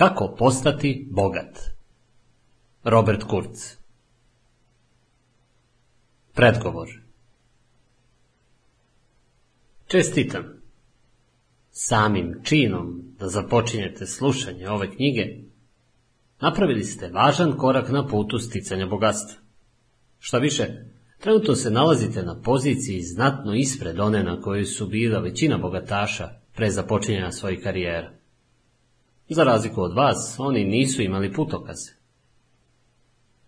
Kako 0.00 0.34
postati 0.38 1.08
bogat? 1.10 1.58
Robert 2.84 3.22
Kurz 3.22 3.76
Predgovor 6.34 6.88
Čestitam. 9.86 10.44
Samim 11.70 12.40
činom 12.42 13.02
da 13.18 13.28
započinjete 13.28 14.06
slušanje 14.06 14.68
ove 14.68 14.90
knjige, 14.90 15.26
napravili 16.40 16.84
ste 16.84 17.08
važan 17.08 17.56
korak 17.56 17.88
na 17.88 18.06
putu 18.06 18.38
sticanja 18.38 18.86
bogatstva. 18.86 19.40
Šta 20.18 20.38
više, 20.38 20.66
trenutno 21.18 21.54
se 21.54 21.70
nalazite 21.70 22.22
na 22.22 22.40
poziciji 22.42 23.02
znatno 23.02 23.54
ispred 23.54 24.00
one 24.00 24.22
na 24.22 24.40
kojoj 24.40 24.64
su 24.64 24.86
bila 24.86 25.20
većina 25.20 25.58
bogataša 25.58 26.28
pre 26.54 26.70
započinjanja 26.70 27.32
svojih 27.32 27.60
karijera. 27.62 28.19
Za 29.32 29.44
razliku 29.44 29.82
od 29.82 29.94
vas, 29.94 30.36
oni 30.38 30.64
nisu 30.64 31.02
imali 31.02 31.32
putokaze. 31.32 31.92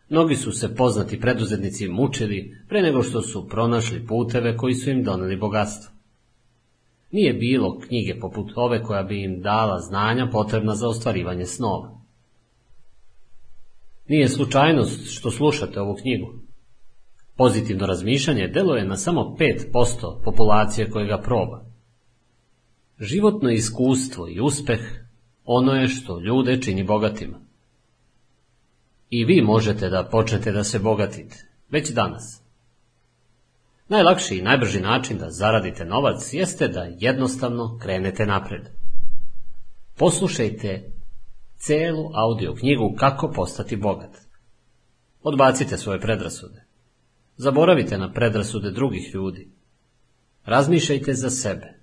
Mnogi 0.08 0.36
su 0.36 0.52
se 0.52 0.74
poznati 0.74 1.20
preduzetnici 1.20 1.88
mučili 1.88 2.64
pre 2.68 2.82
nego 2.82 3.02
što 3.02 3.22
su 3.22 3.48
pronašli 3.48 4.06
puteve 4.06 4.56
koji 4.56 4.74
su 4.74 4.90
im 4.90 5.04
doneli 5.04 5.36
bogatstvo. 5.36 5.92
Nije 7.10 7.32
bilo 7.32 7.78
knjige 7.78 8.20
poput 8.20 8.52
ove 8.56 8.82
koja 8.82 9.02
bi 9.02 9.22
im 9.22 9.40
dala 9.40 9.78
znanja 9.78 10.28
potrebna 10.32 10.74
za 10.74 10.88
ostvarivanje 10.88 11.46
snova. 11.46 12.00
Nije 14.08 14.28
slučajnost 14.28 15.10
što 15.10 15.30
slušate 15.30 15.80
ovu 15.80 15.96
knjigu. 16.02 16.32
Pozitivno 17.36 17.86
razmišljanje 17.86 18.48
deluje 18.48 18.84
na 18.84 18.96
samo 18.96 19.36
5% 19.72 20.22
populacije 20.24 20.90
koje 20.90 21.06
ga 21.06 21.18
proba. 21.18 21.64
Životno 22.98 23.50
iskustvo 23.50 24.28
i 24.28 24.40
uspeh 24.40 25.01
ono 25.54 25.72
je 25.72 25.88
što 25.88 26.20
ljude 26.20 26.62
čini 26.62 26.84
bogatima. 26.84 27.40
I 29.10 29.24
vi 29.24 29.42
možete 29.42 29.88
da 29.88 30.08
počnete 30.10 30.52
da 30.52 30.64
se 30.64 30.78
bogatite, 30.78 31.36
već 31.70 31.90
danas. 31.90 32.42
Najlakši 33.88 34.38
i 34.38 34.42
najbrži 34.42 34.80
način 34.80 35.18
da 35.18 35.30
zaradite 35.30 35.84
novac 35.84 36.32
jeste 36.32 36.68
da 36.68 36.86
jednostavno 36.98 37.78
krenete 37.82 38.26
napred. 38.26 38.68
Poslušajte 39.96 40.92
celu 41.56 42.10
audio 42.14 42.54
knjigu 42.54 42.94
Kako 42.98 43.32
postati 43.32 43.76
bogat. 43.76 44.16
Odbacite 45.22 45.78
svoje 45.78 46.00
predrasude. 46.00 46.64
Zaboravite 47.36 47.98
na 47.98 48.12
predrasude 48.12 48.70
drugih 48.70 49.14
ljudi. 49.14 49.48
Razmišljajte 50.44 51.14
za 51.14 51.30
sebe. 51.30 51.74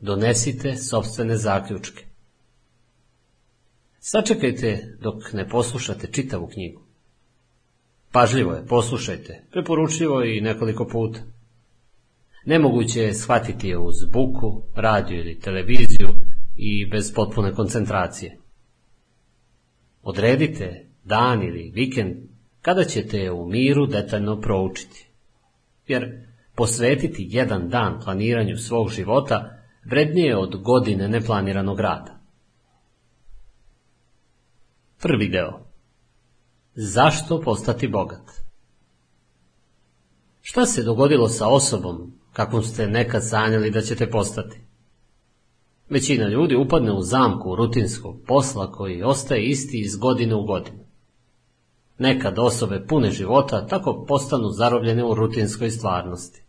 Donesite 0.00 0.76
sobstvene 0.76 1.36
zaključke. 1.36 2.07
Sačekajte 4.10 4.96
dok 5.00 5.32
ne 5.32 5.48
poslušate 5.48 6.06
čitavu 6.12 6.46
knjigu. 6.46 6.82
Pažljivo 8.12 8.52
je, 8.52 8.66
poslušajte, 8.66 9.42
preporučljivo 9.50 10.24
i 10.24 10.40
nekoliko 10.40 10.86
puta. 10.86 11.20
Nemoguće 12.44 13.00
je 13.00 13.14
shvatiti 13.14 13.68
je 13.68 13.78
uz 13.78 14.04
buku, 14.12 14.62
radio 14.74 15.20
ili 15.20 15.40
televiziju 15.40 16.08
i 16.56 16.86
bez 16.86 17.14
potpune 17.14 17.52
koncentracije. 17.54 18.38
Odredite 20.02 20.86
dan 21.04 21.42
ili 21.42 21.70
vikend 21.74 22.16
kada 22.62 22.84
ćete 22.84 23.18
je 23.18 23.32
u 23.32 23.48
miru 23.48 23.86
detaljno 23.86 24.40
proučiti. 24.40 25.08
Jer 25.86 26.26
posvetiti 26.54 27.28
jedan 27.30 27.68
dan 27.68 28.00
planiranju 28.04 28.56
svog 28.56 28.90
života 28.90 29.58
vrednije 29.84 30.36
od 30.36 30.62
godine 30.62 31.08
neplaniranog 31.08 31.80
rada. 31.80 32.17
Prvi 35.02 35.28
deo. 35.28 35.60
Zašto 36.74 37.40
postati 37.40 37.88
bogat? 37.88 38.30
Šta 40.40 40.66
se 40.66 40.82
dogodilo 40.82 41.28
sa 41.28 41.48
osobom 41.48 42.12
kakvom 42.32 42.62
ste 42.62 42.86
nekad 42.86 43.28
sanjali 43.28 43.70
da 43.70 43.80
ćete 43.80 44.10
postati? 44.10 44.60
Većina 45.90 46.28
ljudi 46.28 46.56
upadne 46.56 46.92
u 46.92 47.02
zamku 47.02 47.56
rutinskog 47.56 48.16
posla 48.26 48.72
koji 48.72 49.02
ostaje 49.02 49.44
isti 49.44 49.80
iz 49.80 49.96
godine 49.96 50.34
u 50.34 50.44
godinu. 50.44 50.78
Nekad 51.98 52.38
osobe 52.38 52.86
pune 52.86 53.10
života 53.10 53.66
tako 53.66 54.04
postanu 54.08 54.50
zarobljene 54.50 55.04
u 55.04 55.14
rutinskoj 55.14 55.70
stvarnosti. 55.70 56.42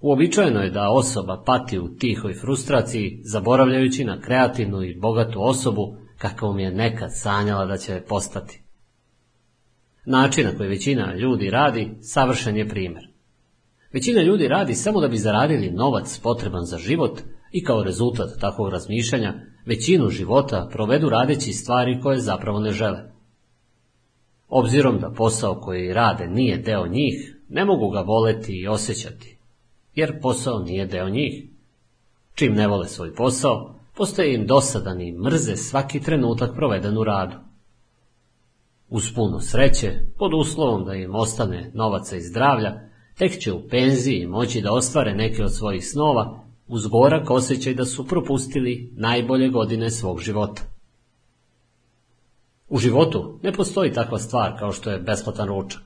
Uobičajeno 0.00 0.60
je 0.60 0.70
da 0.70 0.90
osoba 0.90 1.42
pati 1.46 1.78
u 1.78 1.96
tihoj 1.96 2.34
frustraciji, 2.34 3.20
zaboravljajući 3.24 4.04
na 4.04 4.20
kreativnu 4.20 4.82
i 4.82 4.98
bogatu 5.00 5.42
osobu 5.42 6.03
kakvom 6.24 6.58
je 6.58 6.70
nekad 6.70 7.10
sanjala 7.12 7.66
da 7.66 7.76
će 7.76 8.02
postati. 8.08 8.62
Način 10.06 10.46
na 10.46 10.56
koji 10.56 10.68
većina 10.68 11.14
ljudi 11.14 11.50
radi 11.50 11.96
savršen 12.00 12.56
je 12.56 12.68
primjer. 12.68 13.08
Većina 13.92 14.22
ljudi 14.22 14.48
radi 14.48 14.74
samo 14.74 15.00
da 15.00 15.08
bi 15.08 15.18
zaradili 15.18 15.70
novac 15.70 16.18
potreban 16.22 16.64
za 16.64 16.78
život 16.78 17.20
i 17.52 17.64
kao 17.64 17.82
rezultat 17.84 18.40
takvog 18.40 18.68
razmišljanja 18.68 19.34
većinu 19.66 20.08
života 20.08 20.68
provedu 20.72 21.08
radeći 21.08 21.52
stvari 21.52 22.00
koje 22.02 22.18
zapravo 22.18 22.60
ne 22.60 22.70
žele. 22.70 23.00
Obzirom 24.48 24.98
da 24.98 25.10
posao 25.10 25.60
koji 25.60 25.92
rade 25.92 26.26
nije 26.26 26.58
deo 26.58 26.86
njih, 26.86 27.36
ne 27.48 27.64
mogu 27.64 27.90
ga 27.90 28.00
voleti 28.00 28.52
i 28.60 28.68
osjećati, 28.68 29.38
jer 29.94 30.20
posao 30.20 30.58
nije 30.58 30.86
deo 30.86 31.08
njih. 31.08 31.44
Čim 32.34 32.54
ne 32.54 32.66
vole 32.66 32.88
svoj 32.88 33.14
posao, 33.14 33.74
postaje 33.96 34.34
im 34.34 34.46
dosadan 34.46 35.00
i 35.00 35.12
mrze 35.12 35.56
svaki 35.56 36.00
trenutak 36.00 36.54
proveden 36.54 36.98
u 36.98 37.04
radu. 37.04 37.36
Uz 38.88 39.12
puno 39.14 39.40
sreće, 39.40 39.92
pod 40.18 40.34
uslovom 40.34 40.84
da 40.84 40.94
im 40.94 41.14
ostane 41.14 41.70
novaca 41.74 42.16
i 42.16 42.22
zdravlja, 42.22 42.80
tek 43.18 43.38
će 43.38 43.52
u 43.52 43.68
penziji 43.68 44.26
moći 44.26 44.60
da 44.60 44.72
ostvare 44.72 45.14
neke 45.14 45.44
od 45.44 45.54
svojih 45.54 45.88
snova, 45.88 46.44
uz 46.66 46.86
gorak 46.86 47.30
osjećaj 47.30 47.74
da 47.74 47.84
su 47.84 48.06
propustili 48.06 48.92
najbolje 48.96 49.48
godine 49.48 49.90
svog 49.90 50.20
života. 50.20 50.62
U 52.68 52.78
životu 52.78 53.38
ne 53.42 53.52
postoji 53.52 53.92
takva 53.92 54.18
stvar 54.18 54.58
kao 54.58 54.72
što 54.72 54.90
je 54.90 54.98
besplatan 54.98 55.48
ručak. 55.48 55.82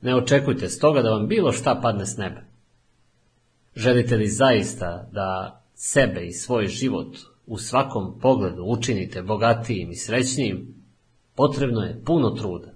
Ne 0.00 0.14
očekujte 0.14 0.68
stoga 0.68 1.02
da 1.02 1.10
vam 1.10 1.28
bilo 1.28 1.52
šta 1.52 1.80
padne 1.82 2.06
s 2.06 2.16
neba. 2.16 2.40
Želite 3.74 4.16
li 4.16 4.28
zaista 4.28 5.08
da 5.12 5.57
sebe 5.80 6.26
i 6.26 6.32
svoj 6.32 6.66
život 6.66 7.16
u 7.46 7.58
svakom 7.58 8.18
pogledu 8.20 8.64
učinite 8.64 9.22
bogatijim 9.22 9.90
i 9.90 9.96
srećnijim, 9.96 10.74
potrebno 11.34 11.80
je 11.80 12.02
puno 12.04 12.30
truda. 12.30 12.74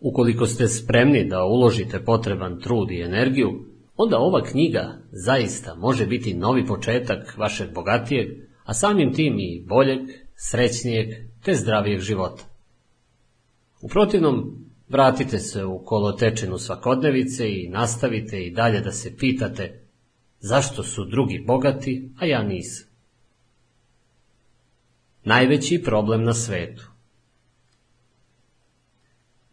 Ukoliko 0.00 0.46
ste 0.46 0.68
spremni 0.68 1.24
da 1.24 1.44
uložite 1.44 2.04
potreban 2.04 2.60
trud 2.60 2.90
i 2.90 3.02
energiju, 3.02 3.64
onda 3.96 4.18
ova 4.18 4.42
knjiga 4.42 4.98
zaista 5.12 5.74
može 5.74 6.06
biti 6.06 6.34
novi 6.34 6.66
početak 6.66 7.34
vašeg 7.38 7.74
bogatijeg, 7.74 8.28
a 8.64 8.74
samim 8.74 9.12
tim 9.12 9.38
i 9.38 9.64
boljeg, 9.68 10.00
srećnijeg 10.36 11.08
te 11.44 11.54
zdravijeg 11.54 12.00
života. 12.00 12.42
U 13.82 13.88
protivnom, 13.88 14.64
vratite 14.88 15.38
se 15.38 15.64
u 15.64 15.84
kolotečinu 15.84 16.58
svakodnevice 16.58 17.52
i 17.52 17.68
nastavite 17.68 18.46
i 18.46 18.50
dalje 18.50 18.80
da 18.80 18.92
se 18.92 19.16
pitate 19.16 19.79
Zašto 20.40 20.82
su 20.82 21.04
drugi 21.04 21.44
bogati, 21.46 22.10
a 22.18 22.26
ja 22.26 22.42
nisam? 22.42 22.88
Najveći 25.24 25.82
problem 25.84 26.24
na 26.24 26.34
svetu. 26.34 26.90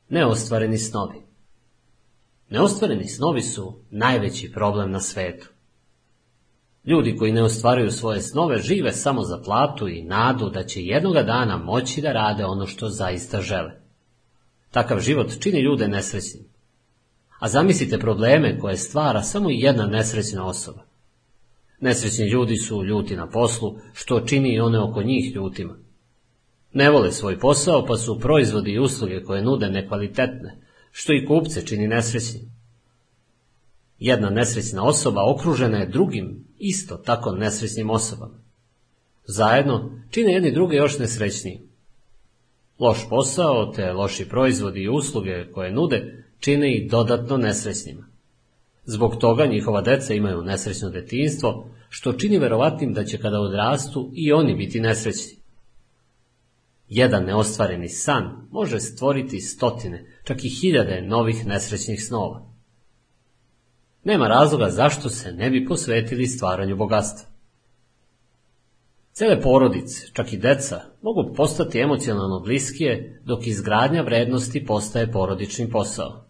Neostvareni 0.09 0.78
snovi. 0.78 1.22
Neostvareni 2.50 3.08
snovi 3.08 3.42
su 3.42 3.80
najveći 3.90 4.52
problem 4.52 4.92
na 4.92 5.00
svetu. 5.00 5.48
Ljudi 6.86 7.16
koji 7.18 7.31
ne 7.31 7.44
ostvaruju 7.44 7.92
svoje 7.92 8.22
snove 8.22 8.58
žive 8.58 8.92
samo 8.92 9.24
za 9.24 9.42
platu 9.46 9.88
i 9.88 10.04
nadu 10.04 10.50
da 10.50 10.63
će 10.63 10.81
jednoga 10.81 11.24
dana 11.24 11.57
moći 11.57 12.01
da 12.01 12.12
rade 12.12 12.45
ono 12.45 12.68
što 12.68 12.90
zaista 12.90 13.42
žele. 13.42 13.72
Takav 14.72 15.00
život 15.00 15.31
čini 15.40 15.62
ljude 15.62 15.88
nesrećnim. 15.88 16.44
A 17.39 17.48
zamislite 17.48 18.00
probleme 18.00 18.60
koje 18.60 18.78
stvara 18.78 19.22
samo 19.22 19.50
jedna 19.50 19.86
nesrećna 19.86 20.45
osoba. 20.45 20.84
Nesrećni 21.80 22.28
ljudi 22.28 22.57
su 22.57 22.84
ljuti 22.84 23.16
na 23.16 23.30
poslu, 23.30 23.78
što 23.94 24.19
čini 24.19 24.54
i 24.54 24.60
one 24.60 24.80
oko 24.80 25.04
njih 25.04 25.36
ljutima. 25.36 25.78
Ne 26.74 26.89
vole 26.89 27.12
svoj 27.12 27.39
posao, 27.39 27.86
pa 27.86 27.98
su 27.98 28.19
proizvodi 28.19 28.72
i 28.72 28.80
usluge 28.80 29.24
koje 29.24 29.42
nude 29.42 29.69
nekvalitetne, 29.69 30.57
što 30.92 31.13
i 31.13 31.25
kupce 31.25 31.66
čini 31.66 31.88
nesrećnim. 31.88 32.42
Jedna 34.00 34.30
nesrećna 34.30 34.83
osoba 34.83 35.22
okružena 35.31 35.78
je 35.78 35.90
drugim, 35.90 36.45
isto 36.57 36.98
tako 36.98 37.31
nesrećnim 37.31 37.90
osobama. 37.90 38.40
Zajedno 39.25 40.01
čine 40.10 40.33
jedni 40.33 40.51
druge 40.51 40.75
još 40.75 41.00
nesrećniji. 41.00 41.62
Loš 42.80 43.10
posao 43.10 43.72
te 43.75 43.94
loši 43.94 44.30
proizvodi 44.30 44.81
i 44.81 44.90
usluge 44.90 45.51
koje 45.51 45.72
nude 45.72 46.26
čine 46.39 46.75
ih 46.75 46.92
dodatno 46.92 47.38
nesrećnima. 47.38 48.07
Zbog 48.86 49.16
toga 49.16 49.45
njihova 49.45 49.81
deca 49.81 50.13
imaju 50.13 50.42
nesrećno 50.42 50.89
detinstvo, 50.89 51.69
što 51.89 52.13
čini 52.13 52.39
verovatnim 52.39 52.94
da 52.94 53.04
će 53.04 53.18
kada 53.18 53.39
odrastu 53.39 54.12
i 54.13 54.34
oni 54.34 54.56
biti 54.56 54.80
nesrećni. 54.80 55.38
Jedan 56.89 57.24
neostvareni 57.24 57.89
san 57.89 58.48
može 58.51 58.80
stvoriti 58.80 59.39
stotine, 59.39 60.06
čak 60.24 60.45
i 60.45 60.50
hiljade 60.50 61.01
novih 61.01 61.45
nesrećnih 61.45 62.04
snova. 62.04 62.48
Nema 64.04 64.28
razloga 64.28 64.69
zašto 64.69 65.10
se 65.10 65.31
ne 65.31 65.50
bi 65.50 65.66
posvetili 65.66 66.28
stvaranju 66.28 66.75
bogatstva. 66.75 67.30
Cele 69.12 69.42
porodice, 69.42 70.07
čak 70.13 70.33
i 70.33 70.38
deca, 70.38 70.81
mogu 71.01 71.33
postati 71.36 71.80
emocionalno 71.80 72.40
bliskije 72.40 73.22
dok 73.25 73.48
izgradnja 73.48 74.01
vrednosti 74.01 74.66
postaje 74.66 75.12
porodični 75.12 75.69
posao. 75.69 76.26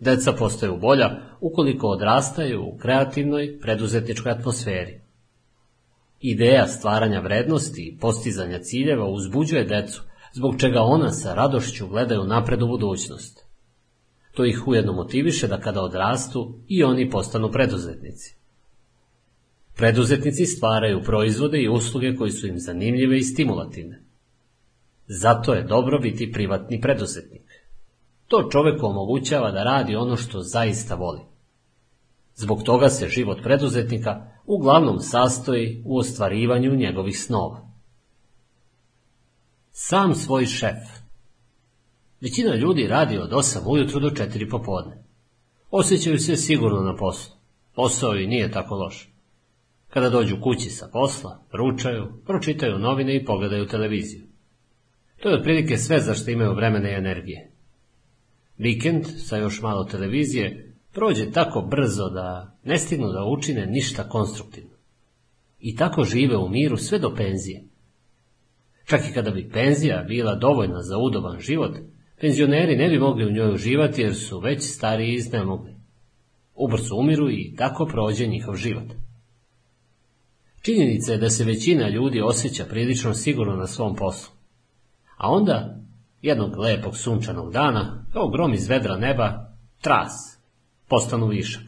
Deca 0.00 0.32
postaju 0.32 0.76
bolja 0.76 1.10
ukoliko 1.40 1.86
odrastaju 1.86 2.62
u 2.62 2.78
kreativnoj, 2.78 3.58
preduzetničkoj 3.60 4.32
atmosferi. 4.32 5.00
Ideja 6.20 6.66
stvaranja 6.66 7.20
vrednosti 7.20 7.82
i 7.82 7.98
postizanja 7.98 8.58
ciljeva 8.58 9.08
uzbuđuje 9.08 9.64
decu, 9.64 10.02
zbog 10.32 10.60
čega 10.60 10.80
ona 10.80 11.10
sa 11.10 11.34
radošću 11.34 11.88
gledaju 11.88 12.24
napred 12.24 12.62
u 12.62 12.66
budućnost. 12.66 13.44
To 14.34 14.44
ih 14.44 14.68
ujedno 14.68 14.92
motiviše 14.92 15.48
da 15.48 15.60
kada 15.60 15.82
odrastu 15.82 16.58
i 16.68 16.84
oni 16.84 17.10
postanu 17.10 17.52
preduzetnici. 17.52 18.36
Preduzetnici 19.76 20.46
stvaraju 20.46 21.02
proizvode 21.02 21.62
i 21.62 21.68
usluge 21.68 22.14
koji 22.16 22.30
su 22.30 22.46
im 22.46 22.58
zanimljive 22.58 23.18
i 23.18 23.22
stimulativne. 23.22 24.02
Zato 25.06 25.54
je 25.54 25.62
dobro 25.62 25.98
biti 25.98 26.32
privatni 26.32 26.80
preduzetnik. 26.80 27.42
To 28.28 28.48
čoveku 28.50 28.86
omogućava 28.86 29.50
da 29.50 29.64
radi 29.64 29.96
ono 29.96 30.16
što 30.16 30.40
zaista 30.40 30.94
voli. 30.94 31.20
Zbog 32.34 32.62
toga 32.62 32.88
se 32.88 33.08
život 33.08 33.38
preduzetnika 33.42 34.26
uglavnom 34.46 35.00
sastoji 35.00 35.82
u 35.86 35.98
ostvarivanju 35.98 36.76
njegovih 36.76 37.20
snova. 37.20 37.68
Sam 39.70 40.14
svoj 40.14 40.46
šef 40.46 40.98
Većina 42.20 42.54
ljudi 42.54 42.86
radi 42.86 43.18
od 43.18 43.30
8 43.30 43.58
ujutru 43.66 44.00
do 44.00 44.10
4 44.10 44.50
popodne. 44.50 45.04
Osjećaju 45.70 46.18
se 46.18 46.36
sigurno 46.36 46.80
na 46.80 46.96
poslu. 46.96 47.36
Posao 47.74 48.16
i 48.16 48.26
nije 48.26 48.50
tako 48.50 48.74
loš. 48.74 49.08
Kada 49.88 50.10
dođu 50.10 50.36
kući 50.40 50.70
sa 50.70 50.88
posla, 50.92 51.44
ručaju, 51.52 52.22
pročitaju 52.26 52.78
novine 52.78 53.16
i 53.16 53.24
pogledaju 53.24 53.66
televiziju. 53.66 54.22
To 55.22 55.28
je 55.28 55.36
otprilike 55.38 55.76
sve 55.76 56.00
za 56.00 56.14
što 56.14 56.30
imaju 56.30 56.54
vremena 56.54 56.90
i 56.90 56.94
energije. 56.94 57.57
Vikend 58.58 59.04
sa 59.18 59.36
još 59.36 59.62
malo 59.62 59.84
televizije 59.84 60.74
prođe 60.92 61.30
tako 61.30 61.60
brzo 61.60 62.08
da 62.08 62.56
ne 62.64 62.78
stignu 62.78 63.12
da 63.12 63.24
učine 63.24 63.66
ništa 63.66 64.08
konstruktivno. 64.08 64.70
I 65.60 65.76
tako 65.76 66.04
žive 66.04 66.36
u 66.36 66.48
miru 66.48 66.76
sve 66.76 66.98
do 66.98 67.14
penzije. 67.14 67.64
Čak 68.84 69.00
i 69.10 69.14
kada 69.14 69.30
bi 69.30 69.50
penzija 69.52 70.04
bila 70.08 70.34
dovoljna 70.34 70.82
za 70.82 70.98
udoban 70.98 71.40
život, 71.40 71.76
penzioneri 72.20 72.76
ne 72.76 72.88
bi 72.88 72.98
mogli 72.98 73.26
u 73.26 73.32
njoj 73.32 73.54
uživati 73.54 74.02
jer 74.02 74.14
su 74.14 74.40
već 74.40 74.62
stariji 74.62 75.10
i 75.10 75.14
iznemogli. 75.14 75.74
Ubrzo 76.54 76.96
umiru 76.96 77.30
i 77.30 77.54
tako 77.56 77.86
prođe 77.86 78.26
njihov 78.26 78.54
život. 78.54 78.92
Činjenica 80.62 81.12
je 81.12 81.18
da 81.18 81.30
se 81.30 81.44
većina 81.44 81.88
ljudi 81.88 82.20
osjeća 82.20 82.64
prilično 82.64 83.14
sigurno 83.14 83.56
na 83.56 83.66
svom 83.66 83.96
poslu. 83.96 84.34
A 85.16 85.30
onda, 85.32 85.77
jednog 86.22 86.58
lepog 86.58 86.96
sunčanog 86.96 87.52
dana, 87.52 88.04
kao 88.12 88.28
grom 88.28 88.54
iz 88.54 88.68
vedra 88.68 88.96
neba, 88.96 89.54
tras, 89.80 90.38
postanu 90.88 91.26
višak. 91.26 91.62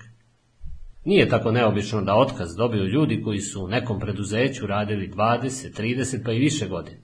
Nije 1.05 1.29
tako 1.29 1.52
neobično 1.52 2.02
da 2.02 2.14
otkaz 2.14 2.56
dobiju 2.56 2.85
ljudi 2.85 3.23
koji 3.23 3.41
su 3.41 3.64
u 3.64 3.69
nekom 3.69 4.00
preduzeću 4.00 4.67
radili 4.67 5.11
20, 5.11 5.81
30 5.81 6.25
pa 6.25 6.32
i 6.32 6.38
više 6.38 6.69
godina. 6.69 7.00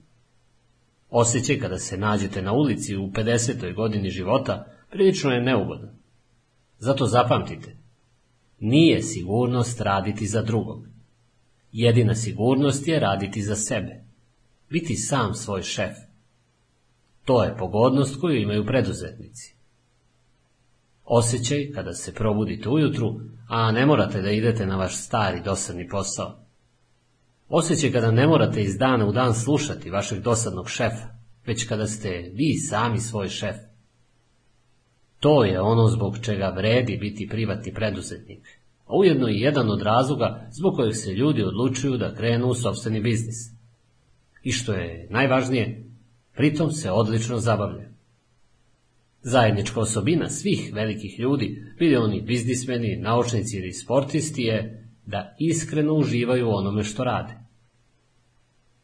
Osjećaj 1.09 1.59
kada 1.59 1.77
se 1.77 1.97
nađete 1.97 2.41
na 2.41 2.53
ulici 2.53 2.95
u 2.95 3.07
50. 3.07 3.75
godini 3.75 4.09
života 4.09 4.65
prilično 4.89 5.31
je 5.31 5.41
neugodan. 5.41 5.97
Zato 6.79 7.05
zapamtite, 7.05 7.77
nije 8.59 9.01
sigurnost 9.01 9.81
raditi 9.81 10.27
za 10.27 10.41
drugog. 10.41 10.87
Jedina 11.71 12.15
sigurnost 12.15 12.87
je 12.87 12.99
raditi 12.99 13.41
za 13.41 13.55
sebe. 13.55 14.03
Biti 14.69 14.95
sam 14.95 15.33
svoj 15.33 15.61
šef. 15.61 16.06
To 17.27 17.43
je 17.43 17.57
pogodnost 17.57 18.21
koju 18.21 18.41
imaju 18.41 18.65
preduzetnici. 18.65 19.55
Osjećaj 21.05 21.71
kada 21.75 21.93
se 21.93 22.13
probudite 22.13 22.69
ujutru, 22.69 23.19
a 23.49 23.71
ne 23.71 23.85
morate 23.85 24.21
da 24.21 24.31
idete 24.31 24.65
na 24.65 24.77
vaš 24.77 24.95
stari 24.95 25.41
dosadni 25.45 25.87
posao. 25.87 26.39
Osjećaj 27.49 27.91
kada 27.91 28.11
ne 28.11 28.27
morate 28.27 28.61
iz 28.61 28.77
dana 28.77 29.07
u 29.07 29.11
dan 29.11 29.33
slušati 29.33 29.89
vašeg 29.89 30.19
dosadnog 30.19 30.69
šefa, 30.69 31.07
već 31.45 31.67
kada 31.67 31.87
ste 31.87 32.31
vi 32.33 32.53
sami 32.57 32.99
svoj 32.99 33.29
šef. 33.29 33.55
To 35.19 35.43
je 35.43 35.61
ono 35.61 35.87
zbog 35.87 36.17
čega 36.21 36.53
vredi 36.57 36.97
biti 36.97 37.27
privatni 37.31 37.73
preduzetnik, 37.73 38.59
a 38.85 38.97
ujedno 38.97 39.29
i 39.29 39.39
jedan 39.39 39.69
od 39.69 39.81
razloga 39.81 40.47
zbog 40.51 40.75
kojeg 40.75 40.95
se 40.95 41.11
ljudi 41.11 41.43
odlučuju 41.43 41.97
da 41.97 42.15
krenu 42.15 42.47
u 42.47 42.53
sobstveni 42.53 43.01
biznis. 43.01 43.35
I 44.43 44.51
što 44.51 44.73
je 44.73 45.07
najvažnije, 45.09 45.86
pritom 46.37 46.71
se 46.71 46.91
odlično 46.91 47.37
zabavlja. 47.37 47.89
Zajednička 49.21 49.79
osobina 49.79 50.29
svih 50.29 50.71
velikih 50.73 51.19
ljudi, 51.19 51.73
bili 51.79 51.95
oni 51.95 52.21
biznismeni, 52.21 52.97
naučnici 53.01 53.57
ili 53.57 53.73
sportisti 53.73 54.41
je 54.41 54.87
da 55.05 55.35
iskreno 55.39 55.93
uživaju 55.93 56.49
onome 56.49 56.83
što 56.83 57.03
rade. 57.03 57.33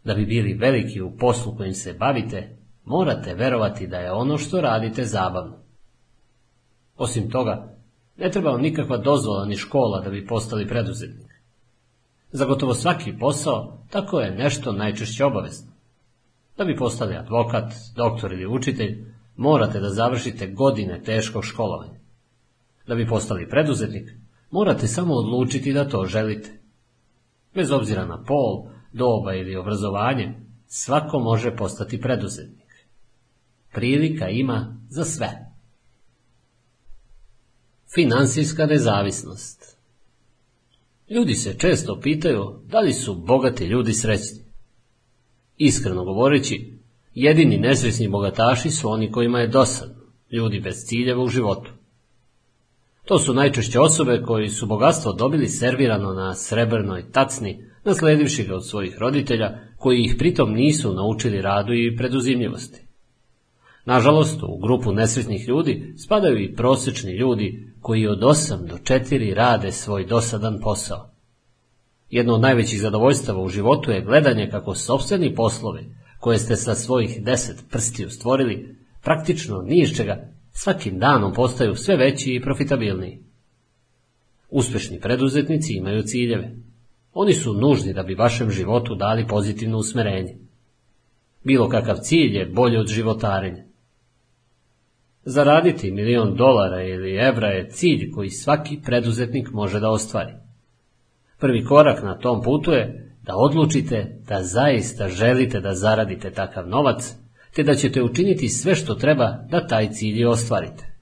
Da 0.03 0.13
bi 0.13 0.25
bili 0.25 0.53
veliki 0.53 1.01
u 1.01 1.17
poslu 1.17 1.55
kojim 1.57 1.73
se 1.73 1.93
bavite, 1.93 2.57
morate 2.85 3.33
verovati 3.33 3.87
da 3.87 3.97
je 3.97 4.11
ono 4.11 4.37
što 4.37 4.61
radite 4.61 5.03
zabavno. 5.03 5.63
Osim 6.97 7.29
toga, 7.29 7.77
ne 8.17 8.31
treba 8.31 8.51
vam 8.51 8.61
nikakva 8.61 8.97
dozvola 8.97 9.45
ni 9.45 9.57
škola 9.57 10.01
da 10.01 10.09
bi 10.09 10.27
postali 10.27 10.67
preduzetnik. 10.67 11.31
Za 12.31 12.45
gotovo 12.45 12.73
svaki 12.73 13.17
posao 13.19 13.85
tako 13.89 14.19
je 14.19 14.35
nešto 14.35 14.71
najčešće 14.71 15.25
obavezno. 15.25 15.72
Da 16.57 16.65
bi 16.65 16.75
postali 16.75 17.15
advokat, 17.15 17.73
doktor 17.95 18.33
ili 18.33 18.47
učitelj, 18.47 19.05
morate 19.35 19.79
da 19.79 19.89
završite 19.89 20.47
godine 20.47 21.03
teškog 21.03 21.45
školovanja. 21.45 21.99
Da 22.87 22.95
bi 22.95 23.07
postali 23.07 23.49
preduzetnik, 23.49 24.09
morate 24.51 24.87
samo 24.87 25.13
odlučiti 25.13 25.73
da 25.73 25.89
to 25.89 26.05
želite. 26.05 26.59
Bez 27.55 27.71
obzira 27.71 28.05
na 28.05 28.23
pol, 28.23 28.67
doba 28.93 29.33
ili 29.33 29.55
obrazovanje, 29.55 30.33
svako 30.67 31.19
može 31.19 31.55
postati 31.55 32.01
preduzetnik. 32.01 32.87
Prilika 33.73 34.29
ima 34.29 34.77
za 34.89 35.05
sve. 35.05 35.29
Finansijska 37.93 38.65
nezavisnost 38.65 39.73
Ljudi 41.09 41.35
se 41.35 41.57
često 41.57 41.99
pitaju 41.99 42.59
da 42.65 42.79
li 42.79 42.93
su 42.93 43.15
bogati 43.15 43.65
ljudi 43.65 43.93
srećni. 43.93 44.42
Iskreno 45.57 46.03
govoreći, 46.03 46.73
jedini 47.13 47.57
nesrećni 47.57 48.07
bogataši 48.07 48.69
su 48.69 48.89
oni 48.89 49.11
kojima 49.11 49.39
je 49.39 49.47
dosadno, 49.47 49.95
ljudi 50.31 50.59
bez 50.59 50.75
ciljeva 50.85 51.23
u 51.23 51.27
životu. 51.27 51.71
To 53.05 53.19
su 53.19 53.33
najčešće 53.33 53.79
osobe 53.79 54.21
koji 54.25 54.49
su 54.49 54.65
bogatstvo 54.65 55.13
dobili 55.13 55.47
servirano 55.47 56.13
na 56.13 56.35
srebrnoj 56.35 57.11
tacni, 57.11 57.65
nasledivši 57.83 58.43
ga 58.43 58.55
od 58.55 58.67
svojih 58.67 58.97
roditelja, 58.97 59.59
koji 59.77 60.01
ih 60.01 60.15
pritom 60.17 60.53
nisu 60.53 60.93
naučili 60.93 61.41
radu 61.41 61.73
i 61.73 61.95
preduzimljivosti. 61.97 62.83
Nažalost, 63.85 64.43
u 64.43 64.57
grupu 64.57 64.91
nesretnih 64.91 65.47
ljudi 65.47 65.93
spadaju 65.97 66.43
i 66.43 66.55
prosečni 66.55 67.11
ljudi 67.11 67.73
koji 67.81 68.07
od 68.07 68.19
8 68.19 68.67
do 68.67 68.75
4 68.75 69.33
rade 69.33 69.71
svoj 69.71 70.05
dosadan 70.05 70.59
posao. 70.61 71.12
Jedno 72.13 72.33
od 72.33 72.41
najvećih 72.41 72.81
zadovoljstava 72.81 73.41
u 73.41 73.49
životu 73.49 73.91
je 73.91 74.01
gledanje 74.01 74.49
kako 74.51 74.75
sobstveni 74.75 75.35
poslovi, 75.35 75.95
koje 76.19 76.37
ste 76.37 76.55
sa 76.55 76.75
svojih 76.75 77.23
deset 77.23 77.63
prstiju 77.71 78.09
stvorili, 78.09 78.75
praktično 79.03 79.61
ni 79.61 79.81
iz 79.81 79.95
čega, 79.95 80.29
svakim 80.51 80.99
danom 80.99 81.33
postaju 81.33 81.75
sve 81.75 81.97
veći 81.97 82.33
i 82.33 82.41
profitabilniji. 82.41 83.19
Uspešni 84.49 84.99
preduzetnici 84.99 85.73
imaju 85.73 86.03
ciljeve. 86.03 86.55
Oni 87.13 87.33
su 87.33 87.53
nužni 87.53 87.93
da 87.93 88.03
bi 88.03 88.15
vašem 88.15 88.51
životu 88.51 88.95
dali 88.95 89.27
pozitivno 89.27 89.77
usmerenje. 89.77 90.37
Bilo 91.43 91.69
kakav 91.69 91.95
cilj 92.01 92.37
je 92.37 92.45
bolje 92.45 92.79
od 92.79 92.87
životarenja. 92.87 93.63
Zaraditi 95.25 95.91
milion 95.91 96.35
dolara 96.35 96.83
ili 96.83 97.15
evra 97.15 97.47
je 97.47 97.69
cilj 97.69 98.11
koji 98.11 98.29
svaki 98.29 98.79
preduzetnik 98.85 99.51
može 99.51 99.79
da 99.79 99.89
ostvari. 99.89 100.42
Prvi 101.43 101.65
korak 101.65 102.03
na 102.03 102.17
tom 102.17 102.41
putu 102.41 102.71
je 102.71 103.13
da 103.21 103.35
odlučite 103.35 104.21
da 104.27 104.43
zaista 104.43 105.07
želite 105.07 105.59
da 105.59 105.73
zaradite 105.73 106.31
takav 106.31 106.67
novac, 106.67 107.15
te 107.55 107.63
da 107.63 107.75
ćete 107.75 108.03
učiniti 108.03 108.49
sve 108.49 108.75
što 108.75 108.95
treba 108.95 109.37
da 109.49 109.67
taj 109.67 109.91
cilj 109.91 110.25
ostvarite. 110.25 110.95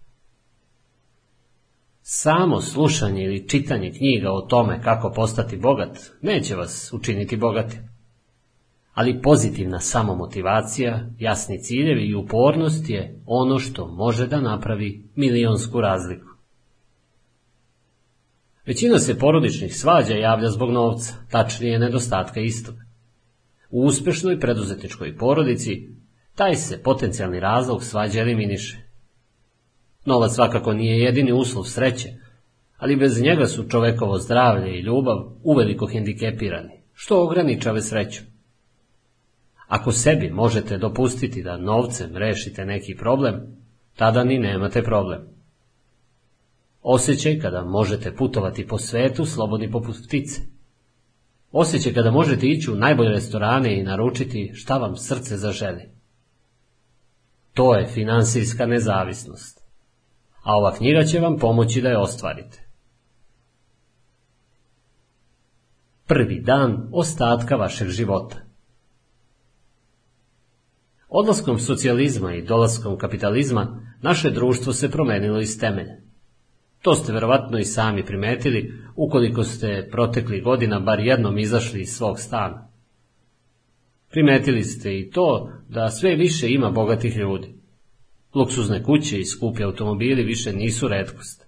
Samo 2.01 2.61
slušanje 2.61 3.23
ili 3.23 3.47
čitanje 3.47 3.91
knjiga 3.91 4.31
o 4.31 4.41
tome 4.41 4.81
kako 4.81 5.11
postati 5.15 5.57
bogat 5.57 5.97
neće 6.21 6.55
vas 6.55 6.93
učiniti 6.93 7.37
bogati. 7.37 7.77
Ali 8.93 9.21
pozitivna 9.21 9.79
samomotivacija, 9.79 11.09
jasni 11.19 11.63
ciljevi 11.63 12.05
i 12.05 12.15
upornost 12.15 12.89
je 12.89 13.21
ono 13.25 13.59
što 13.59 13.87
može 13.87 14.27
da 14.27 14.41
napravi 14.41 15.09
milionsku 15.15 15.81
razliku. 15.81 16.30
Većina 18.65 18.99
se 18.99 19.19
porodičnih 19.19 19.75
svađa 19.75 20.13
javlja 20.13 20.49
zbog 20.49 20.71
novca, 20.71 21.13
tačnije 21.31 21.79
nedostatka 21.79 22.39
istog. 22.39 22.75
U 23.69 23.85
uspešnoj 23.85 24.39
preduzetničkoj 24.39 25.17
porodici 25.17 25.89
taj 26.35 26.55
se 26.55 26.83
potencijalni 26.83 27.39
razlog 27.39 27.83
svađa 27.83 28.21
eliminiše. 28.21 28.77
Novac 30.05 30.31
svakako 30.31 30.73
nije 30.73 30.99
jedini 30.99 31.31
uslov 31.31 31.63
sreće, 31.63 32.09
ali 32.77 32.95
bez 32.95 33.21
njega 33.21 33.45
su 33.45 33.69
čovekovo 33.69 34.17
zdravlje 34.17 34.77
i 34.77 34.81
ljubav 34.81 35.17
uveliko 35.43 35.87
hendikepirani, 35.87 36.81
što 36.93 37.23
ograničave 37.23 37.81
sreću. 37.81 38.21
Ako 39.67 39.91
sebi 39.91 40.29
možete 40.29 40.77
dopustiti 40.77 41.43
da 41.43 41.57
novcem 41.57 42.17
rešite 42.17 42.65
neki 42.65 42.95
problem, 42.95 43.41
tada 43.95 44.23
ni 44.23 44.39
nemate 44.39 44.83
problem. 44.83 45.21
Osjećaj 46.81 47.39
kada 47.39 47.63
možete 47.63 48.15
putovati 48.15 48.67
po 48.67 48.77
svetu 48.77 49.25
slobodni 49.25 49.71
poput 49.71 49.95
ptice. 50.07 50.41
Osjećaj 51.51 51.93
kada 51.93 52.11
možete 52.11 52.47
ići 52.47 52.71
u 52.71 52.75
najbolje 52.75 53.09
restorane 53.09 53.79
i 53.79 53.83
naručiti 53.83 54.51
šta 54.53 54.77
vam 54.77 54.95
srce 54.95 55.37
zaželi. 55.37 55.89
To 57.53 57.75
je 57.75 57.87
finansijska 57.87 58.65
nezavisnost. 58.65 59.61
A 60.43 60.55
ova 60.55 60.75
knjiga 60.75 61.03
će 61.03 61.19
vam 61.19 61.37
pomoći 61.37 61.81
da 61.81 61.89
je 61.89 61.97
ostvarite. 61.97 62.67
Prvi 66.07 66.41
dan 66.41 66.89
ostatka 66.91 67.55
vašeg 67.55 67.89
života. 67.89 68.37
Odlaskom 71.09 71.59
socijalizma 71.59 72.33
i 72.33 72.41
dolaskom 72.41 72.97
kapitalizma 72.97 73.81
naše 74.01 74.29
društvo 74.29 74.73
se 74.73 74.91
promenilo 74.91 75.41
iz 75.41 75.59
temelja. 75.59 76.10
To 76.81 76.95
ste 76.95 77.13
verovatno 77.13 77.59
i 77.59 77.65
sami 77.65 78.05
primetili 78.05 78.73
ukoliko 78.95 79.43
ste 79.43 79.87
protekli 79.91 80.41
godina 80.41 80.79
bar 80.79 80.99
jednom 80.99 81.37
izašli 81.37 81.81
iz 81.81 81.89
svog 81.89 82.19
stana. 82.19 82.67
Primetili 84.11 84.63
ste 84.63 84.99
i 84.99 85.09
to 85.09 85.51
da 85.69 85.89
sve 85.89 86.15
više 86.15 86.51
ima 86.51 86.69
bogatih 86.69 87.17
ljudi. 87.17 87.55
Luksuzne 88.35 88.83
kuće 88.83 89.19
i 89.19 89.25
skupi 89.25 89.63
automobili 89.63 90.23
više 90.23 90.53
nisu 90.53 90.87
redkost. 90.87 91.47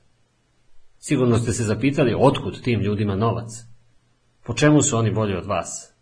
Sigurno 0.99 1.37
ste 1.37 1.51
se 1.53 1.63
zapitali 1.63 2.15
otkud 2.19 2.61
tim 2.61 2.81
ljudima 2.81 3.15
novac. 3.15 3.49
Po 4.45 4.53
čemu 4.53 4.81
su 4.81 4.97
oni 4.97 5.11
bolji 5.11 5.35
od 5.35 5.45
vas? 5.45 5.93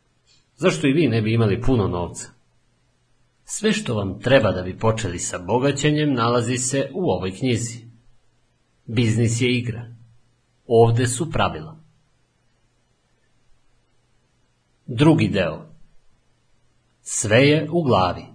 Zašto 0.56 0.88
i 0.88 0.94
vi 0.94 1.08
ne 1.08 1.22
bi 1.22 1.34
imali 1.34 1.62
puno 1.62 1.88
novca? 1.88 2.30
Sve 3.44 3.72
što 3.72 3.96
vam 3.96 4.20
treba 4.20 4.52
da 4.52 4.62
bi 4.62 4.78
počeli 4.78 5.20
sa 5.20 5.40
bogaćenjem 5.40 6.14
nalazi 6.14 6.58
se 6.58 6.90
u 6.94 7.12
ovoj 7.12 7.32
knjizi. 7.32 7.91
Biznis 8.86 9.42
je 9.42 9.58
igra. 9.58 9.96
Ovde 10.68 11.08
su 11.08 11.32
pravila. 11.32 11.78
Drugi 14.86 15.28
deo. 15.28 15.66
Sve 17.02 17.48
je 17.48 17.68
u 17.72 17.84
glavi. 17.84 18.26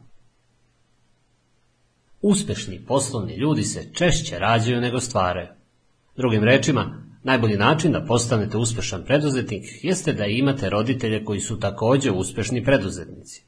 Uspešni 2.22 2.84
poslovni 2.84 3.36
ljudi 3.36 3.62
se 3.62 3.92
češće 3.92 4.38
rađaju 4.38 4.80
nego 4.80 5.00
stvaraju. 5.00 5.48
Drugim 6.16 6.44
rečima, 6.44 7.02
najbolji 7.22 7.56
način 7.56 7.92
da 7.92 8.04
postanete 8.04 8.56
uspešan 8.56 9.04
preduzetnik 9.04 9.64
jeste 9.82 10.12
da 10.12 10.26
imate 10.26 10.70
roditelje 10.70 11.24
koji 11.24 11.40
su 11.40 11.60
takođe 11.60 12.10
uspešni 12.10 12.64
preduzetnici. 12.64 13.44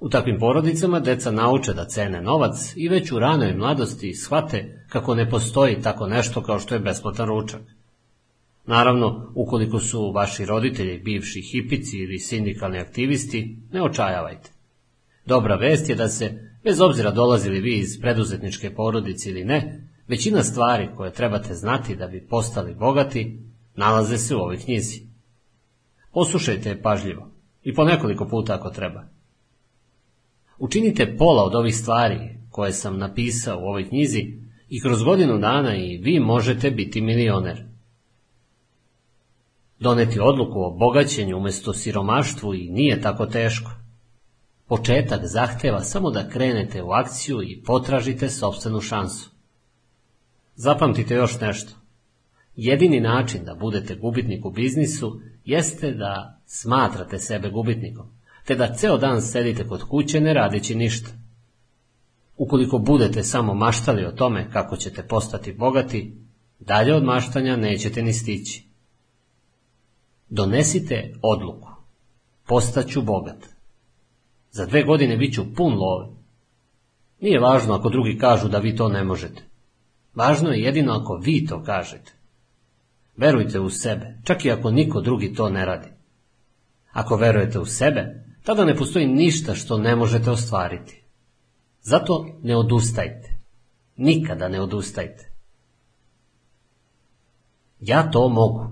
U 0.00 0.08
takvim 0.08 0.38
porodicama 0.38 1.00
deca 1.00 1.30
nauče 1.30 1.72
da 1.72 1.84
cene 1.84 2.20
novac 2.22 2.72
i 2.76 2.88
već 2.88 3.12
u 3.12 3.18
ranoj 3.18 3.54
mladosti 3.54 4.14
shvate 4.14 4.84
kako 4.88 5.14
ne 5.14 5.30
postoji 5.30 5.80
tako 5.82 6.06
nešto 6.06 6.42
kao 6.42 6.58
što 6.58 6.74
je 6.74 6.80
besplatan 6.80 7.28
ručak. 7.28 7.60
Naravno, 8.66 9.32
ukoliko 9.34 9.80
su 9.80 10.12
vaši 10.12 10.44
roditelji 10.44 10.98
bivši 10.98 11.40
hipici 11.40 11.98
ili 11.98 12.18
sindikalni 12.18 12.78
aktivisti, 12.78 13.56
ne 13.72 13.82
očajavajte. 13.82 14.50
Dobra 15.26 15.56
vest 15.56 15.88
je 15.88 15.94
da 15.94 16.08
se, 16.08 16.50
bez 16.64 16.80
obzira 16.80 17.10
dolazili 17.10 17.60
vi 17.60 17.78
iz 17.78 18.00
preduzetničke 18.00 18.74
porodice 18.74 19.30
ili 19.30 19.44
ne, 19.44 19.88
većina 20.08 20.42
stvari 20.42 20.88
koje 20.96 21.12
trebate 21.12 21.54
znati 21.54 21.96
da 21.96 22.06
bi 22.06 22.26
postali 22.30 22.74
bogati, 22.74 23.40
nalaze 23.74 24.18
se 24.18 24.36
u 24.36 24.38
ovoj 24.38 24.58
knjizi. 24.58 25.00
Poslušajte 26.12 26.68
je 26.68 26.82
pažljivo 26.82 27.30
i 27.62 27.74
po 27.74 27.84
nekoliko 27.84 28.28
puta 28.28 28.54
ako 28.54 28.70
treba. 28.70 29.15
Učinite 30.58 31.16
pola 31.16 31.44
od 31.44 31.54
ovih 31.54 31.76
stvari 31.76 32.38
koje 32.50 32.72
sam 32.72 32.98
napisao 32.98 33.58
u 33.58 33.62
ovoj 33.62 33.88
knjizi 33.88 34.24
i 34.68 34.80
kroz 34.80 35.02
godinu 35.02 35.38
dana 35.38 35.76
i 35.76 35.96
vi 35.96 36.20
možete 36.20 36.70
biti 36.70 37.00
milioner. 37.00 37.64
Doneti 39.78 40.20
odluku 40.20 40.60
o 40.60 40.70
bogaćenju 40.70 41.36
umesto 41.36 41.72
siromaštvu 41.72 42.54
i 42.54 42.70
nije 42.70 43.00
tako 43.00 43.26
teško. 43.26 43.70
Početak 44.68 45.20
zahteva 45.24 45.80
samo 45.80 46.10
da 46.10 46.28
krenete 46.28 46.82
u 46.82 46.90
akciju 46.90 47.42
i 47.42 47.62
potražite 47.62 48.28
sobstvenu 48.28 48.80
šansu. 48.80 49.30
Zapamtite 50.54 51.14
još 51.14 51.40
nešto. 51.40 51.72
Jedini 52.56 53.00
način 53.00 53.44
da 53.44 53.54
budete 53.54 53.94
gubitnik 53.94 54.44
u 54.44 54.50
biznisu 54.50 55.20
jeste 55.44 55.92
da 55.92 56.40
smatrate 56.46 57.18
sebe 57.18 57.50
gubitnikom 57.50 58.15
te 58.46 58.54
da 58.54 58.74
ceo 58.74 58.98
dan 58.98 59.22
sedite 59.22 59.68
kod 59.68 59.82
kuće 59.82 60.20
ne 60.20 60.34
radeći 60.34 60.74
ništa. 60.74 61.10
Ukoliko 62.36 62.78
budete 62.78 63.22
samo 63.22 63.54
maštali 63.54 64.04
o 64.04 64.12
tome 64.12 64.50
kako 64.52 64.76
ćete 64.76 65.08
postati 65.08 65.52
bogati, 65.52 66.16
dalje 66.58 66.94
od 66.94 67.04
maštanja 67.04 67.56
nećete 67.56 68.02
ni 68.02 68.12
stići. 68.12 68.66
Donesite 70.28 71.14
odluku. 71.22 71.68
Postaću 72.46 73.02
bogat. 73.02 73.46
Za 74.50 74.66
dve 74.66 74.82
godine 74.82 75.16
bit 75.16 75.34
ću 75.34 75.54
pun 75.54 75.74
love. 75.74 76.06
Nije 77.20 77.40
važno 77.40 77.74
ako 77.74 77.88
drugi 77.88 78.18
kažu 78.18 78.48
da 78.48 78.58
vi 78.58 78.76
to 78.76 78.88
ne 78.88 79.04
možete. 79.04 79.42
Važno 80.14 80.50
je 80.50 80.62
jedino 80.62 80.92
ako 80.92 81.16
vi 81.16 81.46
to 81.46 81.62
kažete. 81.62 82.12
Verujte 83.16 83.60
u 83.60 83.70
sebe, 83.70 84.18
čak 84.24 84.44
i 84.44 84.50
ako 84.50 84.70
niko 84.70 85.00
drugi 85.00 85.34
to 85.34 85.48
ne 85.48 85.64
radi. 85.64 85.88
Ako 86.92 87.16
verujete 87.16 87.58
u 87.58 87.66
sebe, 87.66 88.25
tada 88.46 88.64
ne 88.64 88.76
postoji 88.76 89.06
ništa 89.06 89.54
što 89.54 89.78
ne 89.78 89.96
možete 89.96 90.30
ostvariti. 90.30 91.02
Zato 91.82 92.26
ne 92.42 92.56
odustajte. 92.56 93.38
Nikada 93.96 94.48
ne 94.48 94.60
odustajte. 94.60 95.30
Ja 97.80 98.10
to 98.10 98.28
mogu. 98.28 98.66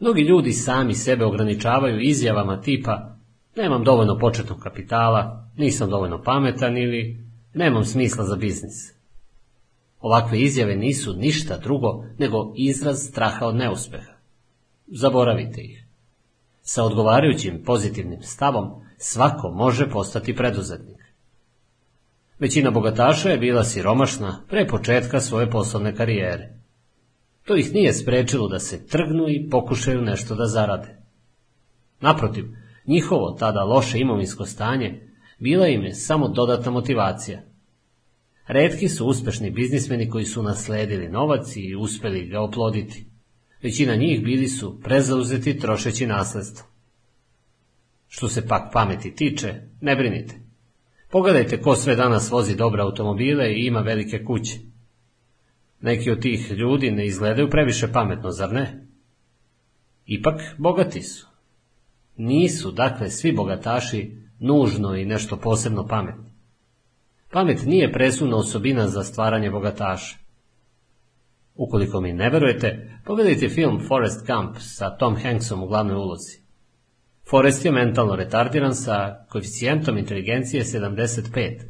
Mnogi 0.00 0.22
ljudi 0.22 0.52
sami 0.52 0.94
sebe 0.94 1.24
ograničavaju 1.24 2.00
izjavama 2.00 2.60
tipa 2.60 3.16
nemam 3.56 3.84
dovoljno 3.84 4.18
početnog 4.18 4.58
kapitala, 4.58 5.50
nisam 5.56 5.90
dovoljno 5.90 6.22
pametan 6.22 6.78
ili 6.78 7.24
nemam 7.54 7.84
smisla 7.84 8.24
za 8.24 8.36
biznis. 8.36 8.92
Ovakve 10.00 10.40
izjave 10.40 10.76
nisu 10.76 11.16
ništa 11.16 11.58
drugo 11.58 12.04
nego 12.18 12.52
izraz 12.56 12.98
straha 12.98 13.46
od 13.46 13.56
neuspeha. 13.56 14.12
Zaboravite 14.86 15.60
ih. 15.60 15.89
Sa 16.72 16.84
odgovarajućim 16.84 17.62
pozitivnim 17.64 18.22
stavom 18.22 18.70
svako 18.98 19.50
može 19.50 19.90
postati 19.90 20.36
preduzetnik. 20.36 20.98
Većina 22.38 22.70
bogataša 22.70 23.30
je 23.30 23.38
bila 23.38 23.64
siromašna 23.64 24.44
pre 24.48 24.66
početka 24.66 25.20
svoje 25.20 25.50
poslovne 25.50 25.94
karijere. 25.96 26.58
To 27.44 27.56
ih 27.56 27.72
nije 27.74 27.92
sprečilo 27.92 28.48
da 28.48 28.58
se 28.58 28.86
trgnu 28.86 29.28
i 29.28 29.48
pokušaju 29.50 30.02
nešto 30.02 30.34
da 30.34 30.46
zarade. 30.46 30.96
Naprotiv, 32.00 32.44
njihovo 32.86 33.36
tada 33.38 33.64
loše 33.64 33.98
imovinsko 33.98 34.46
stanje 34.46 35.08
bila 35.38 35.66
im 35.66 35.82
je 35.82 35.94
samo 35.94 36.28
dodatna 36.28 36.70
motivacija. 36.70 37.42
Redki 38.46 38.88
su 38.88 39.06
uspešni 39.06 39.50
biznismeni 39.50 40.10
koji 40.10 40.24
su 40.24 40.42
nasledili 40.42 41.08
novac 41.08 41.56
i 41.56 41.76
uspeli 41.76 42.26
ga 42.26 42.40
oploditi. 42.40 43.09
Većina 43.62 43.94
njih 43.94 44.24
bili 44.24 44.48
su 44.48 44.80
prezauzeti 44.80 45.58
trošeći 45.58 46.06
nasledstvo. 46.06 46.66
Što 48.08 48.28
se 48.28 48.46
pak 48.48 48.72
pameti 48.72 49.14
tiče, 49.14 49.54
ne 49.80 49.96
brinite. 49.96 50.34
Pogledajte 51.10 51.62
ko 51.62 51.76
sve 51.76 51.96
danas 51.96 52.30
vozi 52.30 52.56
dobre 52.56 52.82
automobile 52.82 53.52
i 53.52 53.66
ima 53.66 53.80
velike 53.80 54.24
kuće. 54.24 54.58
Neki 55.80 56.10
od 56.10 56.20
tih 56.20 56.50
ljudi 56.50 56.90
ne 56.90 57.06
izgledaju 57.06 57.50
previše 57.50 57.92
pametno, 57.92 58.30
zar 58.30 58.52
ne? 58.52 58.86
Ipak 60.06 60.40
bogati 60.58 61.02
su. 61.02 61.26
Nisu, 62.16 62.70
dakle, 62.70 63.10
svi 63.10 63.32
bogataši 63.32 64.16
nužno 64.38 64.96
i 64.96 65.04
nešto 65.04 65.36
posebno 65.36 65.86
pametni. 65.86 66.30
Pamet 67.30 67.62
nije 67.66 67.92
presudna 67.92 68.36
osobina 68.36 68.88
za 68.88 69.04
stvaranje 69.04 69.50
bogataša. 69.50 70.18
Ukoliko 71.60 72.00
mi 72.00 72.12
ne 72.12 72.30
verujete, 72.30 73.00
pogledajte 73.04 73.48
film 73.48 73.80
Forrest 73.88 74.26
Gump 74.26 74.56
sa 74.58 74.96
Tom 74.96 75.16
Hanksom 75.16 75.62
u 75.62 75.66
glavnoj 75.66 75.96
ulozi. 75.96 76.40
Forrest 77.30 77.64
je 77.64 77.72
mentalno 77.72 78.16
retardiran 78.16 78.74
sa 78.74 79.24
koeficijentom 79.28 79.98
inteligencije 79.98 80.64
75, 80.64 81.60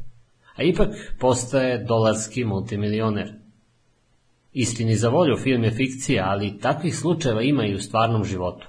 a 0.55 0.63
ipak 0.63 0.87
postaje 1.19 1.83
dolarski 1.83 2.45
multimilioner. 2.45 3.33
Istini 4.53 4.95
za 4.95 5.09
volju 5.09 5.37
film 5.37 5.63
je 5.63 5.71
fikcija, 5.71 6.25
ali 6.27 6.59
takvih 6.59 6.95
slučajeva 6.95 7.41
ima 7.41 7.65
i 7.65 7.75
u 7.75 7.79
stvarnom 7.79 8.23
životu. 8.23 8.67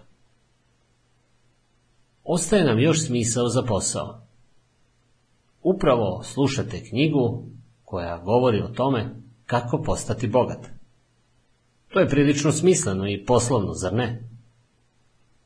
Ostaje 2.25 2.64
nam 2.64 2.79
još 2.79 3.07
smisao 3.07 3.49
za 3.49 3.62
posao. 3.62 4.26
Upravo 5.62 6.23
slušate 6.23 6.85
knjigu 6.88 7.47
koja 7.85 8.19
govori 8.19 8.62
o 8.62 8.69
tome 8.69 9.14
kako 9.47 9.83
postati 9.83 10.29
bogat. 10.29 10.81
To 11.92 12.00
je 12.00 12.08
prilično 12.08 12.52
smisleno 12.52 13.08
i 13.08 13.25
poslovno, 13.25 13.72
zar 13.75 13.92
ne? 13.92 14.28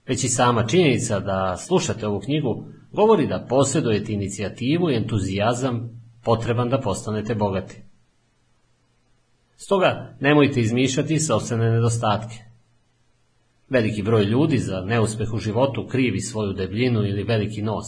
Već 0.07 0.25
i 0.25 0.29
sama 0.29 0.67
činjenica 0.67 1.21
da 1.21 1.57
slušate 1.57 2.07
ovu 2.07 2.21
knjigu 2.21 2.65
govori 2.93 3.27
da 3.27 3.47
posjedujete 3.49 4.13
inicijativu 4.13 4.91
i 4.91 4.97
entuzijazam 4.97 6.01
potreban 6.25 6.69
da 6.69 6.81
postanete 6.81 7.35
bogati. 7.35 7.83
Stoga 9.57 10.17
nemojte 10.21 10.61
izmišljati 10.61 11.21
sobstvene 11.21 11.71
nedostatke. 11.71 12.37
Veliki 13.69 14.03
broj 14.03 14.25
ljudi 14.25 14.59
za 14.59 14.81
neuspeh 14.81 15.35
u 15.35 15.39
životu 15.39 15.87
krivi 15.91 16.21
svoju 16.21 16.53
debljinu 16.53 17.03
ili 17.03 17.25
veliki 17.25 17.63
nos. 17.63 17.87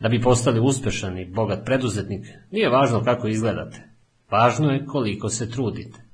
Da 0.00 0.08
bi 0.08 0.20
postali 0.20 0.60
uspešan 0.60 1.18
i 1.18 1.30
bogat 1.30 1.64
preduzetnik, 1.64 2.26
nije 2.50 2.68
važno 2.68 3.04
kako 3.04 3.28
izgledate. 3.28 3.88
Važno 4.30 4.70
je 4.70 4.86
koliko 4.86 5.28
se 5.28 5.50
trudite. 5.50 6.05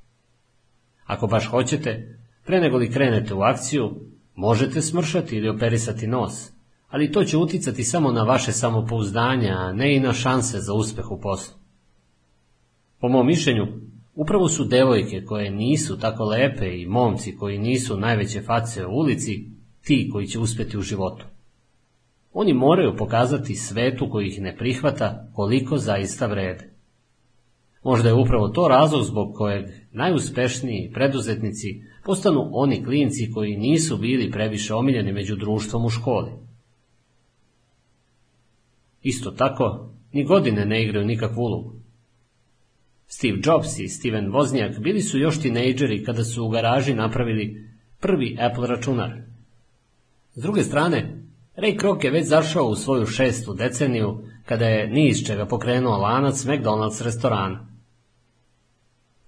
Ako 1.04 1.26
baš 1.26 1.46
hoćete, 1.46 2.18
pre 2.44 2.60
nego 2.60 2.76
li 2.76 2.90
krenete 2.90 3.34
u 3.34 3.42
akciju, 3.42 3.90
možete 4.34 4.82
smršati 4.82 5.36
ili 5.36 5.48
operisati 5.48 6.06
nos, 6.06 6.50
ali 6.88 7.12
to 7.12 7.24
će 7.24 7.36
uticati 7.36 7.84
samo 7.84 8.12
na 8.12 8.22
vaše 8.22 8.52
samopouzdanje, 8.52 9.50
a 9.50 9.72
ne 9.72 9.96
i 9.96 10.00
na 10.00 10.12
šanse 10.12 10.60
za 10.60 10.72
uspeh 10.72 11.10
u 11.10 11.20
poslu. 11.20 11.54
Po 13.00 13.08
mom 13.08 13.26
mišljenju, 13.26 13.66
upravo 14.14 14.48
su 14.48 14.64
devojke 14.64 15.24
koje 15.24 15.50
nisu 15.50 15.98
tako 15.98 16.24
lepe 16.24 16.80
i 16.80 16.86
momci 16.86 17.36
koji 17.36 17.58
nisu 17.58 17.96
najveće 17.96 18.40
face 18.40 18.86
u 18.86 18.90
ulici 18.90 19.48
ti 19.84 20.10
koji 20.12 20.26
će 20.26 20.38
uspjeti 20.38 20.78
u 20.78 20.82
životu. 20.82 21.26
Oni 22.32 22.54
moraju 22.54 22.96
pokazati 22.96 23.54
svetu 23.54 24.10
koji 24.10 24.28
ih 24.28 24.40
ne 24.40 24.56
prihvata 24.56 25.28
koliko 25.34 25.78
zaista 25.78 26.26
vrede. 26.26 26.71
Možda 27.82 28.08
je 28.08 28.14
upravo 28.14 28.48
to 28.48 28.68
razlog 28.68 29.04
zbog 29.04 29.34
kojeg 29.34 29.66
najuspešniji 29.92 30.90
preduzetnici 30.94 31.82
postanu 32.04 32.50
oni 32.52 32.84
klinci 32.84 33.32
koji 33.34 33.56
nisu 33.56 33.96
bili 33.96 34.30
previše 34.30 34.74
omiljeni 34.74 35.12
među 35.12 35.36
društvom 35.36 35.84
u 35.84 35.90
školi. 35.90 36.30
Isto 39.02 39.30
tako, 39.30 39.90
ni 40.12 40.24
godine 40.24 40.64
ne 40.64 40.82
igraju 40.82 41.06
nikakvu 41.06 41.42
ulogu. 41.42 41.72
Steve 43.06 43.38
Jobs 43.44 43.78
i 43.78 43.88
Steven 43.88 44.30
Wozniak 44.32 44.80
bili 44.80 45.00
su 45.00 45.18
još 45.18 45.40
tinejdžeri 45.40 46.04
kada 46.04 46.24
su 46.24 46.44
u 46.44 46.48
garaži 46.48 46.94
napravili 46.94 47.68
prvi 48.00 48.38
Apple 48.40 48.66
računar. 48.66 49.10
S 50.34 50.42
druge 50.42 50.62
strane, 50.62 51.22
Ray 51.56 51.78
Kroc 51.78 52.04
je 52.04 52.10
već 52.10 52.26
zašao 52.26 52.64
u 52.64 52.74
svoju 52.74 53.06
šestu 53.06 53.54
deceniju 53.54 54.18
kada 54.44 54.66
je 54.66 54.86
niz 54.86 55.26
čega 55.26 55.46
pokrenuo 55.46 55.98
lanac 55.98 56.44
McDonald's 56.44 57.04
restorana. 57.04 57.71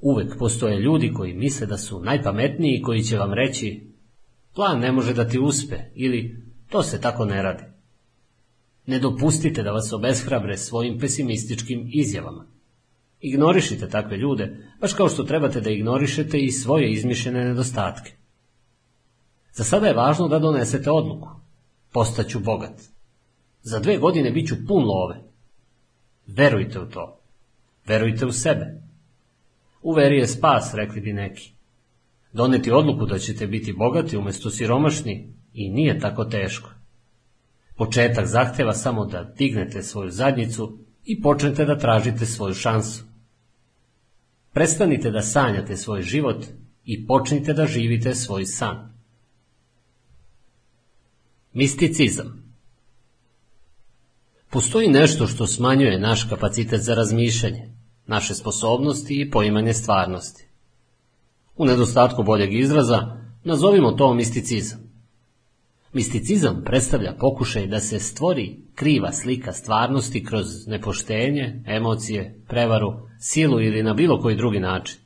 Uvek 0.04 0.38
postoje 0.38 0.80
ljudi 0.80 1.12
koji 1.12 1.34
misle 1.34 1.66
da 1.66 1.78
su 1.78 2.00
najpametniji 2.00 2.76
i 2.76 2.82
koji 2.82 3.02
će 3.02 3.18
vam 3.18 3.32
reći 3.32 3.92
plan 4.54 4.78
ne 4.78 4.92
može 4.92 5.14
da 5.14 5.28
ti 5.28 5.38
uspe 5.38 5.76
ili 5.94 6.44
to 6.68 6.82
se 6.82 7.00
tako 7.00 7.24
ne 7.24 7.42
radi. 7.42 7.62
Ne 8.86 8.98
dopustite 8.98 9.62
da 9.62 9.72
vas 9.72 9.92
obeshrabre 9.92 10.56
svojim 10.56 10.98
pesimističkim 10.98 11.90
izjavama. 11.92 12.46
Ignorišite 13.20 13.88
takve 13.88 14.16
ljude, 14.16 14.56
baš 14.80 14.92
kao 14.92 15.08
što 15.08 15.24
trebate 15.24 15.60
da 15.60 15.70
ignorišete 15.70 16.38
i 16.38 16.50
svoje 16.50 16.92
izmišljene 16.92 17.44
nedostatke. 17.44 18.12
Za 19.52 19.64
sada 19.64 19.86
je 19.86 19.94
važno 19.94 20.28
da 20.28 20.38
donesete 20.38 20.90
odluku. 20.90 21.28
Postaću 21.92 22.40
bogat. 22.40 22.80
Za 23.62 23.78
dve 23.78 23.98
godine 23.98 24.30
bit 24.30 24.48
ću 24.48 24.54
pun 24.68 24.84
love. 24.84 25.22
Verujte 26.26 26.80
u 26.80 26.90
to. 26.90 27.20
Verujte 27.86 28.26
u 28.26 28.32
sebe. 28.32 28.83
U 29.84 29.92
veri 29.92 30.16
je 30.16 30.26
spas, 30.26 30.74
rekli 30.74 31.00
bi 31.00 31.12
neki. 31.12 31.52
Doneti 32.32 32.70
odluku 32.70 33.06
da 33.06 33.18
ćete 33.18 33.46
biti 33.46 33.72
bogati 33.72 34.16
umjesto 34.16 34.50
siromašni 34.50 35.34
i 35.52 35.70
nije 35.70 35.98
tako 35.98 36.24
teško. 36.24 36.70
Početak 37.76 38.26
zahteva 38.26 38.72
samo 38.72 39.04
da 39.04 39.34
dignete 39.38 39.82
svoju 39.82 40.10
zadnjicu 40.10 40.78
i 41.04 41.22
počnete 41.22 41.64
da 41.64 41.78
tražite 41.78 42.26
svoju 42.26 42.54
šansu. 42.54 43.04
Prestanite 44.52 45.10
da 45.10 45.22
sanjate 45.22 45.76
svoj 45.76 46.02
život 46.02 46.44
i 46.84 47.06
počnite 47.06 47.52
da 47.52 47.66
živite 47.66 48.14
svoj 48.14 48.44
san. 48.44 48.94
Misticizam 51.52 52.44
Postoji 54.50 54.88
nešto 54.88 55.26
što 55.26 55.46
smanjuje 55.46 56.00
naš 56.00 56.24
kapacitet 56.28 56.80
za 56.80 56.94
razmišljanje, 56.94 57.73
naše 58.06 58.34
sposobnosti 58.34 59.20
i 59.20 59.30
poimanje 59.30 59.72
stvarnosti. 59.72 60.46
U 61.56 61.64
nedostatku 61.64 62.22
boljeg 62.22 62.54
izraza 62.54 63.16
nazovimo 63.44 63.92
to 63.92 64.14
misticizam. 64.14 64.78
Misticizam 65.92 66.62
predstavlja 66.64 67.14
pokušaj 67.20 67.66
da 67.66 67.80
se 67.80 67.98
stvori 67.98 68.56
kriva 68.74 69.12
slika 69.12 69.52
stvarnosti 69.52 70.24
kroz 70.24 70.46
nepoštenje, 70.66 71.62
emocije, 71.66 72.40
prevaru, 72.48 72.92
silu 73.20 73.60
ili 73.60 73.82
na 73.82 73.94
bilo 73.94 74.20
koji 74.20 74.36
drugi 74.36 74.60
način. 74.60 74.98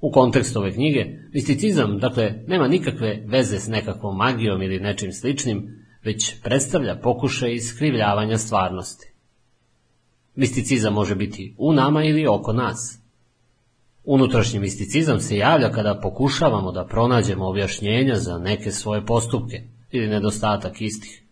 U 0.00 0.10
kontekstu 0.10 0.58
ove 0.58 0.72
knjige, 0.72 1.06
misticizam, 1.32 1.98
dakle, 1.98 2.34
nema 2.46 2.68
nikakve 2.68 3.24
veze 3.26 3.58
s 3.58 3.68
nekakvom 3.68 4.16
magijom 4.16 4.62
ili 4.62 4.80
nečim 4.80 5.12
sličnim, 5.12 5.84
već 6.04 6.42
predstavlja 6.42 7.00
pokušaj 7.02 7.52
iskrivljavanja 7.52 8.38
stvarnosti. 8.38 9.13
Misticizam 10.34 10.94
može 10.94 11.14
biti 11.14 11.54
u 11.58 11.72
nama 11.72 12.04
ili 12.04 12.26
oko 12.26 12.52
nas. 12.52 12.98
Unutrašnji 14.04 14.60
misticizam 14.60 15.20
se 15.20 15.36
javlja 15.36 15.70
kada 15.70 16.00
pokušavamo 16.02 16.72
da 16.72 16.86
pronađemo 16.86 17.48
objašnjenja 17.48 18.14
za 18.14 18.38
neke 18.38 18.72
svoje 18.72 19.06
postupke 19.06 19.62
ili 19.90 20.08
nedostatak 20.08 20.80
istih, 20.80 21.22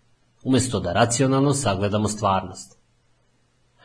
umjesto 0.44 0.80
da 0.80 0.92
racionalno 0.92 1.54
sagledamo 1.54 2.08
stvarnost. 2.08 2.78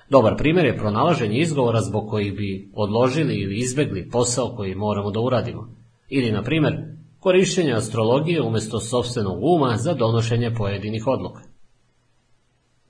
Dobar 0.09 0.37
primjer 0.37 0.65
je 0.65 0.77
pronalaženje 0.77 1.39
izgovora 1.39 1.81
zbog 1.81 2.09
kojih 2.09 2.33
bi 2.33 2.71
odložili 2.73 3.35
ili 3.35 3.59
izbjegli 3.59 4.09
posao 4.09 4.55
koji 4.55 4.75
moramo 4.75 5.11
da 5.11 5.19
uradimo. 5.19 5.75
Ili, 6.09 6.31
na 6.31 6.43
primjer, 6.43 6.73
korištenje 7.19 7.73
astrologije 7.73 8.41
umjesto 8.41 8.79
sobstvenog 8.79 9.39
uma 9.43 9.77
za 9.77 9.93
donošenje 9.93 10.53
pojedinih 10.53 11.07
odluka. 11.07 11.41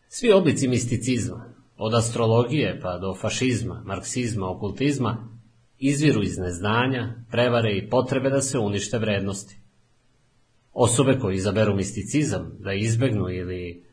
Svi 0.08 0.32
oblici 0.32 0.68
misticizma, 0.68 1.57
od 1.78 1.94
astrologije 1.94 2.80
pa 2.82 2.98
do 2.98 3.16
fašizma, 3.16 3.82
marksizma, 3.86 4.50
okultizma, 4.50 5.28
izviru 5.80 6.24
iz 6.24 6.38
neznanja, 6.38 7.14
prevare 7.32 7.78
i 7.78 7.90
potrebe 7.90 8.30
da 8.30 8.42
se 8.42 8.60
unište 8.60 8.98
vrednosti. 8.98 9.60
Osobe 10.74 11.20
koji 11.20 11.36
izaberu 11.36 11.76
misticizam, 11.76 12.52
da 12.60 12.74
izbegnu 12.74 13.30
ili 13.30 13.84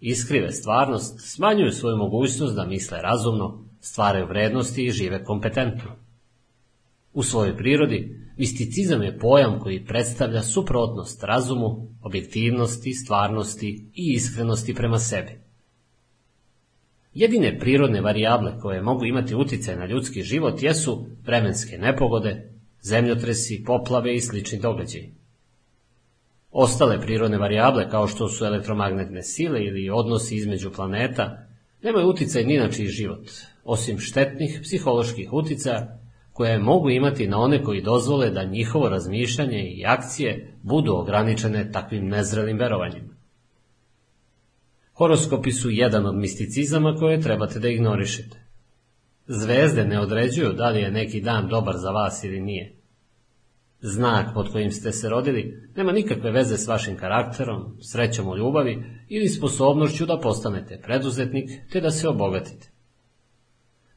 iskrive 0.00 0.52
stvarnost, 0.52 1.20
smanjuju 1.20 1.72
svoju 1.72 1.96
mogućnost 1.96 2.54
da 2.54 2.66
misle 2.66 3.02
razumno, 3.02 3.64
stvaraju 3.80 4.26
vrednosti 4.26 4.84
i 4.84 4.90
žive 4.90 5.24
kompetentno. 5.24 5.96
U 7.12 7.22
svojoj 7.22 7.56
prirodi, 7.56 8.30
misticizam 8.36 9.02
je 9.02 9.18
pojam 9.18 9.60
koji 9.60 9.84
predstavlja 9.84 10.42
suprotnost 10.42 11.24
razumu, 11.24 11.88
objektivnosti, 12.02 12.92
stvarnosti 12.92 13.90
i 13.94 14.12
iskrenosti 14.12 14.74
prema 14.74 14.98
sebi. 14.98 15.49
Jedine 17.14 17.58
prirodne 17.58 18.00
varijable 18.00 18.58
koje 18.60 18.82
mogu 18.82 19.04
imati 19.04 19.34
utjecaj 19.34 19.76
na 19.76 19.86
ljudski 19.86 20.22
život 20.22 20.62
jesu 20.62 21.06
vremenske 21.26 21.78
nepogode, 21.78 22.50
zemljotresi, 22.82 23.62
poplave 23.66 24.14
i 24.14 24.20
slični 24.20 24.58
događaji. 24.58 25.14
Ostale 26.50 27.00
prirodne 27.00 27.38
varijable 27.38 27.90
kao 27.90 28.06
što 28.06 28.28
su 28.28 28.44
elektromagnetne 28.44 29.22
sile 29.22 29.64
ili 29.64 29.90
odnosi 29.90 30.36
između 30.36 30.72
planeta 30.72 31.46
nemaju 31.82 32.08
utjecaj 32.08 32.44
ni 32.44 32.58
na 32.58 32.70
čiji 32.70 32.86
život, 32.86 33.30
osim 33.64 33.98
štetnih 33.98 34.60
psiholoških 34.62 35.32
utjecaja 35.32 35.98
koje 36.32 36.58
mogu 36.58 36.90
imati 36.90 37.28
na 37.28 37.38
one 37.38 37.62
koji 37.62 37.82
dozvole 37.82 38.30
da 38.30 38.44
njihovo 38.44 38.88
razmišljanje 38.88 39.62
i 39.62 39.84
akcije 39.86 40.54
budu 40.62 40.92
ograničene 40.92 41.72
takvim 41.72 42.08
nezrelim 42.08 42.58
verovanjima. 42.58 43.14
Horoskopi 45.00 45.52
su 45.52 45.70
jedan 45.70 46.06
od 46.06 46.16
misticizama 46.16 46.94
koje 46.94 47.20
trebate 47.20 47.58
da 47.58 47.68
ignorišete. 47.68 48.36
Zvezde 49.26 49.84
ne 49.84 50.00
određuju 50.00 50.52
da 50.52 50.68
li 50.68 50.80
je 50.80 50.90
neki 50.90 51.20
dan 51.20 51.48
dobar 51.48 51.74
za 51.76 51.90
vas 51.90 52.24
ili 52.24 52.40
nije. 52.40 52.74
Znak 53.80 54.34
pod 54.34 54.52
kojim 54.52 54.70
ste 54.70 54.92
se 54.92 55.08
rodili 55.08 55.68
nema 55.76 55.92
nikakve 55.92 56.30
veze 56.30 56.56
s 56.56 56.66
vašim 56.66 56.96
karakterom, 56.96 57.76
srećom 57.92 58.28
u 58.28 58.36
ljubavi 58.36 58.84
ili 59.08 59.28
sposobnošću 59.28 60.06
da 60.06 60.20
postanete 60.22 60.80
preduzetnik 60.82 61.50
te 61.72 61.80
da 61.80 61.90
se 61.90 62.08
obogatite. 62.08 62.70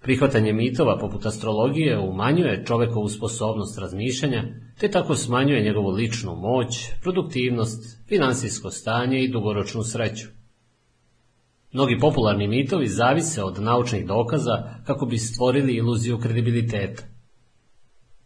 Prihvatanje 0.01 0.53
mitova 0.53 0.97
poput 0.97 1.25
astrologije 1.25 1.99
umanjuje 1.99 2.63
čovekovu 2.65 3.09
sposobnost 3.09 3.79
razmišljanja, 3.79 4.43
te 4.79 4.91
tako 4.91 5.15
smanjuje 5.15 5.63
njegovu 5.63 5.89
ličnu 5.89 6.35
moć, 6.35 6.89
produktivnost, 7.01 7.99
finansijsko 8.07 8.69
stanje 8.69 9.23
i 9.23 9.31
dugoročnu 9.31 9.83
sreću. 9.83 10.42
Mnogi 11.73 11.97
popularni 11.99 12.47
mitovi 12.47 12.87
zavise 12.87 13.43
od 13.43 13.61
naučnih 13.61 14.05
dokaza 14.05 14.63
kako 14.85 15.05
bi 15.05 15.17
stvorili 15.17 15.73
iluziju 15.73 16.19
kredibiliteta. 16.19 17.03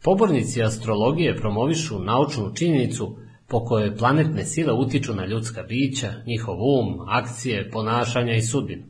Pobornici 0.04 0.64
astrologije 0.64 1.38
promovišu 1.38 2.00
naučnu 2.00 2.54
činjenicu 2.56 3.18
po 3.48 3.66
kojoj 3.66 3.98
planetne 3.98 4.46
sile 4.46 4.74
utiču 4.74 5.14
na 5.14 5.26
ljudska 5.26 5.64
bića, 5.64 6.14
njihov 6.26 6.56
um, 6.56 7.00
akcije, 7.08 7.70
ponašanja 7.72 8.34
i 8.34 8.42
sudbinu. 8.42 8.84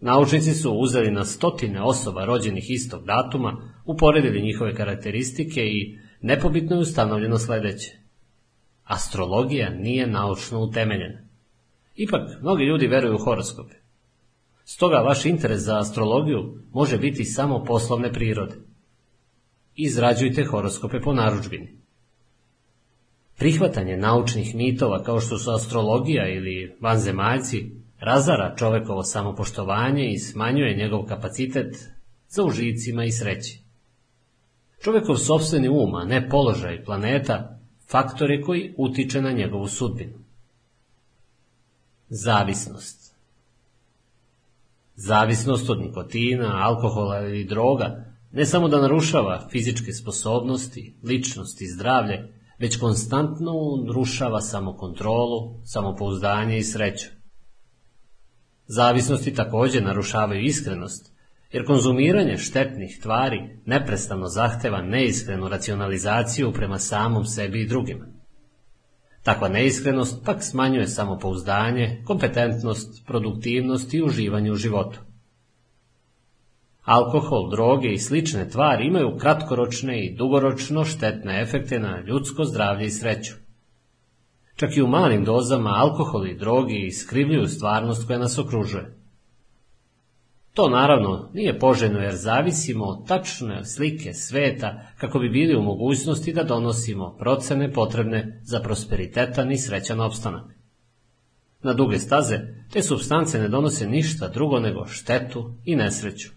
Naučnici 0.00 0.54
su 0.54 0.72
uzeli 0.72 1.10
na 1.10 1.24
stotine 1.24 1.82
osoba 1.82 2.24
rođenih 2.24 2.70
istog 2.70 3.04
datuma, 3.04 3.72
uporedili 3.84 4.42
njihove 4.42 4.74
karakteristike 4.74 5.60
i 5.60 5.98
nepobitno 6.20 6.76
je 6.76 6.80
ustanovljeno 6.80 7.38
sledeće. 7.38 7.98
Astrologija 8.84 9.70
nije 9.70 10.06
naučno 10.06 10.60
utemeljena. 10.60 11.23
Ipak, 11.94 12.30
mnogi 12.42 12.64
ljudi 12.64 12.86
veruju 12.86 13.14
u 13.14 13.24
horoskope. 13.24 13.74
Stoga 14.64 14.96
vaš 14.96 15.24
interes 15.24 15.60
za 15.60 15.78
astrologiju 15.78 16.54
može 16.72 16.98
biti 16.98 17.24
samo 17.24 17.64
poslovne 17.64 18.12
prirode. 18.12 18.54
Izrađujte 19.76 20.44
horoskope 20.44 21.00
po 21.00 21.12
naručbini. 21.12 21.78
Prihvatanje 23.38 23.96
naučnih 23.96 24.54
mitova 24.54 25.02
kao 25.02 25.20
što 25.20 25.38
su 25.38 25.50
astrologija 25.50 26.28
ili 26.28 26.76
vanzemaljci 26.80 27.70
razara 28.00 28.54
čovekovo 28.56 29.02
samopoštovanje 29.02 30.12
i 30.12 30.18
smanjuje 30.18 30.76
njegov 30.76 31.04
kapacitet 31.04 31.76
za 32.28 32.44
užicima 32.44 33.04
i 33.04 33.12
sreći. 33.12 33.60
Čovekov 34.82 35.16
sobstveni 35.16 35.68
um, 35.68 35.94
a 35.94 36.04
ne 36.04 36.28
položaj 36.28 36.84
planeta, 36.84 37.58
faktor 37.90 38.30
je 38.30 38.42
koji 38.42 38.74
utiče 38.78 39.22
na 39.22 39.32
njegovu 39.32 39.66
sudbinu. 39.66 40.23
Zavisnost 42.22 43.14
Zavisnost 44.96 45.70
od 45.70 45.80
nikotina, 45.80 46.66
alkohola 46.66 47.20
ili 47.20 47.44
droga 47.44 48.04
ne 48.32 48.46
samo 48.46 48.68
da 48.68 48.80
narušava 48.80 49.48
fizičke 49.50 49.92
sposobnosti, 49.92 50.94
ličnost 51.02 51.60
i 51.60 51.66
zdravlje, 51.66 52.32
već 52.58 52.76
konstantno 52.76 53.52
narušava 53.86 54.40
samokontrolu, 54.40 55.60
samopouzdanje 55.64 56.58
i 56.58 56.62
sreću. 56.62 57.08
Zavisnosti 58.66 59.34
takođe 59.34 59.80
narušavaju 59.80 60.40
iskrenost, 60.40 61.12
jer 61.52 61.66
konzumiranje 61.66 62.38
štetnih 62.38 62.98
tvari 63.02 63.60
neprestano 63.66 64.28
zahteva 64.28 64.82
neiskrenu 64.82 65.48
racionalizaciju 65.48 66.52
prema 66.52 66.78
samom 66.78 67.24
sebi 67.24 67.62
i 67.62 67.68
drugima. 67.68 68.13
Takva 69.24 69.48
neiskrenost 69.48 70.24
pak 70.24 70.42
smanjuje 70.42 70.86
samopouzdanje, 70.86 72.02
kompetentnost, 72.04 73.06
produktivnost 73.06 73.94
i 73.94 74.02
uživanje 74.02 74.52
u 74.52 74.56
životu. 74.56 74.98
Alkohol, 76.84 77.50
droge 77.50 77.92
i 77.92 77.98
slične 77.98 78.48
tvari 78.48 78.86
imaju 78.86 79.16
kratkoročne 79.18 80.04
i 80.04 80.16
dugoročno 80.16 80.84
štetne 80.84 81.40
efekte 81.42 81.78
na 81.78 82.00
ljudsko 82.00 82.44
zdravlje 82.44 82.86
i 82.86 82.90
sreću. 82.90 83.34
Čak 84.56 84.76
i 84.76 84.82
u 84.82 84.86
malim 84.86 85.24
dozama 85.24 85.70
alkohol 85.70 86.26
i 86.26 86.36
droge 86.38 86.74
iskrivljuju 86.74 87.48
stvarnost 87.48 88.06
koja 88.06 88.18
nas 88.18 88.38
okružuje. 88.38 89.03
To 90.54 90.68
naravno 90.68 91.30
nije 91.32 91.58
poželjno 91.58 91.98
jer 91.98 92.14
zavisimo 92.14 92.84
od 92.84 93.06
tačne 93.08 93.64
slike 93.64 94.12
sveta 94.14 94.82
kako 94.98 95.18
bi 95.18 95.28
bili 95.28 95.56
u 95.56 95.62
mogućnosti 95.62 96.32
da 96.32 96.44
donosimo 96.44 97.16
procene 97.18 97.72
potrebne 97.72 98.40
za 98.42 98.60
prosperitetan 98.60 99.52
i 99.52 99.58
srećan 99.58 100.00
opstanak. 100.00 100.44
Na 101.62 101.72
duge 101.72 101.98
staze 101.98 102.40
te 102.72 102.82
substance 102.82 103.38
ne 103.38 103.48
donose 103.48 103.86
ništa 103.86 104.28
drugo 104.28 104.60
nego 104.60 104.86
štetu 104.86 105.54
i 105.64 105.76
nesreću. 105.76 106.28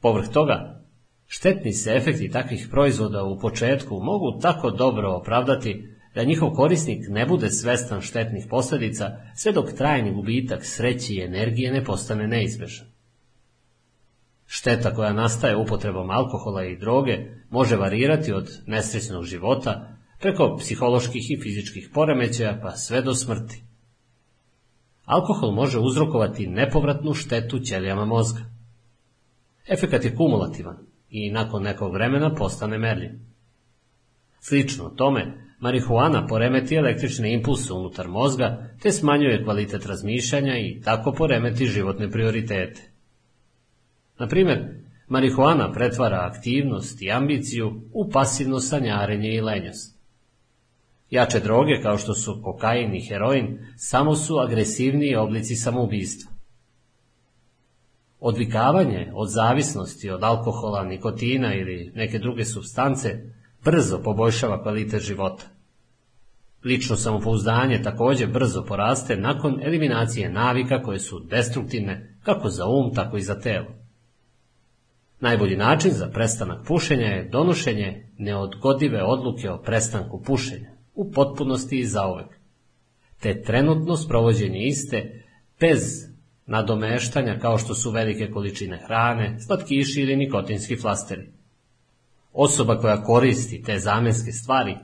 Povrh 0.00 0.28
toga, 0.28 0.84
štetni 1.26 1.72
se 1.72 1.92
efekti 1.92 2.30
takvih 2.30 2.68
proizvoda 2.70 3.24
u 3.24 3.38
početku 3.38 4.00
mogu 4.02 4.38
tako 4.40 4.70
dobro 4.70 5.10
opravdati 5.10 5.88
da 6.14 6.24
njihov 6.24 6.50
korisnik 6.50 7.04
ne 7.08 7.26
bude 7.26 7.50
svestan 7.50 8.00
štetnih 8.00 8.46
posledica 8.50 9.10
sve 9.34 9.52
dok 9.52 9.72
trajni 9.72 10.12
gubitak 10.12 10.64
sreći 10.64 11.14
i 11.14 11.22
energije 11.22 11.72
ne 11.72 11.84
postane 11.84 12.26
neizbežan. 12.26 12.86
Šteta 14.46 14.94
koja 14.94 15.12
nastaje 15.12 15.56
upotrebom 15.56 16.10
alkohola 16.10 16.64
i 16.64 16.76
droge 16.76 17.18
može 17.50 17.76
varirati 17.76 18.32
od 18.32 18.48
nesrećnog 18.66 19.24
života 19.24 19.96
preko 20.20 20.56
psiholoških 20.56 21.30
i 21.30 21.40
fizičkih 21.42 21.90
poremećaja 21.94 22.58
pa 22.62 22.70
sve 22.70 23.02
do 23.02 23.14
smrti. 23.14 23.62
Alkohol 25.04 25.50
može 25.50 25.78
uzrokovati 25.78 26.46
nepovratnu 26.46 27.14
štetu 27.14 27.58
ćelijama 27.58 28.04
mozga. 28.04 28.40
Efekat 29.68 30.04
je 30.04 30.16
kumulativan 30.16 30.76
i 31.10 31.30
nakon 31.30 31.62
nekog 31.62 31.92
vremena 31.92 32.34
postane 32.34 32.78
merljiv. 32.78 33.10
Slično 34.40 34.88
tome, 34.88 35.49
Marihuana 35.60 36.26
poremeti 36.26 36.76
električne 36.76 37.32
impulse 37.32 37.72
unutar 37.72 38.08
mozga, 38.08 38.70
te 38.82 38.92
smanjuje 38.92 39.44
kvalitet 39.44 39.86
razmišljanja 39.86 40.58
i 40.58 40.80
tako 40.84 41.12
poremeti 41.12 41.66
životne 41.66 42.10
prioritete. 42.10 42.80
Na 44.18 44.26
primjer, 44.26 44.58
marihuana 45.08 45.72
pretvara 45.72 46.30
aktivnost 46.32 47.02
i 47.02 47.10
ambiciju 47.10 47.82
u 47.92 48.10
pasivno 48.10 48.60
sanjarenje 48.60 49.34
i 49.34 49.40
lenjost. 49.40 50.00
Jače 51.10 51.40
droge 51.40 51.82
kao 51.82 51.98
što 51.98 52.14
su 52.14 52.40
kokain 52.44 52.94
i 52.94 53.06
heroin 53.08 53.58
samo 53.76 54.16
su 54.16 54.38
agresivniji 54.38 55.14
oblici 55.14 55.56
samoubistva. 55.56 56.32
Odvikavanje 58.20 59.10
od 59.14 59.28
zavisnosti 59.30 60.10
od 60.10 60.22
alkohola, 60.22 60.84
nikotina 60.84 61.54
ili 61.54 61.92
neke 61.94 62.18
druge 62.18 62.44
substance 62.44 63.08
brzo 63.64 64.02
poboljšava 64.02 64.62
kvalitet 64.62 65.02
života. 65.02 65.44
Lično 66.64 66.96
samopouzdanje 66.96 67.82
takođe 67.82 68.26
brzo 68.26 68.64
poraste 68.64 69.16
nakon 69.16 69.60
eliminacije 69.62 70.30
navika 70.30 70.82
koje 70.82 70.98
su 70.98 71.20
destruktivne 71.30 72.18
kako 72.22 72.48
za 72.48 72.66
um, 72.66 72.94
tako 72.94 73.16
i 73.16 73.22
za 73.22 73.40
telo. 73.40 73.66
Najbolji 75.20 75.56
način 75.56 75.90
za 75.90 76.06
prestanak 76.06 76.66
pušenja 76.66 77.06
je 77.06 77.28
donošenje 77.28 78.08
neodgodive 78.18 79.02
odluke 79.02 79.50
o 79.50 79.62
prestanku 79.62 80.22
pušenja, 80.22 80.70
u 80.94 81.12
potpunosti 81.12 81.78
i 81.78 81.86
zauvek, 81.86 82.40
te 83.20 83.42
trenutno 83.42 83.96
sprovođenje 83.96 84.66
iste 84.66 85.24
bez 85.60 85.80
nadomeštanja 86.46 87.38
kao 87.38 87.58
što 87.58 87.74
su 87.74 87.90
velike 87.90 88.30
količine 88.30 88.82
hrane, 88.86 89.40
slatkiši 89.40 90.00
ili 90.00 90.16
nikotinski 90.16 90.76
flasteri. 90.76 91.39
Osoba 92.32 92.78
koja 92.80 93.02
koristi 93.02 93.62
te 93.62 93.78
zamenske 93.78 94.32
stvari, 94.32 94.76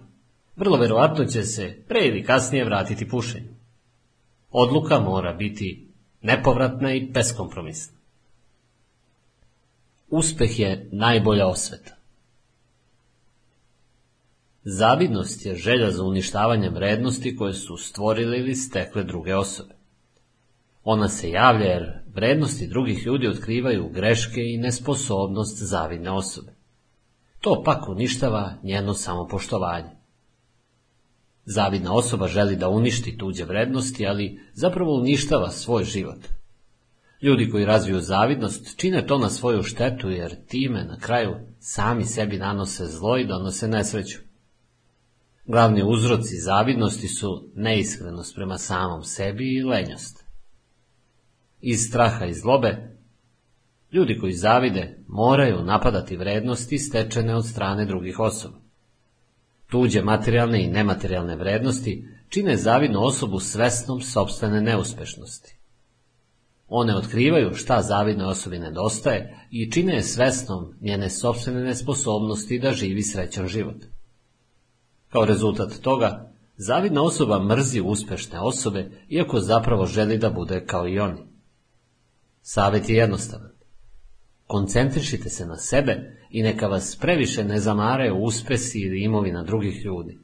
vrlo 0.56 0.76
verovatno 0.76 1.24
će 1.24 1.42
se 1.42 1.84
pre 1.88 2.00
ili 2.06 2.24
kasnije 2.24 2.64
vratiti 2.64 3.08
pušenju. 3.08 3.54
Odluka 4.50 5.00
mora 5.00 5.32
biti 5.32 5.88
nepovratna 6.22 6.94
i 6.94 7.06
beskompromisna. 7.10 7.98
Uspeh 10.08 10.58
je 10.58 10.88
najbolja 10.92 11.46
osveta. 11.46 11.96
Zavidnost 14.64 15.46
je 15.46 15.54
želja 15.54 15.90
za 15.90 16.04
uništavanjem 16.04 16.74
vrednosti 16.74 17.36
koje 17.36 17.52
su 17.52 17.76
stvorile 17.76 18.38
ili 18.38 18.54
stekle 18.54 19.04
druge 19.04 19.36
osobe. 19.36 19.74
Ona 20.84 21.08
se 21.08 21.30
javlja 21.30 21.66
jer 21.66 21.92
vrednosti 22.14 22.66
drugih 22.66 23.06
ljudi 23.06 23.28
otkrivaju 23.28 23.88
greške 23.88 24.40
i 24.40 24.58
nesposobnost 24.58 25.62
zavidne 25.62 26.10
osobe. 26.10 26.55
To 27.46 27.62
pak 27.64 27.88
uništava 27.88 28.54
njeno 28.62 28.94
samopoštovanje. 28.94 29.90
Zavidna 31.44 31.94
osoba 31.94 32.28
želi 32.28 32.56
da 32.56 32.68
uništi 32.68 33.18
tuđe 33.18 33.44
vrednosti, 33.44 34.06
ali 34.06 34.40
zapravo 34.52 34.94
uništava 34.94 35.50
svoj 35.50 35.84
život. 35.84 36.18
Ljudi 37.22 37.50
koji 37.50 37.64
razviju 37.64 38.00
zavidnost 38.00 38.76
čine 38.76 39.06
to 39.06 39.18
na 39.18 39.30
svoju 39.30 39.62
štetu, 39.62 40.10
jer 40.10 40.46
time 40.46 40.84
na 40.84 40.98
kraju 40.98 41.34
sami 41.60 42.04
sebi 42.04 42.38
nanose 42.38 42.86
zlo 42.86 43.18
i 43.18 43.26
donose 43.26 43.68
nesreću. 43.68 44.18
Glavni 45.44 45.82
uzroci 45.82 46.36
zavidnosti 46.36 47.08
su 47.08 47.50
neiskrenost 47.54 48.34
prema 48.34 48.58
samom 48.58 49.02
sebi 49.02 49.54
i 49.54 49.62
lenjost. 49.62 50.24
Iz 51.60 51.80
straha 51.88 52.26
i 52.26 52.34
zlobe 52.34 52.95
Ljudi 53.92 54.18
koji 54.18 54.32
zavide 54.32 54.98
moraju 55.08 55.64
napadati 55.64 56.16
vrednosti 56.16 56.78
stečene 56.78 57.34
od 57.34 57.46
strane 57.46 57.84
drugih 57.84 58.18
osoba. 58.20 58.56
Tuđe 59.70 60.02
materijalne 60.02 60.64
i 60.64 60.68
nematerijalne 60.68 61.36
vrednosti 61.36 62.08
čine 62.28 62.56
zavidnu 62.56 63.04
osobu 63.04 63.40
svesnom 63.40 64.00
sobstvene 64.00 64.60
neuspešnosti. 64.60 65.56
One 66.68 66.96
otkrivaju 66.96 67.54
šta 67.54 67.82
zavidnoj 67.82 68.26
osobi 68.26 68.58
nedostaje 68.58 69.46
i 69.50 69.70
čine 69.72 69.94
je 69.94 70.02
svesnom 70.02 70.74
njene 70.80 71.10
sobstvene 71.10 71.60
nesposobnosti 71.60 72.58
da 72.58 72.72
živi 72.72 73.02
srećan 73.02 73.48
život. 73.48 73.84
Kao 75.08 75.24
rezultat 75.24 75.72
toga, 75.82 76.32
zavidna 76.56 77.02
osoba 77.02 77.42
mrzi 77.42 77.80
uspešne 77.80 78.40
osobe, 78.40 78.90
iako 79.08 79.40
zapravo 79.40 79.86
želi 79.86 80.18
da 80.18 80.30
bude 80.30 80.66
kao 80.66 80.88
i 80.88 80.98
oni. 80.98 81.20
Savet 82.42 82.88
je 82.88 82.96
jednostavan. 82.96 83.55
Koncentrišite 84.46 85.28
se 85.28 85.46
na 85.46 85.56
sebe 85.56 86.16
i 86.30 86.42
neka 86.42 86.66
vas 86.66 86.98
previše 87.00 87.44
ne 87.44 87.58
zamaraju 87.58 88.16
uspesi 88.16 88.78
ili 88.78 89.02
imovina 89.02 89.42
drugih 89.42 89.84
ljudi. 89.84 90.18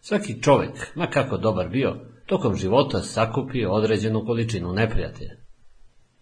Svaki 0.00 0.42
čovjek, 0.42 0.92
ma 0.94 1.06
kako 1.06 1.36
dobar 1.36 1.68
bio, 1.68 1.96
tokom 2.26 2.56
života 2.56 3.00
sakupi 3.00 3.64
određenu 3.66 4.24
količinu 4.26 4.72
neprijatelja. 4.72 5.36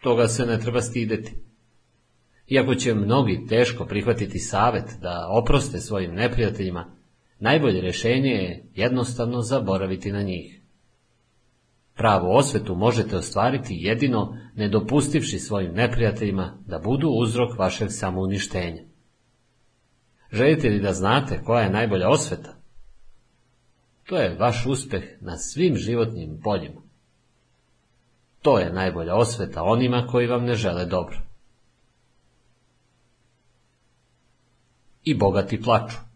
Toga 0.03 0.29
se 0.29 0.47
ne 0.47 0.61
treba 0.61 0.81
stideti. 0.81 1.35
Iako 2.49 2.75
će 2.75 2.95
mnogi 2.95 3.47
teško 3.49 3.85
prihvatiti 3.85 4.39
savet 4.39 4.85
da 5.01 5.29
oproste 5.31 5.79
svojim 5.79 6.15
neprijateljima, 6.15 6.97
najbolje 7.39 7.81
rješenje 7.81 8.31
je 8.31 8.65
jednostavno 8.75 9.43
zaboraviti 9.43 10.13
na 10.13 10.23
njih. 10.23 10.58
Pravu 11.99 12.31
osvetu 12.31 12.75
možete 12.75 13.17
ostvariti 13.17 13.75
jedino 13.75 14.37
ne 14.55 14.69
dopustivši 14.69 15.39
svojim 15.39 15.75
neprijateljima 15.75 16.59
da 16.67 16.79
budu 16.79 17.09
uzrok 17.09 17.59
vašeg 17.59 17.89
samouništenja. 17.91 18.83
Želite 20.33 20.69
li 20.69 20.81
da 20.81 20.93
znate 20.93 21.43
koja 21.45 21.63
je 21.63 21.71
najbolja 21.71 22.09
osveta? 22.09 22.55
To 24.05 24.17
je 24.17 24.37
vaš 24.39 24.67
uspeh 24.67 25.05
na 25.21 25.37
svim 25.37 25.77
životnim 25.77 26.41
poljima. 26.45 26.81
To 28.43 28.59
je 28.59 28.73
najbolja 28.73 29.15
osveta 29.15 29.63
onima 29.63 30.07
koji 30.11 30.27
vam 30.27 30.45
ne 30.45 30.55
žele 30.55 30.87
dobro. 30.87 31.19
I 35.05 35.15
bogati 35.15 35.63
plaču. 35.63 36.08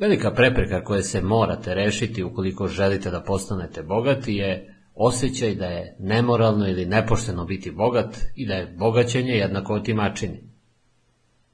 Velika 0.00 0.30
prepreka 0.30 0.84
koje 0.84 1.02
se 1.02 1.22
morate 1.22 1.74
rešiti 1.74 2.22
ukoliko 2.22 2.66
želite 2.66 3.10
da 3.10 3.22
postanete 3.22 3.82
bogati 3.82 4.34
je 4.34 4.74
osjećaj 4.94 5.54
da 5.54 5.64
je 5.64 5.96
nemoralno 5.98 6.68
ili 6.68 6.86
nepošteno 6.86 7.44
biti 7.44 7.70
bogat 7.70 8.16
i 8.34 8.46
da 8.46 8.54
je 8.54 8.74
bogaćenje 8.78 9.32
jednako 9.32 9.74
otimačini. 9.74 10.42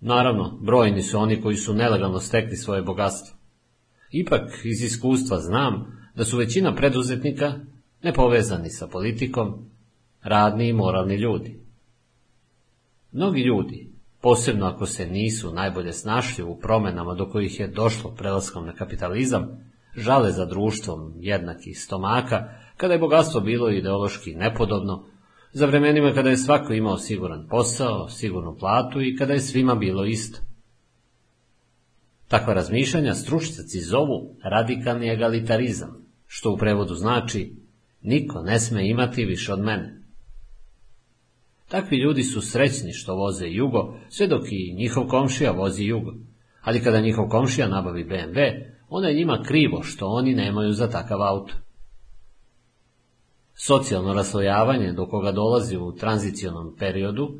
Naravno, 0.00 0.58
brojni 0.62 1.02
su 1.02 1.18
oni 1.18 1.40
koji 1.42 1.56
su 1.56 1.74
nelegalno 1.74 2.20
stekli 2.20 2.56
svoje 2.56 2.82
bogatstvo. 2.82 3.36
Ipak, 4.10 4.50
iz 4.64 4.82
iskustva 4.82 5.38
znam 5.38 5.98
da 6.14 6.24
su 6.24 6.36
većina 6.36 6.74
preduzetnika 6.74 7.52
nepovezani 8.02 8.70
sa 8.70 8.86
politikom, 8.86 9.70
radni 10.22 10.68
i 10.68 10.72
moralni 10.72 11.14
ljudi. 11.16 11.60
Mnogi 13.12 13.40
ljudi, 13.40 13.95
posebno 14.26 14.66
ako 14.66 14.86
se 14.86 15.06
nisu 15.06 15.52
najbolje 15.52 15.92
snašli 15.92 16.44
u 16.44 16.58
promenama 16.58 17.14
do 17.14 17.30
kojih 17.30 17.60
je 17.60 17.68
došlo 17.68 18.14
prelaskom 18.14 18.66
na 18.66 18.72
kapitalizam, 18.72 19.48
žale 19.96 20.32
za 20.32 20.44
društvom 20.44 21.12
jednakih 21.20 21.80
stomaka, 21.80 22.48
kada 22.76 22.94
je 22.94 22.98
bogatstvo 22.98 23.40
bilo 23.40 23.70
ideološki 23.70 24.34
nepodobno, 24.34 25.04
za 25.52 25.66
vremenima 25.66 26.12
kada 26.14 26.30
je 26.30 26.36
svako 26.36 26.72
imao 26.72 26.98
siguran 26.98 27.46
posao, 27.48 28.08
sigurnu 28.08 28.56
platu 28.58 29.02
i 29.02 29.16
kada 29.16 29.32
je 29.32 29.40
svima 29.40 29.74
bilo 29.74 30.04
isto. 30.04 30.40
Takva 32.28 32.54
razmišljanja 32.54 33.14
stručnjaci 33.14 33.80
zovu 33.80 34.36
radikalni 34.42 35.08
egalitarizam, 35.08 36.06
što 36.26 36.52
u 36.52 36.56
prevodu 36.56 36.94
znači 36.94 37.56
niko 38.02 38.42
ne 38.42 38.60
sme 38.60 38.88
imati 38.88 39.24
više 39.24 39.52
od 39.52 39.60
mene. 39.60 40.05
Takvi 41.68 41.96
ljudi 41.96 42.22
su 42.22 42.40
srećni 42.40 42.92
što 42.92 43.14
voze 43.14 43.46
jugo, 43.48 43.94
sve 44.08 44.26
dok 44.26 44.42
i 44.50 44.74
njihov 44.74 45.06
komšija 45.06 45.50
vozi 45.52 45.84
jugo. 45.84 46.14
Ali 46.62 46.82
kada 46.82 47.00
njihov 47.00 47.28
komšija 47.28 47.68
nabavi 47.68 48.04
BMW, 48.04 48.64
onda 48.88 49.08
je 49.08 49.14
njima 49.14 49.42
krivo 49.46 49.82
što 49.82 50.06
oni 50.06 50.34
nemaju 50.34 50.72
za 50.72 50.90
takav 50.90 51.22
auto. 51.22 51.54
Socijalno 53.54 54.14
raslojavanje 54.14 54.92
do 54.92 55.06
koga 55.06 55.32
dolazi 55.32 55.76
u 55.76 55.92
tranzicionom 55.92 56.76
periodu, 56.78 57.38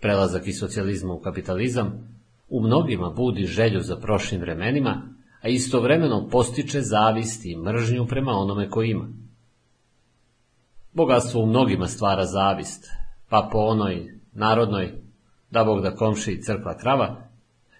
prelazak 0.00 0.46
iz 0.46 0.58
socijalizma 0.58 1.14
u 1.14 1.20
kapitalizam, 1.20 2.18
u 2.48 2.60
mnogima 2.60 3.10
budi 3.10 3.46
želju 3.46 3.80
za 3.80 3.96
prošlim 3.96 4.40
vremenima, 4.40 5.02
a 5.42 5.48
istovremeno 5.48 6.28
postiče 6.28 6.80
zavist 6.80 7.44
i 7.44 7.56
mržnju 7.56 8.06
prema 8.06 8.32
onome 8.32 8.70
ko 8.70 8.82
ima. 8.82 9.08
Bogatstvo 10.92 11.42
u 11.42 11.46
mnogima 11.46 11.86
stvara 11.86 12.24
zavist, 12.24 13.01
pa 13.32 13.48
po 13.52 13.58
onoj 13.58 14.20
narodnoj, 14.32 14.92
da 15.50 15.64
Bog 15.64 15.82
da 15.82 15.94
komši 15.94 16.42
crkva 16.42 16.76
krava, 16.76 17.28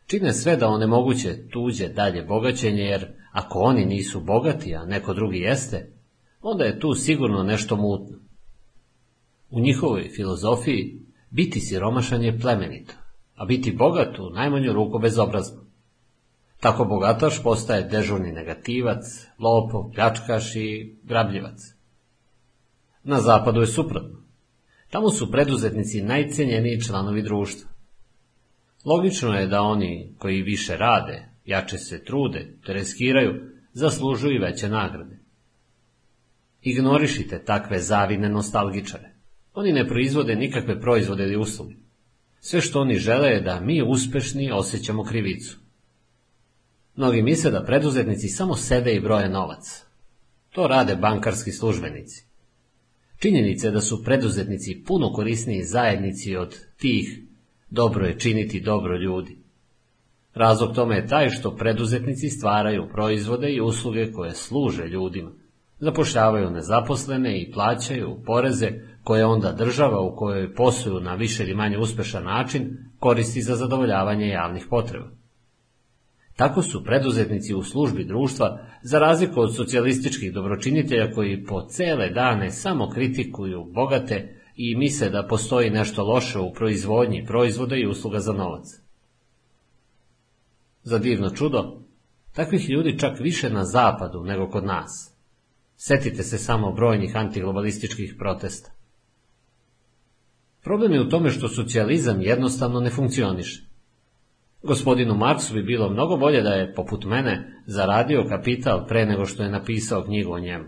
čine 0.06 0.32
sve 0.32 0.56
da 0.56 0.68
onemoguće 0.68 1.48
tuđe 1.48 1.88
dalje 1.88 2.22
bogaćenje, 2.22 2.82
jer 2.82 3.06
ako 3.32 3.58
oni 3.58 3.84
nisu 3.84 4.20
bogati, 4.20 4.74
a 4.76 4.84
neko 4.84 5.14
drugi 5.14 5.38
jeste, 5.38 5.92
onda 6.40 6.64
je 6.64 6.80
tu 6.80 6.94
sigurno 6.94 7.42
nešto 7.42 7.76
mutno. 7.76 8.18
U 9.50 9.60
njihovoj 9.60 10.08
filozofiji 10.16 11.00
biti 11.30 11.60
siromašan 11.60 12.22
je 12.22 12.38
plemenito 12.40 12.94
a 13.42 13.44
biti 13.44 13.72
bogat 13.72 14.18
u 14.18 14.30
najmanju 14.30 14.72
ruku 14.72 14.98
bezobrazno. 14.98 15.62
Tako 16.60 16.84
bogataš 16.84 17.42
postaje 17.42 17.88
dežurni 17.88 18.32
negativac, 18.32 19.04
lopov, 19.38 19.90
pljačkaš 19.94 20.56
i 20.56 20.96
grabljivac. 21.02 21.58
Na 23.04 23.20
zapadu 23.20 23.60
je 23.60 23.66
suprotno. 23.66 24.21
Tamo 24.92 25.10
su 25.10 25.30
preduzetnici 25.30 26.02
najcenjeniji 26.02 26.80
članovi 26.80 27.22
društva. 27.22 27.70
Logično 28.84 29.34
je 29.34 29.46
da 29.46 29.62
oni 29.62 30.14
koji 30.18 30.42
više 30.42 30.76
rade, 30.76 31.28
jače 31.44 31.78
se 31.78 32.04
trude, 32.04 32.56
te 32.66 32.72
reskiraju, 32.72 33.32
zaslužuju 33.72 34.34
i 34.34 34.38
veće 34.38 34.68
nagrade. 34.68 35.18
Ignorišite 36.62 37.44
takve 37.44 37.78
zavine 37.78 38.28
nostalgičare. 38.28 39.14
Oni 39.54 39.72
ne 39.72 39.88
proizvode 39.88 40.34
nikakve 40.34 40.80
proizvode 40.80 41.22
ili 41.22 41.36
usluge. 41.36 41.74
Sve 42.40 42.60
što 42.60 42.80
oni 42.80 42.98
žele 42.98 43.28
je 43.28 43.40
da 43.40 43.60
mi 43.60 43.82
uspešni 43.82 44.50
osjećamo 44.52 45.04
krivicu. 45.04 45.58
Mnogi 46.96 47.22
misle 47.22 47.50
da 47.50 47.64
preduzetnici 47.64 48.28
samo 48.28 48.56
sede 48.56 48.94
i 48.94 49.00
broje 49.00 49.28
novac. 49.28 49.84
To 50.50 50.66
rade 50.66 50.96
bankarski 50.96 51.52
službenici. 51.52 52.31
Činjenica 53.22 53.66
je 53.66 53.72
da 53.72 53.80
su 53.80 54.04
preduzetnici 54.04 54.82
puno 54.86 55.12
korisniji 55.12 55.62
zajednici 55.62 56.36
od 56.36 56.58
tih 56.76 57.22
dobro 57.70 58.06
je 58.06 58.18
činiti 58.18 58.60
dobro 58.60 58.96
ljudi. 58.96 59.38
Razlog 60.34 60.74
tome 60.74 60.96
je 60.96 61.06
taj 61.06 61.30
što 61.30 61.56
preduzetnici 61.56 62.28
stvaraju 62.28 62.88
proizvode 62.92 63.52
i 63.52 63.60
usluge 63.60 64.12
koje 64.12 64.34
služe 64.34 64.86
ljudima, 64.86 65.30
zapošljavaju 65.80 66.50
nezaposlene 66.50 67.40
i 67.40 67.52
plaćaju 67.52 68.22
poreze 68.26 68.70
koje 69.04 69.26
onda 69.26 69.52
država 69.52 70.00
u 70.00 70.16
kojoj 70.16 70.54
posluju 70.54 71.00
na 71.00 71.14
više 71.14 71.42
ili 71.42 71.54
manje 71.54 71.78
uspešan 71.78 72.24
način 72.24 72.76
koristi 72.98 73.42
za 73.42 73.56
zadovoljavanje 73.56 74.28
javnih 74.28 74.66
potreba. 74.70 75.21
Tako 76.42 76.62
su 76.62 76.84
preduzetnici 76.84 77.54
u 77.54 77.62
službi 77.62 78.04
društva, 78.04 78.58
za 78.82 78.98
razliku 78.98 79.40
od 79.40 79.56
socijalističkih 79.56 80.32
dobročinitelja 80.32 81.12
koji 81.12 81.44
po 81.44 81.62
cele 81.62 82.10
dane 82.10 82.50
samo 82.50 82.90
kritikuju 82.90 83.64
bogate 83.64 84.40
i 84.56 84.76
misle 84.76 85.10
da 85.10 85.26
postoji 85.26 85.70
nešto 85.70 86.04
loše 86.04 86.38
u 86.38 86.52
proizvodnji 86.52 87.24
proizvoda 87.26 87.76
i 87.76 87.86
usluga 87.86 88.20
za 88.20 88.32
novac. 88.32 88.64
Za 90.82 90.98
divno 90.98 91.30
čudo, 91.30 91.80
takvih 92.32 92.70
ljudi 92.70 92.98
čak 92.98 93.20
više 93.20 93.50
na 93.50 93.64
zapadu 93.64 94.24
nego 94.24 94.50
kod 94.50 94.64
nas. 94.64 95.14
Setite 95.76 96.22
se 96.22 96.38
samo 96.38 96.72
brojnih 96.72 97.16
antiglobalističkih 97.16 98.14
protesta. 98.18 98.70
Problem 100.62 100.92
je 100.92 101.00
u 101.00 101.08
tome 101.08 101.30
što 101.30 101.48
socijalizam 101.48 102.22
jednostavno 102.22 102.80
ne 102.80 102.90
funkcioniše. 102.90 103.71
Gospodinu 104.62 105.14
Marksu 105.14 105.54
bi 105.54 105.62
bilo 105.62 105.90
mnogo 105.90 106.16
bolje 106.16 106.42
da 106.42 106.50
je, 106.50 106.74
poput 106.74 107.04
mene, 107.04 107.62
zaradio 107.66 108.24
kapital 108.28 108.86
pre 108.86 109.06
nego 109.06 109.26
što 109.26 109.42
je 109.42 109.50
napisao 109.50 110.04
knjigu 110.04 110.32
o 110.32 110.38
njemu. 110.38 110.64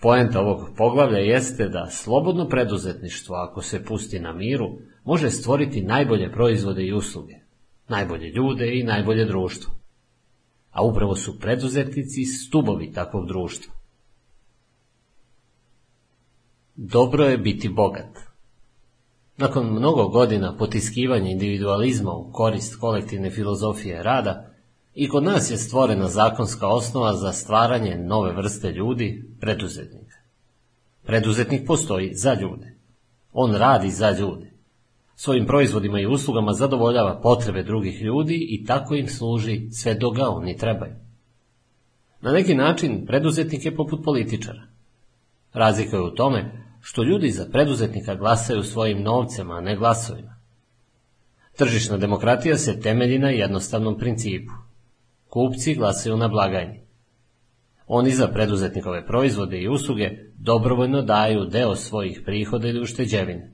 Poenta 0.00 0.40
ovog 0.40 0.68
poglavlja 0.76 1.18
jeste 1.18 1.68
da 1.68 1.90
slobodno 1.90 2.48
preduzetništvo, 2.48 3.36
ako 3.36 3.62
se 3.62 3.84
pusti 3.84 4.20
na 4.20 4.32
miru, 4.32 4.78
može 5.04 5.30
stvoriti 5.30 5.82
najbolje 5.82 6.32
proizvode 6.32 6.84
i 6.84 6.92
usluge, 6.92 7.34
najbolje 7.88 8.28
ljude 8.28 8.78
i 8.78 8.82
najbolje 8.82 9.24
društvo. 9.24 9.72
A 10.70 10.84
upravo 10.84 11.16
su 11.16 11.38
preduzetnici 11.38 12.24
stubovi 12.24 12.92
takvog 12.92 13.26
društva. 13.26 13.74
Dobro 16.74 17.24
je 17.24 17.38
biti 17.38 17.68
bogat. 17.68 18.31
Nakon 19.42 19.72
mnogo 19.72 20.08
godina 20.08 20.56
potiskivanja 20.56 21.30
individualizma 21.30 22.12
u 22.12 22.32
korist 22.32 22.80
kolektivne 22.80 23.30
filozofije 23.30 24.02
rada, 24.02 24.50
i 24.94 25.08
kod 25.08 25.24
nas 25.24 25.50
je 25.50 25.56
stvorena 25.56 26.08
zakonska 26.08 26.68
osnova 26.68 27.12
za 27.12 27.32
stvaranje 27.32 27.96
nove 27.96 28.32
vrste 28.32 28.70
ljudi, 28.70 29.24
preduzetnika. 29.40 30.16
Preduzetnik 31.02 31.66
postoji 31.66 32.14
za 32.14 32.34
ljude. 32.34 32.76
On 33.32 33.54
radi 33.54 33.90
za 33.90 34.10
ljude. 34.10 34.52
Svojim 35.14 35.46
proizvodima 35.46 36.00
i 36.00 36.06
uslugama 36.06 36.52
zadovoljava 36.52 37.20
potrebe 37.22 37.62
drugih 37.62 38.02
ljudi 38.02 38.46
i 38.50 38.64
tako 38.64 38.94
im 38.94 39.08
služi 39.08 39.68
sve 39.70 39.94
dok 39.94 40.16
ga 40.16 40.28
oni 40.28 40.56
trebaju. 40.56 40.94
Na 42.20 42.32
neki 42.32 42.54
način 42.54 43.06
preduzetnik 43.06 43.64
je 43.64 43.76
poput 43.76 44.04
političara. 44.04 44.62
Razlika 45.52 45.96
je 45.96 46.02
u 46.02 46.14
tome 46.14 46.61
što 46.82 47.02
ljudi 47.02 47.30
za 47.30 47.46
preduzetnika 47.52 48.14
glasaju 48.14 48.62
svojim 48.62 49.02
novcem, 49.02 49.50
a 49.50 49.60
ne 49.60 49.76
glasovima. 49.76 50.36
Tržišna 51.56 51.96
demokratija 51.96 52.58
se 52.58 52.80
temelji 52.80 53.18
na 53.18 53.28
jednostavnom 53.28 53.98
principu. 53.98 54.52
Kupci 55.28 55.74
glasaju 55.74 56.16
na 56.16 56.28
blagajni. 56.28 56.80
Oni 57.86 58.10
za 58.10 58.28
preduzetnikove 58.28 59.06
proizvode 59.06 59.58
i 59.58 59.68
usluge 59.68 60.10
dobrovoljno 60.38 61.02
daju 61.02 61.44
deo 61.44 61.76
svojih 61.76 62.22
prihoda 62.24 62.68
ili 62.68 62.80
ušteđevine. 62.80 63.52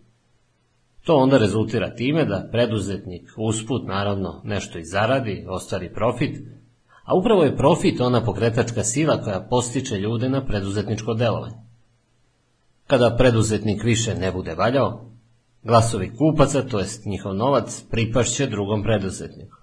To 1.04 1.16
onda 1.16 1.38
rezultira 1.38 1.94
time 1.94 2.24
da 2.24 2.48
preduzetnik 2.52 3.30
usput 3.36 3.86
naravno 3.86 4.40
nešto 4.44 4.78
i 4.78 4.84
zaradi, 4.84 5.44
ostvari 5.48 5.92
profit, 5.92 6.38
a 7.04 7.14
upravo 7.14 7.44
je 7.44 7.56
profit 7.56 8.00
ona 8.00 8.24
pokretačka 8.24 8.84
sila 8.84 9.22
koja 9.22 9.46
postiče 9.50 9.98
ljude 9.98 10.28
na 10.28 10.44
preduzetničko 10.44 11.14
delovanje. 11.14 11.67
Kada 12.88 13.16
preduzetnik 13.16 13.84
više 13.84 14.14
ne 14.14 14.32
bude 14.32 14.54
valjao, 14.54 15.04
glasovi 15.62 16.12
kupaca, 16.16 16.62
to 16.62 16.78
jest 16.78 17.06
njihov 17.06 17.34
novac, 17.34 17.84
pripašće 17.90 18.46
drugom 18.46 18.82
preduzetniku. 18.82 19.56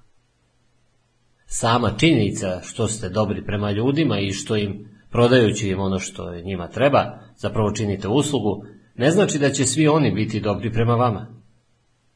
Sama 1.45 1.91
činjenica 1.97 2.61
što 2.63 2.87
ste 2.87 3.09
dobri 3.09 3.45
prema 3.45 3.71
ljudima 3.71 4.19
i 4.19 4.31
što 4.31 4.55
im, 4.55 4.89
prodajući 5.09 5.69
im 5.69 5.79
ono 5.79 5.99
što 5.99 6.35
njima 6.35 6.67
treba, 6.67 7.19
zapravo 7.37 7.71
činite 7.71 8.07
uslugu, 8.07 8.63
ne 8.95 9.11
znači 9.11 9.39
da 9.39 9.49
će 9.49 9.65
svi 9.65 9.87
oni 9.87 10.11
biti 10.11 10.39
dobri 10.39 10.71
prema 10.71 10.95
vama. 10.95 11.27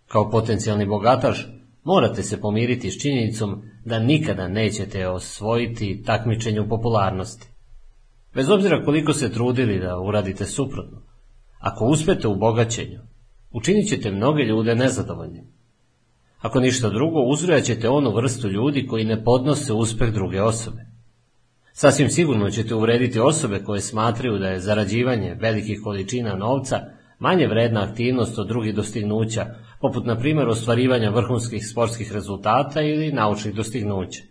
Kao 0.08 0.30
potencijalni 0.30 0.86
bogataš, 0.86 1.48
morate 1.84 2.24
se 2.24 2.42
pomiriti 2.42 2.92
s 2.92 3.02
činjenicom 3.02 3.62
da 3.86 4.00
nikada 4.00 4.48
nećete 4.48 5.08
osvojiti 5.08 6.04
takmičenju 6.06 6.70
popularnosti. 6.70 7.48
Bez 8.34 8.50
obzira 8.50 8.84
koliko 8.86 9.14
se 9.14 9.32
trudili 9.32 9.80
da 9.80 10.00
uradite 10.00 10.46
suprotno, 10.46 11.02
ako 11.60 11.86
uspete 11.86 12.28
u 12.28 12.36
bogaćenju, 12.36 13.00
učinit 13.52 13.90
ćete 13.90 14.12
mnoge 14.12 14.44
ljude 14.44 14.76
nezadovoljnim. 14.76 15.46
Ako 16.40 16.60
ništa 16.60 16.90
drugo, 16.90 17.20
uzrojaćete 17.20 17.90
onu 17.90 18.16
vrstu 18.16 18.48
ljudi 18.50 18.88
koji 18.88 19.06
ne 19.06 19.24
podnose 19.24 19.74
uspeh 19.74 20.14
druge 20.14 20.42
osobe. 20.42 20.86
Sasvim 21.74 22.10
sigurno 22.10 22.50
ćete 22.50 22.76
uvrediti 22.76 23.20
osobe 23.20 23.64
koje 23.64 23.82
smatraju 23.82 24.38
da 24.38 24.48
je 24.48 24.60
zarađivanje 24.60 25.38
velikih 25.40 25.80
količina 25.84 26.36
novca 26.36 26.80
manje 27.20 27.48
vredna 27.48 27.84
aktivnost 27.84 28.40
od 28.40 28.48
drugih 28.48 28.76
dostignuća, 28.76 29.46
poput 29.82 30.06
na 30.06 30.20
primjer 30.20 30.48
ostvarivanja 30.48 31.10
vrhunskih 31.10 31.68
sportskih 31.68 32.14
rezultata 32.14 32.82
ili 32.82 33.12
naučnih 33.12 33.56
dostignuća. 33.56 34.22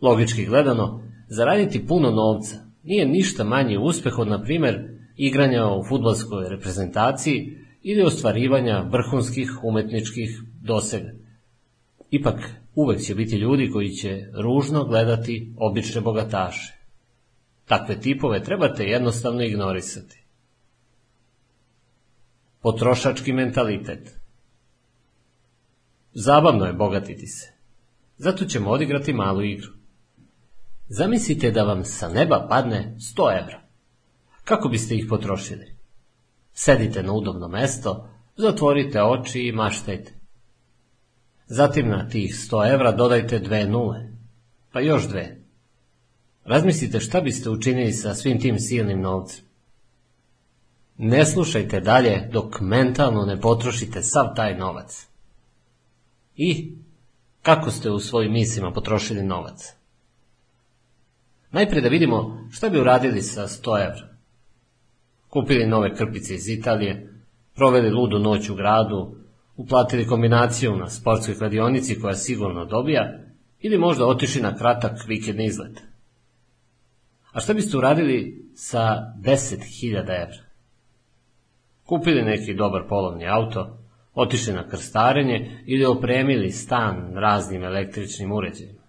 Logički 0.00 0.46
gledano, 0.46 1.02
zaraditi 1.34 1.86
puno 1.86 2.10
novca 2.10 2.56
nije 2.82 3.06
ništa 3.06 3.44
manji 3.44 3.78
uspeh 3.78 4.18
od, 4.18 4.28
na 4.28 4.42
primjer, 4.42 4.88
igranja 5.16 5.66
u 5.66 5.84
futbolskoj 5.84 6.48
reprezentaciji 6.48 7.58
ili 7.82 8.02
ostvarivanja 8.02 8.88
vrhunskih 8.90 9.50
umetničkih 9.62 10.42
dosega. 10.62 11.10
Ipak, 12.10 12.40
uvek 12.74 13.00
će 13.00 13.14
biti 13.14 13.36
ljudi 13.36 13.70
koji 13.70 13.90
će 13.90 14.26
ružno 14.32 14.84
gledati 14.84 15.52
obične 15.56 16.00
bogataše. 16.00 16.74
Takve 17.64 18.00
tipove 18.00 18.42
trebate 18.42 18.84
jednostavno 18.84 19.42
ignorisati. 19.42 20.24
Potrošački 22.62 23.32
mentalitet 23.32 24.22
Zabavno 26.14 26.64
je 26.64 26.72
bogatiti 26.72 27.26
se. 27.26 27.52
Zato 28.16 28.44
ćemo 28.44 28.70
odigrati 28.70 29.12
malu 29.12 29.42
igru. 29.42 29.81
Zamislite 30.94 31.50
da 31.50 31.62
vam 31.62 31.84
sa 31.84 32.08
neba 32.08 32.46
padne 32.48 32.96
100 32.98 33.42
evra. 33.42 33.62
Kako 34.44 34.68
biste 34.68 34.94
ih 34.94 35.06
potrošili? 35.08 35.76
Sedite 36.52 37.02
na 37.02 37.12
udobno 37.12 37.48
mesto, 37.48 38.08
zatvorite 38.36 39.02
oči 39.02 39.40
i 39.40 39.52
maštajte. 39.52 40.12
Zatim 41.46 41.88
na 41.88 42.08
tih 42.08 42.34
100 42.34 42.72
evra 42.74 42.92
dodajte 42.92 43.38
dve 43.38 43.66
nule, 43.66 44.08
pa 44.72 44.80
još 44.80 45.08
dve. 45.08 45.38
Razmislite 46.44 47.00
šta 47.00 47.20
biste 47.20 47.50
učinili 47.50 47.92
sa 47.92 48.14
svim 48.14 48.40
tim 48.40 48.58
silnim 48.58 49.00
novcem. 49.00 49.44
Ne 50.96 51.26
slušajte 51.26 51.80
dalje 51.80 52.28
dok 52.32 52.60
mentalno 52.60 53.24
ne 53.24 53.40
potrošite 53.40 54.02
sav 54.02 54.34
taj 54.36 54.58
novac. 54.58 55.06
I 56.36 56.76
kako 57.42 57.70
ste 57.70 57.90
u 57.90 58.00
svojim 58.00 58.32
mislima 58.32 58.72
potrošili 58.72 59.22
novac? 59.22 59.81
Najprije 61.52 61.82
da 61.82 61.88
vidimo 61.88 62.48
šta 62.52 62.68
bi 62.68 62.80
uradili 62.80 63.22
sa 63.22 63.42
100 63.42 63.84
evra. 63.84 64.08
Kupili 65.28 65.66
nove 65.66 65.94
krpice 65.94 66.34
iz 66.34 66.48
Italije, 66.48 67.12
proveli 67.54 67.90
ludu 67.90 68.18
noć 68.18 68.48
u 68.48 68.54
gradu, 68.54 69.16
uplatili 69.56 70.06
kombinaciju 70.06 70.76
na 70.76 70.88
sportskoj 70.88 71.38
kladionici 71.38 72.00
koja 72.00 72.14
sigurno 72.14 72.64
dobija, 72.64 73.18
ili 73.60 73.78
možda 73.78 74.06
otišli 74.06 74.42
na 74.42 74.56
kratak 74.56 74.92
vikendni 75.06 75.46
izlet. 75.46 75.78
A 77.32 77.40
šta 77.40 77.54
biste 77.54 77.76
uradili 77.76 78.48
sa 78.54 79.12
10.000 79.20 79.98
evra? 79.98 80.42
Kupili 81.84 82.22
neki 82.22 82.54
dobar 82.54 82.82
polovni 82.88 83.28
auto, 83.28 83.78
otišli 84.14 84.52
na 84.52 84.68
krstarenje 84.68 85.62
ili 85.66 85.84
opremili 85.84 86.50
stan 86.50 87.12
raznim 87.14 87.64
električnim 87.64 88.32
uređajima. 88.32 88.82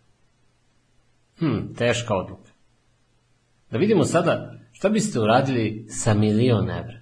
Hm, 1.39 1.73
teška 1.77 2.15
odluka. 2.15 2.42
Da 3.73 3.79
vidimo 3.79 4.03
sada 4.03 4.53
šta 4.71 4.89
biste 4.89 5.19
uradili 5.19 5.85
sa 5.89 6.13
milion 6.13 6.69
evra. 6.69 6.99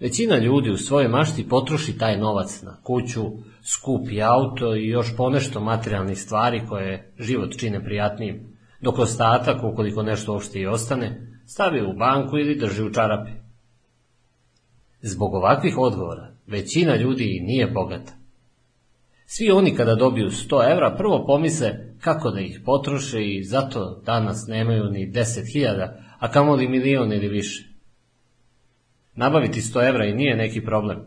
Većina 0.00 0.36
ljudi 0.36 0.70
u 0.70 0.76
svojoj 0.76 1.08
mašti 1.08 1.48
potroši 1.48 1.98
taj 1.98 2.18
novac 2.18 2.62
na 2.62 2.82
kuću, 2.82 3.24
skupi 3.62 4.22
auto 4.22 4.74
i 4.74 4.88
još 4.88 5.16
ponešto 5.16 5.60
materijalnih 5.60 6.18
stvari 6.18 6.62
koje 6.68 7.12
život 7.18 7.56
čine 7.58 7.84
prijatnijim, 7.84 8.56
dok 8.80 8.98
ostatak, 8.98 9.64
ukoliko 9.64 10.02
nešto 10.02 10.32
uopšte 10.32 10.60
i 10.60 10.66
ostane, 10.66 11.40
stavi 11.46 11.82
u 11.82 11.92
banku 11.92 12.38
ili 12.38 12.58
drži 12.58 12.82
u 12.82 12.92
čarapi. 12.92 13.32
Zbog 15.02 15.34
ovakvih 15.34 15.78
odgovora, 15.78 16.34
većina 16.46 16.96
ljudi 16.96 17.40
nije 17.42 17.66
bogata. 17.66 18.12
Svi 19.26 19.50
oni 19.50 19.74
kada 19.74 19.94
dobiju 19.94 20.26
100 20.26 20.72
evra 20.72 20.94
prvo 20.98 21.24
pomise 21.26 21.89
kako 22.00 22.30
da 22.30 22.40
ih 22.40 22.60
potroše 22.64 23.24
i 23.24 23.44
zato 23.44 24.02
danas 24.06 24.46
nemaju 24.48 24.84
ni 24.84 25.12
10.000, 25.12 25.88
a 26.18 26.30
kamoli 26.30 26.68
milion 26.68 27.12
ili 27.12 27.28
više. 27.28 27.68
Nabaviti 29.14 29.60
100 29.60 29.88
evra 29.88 30.06
i 30.06 30.14
nije 30.14 30.36
neki 30.36 30.64
problem, 30.64 30.98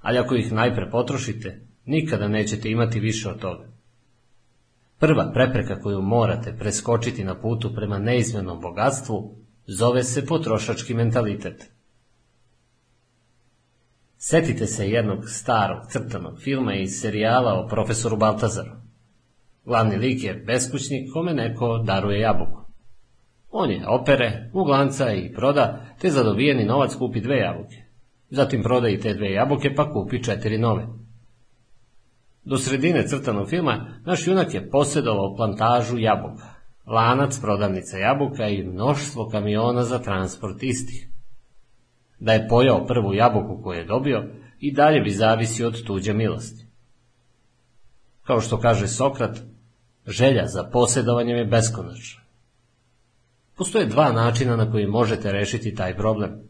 ali 0.00 0.18
ako 0.18 0.34
ih 0.34 0.52
najpre 0.52 0.90
potrošite, 0.90 1.60
nikada 1.84 2.28
nećete 2.28 2.70
imati 2.70 3.00
više 3.00 3.28
od 3.28 3.40
toga. 3.40 3.72
Prva 4.98 5.30
prepreka 5.34 5.80
koju 5.80 6.02
morate 6.02 6.56
preskočiti 6.58 7.24
na 7.24 7.40
putu 7.40 7.74
prema 7.74 7.98
neizmjenom 7.98 8.60
bogatstvu 8.60 9.36
zove 9.66 10.02
se 10.02 10.26
potrošački 10.26 10.94
mentalitet. 10.94 11.70
Setite 14.18 14.66
se 14.66 14.90
jednog 14.90 15.28
starog 15.28 15.86
crtanog 15.90 16.40
filma 16.40 16.74
iz 16.74 17.00
serijala 17.00 17.54
o 17.54 17.68
profesoru 17.68 18.16
Baltazaru. 18.16 18.81
Glavni 19.64 19.96
lik 19.96 20.24
je 20.24 20.34
beskućnik 20.34 21.12
kome 21.12 21.34
neko 21.34 21.78
daruje 21.78 22.20
jabuku. 22.20 22.62
On 23.50 23.70
je 23.70 23.88
opere, 23.88 24.50
uglanca 24.52 25.12
i 25.12 25.32
proda, 25.32 25.86
te 26.00 26.10
za 26.10 26.22
dobijeni 26.22 26.64
novac 26.64 26.94
kupi 26.94 27.20
dve 27.20 27.36
jabuke. 27.36 27.82
Zatim 28.30 28.62
proda 28.62 28.88
i 28.88 29.00
te 29.00 29.14
dve 29.14 29.32
jabuke, 29.32 29.74
pa 29.74 29.92
kupi 29.92 30.22
četiri 30.22 30.58
nove. 30.58 30.86
Do 32.44 32.58
sredine 32.58 33.06
crtanog 33.08 33.48
filma 33.48 33.86
naš 34.04 34.26
junak 34.26 34.54
je 34.54 34.70
posjedovao 34.70 35.36
plantažu 35.36 35.98
jabuka, 35.98 36.54
lanac 36.86 37.38
prodavnica 37.40 37.98
jabuka 37.98 38.48
i 38.48 38.62
mnoštvo 38.62 39.28
kamiona 39.28 39.82
za 39.82 39.98
transport 39.98 40.62
istih. 40.62 41.08
Da 42.18 42.32
je 42.32 42.48
pojao 42.48 42.86
prvu 42.86 43.14
jabuku 43.14 43.62
koju 43.62 43.78
je 43.78 43.84
dobio, 43.84 44.24
i 44.60 44.72
dalje 44.72 45.00
bi 45.00 45.10
zavisio 45.10 45.68
od 45.68 45.84
tuđe 45.84 46.12
milosti. 46.12 46.66
Kao 48.22 48.40
što 48.40 48.58
kaže 48.58 48.88
Sokrat, 48.88 49.38
želja 50.06 50.46
za 50.46 50.64
posjedovanjem 50.64 51.36
je 51.36 51.44
beskonačna. 51.44 52.22
Postoje 53.56 53.86
dva 53.86 54.12
načina 54.12 54.56
na 54.56 54.70
koji 54.70 54.86
možete 54.86 55.32
rešiti 55.32 55.74
taj 55.74 55.96
problem. 55.96 56.40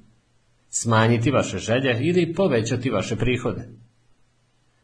Smanjiti 0.68 1.30
vaše 1.30 1.58
želje 1.58 1.98
ili 2.00 2.34
povećati 2.34 2.90
vaše 2.90 3.16
prihode. 3.16 3.68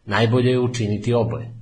Najbolje 0.05 0.51
je 0.51 0.61
učiniti 0.61 1.15
oboje. 1.15 1.55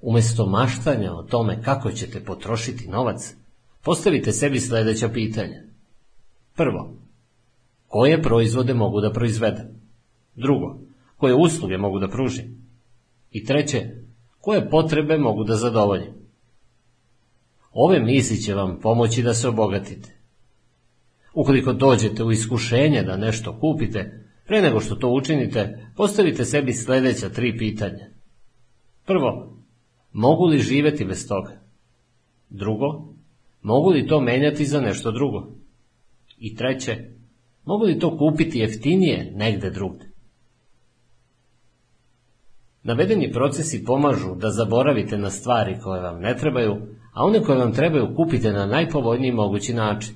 Umjesto 0.00 0.46
maštanja 0.46 1.12
o 1.12 1.22
tome 1.22 1.62
kako 1.62 1.90
ćete 1.92 2.24
potrošiti 2.24 2.88
novac, 2.88 3.34
postavite 3.82 4.32
sebi 4.32 4.60
sljedeća 4.60 5.08
pitanja. 5.08 5.62
Prvo, 6.56 6.96
koje 7.88 8.22
proizvode 8.22 8.74
mogu 8.74 9.00
da 9.00 9.12
proizvedem? 9.12 9.66
Drugo, 10.34 10.78
koje 11.16 11.34
usluge 11.34 11.78
mogu 11.78 11.98
da 11.98 12.08
pružim? 12.08 12.68
I 13.30 13.44
treće, 13.44 14.03
koje 14.44 14.70
potrebe 14.70 15.18
mogu 15.18 15.44
da 15.44 15.54
zadovoljim? 15.54 16.12
Ove 17.72 18.00
misli 18.00 18.36
će 18.36 18.54
vam 18.54 18.78
pomoći 18.80 19.22
da 19.22 19.34
se 19.34 19.48
obogatite. 19.48 20.16
Ukoliko 21.34 21.72
dođete 21.72 22.24
u 22.24 22.32
iskušenje 22.32 23.02
da 23.02 23.16
nešto 23.16 23.58
kupite, 23.60 24.24
pre 24.46 24.62
nego 24.62 24.80
što 24.80 24.94
to 24.94 25.08
učinite, 25.08 25.86
postavite 25.96 26.44
sebi 26.44 26.72
sljedeća 26.72 27.28
tri 27.28 27.58
pitanja. 27.58 28.06
Prvo, 29.06 29.56
mogu 30.12 30.46
li 30.46 30.58
živjeti 30.58 31.04
bez 31.04 31.28
toga? 31.28 31.60
Drugo, 32.50 33.14
mogu 33.62 33.90
li 33.90 34.06
to 34.06 34.20
menjati 34.20 34.64
za 34.64 34.80
nešto 34.80 35.12
drugo? 35.12 35.52
I 36.38 36.56
treće, 36.56 37.10
mogu 37.64 37.84
li 37.84 37.98
to 37.98 38.18
kupiti 38.18 38.58
jeftinije 38.58 39.32
negde 39.34 39.70
drugde? 39.70 40.13
Navedeni 42.84 43.32
procesi 43.32 43.84
pomažu 43.84 44.34
da 44.34 44.50
zaboravite 44.50 45.18
na 45.18 45.30
stvari 45.30 45.78
koje 45.82 46.00
vam 46.00 46.20
ne 46.20 46.36
trebaju, 46.36 46.76
a 47.12 47.24
one 47.24 47.42
koje 47.42 47.58
vam 47.58 47.72
trebaju 47.72 48.14
kupite 48.16 48.52
na 48.52 48.66
najpovoljniji 48.66 49.32
mogući 49.32 49.74
način. 49.74 50.14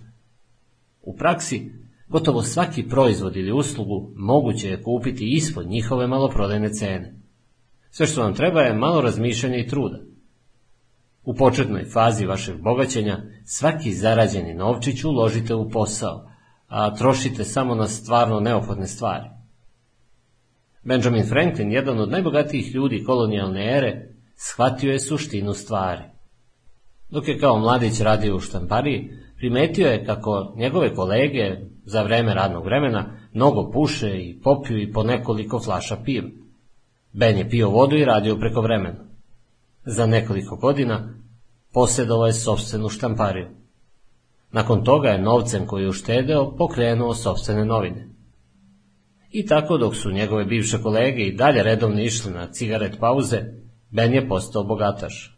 U 1.03 1.17
praksi, 1.17 1.73
gotovo 2.09 2.43
svaki 2.43 2.89
proizvod 2.89 3.37
ili 3.37 3.53
uslugu 3.53 4.11
moguće 4.17 4.71
je 4.71 4.83
kupiti 4.83 5.33
ispod 5.37 5.67
njihove 5.67 6.07
maloprodajne 6.07 6.73
cene. 6.73 7.15
Sve 7.91 8.07
što 8.07 8.23
vam 8.23 8.35
treba 8.35 8.61
je 8.61 8.75
malo 8.75 9.01
razmišljanja 9.01 9.57
i 9.57 9.67
truda. 9.67 9.99
U 11.25 11.35
početnoj 11.35 11.85
fazi 11.85 12.27
vašeg 12.27 12.63
bogaćenja 12.63 13.19
svaki 13.45 13.93
zarađeni 13.93 14.55
novčić 14.55 15.05
uložite 15.05 15.55
u 15.55 15.71
posao, 15.71 16.31
a 16.67 16.95
trošite 16.95 17.45
samo 17.45 17.75
na 17.75 17.87
stvarno 17.87 18.41
neophodne 18.41 18.87
stvari. 18.87 19.38
Benjamin 20.89 21.27
Franklin, 21.27 21.73
jedan 21.73 22.01
od 22.01 22.11
najbogatijih 22.11 22.75
ljudi 22.75 23.05
kolonijalne 23.05 23.77
ere, 23.77 24.09
shvatio 24.37 24.93
je 24.93 25.01
suštinu 25.01 25.55
stvari. 25.55 26.03
Dok 27.11 27.29
je 27.29 27.39
kao 27.39 27.59
mladić 27.59 28.01
radio 28.01 28.37
u 28.37 28.41
štampariji, 28.41 29.11
primetio 29.37 29.89
je 29.89 30.05
kako 30.05 30.55
njegove 30.57 30.95
kolege 30.95 31.57
za 31.85 32.03
vreme 32.03 32.35
radnog 32.35 32.65
vremena 32.65 33.07
mnogo 33.33 33.71
puše 33.71 34.09
i 34.09 34.41
popiju 34.43 34.79
i 34.79 34.93
po 34.93 35.03
nekoliko 35.03 35.59
flaša 35.59 35.97
piva. 36.05 36.29
Ben 37.13 37.39
je 37.39 37.51
pio 37.51 37.71
vodu 37.71 37.97
i 37.97 38.05
radio 38.05 38.37
preko 38.37 38.61
vremena. 38.61 39.05
Za 39.85 40.07
nekoliko 40.07 40.57
godina 40.57 41.15
posjedovao 41.73 42.27
je 42.27 42.33
sobstvenu 42.33 42.89
štampariju. 42.89 43.49
Nakon 44.53 44.85
toga 44.85 45.09
je 45.09 45.23
novcem 45.23 45.67
koji 45.67 45.83
je 45.83 45.89
uštedeo 45.89 46.57
pokrenuo 46.57 47.15
sobstvene 47.15 47.65
novine. 47.65 48.18
I 49.31 49.47
tako 49.47 49.79
dok 49.79 49.97
su 49.97 50.11
njegove 50.11 50.45
bivše 50.45 50.83
kolege 50.83 51.23
i 51.23 51.37
dalje 51.37 51.63
redovno 51.63 52.01
išli 52.01 52.33
na 52.33 52.53
cigaret 52.53 52.99
pauze, 53.01 53.43
Ben 53.91 54.15
je 54.15 54.29
postao 54.29 54.65
bogataš. 54.65 55.37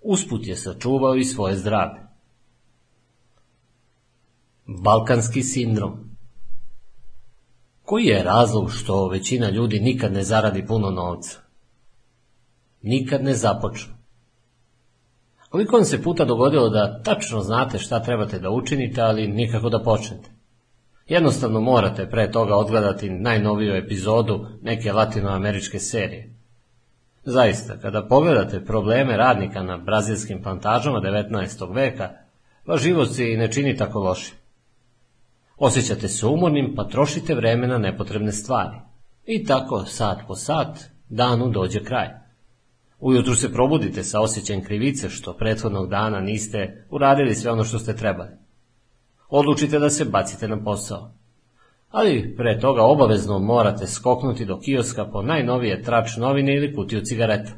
Usput 0.00 0.46
je 0.46 0.56
sačuvao 0.56 1.16
i 1.16 1.24
svoje 1.24 1.56
zdravlje. 1.56 2.00
Balkanski 4.66 5.42
sindrom 5.42 6.10
Koji 7.82 8.04
je 8.04 8.22
razlog 8.22 8.72
što 8.72 9.08
većina 9.08 9.50
ljudi 9.50 9.80
nikad 9.80 10.12
ne 10.12 10.22
zaradi 10.22 10.66
puno 10.66 10.90
novca? 10.90 11.38
Nikad 12.82 13.24
ne 13.24 13.34
započnu. 13.34 13.94
Koliko 15.48 15.76
vam 15.76 15.84
se 15.84 16.02
puta 16.02 16.24
dogodilo 16.24 16.68
da 16.68 17.02
tačno 17.02 17.40
znate 17.40 17.78
šta 17.78 18.02
trebate 18.02 18.38
da 18.38 18.50
učinite, 18.50 19.00
ali 19.00 19.28
nikako 19.28 19.68
da 19.68 19.82
počnete? 19.82 20.30
Jednostavno 21.10 21.60
morate 21.60 22.06
pre 22.10 22.30
toga 22.30 22.56
odgledati 22.56 23.10
najnoviju 23.10 23.74
epizodu 23.74 24.46
neke 24.62 24.92
latinoameričke 24.92 25.78
serije. 25.78 26.34
Zaista, 27.24 27.76
kada 27.78 28.06
pogledate 28.06 28.64
probleme 28.64 29.16
radnika 29.16 29.62
na 29.62 29.76
brazilskim 29.76 30.42
plantažama 30.42 31.00
19. 31.00 31.74
veka, 31.74 32.10
vaš 32.66 32.82
život 32.82 33.08
se 33.14 33.32
i 33.32 33.36
ne 33.36 33.52
čini 33.52 33.76
tako 33.76 33.98
loši. 33.98 34.32
Osjećate 35.56 36.08
se 36.08 36.26
umornim, 36.26 36.74
pa 36.76 36.84
trošite 36.84 37.34
vreme 37.34 37.66
na 37.66 37.78
nepotrebne 37.78 38.32
stvari. 38.32 38.76
I 39.26 39.44
tako, 39.44 39.84
sat 39.84 40.18
po 40.28 40.36
sat, 40.36 40.78
danu 41.08 41.48
dođe 41.48 41.84
kraj. 41.84 42.08
Ujutru 43.00 43.34
se 43.34 43.52
probudite 43.52 44.02
sa 44.02 44.20
osjećajem 44.20 44.64
krivice 44.64 45.08
što 45.08 45.36
prethodnog 45.36 45.90
dana 45.90 46.20
niste 46.20 46.86
uradili 46.90 47.34
sve 47.34 47.50
ono 47.50 47.64
što 47.64 47.78
ste 47.78 47.96
trebali 47.96 48.49
odlučite 49.30 49.78
da 49.78 49.90
se 49.90 50.04
bacite 50.04 50.48
na 50.48 50.64
posao. 50.64 51.10
Ali 51.90 52.34
pre 52.36 52.60
toga 52.60 52.82
obavezno 52.82 53.38
morate 53.38 53.86
skoknuti 53.86 54.44
do 54.44 54.60
kioska 54.60 55.04
po 55.04 55.22
najnovije 55.22 55.82
trač 55.82 56.16
novine 56.16 56.56
ili 56.56 56.74
kutiju 56.74 57.00
cigareta. 57.00 57.52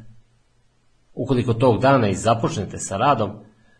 Ukoliko 1.13 1.53
tog 1.53 1.81
dana 1.81 2.09
i 2.09 2.15
započnete 2.15 2.79
sa 2.79 2.97
radom, 2.97 3.31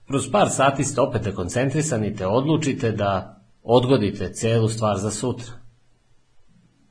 kroz 0.08 0.32
par 0.32 0.50
sati 0.50 0.84
ste 0.84 1.02
opet 1.02 1.36
koncentrisani 1.36 2.16
te 2.16 2.28
odlučite 2.28 2.92
da 2.92 3.42
odgodite 3.64 4.34
celu 4.34 4.70
stvar 4.70 4.98
za 4.98 5.12
sutra. 5.12 5.54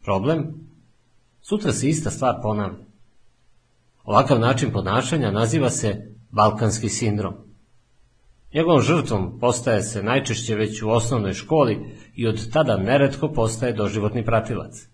Problem? 0.05 0.55
Sutra 1.40 1.72
se 1.72 1.88
ista 1.88 2.11
stvar 2.11 2.34
ponavlja. 2.42 2.84
Ovakav 4.05 4.40
način 4.40 4.72
ponašanja 4.72 5.30
naziva 5.30 5.70
se 5.70 6.14
balkanski 6.30 6.88
sindrom. 6.88 7.34
Njegovom 8.55 8.80
žrtvom 8.80 9.38
postaje 9.40 9.82
se 9.82 10.03
najčešće 10.03 10.55
već 10.55 10.82
u 10.82 10.90
osnovnoj 10.90 11.32
školi 11.32 11.96
i 12.14 12.26
od 12.28 12.53
tada 12.53 12.76
neretko 12.76 13.28
postaje 13.28 13.72
doživotni 13.72 14.24
pratilac. 14.24 14.88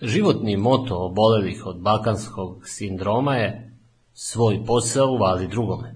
Životni 0.00 0.56
moto 0.56 0.96
obolelih 0.96 1.66
od 1.66 1.80
balkanskog 1.80 2.68
sindroma 2.68 3.34
je 3.34 3.72
svoj 4.12 4.64
posao 4.66 5.10
uvali 5.10 5.48
drugome. 5.48 5.94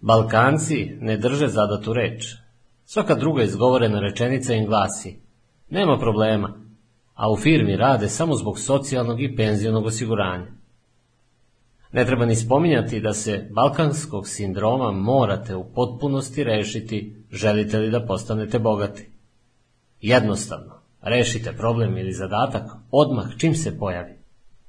Balkanci 0.00 0.96
ne 1.00 1.16
drže 1.16 1.48
zadatu 1.48 1.92
reč. 1.92 2.34
Svaka 2.84 3.14
druga 3.14 3.42
izgovorena 3.42 4.00
rečenica 4.00 4.54
im 4.54 4.66
glasi 4.66 5.20
nema 5.70 5.98
problema, 5.98 6.60
a 7.14 7.32
u 7.32 7.36
firmi 7.36 7.76
rade 7.76 8.08
samo 8.08 8.34
zbog 8.34 8.58
socijalnog 8.58 9.22
i 9.22 9.36
penzionog 9.36 9.86
osiguranja. 9.86 10.55
Ne 11.96 12.04
treba 12.04 12.26
ni 12.26 12.36
spominjati 12.36 13.00
da 13.00 13.12
se 13.12 13.48
balkanskog 13.52 14.28
sindroma 14.28 14.92
morate 14.92 15.56
u 15.56 15.64
potpunosti 15.74 16.44
rešiti 16.44 17.24
želite 17.30 17.78
li 17.78 17.90
da 17.90 18.06
postanete 18.06 18.58
bogati. 18.58 19.10
Jednostavno, 20.00 20.74
rešite 21.02 21.52
problem 21.52 21.98
ili 21.98 22.12
zadatak 22.12 22.62
odmah 22.90 23.26
čim 23.38 23.54
se 23.54 23.78
pojavi, 23.78 24.18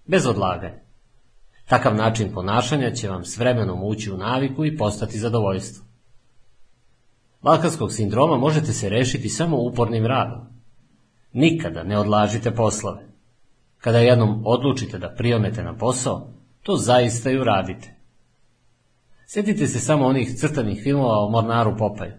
bez 0.05 0.27
odlaganja. 0.27 0.79
Takav 1.69 1.95
način 1.95 2.33
ponašanja 2.33 2.91
će 2.91 3.09
vam 3.09 3.25
s 3.25 3.37
vremenom 3.37 3.83
ući 3.83 4.11
u 4.11 4.17
naviku 4.17 4.65
i 4.65 4.77
postati 4.77 5.19
zadovoljstvo. 5.19 5.85
Balkanskog 7.41 7.91
sindroma 7.91 8.37
možete 8.37 8.73
se 8.73 8.89
rešiti 8.89 9.29
samo 9.29 9.57
upornim 9.57 10.05
radom. 10.05 10.39
Nikada 11.33 11.83
ne 11.83 11.99
odlažite 11.99 12.51
poslove. 12.51 13.07
Kada 13.77 13.97
jednom 13.97 14.41
odlučite 14.45 14.97
da 14.97 15.13
prionete 15.17 15.63
na 15.63 15.77
posao, 15.77 16.36
to 16.67 16.75
zaista 16.75 17.31
i 17.31 17.39
uradite. 17.39 17.95
Sjetite 19.27 19.67
se 19.67 19.79
samo 19.79 20.05
onih 20.05 20.35
crtanih 20.37 20.79
filmova 20.83 21.17
o 21.17 21.29
Mornaru 21.29 21.77
Popaju. 21.77 22.11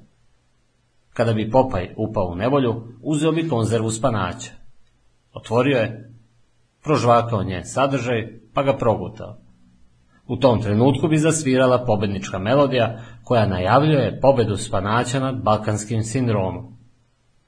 Kada 1.13 1.33
bi 1.33 1.51
Popaj 1.51 1.95
upao 1.97 2.27
u 2.27 2.35
nevolju, 2.35 2.83
uzeo 3.03 3.33
bi 3.33 3.49
konzervu 3.49 3.91
spanaća. 3.91 4.51
Otvorio 5.33 5.79
je, 5.79 6.13
prožvakao 6.83 7.43
nje 7.43 7.65
sadržaj, 7.65 8.41
pa 8.55 8.63
ga 8.63 8.77
progutao. 8.77 9.37
U 10.27 10.37
tom 10.37 10.63
trenutku 10.63 11.09
bi 11.09 11.19
zasvirala 11.19 11.85
pobednička 11.85 12.39
melodija 12.39 13.01
koja 13.25 13.47
najavljuje 13.47 14.21
pobedu 14.21 14.57
spanaća 14.57 15.21
nad 15.21 15.43
balkanskim 15.43 16.03
sindromom. 16.03 16.77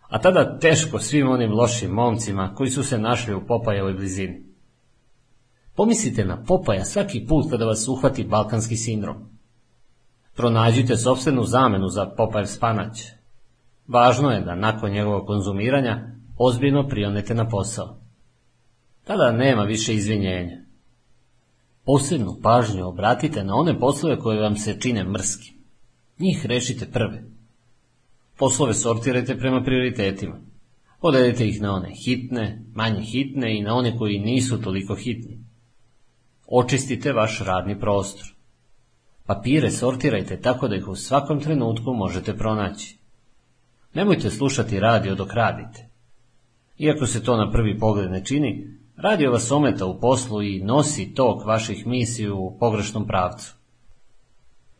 A 0.08 0.18
tada 0.18 0.58
teško 0.58 0.98
svim 0.98 1.28
onim 1.28 1.52
lošim 1.52 1.90
momcima 1.90 2.54
koji 2.54 2.70
su 2.70 2.82
se 2.82 2.98
našli 2.98 3.34
u 3.34 3.46
Popajevoj 3.46 3.92
blizini. 3.92 4.49
Pomislite 5.80 6.24
na 6.24 6.42
Popaja 6.44 6.84
svaki 6.84 7.26
put 7.26 7.50
kada 7.50 7.64
vas 7.64 7.88
uhvati 7.88 8.24
balkanski 8.24 8.76
sindrom. 8.76 9.16
Pronađite 10.36 10.96
sobstvenu 10.96 11.44
zamenu 11.44 11.88
za 11.88 12.06
Popajev 12.16 12.46
spanać. 12.46 13.02
Važno 13.88 14.30
je 14.30 14.40
da 14.40 14.54
nakon 14.54 14.90
njegovog 14.90 15.26
konzumiranja 15.26 16.12
ozbiljno 16.38 16.88
prionete 16.88 17.34
na 17.34 17.48
posao. 17.48 18.00
Tada 19.04 19.32
nema 19.32 19.62
više 19.62 19.94
izvinjenja. 19.94 20.56
Posebnu 21.84 22.36
pažnju 22.42 22.88
obratite 22.88 23.44
na 23.44 23.54
one 23.54 23.78
poslove 23.78 24.18
koje 24.18 24.40
vam 24.40 24.56
se 24.56 24.80
čine 24.80 25.04
mrski. 25.04 25.52
Njih 26.18 26.46
rešite 26.46 26.90
prve. 26.90 27.24
Poslove 28.38 28.74
sortirajte 28.74 29.38
prema 29.38 29.62
prioritetima. 29.62 30.40
Podelite 31.00 31.48
ih 31.48 31.62
na 31.62 31.74
one 31.74 31.94
hitne, 32.04 32.64
manje 32.74 33.00
hitne 33.00 33.58
i 33.58 33.62
na 33.62 33.74
one 33.74 33.98
koji 33.98 34.18
nisu 34.18 34.62
toliko 34.62 34.94
hitni. 34.94 35.49
Očistite 36.52 37.12
vaš 37.12 37.40
radni 37.40 37.80
prostor. 37.80 38.26
Papire 39.26 39.70
sortirajte 39.70 40.40
tako 40.40 40.68
da 40.68 40.76
ih 40.76 40.88
u 40.88 40.96
svakom 40.96 41.40
trenutku 41.40 41.94
možete 41.94 42.36
pronaći. 42.36 42.98
Nemojte 43.94 44.30
slušati 44.30 44.80
radio 44.80 45.14
dok 45.14 45.32
radite. 45.32 45.88
Iako 46.78 47.06
se 47.06 47.22
to 47.22 47.36
na 47.36 47.52
prvi 47.52 47.78
pogled 47.78 48.10
ne 48.10 48.24
čini, 48.24 48.78
radio 48.96 49.30
vas 49.30 49.50
ometa 49.50 49.86
u 49.86 50.00
poslu 50.00 50.42
i 50.42 50.62
nosi 50.64 51.14
tok 51.14 51.46
vaših 51.46 51.86
misli 51.86 52.30
u 52.30 52.56
pogrešnom 52.60 53.06
pravcu. 53.06 53.54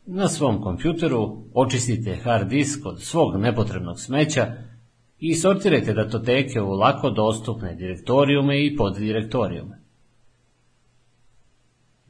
Na 0.06 0.28
svom 0.28 0.62
kompjuteru 0.62 1.36
očistite 1.54 2.16
hard 2.16 2.48
disk 2.48 2.86
od 2.86 3.02
svog 3.02 3.36
nepotrebnog 3.36 4.00
smeća 4.00 4.52
i 5.18 5.34
sortirajte 5.34 5.92
datoteke 5.92 6.60
u 6.60 6.70
lako 6.70 7.10
dostupne 7.10 7.74
direktorijume 7.74 8.64
i 8.64 8.76
poddirektorijume. 8.76 9.79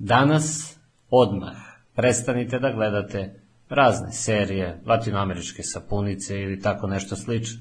Danas, 0.03 0.78
odmah, 1.11 1.57
prestanite 1.94 2.59
da 2.59 2.72
gledate 2.72 3.40
razne 3.68 4.12
serije, 4.12 4.82
latinoameričke 4.86 5.62
sapunice 5.62 6.40
ili 6.40 6.61
tako 6.61 6.86
nešto 6.86 7.16
slično. 7.16 7.61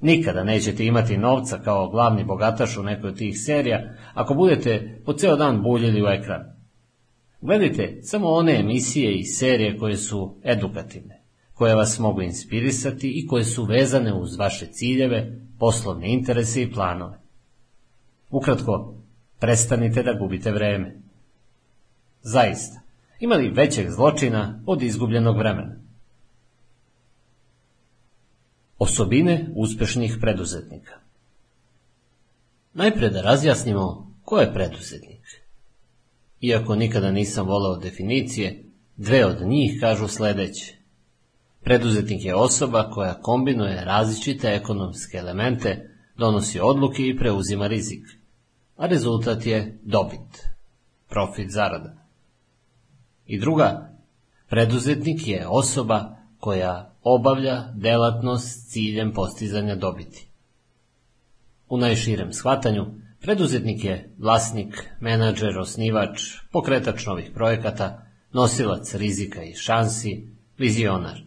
Nikada 0.00 0.44
nećete 0.44 0.86
imati 0.86 1.16
novca 1.16 1.58
kao 1.64 1.88
glavni 1.88 2.24
bogataš 2.24 2.76
u 2.76 2.82
nekoj 2.82 3.08
od 3.08 3.18
tih 3.18 3.40
serija 3.40 3.94
ako 4.14 4.34
budete 4.34 5.00
po 5.04 5.12
ceo 5.12 5.36
dan 5.36 5.62
buljili 5.62 6.02
u 6.02 6.06
ekran. 6.06 6.42
Gledajte 7.40 7.98
samo 8.02 8.28
one 8.28 8.60
emisije 8.60 9.18
i 9.18 9.24
serije 9.24 9.78
koje 9.78 9.96
su 9.96 10.36
edukativne, 10.44 11.22
koje 11.54 11.74
vas 11.74 11.98
mogu 11.98 12.22
inspirisati 12.22 13.12
i 13.14 13.26
koje 13.26 13.44
su 13.44 13.64
vezane 13.64 14.14
uz 14.14 14.36
vaše 14.36 14.66
ciljeve, 14.66 15.38
poslovne 15.58 16.12
interese 16.12 16.62
i 16.62 16.72
planove. 16.72 17.18
Ukratko, 18.30 18.94
prestanite 19.40 20.02
da 20.02 20.12
gubite 20.12 20.52
vreme. 20.52 21.03
Zaista, 22.26 22.80
ima 23.20 23.34
li 23.34 23.50
većeg 23.50 23.90
zločina 23.90 24.62
od 24.66 24.82
izgubljenog 24.82 25.38
vremena? 25.38 25.76
Osobine 28.78 29.48
uspešnih 29.54 30.16
preduzetnika 30.20 30.92
Najpre 32.74 33.08
da 33.10 33.22
razjasnimo 33.22 34.12
ko 34.24 34.38
je 34.38 34.54
preduzetnik. 34.54 35.20
Iako 36.40 36.74
nikada 36.74 37.10
nisam 37.10 37.46
volao 37.46 37.76
definicije, 37.76 38.64
dve 38.96 39.26
od 39.26 39.46
njih 39.46 39.80
kažu 39.80 40.08
sledeće. 40.08 40.74
Preduzetnik 41.60 42.24
je 42.24 42.34
osoba 42.34 42.90
koja 42.90 43.20
kombinuje 43.20 43.84
različite 43.84 44.48
ekonomske 44.48 45.18
elemente, 45.18 45.90
donosi 46.16 46.60
odluke 46.60 47.06
i 47.06 47.16
preuzima 47.16 47.66
rizik, 47.66 48.06
a 48.76 48.86
rezultat 48.86 49.46
je 49.46 49.78
dobit, 49.82 50.48
profit 51.08 51.50
zarada. 51.50 52.03
I 53.26 53.38
druga, 53.38 53.96
preduzetnik 54.48 55.28
je 55.28 55.46
osoba 55.48 56.16
koja 56.38 56.94
obavlja 57.02 57.72
delatnost 57.74 58.46
s 58.48 58.72
ciljem 58.72 59.12
postizanja 59.12 59.76
dobiti. 59.76 60.28
U 61.68 61.76
najširem 61.76 62.32
shvatanju, 62.32 62.86
preduzetnik 63.20 63.84
je 63.84 64.14
vlasnik, 64.18 64.90
menadžer, 65.00 65.58
osnivač, 65.58 66.22
pokretač 66.52 67.06
novih 67.06 67.30
projekata, 67.34 68.06
nosilac 68.32 68.94
rizika 68.94 69.42
i 69.42 69.54
šansi, 69.54 70.28
vizionar. 70.58 71.20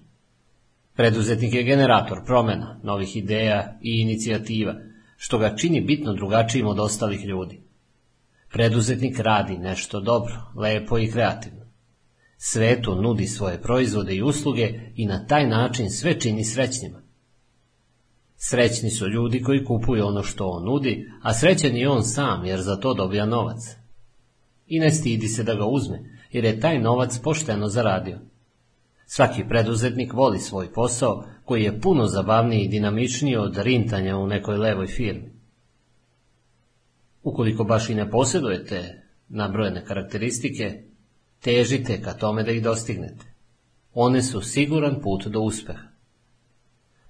Preduzetnik 0.95 1.53
je 1.53 1.63
generator 1.63 2.25
promena, 2.25 2.79
novih 2.83 3.15
ideja 3.17 3.77
i 3.81 4.01
inicijativa, 4.01 4.75
što 5.17 5.37
ga 5.37 5.55
čini 5.55 5.81
bitno 5.81 6.13
drugačijim 6.13 6.67
od 6.67 6.79
ostalih 6.79 7.25
ljudi. 7.25 7.61
Preduzetnik 8.51 9.19
radi 9.19 9.57
nešto 9.57 9.99
dobro, 9.99 10.35
lepo 10.55 10.99
i 10.99 11.11
kreativno. 11.11 11.56
Svetu 12.37 12.95
nudi 12.95 13.27
svoje 13.27 13.61
proizvode 13.61 14.15
i 14.15 14.23
usluge 14.23 14.79
i 14.95 15.05
na 15.05 15.25
taj 15.25 15.47
način 15.47 15.89
sve 15.89 16.19
čini 16.19 16.45
srećnima. 16.45 17.01
Srećni 18.35 18.89
su 18.89 19.07
ljudi 19.07 19.41
koji 19.41 19.65
kupuju 19.65 20.05
ono 20.05 20.23
što 20.23 20.47
on 20.47 20.65
nudi, 20.65 21.11
a 21.21 21.33
srećan 21.33 21.75
je 21.75 21.89
on 21.89 22.03
sam 22.03 22.45
jer 22.45 22.61
za 22.61 22.75
to 22.75 22.93
dobija 22.93 23.25
novac. 23.25 23.57
I 24.67 24.79
ne 24.79 24.91
stidi 24.91 25.27
se 25.27 25.43
da 25.43 25.55
ga 25.55 25.65
uzme, 25.65 25.99
jer 26.31 26.45
je 26.45 26.59
taj 26.59 26.79
novac 26.79 27.19
pošteno 27.23 27.67
zaradio. 27.67 28.19
Svaki 29.05 29.43
preduzetnik 29.49 30.13
voli 30.13 30.39
svoj 30.39 30.73
posao, 30.73 31.23
koji 31.45 31.63
je 31.63 31.81
puno 31.81 32.05
zabavniji 32.05 32.61
i 32.61 32.67
dinamičniji 32.67 33.35
od 33.35 33.57
rintanja 33.57 34.17
u 34.17 34.27
nekoj 34.27 34.57
levoj 34.57 34.87
firmi. 34.87 35.31
Ukoliko 37.23 37.63
baš 37.63 37.89
i 37.89 37.95
ne 37.95 38.11
posjedujete 38.11 39.03
nabrojene 39.29 39.85
karakteristike, 39.85 40.83
Težite 41.41 42.01
ka 42.01 42.13
tome 42.13 42.43
da 42.43 42.51
ih 42.51 42.63
dostignete. 42.63 43.25
One 43.93 44.23
su 44.23 44.41
siguran 44.41 45.01
put 45.01 45.27
do 45.27 45.39
uspeha. 45.39 45.87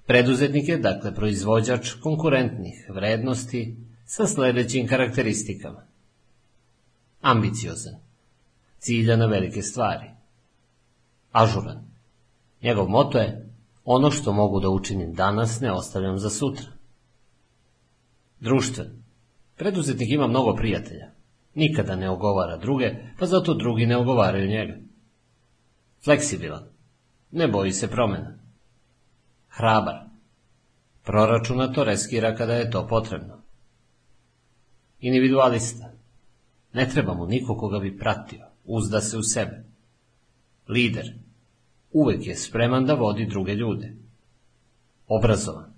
Preduzetnik 0.05 0.67
je, 0.69 0.77
dakle, 0.77 1.15
proizvođač 1.15 1.93
konkurentnih 1.93 2.85
vrednosti 2.89 3.77
sa 4.05 4.27
sledećim 4.27 4.87
karakteristikama. 4.87 5.83
Ambiciozan. 7.21 7.95
Cilja 8.79 9.15
na 9.15 9.25
velike 9.25 9.61
stvari. 9.61 10.09
Ažuran. 11.31 11.87
Njegov 12.61 12.89
moto 12.89 13.17
je 13.17 13.49
ono 13.85 14.11
što 14.11 14.33
mogu 14.33 14.59
da 14.59 14.69
učinim 14.69 15.13
danas 15.13 15.59
ne 15.59 15.71
ostavljam 15.71 16.17
za 16.17 16.29
sutra. 16.29 16.71
Društven. 18.39 19.03
Preduzetnik 19.57 20.09
ima 20.09 20.27
mnogo 20.27 20.55
prijatelja. 20.55 21.16
Nikada 21.57 21.95
ne 21.95 22.09
ogovara 22.09 22.57
druge, 22.57 22.95
pa 23.19 23.25
zato 23.25 23.53
drugi 23.53 23.85
ne 23.85 23.97
ogovaraju 23.97 24.47
njega. 24.47 24.73
Fleksibilan. 26.03 26.63
Ne 27.31 27.47
boji 27.47 27.71
se 27.71 27.87
promena. 27.87 28.39
Hrabar. 29.49 29.95
Proračuna 31.03 31.73
to 31.73 31.83
reskira 31.83 32.35
kada 32.35 32.53
je 32.53 32.71
to 32.71 32.87
potrebno. 32.87 33.41
Individualista. 34.99 35.91
Ne 36.73 36.89
treba 36.89 37.13
mu 37.13 37.25
niko 37.25 37.57
koga 37.57 37.79
bi 37.79 37.97
pratio, 37.97 38.45
uzda 38.63 39.01
se 39.01 39.17
u 39.17 39.23
sebe. 39.23 39.65
Lider. 40.67 41.13
Uvek 41.91 42.27
je 42.27 42.35
spreman 42.35 42.85
da 42.85 42.93
vodi 42.93 43.25
druge 43.25 43.53
ljude. 43.53 43.95
Obrazovan. 45.07 45.73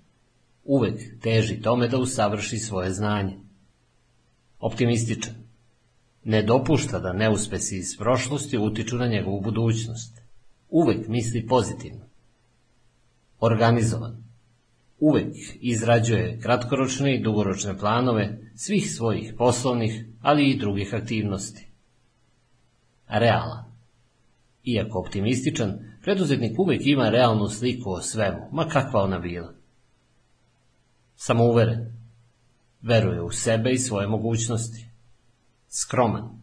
Uvek 0.64 1.20
teži 1.22 1.62
tome 1.62 1.88
da 1.88 1.98
usavrši 1.98 2.58
svoje 2.58 2.92
znanje. 2.92 3.38
Optimističan 4.58 5.49
Ne 6.24 6.42
dopušta 6.42 6.98
da 6.98 7.12
neuspesi 7.12 7.76
iz 7.76 7.96
prošlosti 7.98 8.58
utiču 8.58 8.96
na 8.96 9.06
njegovu 9.06 9.40
budućnost. 9.40 10.20
Uvek 10.68 11.08
misli 11.08 11.46
pozitivno. 11.46 12.04
Organizovan. 13.40 14.24
Uvek 14.98 15.34
izrađuje 15.60 16.40
kratkoročne 16.40 17.14
i 17.14 17.22
dugoročne 17.22 17.78
planove 17.78 18.38
svih 18.54 18.90
svojih 18.90 19.34
poslovnih, 19.38 20.04
ali 20.20 20.50
i 20.50 20.58
drugih 20.58 20.94
aktivnosti. 20.94 21.66
Realan. 23.08 23.64
Iako 24.64 24.98
optimističan, 24.98 25.78
preduzetnik 26.02 26.58
uvek 26.58 26.80
ima 26.84 27.08
realnu 27.08 27.48
sliku 27.48 27.90
o 27.90 28.00
svemu, 28.00 28.48
ma 28.52 28.68
kakva 28.68 29.02
ona 29.02 29.18
bila. 29.18 29.54
Samouveren. 31.16 31.96
Veruje 32.82 33.22
u 33.22 33.30
sebe 33.30 33.70
i 33.72 33.78
svoje 33.78 34.06
mogućnosti 34.06 34.89
skroman. 35.70 36.42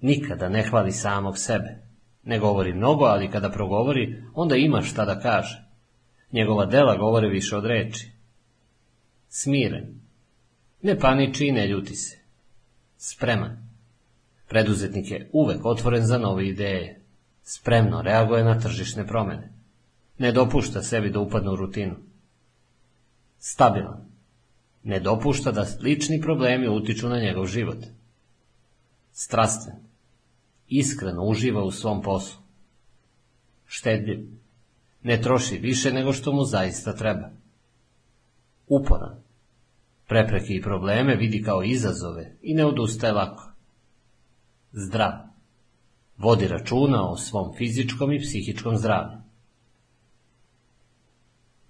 Nikada 0.00 0.48
ne 0.48 0.62
hvali 0.62 0.92
samog 0.92 1.38
sebe. 1.38 1.82
Ne 2.22 2.38
govori 2.38 2.74
mnogo, 2.74 3.04
ali 3.04 3.30
kada 3.30 3.50
progovori, 3.50 4.22
onda 4.34 4.56
ima 4.56 4.82
šta 4.82 5.04
da 5.04 5.20
kaže. 5.20 5.64
Njegova 6.32 6.66
dela 6.66 6.96
govore 6.96 7.28
više 7.28 7.56
od 7.56 7.64
reči. 7.64 8.10
Smiren. 9.28 10.00
Ne 10.82 10.98
paniči 10.98 11.46
i 11.46 11.52
ne 11.52 11.66
ljuti 11.66 11.94
se. 11.94 12.18
Spreman. 12.96 13.68
Preduzetnik 14.48 15.10
je 15.10 15.30
uvek 15.32 15.64
otvoren 15.64 16.06
za 16.06 16.18
nove 16.18 16.48
ideje. 16.48 17.00
Spremno 17.42 18.02
reaguje 18.02 18.44
na 18.44 18.60
tržišne 18.60 19.06
promene. 19.06 19.52
Ne 20.18 20.32
dopušta 20.32 20.82
sebi 20.82 21.10
da 21.10 21.20
upadne 21.20 21.50
u 21.50 21.56
rutinu. 21.56 21.96
Stabilan. 23.38 24.04
Ne 24.82 25.00
dopušta 25.00 25.52
da 25.52 25.66
lični 25.82 26.20
problemi 26.20 26.68
utiču 26.68 27.08
na 27.08 27.18
njegov 27.18 27.46
život 27.46 27.78
strastven, 29.14 29.76
iskreno 30.68 31.24
uživa 31.24 31.64
u 31.64 31.70
svom 31.70 32.02
poslu. 32.02 32.42
Štedljiv, 33.66 34.28
ne 35.02 35.20
troši 35.20 35.58
više 35.58 35.92
nego 35.92 36.12
što 36.12 36.32
mu 36.32 36.44
zaista 36.44 36.94
treba. 36.96 37.30
Uporan, 38.68 39.22
prepreke 40.08 40.54
i 40.54 40.62
probleme 40.62 41.16
vidi 41.16 41.42
kao 41.42 41.62
izazove 41.62 42.36
i 42.42 42.54
ne 42.54 42.66
odustaje 42.66 43.12
lako. 43.12 43.52
Zdrav, 44.72 45.12
vodi 46.16 46.48
računa 46.48 47.10
o 47.10 47.16
svom 47.16 47.54
fizičkom 47.58 48.12
i 48.12 48.20
psihičkom 48.20 48.76
zdravlju. 48.76 49.18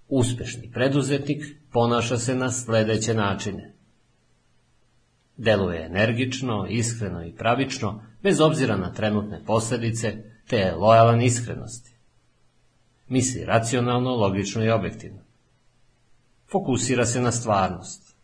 Uspešni 0.07 0.71
preduzetnik 0.71 1.43
ponaša 1.71 2.17
se 2.17 2.35
na 2.35 2.51
sledeće 2.51 3.13
načine. 3.13 3.74
Deluje 5.37 5.85
energično, 5.85 6.67
iskreno 6.69 7.23
i 7.25 7.35
pravično, 7.35 8.03
bez 8.23 8.41
obzira 8.41 8.77
na 8.77 8.93
trenutne 8.93 9.43
posledice, 9.45 10.23
te 10.47 10.57
je 10.57 10.75
lojalan 10.75 11.21
iskrenosti. 11.21 11.91
Misli 13.07 13.45
racionalno, 13.45 14.15
logično 14.15 14.63
i 14.63 14.69
objektivno. 14.69 15.19
Fokusira 16.51 17.05
se 17.05 17.21
na 17.21 17.31
stvarnost. 17.31 18.15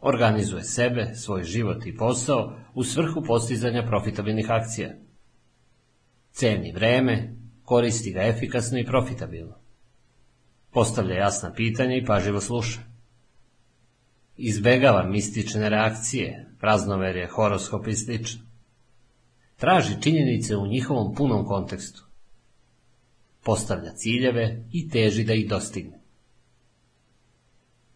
Organizuje 0.00 0.64
sebe, 0.64 1.14
svoj 1.14 1.44
život 1.44 1.86
i 1.86 1.96
posao 1.96 2.56
u 2.74 2.84
svrhu 2.84 3.22
postizanja 3.26 3.86
profitabilnih 3.86 4.50
akcija. 4.50 4.94
Ceni 6.32 6.72
vreme, 6.72 7.34
koristi 7.62 8.12
ga 8.12 8.22
efikasno 8.22 8.78
i 8.78 8.86
profitabilno. 8.86 9.54
Postavlja 10.70 11.14
jasna 11.14 11.52
pitanja 11.52 11.96
i 11.96 12.04
paživo 12.04 12.40
sluša. 12.40 12.95
Izbegava 14.36 15.02
mistične 15.02 15.68
reakcije, 15.68 16.46
praznoverje, 16.60 17.26
horoskop 17.26 17.86
i 17.86 17.94
sl. 17.94 18.12
Traži 19.56 20.02
činjenice 20.02 20.56
u 20.56 20.66
njihovom 20.66 21.14
punom 21.14 21.46
kontekstu. 21.46 22.04
Postavlja 23.42 23.94
ciljeve 23.94 24.64
i 24.72 24.88
teži 24.88 25.24
da 25.24 25.34
ih 25.34 25.48
dostigne. 25.48 26.00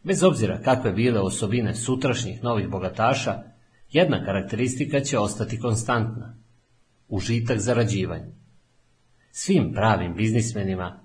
Bez 0.03 0.23
obzira 0.23 0.61
kakve 0.63 0.93
bile 0.93 1.21
osobine 1.21 1.75
sutrašnjih 1.75 2.43
novih 2.43 2.69
bogataša, 2.69 3.43
jedna 3.91 4.25
karakteristika 4.25 5.01
će 5.01 5.19
ostati 5.19 5.61
konstantna. 5.61 6.37
Užitak 7.09 7.59
zarađivanja. 7.59 8.33
Svim 9.31 9.73
pravim 9.73 10.15
biznismenima 10.15 11.01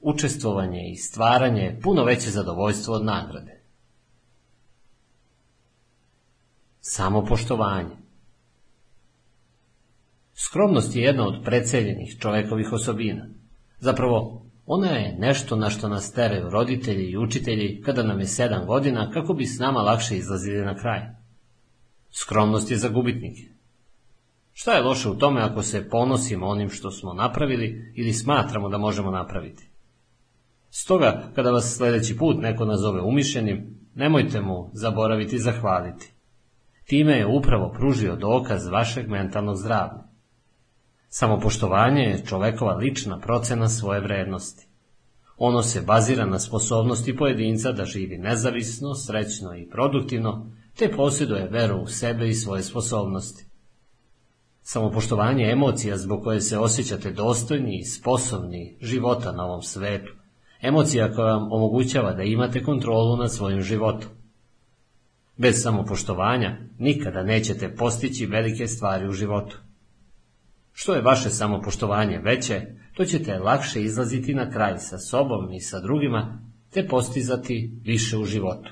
učestvovanje 0.00 0.90
i 0.92 0.96
stvaranje 0.96 1.62
je 1.62 1.80
puno 1.80 2.04
veće 2.04 2.30
zadovoljstvo 2.30 2.94
od 2.94 3.04
nagrade. 3.04 3.59
Samopoštovanje 6.80 7.96
Skromnost 10.34 10.96
je 10.96 11.02
jedna 11.02 11.26
od 11.26 11.44
preceljenih 11.44 12.16
čovekovih 12.20 12.72
osobina. 12.72 13.26
Zapravo, 13.78 14.46
ona 14.66 14.86
je 14.86 15.16
nešto 15.18 15.56
na 15.56 15.70
što 15.70 15.88
nas 15.88 16.12
teraju 16.12 16.50
roditelji 16.50 17.10
i 17.10 17.18
učitelji 17.18 17.82
kada 17.82 18.02
nam 18.02 18.20
je 18.20 18.26
sedam 18.26 18.66
godina 18.66 19.10
kako 19.10 19.34
bi 19.34 19.46
s 19.46 19.58
nama 19.58 19.80
lakše 19.80 20.16
izlazili 20.16 20.64
na 20.64 20.74
kraj. 20.74 21.00
Skromnost 22.10 22.70
je 22.70 22.76
za 22.76 22.88
gubitnike. 22.88 23.42
Šta 24.52 24.72
je 24.72 24.82
loše 24.82 25.08
u 25.08 25.18
tome 25.18 25.40
ako 25.40 25.62
se 25.62 25.88
ponosimo 25.88 26.46
onim 26.46 26.70
što 26.70 26.90
smo 26.90 27.14
napravili 27.14 27.92
ili 27.96 28.12
smatramo 28.12 28.68
da 28.68 28.78
možemo 28.78 29.10
napraviti? 29.10 29.68
Stoga, 30.70 31.30
kada 31.34 31.50
vas 31.50 31.76
sledeći 31.76 32.16
put 32.16 32.36
neko 32.40 32.64
nazove 32.64 33.00
umišljenim, 33.00 33.80
nemojte 33.94 34.40
mu 34.40 34.70
zaboraviti 34.72 35.38
zahvaliti. 35.38 36.12
Time 36.90 37.12
je 37.12 37.26
upravo 37.26 37.72
pružio 37.72 38.16
dokaz 38.16 38.66
vašeg 38.66 39.08
mentalnog 39.08 39.56
zdravlja. 39.56 40.02
Samopoštovanje 41.08 42.02
je 42.02 42.24
čovekova 42.26 42.74
lična 42.74 43.20
procena 43.20 43.68
svoje 43.68 44.00
vrednosti. 44.00 44.66
Ono 45.38 45.62
se 45.62 45.80
bazira 45.80 46.26
na 46.26 46.38
sposobnosti 46.38 47.16
pojedinca 47.16 47.72
da 47.72 47.84
živi 47.84 48.18
nezavisno, 48.18 48.94
srećno 48.94 49.56
i 49.56 49.68
produktivno, 49.68 50.46
te 50.76 50.92
posjeduje 50.96 51.48
veru 51.50 51.76
u 51.76 51.86
sebe 51.86 52.28
i 52.28 52.34
svoje 52.34 52.62
sposobnosti. 52.62 53.44
Samopoštovanje 54.62 55.44
je 55.44 55.52
emocija 55.52 55.96
zbog 55.96 56.22
koje 56.22 56.40
se 56.40 56.58
osjećate 56.58 57.10
dostojni 57.10 57.78
i 57.78 57.84
sposobni 57.84 58.76
života 58.80 59.32
na 59.32 59.44
ovom 59.44 59.62
svetu, 59.62 60.12
Emocija 60.62 61.12
koja 61.14 61.34
vam 61.34 61.52
omogućava 61.52 62.12
da 62.12 62.22
imate 62.22 62.62
kontrolu 62.62 63.16
nad 63.16 63.32
svojim 63.32 63.60
životom. 63.60 64.19
Bez 65.40 65.62
samopoštovanja 65.62 66.58
nikada 66.78 67.22
nećete 67.22 67.74
postići 67.74 68.26
velike 68.26 68.66
stvari 68.66 69.08
u 69.08 69.12
životu. 69.12 69.58
Što 70.72 70.94
je 70.94 71.02
vaše 71.02 71.30
samopoštovanje 71.30 72.18
veće, 72.18 72.66
to 72.94 73.04
ćete 73.04 73.38
lakše 73.38 73.82
izlaziti 73.82 74.34
na 74.34 74.50
kraj 74.50 74.78
sa 74.78 74.98
sobom 74.98 75.52
i 75.52 75.60
sa 75.60 75.80
drugima, 75.80 76.42
te 76.70 76.86
postizati 76.88 77.80
više 77.82 78.18
u 78.18 78.24
životu. 78.24 78.70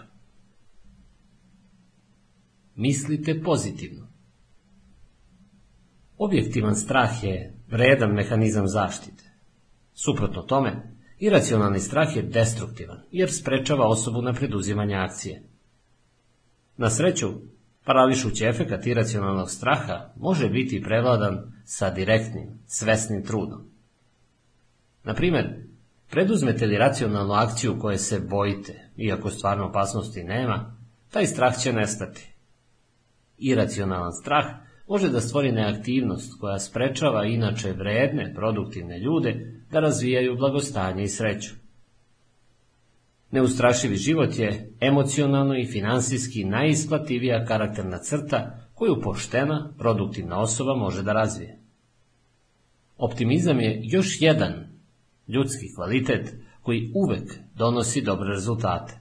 Mislite 2.75 3.43
pozitivno. 3.43 4.09
Objektivan 6.19 6.77
strah 6.77 7.25
je 7.25 7.55
vredan 7.69 8.11
mehanizam 8.11 8.69
zaštite. 8.69 9.25
Suprotno 9.95 10.43
tome, 10.43 10.99
Iracionalni 11.19 11.81
strah 11.81 12.17
je 12.17 12.23
destruktivan, 12.23 13.01
jer 13.11 13.33
sprečava 13.33 13.89
osobu 13.89 14.23
na 14.23 14.33
preduzimanje 14.33 14.95
akcije. 14.95 15.43
Na 16.79 16.91
sreću, 16.91 17.29
parališući 17.85 18.45
efekat 18.45 18.87
iracionalnog 18.87 19.51
straha 19.51 20.13
može 20.17 20.49
biti 20.49 20.83
prevladan 20.83 21.53
sa 21.65 21.91
direktnim, 21.91 22.49
svesnim 22.67 23.25
trudom. 23.25 23.71
Na 25.05 25.15
primjer, 25.15 25.47
preduzmete 26.11 26.67
li 26.67 26.79
racionalnu 26.79 27.33
akciju 27.33 27.79
koje 27.81 27.99
se 27.99 28.21
bojite, 28.21 28.91
iako 28.97 29.31
stvarno 29.31 29.67
opasnosti 29.67 30.25
nema, 30.25 30.77
taj 31.11 31.27
strah 31.27 31.59
će 31.59 31.73
nestati. 31.73 32.35
Iracionalan 33.39 34.13
strah 34.13 34.45
može 34.89 35.09
da 35.09 35.21
stvori 35.21 35.53
neaktivnost 35.53 36.41
koja 36.41 36.59
sprečava 36.59 37.25
inače 37.25 37.73
vredne, 37.73 38.35
produktivne 38.35 38.99
ljude 38.99 39.63
da 39.71 39.81
razvijaju 39.81 40.37
blagostanje 40.37 41.03
i 41.03 41.09
sreću. 41.09 41.55
Neustrašivi 43.31 43.97
život 43.97 44.39
je 44.39 44.73
emocionalno 44.81 45.57
i 45.57 45.67
finansijski 45.67 46.45
najisplativija 46.45 47.45
karakterna 47.45 47.99
crta 47.99 48.69
koju 48.75 49.01
poštena, 49.03 49.73
produktivna 49.79 50.41
osoba 50.41 50.75
može 50.75 51.03
da 51.03 51.13
razvije. 51.13 51.59
Optimizam 52.97 53.61
je 53.61 53.81
još 53.85 54.21
jedan 54.21 54.69
ljudski 55.29 55.75
kvalitet 55.75 56.35
koji 56.63 56.93
uvek 56.95 57.39
donosi 57.55 58.03
dobre 58.03 58.29
rezultate. 58.29 58.99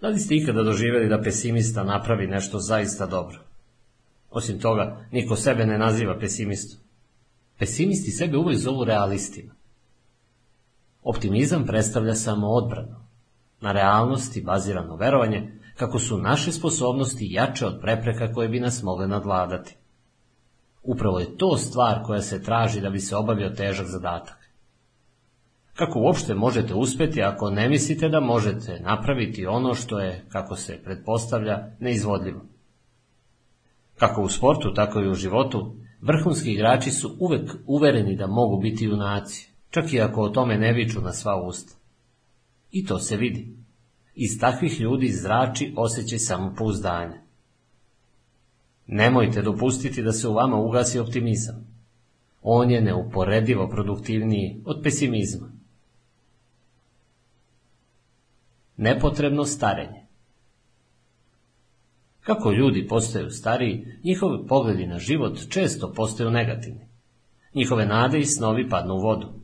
Da 0.00 0.08
li 0.08 0.18
ste 0.18 0.36
ikada 0.36 0.62
doživjeli 0.62 1.08
da 1.08 1.22
pesimista 1.22 1.84
napravi 1.84 2.26
nešto 2.26 2.58
zaista 2.58 3.06
dobro? 3.06 3.38
Osim 4.30 4.60
toga, 4.60 5.06
niko 5.12 5.36
sebe 5.36 5.66
ne 5.66 5.78
naziva 5.78 6.18
pesimistom. 6.18 6.80
Pesimisti 7.58 8.10
sebe 8.10 8.36
uvijek 8.36 8.58
zovu 8.58 8.84
realistima. 8.84 9.54
Optimizam 11.02 11.64
predstavlja 11.66 12.14
samo 12.14 12.48
odbranu. 12.48 12.96
Na 13.60 13.72
realnosti 13.72 14.42
bazirano 14.42 14.96
verovanje 14.96 15.52
kako 15.76 15.98
su 15.98 16.18
naše 16.18 16.52
sposobnosti 16.52 17.28
jače 17.30 17.66
od 17.66 17.78
prepreka 17.80 18.32
koje 18.32 18.48
bi 18.48 18.60
nas 18.60 18.82
mogle 18.82 19.08
nadvladati. 19.08 19.76
Upravo 20.82 21.20
je 21.20 21.36
to 21.36 21.56
stvar 21.56 22.02
koja 22.04 22.22
se 22.22 22.42
traži 22.42 22.80
da 22.80 22.90
bi 22.90 23.00
se 23.00 23.16
obavio 23.16 23.50
težak 23.50 23.86
zadatak. 23.86 24.50
Kako 25.74 26.00
uopšte 26.00 26.34
možete 26.34 26.74
uspeti 26.74 27.22
ako 27.22 27.50
ne 27.50 27.68
mislite 27.68 28.08
da 28.08 28.20
možete 28.20 28.80
napraviti 28.80 29.46
ono 29.46 29.74
što 29.74 29.98
je, 29.98 30.24
kako 30.28 30.56
se 30.56 30.80
pretpostavlja, 30.84 31.66
neizvodljivo? 31.78 32.40
Kako 33.96 34.22
u 34.22 34.28
sportu, 34.28 34.74
tako 34.74 35.00
i 35.00 35.10
u 35.10 35.14
životu, 35.14 35.76
vrhunski 36.00 36.52
igrači 36.52 36.90
su 36.90 37.16
uvek 37.20 37.50
uvereni 37.66 38.16
da 38.16 38.26
mogu 38.26 38.60
biti 38.60 38.84
junaci, 38.84 39.49
čak 39.70 39.92
i 39.92 40.00
ako 40.00 40.22
o 40.22 40.28
tome 40.28 40.58
ne 40.58 40.72
viču 40.72 41.00
na 41.00 41.12
sva 41.12 41.42
usta. 41.42 41.74
I 42.70 42.86
to 42.86 42.98
se 42.98 43.16
vidi. 43.16 43.56
Iz 44.14 44.40
takvih 44.40 44.80
ljudi 44.80 45.08
zrači 45.08 45.74
osjećaj 45.76 46.18
samopouzdanja. 46.18 47.22
Nemojte 48.86 49.42
dopustiti 49.42 50.02
da 50.02 50.12
se 50.12 50.28
u 50.28 50.34
vama 50.34 50.56
ugasi 50.56 50.98
optimizam. 50.98 51.66
On 52.42 52.70
je 52.70 52.80
neuporedivo 52.80 53.68
produktivniji 53.68 54.62
od 54.64 54.80
pesimizma. 54.82 55.52
Nepotrebno 58.76 59.44
starenje 59.44 60.00
Kako 62.20 62.50
ljudi 62.50 62.86
postaju 62.88 63.30
stariji, 63.30 63.86
njihovi 64.04 64.46
pogledi 64.46 64.86
na 64.86 64.98
život 64.98 65.38
često 65.48 65.92
postaju 65.92 66.30
negativni. 66.30 66.88
Njihove 67.54 67.86
nade 67.86 68.18
i 68.18 68.24
snovi 68.24 68.68
padnu 68.68 68.94
u 68.94 69.00
vodu. 69.00 69.39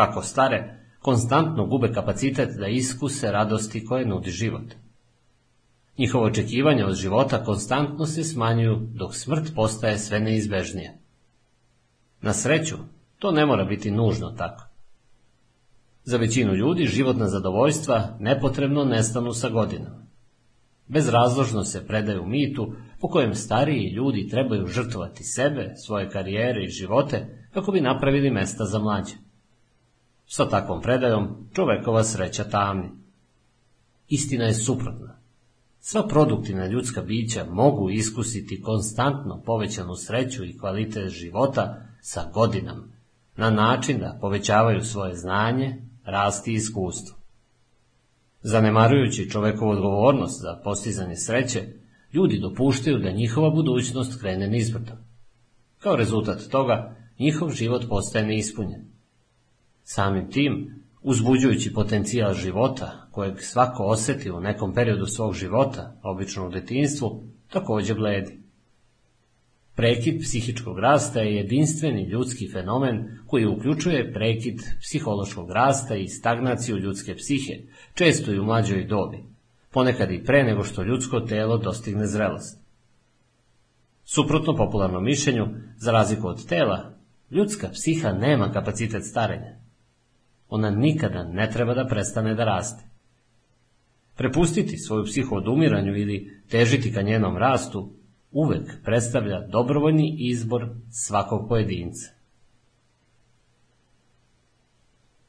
Kako 0.00 0.22
stare, 0.22 0.80
konstantno 0.98 1.66
gube 1.66 1.92
kapacitet 1.92 2.48
da 2.58 2.66
iskuse 2.66 3.30
radosti 3.30 3.84
koje 3.84 4.06
nudi 4.06 4.30
život. 4.30 4.74
Njihovo 5.98 6.24
očekivanje 6.24 6.84
od 6.84 6.94
života 6.94 7.44
konstantno 7.44 8.06
se 8.06 8.24
smanjuju 8.24 8.88
dok 8.94 9.14
smrt 9.14 9.52
postaje 9.54 9.98
sve 9.98 10.20
neizbežnije. 10.20 10.98
Na 12.20 12.32
sreću, 12.32 12.76
to 13.18 13.32
ne 13.32 13.46
mora 13.46 13.64
biti 13.64 13.90
nužno 13.90 14.30
tako. 14.30 14.64
Za 16.04 16.16
većinu 16.16 16.54
ljudi 16.54 16.86
životna 16.86 17.28
zadovoljstva 17.28 18.16
nepotrebno 18.20 18.84
nestanu 18.84 19.32
sa 19.32 19.48
godinama. 19.48 20.06
Bezrazložno 20.86 21.64
se 21.64 21.86
predaju 21.86 22.26
mitu 22.26 22.72
po 23.00 23.08
kojem 23.08 23.34
stariji 23.34 23.92
ljudi 23.92 24.28
trebaju 24.28 24.66
žrtvovati 24.66 25.24
sebe, 25.24 25.72
svoje 25.86 26.10
karijere 26.10 26.64
i 26.64 26.68
živote 26.68 27.46
kako 27.54 27.72
bi 27.72 27.80
napravili 27.80 28.30
mesta 28.30 28.64
za 28.64 28.78
mlađe. 28.78 29.29
Sa 30.32 30.48
takvom 30.48 30.80
predajom 30.80 31.28
čovekova 31.52 32.04
sreća 32.04 32.44
tamni. 32.44 32.88
Istina 34.08 34.44
je 34.44 34.54
suprotna. 34.54 35.18
Sva 35.80 36.06
produktivna 36.08 36.66
ljudska 36.66 37.02
bića 37.02 37.46
mogu 37.50 37.90
iskusiti 37.90 38.62
konstantno 38.62 39.42
povećanu 39.46 39.96
sreću 39.96 40.44
i 40.44 40.58
kvalitet 40.58 41.08
života 41.08 41.82
sa 42.00 42.30
godinama, 42.34 42.88
na 43.36 43.50
način 43.50 43.98
da 43.98 44.18
povećavaju 44.20 44.84
svoje 44.84 45.14
znanje, 45.14 45.82
rasti 46.04 46.52
i 46.52 46.54
iskustvo. 46.54 47.16
Zanemarujući 48.42 49.30
čovekovu 49.30 49.70
odgovornost 49.70 50.42
za 50.42 50.60
postizanje 50.64 51.16
sreće, 51.16 51.62
ljudi 52.12 52.38
dopuštaju 52.38 52.98
da 52.98 53.10
njihova 53.10 53.50
budućnost 53.50 54.20
krene 54.20 54.48
nizbrdo. 54.48 54.92
Kao 55.78 55.96
rezultat 55.96 56.40
toga, 56.50 56.96
njihov 57.18 57.50
život 57.50 57.84
postaje 57.88 58.26
neispunjen. 58.26 58.99
Samim 59.92 60.30
tim, 60.30 60.84
uzbuđujući 61.02 61.72
potencijal 61.72 62.34
života, 62.34 63.08
kojeg 63.10 63.40
svako 63.40 63.82
oseti 63.84 64.30
u 64.30 64.40
nekom 64.40 64.74
periodu 64.74 65.06
svog 65.06 65.34
života, 65.34 65.96
obično 66.02 66.46
u 66.46 66.50
detinstvu, 66.50 67.24
takođe 67.48 67.94
bledi. 67.94 68.38
Prekid 69.74 70.20
psihičkog 70.22 70.78
rasta 70.78 71.20
je 71.20 71.36
jedinstveni 71.36 72.08
ljudski 72.08 72.48
fenomen 72.52 73.18
koji 73.26 73.46
uključuje 73.46 74.12
prekid 74.12 74.60
psihološkog 74.80 75.50
rasta 75.50 75.96
i 75.96 76.08
stagnaciju 76.08 76.76
ljudske 76.76 77.14
psihe, 77.14 77.54
često 77.94 78.32
i 78.32 78.38
u 78.38 78.44
mlađoj 78.44 78.84
dobi, 78.84 79.18
ponekad 79.70 80.10
i 80.10 80.24
pre 80.24 80.44
nego 80.44 80.64
što 80.64 80.82
ljudsko 80.82 81.20
telo 81.20 81.58
dostigne 81.58 82.06
zrelost. 82.06 82.60
Suprotno 84.04 84.56
popularnom 84.56 85.04
mišljenju, 85.04 85.46
za 85.76 85.92
razliku 85.92 86.28
od 86.28 86.46
tela, 86.46 86.92
ljudska 87.30 87.68
psiha 87.68 88.12
nema 88.12 88.52
kapacitet 88.52 89.04
starenja. 89.04 89.59
Ona 90.50 90.70
nikada 90.70 91.24
ne 91.24 91.50
treba 91.50 91.74
da 91.74 91.86
prestane 91.86 92.34
da 92.34 92.44
raste. 92.44 92.84
Prepustiti 94.16 94.76
svoju 94.78 95.04
psihu 95.04 95.36
odumiranju 95.36 95.96
ili 95.96 96.42
težiti 96.48 96.92
ka 96.92 97.02
njenom 97.02 97.36
rastu 97.36 97.92
uvek 98.30 98.84
predstavlja 98.84 99.46
dobrovoljni 99.46 100.16
izbor 100.18 100.68
svakog 100.90 101.48
pojedinca. 101.48 102.10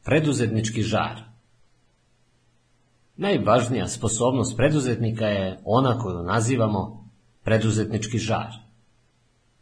Preduzetnički 0.04 0.82
žar 0.82 1.32
Najvažnija 3.22 3.88
sposobnost 3.88 4.58
preduzetnika 4.58 5.26
je 5.26 5.60
ona 5.66 6.00
koju 6.00 6.24
nazivamo 6.24 7.10
preduzetnički 7.44 8.18
žar. 8.18 8.48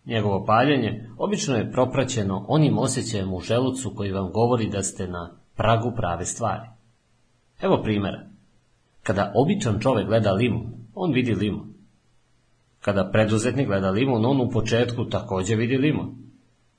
Njegovo 0.05 0.45
paljenje 0.45 1.09
obično 1.17 1.55
je 1.55 1.71
propraćeno 1.71 2.45
onim 2.47 2.77
osjećajem 2.77 3.33
u 3.33 3.39
želucu 3.39 3.93
koji 3.95 4.11
vam 4.11 4.31
govori 4.31 4.69
da 4.69 4.83
ste 4.83 5.07
na 5.07 5.38
pragu 5.59 5.91
prave 5.95 6.25
stvari. 6.25 6.69
Evo 7.61 7.81
primjera. 7.83 8.19
Kada 9.03 9.31
običan 9.35 9.79
čovek 9.79 10.07
gleda 10.07 10.31
limun, 10.31 10.65
on 10.95 11.13
vidi 11.13 11.35
limun. 11.35 11.73
Kada 12.81 13.09
preduzetnik 13.11 13.67
gleda 13.67 13.89
limun, 13.91 14.25
on 14.25 14.41
u 14.41 14.49
početku 14.49 15.05
takođe 15.05 15.55
vidi 15.55 15.77
limun. 15.77 16.15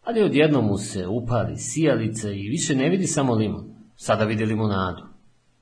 Ali 0.05 0.23
odjednom 0.23 0.65
mu 0.65 0.79
se 0.79 1.07
upali 1.07 1.57
sijalice 1.57 2.37
i 2.37 2.49
više 2.49 2.77
ne 2.77 2.89
vidi 2.89 3.07
samo 3.07 3.35
limun. 3.35 3.65
Sada 3.97 4.25
vidi 4.25 4.45
limunadu. 4.45 5.03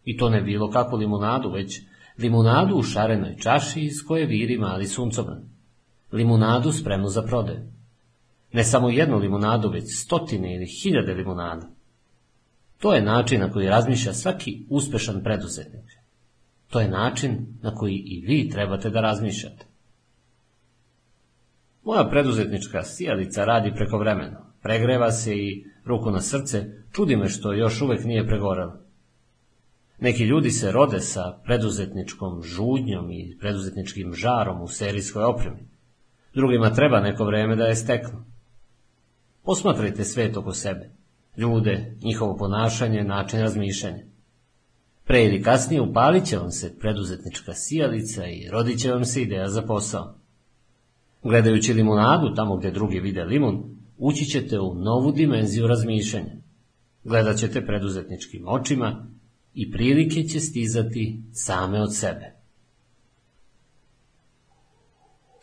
I 0.04 0.16
to 0.16 0.30
ne 0.30 0.42
bilo 0.42 0.70
kakvu 0.70 0.96
limunadu, 0.96 1.50
već 1.50 1.82
limunadu 2.18 2.76
u 2.76 2.82
šarenoj 2.82 3.36
čaši 3.36 3.80
iz 3.80 3.94
koje 4.08 4.26
viri 4.26 4.58
mali 4.58 4.86
suncobran. 4.86 5.42
Limunadu 6.12 6.72
spremnu 6.72 7.08
za 7.08 7.22
prodaju. 7.22 7.60
Ne 8.52 8.64
samo 8.64 8.90
jednu 8.90 9.18
limunadu, 9.18 9.68
već 9.68 9.84
stotine 10.04 10.54
ili 10.54 10.66
hiljade 10.82 11.14
limunada. 11.14 11.77
To 12.78 12.94
je 12.94 13.02
način 13.02 13.40
na 13.40 13.52
koji 13.52 13.68
razmišlja 13.68 14.12
svaki 14.12 14.66
uspešan 14.68 15.22
preduzetnik. 15.24 15.98
To 16.68 16.80
je 16.80 16.88
način 16.88 17.46
na 17.62 17.74
koji 17.74 17.94
i 17.94 18.20
vi 18.26 18.48
trebate 18.50 18.90
da 18.90 19.00
razmišljate. 19.00 19.66
Moja 21.84 22.08
preduzetnička 22.10 22.82
sijalica 22.82 23.44
radi 23.44 23.72
preko 23.74 23.98
vremena. 23.98 24.44
Pregreva 24.62 25.12
se 25.12 25.36
i, 25.36 25.64
ruku 25.84 26.10
na 26.10 26.20
srce, 26.20 26.66
čudi 26.92 27.16
me 27.16 27.28
što 27.28 27.52
još 27.52 27.80
uvek 27.82 28.04
nije 28.04 28.26
pregorela. 28.26 28.80
Neki 30.00 30.24
ljudi 30.24 30.50
se 30.50 30.72
rode 30.72 31.00
sa 31.00 31.38
preduzetničkom 31.44 32.42
žudnjom 32.42 33.10
i 33.10 33.36
preduzetničkim 33.40 34.14
žarom 34.14 34.62
u 34.62 34.68
serijskoj 34.68 35.24
opremi. 35.24 35.68
Drugima 36.34 36.74
treba 36.74 37.00
neko 37.00 37.24
vreme 37.24 37.56
da 37.56 37.64
je 37.66 37.76
steknu. 37.76 38.24
Posmatrajte 39.44 40.04
svet 40.04 40.36
oko 40.36 40.52
sebe, 40.52 40.90
ljude, 41.38 41.96
njihovo 42.02 42.36
ponašanje, 42.36 43.04
način 43.04 43.40
razmišljanja. 43.40 44.04
Pre 45.04 45.24
ili 45.24 45.42
kasnije 45.42 45.82
upalit 45.82 46.24
će 46.24 46.36
vam 46.36 46.50
se 46.50 46.78
preduzetnička 46.78 47.54
sijalica 47.54 48.26
i 48.26 48.48
rodit 48.50 48.80
će 48.80 48.92
vam 48.92 49.04
se 49.04 49.22
ideja 49.22 49.48
za 49.48 49.62
posao. 49.62 50.14
Gledajući 51.22 51.72
limunadu 51.72 52.34
tamo 52.34 52.56
gde 52.56 52.70
drugi 52.70 53.00
vide 53.00 53.24
limun, 53.24 53.76
ući 53.98 54.24
ćete 54.24 54.60
u 54.60 54.74
novu 54.74 55.12
dimenziju 55.12 55.66
razmišljanja. 55.66 56.32
Gledat 57.04 57.36
ćete 57.36 57.66
preduzetničkim 57.66 58.48
očima 58.48 59.06
i 59.54 59.70
prilike 59.72 60.22
će 60.22 60.40
stizati 60.40 61.22
same 61.32 61.82
od 61.82 61.96
sebe. 61.96 62.32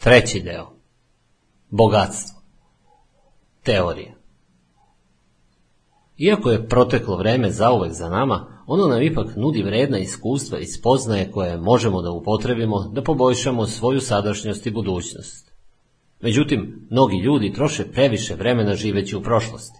Treći 0.03 0.39
deo. 0.39 0.75
Bogatstvo. 1.69 2.41
Teorija. 3.63 4.14
Iako 6.17 6.51
je 6.51 6.67
proteklo 6.67 7.17
vreme 7.17 7.51
zauvek 7.51 7.93
za 7.93 8.09
nama, 8.09 8.63
ono 8.67 8.87
nam 8.87 9.01
ipak 9.01 9.35
nudi 9.35 9.63
vredna 9.63 9.97
iskustva 9.97 10.59
i 10.59 10.65
spoznaje 10.65 11.31
koje 11.31 11.57
možemo 11.57 12.01
da 12.01 12.11
upotrebimo 12.11 12.91
da 12.93 13.03
poboljšamo 13.03 13.67
svoju 13.67 14.01
sadašnjost 14.01 14.65
i 14.65 14.71
budućnost. 14.71 15.51
Međutim, 16.21 16.87
mnogi 16.91 17.17
ljudi 17.17 17.53
troše 17.53 17.91
previše 17.91 18.35
vremena 18.35 18.75
živeći 18.75 19.15
u 19.15 19.21
prošlosti. 19.21 19.79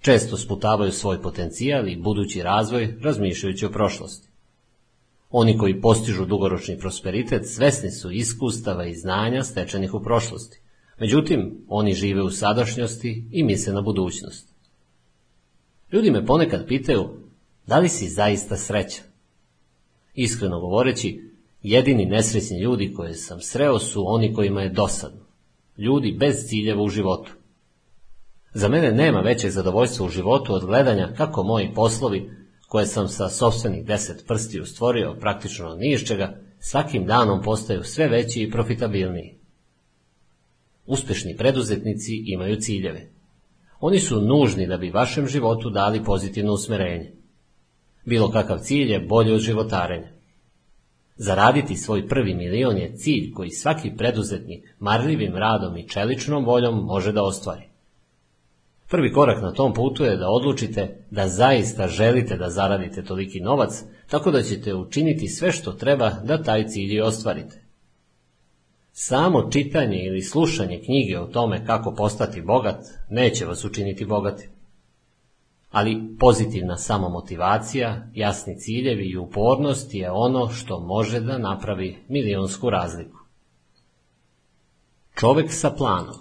Često 0.00 0.36
sputavaju 0.36 0.92
svoj 0.92 1.22
potencijal 1.22 1.88
i 1.88 1.96
budući 1.96 2.42
razvoj 2.42 2.98
razmišljajući 3.02 3.66
o 3.66 3.70
prošlosti. 3.70 4.28
Oni 5.30 5.58
koji 5.58 5.80
postižu 5.80 6.24
dugoročni 6.24 6.78
prosperitet 6.78 7.48
svesni 7.48 7.90
su 7.90 8.10
iskustava 8.10 8.86
i 8.86 8.94
znanja 8.94 9.42
stečenih 9.42 9.94
u 9.94 10.02
prošlosti. 10.02 10.60
Međutim, 11.00 11.64
oni 11.68 11.94
žive 11.94 12.22
u 12.22 12.30
sadašnjosti 12.30 13.28
i 13.32 13.42
misle 13.42 13.72
na 13.72 13.80
budućnost. 13.80 14.53
Ljudi 15.94 16.10
me 16.10 16.26
ponekad 16.26 16.66
pitaju, 16.66 17.08
da 17.66 17.78
li 17.78 17.88
si 17.88 18.08
zaista 18.08 18.56
srećan? 18.56 19.04
Iskreno 20.14 20.60
govoreći, 20.60 21.20
jedini 21.62 22.06
nesrećni 22.06 22.60
ljudi 22.60 22.92
koje 22.94 23.14
sam 23.14 23.40
sreo 23.40 23.78
su 23.78 24.04
oni 24.06 24.34
kojima 24.34 24.62
je 24.62 24.68
dosadno. 24.68 25.20
Ljudi 25.78 26.16
bez 26.20 26.34
ciljeva 26.48 26.82
u 26.82 26.88
životu. 26.88 27.32
Za 28.54 28.68
mene 28.68 28.92
nema 28.92 29.20
većeg 29.20 29.50
zadovoljstva 29.50 30.06
u 30.06 30.08
životu 30.08 30.54
od 30.54 30.66
gledanja 30.66 31.12
kako 31.16 31.42
moji 31.42 31.70
poslovi, 31.74 32.30
koje 32.68 32.86
sam 32.86 33.08
sa 33.08 33.28
sobstvenih 33.28 33.86
deset 33.86 34.26
prstiju 34.26 34.66
stvorio 34.66 35.16
praktično 35.20 35.74
ni 35.74 35.92
iz 35.92 36.00
čega, 36.00 36.40
svakim 36.58 37.06
danom 37.06 37.42
postaju 37.42 37.82
sve 37.82 38.08
veći 38.08 38.42
i 38.42 38.50
profitabilniji. 38.50 39.38
Uspešni 40.86 41.36
preduzetnici 41.36 42.24
imaju 42.26 42.56
ciljeve. 42.56 43.13
Oni 43.86 44.00
su 44.00 44.20
nužni 44.20 44.66
da 44.66 44.76
bi 44.76 44.90
vašem 44.90 45.26
životu 45.26 45.70
dali 45.70 46.04
pozitivno 46.04 46.52
usmerenje. 46.52 47.12
Bilo 48.04 48.30
kakav 48.30 48.58
cilj 48.58 48.92
je 48.92 49.00
bolji 49.00 49.32
od 49.32 49.40
životarenja. 49.40 50.08
Zaraditi 51.16 51.76
svoj 51.76 52.08
prvi 52.08 52.34
milion 52.34 52.76
je 52.76 52.96
cilj 52.96 53.32
koji 53.32 53.50
svaki 53.50 53.92
preduzetnik 53.96 54.76
marljivim 54.78 55.36
radom 55.36 55.76
i 55.76 55.88
čeličnom 55.88 56.44
voljom 56.44 56.84
može 56.84 57.12
da 57.12 57.22
ostvari. 57.22 57.62
Prvi 58.90 59.12
korak 59.12 59.42
na 59.42 59.52
tom 59.52 59.74
putu 59.74 60.04
je 60.04 60.16
da 60.16 60.30
odlučite 60.30 61.04
da 61.10 61.28
zaista 61.28 61.88
želite 61.88 62.36
da 62.36 62.50
zaradite 62.50 63.04
toliki 63.04 63.40
novac, 63.40 63.82
tako 64.10 64.30
da 64.30 64.42
ćete 64.42 64.74
učiniti 64.74 65.28
sve 65.28 65.52
što 65.52 65.72
treba 65.72 66.10
da 66.10 66.42
taj 66.42 66.66
cilj 66.66 66.94
i 66.94 67.00
ostvarite. 67.00 67.63
Samo 68.96 69.50
čitanje 69.50 70.04
ili 70.04 70.22
slušanje 70.22 70.82
knjige 70.84 71.18
o 71.18 71.26
tome 71.26 71.66
kako 71.66 71.94
postati 71.94 72.42
bogat 72.42 72.76
neće 73.10 73.46
vas 73.46 73.64
učiniti 73.64 74.04
bogati. 74.04 74.48
Ali 75.70 76.16
pozitivna 76.18 76.76
samomotivacija, 76.76 78.06
jasni 78.14 78.58
ciljevi 78.58 79.10
i 79.10 79.16
upornost 79.16 79.94
je 79.94 80.10
ono 80.10 80.48
što 80.48 80.80
može 80.80 81.20
da 81.20 81.38
napravi 81.38 82.04
milionsku 82.08 82.70
razliku. 82.70 83.18
Čovek 85.14 85.52
sa 85.52 85.70
planom 85.70 86.16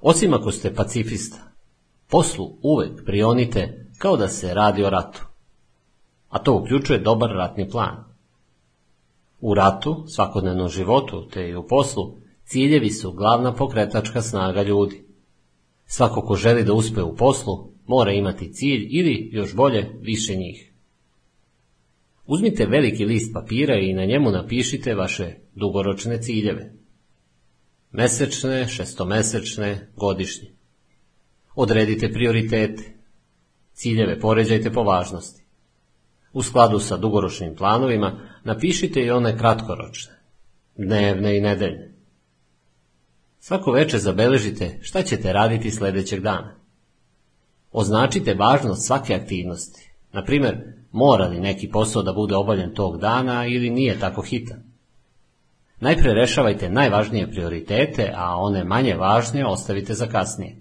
Osim 0.00 0.34
ako 0.34 0.52
ste 0.52 0.74
pacifista, 0.74 1.38
poslu 2.10 2.58
uvek 2.62 3.04
prionite 3.04 3.86
kao 3.98 4.16
da 4.16 4.28
se 4.28 4.54
radi 4.54 4.84
o 4.84 4.90
ratu. 4.90 5.26
A 6.28 6.38
to 6.38 6.54
uključuje 6.54 6.98
dobar 6.98 7.30
ratni 7.30 7.70
plan. 7.70 8.07
U 9.40 9.54
ratu, 9.54 10.04
svakodnevnom 10.06 10.68
životu, 10.68 11.28
te 11.28 11.48
i 11.48 11.56
u 11.56 11.66
poslu, 11.66 12.16
ciljevi 12.44 12.90
su 12.90 13.12
glavna 13.12 13.54
pokretačka 13.54 14.22
snaga 14.22 14.62
ljudi. 14.62 15.04
Svako 15.86 16.22
ko 16.22 16.34
želi 16.34 16.64
da 16.64 16.72
uspe 16.72 17.02
u 17.02 17.16
poslu, 17.16 17.70
mora 17.86 18.12
imati 18.12 18.52
cilj 18.52 18.88
ili, 18.90 19.30
još 19.32 19.54
bolje, 19.54 19.98
više 20.00 20.34
njih. 20.34 20.72
Uzmite 22.26 22.66
veliki 22.66 23.04
list 23.04 23.34
papira 23.34 23.78
i 23.78 23.92
na 23.92 24.04
njemu 24.04 24.30
napišite 24.30 24.94
vaše 24.94 25.34
dugoročne 25.54 26.22
ciljeve. 26.22 26.72
Mesečne, 27.90 28.68
šestomesečne, 28.68 29.88
godišnje. 29.96 30.48
Odredite 31.54 32.12
prioritete. 32.12 32.82
Ciljeve 33.72 34.20
poređajte 34.20 34.72
po 34.72 34.82
važnosti. 34.82 35.42
U 36.32 36.42
skladu 36.42 36.78
sa 36.78 36.96
dugoročnim 36.96 37.56
planovima 37.56 38.27
napišite 38.44 39.02
i 39.02 39.10
one 39.10 39.38
kratkoročne, 39.38 40.12
dnevne 40.76 41.36
i 41.36 41.40
nedeljne. 41.40 41.94
Svako 43.40 43.72
veče 43.72 43.98
zabeležite 43.98 44.78
šta 44.82 45.02
ćete 45.02 45.32
raditi 45.32 45.70
sljedećeg 45.70 46.20
dana. 46.20 46.54
Označite 47.72 48.34
važnost 48.34 48.86
svake 48.86 49.14
aktivnosti. 49.14 49.92
Na 50.12 50.24
primjer, 50.24 50.56
mora 50.92 51.26
li 51.26 51.40
neki 51.40 51.70
posao 51.70 52.02
da 52.02 52.12
bude 52.12 52.36
obavljen 52.36 52.74
tog 52.74 53.00
dana 53.00 53.46
ili 53.46 53.70
nije 53.70 54.00
tako 54.00 54.22
hitan. 54.22 54.62
Najprije 55.80 56.14
rešavajte 56.14 56.70
najvažnije 56.70 57.30
prioritete, 57.30 58.12
a 58.16 58.36
one 58.36 58.64
manje 58.64 58.94
važnije 58.94 59.46
ostavite 59.46 59.94
za 59.94 60.06
kasnije. 60.06 60.56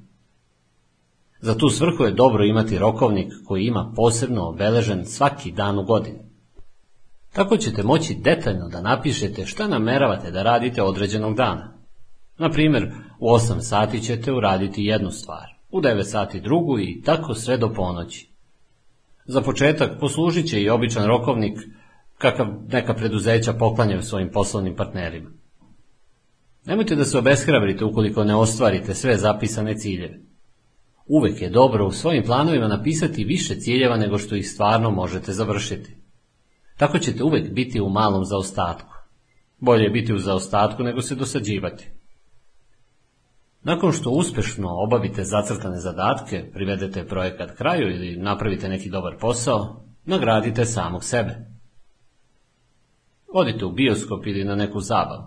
Za 1.42 1.58
tu 1.58 1.70
svrhu 1.70 2.04
je 2.04 2.12
dobro 2.12 2.44
imati 2.44 2.78
rokovnik 2.78 3.34
koji 3.46 3.66
ima 3.66 3.94
posebno 3.96 4.50
obeležen 4.50 5.06
svaki 5.06 5.52
dan 5.52 5.80
u 5.80 5.84
godini. 5.84 6.27
Tako 7.34 7.58
ćete 7.58 7.84
moći 7.84 8.16
detaljno 8.16 8.68
da 8.68 8.82
napišete 8.82 9.46
šta 9.46 9.68
nameravate 9.68 10.32
da 10.32 10.44
radite 10.44 10.82
određenog 10.82 11.36
dana. 11.36 11.78
Na 12.38 12.50
primjer, 12.50 12.92
u 13.20 13.30
8 13.30 13.62
sati 13.62 14.02
ćete 14.02 14.32
uraditi 14.32 14.84
jednu 14.84 15.12
stvar, 15.12 15.46
u 15.70 15.82
9 15.82 16.04
sati 16.04 16.42
drugu 16.42 16.80
i 16.80 17.02
tako 17.06 17.34
sve 17.34 17.58
do 17.58 17.74
ponoći. 17.74 18.32
Za 19.26 19.42
početak 19.42 20.00
poslužit 20.00 20.50
će 20.50 20.62
i 20.62 20.70
običan 20.70 21.06
rokovnik 21.06 21.60
kakav 22.18 22.48
neka 22.68 22.94
preduzeća 22.94 23.54
poklanjaju 23.54 24.02
svojim 24.02 24.30
poslovnim 24.32 24.76
partnerima. 24.76 25.30
Nemojte 26.66 26.96
da 26.96 27.06
se 27.06 27.18
obeshrabrite 27.18 27.86
ukoliko 27.86 28.24
ne 28.24 28.36
ostvarite 28.36 28.96
sve 28.96 29.18
zapisane 29.18 29.78
ciljeve. 29.78 30.20
Uvek 31.06 31.42
je 31.42 31.50
dobro 31.50 31.88
u 31.88 31.92
svojim 31.92 32.24
planovima 32.24 32.68
napisati 32.68 33.24
više 33.24 33.60
ciljeva 33.60 33.98
nego 33.98 34.18
što 34.18 34.36
ih 34.36 34.50
stvarno 34.50 34.92
možete 34.92 35.34
završiti. 35.34 35.97
Tako 36.78 37.00
ćete 37.00 37.24
uvek 37.24 37.54
biti 37.54 37.82
u 37.82 37.90
malom 37.90 38.26
zaostatku. 38.26 38.94
Bolje 39.60 39.84
je 39.84 39.90
biti 39.90 40.14
u 40.14 40.20
zaostatku 40.20 40.84
nego 40.84 41.02
se 41.02 41.16
dosađivati. 41.16 41.90
Nakon 43.64 43.92
što 43.92 44.10
uspešno 44.10 44.70
obavite 44.70 45.24
zacrtane 45.24 45.80
zadatke, 45.80 46.52
privedete 46.54 47.08
projekat 47.08 47.58
kraju 47.58 47.90
ili 47.90 48.16
napravite 48.16 48.70
neki 48.70 48.90
dobar 48.90 49.18
posao, 49.20 49.84
nagradite 50.06 50.66
samog 50.66 51.04
sebe. 51.04 51.36
Odite 53.34 53.66
u 53.66 53.72
bioskop 53.72 54.28
ili 54.28 54.44
na 54.44 54.56
neku 54.56 54.80
zabavu. 54.80 55.24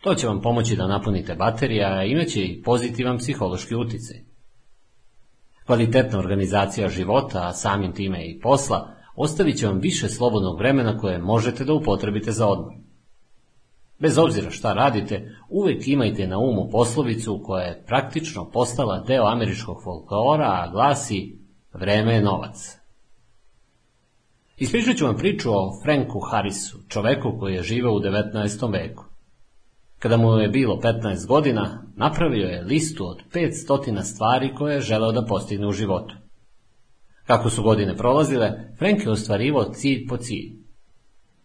To 0.00 0.14
će 0.14 0.26
vam 0.26 0.40
pomoći 0.40 0.76
da 0.76 0.86
napunite 0.86 1.34
baterija, 1.34 1.88
a 1.88 2.04
imaće 2.04 2.44
i 2.44 2.62
pozitivan 2.62 3.18
psihološki 3.18 3.74
utjecaj. 3.74 4.16
Kvalitetna 5.66 6.18
organizacija 6.18 6.88
života, 6.88 7.48
a 7.48 7.52
samim 7.52 7.92
time 7.92 8.26
i 8.26 8.40
posla, 8.40 8.93
ostavit 9.16 9.58
će 9.58 9.66
vam 9.66 9.78
više 9.78 10.08
slobodnog 10.08 10.58
vremena 10.58 10.98
koje 10.98 11.18
možete 11.18 11.64
da 11.64 11.74
upotrebite 11.74 12.32
za 12.32 12.48
odmor. 12.48 12.74
Bez 13.98 14.18
obzira 14.18 14.50
šta 14.50 14.72
radite, 14.72 15.30
uvijek 15.48 15.88
imajte 15.88 16.26
na 16.26 16.38
umu 16.38 16.68
poslovicu 16.70 17.40
koja 17.44 17.64
je 17.64 17.84
praktično 17.86 18.50
postala 18.50 19.00
deo 19.00 19.26
američkog 19.26 19.82
folklora, 19.84 20.46
a 20.46 20.70
glasi 20.72 21.38
vreme 21.72 22.14
je 22.14 22.22
novac. 22.22 22.78
Ispričat 24.56 24.96
ću 24.96 25.04
vam 25.04 25.16
priču 25.16 25.50
o 25.52 25.72
Franku 25.84 26.20
Harrisu, 26.20 26.78
čoveku 26.88 27.38
koji 27.38 27.54
je 27.54 27.62
živeo 27.62 27.92
u 27.92 28.00
19. 28.00 28.72
veku. 28.72 29.04
Kada 29.98 30.16
mu 30.16 30.38
je 30.38 30.48
bilo 30.48 30.80
15 30.82 31.26
godina, 31.26 31.82
napravio 31.96 32.46
je 32.46 32.62
listu 32.62 33.06
od 33.06 33.22
500 33.32 34.02
stvari 34.02 34.54
koje 34.54 34.74
je 34.74 34.80
želeo 34.80 35.12
da 35.12 35.26
postigne 35.26 35.66
u 35.66 35.72
životu. 35.72 36.14
Kako 37.26 37.50
su 37.50 37.62
godine 37.62 37.96
prolazile, 37.96 38.52
Frank 38.78 39.04
je 39.04 39.10
ostvarivao 39.10 39.72
cilj 39.72 40.06
po 40.08 40.16
cilj. 40.16 40.52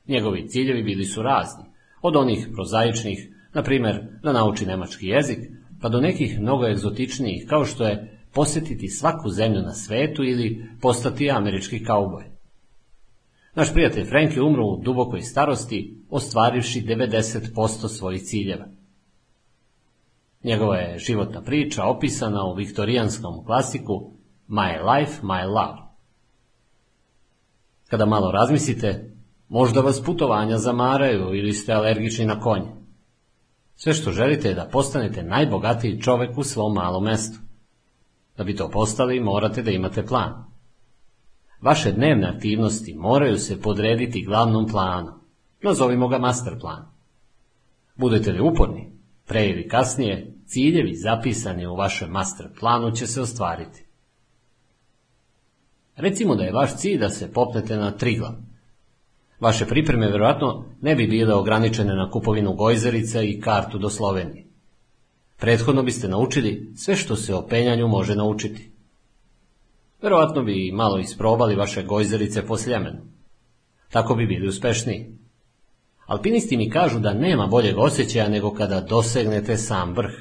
Njegovi 0.08 0.48
ciljevi 0.48 0.84
bili 0.84 1.06
su 1.06 1.22
razni, 1.22 1.64
od 2.02 2.16
onih 2.16 2.48
prozaičnih, 2.54 3.36
na 3.54 3.64
primjer 3.64 4.02
da 4.24 4.34
nauči 4.34 4.66
nemački 4.66 5.08
jezik, 5.08 5.40
pa 5.82 5.90
do 5.90 6.02
nekih 6.02 6.40
mnogo 6.40 6.68
egzotičnijih, 6.68 7.46
kao 7.50 7.66
što 7.66 7.86
je 7.86 8.20
posjetiti 8.34 8.90
svaku 8.90 9.30
zemlju 9.30 9.62
na 9.62 9.74
svetu 9.74 10.24
ili 10.24 10.66
postati 10.82 11.32
američki 11.32 11.84
kauboj. 11.84 12.24
Naš 13.56 13.74
prijatelj 13.74 14.06
Frank 14.06 14.36
je 14.36 14.42
umro 14.42 14.66
u 14.66 14.82
dubokoj 14.84 15.22
starosti, 15.22 16.04
ostvarivši 16.10 16.82
90% 16.82 17.88
svojih 17.88 18.22
ciljeva. 18.22 18.66
Njegova 20.44 20.78
je 20.78 21.00
životna 21.00 21.42
priča 21.42 21.84
opisana 21.84 22.46
u 22.46 22.56
viktorijanskom 22.56 23.46
klasiku 23.46 24.19
My 24.50 24.82
Life, 24.82 25.22
My 25.22 25.46
Love. 25.46 25.78
Kada 27.90 28.06
malo 28.06 28.32
razmislite, 28.32 29.12
možda 29.50 29.82
vas 29.82 30.04
putovanja 30.04 30.58
zamaraju 30.58 31.36
ili 31.36 31.54
ste 31.54 31.74
alergični 31.74 32.26
na 32.26 32.40
konje. 32.40 32.72
Sve 33.76 33.94
što 33.94 34.12
želite 34.12 34.48
je 34.48 34.56
da 34.56 34.70
postanete 34.72 35.24
najbogatiji 35.24 36.02
čovek 36.02 36.38
u 36.38 36.44
svom 36.44 36.74
malom 36.74 37.04
mestu. 37.04 37.40
Da 38.38 38.44
bi 38.44 38.56
to 38.56 38.70
postali, 38.70 39.20
morate 39.20 39.62
da 39.62 39.72
imate 39.72 40.06
plan. 40.06 40.46
Vaše 41.62 41.92
dnevne 41.92 42.28
aktivnosti 42.28 42.94
moraju 42.94 43.38
se 43.38 43.62
podrediti 43.62 44.26
glavnom 44.26 44.68
planu. 44.68 45.12
Nazovimo 45.64 46.08
ga 46.08 46.20
master 46.20 46.60
plan. 46.60 46.86
Budete 47.96 48.32
li 48.32 48.42
uporni, 48.42 48.92
pre 49.28 49.48
ili 49.48 49.68
kasnije, 49.68 50.34
ciljevi 50.46 50.96
zapisani 50.96 51.68
u 51.68 51.76
vašem 51.76 52.10
master 52.10 52.48
planu 52.60 52.92
će 52.92 53.08
se 53.08 53.22
ostvariti. 53.22 53.89
Recimo 56.00 56.36
da 56.36 56.44
je 56.44 56.52
vaš 56.52 56.76
cilj 56.76 57.00
da 57.00 57.10
se 57.10 57.34
popnete 57.34 57.78
na 57.78 57.92
triglav. 57.92 58.32
Vaše 59.40 59.66
pripreme 59.66 60.08
vjerojatno 60.08 60.66
ne 60.82 60.96
bi 60.96 61.08
bile 61.08 61.34
ograničene 61.34 61.96
na 61.96 62.10
kupovinu 62.12 62.54
gojzerica 62.54 63.22
i 63.22 63.40
kartu 63.42 63.78
do 63.78 63.90
Slovenije. 63.90 64.46
Prethodno 65.38 65.84
biste 65.84 66.08
naučili 66.08 66.74
sve 66.76 66.96
što 66.96 67.16
se 67.16 67.36
o 67.36 67.48
penjanju 67.48 67.88
može 67.88 68.16
naučiti. 68.16 68.72
Verovatno 70.02 70.44
bi 70.44 70.72
malo 70.74 71.00
isprobali 71.00 71.56
vaše 71.56 71.84
gojzerice 71.84 72.46
po 72.46 72.58
Sljemenu. 72.58 73.00
Tako 73.92 74.16
bi 74.16 74.26
bili 74.26 74.48
uspešniji. 74.48 75.18
Alpinisti 76.06 76.58
mi 76.58 76.70
kažu 76.70 77.00
da 77.00 77.14
nema 77.14 77.48
boljeg 77.48 77.78
osjećaja 77.78 78.30
nego 78.30 78.54
kada 78.54 78.82
dosegnete 78.82 79.58
sam 79.58 79.94
vrh. 79.94 80.14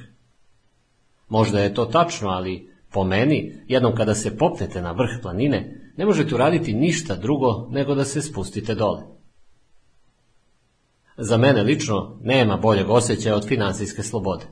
Možda 1.29 1.61
je 1.61 1.75
to 1.75 1.85
tačno, 1.85 2.29
ali 2.29 2.71
po 2.91 3.05
meni, 3.05 3.63
jednom 3.69 3.95
kada 3.95 4.15
se 4.15 4.37
popnete 4.37 4.83
na 4.83 4.93
vrh 4.93 5.23
planine, 5.23 5.91
ne 5.97 6.07
možete 6.07 6.35
uraditi 6.35 6.75
ništa 6.75 7.17
drugo 7.17 7.69
nego 7.71 7.95
da 7.95 8.05
se 8.05 8.23
spustite 8.23 8.75
dole. 8.75 9.03
Za 11.17 11.37
mene 11.37 11.63
lično 11.63 12.19
nema 12.23 12.57
boljeg 12.57 12.91
osjećaja 12.91 13.37
od 13.37 13.49
financijske 13.49 14.03
slobode. 14.03 14.45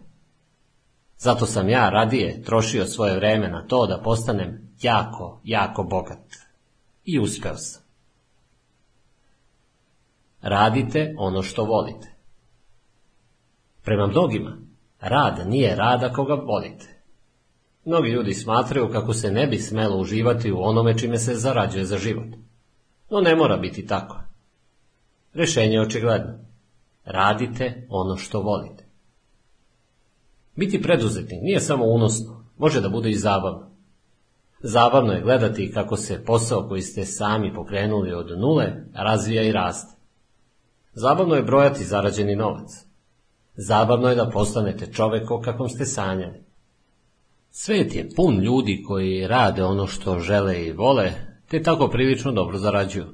Zato 1.19 1.47
sam 1.47 1.69
ja 1.69 1.91
radije 1.91 2.43
trošio 2.43 2.87
svoje 2.87 3.17
vreme 3.17 3.49
na 3.49 3.67
to 3.67 3.87
da 3.87 4.03
postanem 4.05 4.75
jako, 4.83 5.41
jako 5.45 5.83
bogat. 5.83 6.37
I 7.05 7.19
uspeo 7.19 7.57
sam. 7.57 7.83
Radite 10.43 11.15
ono 11.19 11.43
što 11.43 11.65
volite. 11.65 12.15
Prema 13.83 14.07
mnogima, 14.07 14.57
rad 15.01 15.49
nije 15.49 15.77
rad 15.77 16.05
ako 16.05 16.25
ga 16.25 16.35
volite. 16.35 16.96
Mnogi 17.87 18.11
ljudi 18.11 18.35
smatraju 18.35 18.91
kako 18.93 19.13
se 19.15 19.31
ne 19.31 19.47
bi 19.47 19.59
smelo 19.59 19.97
uživati 19.97 20.53
u 20.53 20.61
onome 20.61 20.99
čime 20.99 21.19
se 21.19 21.35
zarađuje 21.35 21.85
za 21.85 21.99
život. 21.99 22.29
No 23.11 23.21
ne 23.21 23.37
mora 23.37 23.57
biti 23.57 23.87
tako. 23.87 24.21
Rešenje 25.35 25.73
je 25.73 25.81
očigledno. 25.81 26.33
Radite 27.05 27.87
ono 27.91 28.17
što 28.17 28.41
volite. 28.41 28.85
Biti 30.57 30.83
preduzetnik 30.83 31.43
nije 31.43 31.61
samo 31.61 31.85
unosno, 31.85 32.45
može 32.59 32.81
da 32.81 32.89
bude 32.89 33.11
i 33.11 33.15
zabavno. 33.15 33.71
Zabavno 34.61 35.13
je 35.13 35.23
gledati 35.23 35.73
kako 35.73 35.97
se 35.97 36.25
posao 36.25 36.69
koji 36.69 36.83
ste 36.83 37.05
sami 37.05 37.55
pokrenuli 37.55 38.13
od 38.13 38.39
nule 38.39 38.73
razvija 38.95 39.43
i 39.43 39.53
raste. 39.53 39.97
Zabavno 40.93 41.35
je 41.35 41.43
brojati 41.43 41.85
zarađeni 41.85 42.37
novac. 42.37 42.71
Zabavno 43.57 44.09
je 44.09 44.15
da 44.15 44.31
postanete 44.31 44.93
čovek 44.93 45.31
o 45.31 45.41
kakvom 45.41 45.69
ste 45.69 45.85
sanjali. 45.85 46.46
Svet 47.59 47.95
je 47.95 48.09
pun 48.17 48.41
ljudi 48.41 48.83
koji 48.87 49.27
rade 49.27 49.65
ono 49.65 49.87
što 49.87 50.19
žele 50.19 50.67
i 50.67 50.73
vole, 50.73 51.13
te 51.49 51.63
tako 51.63 51.89
prilično 51.89 52.33
dobro 52.33 52.59
zarađuju. 52.59 53.07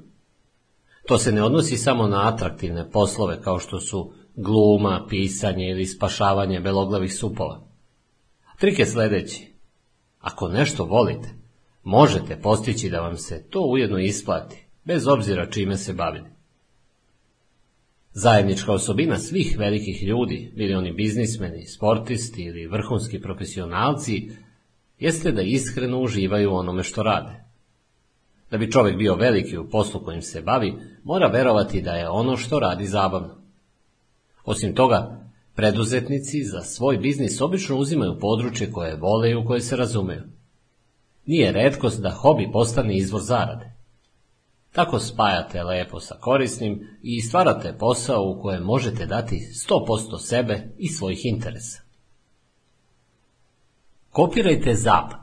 To 1.07 1.19
se 1.19 1.33
ne 1.33 1.43
odnosi 1.43 1.77
samo 1.77 2.07
na 2.07 2.29
atraktivne 2.29 2.91
poslove 2.91 3.43
kao 3.43 3.59
što 3.59 3.81
su 3.81 4.13
gluma, 4.37 5.07
pisanje 5.09 5.71
ili 5.71 5.87
spašavanje 5.87 6.61
beloglavih 6.61 7.15
supova. 7.15 7.67
Trik 8.59 8.79
je 8.79 8.87
sljedeći. 8.87 9.53
Ako 10.19 10.49
nešto 10.49 10.85
volite, 10.85 11.29
možete 11.83 12.41
postići 12.41 12.91
da 12.91 13.01
vam 13.01 13.17
se 13.17 13.47
to 13.51 13.61
ujedno 13.61 13.99
isplati, 13.99 14.67
bez 14.85 15.09
obzira 15.09 15.51
čime 15.51 15.77
se 15.77 15.93
bavili. 15.93 16.32
Zajednička 18.15 18.73
osobina 18.73 19.19
svih 19.19 19.57
velikih 19.59 20.03
ljudi, 20.03 20.53
bili 20.57 20.75
oni 20.75 20.93
biznismeni, 20.93 21.67
sportisti 21.67 22.43
ili 22.43 22.67
vrhunski 22.67 23.21
profesionalci, 23.21 24.31
jeste 24.99 25.33
da 25.33 25.43
iskreno 25.43 26.01
uživaju 26.01 26.53
onome 26.53 26.83
što 26.83 27.03
rade. 27.03 27.45
Da 28.51 28.59
bi 28.59 28.71
čovjek 28.71 28.97
bio 28.97 29.15
veliki 29.15 29.59
u 29.59 29.69
poslu 29.71 30.05
kojim 30.05 30.23
se 30.23 30.43
bavi, 30.43 30.75
mora 31.05 31.27
verovati 31.27 31.83
da 31.83 31.91
je 31.91 32.09
ono 32.09 32.37
što 32.37 32.59
radi 32.59 32.87
zabavno. 32.87 33.43
Osim 34.45 34.75
toga, 34.75 35.31
preduzetnici 35.55 36.45
za 36.45 36.61
svoj 36.61 36.97
biznis 36.97 37.41
obično 37.41 37.77
uzimaju 37.77 38.19
područje 38.21 38.73
koje 38.73 38.97
vole 38.97 39.31
i 39.31 39.35
u 39.35 39.45
koje 39.45 39.61
se 39.61 39.77
razumeju. 39.77 40.23
Nije 41.27 41.53
redkost 41.53 42.03
da 42.03 42.11
hobi 42.11 42.49
postane 42.53 42.97
izvor 42.97 43.21
zarade. 43.21 43.72
Tako 44.73 44.99
spajate 44.99 45.63
lepo 45.63 46.01
sa 46.01 46.15
korisnim 46.21 46.99
i 47.03 47.23
stvarate 47.23 47.77
posao 47.79 48.23
u 48.23 48.43
kojem 48.43 48.63
možete 48.63 49.07
dati 49.07 49.49
100% 49.69 50.19
sebe 50.19 50.75
i 50.79 50.89
svojih 50.89 51.27
interesa. 51.27 51.81
Kopirajte 54.11 54.75
zapad. 54.75 55.21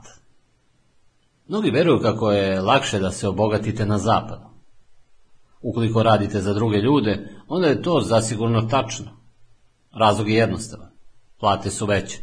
Mnogi 1.48 1.70
veruju 1.70 2.00
kako 2.02 2.32
je 2.32 2.60
lakše 2.60 2.98
da 2.98 3.10
se 3.10 3.28
obogatite 3.28 3.86
na 3.86 3.98
zapadu. 3.98 4.50
Ukoliko 5.62 6.02
radite 6.02 6.40
za 6.40 6.54
druge 6.54 6.78
ljude, 6.78 7.28
onda 7.48 7.68
je 7.68 7.82
to 7.82 8.00
zasigurno 8.00 8.62
tačno. 8.62 9.20
Razlog 9.92 10.30
je 10.30 10.36
jednostavan. 10.36 10.90
Plate 11.40 11.70
su 11.70 11.86
veće. 11.86 12.18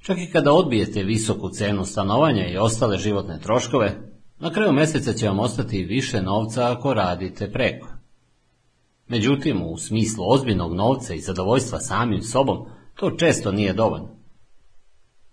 Čak 0.00 0.18
i 0.18 0.30
kada 0.32 0.52
odbijete 0.52 1.02
visoku 1.02 1.50
cenu 1.50 1.84
stanovanja 1.84 2.46
i 2.46 2.58
ostale 2.58 2.98
životne 2.98 3.40
troškove, 3.40 4.07
na 4.40 4.50
kraju 4.50 4.72
mjeseca 4.72 5.12
će 5.12 5.28
vam 5.28 5.40
ostati 5.40 5.84
više 5.84 6.22
novca 6.22 6.72
ako 6.72 6.94
radite 6.94 7.52
preko. 7.52 7.88
Međutim, 9.08 9.62
u 9.62 9.76
smislu 9.76 10.24
ozbiljnog 10.32 10.74
novca 10.74 11.14
i 11.14 11.20
zadovoljstva 11.20 11.80
samim 11.80 12.22
sobom, 12.22 12.66
to 12.94 13.10
često 13.10 13.52
nije 13.52 13.72
dovoljno. 13.72 14.08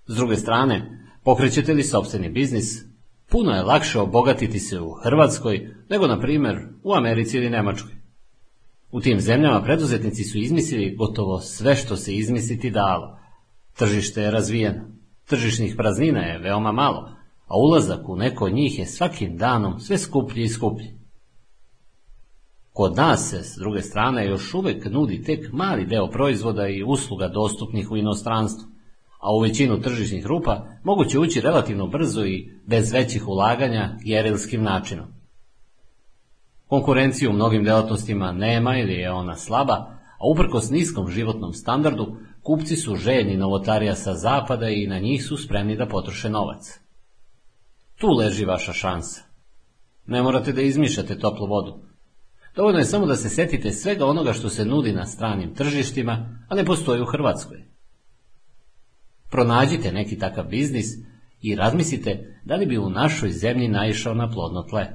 S 0.07 0.15
druge 0.15 0.35
strane, 0.35 1.07
pokrećete 1.23 1.73
li 1.73 1.83
sobstveni 1.83 2.29
biznis, 2.29 2.83
puno 3.29 3.51
je 3.51 3.63
lakše 3.63 3.99
obogatiti 3.99 4.59
se 4.59 4.79
u 4.79 4.91
Hrvatskoj 4.91 5.75
nego, 5.89 6.07
na 6.07 6.19
primjer, 6.19 6.57
u 6.83 6.93
Americi 6.93 7.37
ili 7.37 7.49
Njemačkoj. 7.49 7.95
U 8.91 9.01
tim 9.01 9.19
zemljama 9.19 9.63
preduzetnici 9.63 10.23
su 10.23 10.37
izmislili 10.37 10.95
gotovo 10.95 11.39
sve 11.39 11.75
što 11.75 11.97
se 11.97 12.15
izmisliti 12.15 12.69
dalo. 12.69 13.19
Tržište 13.77 14.21
je 14.21 14.31
razvijeno, 14.31 14.81
tržišnih 15.25 15.75
praznina 15.77 16.19
je 16.19 16.39
veoma 16.39 16.71
malo, 16.71 17.14
a 17.47 17.57
ulazak 17.57 18.09
u 18.09 18.15
neko 18.15 18.45
od 18.45 18.53
njih 18.53 18.79
je 18.79 18.85
svakim 18.85 19.37
danom 19.37 19.79
sve 19.79 19.97
skuplji 19.97 20.43
i 20.43 20.49
skuplji. 20.49 20.95
Kod 22.73 22.95
nas 22.95 23.29
se, 23.29 23.43
s 23.43 23.55
druge 23.57 23.81
strane, 23.81 24.27
još 24.27 24.53
uvijek 24.53 24.85
nudi 24.85 25.23
tek 25.23 25.51
mali 25.53 25.85
deo 25.85 26.07
proizvoda 26.07 26.67
i 26.67 26.83
usluga 26.83 27.27
dostupnih 27.27 27.91
u 27.91 27.97
inostranstvu, 27.97 28.67
a 29.19 29.35
u 29.35 29.39
većinu 29.39 29.81
tržišnih 29.81 30.25
rupa 30.25 30.65
moguće 30.83 31.19
ući 31.19 31.41
relativno 31.41 31.87
brzo 31.87 32.25
i 32.25 32.51
bez 32.65 32.91
većih 32.91 33.27
ulaganja 33.27 33.97
jerilskim 34.03 34.63
načinom. 34.63 35.05
Konkurenciju 36.67 37.29
u 37.29 37.33
mnogim 37.33 37.63
delatnostima 37.63 38.31
nema 38.31 38.77
ili 38.77 38.93
je 38.93 39.11
ona 39.11 39.35
slaba, 39.35 39.73
a 40.19 40.27
uprkos 40.31 40.69
niskom 40.69 41.09
životnom 41.09 41.53
standardu, 41.53 42.17
kupci 42.43 42.75
su 42.75 42.95
željni 42.95 43.37
novotarija 43.37 43.95
sa 43.95 44.13
zapada 44.13 44.69
i 44.69 44.87
na 44.87 44.99
njih 44.99 45.25
su 45.25 45.37
spremni 45.37 45.75
da 45.75 45.85
potroše 45.85 46.29
novac. 46.29 46.84
Tu 47.97 48.07
leži 48.07 48.45
vaša 48.45 48.73
šansa. 48.73 49.21
Ne 50.05 50.21
morate 50.21 50.51
da 50.51 50.61
izmišljate 50.61 51.19
toplu 51.19 51.47
vodu. 51.47 51.79
Dovoljno 52.55 52.79
je 52.79 52.85
samo 52.85 53.05
da 53.05 53.15
se 53.15 53.29
setite 53.29 53.71
svega 53.71 54.05
onoga 54.05 54.33
što 54.33 54.49
se 54.49 54.65
nudi 54.65 54.93
na 54.93 55.05
stranim 55.05 55.55
tržištima, 55.55 56.39
a 56.49 56.55
ne 56.55 56.65
postoji 56.65 57.01
u 57.01 57.05
Hrvatskoj. 57.05 57.63
Pronađite 59.31 59.91
neki 59.91 60.19
takav 60.19 60.45
biznis 60.47 60.85
i 61.41 61.55
razmislite 61.55 62.41
da 62.45 62.55
li 62.55 62.65
bi 62.65 62.77
u 62.77 62.89
našoj 62.89 63.31
zemlji 63.31 63.67
naišao 63.67 64.13
na 64.13 64.29
plodno 64.29 64.63
tle. 64.63 64.87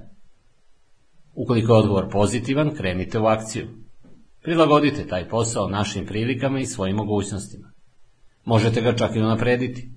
Ukoliko 1.35 1.73
je 1.73 1.79
odgovor 1.79 2.11
pozitivan, 2.11 2.75
krenite 2.75 3.19
u 3.19 3.27
akciju. 3.27 3.69
Prilagodite 4.43 5.07
taj 5.07 5.29
posao 5.29 5.69
našim 5.69 6.07
prilikama 6.07 6.61
i 6.61 6.67
svojim 6.67 6.97
mogućnostima. 6.97 7.73
Možete 8.45 8.81
ga 8.81 8.97
čak 8.97 9.17
i 9.17 9.21
unaprediti. 9.21 9.91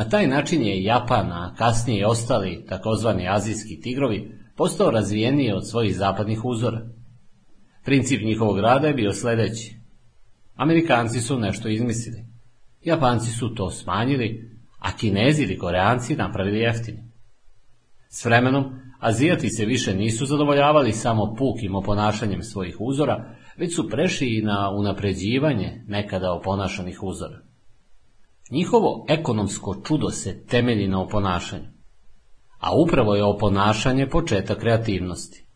Na 0.00 0.08
taj 0.08 0.26
način 0.26 0.62
je 0.62 0.82
Japan, 0.82 1.32
a 1.32 1.54
kasnije 1.58 2.00
i 2.00 2.04
ostali 2.04 2.64
takozvani 2.68 3.28
azijski 3.28 3.80
tigrovi, 3.80 4.32
postao 4.56 4.90
razvijeniji 4.90 5.52
od 5.52 5.68
svojih 5.68 5.96
zapadnih 5.96 6.44
uzora. 6.44 6.80
Princip 7.84 8.22
njihovog 8.22 8.58
rada 8.58 8.86
je 8.86 8.94
bio 8.94 9.12
sljedeći. 9.12 9.76
Amerikanci 10.54 11.20
su 11.20 11.38
nešto 11.38 11.68
izmislili. 11.68 12.24
Japanci 12.84 13.30
su 13.30 13.54
to 13.54 13.70
smanjili, 13.70 14.58
a 14.78 14.96
Kinezi 14.96 15.42
ili 15.42 15.58
Koreanci 15.58 16.16
napravili 16.16 16.58
jeftini. 16.58 16.98
S 18.08 18.24
vremenom, 18.24 18.64
Azijati 19.00 19.48
se 19.48 19.64
više 19.64 19.94
nisu 19.94 20.26
zadovoljavali 20.26 20.92
samo 20.92 21.34
pukim 21.38 21.74
oponašanjem 21.74 22.42
svojih 22.42 22.76
uzora, 22.80 23.34
već 23.56 23.76
su 23.76 23.88
prešli 23.88 24.38
i 24.38 24.42
na 24.42 24.70
unapređivanje 24.70 25.84
nekada 25.86 26.32
oponašanih 26.32 27.02
uzora. 27.02 27.49
Njihovo 28.50 29.04
ekonomsko 29.08 29.76
čudo 29.84 30.10
se 30.10 30.46
temelji 30.46 30.88
na 30.88 31.02
oponašanju, 31.02 31.68
a 32.58 32.68
upravo 32.86 33.14
je 33.14 33.24
oponašanje 33.24 34.06
početak 34.06 34.60
kreativnosti. 34.60 35.46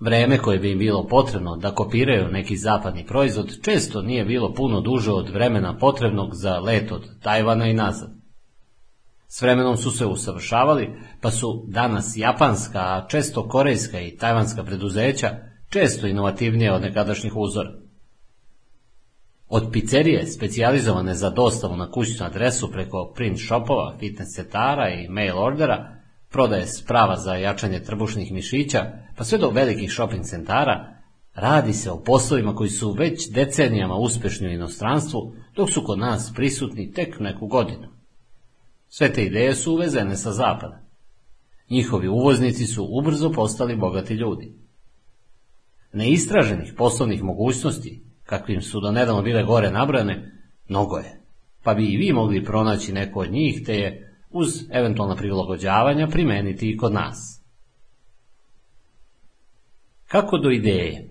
Vreme 0.00 0.38
koje 0.38 0.58
bi 0.58 0.72
im 0.72 0.78
bilo 0.78 1.06
potrebno 1.06 1.56
da 1.56 1.74
kopiraju 1.74 2.28
neki 2.28 2.56
zapadni 2.56 3.06
proizvod 3.06 3.62
često 3.62 4.02
nije 4.02 4.24
bilo 4.24 4.54
puno 4.54 4.80
duže 4.80 5.12
od 5.12 5.28
vremena 5.28 5.78
potrebnog 5.78 6.34
za 6.34 6.58
let 6.58 6.92
od 6.92 7.20
Tajvana 7.22 7.66
i 7.66 7.74
nazad. 7.74 8.10
S 9.28 9.42
vremenom 9.42 9.76
su 9.76 9.90
se 9.90 10.06
usavršavali, 10.06 10.90
pa 11.20 11.30
su 11.30 11.64
danas 11.68 12.12
japanska, 12.16 12.78
a 12.78 13.06
često 13.08 13.48
korejska 13.48 14.00
i 14.00 14.16
tajvanska 14.16 14.64
preduzeća 14.64 15.30
često 15.68 16.06
inovativnije 16.06 16.72
od 16.72 16.82
nekadašnjih 16.82 17.36
uzora. 17.36 17.81
Od 19.54 19.68
pizzerije, 19.72 20.26
specijalizovane 20.26 21.14
za 21.14 21.30
dostavu 21.30 21.76
na 21.76 21.90
kućnu 21.90 22.26
adresu 22.26 22.70
preko 22.70 23.12
print 23.14 23.38
shopova, 23.46 23.96
fitness 23.98 24.34
centara 24.34 24.88
i 24.88 25.08
mail 25.08 25.38
ordera, 25.38 25.96
prodaje 26.30 26.66
sprava 26.66 27.16
za 27.16 27.34
jačanje 27.34 27.82
trbušnih 27.82 28.32
mišića, 28.32 28.92
pa 29.16 29.24
sve 29.24 29.38
do 29.38 29.50
velikih 29.50 29.92
shopping 29.92 30.24
centara, 30.24 30.96
radi 31.34 31.72
se 31.72 31.90
o 31.90 32.02
poslovima 32.02 32.54
koji 32.54 32.70
su 32.70 32.92
već 32.92 33.30
decenijama 33.30 33.96
uspješni 33.96 34.48
u 34.48 34.52
inostranstvu, 34.52 35.34
dok 35.56 35.70
su 35.70 35.82
kod 35.84 35.98
nas 35.98 36.32
prisutni 36.34 36.92
tek 36.92 37.20
neku 37.20 37.46
godinu. 37.46 37.88
Sve 38.88 39.12
te 39.12 39.24
ideje 39.24 39.54
su 39.54 39.72
uvezene 39.72 40.16
sa 40.16 40.32
zapada. 40.32 40.82
Njihovi 41.70 42.08
uvoznici 42.08 42.66
su 42.66 42.88
ubrzo 42.90 43.32
postali 43.32 43.76
bogati 43.76 44.14
ljudi. 44.14 44.54
Neistraženih 45.92 46.74
poslovnih 46.76 47.22
mogućnosti, 47.22 48.11
kakvim 48.32 48.62
su 48.62 48.80
do 48.80 48.90
nedavno 48.90 49.22
bile 49.22 49.42
gore 49.44 49.70
nabrane, 49.70 50.32
mnogo 50.68 50.96
je, 50.96 51.20
pa 51.62 51.74
bi 51.74 51.84
i 51.84 51.96
vi 51.96 52.12
mogli 52.12 52.44
pronaći 52.44 52.92
neko 52.92 53.20
od 53.20 53.32
njih, 53.32 53.62
te 53.66 53.74
je, 53.74 54.14
uz 54.30 54.48
eventualna 54.70 55.16
prilagođavanja, 55.16 56.06
primeniti 56.06 56.70
i 56.70 56.76
kod 56.76 56.92
nas. 56.92 57.42
Kako 60.08 60.38
do 60.38 60.50
ideje? 60.50 61.08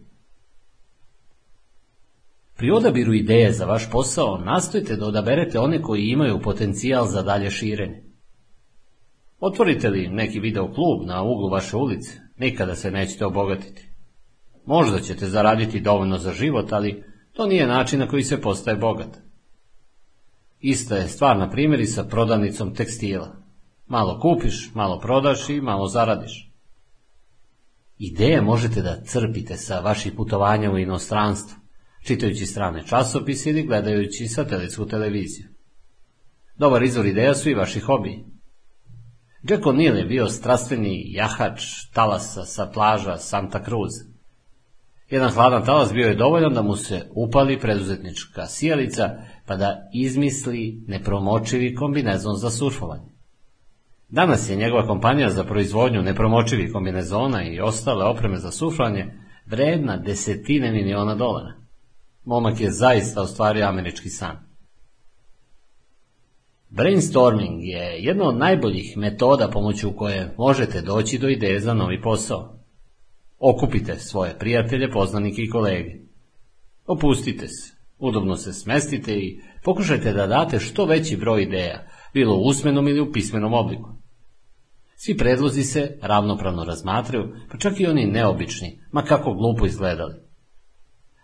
Pri 2.58 2.72
odabiru 2.72 3.14
ideje 3.14 3.52
za 3.52 3.66
vaš 3.66 3.92
posao 3.92 4.38
nastojte 4.38 4.96
da 4.96 5.06
odaberete 5.06 5.60
one 5.60 5.82
koji 5.82 6.08
imaju 6.08 6.42
potencijal 6.42 7.06
za 7.06 7.22
dalje 7.22 7.50
širenje. 7.50 8.04
Otvorite 9.40 9.90
li 9.90 10.08
neki 10.08 10.40
video 10.40 10.74
klub 10.74 11.08
na 11.08 11.24
uglu 11.24 11.50
vaše 11.50 11.78
ulice, 11.78 12.20
nikada 12.38 12.76
se 12.76 12.92
nećete 12.92 13.26
obogatiti. 13.26 13.90
Možda 14.66 15.00
ćete 15.00 15.26
zaraditi 15.26 15.80
dovoljno 15.80 16.18
za 16.18 16.34
život, 16.34 16.74
ali 16.74 17.11
to 17.34 17.48
nije 17.48 17.68
način 17.68 18.00
na 18.00 18.08
koji 18.08 18.24
se 18.24 18.42
postaje 18.42 18.78
bogat. 18.78 19.18
Ista 20.60 20.96
je 20.96 21.08
stvar 21.08 21.38
na 21.38 21.50
primjeri 21.50 21.86
sa 21.86 22.04
prodavnicom 22.04 22.76
tekstila. 22.76 23.36
Malo 23.88 24.20
kupiš, 24.20 24.72
malo 24.74 25.00
prodaš 25.00 25.50
i 25.50 25.62
malo 25.62 25.88
zaradiš. 25.88 26.52
Ideje 27.98 28.42
možete 28.42 28.82
da 28.82 29.02
crpite 29.04 29.58
sa 29.58 29.80
vaših 29.80 30.14
putovanja 30.18 30.72
u 30.72 30.78
inostranstvo, 30.78 31.58
čitajući 32.06 32.46
strane 32.46 32.88
časopise 32.88 33.50
ili 33.50 33.64
gledajući 33.64 34.28
satelitsku 34.28 34.86
televiziju. 34.86 35.48
Dobar 36.56 36.84
izvor 36.84 37.06
ideja 37.06 37.36
su 37.36 37.50
i 37.50 37.54
vaši 37.54 37.80
hobiji. 37.80 38.26
Jack 39.44 39.64
O'Neill 39.64 39.98
je 39.98 40.06
bio 40.06 40.28
strastveni 40.28 41.14
jahač 41.14 41.64
talasa 41.94 42.46
sa 42.46 42.66
plaža 42.66 43.18
Santa 43.18 43.64
Cruz. 43.64 44.11
Jedan 45.12 45.30
hladan 45.30 45.66
talas 45.66 45.94
bio 45.94 46.08
je 46.08 46.16
dovoljan 46.16 46.54
da 46.54 46.62
mu 46.62 46.76
se 46.76 47.02
upali 47.16 47.60
preduzetnička 47.60 48.46
sijalica, 48.46 49.10
pa 49.46 49.56
da 49.56 49.90
izmisli 49.94 50.84
nepromočivi 50.88 51.76
kombinezon 51.76 52.36
za 52.36 52.50
surfovanje. 52.50 53.12
Danas 54.10 54.50
je 54.50 54.56
njegova 54.56 54.88
kompanija 54.88 55.30
za 55.30 55.44
proizvodnju 55.44 56.02
nepromočivih 56.02 56.72
kombinezona 56.74 57.44
i 57.44 57.60
ostale 57.60 58.06
opreme 58.06 58.38
za 58.38 58.52
suflanje 58.52 59.06
vredna 59.46 59.98
desetine 59.98 60.72
miliona 60.72 61.16
dolara. 61.16 61.54
Momak 62.26 62.62
je 62.62 62.72
zaista 62.72 63.22
ostvario 63.22 63.68
američki 63.68 64.10
san. 64.10 64.38
Brainstorming 66.70 67.64
je 67.64 67.98
jedna 68.00 68.28
od 68.28 68.38
najboljih 68.38 68.98
metoda 68.98 69.48
pomoću 69.48 69.92
koje 69.96 70.36
možete 70.38 70.82
doći 70.82 71.18
do 71.18 71.28
ideje 71.28 71.60
za 71.60 71.74
novi 71.74 72.02
posao. 72.02 72.61
Okupite 73.44 73.96
svoje 74.00 74.40
prijatelje, 74.40 74.92
poznanike 74.92 75.42
i 75.42 75.50
kolege. 75.50 75.96
Opustite 76.86 77.48
se, 77.48 77.76
udobno 78.00 78.36
se 78.36 78.54
smestite 78.54 79.14
i 79.14 79.40
pokušajte 79.64 80.14
da 80.14 80.28
date 80.28 80.60
što 80.60 80.86
veći 80.86 81.18
broj 81.18 81.44
ideja, 81.44 81.88
bilo 82.14 82.36
u 82.36 82.44
usmenom 82.44 82.88
ili 82.88 83.00
u 83.00 83.12
pismenom 83.12 83.54
obliku. 83.54 83.90
Svi 84.96 85.18
predlozi 85.18 85.64
se 85.64 85.98
ravnopravno 86.02 86.64
razmatraju, 86.64 87.34
pa 87.52 87.58
čak 87.58 87.80
i 87.80 87.88
oni 87.88 88.06
neobični, 88.06 88.80
ma 88.92 89.02
kako 89.02 89.34
glupo 89.34 89.66
izgledali. 89.66 90.14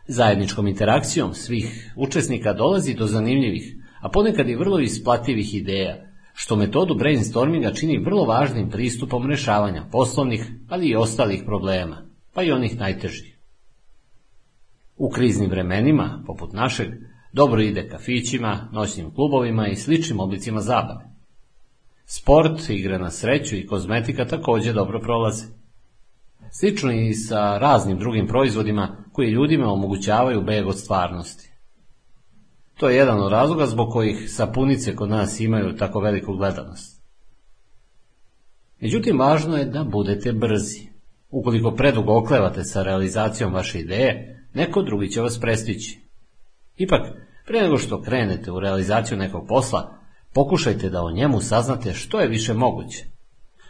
Zajedničkom 0.08 0.68
interakcijom 0.68 1.34
svih 1.34 1.94
učesnika 1.98 2.54
dolazi 2.54 2.94
do 2.94 3.06
zanimljivih, 3.06 3.76
a 4.02 4.10
ponekad 4.10 4.50
i 4.50 4.56
vrlo 4.56 4.80
isplativih 4.80 5.56
ideja, 5.56 5.96
što 6.34 6.56
metodu 6.56 6.96
brainstorminga 6.96 7.74
čini 7.74 8.04
vrlo 8.06 8.26
važnim 8.26 8.70
pristupom 8.70 9.30
rešavanja 9.30 9.86
poslovnih, 9.92 10.46
ali 10.70 10.88
i 10.88 10.96
ostalih 10.96 11.42
problema, 11.46 12.07
pa 12.38 12.44
i 12.44 12.52
onih 12.52 12.80
najtežih. 12.80 13.38
U 14.98 15.10
kriznim 15.10 15.50
vremenima, 15.50 16.24
poput 16.26 16.54
našeg, 16.54 16.88
dobro 17.34 17.62
ide 17.62 17.90
kafićima, 17.90 18.70
noćnim 18.72 19.14
klubovima 19.14 19.68
i 19.68 19.76
sličnim 19.76 20.20
oblicima 20.20 20.62
zabave. 20.62 21.06
Sport, 22.06 22.70
igre 22.70 23.00
na 23.00 23.12
sreću 23.12 23.56
i 23.56 23.68
kozmetika 23.68 24.26
također 24.26 24.76
dobro 24.76 25.00
prolaze. 25.00 25.46
Slično 26.52 26.92
i 26.92 27.14
sa 27.14 27.58
raznim 27.58 28.00
drugim 28.00 28.28
proizvodima 28.28 29.06
koji 29.12 29.30
ljudima 29.30 29.72
omogućavaju 29.74 30.42
beg 30.42 30.68
od 30.68 30.80
stvarnosti. 30.80 31.52
To 32.76 32.90
je 32.90 32.98
jedan 32.98 33.20
od 33.20 33.32
razloga 33.32 33.66
zbog 33.66 33.92
kojih 33.92 34.32
sapunice 34.32 34.96
kod 34.96 35.10
nas 35.10 35.40
imaju 35.40 35.76
tako 35.76 36.00
veliku 36.00 36.34
gledanost. 36.34 37.02
Međutim, 38.80 39.20
važno 39.20 39.58
je 39.58 39.66
da 39.66 39.84
budete 39.84 40.34
brzi. 40.34 40.87
Ukoliko 41.30 41.72
predugo 41.72 42.18
oklevate 42.18 42.64
sa 42.64 42.84
realizacijom 42.84 43.54
vaše 43.54 43.80
ideje, 43.80 44.44
neko 44.54 44.82
drugi 44.82 45.10
će 45.10 45.22
vas 45.22 45.40
prestići. 45.40 46.00
Ipak, 46.78 47.02
pre 47.46 47.62
nego 47.62 47.78
što 47.78 48.02
krenete 48.02 48.52
u 48.52 48.60
realizaciju 48.60 49.18
nekog 49.18 49.48
posla, 49.48 49.98
pokušajte 50.34 50.90
da 50.90 51.04
o 51.04 51.12
njemu 51.12 51.42
saznate 51.42 51.94
što 51.94 52.20
je 52.20 52.28
više 52.28 52.54
moguće. 52.54 53.06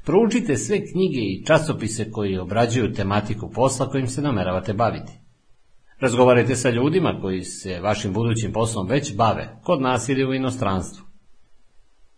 Proučite 0.05 0.57
sve 0.57 0.77
knjige 0.85 1.19
i 1.19 1.45
časopise 1.45 2.11
koji 2.11 2.37
obrađuju 2.37 2.93
tematiku 2.93 3.49
posla 3.51 3.89
kojim 3.89 4.07
se 4.07 4.21
nameravate 4.21 4.73
baviti. 4.73 5.13
Razgovarajte 5.99 6.55
sa 6.55 6.69
ljudima 6.69 7.19
koji 7.21 7.43
se 7.43 7.79
vašim 7.79 8.13
budućim 8.13 8.53
poslom 8.53 8.87
već 8.87 9.15
bave, 9.15 9.59
kod 9.63 9.81
nas 9.81 10.09
ili 10.09 10.25
u 10.25 10.33
inostranstvu. 10.33 11.05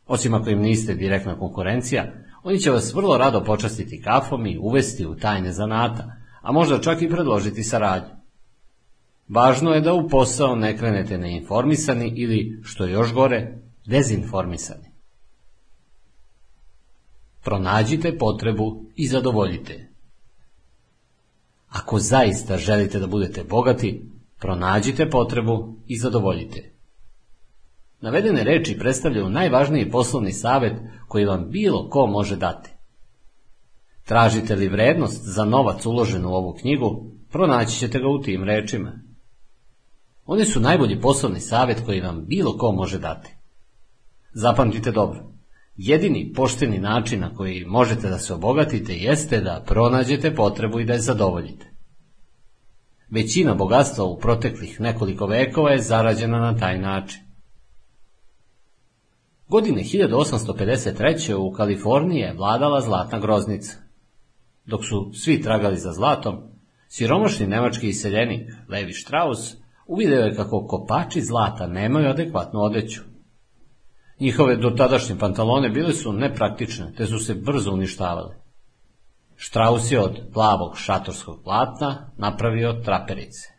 Osim 0.07 0.33
ako 0.33 0.49
im 0.49 0.59
niste 0.59 0.93
direktna 0.93 1.39
konkurencija, 1.39 2.13
oni 2.43 2.59
će 2.59 2.71
vas 2.71 2.93
vrlo 2.93 3.17
rado 3.17 3.43
počastiti 3.43 4.01
kafom 4.01 4.45
i 4.45 4.57
uvesti 4.57 5.05
u 5.05 5.15
tajne 5.15 5.51
zanata, 5.51 6.15
a 6.41 6.51
možda 6.51 6.81
čak 6.81 7.01
i 7.01 7.09
predložiti 7.09 7.63
saradnju. 7.63 8.15
Važno 9.27 9.71
je 9.71 9.81
da 9.81 9.93
u 9.93 10.07
posao 10.09 10.55
ne 10.55 10.77
krenete 10.77 11.17
neinformisani 11.17 12.13
ili, 12.15 12.59
što 12.63 12.85
je 12.85 12.91
još 12.91 13.13
gore, 13.13 13.57
dezinformisani. 13.85 14.89
Pronađite 17.43 18.17
potrebu 18.17 18.85
i 18.95 19.07
zadovoljite. 19.07 19.89
Ako 21.69 21.99
zaista 21.99 22.57
želite 22.57 22.99
da 22.99 23.07
budete 23.07 23.43
bogati, 23.43 24.11
pronađite 24.39 25.09
potrebu 25.09 25.75
i 25.87 25.97
zadovoljite. 25.97 26.78
Navedene 28.01 28.43
reči 28.43 28.77
predstavljaju 28.77 29.29
najvažniji 29.29 29.89
poslovni 29.89 30.31
savjet 30.31 30.73
koji 31.07 31.25
vam 31.25 31.49
bilo 31.49 31.89
ko 31.89 32.07
može 32.07 32.35
dati. 32.35 32.69
Tražite 34.05 34.55
li 34.55 34.67
vrednost 34.67 35.21
za 35.23 35.45
novac 35.45 35.85
uložen 35.85 36.25
u 36.25 36.33
ovu 36.33 36.53
knjigu, 36.61 37.11
pronaći 37.31 37.77
ćete 37.77 37.99
ga 37.99 38.07
u 38.07 38.21
tim 38.21 38.43
rečima. 38.43 38.91
Oni 40.25 40.45
su 40.45 40.59
najbolji 40.59 41.01
poslovni 41.01 41.39
savjet 41.39 41.81
koji 41.85 42.01
vam 42.01 42.25
bilo 42.25 42.57
ko 42.57 42.71
može 42.71 42.99
dati. 42.99 43.35
Zapamtite 44.33 44.91
dobro. 44.91 45.23
Jedini 45.75 46.33
pošteni 46.35 46.77
način 46.77 47.19
na 47.19 47.33
koji 47.33 47.65
možete 47.65 48.09
da 48.09 48.17
se 48.17 48.33
obogatite 48.33 48.93
jeste 48.93 49.41
da 49.41 49.63
pronađete 49.67 50.35
potrebu 50.35 50.79
i 50.79 50.85
da 50.85 50.93
je 50.93 50.99
zadovoljite. 50.99 51.71
Većina 53.09 53.53
bogatstva 53.53 54.05
u 54.05 54.19
proteklih 54.19 54.81
nekoliko 54.81 55.25
vekova 55.25 55.71
je 55.71 55.81
zarađena 55.81 56.39
na 56.39 56.57
taj 56.57 56.79
način. 56.79 57.28
Godine 59.49 59.81
1853. 59.83 61.33
u 61.33 61.51
Kaliforniji 61.51 62.19
je 62.19 62.33
vladala 62.33 62.81
zlatna 62.81 63.19
groznica. 63.19 63.77
Dok 64.65 64.85
su 64.85 65.11
svi 65.13 65.41
tragali 65.41 65.77
za 65.77 65.91
zlatom, 65.91 66.35
siromašni 66.87 67.47
nemački 67.47 67.87
iseljenik 67.87 68.51
Levi 68.67 68.93
Strauss 68.93 69.55
uvideo 69.87 70.25
je 70.25 70.35
kako 70.35 70.67
kopači 70.67 71.21
zlata 71.21 71.67
nemaju 71.67 72.09
adekvatnu 72.09 72.59
odeću. 72.59 73.01
Njihove 74.19 74.55
dotadašnje 74.55 75.17
pantalone 75.17 75.69
bile 75.69 75.93
su 75.93 76.13
nepraktične, 76.13 76.93
te 76.97 77.05
su 77.05 77.19
se 77.19 77.33
brzo 77.33 77.71
uništavale. 77.71 78.35
Strauss 79.37 79.91
je 79.91 80.01
od 80.01 80.19
plavog 80.33 80.77
šatorskog 80.77 81.43
platna 81.43 82.11
napravio 82.17 82.73
traperice. 82.73 83.49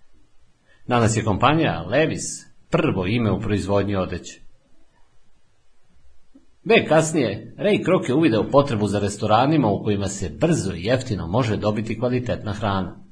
Danas 0.87 1.17
je 1.17 1.25
kompanija 1.25 1.83
Levis 1.83 2.23
prvo 2.71 3.07
ime 3.07 3.33
u 3.33 3.41
proizvodnji 3.41 3.97
odeće. 3.97 4.50
Vek 6.65 6.89
kasnije, 6.89 7.55
Ray 7.59 7.85
Kroc 7.85 8.09
je 8.09 8.15
uvideo 8.15 8.51
potrebu 8.51 8.87
za 8.87 8.99
restoranima 8.99 9.69
u 9.69 9.83
kojima 9.83 10.09
se 10.09 10.37
brzo 10.41 10.73
i 10.73 10.85
jeftino 10.85 11.27
može 11.27 11.57
dobiti 11.57 11.99
kvalitetna 11.99 12.53
hrana. 12.53 13.05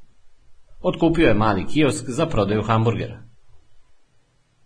Otkupio 0.80 1.28
je 1.28 1.34
mali 1.34 1.66
kiosk 1.66 2.10
za 2.10 2.26
prodaju 2.26 2.62
hamburgera. 2.62 3.22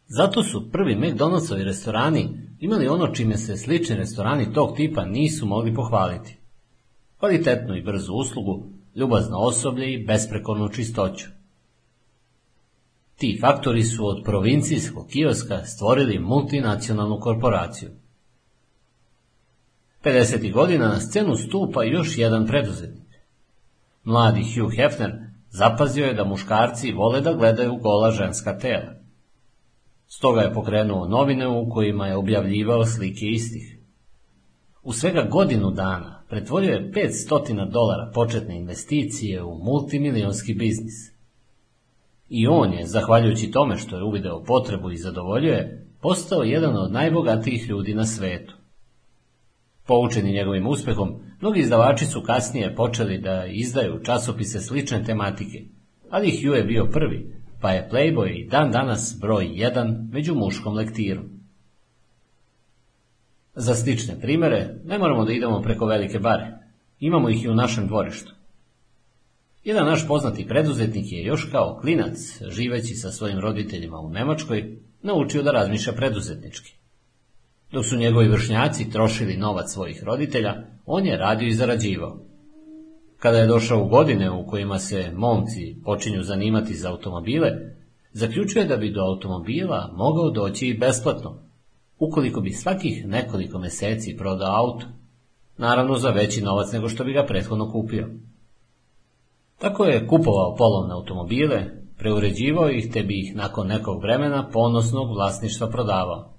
Zato 0.09 0.43
su 0.43 0.70
prvi 0.70 0.97
McDonald'sovi 0.97 1.64
restorani 1.64 2.28
imali 2.59 2.89
ono 2.89 3.07
čime 3.07 3.37
se 3.37 3.57
slični 3.57 3.97
restorani 3.97 4.53
tog 4.53 4.76
tipa 4.76 5.05
nisu 5.05 5.47
mogli 5.47 5.74
pohvaliti. 5.74 6.39
Kvalitetnu 7.18 7.76
i 7.76 7.83
brzu 7.83 8.12
uslugu, 8.12 8.66
ljubazno 8.97 9.39
osoblje 9.39 9.93
i 9.93 10.05
besprekornu 10.05 10.69
čistoću. 10.69 11.27
Ti 13.16 13.39
faktori 13.40 13.85
su 13.85 14.06
od 14.06 14.23
provincijskog 14.24 15.06
kioska 15.06 15.65
stvorili 15.65 16.19
multinacionalnu 16.19 17.20
korporaciju. 17.20 17.90
50. 20.05 20.53
godina 20.53 20.89
na 20.89 21.01
scenu 21.01 21.37
stupa 21.37 21.85
još 21.85 22.19
jedan 22.19 22.47
preduzetnik. 22.47 23.09
Mladi 24.05 24.43
Hugh 24.43 24.77
Hefner 24.77 25.12
zapazio 25.51 26.07
je 26.07 26.15
da 26.15 26.24
muškarci 26.24 26.93
vole 26.93 27.20
da 27.20 27.33
gledaju 27.33 27.77
gola 27.77 28.11
ženska 28.11 28.59
tela. 28.59 28.95
Stoga 30.07 30.41
je 30.41 30.55
pokrenuo 30.55 31.09
novine 31.09 31.49
u 31.49 31.70
kojima 31.70 32.07
je 32.07 32.16
objavljivao 32.16 32.87
slike 32.87 33.27
istih. 33.27 33.79
U 34.83 34.93
svega 34.93 35.23
godinu 35.23 35.70
dana 35.70 36.24
pretvorio 36.29 36.74
je 36.74 36.93
500 36.93 37.70
dolara 37.70 38.11
početne 38.15 38.57
investicije 38.57 39.43
u 39.43 39.59
multimilionski 39.59 40.55
biznis. 40.55 41.12
I 42.29 42.47
on 42.47 42.73
je, 42.73 42.87
zahvaljujući 42.87 43.51
tome 43.51 43.77
što 43.77 43.97
je 43.97 44.05
uvideo 44.05 44.45
potrebu 44.45 44.91
i 44.91 44.97
zadovoljuje, 44.97 45.87
postao 46.01 46.43
jedan 46.43 46.77
od 46.77 46.93
najbogatijih 46.93 47.69
ljudi 47.69 47.95
na 47.95 48.07
svetu. 48.07 48.61
Poučeni 49.86 50.32
njegovim 50.32 50.66
uspehom, 50.66 51.14
mnogi 51.40 51.60
izdavači 51.60 52.06
su 52.06 52.22
kasnije 52.22 52.74
počeli 52.74 53.18
da 53.18 53.44
izdaju 53.46 54.00
časopise 54.02 54.60
slične 54.60 55.04
tematike, 55.04 55.64
ali 56.10 56.30
Hugh 56.30 56.56
je 56.56 56.64
bio 56.64 56.86
prvi, 56.92 57.34
pa 57.60 57.70
je 57.70 57.88
Playboy 57.92 58.40
i 58.40 58.48
dan 58.48 58.70
danas 58.70 59.18
broj 59.20 59.48
jedan 59.52 60.09
među 60.12 60.34
muškom 60.34 60.74
lektirom. 60.74 61.24
Za 63.54 63.74
slične 63.74 64.20
primere 64.20 64.74
ne 64.84 64.98
moramo 64.98 65.24
da 65.24 65.32
idemo 65.32 65.62
preko 65.62 65.86
velike 65.86 66.18
bare. 66.18 66.59
Imamo 67.00 67.28
ih 67.28 67.44
i 67.44 67.48
u 67.48 67.54
našem 67.54 67.86
dvorištu. 67.86 68.32
Jedan 69.64 69.86
naš 69.86 70.09
poznati 70.09 70.48
preduzetnik 70.48 71.12
je 71.12 71.24
još 71.24 71.48
kao 71.50 71.78
klinac, 71.80 72.18
živeći 72.48 72.94
sa 72.94 73.10
svojim 73.10 73.38
roditeljima 73.38 73.98
u 73.98 74.10
Nemačkoj, 74.10 74.78
naučio 75.02 75.42
da 75.42 75.50
razmišlja 75.50 75.92
preduzetnički. 75.92 76.74
Dok 77.73 77.85
su 77.85 77.97
njegovi 77.97 78.28
vršnjaci 78.28 78.90
trošili 78.90 79.36
novac 79.36 79.73
svojih 79.73 80.05
roditelja, 80.05 80.55
on 80.86 81.07
je 81.07 81.16
radio 81.16 81.49
i 81.49 81.55
zarađivao. 81.55 82.19
Kada 83.19 83.39
je 83.39 83.47
došao 83.47 83.82
u 83.82 83.89
godine 83.89 84.31
u 84.31 84.47
kojima 84.47 84.78
se 84.78 85.12
momci 85.16 85.77
počinju 85.85 86.23
zanimati 86.23 86.74
za 86.74 86.90
automobile, 86.90 87.51
zaključuje 88.12 88.65
da 88.65 88.77
bi 88.77 88.93
do 88.93 89.01
automobila 89.01 89.93
mogao 89.97 90.31
doći 90.31 90.66
i 90.66 90.78
besplatno, 90.78 91.39
ukoliko 91.99 92.40
bi 92.40 92.51
svakih 92.51 93.07
nekoliko 93.07 93.59
meseci 93.59 94.16
prodao 94.16 94.57
auto. 94.57 94.86
naravno 95.57 95.97
za 95.97 96.11
veći 96.11 96.43
novac 96.43 96.73
nego 96.73 96.89
što 96.89 97.05
bi 97.05 97.12
ga 97.12 97.24
prethodno 97.27 97.73
kupio. 97.73 98.09
Tako 99.59 99.85
je 99.85 100.07
kupovao 100.07 100.57
polovne 100.57 100.94
automobile, 100.94 101.65
preuređivao 101.99 102.70
ih 102.70 102.93
te 102.93 103.03
bi 103.03 103.20
ih 103.20 103.36
nakon 103.36 103.66
nekog 103.66 104.03
vremena 104.03 104.49
ponosnog 104.53 105.11
vlasništva 105.11 105.69
prodavao. 105.69 106.31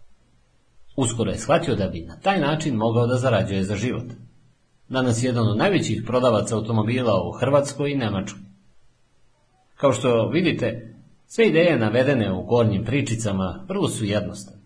Uskoro 0.95 1.31
je 1.31 1.37
shvatio 1.37 1.75
da 1.75 1.87
bi 1.87 2.01
na 2.01 2.19
taj 2.19 2.39
način 2.39 2.75
mogao 2.75 3.07
da 3.07 3.17
zarađuje 3.17 3.63
za 3.63 3.75
život. 3.75 4.05
Danas 4.89 5.23
je 5.23 5.27
jedan 5.27 5.47
od 5.47 5.57
najvećih 5.57 6.03
prodavaca 6.05 6.55
automobila 6.55 7.27
u 7.27 7.31
Hrvatskoj 7.31 7.91
i 7.91 7.97
Nemačkoj. 7.97 8.41
Kao 9.75 9.93
što 9.93 10.29
vidite, 10.29 10.95
sve 11.27 11.47
ideje 11.47 11.79
navedene 11.79 12.33
u 12.33 12.43
gornjim 12.43 12.85
pričicama 12.85 13.65
vrlo 13.67 13.89
su 13.89 14.05
jednostavne. 14.05 14.63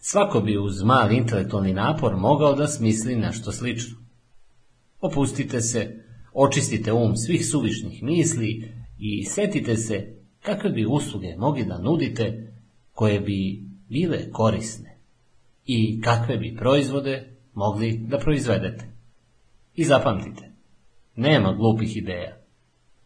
Svako 0.00 0.40
bi 0.40 0.58
uz 0.58 0.82
mali 0.82 1.16
intelektualni 1.16 1.72
napor 1.72 2.16
mogao 2.16 2.54
da 2.54 2.66
smisli 2.66 3.16
nešto 3.16 3.52
slično. 3.52 3.96
Opustite 5.00 5.60
se, 5.60 6.04
očistite 6.32 6.92
um 6.92 7.16
svih 7.16 7.46
suvišnih 7.46 8.02
misli 8.02 8.72
i 8.98 9.24
setite 9.24 9.76
se 9.76 10.16
kakve 10.42 10.70
bi 10.70 10.86
usluge 10.86 11.36
mogli 11.38 11.64
da 11.64 11.78
nudite 11.78 12.52
koje 12.92 13.20
bi 13.20 13.62
bile 13.88 14.30
korisne 14.30 14.87
i 15.70 16.00
kakve 16.00 16.36
bi 16.36 16.56
proizvode 16.56 17.36
mogli 17.54 17.98
da 17.98 18.18
proizvedete. 18.18 18.84
I 19.74 19.84
zapamtite, 19.84 20.52
nema 21.16 21.52
glupih 21.52 21.96
ideja. 21.96 22.36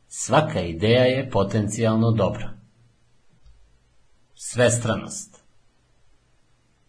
Svaka 0.09 0.60
ideja 0.60 1.02
je 1.02 1.30
potencijalno 1.30 2.10
dobra. 2.10 2.51
Svestranost 4.34 5.43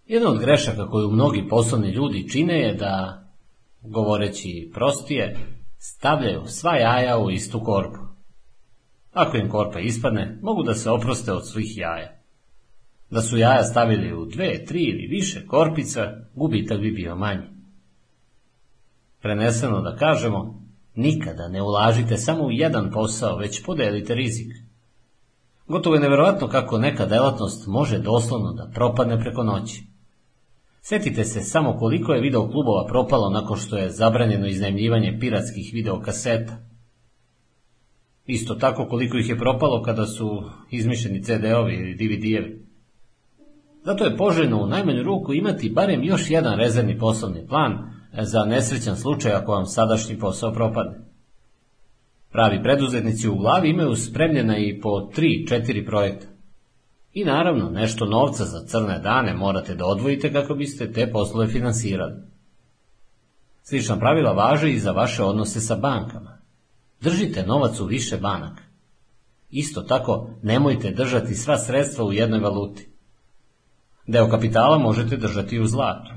Jedna 0.06 0.30
od 0.30 0.40
grešaka 0.40 0.90
koju 0.90 1.12
mnogi 1.12 1.48
poslovni 1.50 1.90
ljudi 1.90 2.30
čine 2.30 2.60
je 2.60 2.74
da, 2.74 3.24
govoreći 3.82 4.72
prostije, 4.74 5.38
stavljaju 5.78 6.42
sva 6.46 6.76
jaja 6.76 7.20
u 7.20 7.32
istu 7.32 7.64
korpu. 7.64 8.00
Ako 9.14 9.38
im 9.38 9.50
korpa 9.50 9.80
ispadne, 9.80 10.40
mogu 10.42 10.64
da 10.64 10.74
se 10.74 10.92
oproste 10.92 11.34
od 11.34 11.50
svih 11.50 11.78
jaja. 11.78 12.23
Da 13.14 13.22
su 13.22 13.38
jaja 13.38 13.64
stavili 13.64 14.14
u 14.14 14.26
dve, 14.26 14.66
tri 14.66 14.84
ili 14.84 15.08
više 15.08 15.48
korpica, 15.48 16.02
gubitak 16.36 16.80
bi 16.80 16.92
bio 16.92 17.16
manji. 17.16 17.48
Preneseno 19.22 19.82
da 19.82 19.96
kažemo, 19.96 20.62
nikada 20.96 21.48
ne 21.48 21.62
ulažite 21.62 22.18
samo 22.18 22.44
u 22.44 22.52
jedan 22.52 22.92
posao, 22.92 23.38
već 23.38 23.66
podelite 23.66 24.16
rizik. 24.16 24.52
Gotovo 25.68 25.96
je 25.96 26.02
neverovatno 26.02 26.48
kako 26.48 26.78
neka 26.78 27.06
delatnost 27.06 27.68
može 27.68 28.00
doslovno 28.00 28.54
da 28.54 28.72
propadne 28.74 29.20
preko 29.20 29.44
noći. 29.44 29.84
Setite 30.82 31.26
se 31.26 31.42
samo 31.42 31.78
koliko 31.78 32.14
je 32.14 32.22
video 32.22 32.52
klubova 32.52 32.86
propalo 32.88 33.30
nakon 33.30 33.58
što 33.58 33.78
je 33.78 33.90
zabranjeno 33.90 34.48
iznajmljivanje 34.48 35.18
piratskih 35.20 35.72
videokaseta. 35.74 36.58
Isto 38.26 38.56
tako 38.56 38.88
koliko 38.88 39.18
ih 39.18 39.30
je 39.30 39.38
propalo 39.38 39.84
kada 39.84 40.06
su 40.06 40.44
izmišljeni 40.72 41.24
CD-ovi 41.24 41.74
ili 41.74 41.96
DVD-evi. 41.96 42.63
Zato 43.86 44.06
je 44.06 44.18
poželjno 44.18 44.64
u 44.64 44.68
najmanju 44.68 45.04
ruku 45.04 45.34
imati 45.34 45.70
barem 45.70 46.04
još 46.04 46.30
jedan 46.30 46.60
rezervni 46.60 46.98
poslovni 46.98 47.48
plan 47.48 47.94
za 48.22 48.46
nesrećan 48.46 48.98
slučaj 48.98 49.32
ako 49.32 49.52
vam 49.52 49.66
sadašnji 49.66 50.20
posao 50.20 50.54
propadne. 50.54 51.00
Pravi 52.32 52.64
preduzetnici 52.64 53.30
u 53.30 53.36
glavi 53.36 53.70
imaju 53.70 53.96
spremljena 53.96 54.58
i 54.58 54.80
po 54.82 54.90
3-4 54.90 55.86
projekta. 55.86 56.28
I 57.14 57.26
naravno, 57.26 57.70
nešto 57.70 58.06
novca 58.06 58.44
za 58.46 58.66
crne 58.66 59.00
dane 59.00 59.34
morate 59.34 59.76
da 59.76 59.86
odvojite 59.86 60.34
kako 60.34 60.56
biste 60.56 60.92
te 60.92 61.12
poslove 61.12 61.48
finansirali. 61.48 62.14
Slična 63.64 64.00
pravila 64.00 64.32
važe 64.32 64.72
i 64.72 64.80
za 64.80 64.92
vaše 64.92 65.24
odnose 65.24 65.60
sa 65.60 65.76
bankama. 65.76 66.38
Držite 67.02 67.46
novac 67.46 67.80
u 67.80 67.86
više 67.86 68.18
banaka. 68.18 68.64
Isto 69.50 69.82
tako, 69.82 70.30
nemojte 70.42 70.92
držati 70.92 71.36
sva 71.36 71.58
sredstva 71.58 72.06
u 72.06 72.14
jednoj 72.14 72.40
valuti. 72.40 72.93
Deo 74.08 74.30
kapitala 74.30 74.78
možete 74.78 75.18
držati 75.18 75.60
u 75.60 75.66
zlatu. 75.66 76.12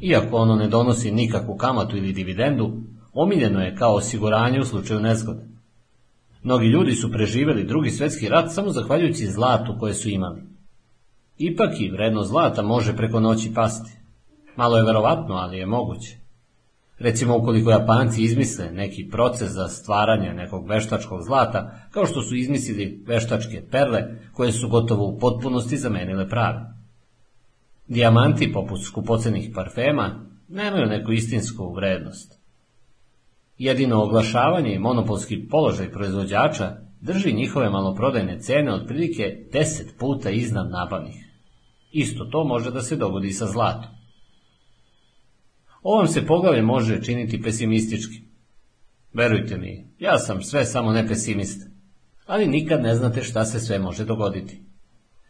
Iako 0.00 0.36
ono 0.36 0.56
ne 0.56 0.68
donosi 0.68 1.12
nikakvu 1.12 1.56
kamatu 1.56 1.96
ili 1.96 2.12
dividendu, 2.12 2.72
omiljeno 3.12 3.60
je 3.60 3.76
kao 3.76 3.94
osiguranje 3.94 4.60
u 4.60 4.64
slučaju 4.64 5.00
nezgode. 5.00 5.44
Mnogi 6.42 6.66
ljudi 6.66 6.92
su 6.92 7.12
preživeli 7.12 7.64
drugi 7.64 7.90
svetski 7.90 8.28
rat 8.28 8.52
samo 8.52 8.70
zahvaljujući 8.70 9.26
zlatu 9.26 9.76
koje 9.80 9.94
su 9.94 10.08
imali. 10.08 10.42
Ipak 11.38 11.80
i 11.80 11.90
vredno 11.90 12.22
zlata 12.22 12.62
može 12.62 12.96
preko 12.96 13.20
noći 13.20 13.54
pasti. 13.54 13.90
Malo 14.56 14.76
je 14.76 14.84
verovatno, 14.84 15.34
ali 15.34 15.58
je 15.58 15.66
moguće. 15.66 16.18
Recimo 16.98 17.36
ukoliko 17.36 17.70
Japanci 17.70 18.22
izmisle 18.22 18.70
neki 18.70 19.08
proces 19.10 19.50
za 19.50 19.68
stvaranje 19.68 20.32
nekog 20.32 20.68
veštačkog 20.68 21.22
zlata, 21.22 21.88
kao 21.90 22.06
što 22.06 22.22
su 22.22 22.36
izmislili 22.36 23.04
veštačke 23.06 23.62
perle, 23.70 24.02
koje 24.32 24.52
su 24.52 24.68
gotovo 24.68 25.04
u 25.04 25.18
potpunosti 25.18 25.76
zamenile 25.76 26.28
prave. 26.28 26.73
Dijamanti, 27.86 28.52
poput 28.52 28.84
skupocenih 28.84 29.50
parfema, 29.54 30.26
nemaju 30.48 30.86
neku 30.86 31.12
istinsku 31.12 31.74
vrednost. 31.74 32.40
Jedino 33.58 34.02
oglašavanje 34.02 34.74
i 34.74 34.78
monopolski 34.78 35.48
položaj 35.48 35.92
proizvođača 35.92 36.76
drži 37.00 37.32
njihove 37.32 37.70
maloprodajne 37.70 38.40
cene 38.40 38.72
otprilike 38.72 39.48
10 39.52 39.98
puta 39.98 40.30
iznad 40.30 40.70
nabavnih. 40.70 41.24
Isto 41.92 42.24
to 42.24 42.44
može 42.44 42.70
da 42.70 42.82
se 42.82 42.96
dogodi 42.96 43.32
sa 43.32 43.46
zlatom. 43.46 43.90
Ovom 45.82 46.06
se 46.06 46.26
poglavlje 46.26 46.62
može 46.62 47.02
činiti 47.02 47.42
pesimistički. 47.42 48.22
Verujte 49.12 49.58
mi, 49.58 49.86
ja 49.98 50.18
sam 50.18 50.42
sve 50.42 50.64
samo 50.64 50.92
ne 50.92 51.08
pesimista, 51.08 51.66
ali 52.26 52.46
nikad 52.46 52.82
ne 52.82 52.94
znate 52.94 53.22
šta 53.22 53.44
se 53.44 53.60
sve 53.60 53.78
može 53.78 54.04
dogoditi. 54.04 54.62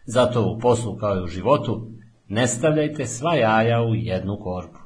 Zato 0.07 0.47
u 0.47 0.59
poslu 0.59 0.97
kao 0.97 1.17
i 1.17 1.25
u 1.25 1.27
životu 1.27 1.94
ne 2.35 2.49
stavljajte 2.49 3.07
sva 3.07 3.35
jaja 3.35 3.83
u 3.83 3.95
jednu 3.95 4.39
korpu. 4.43 4.79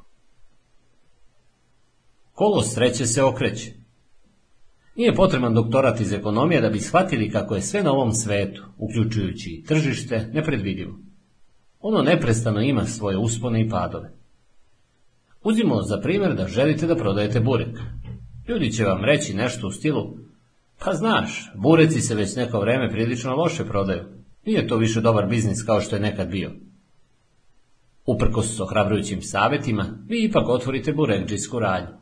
Kolo 2.33 2.61
sreće 2.61 3.05
se 3.05 3.23
okreće. 3.23 3.71
Nije 4.95 5.15
potreban 5.15 5.53
doktorat 5.53 5.99
iz 5.99 6.13
ekonomije 6.13 6.61
da 6.61 6.69
bi 6.69 6.79
shvatili 6.79 7.31
kako 7.31 7.55
je 7.55 7.61
sve 7.61 7.83
na 7.83 7.91
ovom 7.91 8.11
svetu, 8.11 8.63
uključujući 8.77 9.49
i 9.49 9.63
tržište, 9.63 10.29
nepredvidivo. 10.33 10.99
Ono 11.79 12.01
neprestano 12.01 12.61
ima 12.61 12.85
svoje 12.85 13.17
uspone 13.17 13.61
i 13.61 13.69
padove. 13.69 14.11
Uzimo 15.43 15.81
za 15.81 15.97
primjer 16.01 16.35
da 16.35 16.47
želite 16.47 16.87
da 16.87 16.95
prodajete 16.95 17.39
burek. 17.39 17.79
Ljudi 18.47 18.71
će 18.71 18.83
vam 18.83 19.05
reći 19.05 19.33
nešto 19.33 19.67
u 19.67 19.71
stilu, 19.71 20.17
pa 20.85 20.93
znaš, 20.93 21.51
bureci 21.55 22.01
se 22.01 22.15
već 22.15 22.35
neko 22.35 22.59
vreme 22.59 22.89
prilično 22.89 23.35
loše 23.35 23.65
prodaju. 23.65 24.03
Nije 24.45 24.67
to 24.67 24.77
više 24.77 25.01
dobar 25.01 25.25
biznis 25.25 25.63
kao 25.63 25.81
što 25.81 25.95
je 25.95 26.01
nekad 26.01 26.27
bio. 26.27 26.51
Uprkos 28.15 28.59
ohrabrujućim 28.59 29.21
savjetima, 29.21 29.85
vi 30.07 30.23
ipak 30.23 30.49
otvorite 30.49 30.93
burekđijsku 30.93 31.59
radnju. 31.59 31.93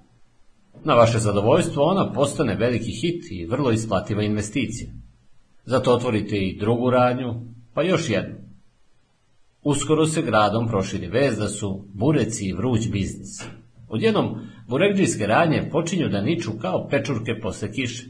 Na 0.84 0.94
vaše 0.94 1.20
zadovoljstvo 1.20 1.84
ona 1.84 2.14
postane 2.14 2.56
veliki 2.56 2.92
hit 2.92 3.32
i 3.32 3.46
vrlo 3.46 3.72
isplativa 3.72 4.24
investicija. 4.24 4.90
Zato 5.66 5.94
otvorite 5.94 6.38
i 6.38 6.58
drugu 6.60 6.90
radnju, 6.90 7.34
pa 7.74 7.84
još 7.84 8.10
jednu. 8.10 8.36
Uskoro 9.64 10.06
se 10.06 10.22
gradom 10.22 10.68
proširi 10.68 11.08
vez 11.08 11.38
da 11.38 11.48
su 11.48 11.86
bureci 11.94 12.46
i 12.46 12.54
vruć 12.54 12.90
biznis. 12.92 13.44
Odjednom, 13.90 14.40
burekđijske 14.68 15.28
radnje 15.28 15.70
počinju 15.72 16.10
da 16.10 16.22
niču 16.22 16.52
kao 16.62 16.88
pečurke 16.88 17.40
posle 17.42 17.72
kiše. 17.72 18.06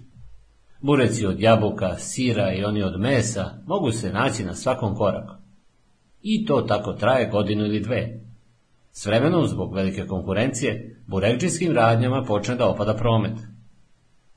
Bureci 0.82 1.26
od 1.26 1.40
jabuka, 1.40 1.96
sira 1.96 2.54
i 2.54 2.64
oni 2.64 2.84
od 2.84 3.00
mesa 3.00 3.64
mogu 3.68 3.92
se 3.92 4.14
naći 4.14 4.44
na 4.44 4.56
svakom 4.56 4.96
koraku. 4.96 5.47
I 6.30 6.46
to 6.46 6.62
tako 6.62 6.94
traje 6.94 7.30
godinu 7.30 7.66
ili 7.66 7.80
dve. 7.80 8.20
S 8.92 9.06
vremenom, 9.06 9.48
zbog 9.48 9.76
velike 9.76 10.08
konkurencije, 10.08 11.04
burekđijskim 11.08 11.74
radnjama 11.74 12.24
počne 12.24 12.56
da 12.56 12.68
opada 12.70 12.94
promet. 12.94 13.38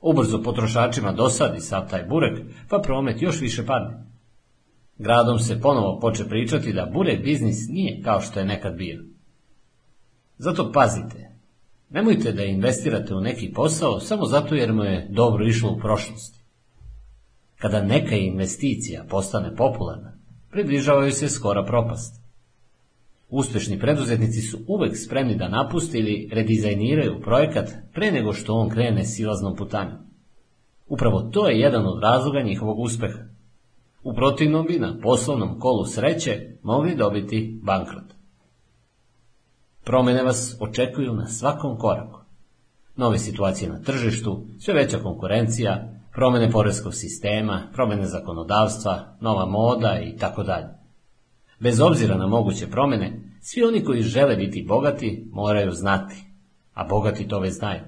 Ubrzo 0.01 0.41
potrošačima 0.43 1.11
dosadi 1.11 1.59
sav 1.59 1.89
taj 1.89 2.03
burek, 2.03 2.39
pa 2.69 2.79
promet 2.79 3.21
još 3.21 3.41
više 3.41 3.65
padne. 3.65 4.05
Gradom 4.97 5.39
se 5.39 5.61
ponovo 5.61 5.99
poče 5.99 6.25
pričati 6.29 6.73
da 6.73 6.91
burek 6.93 7.23
biznis 7.23 7.67
nije 7.69 8.01
kao 8.03 8.21
što 8.21 8.39
je 8.39 8.45
nekad 8.45 8.75
bio. 8.75 9.03
Zato 10.37 10.71
pazite, 10.71 11.29
nemojte 11.89 12.31
da 12.31 12.43
investirate 12.43 13.15
u 13.15 13.21
neki 13.21 13.51
posao 13.53 13.99
samo 13.99 14.25
zato 14.25 14.55
jer 14.55 14.73
mu 14.73 14.83
je 14.83 15.07
dobro 15.09 15.45
išlo 15.45 15.71
u 15.71 15.79
prošlosti. 15.79 16.39
Kada 17.57 17.81
neka 17.81 18.15
investicija 18.15 19.05
postane 19.09 19.55
popularna, 19.55 20.20
približavaju 20.51 21.11
se 21.11 21.29
skora 21.29 21.63
propast. 21.63 22.21
Uspešni 23.29 23.79
preduzetnici 23.79 24.41
su 24.41 24.57
uvek 24.67 24.97
spremni 24.97 25.35
da 25.35 25.49
napuste 25.49 25.99
ili 25.99 26.29
redizajniraju 26.31 27.21
projekat 27.21 27.69
pre 27.93 28.11
nego 28.11 28.33
što 28.33 28.53
on 28.53 28.69
krene 28.69 29.05
silaznom 29.05 29.55
putanjom. 29.55 29.97
Upravo 30.87 31.21
to 31.21 31.49
je 31.49 31.59
jedan 31.59 31.85
od 31.85 32.01
razloga 32.01 32.41
njihovog 32.41 32.79
uspeha. 32.79 33.19
U 34.03 34.13
protivnom 34.13 34.65
bi 34.65 34.79
na 34.79 34.97
poslovnom 35.03 35.59
kolu 35.59 35.85
sreće 35.85 36.47
mogli 36.63 36.95
dobiti 36.95 37.59
bankrot. 37.63 38.03
Promene 39.83 40.23
vas 40.23 40.57
očekuju 40.59 41.13
na 41.13 41.27
svakom 41.27 41.77
koraku. 41.77 42.19
Nove 42.95 43.17
situacije 43.17 43.69
na 43.69 43.81
tržištu, 43.81 44.45
sve 44.59 44.73
veća 44.73 44.99
konkurencija, 44.99 46.00
promene 46.13 46.51
poreskog 46.51 46.93
sistema, 46.93 47.69
promene 47.73 48.05
zakonodavstva, 48.05 49.17
nova 49.21 49.45
moda 49.45 49.99
i 49.99 50.17
tako 50.17 50.43
dalje. 50.43 50.67
Bez 51.59 51.79
obzira 51.79 52.17
na 52.17 52.27
moguće 52.27 52.67
promene, 52.67 53.21
svi 53.41 53.63
oni 53.63 53.83
koji 53.83 54.01
žele 54.01 54.35
biti 54.35 54.65
bogati 54.67 55.29
moraju 55.31 55.71
znati, 55.71 56.15
a 56.73 56.83
bogati 56.83 57.27
to 57.27 57.39
već 57.39 57.53
znaju. 57.53 57.81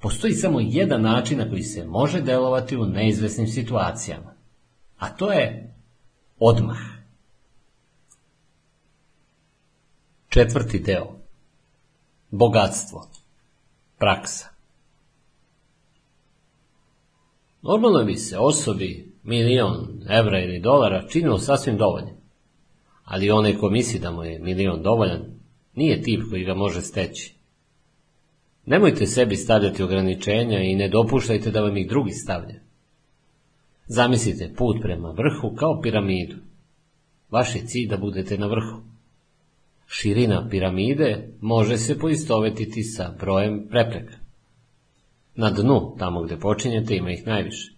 Postoji 0.00 0.32
samo 0.32 0.60
jedan 0.60 1.02
način 1.02 1.38
na 1.38 1.50
koji 1.50 1.62
se 1.62 1.84
može 1.84 2.20
delovati 2.20 2.76
u 2.76 2.84
neizvesnim 2.84 3.46
situacijama, 3.46 4.34
a 4.98 5.08
to 5.08 5.32
je 5.32 5.74
odmah. 6.38 6.78
Četvrti 10.28 10.78
deo. 10.78 11.06
Bogatstvo. 12.30 13.10
Praksa. 13.98 14.55
Normalno 17.68 18.04
bi 18.04 18.14
se 18.14 18.38
osobi 18.38 19.12
milion 19.22 20.02
evra 20.08 20.40
ili 20.40 20.60
dolara 20.60 21.08
činilo 21.08 21.38
sasvim 21.38 21.76
dovoljno. 21.76 22.10
Ali 23.04 23.30
onaj 23.30 23.56
ko 23.56 23.70
misli 23.70 24.00
da 24.00 24.10
mu 24.10 24.24
je 24.24 24.38
milion 24.38 24.82
dovoljan, 24.82 25.22
nije 25.74 26.02
tip 26.02 26.20
koji 26.30 26.44
ga 26.44 26.54
može 26.54 26.80
steći. 26.80 27.34
Nemojte 28.66 29.06
sebi 29.06 29.36
stavljati 29.36 29.82
ograničenja 29.82 30.58
i 30.58 30.74
ne 30.74 30.88
dopuštajte 30.88 31.50
da 31.50 31.60
vam 31.60 31.76
ih 31.76 31.88
drugi 31.88 32.10
stavlja. 32.10 32.60
Zamislite 33.86 34.54
put 34.56 34.76
prema 34.82 35.08
vrhu 35.08 35.56
kao 35.56 35.80
piramidu. 35.82 36.36
Vaš 37.30 37.54
je 37.54 37.66
cilj 37.66 37.88
da 37.88 37.96
budete 37.96 38.38
na 38.38 38.46
vrhu. 38.46 38.82
Širina 39.86 40.48
piramide 40.50 41.28
može 41.40 41.78
se 41.78 41.98
poistovetiti 41.98 42.82
sa 42.82 43.14
brojem 43.20 43.66
prepreka. 43.70 44.25
Na 45.36 45.50
dnu, 45.50 45.96
tamo 45.98 46.22
gde 46.22 46.38
počinjete, 46.38 46.96
ima 46.96 47.10
ih 47.10 47.26
najviše. 47.26 47.72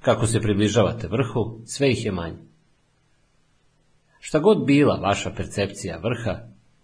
Kako 0.00 0.26
se 0.26 0.40
približavate 0.40 1.08
vrhu, 1.08 1.60
sve 1.66 1.90
ih 1.90 2.04
je 2.04 2.12
manje. 2.12 2.48
Šta 4.20 4.38
god 4.38 4.66
bila 4.66 4.94
vaša 4.94 5.30
percepcija 5.30 5.98
vrha, 5.98 6.40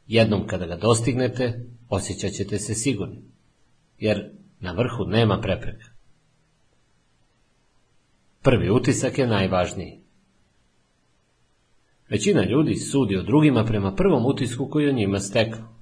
jednom 0.06 0.46
kada 0.46 0.66
ga 0.66 0.76
dostignete, 0.76 1.66
osjećat 1.88 2.32
ćete 2.32 2.58
se 2.58 2.74
sigurni, 2.74 3.22
jer 3.98 4.30
na 4.60 4.72
vrhu 4.72 5.04
nema 5.06 5.40
prepreka. 5.40 5.86
Prvi 8.42 8.70
utisak 8.70 9.18
je 9.18 9.26
najvažniji. 9.26 10.00
Većina 12.08 12.44
ljudi 12.44 12.74
sudi 12.74 13.16
o 13.16 13.22
drugima 13.22 13.64
prema 13.64 13.94
prvom 13.94 14.26
utisku 14.26 14.68
koji 14.70 14.88
o 14.88 14.92
njima 14.92 15.20
steknu. 15.20 15.73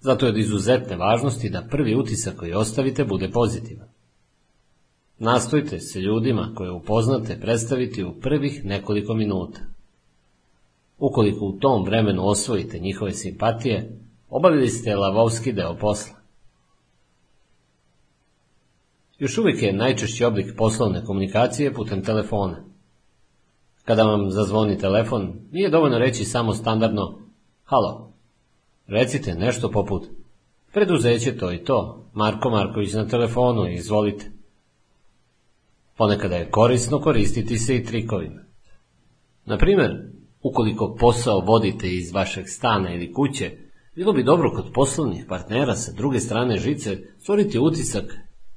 Zato 0.00 0.26
je 0.26 0.30
od 0.30 0.38
izuzetne 0.38 0.96
važnosti 0.96 1.50
da 1.50 1.66
prvi 1.70 1.94
utisak 1.94 2.36
koji 2.36 2.52
ostavite 2.52 3.04
bude 3.04 3.30
pozitivan. 3.30 3.88
Nastojte 5.18 5.80
se 5.80 6.00
ljudima 6.00 6.52
koje 6.54 6.70
upoznate 6.70 7.40
predstaviti 7.40 8.04
u 8.04 8.20
prvih 8.20 8.64
nekoliko 8.64 9.14
minuta. 9.14 9.60
Ukoliko 10.98 11.44
u 11.44 11.52
tom 11.52 11.84
vremenu 11.84 12.28
osvojite 12.28 12.78
njihove 12.78 13.12
simpatije, 13.12 13.98
obavili 14.28 14.68
ste 14.68 14.96
lavovski 14.96 15.52
deo 15.52 15.76
posla. 15.76 16.16
Još 19.18 19.38
uvijek 19.38 19.62
je 19.62 19.72
najčešći 19.72 20.24
oblik 20.24 20.56
poslovne 20.56 21.04
komunikacije 21.04 21.74
putem 21.74 22.04
telefona. 22.04 22.64
Kada 23.84 24.02
vam 24.02 24.30
zazvoni 24.30 24.78
telefon, 24.78 25.32
nije 25.52 25.70
dovoljno 25.70 25.98
reći 25.98 26.24
samo 26.24 26.54
standardno 26.54 27.18
halo, 27.64 28.09
Recite 28.90 29.34
nešto 29.34 29.70
poput 29.70 30.06
preduzeće 30.72 31.36
to 31.36 31.52
i 31.52 31.64
to, 31.64 32.10
Marko 32.14 32.50
Marković 32.50 32.92
na 32.92 33.08
telefonu, 33.08 33.68
izvolite. 33.68 34.30
Ponekada 35.96 36.36
je 36.36 36.50
korisno 36.50 37.00
koristiti 37.00 37.58
se 37.58 37.76
i 37.76 37.84
trikovima. 37.84 38.42
Na 39.44 39.58
primjer, 39.58 39.90
ukoliko 40.42 40.96
posao 41.00 41.40
vodite 41.40 41.88
iz 41.88 42.12
vašeg 42.12 42.48
stana 42.48 42.94
ili 42.94 43.12
kuće, 43.12 43.50
bilo 43.94 44.12
bi 44.12 44.24
dobro 44.24 44.50
kod 44.50 44.72
poslovnih 44.74 45.24
partnera 45.28 45.74
sa 45.74 45.92
druge 45.92 46.20
strane 46.20 46.58
žice 46.58 46.98
stvoriti 47.18 47.58
utisak 47.58 48.04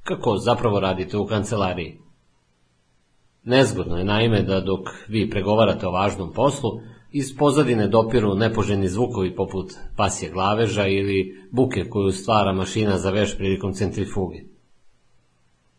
kako 0.02 0.36
zapravo 0.36 0.80
radite 0.80 1.16
u 1.16 1.26
kancelariji. 1.26 1.98
Nezgodno 3.44 3.96
je 3.96 4.04
naime 4.04 4.42
da 4.42 4.60
dok 4.60 4.88
vi 5.08 5.30
pregovarate 5.30 5.86
o 5.86 5.90
važnom 5.90 6.32
poslu, 6.32 6.70
iz 7.16 7.36
pozadine 7.36 7.88
dopiru 7.88 8.34
nepoželjni 8.34 8.88
zvukovi 8.88 9.34
poput 9.36 9.72
pasje 9.96 10.30
glaveža 10.30 10.86
ili 10.86 11.46
buke 11.50 11.84
koju 11.90 12.12
stvara 12.12 12.52
mašina 12.52 12.98
za 12.98 13.10
veš 13.10 13.36
prilikom 13.36 13.72
centrifuge. 13.72 14.38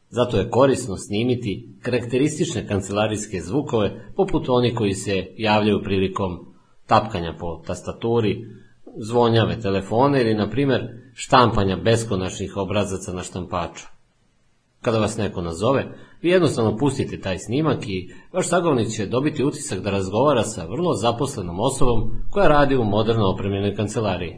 Zato 0.09 0.37
je 0.37 0.49
korisno 0.49 0.97
snimiti 0.97 1.69
karakteristične 1.81 2.67
kancelarijske 2.67 3.41
zvukove 3.41 4.11
poput 4.15 4.49
oni 4.49 4.75
koji 4.75 4.93
se 4.93 5.27
javljaju 5.37 5.83
prilikom 5.83 6.45
tapkanja 6.85 7.35
po 7.39 7.63
tastaturi, 7.67 8.45
zvonjave 8.97 9.59
telefone 9.59 10.21
ili, 10.21 10.33
na 10.33 10.49
primjer, 10.49 10.87
štampanja 11.13 11.77
beskonačnih 11.77 12.57
obrazaca 12.57 13.13
na 13.13 13.23
štampaču. 13.23 13.94
Kada 14.85 14.99
vas 14.99 15.17
neko 15.17 15.41
nazove, 15.41 15.85
vi 16.21 16.29
jednostavno 16.29 16.77
pustite 16.77 17.19
taj 17.19 17.39
snimak 17.39 17.87
i 17.87 18.13
vaš 18.33 18.49
sagovnik 18.49 18.89
će 18.89 19.05
dobiti 19.05 19.43
utisak 19.43 19.79
da 19.79 19.91
razgovara 19.91 20.43
sa 20.43 20.65
vrlo 20.65 20.93
zaposlenom 20.93 21.59
osobom 21.59 22.11
koja 22.31 22.47
radi 22.47 22.75
u 22.75 22.83
moderno 22.83 23.29
opremljenoj 23.29 23.75
kancelariji. 23.75 24.37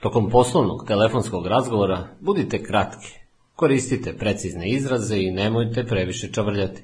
Tokom 0.00 0.30
poslovnog 0.30 0.84
telefonskog 0.86 1.46
razgovora 1.46 2.08
budite 2.20 2.62
kratki, 2.62 3.08
koristite 3.56 4.16
precizne 4.16 4.70
izraze 4.70 5.16
i 5.18 5.30
nemojte 5.30 5.84
previše 5.84 6.32
čavrljati. 6.32 6.82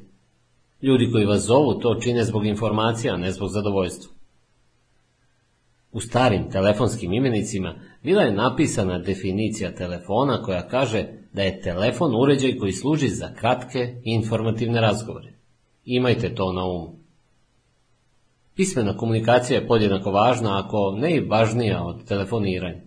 Ljudi 0.82 1.10
koji 1.12 1.26
vas 1.26 1.42
zovu 1.42 1.74
to 1.74 1.94
čine 1.94 2.24
zbog 2.24 2.46
informacija, 2.46 3.14
a 3.14 3.16
ne 3.18 3.32
zbog 3.32 3.48
zadovoljstva. 3.48 4.12
U 5.92 6.00
starim 6.00 6.50
telefonskim 6.50 7.12
imenicima 7.12 7.74
bila 8.02 8.22
je 8.22 8.34
napisana 8.34 8.98
definicija 8.98 9.74
telefona 9.74 10.42
koja 10.42 10.68
kaže 10.68 11.06
da 11.32 11.42
je 11.42 11.60
telefon 11.60 12.14
uređaj 12.22 12.56
koji 12.56 12.72
služi 12.72 13.08
za 13.08 13.34
kratke 13.34 13.94
informativne 14.04 14.80
razgovore. 14.80 15.32
Imajte 15.84 16.34
to 16.34 16.52
na 16.52 16.64
umu. 16.64 16.98
Pismena 18.56 18.96
komunikacija 18.96 19.60
je 19.60 19.66
podjednako 19.66 20.10
važna, 20.10 20.64
ako 20.64 20.96
ne 20.98 21.16
i 21.16 21.20
važnija 21.20 21.84
od 21.84 22.04
telefoniranja. 22.04 22.80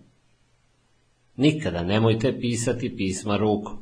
Nikada 1.36 1.82
nemojte 1.82 2.38
pisati 2.40 2.96
pisma 2.96 3.36
rukom. 3.36 3.78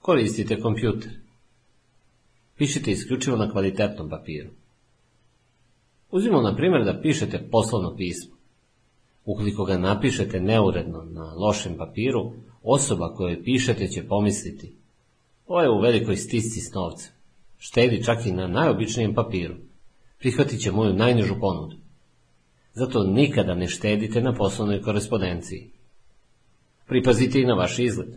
Koristite 0.00 0.60
kompjuter. 0.60 1.12
Pišite 2.56 2.90
isključivo 2.90 3.36
na 3.36 3.50
kvalitetnom 3.50 4.10
papiru. 4.10 4.50
Uzmimo 6.10 6.42
na 6.42 6.56
primjer 6.56 6.84
da 6.84 7.00
pišete 7.00 7.48
poslovno 7.50 7.96
pismo. 7.96 8.37
Ukoliko 9.28 9.64
ga 9.64 9.78
napišete 9.78 10.40
neuredno 10.40 11.02
na 11.04 11.32
lošem 11.34 11.76
papiru, 11.76 12.32
osoba 12.62 13.14
kojoj 13.14 13.42
pišete 13.44 13.88
će 13.88 14.06
pomisliti 14.08 14.78
ovo 15.48 15.60
je 15.60 15.70
u 15.70 15.80
velikoj 15.80 16.16
stisci 16.16 16.60
s 16.60 16.74
novcem. 16.74 17.12
Štedi 17.58 18.04
čak 18.04 18.26
i 18.26 18.32
na 18.32 18.46
najobičnijem 18.46 19.14
papiru. 19.14 19.54
Prihvatit 20.18 20.60
će 20.60 20.72
moju 20.72 20.92
najnižu 20.92 21.34
ponudu. 21.40 21.76
Zato 22.72 23.04
nikada 23.04 23.54
ne 23.54 23.66
štedite 23.66 24.20
na 24.22 24.34
poslovnoj 24.34 24.82
korespondenciji. 24.82 25.70
Pripazite 26.86 27.40
i 27.40 27.46
na 27.46 27.54
vaš 27.54 27.78
izgled. 27.78 28.08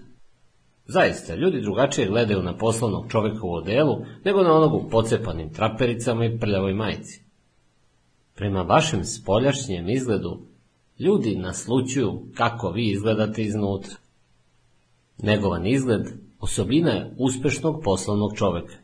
Zaista, 0.85 1.35
ljudi 1.35 1.61
drugačije 1.61 2.07
gledaju 2.07 2.43
na 2.43 2.57
poslovnog 2.57 3.11
čoveka 3.11 3.39
u 3.43 3.53
odelu 3.53 4.05
nego 4.25 4.43
na 4.43 4.53
onog 4.53 4.73
u 4.73 4.89
pocepanim 4.89 5.53
trapericama 5.53 6.25
i 6.25 6.39
prljavoj 6.39 6.73
majici. 6.73 7.23
Prema 8.35 8.61
vašem 8.61 9.03
spoljašnjem 9.03 9.89
izgledu, 9.89 10.41
ljudi 11.01 11.35
naslučuju 11.35 12.21
kako 12.35 12.69
vi 12.69 12.89
izgledate 12.89 13.43
iznutra. 13.43 13.95
Negovan 15.17 15.67
izgled 15.67 16.01
osobina 16.39 16.91
je 16.91 17.15
uspešnog 17.17 17.81
poslovnog 17.83 18.31
čoveka. 18.35 18.75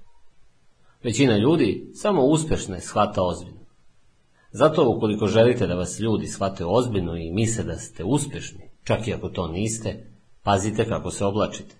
Većina 1.04 1.38
ljudi 1.38 1.92
samo 1.94 2.26
uspešne 2.26 2.82
shvata 2.82 3.24
ozbiljno. 3.24 3.66
Zato 4.52 4.90
ukoliko 4.90 5.28
želite 5.28 5.68
da 5.68 5.76
vas 5.76 6.00
ljudi 6.00 6.28
shvate 6.28 6.66
ozbiljno 6.66 7.18
i 7.18 7.32
misle 7.32 7.64
da 7.64 7.76
ste 7.76 8.04
uspešni, 8.04 8.70
čak 8.84 9.08
i 9.08 9.14
ako 9.14 9.30
to 9.30 9.48
niste, 9.48 10.12
pazite 10.44 10.88
kako 10.88 11.12
se 11.12 11.26
oblačite. 11.26 11.76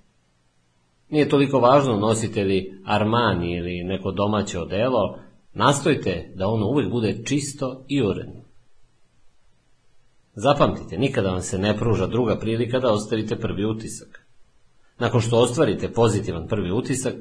Nije 1.10 1.30
toliko 1.30 1.60
važno 1.60 1.96
nosite 1.96 2.44
li 2.44 2.82
Armani 2.86 3.58
ili 3.58 3.84
neko 3.84 4.12
domaće 4.12 4.60
odelo, 4.60 5.20
nastojte 5.54 6.34
da 6.36 6.48
ono 6.48 6.68
uvijek 6.68 6.92
bude 6.92 7.24
čisto 7.26 7.86
i 7.88 8.02
uredno. 8.02 8.47
Zapamtite, 10.40 10.98
nikada 10.98 11.30
vam 11.30 11.42
se 11.42 11.58
ne 11.58 11.78
pruža 11.78 12.08
druga 12.08 12.40
prilika 12.40 12.80
da 12.80 12.92
ostavite 12.94 13.36
prvi 13.36 13.66
utisak. 13.66 14.26
Nakon 15.00 15.22
što 15.22 15.38
ostvarite 15.38 15.94
pozitivan 15.94 16.48
prvi 16.48 16.72
utisak, 16.72 17.16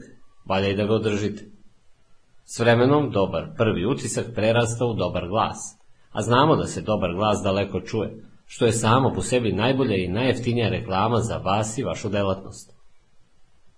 valja 0.48 0.68
i 0.68 0.76
da 0.76 0.84
ga 0.84 0.94
održite. 0.94 1.44
S 2.44 2.58
vremenom 2.58 3.10
dobar 3.10 3.46
prvi 3.56 3.86
utisak 3.86 4.26
prerasta 4.34 4.86
u 4.86 4.94
dobar 4.94 5.28
glas, 5.28 5.76
A 6.12 6.22
znamo 6.22 6.56
da 6.56 6.66
se 6.66 6.82
dobar 6.82 7.14
glas 7.14 7.40
daleko 7.44 7.80
čuje, 7.80 8.22
što 8.46 8.66
je 8.66 8.72
samo 8.72 9.12
po 9.14 9.22
sebi 9.22 9.52
najbolja 9.52 9.96
i 9.96 10.08
najjeftinija 10.08 10.68
reklama 10.68 11.20
za 11.20 11.36
vas 11.36 11.78
i 11.78 11.82
vašu 11.82 12.08
delatnost. 12.08 12.72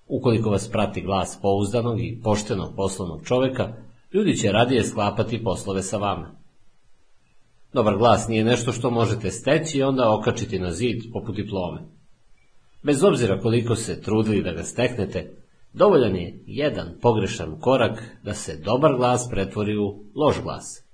Ukoliko 0.09 0.51
vas 0.51 0.69
prati 0.69 1.01
glas 1.01 1.39
pouzdanog 1.43 2.01
i 2.01 2.21
poštenog 2.25 2.77
poslovnog 2.77 3.27
čoveka, 3.27 3.69
ljudi 4.13 4.37
će 4.37 4.53
radije 4.53 4.85
sklapati 4.85 5.45
poslove 5.45 5.83
sa 5.83 5.97
vama. 5.97 6.38
Dobar 7.73 7.97
glas 7.97 8.29
nije 8.29 8.45
nešto 8.45 8.73
što 8.73 8.91
možete 8.91 9.31
steći 9.31 9.79
i 9.79 9.83
onda 9.83 10.15
okačiti 10.15 10.59
na 10.59 10.71
zid 10.71 11.03
poput 11.13 11.37
diplome. 11.37 11.81
Bez 12.83 13.05
obzira 13.05 13.41
koliko 13.41 13.75
se 13.77 14.01
trudili 14.01 14.43
da 14.43 14.53
ga 14.53 14.63
steknete, 14.63 15.37
dovoljan 15.73 16.17
je 16.17 16.43
jedan 16.47 16.95
pogrešan 17.01 17.61
korak 17.61 18.03
da 18.23 18.35
se 18.35 18.57
dobar 18.57 18.97
glas 18.97 19.29
pretvori 19.31 19.77
u 19.77 20.05
loš 20.15 20.43
glas. 20.43 20.85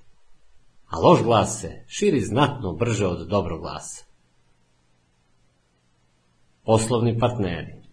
A 0.87 0.99
loš 0.99 1.23
glas 1.23 1.61
se 1.61 1.85
širi 1.87 2.21
znatno 2.21 2.73
brže 2.73 3.07
od 3.07 3.29
dobrog 3.29 3.61
glasa. 3.61 4.05
Poslovni 6.65 7.19
partneri 7.19 7.85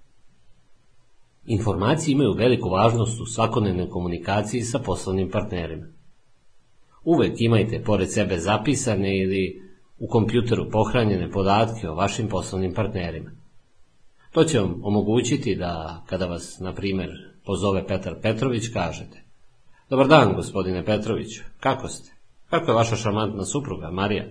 Informacije 1.45 2.13
imaju 2.13 2.33
veliku 2.33 2.69
važnost 2.69 3.21
u 3.21 3.25
svakodnevnoj 3.25 3.89
komunikaciji 3.89 4.61
sa 4.61 4.79
poslovnim 4.79 5.29
partnerima. 5.31 5.85
Uvek 7.03 7.33
imajte 7.37 7.83
pored 7.83 8.11
sebe 8.11 8.37
zapisane 8.37 9.19
ili 9.19 9.61
u 9.99 10.07
kompjuteru 10.07 10.69
pohranjene 10.71 11.31
podatke 11.31 11.89
o 11.89 11.95
vašim 11.95 12.27
poslovnim 12.27 12.73
partnerima. 12.73 13.31
To 14.31 14.43
će 14.43 14.59
vam 14.59 14.81
omogućiti 14.83 15.55
da, 15.55 16.03
kada 16.05 16.25
vas, 16.25 16.59
na 16.59 16.73
primjer, 16.73 17.09
pozove 17.45 17.87
Petar 17.87 18.15
Petrović, 18.21 18.67
kažete 18.73 19.31
Dobar 19.91 20.07
dan, 20.07 20.33
gospodine 20.35 20.85
Petroviću, 20.85 21.43
kako 21.59 21.87
ste? 21.87 22.11
Kako 22.49 22.71
je 22.71 22.75
vaša 22.75 22.95
šarmantna 22.95 23.45
supruga, 23.45 23.91
Marija? 23.91 24.25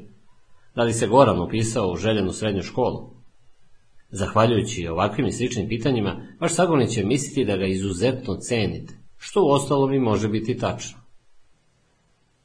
Da 0.74 0.82
li 0.82 0.92
se 0.92 1.06
Goran 1.06 1.40
upisao 1.40 1.92
u 1.92 1.96
željenu 1.96 2.32
srednju 2.32 2.62
školu? 2.62 3.10
Zahvaljujući 4.10 4.88
ovakvim 4.88 5.26
i 5.26 5.32
sličnim 5.32 5.68
pitanjima, 5.68 6.22
vaš 6.40 6.54
sagovornik 6.54 6.90
će 6.90 7.04
misliti 7.04 7.44
da 7.44 7.56
ga 7.56 7.66
izuzetno 7.66 8.36
cenite, 8.36 8.94
što 9.18 9.44
u 9.44 9.50
ostalom 9.50 9.92
i 9.92 9.98
može 9.98 10.28
biti 10.28 10.58
tačno. 10.58 10.99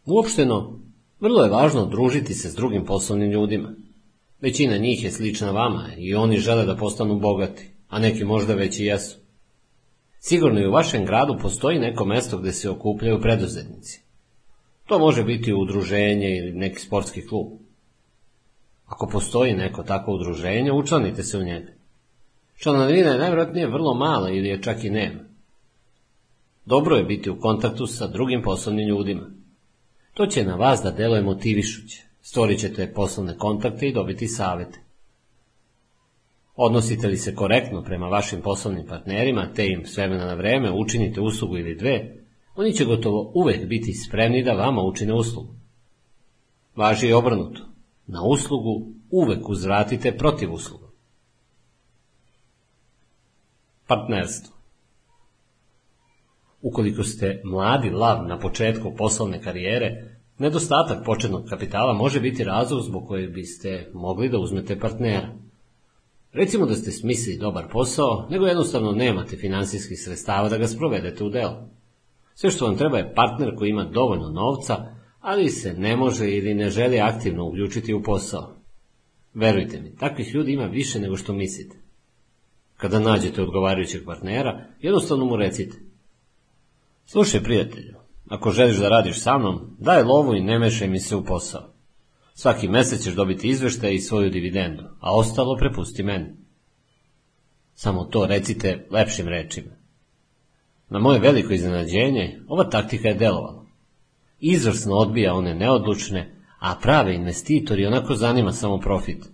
Uopšteno, 0.05 0.79
vrlo 1.19 1.43
je 1.43 1.49
važno 1.49 1.85
družiti 1.85 2.33
se 2.33 2.49
s 2.49 2.55
drugim 2.55 2.85
poslovnim 2.85 3.31
ljudima. 3.31 3.69
Većina 4.41 4.77
njih 4.77 5.03
je 5.03 5.11
slična 5.11 5.51
vama 5.51 5.89
i 5.97 6.15
oni 6.15 6.37
žele 6.37 6.65
da 6.65 6.75
postanu 6.75 7.19
bogati, 7.19 7.71
a 7.89 7.99
neki 7.99 8.23
možda 8.23 8.53
već 8.53 8.79
i 8.79 8.85
jesu. 8.85 9.17
Sigurno 10.19 10.59
i 10.59 10.67
u 10.67 10.71
vašem 10.71 11.05
gradu 11.05 11.37
postoji 11.41 11.79
neko 11.79 12.05
mesto 12.05 12.37
gde 12.37 12.51
se 12.51 12.69
okupljaju 12.69 13.21
preduzetnici. 13.21 14.01
To 14.87 14.99
može 14.99 15.23
biti 15.23 15.53
udruženje 15.53 16.37
ili 16.37 16.51
neki 16.51 16.79
sportski 16.79 17.27
klub. 17.27 17.47
Ako 18.85 19.07
postoji 19.07 19.53
neko 19.53 19.83
takvo 19.83 20.13
udruženje, 20.13 20.71
učlanite 20.71 21.23
se 21.23 21.37
u 21.37 21.43
njega. 21.43 21.71
Članarina 22.57 23.11
je 23.11 23.17
najvjerojatnije 23.17 23.67
vrlo 23.67 23.93
mala 23.93 24.29
ili 24.29 24.47
je 24.47 24.61
čak 24.61 24.83
i 24.83 24.89
nema. 24.89 25.19
Dobro 26.65 26.95
je 26.95 27.03
biti 27.03 27.29
u 27.29 27.39
kontaktu 27.39 27.87
sa 27.87 28.07
drugim 28.07 28.41
poslovnim 28.41 28.87
ljudima. 28.87 29.44
To 30.15 30.25
će 30.25 30.43
na 30.43 30.55
vas 30.55 30.81
da 30.83 30.91
deluje 30.91 31.21
motivišuće. 31.21 32.03
Stvorit 32.21 32.59
ćete 32.59 32.93
poslovne 32.93 33.37
kontakte 33.37 33.87
i 33.87 33.93
dobiti 33.93 34.27
savete. 34.27 34.79
Odnosite 36.55 37.07
li 37.07 37.17
se 37.17 37.35
korektno 37.35 37.83
prema 37.83 38.07
vašim 38.07 38.41
poslovnim 38.41 38.85
partnerima, 38.87 39.53
te 39.55 39.67
im 39.67 39.85
s 39.85 39.97
vremena 39.97 40.25
na 40.25 40.33
vreme 40.33 40.71
učinite 40.71 41.21
uslugu 41.21 41.57
ili 41.57 41.75
dve, 41.75 42.15
oni 42.55 42.73
će 42.73 42.85
gotovo 42.85 43.31
uvek 43.33 43.67
biti 43.67 43.93
spremni 43.93 44.43
da 44.43 44.53
vama 44.53 44.81
učine 44.81 45.13
uslugu. 45.13 45.53
Važi 46.75 47.07
i 47.07 47.13
obrnuto. 47.13 47.61
Na 48.07 48.23
uslugu 48.23 48.87
uvek 49.11 49.49
uzvratite 49.49 50.17
protiv 50.17 50.53
usluga. 50.53 50.87
Partnerstvo 53.87 54.54
Ukoliko 56.65 57.03
ste 57.03 57.41
mladi 57.43 57.89
lav 57.89 58.27
na 58.27 58.39
početku 58.39 58.93
poslovne 58.97 59.41
karijere, 59.41 60.17
nedostatak 60.37 61.05
početnog 61.05 61.45
kapitala 61.49 61.93
može 61.93 62.19
biti 62.19 62.43
razlog 62.43 62.81
zbog 62.81 63.07
kojeg 63.07 63.33
biste 63.33 63.91
mogli 63.93 64.29
da 64.29 64.39
uzmete 64.39 64.79
partnera. 64.79 65.29
Recimo 66.33 66.65
da 66.65 66.75
ste 66.75 66.91
smislili 66.91 67.39
dobar 67.39 67.67
posao, 67.71 68.27
nego 68.29 68.45
jednostavno 68.45 68.91
nemate 68.91 69.37
finansijskih 69.37 69.99
sredstava 70.03 70.49
da 70.49 70.57
ga 70.57 70.67
sprovedete 70.67 71.23
u 71.23 71.29
delo. 71.29 71.69
Sve 72.35 72.51
što 72.51 72.65
vam 72.65 72.77
treba 72.77 72.97
je 72.97 73.13
partner 73.13 73.55
koji 73.55 73.69
ima 73.69 73.83
dovoljno 73.83 74.29
novca, 74.29 74.85
ali 75.21 75.49
se 75.49 75.73
ne 75.73 75.95
može 75.95 76.31
ili 76.31 76.53
ne 76.53 76.69
želi 76.69 76.99
aktivno 76.99 77.47
uključiti 77.47 77.93
u 77.93 78.03
posao. 78.03 78.55
Verujte 79.33 79.81
mi, 79.81 79.95
takvih 79.95 80.35
ljudi 80.35 80.53
ima 80.53 80.65
više 80.65 80.99
nego 80.99 81.17
što 81.17 81.33
mislite. 81.33 81.77
Kada 82.77 82.99
nađete 82.99 83.41
odgovarajućeg 83.41 84.05
partnera, 84.05 84.65
jednostavno 84.81 85.25
mu 85.25 85.35
recite. 85.35 85.84
Slušaj, 87.07 87.43
prijatelju, 87.43 87.95
ako 88.29 88.51
želiš 88.51 88.77
da 88.77 88.89
radiš 88.89 89.19
sa 89.19 89.37
mnom, 89.37 89.75
daj 89.79 90.03
lovu 90.03 90.35
i 90.35 90.43
ne 90.43 90.59
mešaj 90.59 90.87
mi 90.87 90.99
se 90.99 91.15
u 91.15 91.25
posao. 91.25 91.73
Svaki 92.33 92.67
mesec 92.67 93.03
ćeš 93.03 93.13
dobiti 93.13 93.47
izveštaj 93.47 93.93
i 93.93 93.99
svoju 93.99 94.29
dividendu, 94.29 94.83
a 94.99 95.15
ostalo 95.15 95.57
prepusti 95.57 96.03
meni. 96.03 96.35
Samo 97.73 98.03
to 98.03 98.25
recite 98.25 98.87
lepšim 98.91 99.27
rečima. 99.27 99.71
Na 100.89 100.99
moje 100.99 101.19
veliko 101.19 101.53
iznenađenje, 101.53 102.39
ova 102.47 102.69
taktika 102.69 103.07
je 103.07 103.15
delovala. 103.15 103.65
Izvrsno 104.39 104.95
odbija 104.95 105.33
one 105.33 105.55
neodlučne, 105.55 106.35
a 106.59 106.75
prave 106.81 107.15
investitori 107.15 107.85
onako 107.85 108.15
zanima 108.15 108.51
samo 108.51 108.79
profit. 108.79 109.25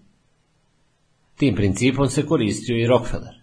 Tim 1.35 1.55
principom 1.55 2.07
se 2.07 2.25
koristio 2.25 2.77
i 2.77 2.87
Rockefeller. 2.87 3.35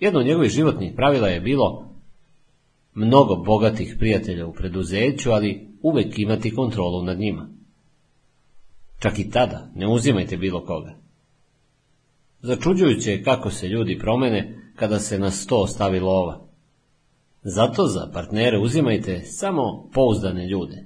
Jedno 0.00 0.20
od 0.20 0.26
njegovih 0.26 0.50
životnih 0.50 0.92
pravila 0.96 1.28
je 1.28 1.40
bilo 1.40 1.85
mnogo 2.96 3.36
bogatih 3.36 3.96
prijatelja 3.98 4.46
u 4.46 4.52
preduzeću, 4.52 5.30
ali 5.30 5.68
uvek 5.82 6.18
imati 6.18 6.54
kontrolu 6.54 7.02
nad 7.02 7.18
njima. 7.18 7.48
Čak 8.98 9.18
i 9.18 9.30
tada 9.30 9.70
ne 9.74 9.88
uzimajte 9.88 10.36
bilo 10.36 10.64
koga. 10.64 10.94
Začuđujuće 12.40 13.10
je 13.10 13.22
kako 13.22 13.50
se 13.50 13.68
ljudi 13.68 13.98
promene 13.98 14.72
kada 14.74 14.98
se 14.98 15.18
na 15.18 15.30
sto 15.30 15.66
stavi 15.66 16.00
lova. 16.00 16.48
Zato 17.42 17.86
za 17.86 18.10
partnere 18.12 18.58
uzimajte 18.58 19.20
samo 19.24 19.90
pouzdane 19.92 20.46
ljude. 20.46 20.84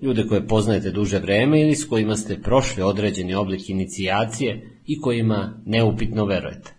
Ljude 0.00 0.26
koje 0.26 0.46
poznajete 0.46 0.90
duže 0.90 1.18
vreme 1.18 1.60
ili 1.60 1.74
s 1.74 1.88
kojima 1.88 2.16
ste 2.16 2.42
prošli 2.42 2.82
određeni 2.82 3.34
oblik 3.34 3.70
inicijacije 3.70 4.80
i 4.86 5.00
kojima 5.00 5.62
neupitno 5.66 6.24
verujete. 6.24 6.73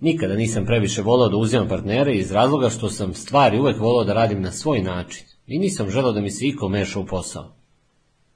Nikada 0.00 0.34
nisam 0.34 0.66
previše 0.66 1.02
volao 1.02 1.28
da 1.28 1.36
uzimam 1.36 1.68
partnere 1.68 2.14
iz 2.14 2.32
razloga 2.32 2.70
što 2.70 2.88
sam 2.88 3.14
stvari 3.14 3.60
uvek 3.60 3.80
volao 3.80 4.04
da 4.04 4.14
radim 4.14 4.42
na 4.42 4.52
svoj 4.52 4.82
način 4.82 5.26
i 5.46 5.58
nisam 5.58 5.90
želao 5.90 6.12
da 6.12 6.20
mi 6.20 6.30
se 6.30 6.46
iko 6.46 6.68
meša 6.68 7.00
u 7.00 7.06
posao. 7.06 7.54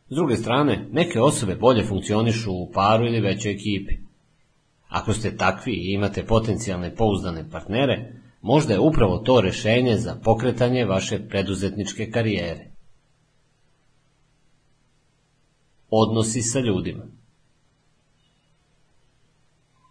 S 0.08 0.14
druge 0.14 0.36
strane, 0.36 0.88
neke 0.92 1.20
osobe 1.20 1.54
bolje 1.54 1.84
funkcionišu 1.84 2.52
u 2.52 2.70
paru 2.72 3.06
ili 3.06 3.20
većoj 3.20 3.52
ekipi. 3.52 3.94
Ako 4.88 5.12
ste 5.12 5.36
takvi 5.36 5.72
i 5.72 5.92
imate 5.92 6.26
potencijalne 6.26 6.94
pouzdane 6.94 7.50
partnere, 7.50 8.12
možda 8.40 8.72
je 8.72 8.80
upravo 8.80 9.18
to 9.18 9.40
rešenje 9.40 9.96
za 9.96 10.14
pokretanje 10.24 10.84
vaše 10.84 11.28
preduzetničke 11.28 12.10
karijere. 12.10 12.70
Odnosi 15.90 16.42
sa 16.42 16.60
ljudima 16.60 17.21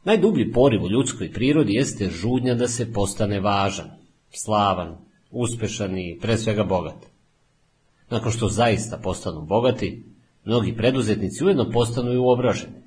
Najdublji 0.04 0.52
poriv 0.52 0.84
u 0.84 0.90
ljudskoj 0.90 1.32
prirodi 1.34 1.74
jeste 1.74 2.10
žudnja 2.10 2.56
da 2.56 2.68
se 2.68 2.94
postane 2.94 3.40
važan, 3.40 3.90
slavan, 4.30 4.98
uspešan 5.32 5.98
i 5.98 6.18
pre 6.22 6.38
svega 6.38 6.64
bogat. 6.64 7.06
Nakon 8.10 8.32
što 8.32 8.48
zaista 8.48 8.98
postanu 8.98 9.42
bogati, 9.42 10.04
mnogi 10.46 10.76
preduzetnici 10.76 11.44
ujedno 11.44 11.70
postanu 11.70 12.14
i 12.14 12.18
uobraženi. 12.18 12.82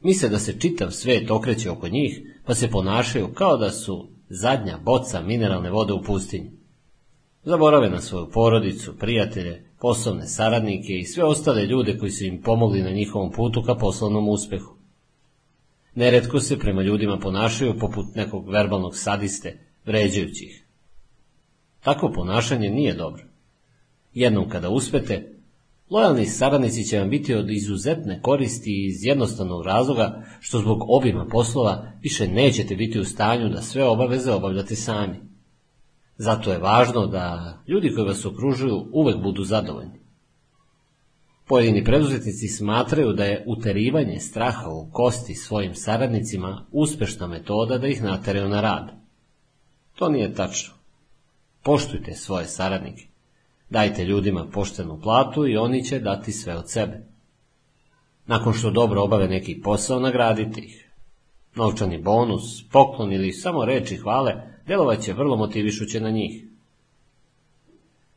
Misle 0.00 0.28
da 0.28 0.38
se 0.38 0.60
čitav 0.60 0.90
svet 0.90 1.30
okreće 1.30 1.70
oko 1.70 1.88
njih, 1.88 2.20
pa 2.46 2.54
se 2.54 2.70
ponašaju 2.70 3.28
kao 3.34 3.56
da 3.56 3.70
su 3.70 4.08
zadnja 4.28 4.78
boca 4.84 5.20
mineralne 5.20 5.70
vode 5.70 5.92
u 5.92 6.02
pustinji. 6.02 6.50
Zaborave 7.44 7.90
na 7.90 8.00
svoju 8.00 8.30
porodicu, 8.30 8.98
prijatelje, 8.98 9.64
poslovne 9.80 10.26
saradnike 10.26 10.92
i 10.92 11.04
sve 11.04 11.24
ostale 11.24 11.66
ljude 11.66 11.98
koji 11.98 12.10
su 12.10 12.24
im 12.24 12.42
pomogli 12.42 12.82
na 12.82 12.90
njihovom 12.90 13.32
putu 13.32 13.62
ka 13.62 13.74
poslovnom 13.74 14.28
uspehu. 14.28 14.77
Neretko 15.94 16.40
se 16.40 16.58
prema 16.58 16.82
ljudima 16.82 17.18
ponašaju 17.18 17.78
poput 17.78 18.06
nekog 18.14 18.50
verbalnog 18.50 18.96
sadiste, 18.96 19.58
vređajući 19.86 20.44
ih. 20.44 20.64
Takvo 21.80 22.12
ponašanje 22.12 22.70
nije 22.70 22.94
dobro. 22.94 23.24
Jednom 24.14 24.48
kada 24.48 24.68
uspete, 24.68 25.38
lojalni 25.90 26.26
saradnici 26.26 26.84
će 26.84 26.98
vam 26.98 27.10
biti 27.10 27.34
od 27.34 27.50
izuzetne 27.50 28.22
koristi 28.22 28.86
iz 28.86 29.04
jednostavnog 29.04 29.66
razloga 29.66 30.24
što 30.40 30.58
zbog 30.58 30.78
obima 30.88 31.26
poslova 31.30 31.92
više 32.02 32.28
nećete 32.28 32.76
biti 32.76 33.00
u 33.00 33.04
stanju 33.04 33.48
da 33.48 33.62
sve 33.62 33.84
obaveze 33.84 34.32
obavljate 34.32 34.76
sami. 34.76 35.16
Zato 36.16 36.52
je 36.52 36.58
važno 36.58 37.06
da 37.06 37.54
ljudi 37.68 37.92
koji 37.94 38.06
vas 38.06 38.24
okružuju 38.24 38.86
uvek 38.92 39.16
budu 39.22 39.44
zadovoljni. 39.44 40.07
Pojedini 41.48 41.84
preduzetnici 41.84 42.48
smatraju 42.48 43.12
da 43.12 43.24
je 43.24 43.44
uterivanje 43.46 44.20
straha 44.20 44.68
u 44.68 44.88
kosti 44.92 45.34
svojim 45.34 45.74
saradnicima 45.74 46.66
uspešna 46.72 47.26
metoda 47.26 47.78
da 47.78 47.86
ih 47.86 48.02
nateraju 48.02 48.48
na 48.48 48.60
rad. 48.60 48.90
To 49.94 50.08
nije 50.08 50.34
tačno. 50.34 50.74
Poštujte 51.62 52.14
svoje 52.14 52.46
saradnike. 52.46 53.06
Dajte 53.70 54.04
ljudima 54.04 54.46
poštenu 54.52 55.00
platu 55.00 55.46
i 55.46 55.56
oni 55.56 55.84
će 55.84 55.98
dati 55.98 56.32
sve 56.32 56.56
od 56.56 56.70
sebe. 56.70 57.00
Nakon 58.26 58.52
što 58.52 58.70
dobro 58.70 59.02
obave 59.02 59.28
neki 59.28 59.60
posao, 59.62 60.00
nagradite 60.00 60.60
ih. 60.60 60.90
Novčani 61.54 62.02
bonus, 62.02 62.68
poklon 62.72 63.12
ili 63.12 63.32
samo 63.32 63.64
reči 63.64 63.96
hvale 63.96 64.34
delovat 64.66 65.00
će 65.00 65.12
vrlo 65.12 65.36
motivišuće 65.36 66.00
na 66.00 66.10
njih. 66.10 66.44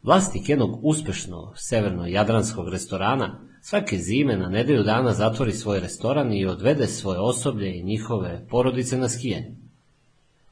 Vlasnik 0.04 0.50
jednog 0.50 0.80
uspešnog 0.82 1.54
severno-jadranskog 1.56 2.70
restorana 2.70 3.40
svake 3.62 3.98
zime 3.98 4.38
na 4.38 4.50
nedelju 4.50 4.84
dana 4.84 5.14
zatvori 5.14 5.52
svoj 5.52 5.80
restoran 5.80 6.34
i 6.34 6.46
odvede 6.46 6.88
svoje 6.88 7.20
osoblje 7.20 7.80
i 7.80 7.84
njihove 7.84 8.48
porodice 8.50 8.98
na 8.98 9.10
skijanje. 9.10 9.56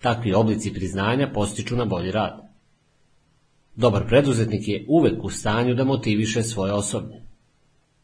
Takvi 0.02 0.34
oblici 0.34 0.74
priznanja 0.74 1.32
postiču 1.34 1.76
na 1.76 1.86
bolji 1.86 2.12
rad. 2.12 2.50
Dobar 3.76 4.08
preduzetnik 4.08 4.68
je 4.68 4.86
uvek 4.88 5.24
u 5.24 5.30
stanju 5.30 5.76
da 5.76 5.84
motiviše 5.84 6.44
svoje 6.44 6.74
osoblje. 6.74 7.22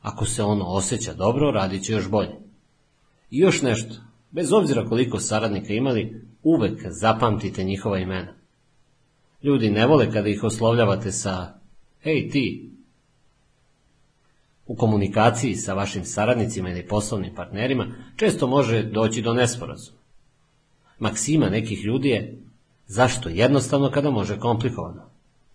Ako 0.02 0.26
se 0.26 0.44
ono 0.44 0.66
osjeća 0.66 1.14
dobro, 1.14 1.52
radit 1.52 1.84
će 1.84 1.94
još 1.94 2.10
bolje. 2.10 2.36
I 3.32 3.40
još 3.40 3.62
nešto, 3.62 3.96
bez 4.32 4.54
obzira 4.54 4.86
koliko 4.86 5.20
saradnika 5.20 5.74
imali, 5.74 6.28
uvek 6.44 6.82
zapamtite 6.90 7.64
njihova 7.64 8.00
imena. 8.00 8.34
Ljudi 9.46 9.70
ne 9.70 9.86
vole 9.86 10.12
kada 10.12 10.30
ih 10.30 10.44
oslovljavate 10.44 11.12
sa 11.12 11.54
hej 12.02 12.30
ti. 12.30 12.72
U 14.66 14.76
komunikaciji 14.76 15.56
sa 15.56 15.74
vašim 15.74 16.06
saradnicima 16.06 16.70
ili 16.70 16.88
poslovnim 16.88 17.36
partnerima 17.36 17.88
često 18.16 18.48
može 18.48 18.84
doći 18.84 19.22
do 19.22 19.34
nesporazuma. 19.34 20.00
Maksima 21.00 21.50
nekih 21.50 21.86
ljudi 21.86 22.10
je 22.10 22.42
zašto 22.88 23.30
jednostavno 23.30 23.92
kada 23.92 24.12
može 24.12 24.40
komplikovano, 24.40 25.10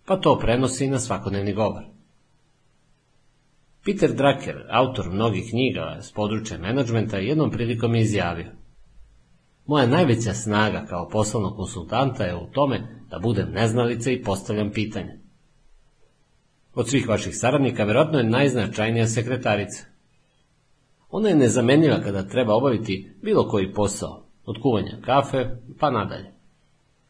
pa 0.05 0.17
to 0.17 0.39
prenosi 0.39 0.87
na 0.87 0.99
svakodnevni 0.99 1.53
govor. 1.53 1.83
Peter 3.85 4.13
Drucker, 4.13 4.65
autor 4.69 5.09
mnogih 5.09 5.49
knjiga 5.49 5.97
s 6.01 6.11
područja 6.11 6.57
menadžmenta, 6.57 7.17
jednom 7.17 7.51
prilikom 7.51 7.95
je 7.95 8.01
izjavio 8.01 8.51
Moja 9.65 9.87
najveća 9.87 10.33
snaga 10.33 10.85
kao 10.89 11.09
poslovnog 11.09 11.55
konsultanta 11.55 12.23
je 12.23 12.35
u 12.35 12.45
tome 12.51 13.00
da 13.11 13.19
budem 13.19 13.51
neznalica 13.51 14.11
i 14.11 14.23
postavljam 14.23 14.71
pitanje. 14.71 15.19
Od 16.73 16.89
svih 16.89 17.07
vaših 17.07 17.37
saradnika 17.37 17.83
verovatno 17.83 18.17
je 18.17 18.29
najznačajnija 18.29 19.07
sekretarica. 19.07 19.83
Ona 21.09 21.29
je 21.29 21.35
nezamenljiva 21.35 22.01
kada 22.01 22.27
treba 22.27 22.55
obaviti 22.55 23.11
bilo 23.21 23.47
koji 23.47 23.73
posao, 23.73 24.25
od 24.45 24.61
kuvanja 24.61 24.97
kafe 25.05 25.49
pa 25.79 25.91
nadalje. 25.91 26.31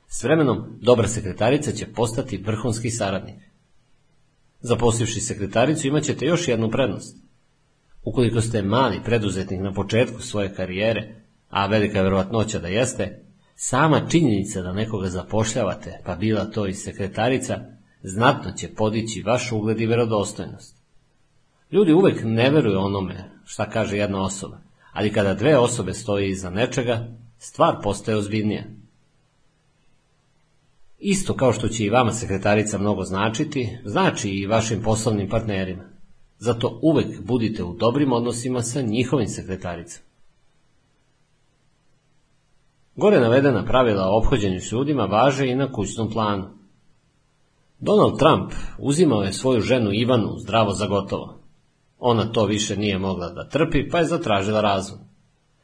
S 0.07 0.23
vremenom 0.23 0.77
dobra 0.81 1.07
sekretarica 1.07 1.71
će 1.71 1.93
postati 1.93 2.37
vrhunski 2.37 2.89
saradnik. 2.89 3.39
Zaposlivši 4.59 5.19
sekretaricu 5.19 5.87
imat 5.87 6.03
ćete 6.03 6.25
još 6.25 6.47
jednu 6.47 6.69
prednost. 6.69 7.17
Ukoliko 8.03 8.41
ste 8.41 8.61
mali 8.61 9.01
preduzetnik 9.05 9.61
na 9.61 9.73
početku 9.73 10.21
svoje 10.21 10.53
karijere, 10.53 11.15
a 11.49 11.67
velika 11.67 11.97
je 11.97 12.03
verovatnoća 12.03 12.59
da 12.59 12.67
jeste, 12.67 13.19
sama 13.63 14.07
činjenica 14.09 14.61
da 14.61 14.73
nekoga 14.73 15.09
zapošljavate, 15.09 16.01
pa 16.05 16.15
bila 16.15 16.45
to 16.45 16.67
i 16.67 16.73
sekretarica, 16.73 17.59
znatno 18.03 18.51
će 18.51 18.75
podići 18.75 19.21
vaš 19.21 19.51
ugled 19.51 19.81
i 19.81 19.85
verodostojnost. 19.85 20.75
Ljudi 21.71 21.93
uvek 21.93 22.21
ne 22.23 22.49
veruju 22.49 22.79
onome 22.79 23.29
šta 23.45 23.69
kaže 23.69 23.97
jedna 23.97 24.23
osoba, 24.23 24.57
ali 24.93 25.13
kada 25.13 25.33
dve 25.33 25.57
osobe 25.57 25.93
stoje 25.93 26.29
iza 26.29 26.49
nečega, 26.49 27.07
stvar 27.37 27.75
postaje 27.83 28.17
ozbiljnija. 28.17 28.63
Isto 30.99 31.33
kao 31.33 31.53
što 31.53 31.67
će 31.67 31.83
i 31.83 31.89
vama 31.89 32.11
sekretarica 32.11 32.77
mnogo 32.77 33.03
značiti, 33.03 33.77
znači 33.85 34.29
i 34.29 34.47
vašim 34.47 34.81
poslovnim 34.83 35.29
partnerima. 35.29 35.83
Zato 36.39 36.79
uvek 36.81 37.21
budite 37.21 37.63
u 37.63 37.73
dobrim 37.73 38.11
odnosima 38.11 38.61
sa 38.61 38.81
njihovim 38.81 39.27
sekretaricama. 39.27 40.10
Gore 42.95 43.19
navedena 43.19 43.65
pravila 43.65 44.07
o 44.07 44.17
ophođenju 44.17 44.59
s 44.59 44.71
ljudima 44.71 45.05
važe 45.05 45.47
i 45.47 45.55
na 45.55 45.71
kućnom 45.71 46.09
planu. 46.09 46.49
Donald 47.79 48.19
Trump 48.19 48.51
uzimao 48.79 49.23
je 49.23 49.33
svoju 49.33 49.61
ženu 49.61 49.89
Ivanu 49.93 50.37
zdravo 50.39 50.73
za 50.73 50.87
gotovo. 50.87 51.41
Ona 51.99 52.31
to 52.31 52.45
više 52.45 52.77
nije 52.77 52.99
mogla 52.99 53.29
da 53.29 53.49
trpi, 53.49 53.89
pa 53.89 53.97
je 53.97 54.05
zatražila 54.05 54.61
razvod. 54.61 54.99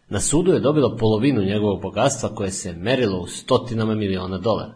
Na 0.10 0.20
sudu 0.20 0.52
je 0.52 0.60
dobila 0.60 0.96
polovinu 0.96 1.42
njegovog 1.42 1.82
bogatstva 1.82 2.30
koje 2.30 2.52
se 2.52 2.74
merilo 2.74 3.20
u 3.20 3.28
stotinama 3.28 3.96
miliona 3.96 4.38
dolara. 4.38 4.74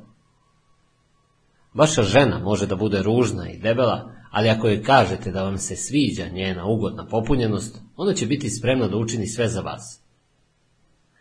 Vaša 1.73 2.03
žena 2.03 2.39
može 2.39 2.67
da 2.67 2.75
bude 2.75 3.03
ružna 3.03 3.49
i 3.49 3.57
debela, 3.57 4.11
ali 4.31 4.49
ako 4.49 4.67
joj 4.67 4.83
kažete 4.83 5.31
da 5.31 5.43
vam 5.43 5.57
se 5.57 5.75
sviđa 5.75 6.27
njena 6.33 6.65
ugodna 6.65 7.07
popunjenost, 7.07 7.81
ona 7.95 8.13
će 8.13 8.25
biti 8.25 8.49
spremna 8.49 8.87
da 8.87 8.97
učini 8.97 9.27
sve 9.27 9.47
za 9.47 9.61
vas. 9.61 10.01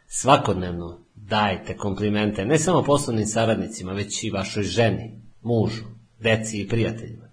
Svakodnevno 0.06 0.98
dajte 1.30 1.76
komplimente 1.76 2.44
ne 2.44 2.58
samo 2.58 2.82
poslovnim 2.82 3.26
saradnicima, 3.26 3.92
već 3.92 4.24
i 4.24 4.30
vašoj 4.30 4.62
ženi, 4.62 5.20
mužu, 5.42 5.84
deci 6.20 6.60
i 6.60 6.68
prijateljima. 6.68 7.30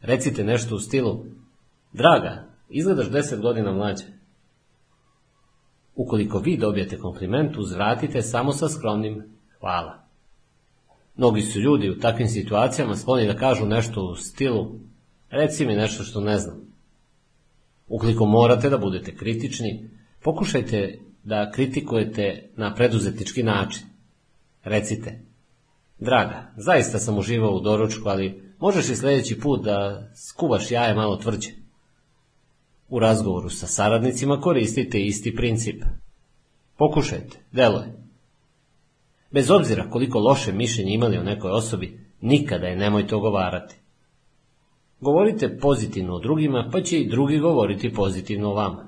Recite 0.00 0.44
nešto 0.44 0.74
u 0.74 0.78
stilu, 0.78 1.24
draga, 1.92 2.44
izgledaš 2.68 3.10
deset 3.10 3.40
godina 3.40 3.72
mlađe. 3.72 4.04
Ukoliko 5.94 6.38
vi 6.38 6.56
dobijete 6.56 6.98
kompliment, 6.98 7.56
uzvratite 7.56 8.22
samo 8.22 8.52
sa 8.52 8.68
skromnim 8.68 9.22
hvala. 9.60 10.06
Mnogi 11.16 11.42
su 11.42 11.60
ljudi 11.60 11.90
u 11.90 12.00
takvim 12.00 12.28
situacijama 12.28 12.96
skloni 12.96 13.26
da 13.26 13.36
kažu 13.36 13.66
nešto 13.66 14.02
u 14.02 14.14
stilu, 14.14 14.80
reci 15.30 15.66
mi 15.66 15.76
nešto 15.76 16.04
što 16.04 16.20
ne 16.20 16.38
znam. 16.38 16.56
Ukoliko 17.88 18.26
morate 18.26 18.70
da 18.70 18.78
budete 18.78 19.16
kritični, 19.16 19.90
pokušajte 20.22 21.05
da 21.26 21.50
kritikujete 21.50 22.50
na 22.56 22.74
preduzetnički 22.74 23.42
način. 23.42 23.82
Recite, 24.64 25.20
draga, 25.98 26.52
zaista 26.56 26.98
sam 26.98 27.18
uživao 27.18 27.50
u 27.50 27.60
doručku, 27.60 28.08
ali 28.08 28.52
možeš 28.58 28.88
i 28.88 28.96
sljedeći 28.96 29.40
put 29.40 29.64
da 29.64 30.08
skuvaš 30.28 30.70
jaje 30.70 30.94
malo 30.94 31.16
tvrđe. 31.16 31.50
U 32.88 32.98
razgovoru 32.98 33.50
sa 33.50 33.66
saradnicima 33.66 34.40
koristite 34.40 35.00
isti 35.00 35.36
princip. 35.36 35.82
Pokušajte, 36.76 37.38
deluje. 37.52 37.94
Bez 39.30 39.50
obzira 39.50 39.90
koliko 39.90 40.18
loše 40.18 40.52
mišljenje 40.52 40.94
imali 40.94 41.18
o 41.18 41.22
nekoj 41.22 41.50
osobi, 41.50 42.00
nikada 42.20 42.66
je 42.66 42.76
nemojte 42.76 43.16
ogovarati. 43.16 43.76
Govorite 45.00 45.58
pozitivno 45.58 46.14
o 46.14 46.20
drugima, 46.20 46.68
pa 46.72 46.80
će 46.80 47.00
i 47.00 47.08
drugi 47.08 47.38
govoriti 47.38 47.94
pozitivno 47.94 48.50
o 48.50 48.54
vama. 48.54 48.85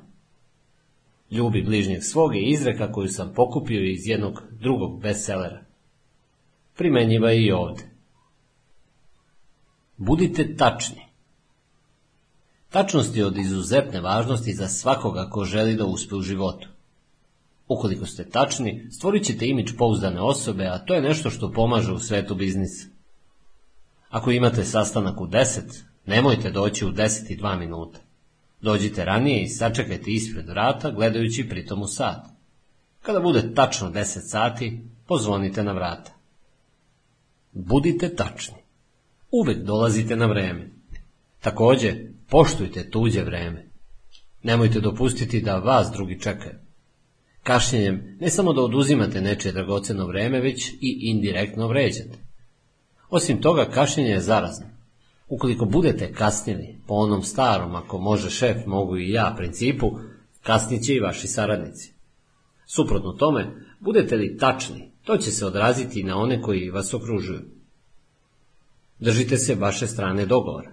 Ljubi 1.30 1.62
bližnjeg 1.62 2.04
svog 2.04 2.34
je 2.34 2.50
izreka 2.50 2.92
koju 2.92 3.08
sam 3.08 3.32
pokupio 3.34 3.82
iz 3.82 4.06
jednog 4.06 4.42
drugog 4.50 5.00
bestsellera. 5.02 5.64
Primenjiva 6.76 7.30
je 7.30 7.46
i 7.46 7.52
ovde. 7.52 7.82
Budite 9.96 10.56
tačni. 10.56 11.08
Tačnost 12.68 13.16
je 13.16 13.26
od 13.26 13.38
izuzetne 13.38 14.00
važnosti 14.00 14.52
za 14.52 14.68
svakoga 14.68 15.30
ko 15.30 15.44
želi 15.44 15.76
da 15.76 15.84
uspe 15.84 16.14
u 16.14 16.20
životu. 16.20 16.68
Ukoliko 17.68 18.06
ste 18.06 18.30
tačni, 18.30 18.86
stvorit 18.90 19.24
ćete 19.24 19.46
imidž 19.46 19.72
pouzdane 19.78 20.20
osobe, 20.20 20.66
a 20.66 20.78
to 20.78 20.94
je 20.94 21.02
nešto 21.02 21.30
što 21.30 21.52
pomaže 21.52 21.92
u 21.92 21.98
svetu 21.98 22.34
biznisa. 22.34 22.86
Ako 24.08 24.30
imate 24.30 24.64
sastanak 24.64 25.20
u 25.20 25.26
10, 25.26 25.82
nemojte 26.06 26.50
doći 26.50 26.86
u 26.86 26.92
10 26.92 27.32
i 27.32 27.36
2 27.36 27.58
minuta. 27.58 28.07
Dođite 28.60 29.04
ranije 29.04 29.42
i 29.42 29.48
sačekajte 29.48 30.10
ispred 30.10 30.48
vrata, 30.48 30.90
gledajući 30.90 31.48
pritom 31.48 31.82
u 31.82 31.86
sat. 31.86 32.26
Kada 33.02 33.20
bude 33.20 33.54
tačno 33.54 33.90
10 33.90 34.04
sati, 34.04 34.80
pozvonite 35.06 35.62
na 35.62 35.72
vrata. 35.72 36.12
Budite 37.52 38.14
tačni. 38.14 38.56
Uvek 39.30 39.58
dolazite 39.58 40.16
na 40.16 40.26
vreme. 40.26 40.70
Takođe, 41.40 41.94
poštujte 42.28 42.90
tuđe 42.90 43.22
vreme. 43.22 43.68
Nemojte 44.42 44.80
dopustiti 44.80 45.40
da 45.40 45.58
vas 45.58 45.90
drugi 45.92 46.20
čekaju. 46.20 46.54
Kašnjenjem 47.42 48.16
ne 48.20 48.30
samo 48.30 48.52
da 48.52 48.62
oduzimate 48.62 49.20
nečije 49.20 49.52
dragoceno 49.52 50.06
vreme, 50.06 50.40
već 50.40 50.68
i 50.80 50.98
indirektno 51.02 51.68
vređate. 51.68 52.18
Osim 53.10 53.42
toga, 53.42 53.70
kašnjenje 53.70 54.10
je 54.10 54.20
zarazno. 54.20 54.66
Ukoliko 55.28 55.64
budete 55.64 56.12
kasnili 56.12 56.78
po 56.86 56.94
onom 56.94 57.22
starom, 57.22 57.74
ako 57.74 57.98
može 57.98 58.30
šef, 58.30 58.66
mogu 58.66 58.96
i 58.96 59.10
ja 59.10 59.34
principu, 59.36 59.90
kasnit 60.42 60.82
će 60.82 60.94
i 60.94 61.00
vaši 61.00 61.28
saradnici. 61.28 61.94
Suprotno 62.66 63.12
tome, 63.12 63.66
budete 63.80 64.16
li 64.16 64.36
tačni, 64.36 64.92
to 65.04 65.16
će 65.16 65.30
se 65.30 65.46
odraziti 65.46 66.02
na 66.02 66.16
one 66.16 66.42
koji 66.42 66.70
vas 66.70 66.94
okružuju. 66.94 67.40
Držite 68.98 69.36
se 69.36 69.54
vaše 69.54 69.86
strane 69.86 70.26
dogovora. 70.26 70.72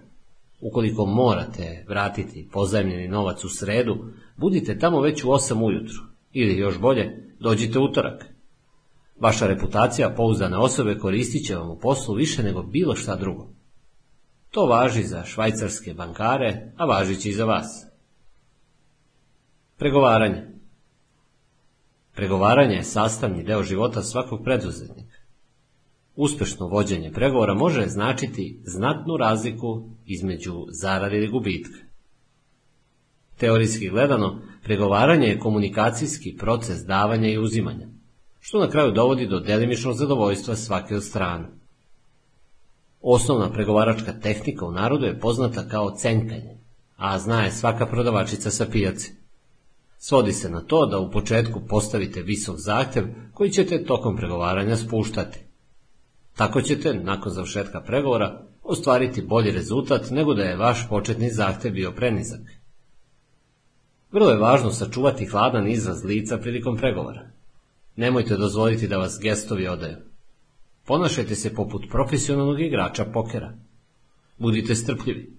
Ukoliko 0.60 1.06
morate 1.06 1.84
vratiti 1.88 2.48
pozajemljeni 2.52 3.08
novac 3.08 3.44
u 3.44 3.48
sredu, 3.48 3.96
budite 4.36 4.78
tamo 4.78 5.00
već 5.00 5.24
u 5.24 5.28
8 5.28 5.64
ujutru. 5.64 5.98
Ili 6.32 6.56
još 6.56 6.78
bolje, 6.80 7.34
dođite 7.40 7.78
utorak. 7.78 8.24
Vaša 9.20 9.46
reputacija 9.46 10.14
pouzdane 10.16 10.56
osobe 10.56 10.98
koristit 10.98 11.46
će 11.46 11.56
vam 11.56 11.70
u 11.70 11.78
poslu 11.78 12.14
više 12.14 12.42
nego 12.42 12.62
bilo 12.62 12.94
šta 12.94 13.16
drugo. 13.16 13.55
To 14.56 14.66
važi 14.66 15.02
za 15.02 15.24
švajcarske 15.24 15.94
bankare, 15.94 16.72
a 16.76 16.84
važit 16.84 17.20
će 17.20 17.28
i 17.28 17.32
za 17.32 17.44
vas. 17.44 17.86
Pregovaranje 19.78 20.46
Pregovaranje 22.14 22.74
je 22.74 22.82
sastavni 22.82 23.42
deo 23.44 23.62
života 23.62 24.02
svakog 24.02 24.40
preduzetnika. 24.44 25.18
Uspešno 26.14 26.66
vođenje 26.66 27.12
pregovora 27.12 27.54
može 27.54 27.86
značiti 27.86 28.60
znatnu 28.64 29.16
razliku 29.16 29.90
između 30.06 30.64
zarade 30.68 31.24
i 31.24 31.28
gubitka. 31.28 31.78
Teorijski 33.38 33.88
gledano, 33.88 34.42
pregovaranje 34.62 35.26
je 35.26 35.38
komunikacijski 35.38 36.36
proces 36.38 36.78
davanja 36.86 37.28
i 37.28 37.38
uzimanja, 37.38 37.88
što 38.40 38.60
na 38.60 38.70
kraju 38.70 38.92
dovodi 38.92 39.26
do 39.26 39.40
delimičnog 39.40 39.94
zadovoljstva 39.94 40.56
svake 40.56 40.96
od 40.96 41.04
strana. 41.04 41.65
Osnovna 43.00 43.52
pregovaračka 43.52 44.12
tehnika 44.12 44.66
u 44.66 44.72
narodu 44.72 45.04
je 45.04 45.20
poznata 45.20 45.68
kao 45.68 45.90
cenkanje, 45.96 46.56
a 46.96 47.18
zna 47.18 47.44
je 47.44 47.50
svaka 47.50 47.86
prodavačica 47.86 48.50
sa 48.50 48.66
pijace. 48.72 49.10
Svodi 49.98 50.32
se 50.32 50.50
na 50.50 50.60
to 50.60 50.86
da 50.86 50.98
u 50.98 51.10
početku 51.10 51.60
postavite 51.68 52.22
visok 52.22 52.56
zahtev 52.58 53.04
koji 53.34 53.50
ćete 53.50 53.84
tokom 53.84 54.16
pregovaranja 54.16 54.76
spuštati. 54.76 55.38
Tako 56.36 56.62
ćete, 56.62 56.94
nakon 56.94 57.32
završetka 57.32 57.80
pregovora, 57.80 58.42
ostvariti 58.62 59.22
bolji 59.22 59.50
rezultat 59.50 60.10
nego 60.10 60.34
da 60.34 60.42
je 60.42 60.56
vaš 60.56 60.88
početni 60.88 61.30
zahtev 61.30 61.72
bio 61.72 61.92
prenizak. 61.92 62.40
Vrlo 64.12 64.30
je 64.30 64.38
važno 64.38 64.70
sačuvati 64.70 65.26
hladan 65.26 65.68
izraz 65.68 66.04
lica 66.04 66.38
prilikom 66.38 66.76
pregovora. 66.76 67.30
Nemojte 67.96 68.36
dozvoliti 68.36 68.88
da 68.88 68.98
vas 68.98 69.18
gestovi 69.22 69.68
odaju. 69.68 69.96
Ponašajte 70.86 71.34
se 71.34 71.54
poput 71.54 71.86
profesionalnog 71.90 72.60
igrača 72.60 73.04
pokera. 73.04 73.52
Budite 74.38 74.74
strpljivi. 74.74 75.36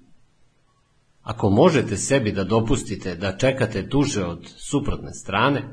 Ako 1.22 1.49
možete 1.49 1.98
sebi 1.98 2.32
da 2.32 2.44
dopustite 2.44 3.15
da 3.15 3.38
čekate 3.38 3.82
duže 3.82 4.26
od 4.26 4.53
suprotne 4.57 5.14
strane, 5.14 5.64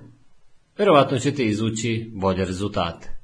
verovatno 0.78 1.18
ćete 1.18 1.44
izvući 1.44 2.10
bolje 2.14 2.44
rezultate. 2.44 3.16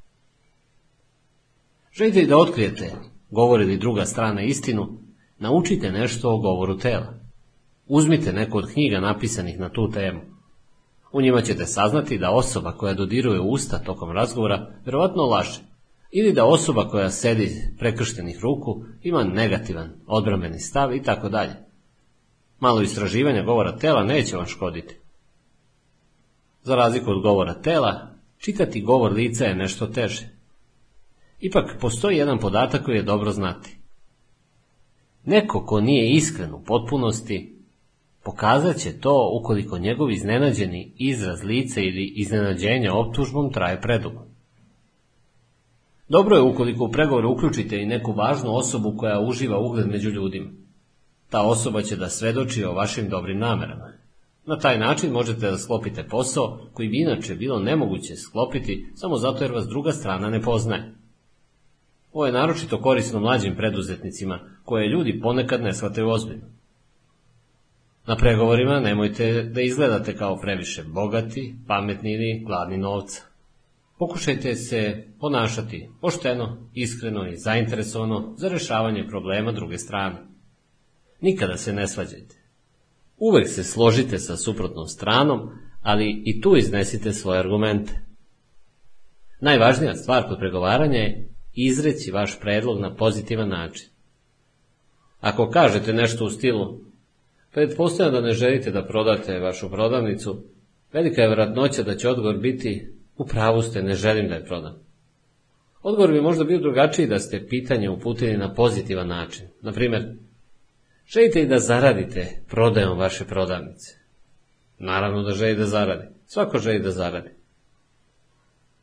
Želite 1.93 2.27
da 2.27 2.39
otkrijete, 2.39 2.93
govori 3.31 3.65
li 3.65 3.79
druga 3.79 4.05
strana 4.05 4.43
istinu, 4.43 4.99
naučite 5.39 5.93
nešto 5.93 6.31
o 6.31 6.39
govoru 6.39 6.79
tela. 6.79 7.15
Uzmite 7.87 8.33
neku 8.33 8.59
od 8.59 8.73
knjiga 8.73 9.01
napisanih 9.01 9.59
na 9.59 9.69
tu 9.69 9.91
temu. 9.91 10.21
U 11.13 11.21
njima 11.21 11.43
ćete 11.43 11.67
saznati 11.67 12.19
da 12.19 12.31
osoba 12.31 12.73
koja 12.73 12.95
dodiruje 12.95 13.41
usta 13.41 13.79
tokom 13.79 14.11
razgovora 14.11 14.71
verovatno 14.85 15.23
laže, 15.23 15.70
ili 16.11 16.33
da 16.33 16.45
osoba 16.45 16.89
koja 16.89 17.11
sedi 17.11 17.75
prekrštenih 17.79 18.41
ruku 18.41 18.85
ima 19.03 19.25
negativan 19.25 19.91
odbrambeni 20.07 20.59
stav 20.59 20.95
i 20.95 21.03
tako 21.03 21.29
dalje. 21.29 21.55
Malo 22.61 22.83
istraživanja 22.83 23.43
govora 23.43 23.77
tela 23.77 24.05
neće 24.05 24.37
vam 24.37 24.47
škoditi. 24.47 24.97
Za 26.63 26.77
razliku 26.77 27.11
od 27.11 27.23
govora 27.23 27.55
tela, 27.55 28.11
čitati 28.39 28.83
govor 28.83 29.13
lica 29.13 29.45
je 29.45 29.55
nešto 29.55 29.87
teže. 29.87 30.29
Ipak 31.41 31.77
postoji 31.81 32.17
jedan 32.17 32.39
podatak 32.39 32.85
koji 32.85 32.97
je 32.97 33.03
dobro 33.03 33.33
znati. 33.33 33.77
Neko 35.25 35.67
ko 35.67 35.81
nije 35.81 36.11
iskren 36.11 36.55
u 36.55 36.65
potpunosti, 36.65 37.59
pokazat 38.23 38.77
će 38.77 39.01
to 39.01 39.39
ukoliko 39.41 39.79
njegov 39.79 40.11
iznenađeni 40.11 40.93
izraz 40.97 41.43
lica 41.43 41.81
ili 41.81 42.13
iznenađenja 42.17 42.95
optužbom 42.95 43.53
traje 43.53 43.81
predugo. 43.81 44.30
Dobro 46.11 46.37
je 46.37 46.43
ukoliko 46.43 46.85
u 46.85 46.91
pregovore 46.91 47.27
uključite 47.27 47.83
i 47.83 47.87
neku 47.87 48.13
važnu 48.13 48.55
osobu 48.55 48.95
koja 48.97 49.21
uživa 49.21 49.59
ugled 49.59 49.87
među 49.89 50.11
ljudima. 50.11 50.51
Ta 51.29 51.43
osoba 51.43 51.83
će 51.83 51.97
da 51.97 52.09
svedoči 52.09 52.65
o 52.65 52.73
vašim 52.73 53.09
dobrim 53.09 53.39
namerama. 53.39 53.93
Na 54.47 54.59
taj 54.59 54.79
način 54.79 55.13
možete 55.13 55.51
da 55.51 55.59
sklopite 55.59 56.09
posao 56.09 56.59
koji 56.73 56.89
bi 56.89 57.01
inače 57.01 57.35
bilo 57.35 57.59
nemoguće 57.59 58.17
sklopiti 58.17 58.87
samo 58.95 59.17
zato 59.17 59.45
jer 59.45 59.53
vas 59.53 59.67
druga 59.69 59.93
strana 59.93 60.31
ne 60.31 60.43
poznaje. 60.43 60.95
Ovo 62.13 62.27
je 62.27 62.33
naročito 62.33 62.81
korisno 62.81 63.21
mlađim 63.21 63.57
preduzetnicima, 63.57 64.39
koje 64.65 64.89
ljudi 64.89 65.21
ponekad 65.21 65.63
ne 65.63 65.73
shvataju 65.73 66.09
ozbiljno. 66.09 66.47
Na 68.07 68.17
pregovorima 68.17 68.81
nemojte 68.81 69.43
da 69.43 69.61
izgledate 69.61 70.17
kao 70.17 70.41
previše 70.41 70.85
bogati, 70.85 71.55
pametni 71.67 72.13
ili 72.13 72.45
gladni 72.47 72.79
novca. 72.79 73.30
Pokušajte 74.01 74.55
se 74.55 75.05
ponašati 75.19 75.89
pošteno, 76.01 76.69
iskreno 76.75 77.29
i 77.29 77.37
zainteresovano 77.37 78.35
za 78.37 78.49
rešavanje 78.49 79.07
problema 79.09 79.53
druge 79.53 79.79
strane. 79.79 80.17
Nikada 81.21 81.57
se 81.57 81.73
ne 81.73 81.89
svađajte. 81.89 82.37
Uvek 83.19 83.49
se 83.49 83.65
složite 83.65 84.19
sa 84.19 84.37
suprotnom 84.37 84.87
stranom, 84.87 85.51
ali 85.83 86.23
i 86.25 86.41
tu 86.41 86.57
iznesite 86.57 87.13
svoje 87.13 87.39
argumente. 87.39 87.93
Najvažnija 89.41 89.95
stvar 89.95 90.29
kod 90.29 90.39
pregovaranja 90.39 90.99
je 90.99 91.29
izreći 91.53 92.11
vaš 92.11 92.41
predlog 92.41 92.81
na 92.81 92.95
pozitivan 92.95 93.49
način. 93.49 93.89
Ako 95.21 95.51
kažete 95.51 95.93
nešto 95.93 96.25
u 96.25 96.31
stilu, 96.31 96.81
pretpostavljam 97.53 98.15
da 98.15 98.21
ne 98.21 98.33
želite 98.33 98.71
da 98.71 98.87
prodate 98.87 99.39
vašu 99.39 99.71
prodavnicu, 99.71 100.45
velika 100.93 101.23
je 101.23 101.31
vratnoća 101.31 101.83
da 101.83 101.97
će 101.97 102.09
odgovor 102.09 102.39
biti 102.39 103.00
u 103.21 103.25
pravu 103.27 103.63
ste, 103.63 103.83
ne 103.83 103.95
želim 103.95 104.29
da 104.29 104.35
je 104.35 104.45
prodam. 104.45 104.75
Odgovor 105.83 106.13
bi 106.13 106.21
možda 106.21 106.45
bio 106.45 106.59
drugačiji 106.59 107.07
da 107.07 107.19
ste 107.19 107.47
pitanje 107.47 107.91
uputili 107.91 108.37
na 108.37 108.55
pozitivan 108.55 109.09
način. 109.09 109.47
Na 109.63 109.73
primjer, 109.73 110.15
želite 111.07 111.43
i 111.43 111.47
da 111.47 111.59
zaradite 111.59 112.43
prodajom 112.49 112.99
vaše 112.99 113.25
prodavnice. 113.25 113.99
Naravno 114.79 115.23
da 115.23 115.33
želi 115.33 115.57
da 115.57 115.67
zaradi. 115.67 116.07
Svako 116.27 116.59
želi 116.59 116.79
da 116.79 116.91
zaradi. 116.91 117.31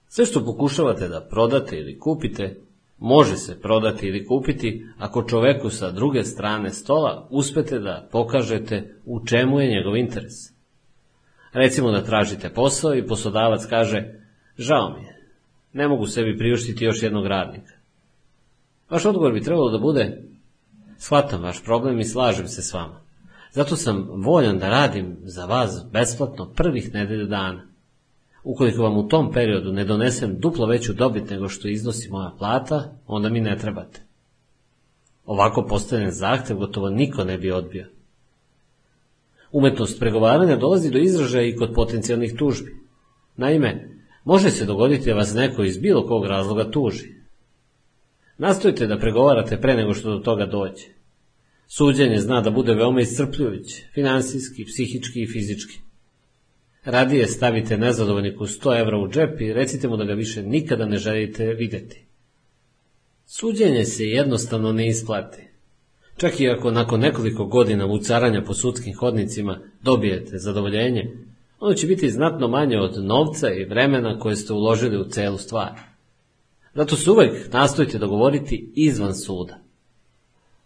Sve 0.08 0.26
što 0.26 0.46
pokušavate 0.46 1.08
da 1.08 1.28
prodate 1.30 1.78
ili 1.78 2.00
kupite, 2.00 2.56
može 2.98 3.36
se 3.36 3.60
prodati 3.62 4.08
ili 4.08 4.26
kupiti 4.26 4.86
ako 4.98 5.24
čoveku 5.24 5.70
sa 5.70 5.92
druge 5.92 6.24
strane 6.24 6.70
stola 6.70 7.28
uspete 7.32 7.80
da 7.80 8.08
pokažete 8.12 8.96
u 9.06 9.26
čemu 9.26 9.60
je 9.60 9.68
njegov 9.68 9.98
interes. 9.98 10.34
Recimo 11.54 11.92
da 11.92 12.04
tražite 12.04 12.50
posao 12.50 12.96
i 12.96 13.08
poslodavac 13.08 13.66
kaže 13.66 14.27
žao 14.58 14.90
mi 14.90 15.06
je, 15.06 15.32
ne 15.74 15.88
mogu 15.88 16.08
sebi 16.08 16.38
priuštiti 16.38 16.86
još 16.86 17.04
jednog 17.04 17.26
radnika. 17.28 17.74
Vaš 18.90 19.06
odgovor 19.06 19.34
bi 19.34 19.44
trebalo 19.44 19.72
da 19.72 19.78
bude 19.78 20.24
shvatam 20.98 21.44
vaš 21.44 21.64
problem 21.64 22.00
i 22.00 22.06
slažem 22.06 22.48
se 22.48 22.62
s 22.62 22.74
vama. 22.74 23.02
Zato 23.52 23.76
sam 23.76 24.08
voljan 24.16 24.60
da 24.60 24.70
radim 24.70 25.18
za 25.24 25.46
vas 25.46 25.86
besplatno 25.92 26.54
prvih 26.56 26.94
nedelju 26.94 27.26
dana. 27.26 27.68
Ukoliko 28.44 28.82
vam 28.82 28.98
u 28.98 29.08
tom 29.08 29.32
periodu 29.32 29.72
ne 29.72 29.86
donesem 29.86 30.40
duplo 30.40 30.66
veću 30.66 30.94
dobit 30.94 31.30
nego 31.30 31.50
što 31.50 31.68
iznosi 31.68 32.10
moja 32.10 32.32
plata, 32.38 32.94
onda 33.08 33.30
mi 33.30 33.42
ne 33.42 33.58
trebate. 33.58 34.02
Ovako 35.26 35.66
postavljen 35.70 36.12
zahtev 36.12 36.58
gotovo 36.58 36.90
niko 36.90 37.24
ne 37.24 37.38
bi 37.38 37.52
odbio. 37.52 37.88
Umetnost 39.52 40.00
pregovaranja 40.00 40.56
dolazi 40.56 40.92
do 40.92 40.98
izražaja 40.98 41.48
i 41.48 41.56
kod 41.56 41.74
potencijalnih 41.74 42.34
tužbi. 42.38 42.76
Naime, 43.36 43.97
može 44.28 44.52
se 44.52 44.66
dogoditi 44.66 45.10
da 45.10 45.16
vas 45.16 45.34
neko 45.34 45.64
iz 45.64 45.78
bilo 45.78 46.08
kog 46.08 46.26
razloga 46.26 46.72
tuži. 46.72 47.08
Nastojite 48.38 48.88
da 48.88 49.00
pregovarate 49.00 49.62
pre 49.62 49.76
nego 49.76 49.94
što 49.94 50.10
do 50.10 50.20
toga 50.20 50.46
dođe. 50.46 50.86
Suđenje 51.68 52.18
zna 52.18 52.42
da 52.42 52.50
bude 52.50 52.74
veoma 52.74 53.02
iscrpljujuće, 53.02 53.88
finansijski, 53.94 54.66
psihički 54.66 55.22
i 55.22 55.28
fizički. 55.28 55.80
Radije 56.86 57.28
stavite 57.28 57.78
nezadovoljniku 57.78 58.46
100 58.46 58.80
evra 58.82 58.98
u 58.98 59.10
džep 59.10 59.42
i 59.42 59.54
recite 59.54 59.88
mu 59.88 59.98
da 59.98 60.06
ga 60.06 60.14
više 60.14 60.44
nikada 60.44 60.86
ne 60.86 60.98
želite 60.98 61.54
videti. 61.54 62.06
Suđenje 63.26 63.86
se 63.86 64.04
jednostavno 64.04 64.72
ne 64.72 64.88
isplati. 64.88 65.42
Čak 66.18 66.40
i 66.40 66.50
ako 66.50 66.72
nakon 66.72 67.00
nekoliko 67.00 67.46
godina 67.46 67.86
ucaranja 67.86 68.42
po 68.42 68.54
sudskim 68.54 68.96
hodnicima 68.96 69.60
dobijete 69.84 70.38
zadovoljenje, 70.38 71.28
ono 71.60 71.74
će 71.74 71.88
biti 71.88 72.10
znatno 72.10 72.48
manje 72.48 72.80
od 72.80 73.04
novca 73.04 73.54
i 73.54 73.66
vremena 73.66 74.20
koje 74.20 74.36
ste 74.36 74.54
uložili 74.54 74.98
u 74.98 75.10
celu 75.10 75.38
stvar. 75.38 75.72
Zato 76.74 76.96
se 76.96 77.12
uvek 77.12 77.54
nastojite 77.54 77.98
dogovoriti 77.98 78.72
izvan 78.76 79.16
suda. 79.16 79.58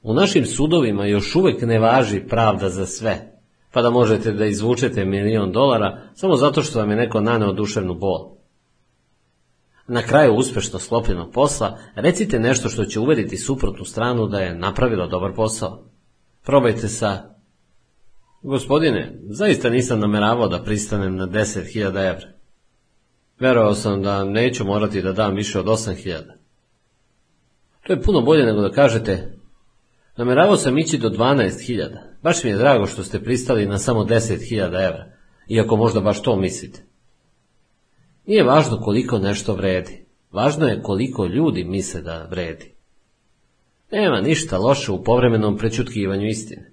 U 0.02 0.14
našim 0.14 0.46
sudovima 0.46 1.06
još 1.06 1.36
uvek 1.36 1.62
ne 1.62 1.80
važi 1.80 2.20
pravda 2.30 2.70
za 2.70 2.86
sve, 2.86 3.40
pa 3.72 3.82
da 3.82 3.90
možete 3.90 4.32
da 4.32 4.46
izvučete 4.46 5.06
milion 5.06 5.52
dolara 5.52 6.02
samo 6.14 6.36
zato 6.36 6.62
što 6.62 6.80
vam 6.80 6.90
je 6.90 6.96
neko 6.96 7.22
naneo 7.22 7.54
duševnu 7.54 7.96
bol. 7.96 8.32
Na 9.88 10.02
kraju 10.02 10.36
uspešno 10.36 10.80
sklopljenog 10.80 11.32
posla 11.32 11.78
recite 11.96 12.40
nešto 12.40 12.70
što 12.70 12.86
će 12.86 13.00
uveriti 13.00 13.38
suprotnu 13.38 13.86
stranu 13.86 14.28
da 14.28 14.40
je 14.40 14.56
napravila 14.56 15.08
dobar 15.08 15.34
posao. 15.36 15.84
Probajte 16.44 16.88
sa 16.88 17.31
Gospodine, 18.44 19.20
zaista 19.30 19.70
nisam 19.70 20.00
nameravao 20.00 20.48
da 20.48 20.64
pristanem 20.64 21.16
na 21.16 21.28
10.000 21.28 21.88
evra. 21.88 22.28
Verovao 23.40 23.74
sam 23.74 24.02
da 24.02 24.24
neću 24.24 24.66
morati 24.66 25.02
da 25.02 25.12
dam 25.12 25.36
više 25.36 25.60
od 25.60 25.66
8.000. 25.66 26.22
To 27.88 27.94
je 27.94 28.02
puno 28.02 28.22
bolje 28.22 28.46
nego 28.46 28.62
da 28.62 28.72
kažete 28.72 29.42
Nameravao 30.18 30.58
sam 30.58 30.78
ići 30.78 30.98
do 30.98 31.10
12.000. 31.10 31.98
Baš 32.24 32.44
mi 32.44 32.50
je 32.50 32.58
drago 32.58 32.86
što 32.86 33.04
ste 33.04 33.24
pristali 33.24 33.66
na 33.66 33.78
samo 33.78 34.04
10.000 34.04 34.66
evra, 34.66 35.12
iako 35.48 35.76
možda 35.76 36.00
baš 36.00 36.22
to 36.22 36.36
mislite. 36.36 36.84
Nije 38.26 38.44
važno 38.44 38.82
koliko 38.82 39.18
nešto 39.18 39.56
vredi. 39.56 40.06
Važno 40.32 40.68
je 40.68 40.82
koliko 40.82 41.26
ljudi 41.26 41.64
misle 41.64 42.02
da 42.02 42.28
vredi. 42.30 42.74
Nema 43.92 44.22
ništa 44.22 44.58
loše 44.58 44.92
u 44.92 45.04
povremenom 45.04 45.58
prečutkivanju 45.58 46.28
istine. 46.28 46.72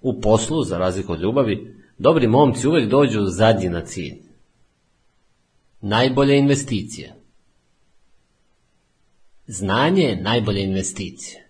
U 0.00 0.20
poslu, 0.20 0.64
za 0.64 0.78
razliku 0.78 1.12
od 1.12 1.20
ljubavi, 1.20 1.74
dobri 1.98 2.26
momci 2.26 2.68
uvek 2.68 2.90
dođu 2.90 3.24
zadnji 3.26 3.68
na 3.68 3.84
cilj. 3.84 4.14
Najbolja 5.80 6.34
investicija 6.34 7.18
Znanje 9.48 10.02
je 10.02 10.22
najbolja 10.22 10.60
investicija. 10.60 11.42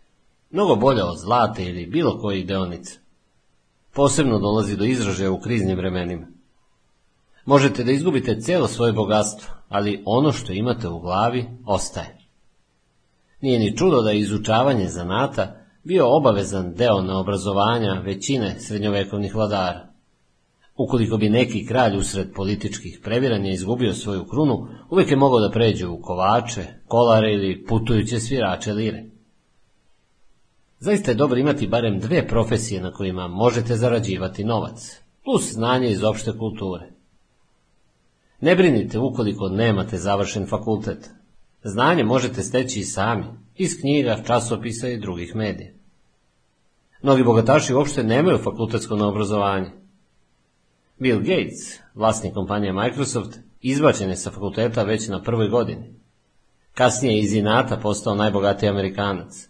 Mnogo 0.50 0.76
bolja 0.76 1.06
od 1.06 1.18
zlate 1.18 1.64
ili 1.64 1.86
bilo 1.86 2.18
kojih 2.18 2.46
deonica. 2.46 2.98
Posebno 3.92 4.38
dolazi 4.38 4.76
do 4.76 4.84
izražaja 4.84 5.32
u 5.32 5.40
kriznim 5.40 5.76
vremenima. 5.76 6.26
Možete 7.44 7.84
da 7.84 7.92
izgubite 7.92 8.40
cijelo 8.40 8.68
svoje 8.68 8.92
bogatstvo, 8.92 9.54
ali 9.68 10.02
ono 10.04 10.32
što 10.32 10.52
imate 10.52 10.88
u 10.88 11.00
glavi 11.00 11.44
ostaje. 11.66 12.18
Nije 13.40 13.58
ni 13.58 13.76
čudo 13.76 14.02
da 14.02 14.10
je 14.10 14.18
izučavanje 14.18 14.88
zanata 14.88 15.64
bio 15.88 16.16
obavezan 16.16 16.74
deo 16.74 17.02
na 17.02 17.18
obrazovanja 17.18 17.92
većine 18.04 18.60
srednjovekovnih 18.60 19.34
vladara. 19.34 19.88
Ukoliko 20.76 21.16
bi 21.16 21.28
neki 21.28 21.66
kralj 21.66 21.96
usred 21.96 22.32
političkih 22.34 23.00
previranja 23.04 23.50
izgubio 23.50 23.94
svoju 23.94 24.24
krunu, 24.24 24.68
uvijek 24.90 25.10
je 25.10 25.16
mogao 25.16 25.40
da 25.40 25.50
pređe 25.50 25.86
u 25.86 26.02
kovače, 26.02 26.64
kolare 26.86 27.32
ili 27.32 27.64
putujuće 27.64 28.20
svirače 28.20 28.72
lire. 28.72 29.04
Zaista 30.78 31.10
je 31.10 31.14
dobro 31.14 31.38
imati 31.38 31.66
barem 31.66 32.00
dve 32.00 32.28
profesije 32.28 32.80
na 32.80 32.92
kojima 32.92 33.28
možete 33.28 33.76
zarađivati 33.76 34.44
novac, 34.44 35.00
plus 35.24 35.52
znanje 35.52 35.90
iz 35.90 36.04
opšte 36.04 36.38
kulture. 36.38 36.90
Ne 38.40 38.56
brinite 38.56 38.98
ukoliko 38.98 39.48
nemate 39.48 39.96
završen 39.96 40.46
fakultet. 40.46 41.10
Znanje 41.62 42.04
možete 42.04 42.42
steći 42.42 42.80
i 42.80 42.84
sami, 42.84 43.24
iz 43.56 43.80
knjiga, 43.80 44.22
časopisa 44.26 44.88
i 44.88 45.00
drugih 45.00 45.36
medija. 45.36 45.77
Mnogi 47.02 47.22
bogataši 47.22 47.74
uopšte 47.74 48.02
nemaju 48.02 48.38
fakultetsko 48.38 48.96
na 48.96 49.08
obrazovanje. 49.08 49.70
Bill 50.98 51.18
Gates, 51.18 51.78
vlasnik 51.94 52.34
kompanije 52.34 52.72
Microsoft, 52.72 53.38
izbačen 53.60 54.10
je 54.10 54.16
sa 54.16 54.30
fakulteta 54.30 54.82
već 54.82 55.08
na 55.08 55.22
prvoj 55.22 55.48
godini. 55.48 55.94
Kasnije 56.74 57.14
je 57.14 57.20
iz 57.20 57.34
inata 57.34 57.76
postao 57.76 58.14
najbogatiji 58.14 58.68
Amerikanac. 58.68 59.48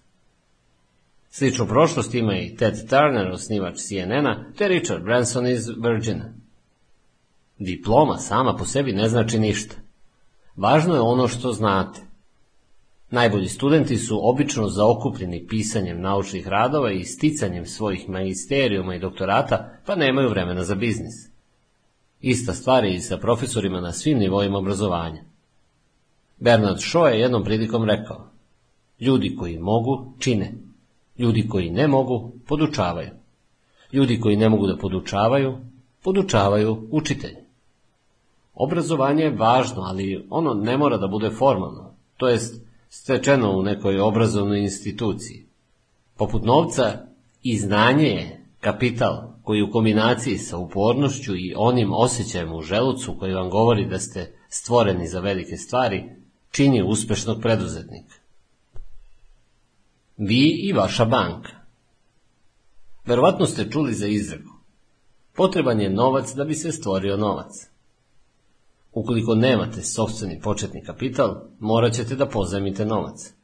Sličnu 1.31 1.67
prošlost 1.67 2.15
ima 2.15 2.37
i 2.37 2.57
Ted 2.57 2.89
Turner, 2.89 3.31
osnivač 3.33 3.77
CNN-a, 3.77 4.45
te 4.59 4.69
Richard 4.69 5.05
Branson 5.05 5.47
iz 5.47 5.69
Virgina. 5.69 6.33
Diploma 7.59 8.17
sama 8.17 8.57
po 8.57 8.65
sebi 8.65 8.93
ne 8.93 9.09
znači 9.09 9.39
ništa. 9.39 9.77
Važno 10.57 10.95
je 10.95 11.01
ono 11.01 11.29
što 11.29 11.53
znate. 11.53 12.01
Najbolji 13.11 13.49
studenti 13.49 13.97
su 13.97 14.29
obično 14.29 14.69
zaokupljeni 14.69 15.47
pisanjem 15.47 16.01
naučnih 16.01 16.49
radova 16.49 16.93
i 16.93 17.05
sticanjem 17.05 17.67
svojih 17.67 18.09
magisterijuma 18.09 18.95
i 18.95 18.99
doktorata, 18.99 19.71
pa 19.87 19.95
nemaju 19.95 20.29
vremena 20.29 20.65
za 20.65 20.75
biznis. 20.75 21.15
Ista 22.21 22.55
stvar 22.55 22.85
je 22.85 22.95
i 22.95 23.01
sa 23.01 23.17
profesorima 23.17 23.81
na 23.81 23.93
svim 23.93 24.19
nivoima 24.19 24.59
obrazovanja. 24.59 25.23
Bernard 26.39 26.79
Shaw 26.79 27.07
je 27.07 27.21
jednom 27.21 27.45
prilikom 27.45 27.85
rekao, 27.85 28.31
ljudi 29.01 29.37
koji 29.37 29.59
mogu, 29.59 30.13
čine. 30.19 30.53
Ljudi 31.19 31.49
koji 31.49 31.71
ne 31.71 31.89
mogu, 31.89 32.33
podučavaju. 32.47 33.11
Ljudi 33.93 34.21
koji 34.21 34.37
ne 34.37 34.49
mogu 34.49 34.67
da 34.67 34.77
podučavaju, 34.77 35.59
podučavaju 36.03 36.89
učitelje. 36.91 37.45
Obrazovanje 38.55 39.23
je 39.23 39.31
važno, 39.31 39.83
ali 39.83 40.27
ono 40.31 40.55
ne 40.55 40.77
mora 40.77 40.97
da 40.97 41.07
bude 41.07 41.31
formalno, 41.31 41.95
to 42.17 42.29
jest 42.29 42.68
stečeno 42.89 43.53
u 43.53 43.63
nekoj 43.63 44.01
obrazovnoj 44.01 44.61
instituciji. 44.61 45.47
Poput 46.17 46.45
novca 46.45 47.07
i 47.43 47.59
znanje 47.59 48.07
je 48.07 48.45
kapital 48.61 49.29
koji 49.43 49.63
u 49.63 49.71
kombinaciji 49.71 50.39
sa 50.39 50.57
upornošću 50.57 51.37
i 51.37 51.55
onim 51.57 51.93
osjećajem 51.93 52.53
u 52.53 52.63
želucu 52.63 53.17
koji 53.19 53.35
vam 53.35 53.51
govori 53.51 53.87
da 53.87 53.99
ste 53.99 54.37
stvoreni 54.49 55.09
za 55.09 55.21
velike 55.21 55.57
stvari, 55.57 56.05
čini 56.51 56.83
uspešnog 56.83 57.41
preduzetnika. 57.41 58.15
Vi 60.17 60.61
i 60.63 60.73
vaša 60.73 61.05
banka. 61.05 61.51
Verovatno 63.07 63.47
ste 63.47 63.71
čuli 63.71 63.95
za 63.95 64.07
izreku. 64.07 64.53
Potreban 65.35 65.81
je 65.81 65.91
novac 65.91 66.35
da 66.35 66.45
bi 66.45 66.55
se 66.55 66.73
stvorio 66.73 67.17
novac. 67.17 67.68
Ukoliko 68.93 69.35
nemate 69.35 69.83
sobstveni 69.83 70.41
početni 70.41 70.85
kapital, 70.85 71.43
morat 71.59 71.93
ćete 71.93 72.17
da 72.17 72.27
pozajmite 72.27 72.87
novac. 72.87 73.35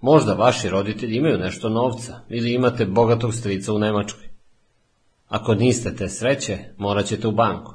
Možda 0.00 0.34
vaši 0.34 0.68
roditelji 0.68 1.16
imaju 1.16 1.38
nešto 1.38 1.68
novca 1.68 2.20
ili 2.28 2.54
imate 2.54 2.86
bogatog 2.86 3.34
strica 3.34 3.72
u 3.72 3.78
Nemačkoj. 3.78 4.28
Ako 5.28 5.54
niste 5.54 5.94
te 5.96 6.08
sreće, 6.08 6.58
morat 6.78 7.06
ćete 7.06 7.28
u 7.28 7.32
banku. 7.32 7.74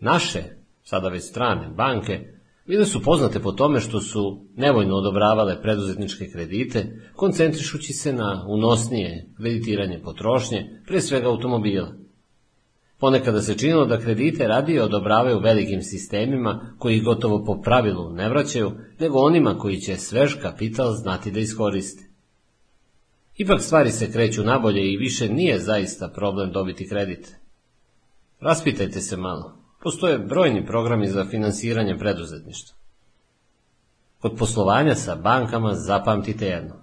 Naše, 0.00 0.42
sada 0.82 1.08
već 1.08 1.24
strane, 1.24 1.68
banke 1.68 2.32
bile 2.66 2.86
su 2.86 3.02
poznate 3.02 3.40
po 3.40 3.52
tome 3.52 3.80
što 3.80 4.00
su 4.00 4.46
nevojno 4.56 4.94
odobravale 4.96 5.62
preduzetničke 5.62 6.30
kredite, 6.30 7.10
koncentrišući 7.16 7.92
se 7.92 8.12
na 8.12 8.46
unosnije 8.48 9.26
kreditiranje 9.36 10.00
potrošnje, 10.04 10.80
pre 10.86 11.00
svega 11.00 11.28
automobila. 11.28 12.01
Ponekada 13.02 13.40
se 13.42 13.58
činilo 13.58 13.86
da 13.86 13.98
kredite 13.98 14.46
radije 14.46 14.82
odobravaju 14.82 15.40
velikim 15.40 15.82
sistemima 15.82 16.74
koji 16.78 16.96
ih 16.96 17.04
gotovo 17.04 17.44
po 17.44 17.60
pravilu 17.60 18.10
ne 18.10 18.28
vraćaju, 18.28 18.72
nego 19.00 19.18
onima 19.18 19.58
koji 19.58 19.80
će 19.80 19.96
svež 19.96 20.34
kapital 20.42 20.92
znati 20.92 21.30
da 21.30 21.40
iskoriste. 21.40 22.04
Ipak 23.36 23.62
stvari 23.62 23.90
se 23.90 24.12
kreću 24.12 24.42
nabolje 24.42 24.92
i 24.92 24.96
više 24.96 25.28
nije 25.28 25.58
zaista 25.58 26.08
problem 26.08 26.52
dobiti 26.52 26.88
kredit. 26.88 27.36
Raspitajte 28.40 29.00
se 29.00 29.16
malo. 29.16 29.56
Postoje 29.82 30.18
brojni 30.18 30.66
programi 30.66 31.08
za 31.08 31.24
finansiranje 31.24 31.98
preduzetništva. 31.98 32.76
Kod 34.18 34.36
poslovanja 34.38 34.94
sa 34.94 35.16
bankama 35.16 35.74
zapamtite 35.74 36.46
jedno. 36.46 36.74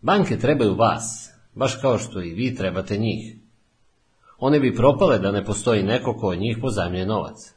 Banke 0.00 0.38
trebaju 0.38 0.74
vas, 0.74 1.30
baš 1.54 1.74
kao 1.80 1.98
što 1.98 2.22
i 2.22 2.34
vi 2.34 2.54
trebate 2.54 2.98
njih. 2.98 3.43
One 4.38 4.60
bi 4.60 4.74
propale 4.74 5.18
da 5.18 5.32
ne 5.32 5.44
postoji 5.44 5.82
neko 5.82 6.14
ko 6.14 6.28
od 6.28 6.38
njih 6.38 6.58
pozajmljuje 6.60 7.06
novac. 7.06 7.54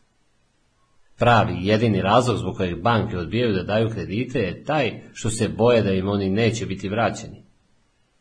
Pravi 1.19 1.55
jedini 1.61 2.01
razlog 2.01 2.37
zbog 2.37 2.57
kojeg 2.57 2.81
banke 2.81 3.17
odbijaju 3.17 3.53
da 3.53 3.63
daju 3.63 3.89
kredite 3.89 4.39
je 4.39 4.63
taj 4.63 5.01
što 5.13 5.29
se 5.29 5.49
boje 5.49 5.81
da 5.81 5.91
im 5.91 6.09
oni 6.09 6.29
neće 6.29 6.65
biti 6.65 6.89
vraćeni. 6.89 7.43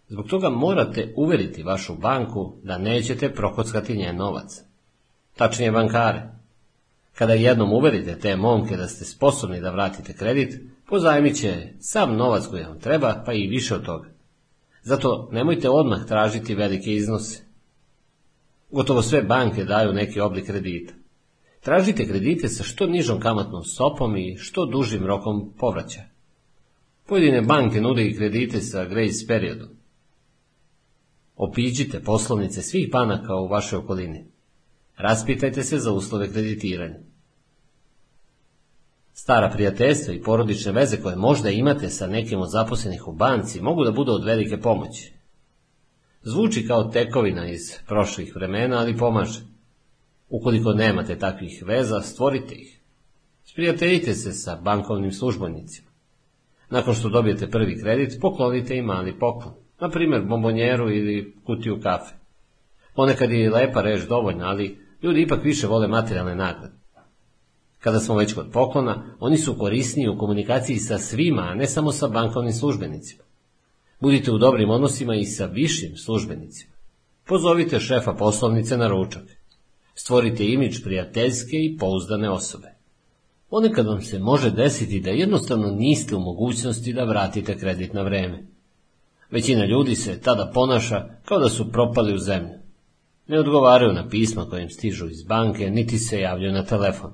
Zbog 0.09 0.27
toga 0.27 0.51
morate 0.51 1.13
uveriti 1.17 1.63
vašu 1.63 1.95
banku 1.95 2.57
da 2.63 2.79
nećete 2.79 3.33
prokockati 3.33 3.97
njen 3.97 4.17
novac. 4.17 4.51
Tačnije 5.37 5.73
bankare. 5.73 6.23
Kada 7.15 7.33
jednom 7.33 7.73
uverite 7.73 8.19
te 8.19 8.37
momke 8.37 8.77
da 8.77 8.87
ste 8.87 9.05
sposobni 9.05 9.61
da 9.61 9.71
vratite 9.71 10.13
kredit, 10.13 10.61
pozajmit 10.89 11.37
će 11.37 11.69
sam 11.81 12.17
novac 12.17 12.47
koji 12.47 12.65
vam 12.65 12.81
treba, 12.81 13.23
pa 13.27 13.33
i 13.33 13.49
više 13.49 13.75
od 13.75 13.85
toga. 13.85 14.09
Zato 14.83 15.29
nemojte 15.33 15.71
odmah 15.71 16.05
tražiti 16.07 16.55
velike 16.55 16.93
iznose. 16.93 17.46
Gotovo 18.77 19.03
sve 19.03 19.23
banke 19.23 19.65
daju 19.65 19.93
neki 19.93 20.21
oblik 20.21 20.47
kredita. 20.47 20.95
Tražite 21.61 22.07
kredite 22.07 22.49
sa 22.49 22.65
što 22.65 22.87
nižom 22.87 23.21
kamatnom 23.21 23.65
stopom 23.65 24.17
i 24.17 24.37
što 24.39 24.67
dužim 24.67 25.07
rokom 25.07 25.53
povraća. 25.59 26.01
Pojedine 27.07 27.43
banke 27.43 27.81
nude 27.81 28.07
i 28.07 28.17
kredite 28.17 28.61
sa 28.61 28.85
grace 28.85 29.27
periodom. 29.29 29.69
Opiđite 31.37 32.03
poslovnice 32.03 32.63
svih 32.63 32.91
banaka 32.91 33.35
u 33.35 33.49
vašoj 33.49 33.79
okolini. 33.79 34.25
Raspitajte 34.97 35.63
se 35.63 35.79
za 35.79 35.93
uslove 35.93 36.33
kreditiranja. 36.33 36.99
Stara 39.13 39.51
prijateljstva 39.51 40.15
i 40.15 40.23
porodične 40.23 40.73
veze 40.73 41.03
koje 41.03 41.17
možda 41.17 41.51
imate 41.51 41.89
sa 41.89 42.07
nekim 42.07 42.41
od 42.41 42.51
zaposlenih 42.51 43.09
u 43.09 43.13
banci 43.13 43.61
mogu 43.61 43.85
da 43.85 43.93
budu 43.93 44.13
od 44.13 44.25
velike 44.25 44.61
pomoći. 44.61 45.16
Zvuči 46.29 46.67
kao 46.67 46.85
tekovina 46.85 47.49
iz 47.49 47.73
prošlih 47.89 48.37
vremena, 48.37 48.79
ali 48.79 48.97
pomaže. 48.97 49.41
Ukoliko 50.29 50.73
nemate 50.73 51.19
takvih 51.19 51.63
veza, 51.67 52.01
stvorite 52.01 52.55
ih. 52.55 52.81
Sprijateljite 53.45 54.15
se 54.15 54.33
sa 54.33 54.57
bankovnim 54.63 55.13
službenicima. 55.13 55.89
Nakon 56.71 56.95
što 56.95 57.09
dobijete 57.09 57.51
prvi 57.51 57.81
kredit, 57.81 58.21
poklonite 58.21 58.77
im 58.77 58.85
mali 58.85 59.19
poklon. 59.19 59.55
Na 59.81 59.91
primjer, 59.91 60.23
bombonjeru 60.23 60.91
ili 60.91 61.35
kutiju 61.45 61.81
kafe. 61.83 62.15
Ponekad 62.95 63.31
je 63.31 63.51
lepa 63.51 63.83
reč 63.83 64.03
dovoljna, 64.09 64.49
ali 64.49 64.79
ljudi 65.03 65.23
ipak 65.23 65.45
više 65.45 65.67
vole 65.67 65.89
materijalne 65.89 66.35
nagrade. 66.35 66.75
Kada 67.79 67.99
smo 68.01 68.17
već 68.17 68.35
kod 68.35 68.47
poklona, 68.53 69.17
oni 69.21 69.39
su 69.39 69.59
korisniji 69.59 70.09
u 70.09 70.19
komunikaciji 70.19 70.77
sa 70.77 70.99
svima, 70.99 71.43
a 71.43 71.55
ne 71.55 71.67
samo 71.67 71.93
sa 71.93 72.09
bankovnim 72.09 72.53
službenicima. 72.53 73.26
Budite 74.01 74.33
u 74.33 74.39
dobrim 74.39 74.71
odnosima 74.71 75.15
i 75.15 75.25
sa 75.25 75.47
višim 75.47 75.97
službenicima. 75.97 76.73
Pozovite 77.27 77.81
šefa 77.81 78.13
poslovnice 78.13 78.77
na 78.77 78.89
ručak. 78.89 79.23
Stvorite 79.95 80.45
imidž 80.45 80.83
prijateljske 80.83 81.57
i 81.57 81.77
pouzdane 81.79 82.31
osobe. 82.31 82.69
Ponekad 83.51 83.87
vam 83.87 84.03
se 84.03 84.19
može 84.19 84.51
desiti 84.51 85.01
da 85.01 85.11
jednostavno 85.11 85.71
niste 85.71 86.17
u 86.17 86.21
mogućnosti 86.21 86.93
da 86.93 87.05
vratite 87.05 87.59
kredit 87.59 87.93
na 87.93 88.03
vreme. 88.03 88.47
Većina 89.31 89.65
ljudi 89.65 89.95
se 89.95 90.21
tada 90.21 90.51
ponaša 90.55 91.09
kao 91.25 91.39
da 91.39 91.49
su 91.49 91.73
propali 91.73 92.15
u 92.15 92.19
zemlju. 92.19 92.59
Ne 93.29 93.41
odgovaraju 93.41 93.93
na 93.93 94.09
pisma 94.09 94.47
kojim 94.51 94.71
stižu 94.71 95.09
iz 95.09 95.23
banke, 95.23 95.71
niti 95.71 95.99
se 95.99 96.21
javljaju 96.21 96.53
na 96.53 96.65
telefon. 96.65 97.13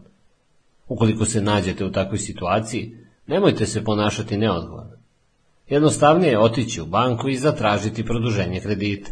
Ukoliko 0.89 1.25
se 1.25 1.41
nađete 1.41 1.85
u 1.85 1.93
takvoj 1.93 2.19
situaciji, 2.19 2.97
nemojte 3.27 3.67
se 3.67 3.85
ponašati 3.85 4.37
neodgovorno. 4.37 4.92
Jednostavnije 5.73 6.31
je 6.31 6.39
otići 6.39 6.81
u 6.81 6.87
banku 6.87 7.29
i 7.29 7.37
zatražiti 7.37 8.05
produženje 8.05 8.61
kredita. 8.61 9.11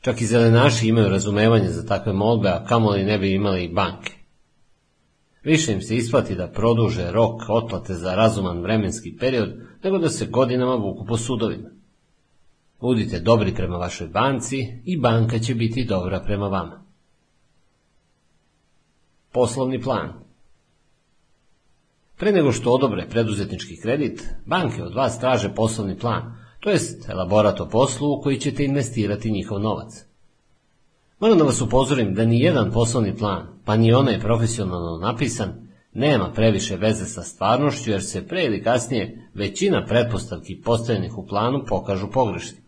Čak 0.00 0.20
i 0.20 0.26
zelenaši 0.26 0.88
imaju 0.88 1.08
razumevanje 1.08 1.68
za 1.68 1.86
takve 1.86 2.12
molbe, 2.12 2.48
a 2.48 2.64
kamoli 2.64 3.04
ne 3.04 3.18
bi 3.18 3.34
imali 3.34 3.64
i 3.64 3.72
banke. 3.72 4.12
Više 5.42 5.72
im 5.72 5.82
se 5.82 5.96
isplati 5.96 6.34
da 6.34 6.50
produže 6.50 7.10
rok 7.10 7.42
otplate 7.48 7.94
za 7.94 8.14
razuman 8.14 8.62
vremenski 8.62 9.16
period, 9.20 9.54
nego 9.84 9.98
da 9.98 10.08
se 10.08 10.26
godinama 10.26 10.74
vuku 10.74 11.06
po 11.06 11.16
sudovima. 11.16 11.70
Budite 12.80 13.20
dobri 13.20 13.54
prema 13.54 13.76
vašoj 13.76 14.08
banci 14.08 14.82
i 14.84 14.98
banka 15.00 15.38
će 15.38 15.54
biti 15.54 15.84
dobra 15.84 16.20
prema 16.20 16.48
vama. 16.48 16.84
Poslovni 19.32 19.80
plan 19.80 20.23
Pre 22.16 22.32
nego 22.32 22.52
što 22.52 22.72
odobre 22.72 23.08
preduzetnički 23.10 23.76
kredit, 23.80 24.22
banke 24.46 24.82
od 24.82 24.94
vas 24.94 25.20
traže 25.20 25.54
poslovni 25.54 25.98
plan, 25.98 26.36
to 26.60 26.70
jest 26.70 27.08
elaborat 27.08 27.60
o 27.60 27.68
poslu 27.68 28.12
u 28.12 28.20
koji 28.20 28.38
ćete 28.38 28.64
investirati 28.64 29.30
njihov 29.30 29.60
novac. 29.60 30.04
Moram 31.20 31.38
da 31.38 31.44
vas 31.44 31.60
upozorim 31.60 32.14
da 32.14 32.24
ni 32.24 32.40
jedan 32.40 32.72
poslovni 32.72 33.16
plan, 33.16 33.46
pa 33.64 33.76
ni 33.76 33.92
onaj 33.92 34.20
profesionalno 34.20 34.98
napisan, 34.98 35.64
nema 35.92 36.32
previše 36.32 36.76
veze 36.76 37.04
sa 37.04 37.22
stvarnošću 37.22 37.90
jer 37.90 38.02
se 38.02 38.26
pre 38.26 38.44
ili 38.44 38.62
kasnije 38.62 39.30
većina 39.34 39.86
pretpostavki 39.86 40.60
postavljenih 40.64 41.18
u 41.18 41.26
planu 41.26 41.64
pokažu 41.68 42.10
pogrešni. 42.10 42.58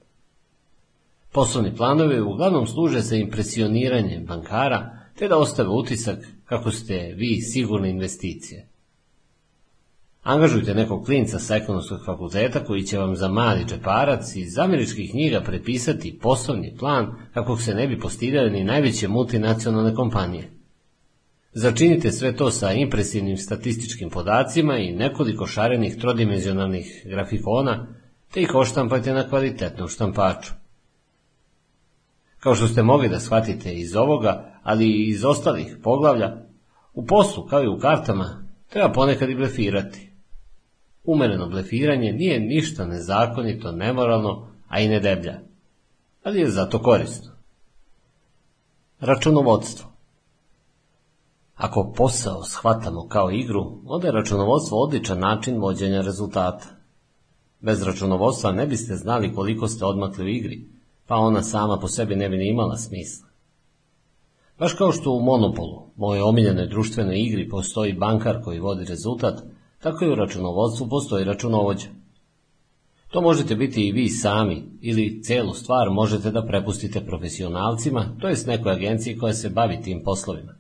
Poslovni 1.33 1.77
planovi 1.77 2.21
uglavnom 2.21 2.67
služe 2.67 3.01
za 3.01 3.17
impresioniranje 3.17 4.21
bankara 4.21 4.99
te 5.19 5.29
da 5.29 5.39
ostave 5.39 5.69
utisak 5.69 6.19
kako 6.45 6.71
ste 6.71 7.15
vi 7.17 7.41
sigurne 7.41 7.91
investicije. 7.91 8.69
Angažujte 10.27 10.75
nekog 10.75 11.05
klinca 11.05 11.39
sa 11.39 11.57
ekonomskog 11.57 11.99
fakulteta 12.05 12.65
koji 12.65 12.83
će 12.83 12.99
vam 12.99 13.17
za 13.17 13.29
mali 13.29 13.65
džeparac 13.65 14.37
iz 14.37 14.59
američkih 14.59 15.11
knjiga 15.11 15.41
prepisati 15.41 16.19
poslovni 16.23 16.77
plan 16.79 17.15
kako 17.35 17.57
se 17.57 17.75
ne 17.75 17.89
bi 17.89 17.99
postidali 18.01 18.51
ni 18.51 18.65
najveće 18.65 19.09
multinacionalne 19.09 19.95
kompanije. 19.95 20.51
Začinite 21.53 22.13
sve 22.13 22.37
to 22.37 22.51
sa 22.51 22.73
impresivnim 22.73 23.37
statističkim 23.37 24.11
podacima 24.11 24.79
i 24.79 24.93
nekoliko 24.93 25.47
šarenih 25.47 25.97
trodimenzionalnih 25.97 27.03
grafikona, 27.05 27.87
te 28.33 28.43
ih 28.43 28.55
oštampajte 28.55 29.13
na 29.13 29.29
kvalitetnom 29.29 29.89
štampaču. 29.89 30.53
Kao 32.39 32.55
što 32.55 32.69
ste 32.69 32.83
mogli 32.83 33.09
da 33.09 33.21
shvatite 33.21 33.75
iz 33.75 33.97
ovoga, 33.97 34.61
ali 34.63 34.87
i 34.87 35.09
iz 35.09 35.25
ostalih 35.25 35.77
poglavlja, 35.83 36.37
u 36.95 37.07
poslu 37.07 37.47
kao 37.47 37.63
i 37.63 37.69
u 37.69 37.79
kartama 37.79 38.49
treba 38.71 38.93
ponekad 38.93 39.31
i 39.31 39.35
blefirati. 39.35 40.06
Umereno 41.07 41.49
blefiranje 41.49 42.13
nije 42.13 42.41
ništa 42.41 42.87
nezakonito, 42.87 43.73
nemoralno, 43.73 44.49
a 44.69 44.81
i 44.81 44.89
ne 44.89 45.01
deblja, 45.01 45.41
ali 46.23 46.41
je 46.41 46.51
zato 46.51 46.79
korisno. 46.83 47.33
Računovodstvo 49.01 49.97
Ako 51.57 51.93
posao 51.97 52.45
shvatamo 52.45 53.09
kao 53.09 53.31
igru, 53.31 53.79
onda 53.85 54.07
je 54.07 54.13
računovodstvo 54.13 54.83
odličan 54.83 55.19
način 55.19 55.61
vođenja 55.61 56.01
rezultata. 56.01 56.67
Bez 57.61 57.83
računovodstva 57.83 58.53
ne 58.53 58.67
biste 58.67 58.95
znali 58.95 59.35
koliko 59.35 59.69
ste 59.69 59.85
odmakli 59.85 60.25
u 60.25 60.29
igri, 60.29 60.69
pa 61.07 61.17
ona 61.17 61.43
sama 61.43 61.79
po 61.79 61.89
sebi 61.89 62.17
ne 62.17 62.29
bi 62.29 62.37
ni 62.37 62.51
imala 62.51 62.77
smisla. 62.77 63.29
Baš 64.59 64.73
kao 64.73 64.93
što 64.93 65.13
u 65.13 65.23
monopolu, 65.23 65.87
moje 65.97 66.23
omiljenoj 66.23 66.67
društvenoj 66.67 67.21
igri, 67.21 67.49
postoji 67.49 67.93
bankar 67.93 68.43
koji 68.45 68.61
vodi 68.61 68.85
rezultat, 68.85 69.43
tako 69.81 70.05
i 70.05 70.11
u 70.11 70.15
računovodstvu 70.15 70.89
postoji 70.89 71.25
računovođa. 71.25 71.87
To 73.09 73.21
možete 73.21 73.55
biti 73.55 73.89
i 73.89 73.93
vi 73.93 74.09
sami, 74.09 74.65
ili 74.81 75.23
celu 75.23 75.55
stvar 75.55 75.91
možete 75.91 76.31
da 76.31 76.47
prepustite 76.47 77.01
profesionalcima, 77.01 78.17
to 78.21 78.29
jest 78.29 78.47
nekoj 78.47 78.73
agenciji 78.73 79.19
koja 79.19 79.35
se 79.35 79.51
bavi 79.51 79.81
tim 79.83 80.03
poslovima. 80.05 80.55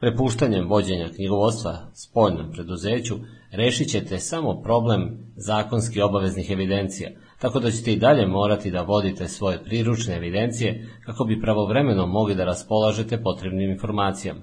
Prepuštanjem 0.00 0.68
vođenja 0.68 1.08
knjigovodstva 1.08 1.90
spoljnom 1.94 2.52
preduzeću 2.52 3.14
rešit 3.50 3.88
ćete 3.90 4.18
samo 4.18 4.62
problem 4.62 5.32
zakonski 5.36 6.00
obaveznih 6.00 6.50
evidencija, 6.50 7.10
tako 7.38 7.60
da 7.60 7.70
ćete 7.70 7.92
i 7.92 7.98
dalje 7.98 8.26
morati 8.26 8.70
da 8.70 8.82
vodite 8.82 9.28
svoje 9.28 9.64
priručne 9.64 10.16
evidencije 10.16 10.88
kako 11.06 11.24
bi 11.24 11.40
pravovremeno 11.40 12.06
mogli 12.06 12.34
da 12.34 12.44
raspolažete 12.44 13.22
potrebnim 13.22 13.70
informacijama. 13.70 14.40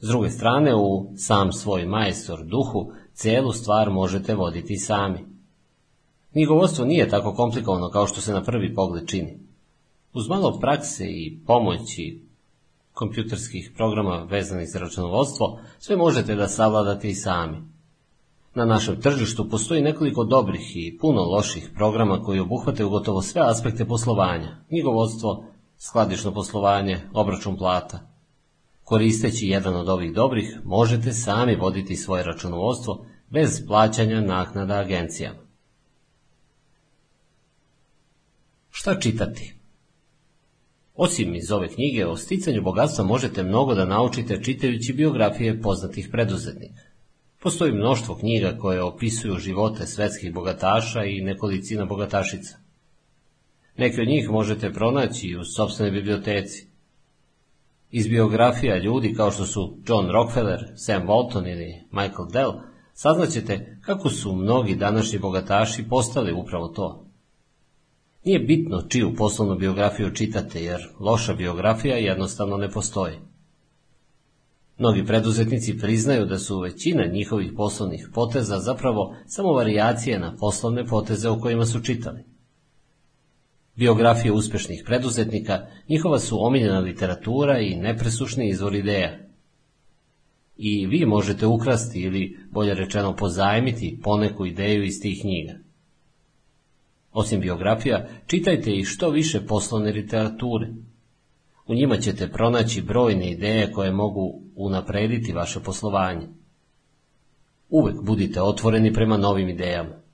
S 0.00 0.08
druge 0.08 0.30
strane, 0.30 0.74
u 0.74 1.12
sam 1.16 1.52
svoj 1.52 1.86
majstor 1.86 2.44
duhu, 2.44 2.92
celu 3.14 3.52
stvar 3.52 3.90
možete 3.90 4.34
voditi 4.34 4.76
sami. 4.76 5.18
Knjigovodstvo 6.32 6.84
nije 6.84 7.08
tako 7.08 7.34
komplikovano 7.34 7.90
kao 7.90 8.06
što 8.06 8.20
se 8.20 8.32
na 8.32 8.42
prvi 8.42 8.74
pogled 8.74 9.08
čini. 9.08 9.38
Uz 10.12 10.28
malo 10.28 10.58
prakse 10.60 11.04
i 11.04 11.38
pomoći 11.46 12.28
kompjuterskih 12.92 13.72
programa 13.76 14.26
vezanih 14.30 14.68
za 14.72 14.78
računovodstvo, 14.78 15.58
sve 15.78 15.96
možete 15.96 16.34
da 16.34 16.48
savladate 16.48 17.10
i 17.10 17.14
sami. 17.14 17.56
Na 18.54 18.64
našem 18.64 19.00
tržištu 19.00 19.48
postoji 19.48 19.82
nekoliko 19.82 20.24
dobrih 20.24 20.76
i 20.76 20.98
puno 20.98 21.22
loših 21.22 21.70
programa 21.74 22.22
koji 22.22 22.40
obuhvataju 22.40 22.90
gotovo 22.90 23.22
sve 23.22 23.42
aspekte 23.44 23.84
poslovanja, 23.84 24.56
knjigovodstvo, 24.68 25.44
skladišno 25.78 26.34
poslovanje, 26.34 27.00
obračun 27.12 27.56
plata. 27.56 28.17
Koristeći 28.88 29.46
jedan 29.46 29.76
od 29.76 29.88
ovih 29.88 30.12
dobrih, 30.12 30.60
možete 30.64 31.12
sami 31.12 31.56
voditi 31.56 31.96
svoje 31.96 32.24
računovodstvo 32.24 33.06
bez 33.30 33.66
plaćanja 33.66 34.20
naknada 34.20 34.74
agencijama. 34.74 35.38
Šta 38.70 39.00
čitati? 39.00 39.54
Osim 40.94 41.34
iz 41.34 41.50
ove 41.52 41.68
knjige 41.68 42.06
o 42.06 42.16
sticanju 42.16 42.62
bogatstva 42.62 43.04
možete 43.04 43.42
mnogo 43.42 43.74
da 43.74 43.84
naučite 43.84 44.42
čitajući 44.42 44.92
biografije 44.92 45.62
poznatih 45.62 46.08
preduzetnika. 46.12 46.82
Postoji 47.40 47.72
mnoštvo 47.72 48.14
knjiga 48.16 48.56
koje 48.60 48.82
opisuju 48.82 49.38
živote 49.38 49.86
svetskih 49.86 50.32
bogataša 50.34 51.04
i 51.04 51.20
nekolicina 51.20 51.84
bogatašica. 51.84 52.56
Neke 53.76 54.00
od 54.00 54.08
njih 54.08 54.30
možete 54.30 54.72
pronaći 54.72 55.36
u 55.40 55.44
sobstvenoj 55.44 55.92
biblioteci. 55.92 56.67
Iz 57.90 58.08
biografija 58.08 58.78
ljudi 58.78 59.14
kao 59.14 59.30
što 59.30 59.46
su 59.46 59.78
John 59.86 60.10
Rockefeller, 60.10 60.60
Sam 60.76 61.06
Walton 61.06 61.52
ili 61.52 61.74
Michael 61.90 62.28
Dell 62.32 62.52
saznaćete 62.92 63.78
kako 63.80 64.10
su 64.10 64.36
mnogi 64.36 64.76
današnji 64.76 65.18
bogataši 65.18 65.88
postali 65.88 66.32
upravo 66.32 66.68
to. 66.68 67.04
Nije 68.24 68.38
bitno 68.38 68.82
čiju 68.88 69.14
poslovnu 69.16 69.56
biografiju 69.56 70.14
čitate, 70.14 70.64
jer 70.64 70.88
loša 71.00 71.34
biografija 71.34 71.96
jednostavno 71.96 72.56
ne 72.56 72.70
postoji. 72.70 73.14
Mnogi 74.78 75.06
preduzetnici 75.06 75.78
priznaju 75.78 76.26
da 76.26 76.38
su 76.38 76.60
većina 76.60 77.06
njihovih 77.06 77.52
poslovnih 77.56 78.08
poteza 78.14 78.58
zapravo 78.58 79.14
samo 79.26 79.52
varijacije 79.52 80.18
na 80.18 80.36
poslovne 80.36 80.86
poteze 80.86 81.28
o 81.28 81.40
kojima 81.40 81.66
su 81.66 81.80
čitali. 81.80 82.24
Biografije 83.78 84.32
uspešnih 84.32 84.82
preduzetnika 84.86 85.66
njihova 85.88 86.18
su 86.18 86.46
omiljena 86.46 86.78
literatura 86.78 87.58
i 87.58 87.76
nepresušni 87.76 88.48
izvor 88.48 88.74
ideja. 88.74 89.18
I 90.56 90.86
vi 90.86 91.06
možete 91.06 91.46
ukrasti 91.46 92.00
ili, 92.00 92.38
bolje 92.50 92.74
rečeno, 92.74 93.16
pozajmiti 93.16 94.00
poneku 94.02 94.46
ideju 94.46 94.84
iz 94.84 95.00
tih 95.02 95.20
knjiga. 95.20 95.52
Osim 97.12 97.40
biografija, 97.40 98.08
čitajte 98.26 98.76
i 98.76 98.84
što 98.84 99.10
više 99.10 99.46
poslovne 99.46 99.92
literature. 99.92 100.68
U 101.66 101.74
njima 101.74 101.96
ćete 101.96 102.28
pronaći 102.32 102.82
brojne 102.82 103.30
ideje 103.30 103.72
koje 103.72 103.92
mogu 103.92 104.40
unaprediti 104.56 105.32
vaše 105.32 105.60
poslovanje. 105.60 106.26
Uvek 107.68 108.02
budite 108.02 108.42
otvoreni 108.42 108.92
prema 108.92 109.16
novim 109.16 109.48
idejama. 109.48 110.07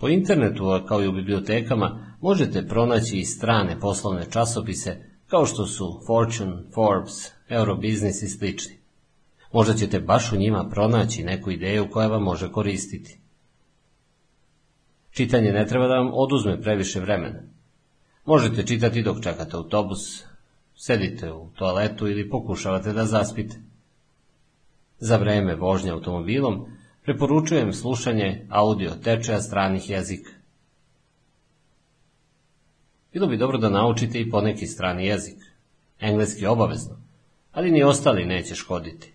Po 0.00 0.08
internetu, 0.08 0.82
kao 0.88 1.02
i 1.02 1.08
u 1.08 1.12
bibliotekama, 1.12 2.16
možete 2.20 2.66
pronaći 2.66 3.16
i 3.16 3.24
strane 3.24 3.80
poslovne 3.80 4.30
časopise 4.30 4.96
kao 5.26 5.46
što 5.46 5.66
su 5.66 6.00
Fortune, 6.06 6.62
Forbes, 6.74 7.30
Eurobusiness 7.48 8.22
i 8.22 8.28
slični. 8.28 8.78
Možda 9.52 9.74
ćete 9.74 10.00
baš 10.00 10.32
u 10.32 10.36
njima 10.36 10.68
pronaći 10.70 11.24
neku 11.24 11.50
ideju 11.50 11.90
koja 11.90 12.08
vam 12.08 12.22
može 12.22 12.52
koristiti. 12.52 13.18
Čitanje 15.10 15.52
ne 15.52 15.66
treba 15.66 15.86
da 15.86 15.94
vam 15.94 16.10
oduzme 16.12 16.62
previše 16.62 17.00
vremena. 17.00 17.42
Možete 18.24 18.66
čitati 18.66 19.02
dok 19.02 19.22
čekate 19.22 19.56
autobus, 19.56 20.24
sedite 20.76 21.32
u 21.32 21.48
toaletu 21.54 22.08
ili 22.08 22.30
pokušavate 22.30 22.92
da 22.92 23.04
zaspite. 23.04 23.56
Za 24.98 25.16
vreme 25.16 25.54
vožnje 25.54 25.90
automobilom 25.90 26.66
preporučujem 27.10 27.72
slušanje 27.72 28.46
audio 28.50 28.90
tečaja 28.90 29.40
stranih 29.40 29.90
jezika. 29.90 30.30
Bilo 33.12 33.26
bi 33.26 33.36
dobro 33.36 33.58
da 33.58 33.68
naučite 33.68 34.20
i 34.20 34.30
poneki 34.30 34.66
strani 34.66 35.06
jezik. 35.06 35.36
Engleski 36.00 36.46
obavezno, 36.46 36.96
ali 37.52 37.70
ni 37.70 37.82
ostali 37.82 38.24
neće 38.24 38.54
škoditi. 38.54 39.12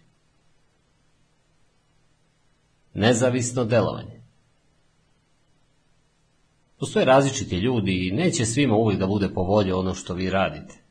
Nezavisno 2.93 3.63
delovanje 3.63 4.21
Postoje 6.79 7.05
različiti 7.05 7.57
ljudi 7.57 8.07
i 8.07 8.11
neće 8.11 8.45
svima 8.45 8.75
uvijek 8.75 8.99
da 8.99 9.07
bude 9.07 9.29
po 9.33 9.41
volji 9.41 9.71
ono 9.71 9.93
što 9.93 10.13
vi 10.13 10.29
radite. 10.29 10.84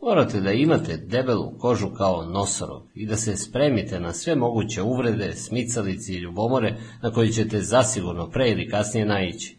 Morate 0.00 0.40
da 0.40 0.52
imate 0.52 0.96
debelu 0.96 1.58
kožu 1.58 1.88
kao 1.90 2.24
nosorog 2.24 2.82
i 2.94 3.06
da 3.06 3.16
se 3.16 3.36
spremite 3.36 4.00
na 4.00 4.12
sve 4.12 4.34
moguće 4.34 4.82
uvrede, 4.82 5.32
smicalici 5.32 6.14
i 6.14 6.18
ljubomore 6.18 6.76
na 7.02 7.10
koji 7.10 7.32
ćete 7.32 7.60
zasigurno 7.60 8.30
pre 8.30 8.50
ili 8.50 8.68
kasnije 8.68 9.06
naići. 9.06 9.58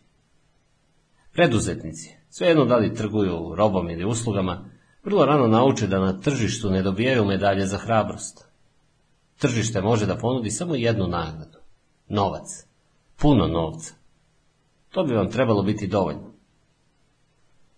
Preduzetnici, 1.34 2.16
svejedno 2.30 2.66
da 2.66 2.78
li 2.78 2.96
trguju 2.96 3.56
robom 3.56 3.90
ili 3.90 4.06
uslugama, 4.06 4.70
vrlo 5.04 5.26
rano 5.26 5.48
nauče 5.48 5.88
da 5.88 6.00
na 6.00 6.20
tržištu 6.20 6.70
ne 6.70 6.82
dobijaju 6.82 7.26
medalje 7.26 7.66
za 7.66 7.78
hrabrost. 7.78 8.48
Tržište 9.38 9.82
može 9.82 10.06
da 10.06 10.18
ponudi 10.18 10.52
samo 10.52 10.76
jednu 10.76 11.08
nagradu. 11.08 11.58
Novac. 12.08 12.66
Puno 13.16 13.48
novca. 13.48 13.94
To 14.90 15.04
bi 15.04 15.14
vam 15.14 15.32
trebalo 15.32 15.64
biti 15.64 15.88
dovoljno. 15.88 16.27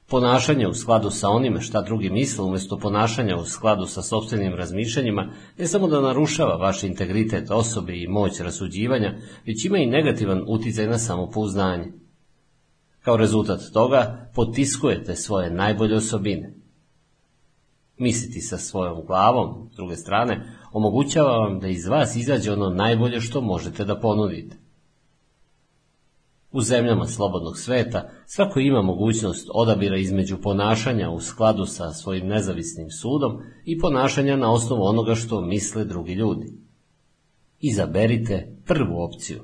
Ponašanje 0.09 0.67
u 0.67 0.73
skladu 0.73 1.09
sa 1.09 1.29
onime 1.29 1.61
šta 1.61 1.81
drugi 1.81 2.09
misle 2.09 2.45
umjesto 2.45 2.77
ponašanja 2.77 3.37
u 3.37 3.45
skladu 3.45 3.85
sa 3.85 4.01
sobstvenim 4.01 4.55
razmišljanjima 4.55 5.31
ne 5.57 5.67
samo 5.67 5.87
da 5.87 6.01
narušava 6.01 6.55
vaš 6.55 6.83
integritet 6.83 7.51
osobe 7.51 7.97
i 7.97 8.07
moć 8.07 8.39
rasuđivanja, 8.39 9.17
već 9.45 9.65
ima 9.65 9.77
i 9.77 9.85
negativan 9.85 10.43
uticaj 10.47 10.87
na 10.87 10.97
samopouznanje. 10.97 11.91
Kao 12.99 13.17
rezultat 13.17 13.59
toga 13.73 14.31
potiskujete 14.35 15.15
svoje 15.15 15.51
najbolje 15.51 15.95
osobine. 15.95 16.53
Misliti 17.97 18.41
sa 18.41 18.57
svojom 18.57 19.05
glavom, 19.05 19.69
s 19.73 19.75
druge 19.75 19.95
strane, 19.95 20.57
omogućava 20.71 21.37
vam 21.37 21.59
da 21.59 21.67
iz 21.67 21.87
vas 21.87 22.15
izađe 22.15 22.51
ono 22.51 22.69
najbolje 22.69 23.21
što 23.21 23.41
možete 23.41 23.85
da 23.85 23.99
ponudite. 23.99 24.57
U 26.51 26.61
zemljama 26.61 27.07
slobodnog 27.07 27.57
sveta 27.57 28.09
svako 28.25 28.59
ima 28.59 28.81
mogućnost 28.81 29.49
odabira 29.53 29.97
između 29.97 30.37
ponašanja 30.41 31.09
u 31.09 31.21
skladu 31.21 31.65
sa 31.65 31.93
svojim 31.93 32.27
nezavisnim 32.27 32.89
sudom 32.89 33.41
i 33.65 33.79
ponašanja 33.79 34.35
na 34.35 34.51
osnovu 34.51 34.83
onoga 34.83 35.15
što 35.15 35.41
misle 35.41 35.85
drugi 35.85 36.13
ljudi. 36.13 36.53
Izaberite 37.59 38.57
prvu 38.65 39.01
opciju. 39.03 39.43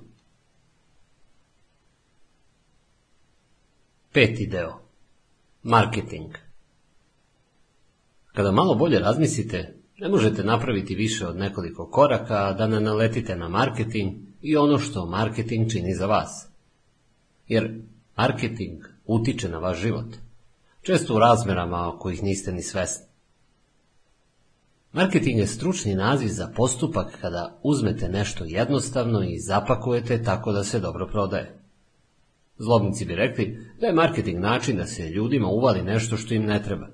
Peti 4.14 4.48
deo. 4.48 4.74
Marketing. 5.64 6.32
Kada 8.34 8.52
malo 8.52 8.76
bolje 8.76 9.00
razmislite, 9.00 9.76
ne 9.98 10.10
možete 10.10 10.44
napraviti 10.44 10.96
više 10.96 11.28
od 11.28 11.38
nekoliko 11.38 11.90
koraka 11.90 12.54
da 12.54 12.68
ne 12.68 12.80
naletite 12.80 13.36
na 13.36 13.50
marketing 13.50 14.14
i 14.42 14.58
ono 14.58 14.80
što 14.80 15.06
marketing 15.06 15.72
čini 15.72 15.94
za 15.94 16.06
vas. 16.06 16.55
Jer 17.48 17.82
marketing 18.18 18.84
utiče 19.06 19.50
na 19.50 19.58
vaš 19.58 19.78
život, 19.78 20.16
često 20.82 21.16
u 21.16 21.20
razmerama 21.20 21.88
o 21.88 21.98
kojih 22.00 22.24
niste 22.24 22.52
ni 22.52 22.62
svesni. 22.62 23.06
Marketing 24.94 25.40
je 25.40 25.48
stručni 25.48 25.96
naziv 25.96 26.28
za 26.28 26.48
postupak 26.56 27.18
kada 27.22 27.60
uzmete 27.64 28.10
nešto 28.10 28.46
jednostavno 28.46 29.24
i 29.24 29.40
zapakujete 29.40 30.24
tako 30.24 30.52
da 30.52 30.64
se 30.64 30.80
dobro 30.80 31.08
prodaje. 31.08 31.60
Zlobnici 32.58 33.06
bi 33.06 33.16
rekli 33.16 33.68
da 33.80 33.88
je 33.88 33.94
marketing 33.94 34.40
način 34.40 34.78
da 34.78 34.86
se 34.86 35.10
ljudima 35.10 35.48
uvali 35.48 35.82
nešto 35.82 36.18
što 36.18 36.34
im 36.34 36.46
ne 36.46 36.64
treba. 36.64 36.88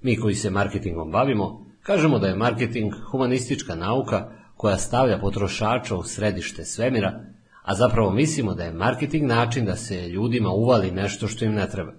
Mi 0.00 0.16
koji 0.16 0.34
se 0.34 0.50
marketingom 0.50 1.10
bavimo, 1.10 1.66
kažemo 1.82 2.18
da 2.18 2.26
je 2.26 2.36
marketing 2.36 2.92
humanistička 3.10 3.74
nauka 3.74 4.30
koja 4.56 4.78
stavlja 4.78 5.18
potrošača 5.18 5.96
u 5.96 6.02
središte 6.02 6.64
svemira, 6.64 7.24
a 7.62 7.74
zapravo 7.74 8.10
mislimo 8.10 8.54
da 8.54 8.64
je 8.64 8.72
marketing 8.72 9.24
način 9.24 9.64
da 9.64 9.76
se 9.76 10.08
ljudima 10.08 10.50
uvali 10.50 10.90
nešto 10.90 11.28
što 11.28 11.44
im 11.44 11.52
ne 11.52 11.68
treba. 11.70 11.92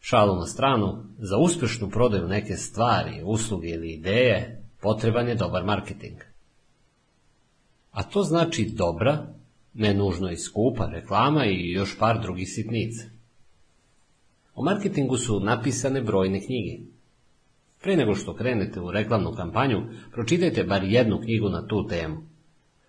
Šalu 0.00 0.36
na 0.36 0.46
stranu, 0.46 1.04
za 1.18 1.36
uspješnu 1.36 1.90
prodaju 1.90 2.28
neke 2.28 2.56
stvari, 2.56 3.22
usluge 3.24 3.68
ili 3.68 3.92
ideje, 3.92 4.62
potreban 4.80 5.28
je 5.28 5.34
dobar 5.34 5.64
marketing. 5.64 6.16
A 7.90 8.02
to 8.02 8.22
znači 8.22 8.72
dobra, 8.74 9.26
ne 9.74 9.94
nužno 9.94 10.30
i 10.30 10.36
skupa 10.36 10.86
reklama 10.86 11.44
i 11.46 11.70
još 11.70 11.98
par 11.98 12.20
drugih 12.22 12.48
sitnica. 12.48 13.04
O 14.54 14.64
marketingu 14.64 15.16
su 15.16 15.40
napisane 15.40 16.02
brojne 16.02 16.46
knjige. 16.46 16.78
Pre 17.82 17.96
nego 17.96 18.14
što 18.14 18.34
krenete 18.34 18.80
u 18.80 18.90
reklamnu 18.90 19.32
kampanju, 19.32 19.82
pročitajte 20.12 20.64
bar 20.64 20.84
jednu 20.84 21.20
knjigu 21.20 21.48
na 21.48 21.66
tu 21.66 21.86
temu. 21.86 22.16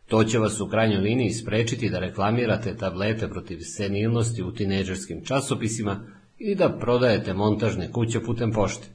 To 0.10 0.24
će 0.24 0.40
vas 0.40 0.62
u 0.62 0.68
krajnjoj 0.68 1.02
liniji 1.02 1.32
sprečiti 1.32 1.90
da 1.90 2.00
reklamirate 2.00 2.76
tablete 2.78 3.28
protiv 3.28 3.60
senilnosti 3.62 4.44
u 4.44 4.52
tineđerskim 4.54 5.26
časopisima 5.26 6.06
i 6.38 6.56
da 6.56 6.78
prodajete 6.80 7.34
montažne 7.34 7.92
kuće 7.92 8.20
putem 8.20 8.52
pošte. 8.52 8.88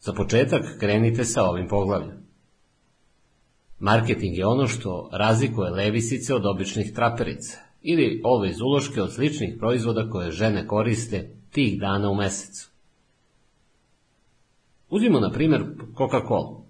Za 0.00 0.12
početak 0.12 0.62
krenite 0.80 1.24
sa 1.24 1.44
ovim 1.44 1.68
poglavljem. 1.68 2.26
Marketing 3.78 4.38
je 4.38 4.46
ono 4.46 4.66
što 4.66 5.10
razlikuje 5.12 5.70
levisice 5.70 6.34
od 6.34 6.46
običnih 6.46 6.92
traperica 6.94 7.58
ili 7.82 8.20
ove 8.24 8.50
iz 8.50 8.60
uloške 8.60 9.02
od 9.02 9.12
sličnih 9.12 9.56
proizvoda 9.58 10.10
koje 10.10 10.30
žene 10.30 10.66
koriste 10.66 11.30
tih 11.50 11.80
dana 11.80 12.10
u 12.10 12.14
mesecu. 12.14 12.70
Uzimo 14.90 15.20
na 15.20 15.30
primjer 15.30 15.64
Coca-Cola. 15.94 16.65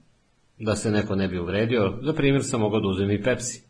Da 0.58 0.76
se 0.76 0.90
neko 0.90 1.14
ne 1.14 1.28
bi 1.28 1.38
uvredio, 1.38 1.98
za 2.02 2.12
primjer 2.12 2.44
sam 2.44 2.60
mogao 2.60 2.80
da 2.80 2.88
uzem 2.88 3.10
i 3.10 3.22
Pepsi. 3.22 3.64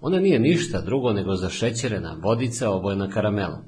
Ona 0.00 0.18
nije 0.18 0.38
ništa 0.38 0.80
drugo 0.80 1.12
nego 1.12 1.34
zašećerena 1.34 2.16
vodica 2.22 2.70
obojena 2.70 3.10
karamelom. 3.10 3.60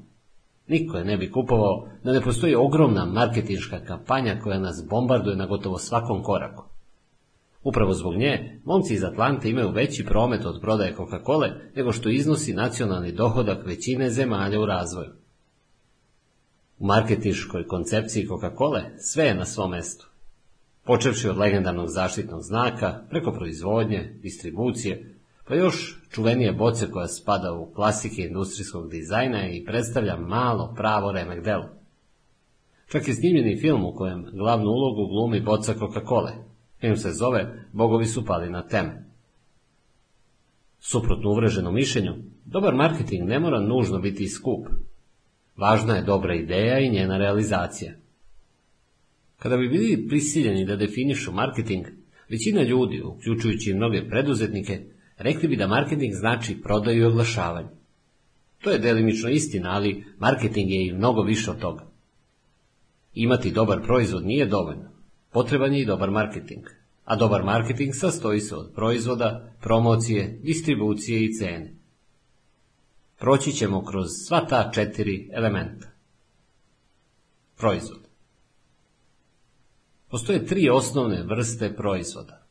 Niko 0.67 0.97
je 0.97 1.05
ne 1.05 1.17
bi 1.17 1.31
kupovao 1.31 1.87
da 2.03 2.13
ne 2.13 2.21
postoji 2.21 2.55
ogromna 2.55 3.05
marketinška 3.05 3.79
kampanja 3.79 4.39
koja 4.43 4.59
nas 4.59 4.85
bombarduje 4.89 5.35
na 5.35 5.45
gotovo 5.45 5.77
svakom 5.77 6.23
koraku. 6.23 6.63
Upravo 7.63 7.93
zbog 7.93 8.15
nje, 8.15 8.59
momci 8.65 8.93
iz 8.93 9.03
Atlante 9.03 9.49
imaju 9.49 9.71
veći 9.71 10.05
promet 10.05 10.45
od 10.45 10.61
prodaje 10.61 10.95
Coca-Cole 10.95 11.51
nego 11.75 11.91
što 11.91 12.09
iznosi 12.09 12.53
nacionalni 12.53 13.11
dohodak 13.11 13.65
većine 13.65 14.09
zemalja 14.09 14.61
u 14.61 14.65
razvoju. 14.65 15.09
U 16.79 16.85
marketiškoj 16.85 17.67
koncepciji 17.67 18.27
Coca-Cole 18.27 18.81
sve 18.97 19.25
je 19.25 19.35
na 19.35 19.45
svom 19.45 19.71
mestu. 19.71 20.10
Počevši 20.83 21.29
od 21.29 21.37
legendarnog 21.37 21.87
zaštitnog 21.89 22.41
znaka, 22.41 23.03
preko 23.09 23.31
proizvodnje, 23.31 24.13
distribucije, 24.21 25.15
pa 25.47 25.55
još 25.55 26.01
čuvenije 26.09 26.53
boce 26.53 26.91
koja 26.91 27.07
spada 27.07 27.53
u 27.53 27.73
klasike 27.73 28.21
industrijskog 28.21 28.89
dizajna 28.89 29.49
i 29.49 29.65
predstavlja 29.65 30.17
malo 30.17 30.73
pravo 30.75 31.11
remek 31.11 31.43
delo. 31.43 31.69
Čak 32.91 33.07
je 33.07 33.13
snimljeni 33.13 33.61
film 33.61 33.85
u 33.85 33.93
kojem 33.93 34.25
glavnu 34.33 34.69
ulogu 34.69 35.07
glumi 35.07 35.41
boca 35.41 35.73
Coca-Cole, 35.73 36.51
Film 36.81 36.97
se 36.97 37.11
zove 37.11 37.65
Bogovi 37.71 38.05
su 38.05 38.25
pali 38.25 38.49
na 38.49 38.67
teme. 38.67 39.05
Suprotno 40.79 41.29
uvreženom 41.29 41.73
mišljenju, 41.73 42.13
dobar 42.45 42.75
marketing 42.75 43.27
ne 43.27 43.39
mora 43.39 43.59
nužno 43.59 43.99
biti 43.99 44.29
skup. 44.29 44.67
Važna 45.57 45.95
je 45.95 46.03
dobra 46.03 46.35
ideja 46.35 46.79
i 46.79 46.89
njena 46.89 47.17
realizacija. 47.17 47.93
Kada 49.41 49.57
bi 49.57 49.69
bili 49.69 50.07
prisiljeni 50.07 50.65
da 50.65 50.75
definišu 50.75 51.31
marketing, 51.31 51.85
većina 52.29 52.63
ljudi, 52.63 53.01
uključujući 53.01 53.69
i 53.69 53.73
mnoge 53.73 54.09
preduzetnike, 54.09 54.81
rekli 55.17 55.47
bi 55.47 55.55
da 55.55 55.67
marketing 55.67 56.13
znači 56.13 56.61
prodaju 56.63 57.01
i 57.01 57.05
oglašavanje. 57.05 57.69
To 58.63 58.71
je 58.71 58.79
delimično 58.79 59.29
istina, 59.29 59.71
ali 59.71 60.05
marketing 60.19 60.71
je 60.71 60.85
i 60.85 60.93
mnogo 60.93 61.21
više 61.21 61.51
od 61.51 61.59
toga. 61.59 61.87
Imati 63.13 63.51
dobar 63.51 63.81
proizvod 63.83 64.25
nije 64.25 64.45
dovoljno. 64.45 64.91
Potreban 65.31 65.73
je 65.73 65.81
i 65.81 65.85
dobar 65.85 66.11
marketing, 66.11 66.65
a 67.05 67.15
dobar 67.15 67.43
marketing 67.43 67.93
sastoji 67.95 68.39
se 68.39 68.55
od 68.55 68.71
proizvoda, 68.75 69.55
promocije, 69.61 70.39
distribucije 70.43 71.25
i 71.25 71.33
cene. 71.33 71.73
proći 73.19 73.51
ćemo 73.51 73.85
kroz 73.85 74.07
sva 74.27 74.45
ta 74.45 74.71
četiri 74.73 75.29
elementa. 75.33 75.87
Proizvod. 77.57 78.10
Postoje 80.11 80.45
tri 80.45 80.69
osnovne 80.69 81.23
vrste 81.23 81.75
proizvoda. 81.75 82.41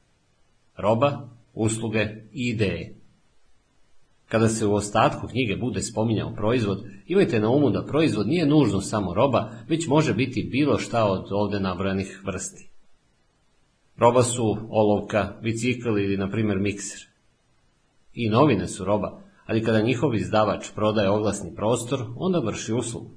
Roba, 0.76 1.28
usluge 1.54 2.06
i 2.32 2.48
ideje. 2.48 2.96
Kada 4.28 4.48
se 4.48 4.66
u 4.66 4.74
ostatku 4.74 5.28
knjige 5.28 5.56
bude 5.56 5.82
spominjao 5.82 6.34
proizvod, 6.34 6.84
imajte 7.06 7.40
na 7.40 7.50
umu 7.50 7.70
da 7.70 7.84
proizvod 7.84 8.28
nije 8.28 8.46
nužno 8.46 8.80
samo 8.80 9.14
roba, 9.14 9.50
već 9.68 9.86
može 9.86 10.14
biti 10.14 10.48
bilo 10.52 10.78
šta 10.78 11.04
od 11.04 11.26
ovde 11.30 11.60
nabrojanih 11.60 12.22
vrsti. 12.24 12.68
Roba 13.96 14.22
su 14.22 14.56
olovka, 14.70 15.36
bicikl 15.42 15.88
ili, 15.88 16.16
na 16.16 16.30
primjer, 16.30 16.58
mikser. 16.58 17.08
I 18.14 18.28
novine 18.28 18.68
su 18.68 18.84
roba, 18.84 19.22
ali 19.46 19.64
kada 19.64 19.80
njihov 19.80 20.14
izdavač 20.14 20.70
prodaje 20.74 21.10
oglasni 21.10 21.54
prostor, 21.54 22.04
onda 22.16 22.38
vrši 22.38 22.72
uslugu. 22.72 23.10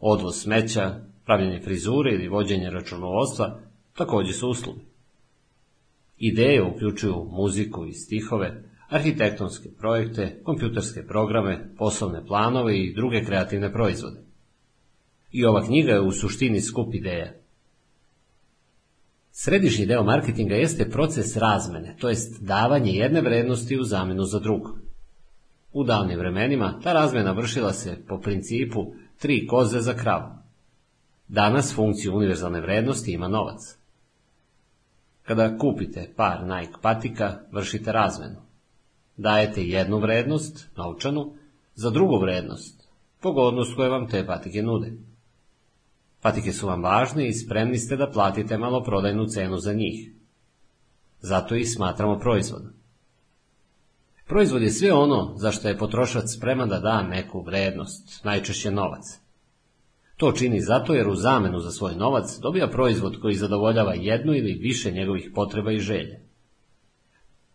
Odvoz 0.00 0.36
smeća, 0.36 1.00
pravljenje 1.24 1.60
frizure 1.60 2.14
ili 2.14 2.28
vođenje 2.28 2.70
računovodstva 2.70 3.60
takođe 3.94 4.32
su 4.32 4.48
usluge. 4.48 4.80
Ideje 6.18 6.62
uključuju 6.62 7.28
muziku 7.30 7.86
i 7.86 7.92
stihove, 7.92 8.62
arhitektonske 8.88 9.68
projekte, 9.78 10.40
kompjuterske 10.44 11.06
programe, 11.06 11.74
poslovne 11.78 12.26
planove 12.26 12.78
i 12.78 12.94
druge 12.94 13.24
kreativne 13.24 13.72
proizvode. 13.72 14.20
I 15.32 15.44
ova 15.44 15.64
knjiga 15.64 15.92
je 15.92 16.00
u 16.00 16.12
suštini 16.12 16.60
skup 16.60 16.94
ideja. 16.94 17.32
Središnji 19.30 19.86
deo 19.86 20.02
marketinga 20.02 20.54
jeste 20.54 20.90
proces 20.90 21.36
razmene, 21.36 21.96
to 22.00 22.08
jest 22.08 22.42
davanje 22.42 22.92
jedne 22.92 23.20
vrednosti 23.20 23.78
u 23.78 23.84
zamenu 23.84 24.24
za 24.24 24.38
drugu. 24.38 24.70
U 25.72 25.84
davnim 25.84 26.18
vremenima 26.18 26.80
ta 26.82 26.92
razmena 26.92 27.32
vršila 27.32 27.72
se 27.72 27.96
po 28.08 28.20
principu 28.20 28.94
tri 29.18 29.46
koze 29.46 29.80
za 29.80 29.94
kravu. 29.94 30.43
Danas 31.34 31.74
funkciju 31.74 32.16
univerzalne 32.16 32.60
vrednosti 32.60 33.12
ima 33.12 33.28
novac. 33.28 33.76
Kada 35.22 35.58
kupite 35.58 36.12
par 36.16 36.44
Nike 36.46 36.72
patika, 36.82 37.38
vršite 37.52 37.92
razmenu. 37.92 38.36
Dajete 39.16 39.62
jednu 39.62 39.98
vrednost, 39.98 40.68
novčanu, 40.76 41.32
za 41.74 41.90
drugu 41.90 42.18
vrednost, 42.20 42.88
pogodnost 43.20 43.74
koje 43.76 43.88
vam 43.88 44.08
te 44.08 44.26
patike 44.26 44.62
nude. 44.62 44.92
Patike 46.22 46.52
su 46.52 46.66
vam 46.66 46.82
važne 46.82 47.28
i 47.28 47.32
spremni 47.32 47.78
ste 47.78 47.96
da 47.96 48.10
platite 48.10 48.58
maloprodajnu 48.58 49.26
cenu 49.26 49.58
za 49.58 49.72
njih. 49.72 50.12
Zato 51.20 51.54
ih 51.54 51.70
smatramo 51.74 52.18
proizvodom. 52.18 52.72
Proizvod 54.26 54.62
je 54.62 54.70
sve 54.70 54.92
ono 54.92 55.34
za 55.36 55.52
što 55.52 55.68
je 55.68 55.78
potrošac 55.78 56.24
spreman 56.36 56.68
da 56.68 56.78
da 56.78 57.02
neku 57.02 57.42
vrednost, 57.42 58.24
najčešće 58.24 58.70
novac. 58.70 59.23
To 60.16 60.32
čini 60.32 60.60
zato 60.60 60.94
jer 60.94 61.08
u 61.08 61.14
zamenu 61.14 61.60
za 61.60 61.70
svoj 61.70 61.94
novac 61.94 62.38
dobija 62.42 62.68
proizvod 62.68 63.20
koji 63.20 63.34
zadovoljava 63.34 63.94
jednu 63.94 64.34
ili 64.34 64.52
više 64.52 64.90
njegovih 64.90 65.30
potreba 65.34 65.72
i 65.72 65.78
želje. 65.78 66.20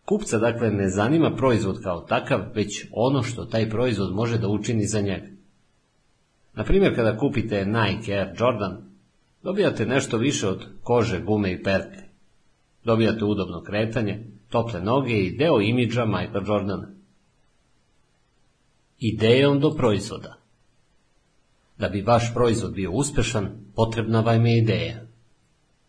Kupca 0.05 0.37
dakle 0.37 0.71
ne 0.71 0.89
zanima 0.89 1.35
proizvod 1.35 1.83
kao 1.83 2.01
takav, 2.01 2.41
već 2.55 2.85
ono 2.91 3.23
što 3.23 3.45
taj 3.45 3.69
proizvod 3.69 4.13
može 4.13 4.37
da 4.37 4.47
učini 4.47 4.85
za 4.85 5.01
njega. 5.01 5.27
Na 6.53 6.63
primjer, 6.63 6.95
kada 6.95 7.17
kupite 7.17 7.65
Nike 7.65 8.13
Air 8.13 8.27
Jordan, 8.39 8.77
dobijate 9.43 9.85
nešto 9.85 10.17
više 10.17 10.47
od 10.47 10.65
kože, 10.83 11.21
gume 11.21 11.51
i 11.51 11.63
perke. 11.63 12.03
Dobijate 12.83 13.25
udobno 13.25 13.61
kretanje, 13.61 14.23
tople 14.49 14.81
noge 14.81 15.13
i 15.13 15.37
deo 15.37 15.61
imidža 15.61 16.05
Michael 16.05 16.43
Jordana. 16.47 16.87
Idejom 18.99 19.59
do 19.59 19.71
proizvoda 19.71 20.38
Da 21.79 21.89
bi 21.89 22.01
vaš 22.01 22.33
proizvod 22.33 22.73
bio 22.73 22.91
uspešan, 22.91 23.49
potrebna 23.75 24.19
vam 24.19 24.45
je 24.45 24.57
ideja. 24.57 25.05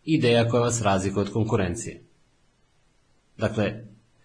Ideja 0.05 0.47
koja 0.47 0.61
vas 0.61 0.81
razlikuje 0.81 1.21
od 1.21 1.33
konkurencije. 1.33 2.01
Dakle, 3.37 3.83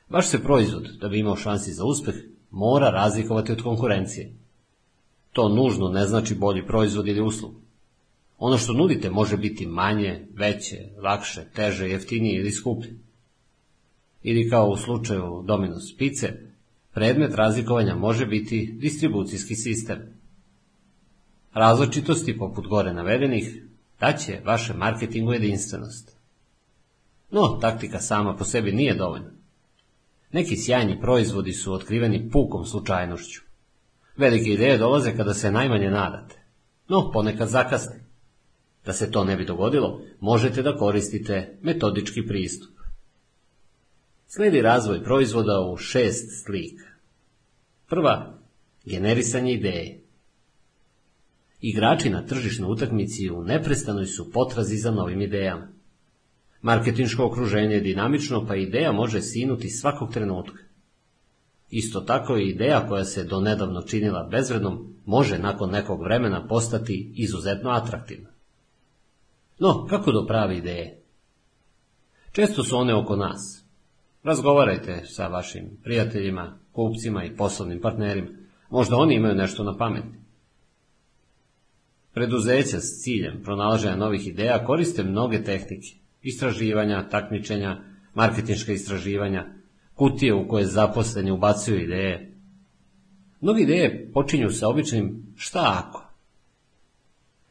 vaš 0.09 0.29
se 0.29 0.43
proizvod, 0.43 0.89
da 1.01 1.09
bi 1.09 1.19
imao 1.19 1.37
šansi 1.37 1.73
za 1.73 1.85
uspeh, 1.85 2.15
mora 2.51 2.91
razlikovati 2.91 3.53
od 3.53 3.63
konkurencije. 3.63 4.33
To 5.33 5.49
nužno 5.49 5.89
ne 5.89 6.07
znači 6.07 6.35
bolji 6.35 6.67
proizvod 6.67 7.09
ili 7.09 7.21
uslug. 7.21 7.55
Ono 8.39 8.59
što 8.59 8.73
nudite 8.73 9.11
može 9.11 9.37
biti 9.37 9.67
manje, 9.67 10.27
veće, 10.35 10.77
lakše, 11.03 11.45
teže, 11.55 11.89
jeftinije 11.89 12.41
ili 12.41 12.53
skuplje. 12.53 12.95
Ili 14.23 14.51
kao 14.51 14.69
u 14.69 14.77
slučaju 14.77 15.23
Domino's 15.23 15.99
pice, 15.99 16.33
predmet 16.93 17.35
razlikovanja 17.35 17.95
može 17.95 18.27
biti 18.27 18.73
distribucijski 18.81 19.55
sistem. 19.55 20.16
Različitosti, 21.57 22.39
poput 22.39 22.67
gore 22.67 22.93
navedenih, 22.93 23.63
daće 24.01 24.41
vaše 24.45 24.75
marketingu 24.75 25.33
jedinstvenost. 25.33 26.17
No, 27.31 27.59
taktika 27.61 27.99
sama 27.99 28.37
po 28.37 28.45
sebi 28.45 28.73
nije 28.73 28.95
dovoljna. 28.95 29.31
Neki 30.33 30.57
sjajni 30.57 31.01
proizvodi 31.01 31.53
su 31.53 31.73
otkriveni 31.73 32.31
pukom 32.31 32.65
slučajnošću. 32.65 33.43
Velike 34.17 34.51
ideje 34.51 34.79
dolaze 34.79 35.17
kada 35.17 35.35
se 35.35 35.51
najmanje 35.51 35.91
nadate, 35.91 36.43
no 36.89 37.11
ponekad 37.13 37.49
zakasne. 37.49 38.05
Da 38.85 38.93
se 38.93 39.11
to 39.11 39.25
ne 39.25 39.37
bi 39.37 39.45
dogodilo, 39.45 40.01
možete 40.21 40.63
da 40.63 40.77
koristite 40.77 41.59
metodički 41.63 42.27
pristup. 42.27 42.71
Sledi 44.27 44.63
razvoj 44.63 45.05
proizvoda 45.05 45.61
u 45.61 45.77
šest 45.77 46.45
slika. 46.45 46.85
Prva, 47.89 48.39
generisanje 48.85 49.53
ideje. 49.53 50.06
Igrači 51.61 52.11
na 52.11 52.27
tržišnoj 52.27 52.73
utakmici 52.73 53.31
u 53.31 53.43
neprestanoj 53.45 54.07
su 54.07 54.31
potrazi 54.33 54.77
za 54.77 54.91
novim 54.91 55.23
idejama. 55.23 55.69
Marketinško 56.63 57.27
okruženje 57.27 57.75
je 57.75 57.81
dinamično, 57.81 58.47
pa 58.47 58.57
ideja 58.57 58.93
može 58.93 59.23
sinuti 59.23 59.69
svakog 59.69 60.13
trenutka. 60.13 60.63
Isto 61.71 62.01
tako 62.01 62.37
i 62.37 62.49
ideja 62.49 62.87
koja 62.89 63.05
se 63.05 63.25
do 63.25 63.41
nedavno 63.41 63.83
činila 63.83 64.29
bezvrednom 64.31 64.95
može 65.05 65.39
nakon 65.39 65.71
nekog 65.71 66.03
vremena 66.03 66.47
postati 66.47 67.13
izuzetno 67.17 67.71
atraktivna. 67.71 68.29
No, 69.59 69.87
kako 69.87 70.13
do 70.13 70.27
prave 70.27 70.57
ideje? 70.57 71.03
Često 72.33 72.65
su 72.65 72.77
one 72.77 72.95
oko 72.95 73.17
nas. 73.17 73.65
Razgovarajte 74.23 75.03
sa 75.05 75.29
vašim 75.29 75.81
prijateljima, 75.85 76.59
kupcima 76.73 77.25
i 77.25 77.37
poslovnim 77.37 77.81
partnerima. 77.81 78.29
Možda 78.71 78.97
oni 78.97 79.15
imaju 79.15 79.35
nešto 79.35 79.65
na 79.65 79.77
pameti. 79.77 80.26
Preduzeća 82.17 82.81
s 82.81 83.03
ciljem 83.03 83.43
pronalaženja 83.43 83.97
novih 83.97 84.27
ideja 84.27 84.65
koriste 84.65 85.05
mnoge 85.05 85.45
tehnike, 85.45 85.89
istraživanja, 86.23 87.09
takmičenja, 87.09 87.81
marketinška 88.15 88.73
istraživanja, 88.73 89.47
kutije 89.95 90.35
u 90.35 90.49
koje 90.49 90.67
zaposleni 90.67 91.31
ubacuju 91.31 91.83
ideje. 91.83 92.35
Mnogi 93.41 93.63
ideje 93.63 94.11
počinju 94.13 94.51
sa 94.51 94.69
običnim 94.69 95.35
šta 95.37 95.83
ako. 95.87 96.05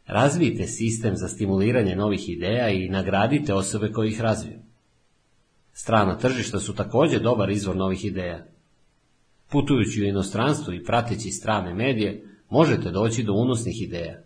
Razvijte 0.08 0.68
sistem 0.68 1.16
za 1.16 1.28
stimuliranje 1.28 1.96
novih 1.96 2.30
ideja 2.30 2.70
i 2.70 2.90
nagradite 2.90 3.54
osobe 3.54 3.92
koje 3.92 4.10
ih 4.10 4.22
razviju. 4.22 4.60
Strana 5.74 6.18
tržišta 6.18 6.60
su 6.60 6.76
takođe 6.76 7.20
dobar 7.20 7.50
izvor 7.50 7.76
novih 7.76 8.06
ideja. 8.06 8.46
Putujući 9.50 10.02
u 10.02 10.06
inostranstvo 10.06 10.74
i 10.74 10.84
prateći 10.84 11.32
strane 11.32 11.74
medije, 11.74 12.24
možete 12.50 12.92
doći 12.92 13.24
do 13.24 13.34
unosnih 13.34 13.82
ideja. 13.82 14.24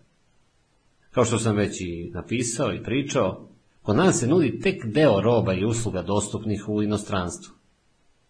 Kao 1.20 1.26
što 1.26 1.40
sam 1.40 1.56
već 1.56 1.82
i 1.82 2.12
napisao 2.14 2.74
i 2.74 2.84
pričao, 2.84 3.48
kod 3.82 3.96
nas 3.96 4.20
se 4.20 4.28
nudi 4.28 4.60
tek 4.60 4.86
deo 4.86 5.22
roba 5.22 5.54
i 5.54 5.66
usluga 5.66 6.02
dostupnih 6.02 6.70
u 6.70 6.84
inostranstvu. 6.84 7.54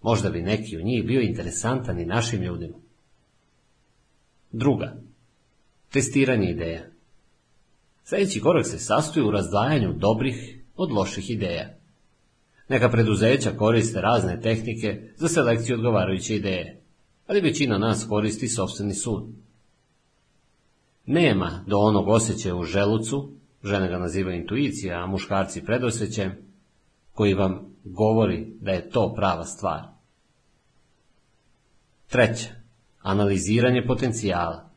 Možda 0.02 0.30
bi 0.30 0.42
neki 0.42 0.78
od 0.78 0.86
njih 0.86 1.06
bio 1.06 1.22
interesantan 1.22 2.00
i 2.00 2.06
našim 2.06 2.42
ljudima. 2.42 2.78
Druga. 4.52 4.96
Testiranje 5.92 6.50
ideja. 6.50 6.86
Sljedeći 8.04 8.40
korak 8.40 8.68
se 8.68 8.80
sastoji 8.80 9.26
u 9.26 9.32
razdvajanju 9.32 9.94
dobrih 9.94 10.60
od 10.76 10.92
loših 10.92 11.30
ideja. 11.30 11.78
Neka 12.70 12.90
preduzeća 12.90 13.52
koriste 13.52 14.02
razne 14.02 14.42
tehnike 14.42 15.14
za 15.16 15.28
selekciju 15.28 15.76
odgovarajuće 15.76 16.36
ideje, 16.36 16.82
ali 17.28 17.42
većina 17.42 17.78
nas 17.78 18.06
koristi 18.10 18.48
sobstveni 18.48 18.94
sud. 18.94 19.24
Nema 21.12 21.64
do 21.68 21.78
onog 21.78 22.08
osjećaja 22.08 22.56
u 22.56 22.64
želucu, 22.64 23.32
žene 23.64 23.88
ga 23.88 23.98
nazivaju 23.98 24.38
intuicija, 24.38 25.04
a 25.04 25.08
muškarci 25.08 25.66
predosjećajem, 25.66 26.38
koji 27.12 27.34
vam 27.34 27.76
govori 27.84 28.48
da 28.62 28.72
je 28.72 28.90
to 28.90 29.14
prava 29.16 29.46
stvar. 29.46 29.82
Treće, 32.08 32.50
analiziranje 33.02 33.86
potencijala. 33.88 34.70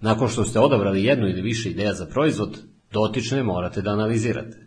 Nakon 0.00 0.28
što 0.28 0.44
ste 0.44 0.60
odabrali 0.60 1.04
jednu 1.04 1.28
ili 1.28 1.42
više 1.42 1.70
ideja 1.70 1.94
za 1.94 2.06
proizvod, 2.06 2.58
dotične 2.92 3.42
morate 3.42 3.82
da 3.82 3.90
analizirate. 3.90 4.66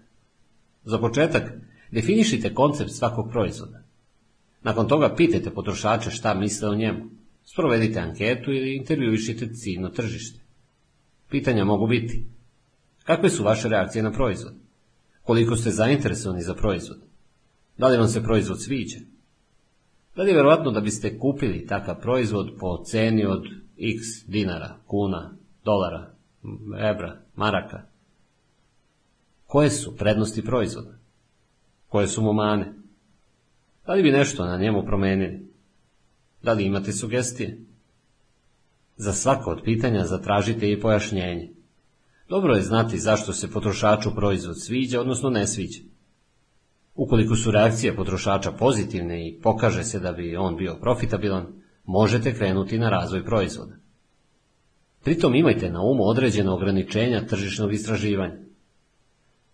Za 0.84 0.98
početak, 0.98 1.44
definišite 1.92 2.54
koncept 2.54 2.92
svakog 2.92 3.30
proizvoda. 3.32 3.84
Nakon 4.64 4.88
toga 4.88 5.16
pitajte 5.16 5.54
potrošače 5.54 6.12
šta 6.12 6.34
misle 6.34 6.70
o 6.70 6.76
njemu. 6.76 7.17
Sprovedite 7.52 8.00
anketu 8.00 8.52
ili 8.52 8.76
intervjuišite 8.76 9.54
ciljno 9.54 9.90
tržište. 9.90 10.40
Pitanja 11.30 11.66
mogu 11.66 11.88
biti 11.88 12.28
Kakve 13.04 13.30
su 13.30 13.44
vaše 13.44 13.70
reakcije 13.70 14.04
na 14.04 14.12
proizvod? 14.12 14.54
Koliko 15.22 15.56
ste 15.56 15.70
zainteresovani 15.70 16.42
za 16.42 16.54
proizvod? 16.54 16.98
Da 17.78 17.88
li 17.88 17.98
vam 17.98 18.08
se 18.08 18.24
proizvod 18.24 18.64
sviđa? 18.64 18.98
Da 20.16 20.24
li 20.24 20.30
je 20.30 20.34
vjerojatno 20.34 20.72
da 20.72 20.82
biste 20.82 21.20
kupili 21.20 21.66
takav 21.66 22.02
proizvod 22.02 22.52
po 22.60 22.84
ceni 22.84 23.26
od 23.26 23.44
x 23.78 24.26
dinara, 24.28 24.78
kuna, 24.86 25.38
dolara, 25.64 26.14
ebra, 26.92 27.22
maraka? 27.36 27.84
Koje 29.46 29.70
su 29.70 29.98
prednosti 29.98 30.46
proizvoda? 30.46 30.98
Koje 31.88 32.08
su 32.08 32.22
mu 32.22 32.34
mane? 32.34 32.74
Da 33.86 33.94
li 33.94 34.04
bi 34.04 34.12
nešto 34.12 34.46
na 34.46 34.58
njemu 34.58 34.86
promenili? 34.86 35.48
Da 36.44 36.54
li 36.54 36.66
imate 36.66 36.92
sugestije? 36.92 37.58
Za 38.98 39.14
svako 39.14 39.52
od 39.52 39.62
pitanja 39.64 40.06
zatražite 40.06 40.72
i 40.72 40.80
pojašnjenje. 40.80 41.52
Dobro 42.30 42.54
je 42.54 42.62
znati 42.62 43.00
zašto 43.00 43.34
se 43.34 43.52
potrošaču 43.52 44.16
proizvod 44.16 44.62
sviđa, 44.62 45.02
odnosno 45.02 45.30
ne 45.30 45.48
sviđa. 45.48 45.80
Ukoliko 46.96 47.36
su 47.36 47.52
reakcije 47.52 47.96
potrošača 47.96 48.52
pozitivne 48.52 49.28
i 49.28 49.40
pokaže 49.42 49.84
se 49.84 50.00
da 50.00 50.12
bi 50.12 50.36
on 50.36 50.56
bio 50.56 50.78
profitabilan, 50.82 51.46
možete 51.86 52.34
krenuti 52.34 52.80
na 52.80 52.90
razvoj 52.90 53.26
proizvoda. 53.26 53.76
Pritom 55.04 55.36
imajte 55.36 55.70
na 55.70 55.82
umu 55.82 56.04
određena 56.04 56.54
ograničenja 56.54 57.26
tržišnog 57.26 57.74
istraživanja. 57.74 58.38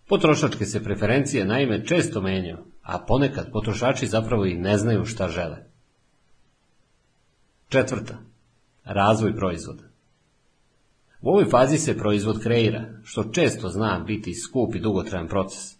Potrošačke 0.08 0.66
se 0.66 0.84
preferencije 0.84 1.46
naime 1.46 1.86
često 1.86 2.22
menjaju, 2.22 2.58
a 2.82 3.00
ponekad 3.08 3.52
potrošači 3.52 4.08
zapravo 4.08 4.46
i 4.46 4.54
ne 4.54 4.78
znaju 4.78 5.06
šta 5.06 5.30
žele. 5.30 5.73
Četvrta. 7.74 8.18
Razvoj 8.84 9.36
proizvoda. 9.36 9.84
U 11.22 11.30
ovoj 11.30 11.46
fazi 11.46 11.78
se 11.78 11.98
proizvod 11.98 12.44
kreira, 12.44 12.86
što 13.04 13.24
često 13.24 13.70
zna 13.70 14.04
biti 14.08 14.34
skup 14.34 14.76
i 14.76 14.80
dugotrajan 14.80 15.28
proces. 15.28 15.76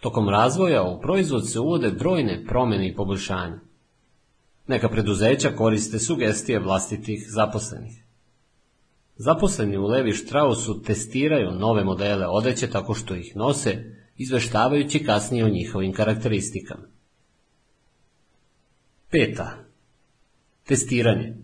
Tokom 0.00 0.28
razvoja 0.28 0.82
u 0.82 1.00
proizvod 1.00 1.50
se 1.50 1.60
uvode 1.60 1.90
brojne 1.90 2.44
promjene 2.44 2.88
i 2.88 2.94
poboljšanja. 2.94 3.58
Neka 4.66 4.88
preduzeća 4.88 5.50
koriste 5.56 5.98
sugestije 5.98 6.60
vlastitih 6.60 7.26
zaposlenih. 7.28 8.04
Zaposleni 9.16 9.76
u 9.76 9.86
Levi 9.86 10.12
Strausu 10.12 10.82
testiraju 10.82 11.50
nove 11.50 11.84
modele 11.84 12.26
odeće 12.26 12.70
tako 12.70 12.94
što 12.94 13.14
ih 13.14 13.36
nose, 13.36 13.84
izveštavajući 14.16 15.04
kasnije 15.04 15.44
o 15.44 15.48
njihovim 15.48 15.92
karakteristikama. 15.92 16.84
Peta. 19.10 19.65
Testiranje. 20.68 21.34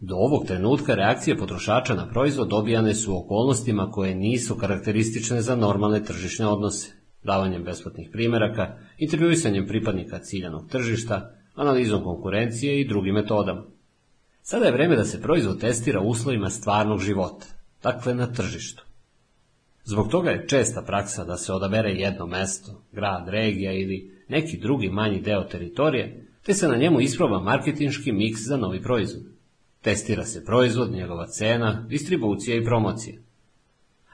Do 0.00 0.16
ovog 0.16 0.46
trenutka 0.46 0.94
reakcije 0.94 1.36
potrošača 1.36 1.94
na 1.94 2.08
proizvod 2.08 2.48
dobijane 2.48 2.94
su 2.94 3.16
okolnostima 3.16 3.90
koje 3.90 4.14
nisu 4.14 4.54
karakteristične 4.54 5.40
za 5.40 5.56
normalne 5.56 6.04
tržišne 6.04 6.46
odnose, 6.46 6.92
davanjem 7.22 7.64
besplatnih 7.64 8.08
primjeraka, 8.12 8.78
intervjuisanjem 8.98 9.66
pripadnika 9.66 10.18
ciljanog 10.18 10.68
tržišta, 10.70 11.34
analizom 11.54 12.02
konkurencije 12.04 12.80
i 12.80 12.88
drugim 12.88 13.14
metodama. 13.14 13.64
Sada 14.42 14.66
je 14.66 14.72
vreme 14.72 14.96
da 14.96 15.04
se 15.04 15.22
proizvod 15.22 15.60
testira 15.60 16.00
u 16.00 16.08
uslovima 16.08 16.50
stvarnog 16.50 17.00
života, 17.00 17.46
dakle 17.82 18.14
na 18.14 18.32
tržištu. 18.32 18.84
Zbog 19.84 20.08
toga 20.10 20.30
je 20.30 20.48
česta 20.48 20.82
praksa 20.82 21.24
da 21.24 21.36
se 21.36 21.52
odabere 21.52 21.90
jedno 21.90 22.26
mesto, 22.26 22.84
grad, 22.92 23.28
regija 23.28 23.72
ili 23.72 24.24
neki 24.28 24.58
drugi 24.58 24.88
manji 24.88 25.20
deo 25.20 25.44
teritorije, 25.44 26.31
te 26.42 26.54
se 26.54 26.68
na 26.68 26.76
njemu 26.76 27.00
isproba 27.00 27.40
marketinški 27.40 28.12
miks 28.12 28.40
za 28.40 28.56
novi 28.56 28.82
proizvod. 28.82 29.24
Testira 29.80 30.24
se 30.24 30.44
proizvod, 30.44 30.92
njegova 30.92 31.26
cena, 31.26 31.86
distribucija 31.88 32.56
i 32.56 32.64
promocija. 32.64 33.18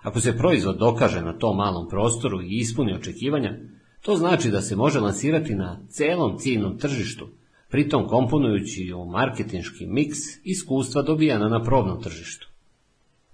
Ako 0.02 0.20
se 0.20 0.36
proizvod 0.36 0.78
dokaže 0.78 1.22
na 1.22 1.38
tom 1.38 1.56
malom 1.56 1.88
prostoru 1.88 2.42
i 2.42 2.58
ispuni 2.58 2.94
očekivanja, 2.94 3.58
to 4.02 4.16
znači 4.16 4.50
da 4.50 4.60
se 4.60 4.76
može 4.76 5.00
lansirati 5.00 5.54
na 5.54 5.80
celom 5.88 6.38
ciljnom 6.38 6.78
tržištu, 6.78 7.28
pritom 7.68 8.08
komponujući 8.08 8.92
u 8.92 9.04
marketinški 9.04 9.86
miks 9.86 10.18
iskustva 10.44 11.02
dobijana 11.02 11.48
na 11.48 11.62
probnom 11.62 12.02
tržištu. 12.02 12.48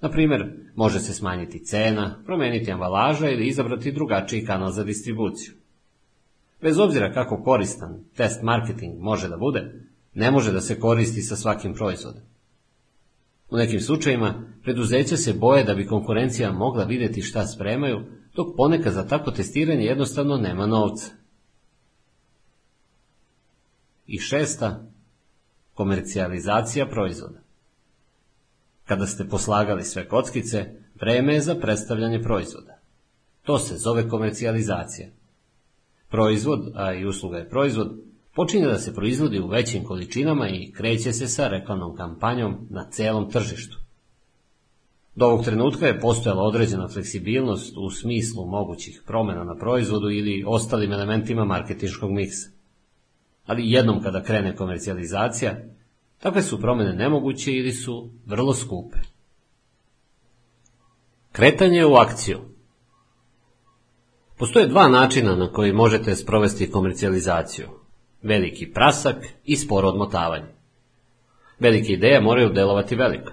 Na 0.01 0.11
primjer, 0.11 0.53
može 0.75 1.01
se 1.01 1.15
smanjiti 1.15 1.65
cena, 1.65 2.23
promijeniti 2.27 2.73
ambalaža 2.73 3.31
ili 3.31 3.47
izabrati 3.47 3.93
drugačiji 3.93 4.45
kanal 4.45 4.71
za 4.71 4.85
distribuciju. 4.85 5.55
Bez 6.63 6.79
obzira 6.79 7.13
kako 7.13 7.43
koristan 7.43 8.05
test 8.17 8.43
marketing 8.43 8.99
može 8.99 9.29
da 9.29 9.37
bude, 9.37 9.73
ne 10.15 10.31
može 10.31 10.53
da 10.53 10.61
se 10.61 10.81
koristi 10.81 11.23
sa 11.23 11.37
svakim 11.37 11.75
proizvodom. 11.75 12.23
U 13.51 13.57
nekim 13.57 13.81
slučajima 13.81 14.43
preduzeća 14.63 15.17
se 15.17 15.33
boje 15.33 15.65
da 15.65 15.75
bi 15.75 15.87
konkurencija 15.87 16.53
mogla 16.53 16.85
vidjeti 16.85 17.23
šta 17.23 17.47
spremaju, 17.47 18.05
dok 18.35 18.57
ponekad 18.57 18.93
za 18.93 19.07
takvo 19.07 19.33
testiranje 19.33 19.85
jednostavno 19.85 20.37
nema 20.37 20.67
novca. 20.67 21.11
I 24.07 24.19
šesta, 24.19 24.85
komercijalizacija 25.75 26.87
proizvoda. 26.87 27.41
Kada 28.85 29.07
ste 29.07 29.29
poslagali 29.29 29.85
sve 29.85 30.09
kockice, 30.09 30.67
vreme 31.01 31.35
je 31.35 31.41
za 31.41 31.55
predstavljanje 31.55 32.23
proizvoda. 32.23 32.79
To 33.43 33.59
se 33.59 33.77
zove 33.77 34.09
komercijalizacija. 34.09 35.09
Proizvod, 36.15 36.73
a 36.74 36.93
i 36.93 37.07
usluga 37.07 37.39
je 37.39 37.49
proizvod, 37.49 38.01
počinje 38.35 38.66
da 38.66 38.78
se 38.78 38.95
proizvodi 38.95 39.41
u 39.41 39.47
većim 39.47 39.85
količinama 39.85 40.49
i 40.49 40.73
kreće 40.73 41.12
se 41.12 41.27
sa 41.27 41.49
reklamnom 41.49 41.97
kampanjom 41.97 42.66
na 42.70 42.91
celom 42.91 43.31
tržištu. 43.31 43.78
Do 45.15 45.27
ovog 45.27 45.45
trenutka 45.45 45.86
je 45.86 46.01
postojala 46.01 46.43
određena 46.43 46.89
fleksibilnost 46.89 47.77
u 47.77 47.91
smislu 47.91 48.47
mogućih 48.47 49.03
promjena 49.07 49.45
na 49.45 49.57
proizvodu 49.57 50.11
ili 50.11 50.45
ostalim 50.47 50.93
elementima 50.93 51.45
marketinškog 51.45 52.11
miksa. 52.11 52.49
Ali 53.47 53.70
jednom 53.70 54.03
kada 54.03 54.23
krene 54.23 54.57
komercijalizacija, 54.57 55.61
takve 56.19 56.43
su 56.43 56.61
promjene 56.61 56.93
nemoguće 56.93 57.53
ili 57.53 57.73
su 57.73 58.11
vrlo 58.27 58.55
skupe. 58.55 58.99
Kretanje 61.32 61.86
u 61.86 61.95
akciju 61.95 62.54
Postoje 64.36 64.66
dva 64.66 64.89
načina 64.89 65.36
na 65.36 65.52
koji 65.52 65.73
možete 65.73 66.15
sprovesti 66.15 66.70
komercijalizaciju– 66.70 67.66
veliki 68.23 68.73
prasak 68.73 69.16
i 69.44 69.56
sporo 69.56 69.89
odmotavanje. 69.89 70.55
Velike 71.59 71.93
ideje 71.93 72.20
moraju 72.20 72.52
delovati 72.52 72.97
veliko. 72.97 73.32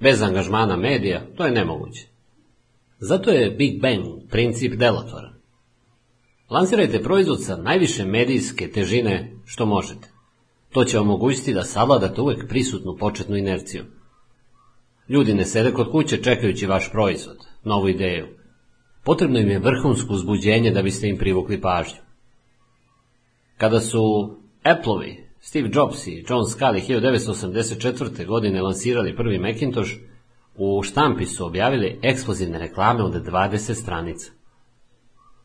Bez 0.00 0.22
angažmana 0.22 0.76
medija 0.76 1.22
to 1.36 1.44
je 1.44 1.50
nemoguće. 1.50 2.06
Zato 2.98 3.30
je 3.30 3.50
Big 3.50 3.80
Bang 3.80 4.04
princip 4.30 4.74
delotvoran. 4.74 5.34
Lansirajte 6.50 7.02
proizvod 7.02 7.44
sa 7.44 7.56
najviše 7.56 8.04
medijske 8.04 8.70
težine 8.70 9.32
što 9.44 9.66
možete. 9.66 10.08
To 10.70 10.84
će 10.84 10.98
omogućiti 10.98 11.54
da 11.54 11.62
savladate 11.62 12.20
uvek 12.20 12.48
prisutnu 12.48 12.96
početnu 12.96 13.36
inerciju. 13.36 13.84
Ljudi 15.08 15.34
ne 15.34 15.44
sede 15.44 15.72
kod 15.72 15.90
kuće 15.90 16.22
čekajući 16.22 16.66
vaš 16.66 16.90
proizvod, 16.90 17.36
novu 17.64 17.88
ideju. 17.88 18.26
Potrebno 19.06 19.38
im 19.38 19.50
je 19.50 19.58
vrhunsko 19.58 20.14
uzbuđenje 20.14 20.70
da 20.70 20.82
biste 20.82 21.08
im 21.08 21.18
privukli 21.18 21.60
pažnju. 21.60 22.00
Kada 23.56 23.80
su 23.80 24.00
Appleovi, 24.62 25.26
Steve 25.40 25.70
Jobs 25.72 26.06
i 26.06 26.24
John 26.28 26.42
Scully 26.42 26.80
1984. 26.88 28.26
godine 28.26 28.62
lansirali 28.62 29.16
prvi 29.16 29.38
Macintosh, 29.38 29.90
u 30.56 30.82
štampi 30.82 31.26
su 31.26 31.46
objavili 31.46 31.98
eksplozivne 32.02 32.58
reklame 32.58 33.02
od 33.02 33.12
20 33.12 33.74
stranica. 33.74 34.30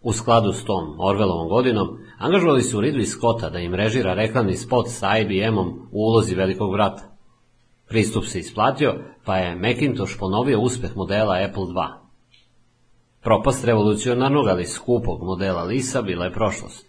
U 0.02 0.14
skladu 0.14 0.54
s 0.54 0.66
tom 0.66 0.96
Orwellovom 0.98 1.50
godinom, 1.50 1.88
angažovali 2.18 2.62
su 2.62 2.82
Ridley 2.82 3.06
Scotta 3.06 3.50
da 3.50 3.60
im 3.60 3.76
režira 3.76 4.14
reklamni 4.14 4.58
spot 4.58 4.86
sa 4.90 5.18
IBM-om 5.18 5.90
u 5.92 6.00
ulozi 6.00 6.36
velikog 6.36 6.74
vrata. 6.74 7.04
Pristup 7.88 8.26
se 8.26 8.40
isplatio, 8.40 8.96
pa 9.26 9.38
je 9.38 9.56
Macintosh 9.56 10.20
ponovio 10.20 10.60
uspeh 10.62 10.96
modela 10.96 11.38
Apple 11.50 11.64
II. 11.64 12.01
Propast 13.22 13.66
revolucionarnog, 13.66 14.48
ali 14.48 14.66
skupog 14.66 15.24
modela 15.24 15.64
Lisa 15.64 16.02
bila 16.02 16.26
je 16.26 16.34
prošlost. 16.34 16.88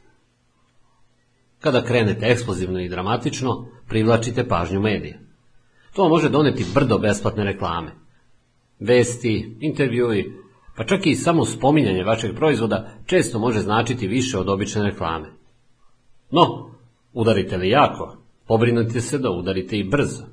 Kada 1.61 1.85
krenete 1.85 2.27
eksplozivno 2.27 2.81
i 2.81 2.89
dramatično, 2.89 3.67
privlačite 3.89 4.49
pažnju 4.49 4.81
medija. 4.81 5.19
To 5.93 6.09
može 6.09 6.29
doneti 6.29 6.67
brdo 6.75 6.99
besplatne 6.99 7.45
reklame. 7.45 7.93
Vesti, 8.81 9.57
intervjui, 9.61 10.33
pa 10.77 10.85
čak 10.85 11.07
i 11.07 11.15
samo 11.15 11.45
spominjanje 11.45 12.05
vašeg 12.05 12.37
proizvoda 12.37 12.91
često 13.07 13.39
može 13.39 13.61
značiti 13.61 14.07
više 14.07 14.39
od 14.39 14.49
obične 14.49 14.83
reklame. 14.83 15.29
No, 16.31 16.71
udarite 17.13 17.57
li 17.57 17.69
jako, 17.69 18.17
pobrinite 18.47 19.01
se 19.01 19.19
da 19.19 19.31
udarite 19.31 19.79
i 19.79 19.89
brzo. 19.89 20.25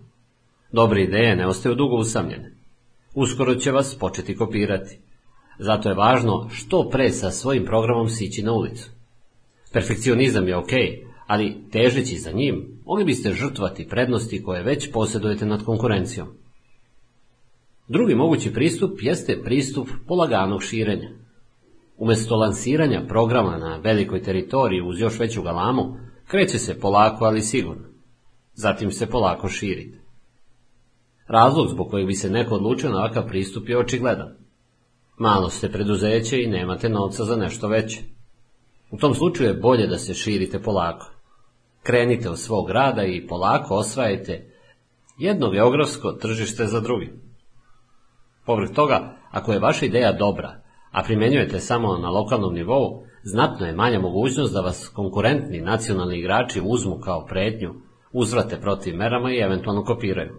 Dobre 0.72 1.04
ideje 1.04 1.36
ne 1.36 1.48
ostaju 1.48 1.76
dugo 1.76 1.96
usamljene. 1.96 2.56
Uskoro 3.16 3.56
će 3.56 3.72
vas 3.72 3.98
početi 4.00 4.36
kopirati. 4.36 5.00
Zato 5.60 5.90
je 5.90 5.96
važno 5.96 6.50
što 6.52 6.90
pre 6.90 7.10
sa 7.10 7.32
svojim 7.32 7.66
programom 7.66 8.10
sići 8.10 8.44
na 8.44 8.54
ulicu. 8.54 8.90
Perfekcionizam 9.74 10.48
je 10.48 10.58
ok, 10.58 10.72
ali 11.28 11.58
težeći 11.72 12.18
za 12.18 12.32
njim, 12.32 12.82
mogli 12.86 13.06
biste 13.06 13.34
žrtvati 13.34 13.88
prednosti 13.88 14.44
koje 14.44 14.64
već 14.64 14.92
posjedujete 14.92 15.46
nad 15.46 15.64
konkurencijom. 15.64 16.28
Drugi 17.88 18.16
mogući 18.16 18.54
pristup 18.54 19.00
jeste 19.02 19.42
pristup 19.44 19.90
polaganog 20.08 20.64
širenja. 20.64 21.10
Umjesto 21.98 22.36
lansiranja 22.36 23.06
programa 23.08 23.58
na 23.58 23.80
velikoj 23.84 24.22
teritoriji 24.22 24.82
uz 24.82 25.00
još 25.00 25.20
veću 25.20 25.42
galamu, 25.42 25.98
kreće 26.28 26.58
se 26.58 26.80
polako, 26.80 27.26
ali 27.26 27.42
sigurno. 27.42 27.84
Zatim 28.54 28.92
se 28.92 29.08
polako 29.10 29.50
širite. 29.50 29.98
Razlog 31.28 31.68
zbog 31.70 31.90
kojeg 31.90 32.08
bi 32.08 32.14
se 32.14 32.30
neko 32.30 32.56
odlučio 32.56 32.90
na 32.90 32.98
ovakav 32.98 33.28
pristup 33.28 33.70
je 33.70 33.78
očigledan. 33.78 34.39
Malo 35.20 35.50
ste 35.50 35.72
preduzeće 35.72 36.44
i 36.44 36.48
nemate 36.48 36.90
novca 36.90 37.24
za 37.24 37.36
nešto 37.36 37.68
veće. 37.68 38.00
U 38.92 38.98
tom 38.98 39.14
slučaju 39.14 39.50
je 39.50 39.60
bolje 39.62 39.88
da 39.88 39.98
se 39.98 40.14
širite 40.14 40.62
polako. 40.62 41.12
Krenite 41.84 42.30
od 42.30 42.40
svog 42.40 42.70
rada 42.70 43.04
i 43.04 43.28
polako 43.28 43.76
osvajajte 43.76 44.54
jedno 45.18 45.50
geografsko 45.50 46.12
tržište 46.12 46.66
za 46.66 46.80
drugi. 46.80 47.10
Povrh 48.46 48.70
toga, 48.76 49.18
ako 49.32 49.54
je 49.54 49.60
vaša 49.60 49.86
ideja 49.86 50.12
dobra, 50.12 50.62
a 50.92 51.04
primjenjujete 51.04 51.60
samo 51.60 51.98
na 51.98 52.10
lokalnom 52.10 52.54
nivou, 52.54 53.04
znatno 53.24 53.66
je 53.66 53.74
manja 53.74 54.00
mogućnost 54.00 54.54
da 54.54 54.62
vas 54.62 54.88
konkurentni 54.88 55.62
nacionalni 55.62 56.20
igrači 56.20 56.62
uzmu 56.66 57.00
kao 57.00 57.26
prednju, 57.26 57.74
uzvrate 58.12 58.62
protiv 58.62 58.96
merama 58.96 59.32
i 59.32 59.40
eventualno 59.40 59.84
kopiraju. 59.84 60.34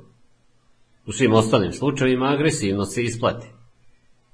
U 1.07 1.13
svim 1.13 1.33
ostalim 1.33 1.73
slučajevima 1.73 2.27
agresivnost 2.27 2.95
se 2.95 3.03
isplati. 3.03 3.60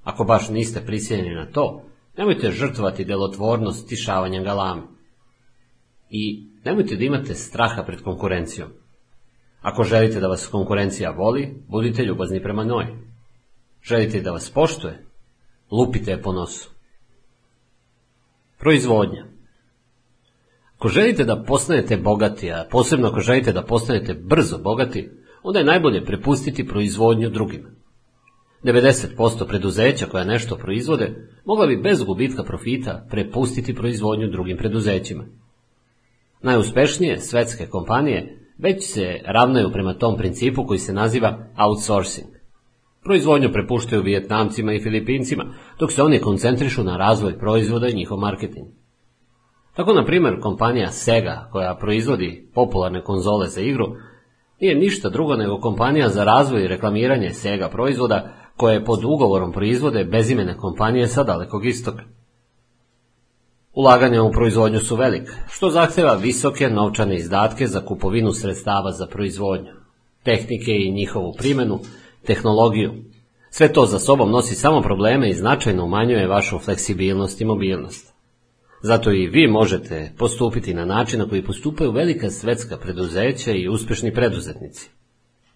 Ako 0.07 0.23
baš 0.23 0.49
niste 0.49 0.81
prisiljeni 0.85 1.35
na 1.35 1.45
to, 1.45 1.83
nemojte 2.17 2.51
žrtvati 2.51 3.05
delotvornost 3.05 3.87
tišavanja 3.89 4.43
galame. 4.43 4.81
I 6.09 6.47
nemojte 6.65 6.95
da 6.95 7.03
imate 7.03 7.33
straha 7.33 7.83
pred 7.83 8.01
konkurencijom. 8.01 8.69
Ako 9.61 9.83
želite 9.83 10.19
da 10.19 10.27
vas 10.27 10.47
konkurencija 10.47 11.11
voli, 11.11 11.63
budite 11.67 12.03
ljubazni 12.03 12.43
prema 12.43 12.63
njoj. 12.63 12.85
Želite 13.83 14.21
da 14.21 14.31
vas 14.31 14.49
poštuje, 14.49 15.05
lupite 15.71 16.11
je 16.11 16.21
po 16.21 16.31
nosu. 16.31 16.69
Proizvodnja 18.59 19.25
Ako 20.75 20.87
želite 20.87 21.23
da 21.23 21.43
postanete 21.43 21.97
bogati, 21.97 22.51
a 22.51 22.65
posebno 22.71 23.07
ako 23.07 23.19
želite 23.19 23.53
da 23.53 23.65
postanete 23.65 24.13
brzo 24.13 24.57
bogati, 24.57 25.09
onda 25.43 25.59
je 25.59 25.65
najbolje 25.65 26.05
prepustiti 26.05 26.67
proizvodnju 26.67 27.29
drugima. 27.29 27.76
90% 28.67 29.47
preduzeća 29.47 30.05
koja 30.05 30.23
nešto 30.23 30.55
proizvode 30.55 31.15
mogla 31.45 31.67
bi 31.67 31.81
bez 31.81 32.03
gubitka 32.03 32.43
profita 32.43 33.05
prepustiti 33.09 33.75
proizvodnju 33.75 34.27
drugim 34.27 34.57
preduzećima. 34.57 35.23
Najuspešnije 36.41 37.19
svetske 37.19 37.65
kompanije 37.65 38.39
već 38.57 38.93
se 38.93 39.19
ravnaju 39.25 39.71
prema 39.71 39.93
tom 39.93 40.17
principu 40.17 40.65
koji 40.65 40.79
se 40.79 40.93
naziva 40.93 41.37
outsourcing. 41.57 42.27
Proizvodnju 43.03 43.51
prepuštaju 43.53 44.01
Vijetnamcima 44.01 44.73
i 44.73 44.81
Filipincima, 44.81 45.45
dok 45.79 45.91
se 45.91 46.03
oni 46.03 46.19
koncentrišu 46.19 46.83
na 46.83 46.97
razvoj 46.97 47.39
proizvoda 47.39 47.87
i 47.87 47.95
njihov 47.95 48.17
marketing. 48.17 48.67
Tako, 49.75 49.93
na 49.93 50.05
primjer, 50.05 50.39
kompanija 50.41 50.91
Sega, 50.91 51.49
koja 51.51 51.75
proizvodi 51.75 52.49
popularne 52.53 53.03
konzole 53.03 53.47
za 53.47 53.61
igru, 53.61 53.85
nije 54.59 54.75
ništa 54.75 55.09
drugo 55.09 55.35
nego 55.35 55.59
kompanija 55.59 56.09
za 56.09 56.23
razvoj 56.23 56.63
i 56.63 56.67
reklamiranje 56.67 57.29
Sega 57.29 57.69
proizvoda 57.69 58.33
koje 58.57 58.85
pod 58.85 59.03
ugovorom 59.03 59.51
proizvode 59.51 60.03
bezimene 60.03 60.57
kompanije 60.57 61.07
sa 61.07 61.23
dalekog 61.23 61.65
istoka. 61.65 62.03
Ulaganja 63.73 64.23
u 64.23 64.31
proizvodnju 64.31 64.79
su 64.79 64.95
velika, 64.95 65.33
što 65.49 65.69
zahtjeva 65.69 66.13
visoke 66.13 66.69
novčane 66.69 67.15
izdatke 67.15 67.67
za 67.67 67.85
kupovinu 67.85 68.33
sredstava 68.33 68.91
za 68.91 69.07
proizvodnju, 69.07 69.73
tehnike 70.23 70.71
i 70.71 70.91
njihovu 70.91 71.33
primjenu, 71.37 71.79
tehnologiju. 72.25 72.93
Sve 73.49 73.73
to 73.73 73.85
za 73.85 73.99
sobom 73.99 74.31
nosi 74.31 74.55
samo 74.55 74.81
probleme 74.81 75.29
i 75.29 75.33
značajno 75.33 75.85
umanjuje 75.85 76.27
vašu 76.27 76.59
fleksibilnost 76.59 77.41
i 77.41 77.45
mobilnost. 77.45 78.13
Zato 78.81 79.11
i 79.11 79.27
vi 79.27 79.47
možete 79.47 80.11
postupiti 80.17 80.73
na 80.73 80.85
način 80.85 81.19
na 81.19 81.29
koji 81.29 81.45
postupaju 81.45 81.91
velika 81.91 82.29
svetska 82.29 82.77
preduzeća 82.77 83.51
i 83.51 83.67
uspješni 83.67 84.13
preduzetnici. 84.13 84.89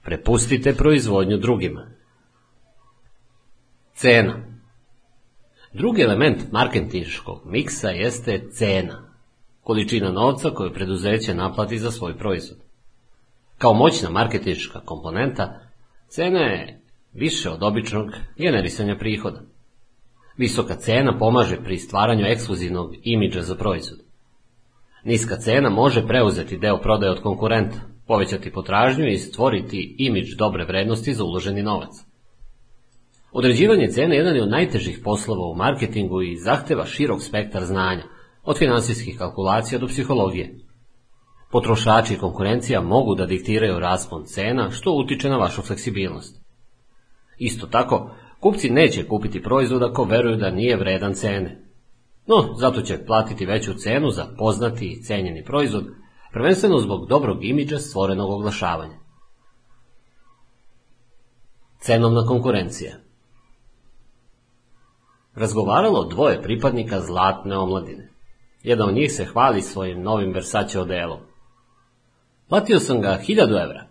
Prepustite 0.03 0.73
proizvodnju 0.73 1.37
drugima. 1.37 2.00
Cena 4.01 4.33
Drugi 5.73 6.01
element 6.01 6.51
marketinškog 6.51 7.41
miksa 7.45 7.89
jeste 7.89 8.49
cena, 8.51 9.13
količina 9.63 10.11
novca 10.11 10.49
koju 10.49 10.73
preduzeće 10.73 11.33
naplati 11.33 11.77
za 11.77 11.91
svoj 11.91 12.17
proizvod. 12.17 12.59
Kao 13.57 13.73
moćna 13.73 14.09
marketinška 14.09 14.79
komponenta, 14.79 15.59
cena 16.07 16.39
je 16.39 16.81
više 17.13 17.49
od 17.49 17.63
običnog 17.63 18.07
generisanja 18.37 18.97
prihoda. 18.97 19.41
Visoka 20.37 20.75
cena 20.75 21.17
pomaže 21.17 21.57
pri 21.63 21.77
stvaranju 21.77 22.25
ekskluzivnog 22.25 22.95
imidža 23.03 23.41
za 23.41 23.55
proizvod. 23.55 23.99
Niska 25.03 25.35
cena 25.35 25.69
može 25.69 26.07
preuzeti 26.07 26.57
deo 26.57 26.81
prodaje 26.81 27.11
od 27.11 27.21
konkurenta, 27.21 27.77
povećati 28.07 28.51
potražnju 28.51 29.07
i 29.07 29.17
stvoriti 29.17 29.95
imidž 29.97 30.35
dobre 30.37 30.65
vrednosti 30.65 31.13
za 31.13 31.23
uloženi 31.23 31.63
novac. 31.63 32.10
Određivanje 33.31 33.87
cene 33.87 34.15
jedan 34.15 34.35
je 34.35 34.43
od 34.43 34.49
najtežih 34.49 34.99
poslova 35.03 35.47
u 35.47 35.55
marketingu 35.55 36.21
i 36.21 36.37
zahteva 36.37 36.85
širok 36.85 37.21
spektar 37.21 37.65
znanja, 37.65 38.03
od 38.43 38.57
financijskih 38.57 39.17
kalkulacija 39.17 39.79
do 39.79 39.87
psihologije. 39.87 40.55
Potrošači 41.51 42.13
i 42.13 42.17
konkurencija 42.17 42.81
mogu 42.81 43.15
da 43.15 43.25
diktiraju 43.25 43.79
raspon 43.79 44.23
cena, 44.25 44.71
što 44.71 44.91
utiče 44.91 45.29
na 45.29 45.37
vašu 45.37 45.61
fleksibilnost. 45.61 46.41
Isto 47.37 47.67
tako, 47.67 48.11
kupci 48.39 48.69
neće 48.69 49.07
kupiti 49.07 49.43
proizvod 49.43 49.83
ako 49.83 50.03
veruju 50.03 50.35
da 50.35 50.51
nije 50.51 50.77
vredan 50.77 51.13
cene. 51.13 51.63
No, 52.27 52.53
zato 52.55 52.81
će 52.81 53.05
platiti 53.05 53.45
veću 53.45 53.73
cenu 53.73 54.09
za 54.09 54.27
poznati 54.37 54.87
i 54.87 55.03
cenjeni 55.03 55.43
proizvod, 55.43 55.85
prvenstveno 56.33 56.79
zbog 56.79 57.07
dobrog 57.09 57.45
imidža 57.45 57.77
stvorenog 57.77 58.31
oglašavanja. 58.31 58.95
Cenovna 61.79 62.25
konkurencija 62.25 63.10
Razgovaralo 65.35 66.03
dvoje 66.03 66.41
pripadnika 66.41 67.01
zlatne 67.01 67.57
omladine. 67.57 68.09
Jedan 68.63 68.89
od 68.89 68.95
njih 68.95 69.11
se 69.11 69.25
hvali 69.25 69.61
svojim 69.61 70.01
novim 70.01 70.33
Versace 70.33 70.79
odelom. 70.79 71.19
Platio 72.49 72.79
sam 72.79 73.01
ga 73.01 73.19
hiljadu 73.25 73.55
evra. 73.55 73.87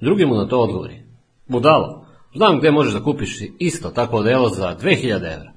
Drugi 0.00 0.26
mu 0.26 0.34
na 0.34 0.48
to 0.48 0.60
odgovori. 0.60 1.02
Budalo, 1.46 2.06
znam 2.34 2.58
gdje 2.58 2.70
možeš 2.70 2.94
da 2.94 3.02
kupiš 3.02 3.38
isto 3.58 3.90
tako 3.90 4.16
odelo 4.16 4.48
za 4.48 4.76
2000 4.82 5.14
evra. 5.14 5.52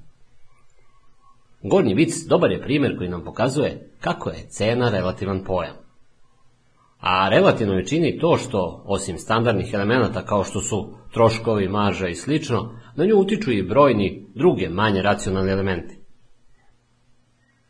Gornji 1.64 1.94
vic 1.94 2.26
dobar 2.28 2.52
je 2.52 2.62
primjer 2.62 2.98
koji 2.98 3.10
nam 3.10 3.24
pokazuje 3.24 3.92
kako 4.00 4.30
je 4.30 4.48
cena 4.50 4.90
relativan 4.90 5.44
pojam. 5.44 5.76
A 7.02 7.30
relativno 7.30 7.74
je 7.74 7.86
čini 7.86 8.18
to 8.20 8.38
što, 8.38 8.84
osim 8.86 9.18
standardnih 9.18 9.74
elemenata 9.74 10.26
kao 10.26 10.44
što 10.44 10.62
su 10.62 10.94
troškovi, 11.14 11.68
marža 11.68 12.08
i 12.08 12.16
slično, 12.16 12.80
na 12.96 13.06
nju 13.06 13.16
utiču 13.16 13.52
i 13.52 13.64
brojni 13.64 14.28
druge 14.36 14.70
manje 14.70 15.02
racionalni 15.02 15.52
elementi. 15.52 15.98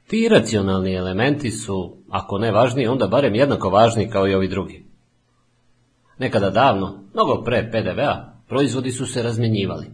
Ti 0.08 0.28
racionalni 0.32 0.94
elementi 0.94 1.52
su, 1.52 1.98
ako 2.10 2.38
ne 2.38 2.52
važniji, 2.52 2.88
onda 2.88 3.08
barem 3.08 3.36
jednako 3.36 3.70
važni 3.70 4.10
kao 4.10 4.28
i 4.28 4.34
ovi 4.36 4.48
drugi. 4.48 4.86
Nekada 6.18 6.50
davno, 6.50 7.04
mnogo 7.14 7.44
pre 7.44 7.72
PDV-a, 7.72 8.34
proizvodi 8.48 8.92
su 8.92 9.06
se 9.06 9.24
razmjenjivali. 9.24 9.88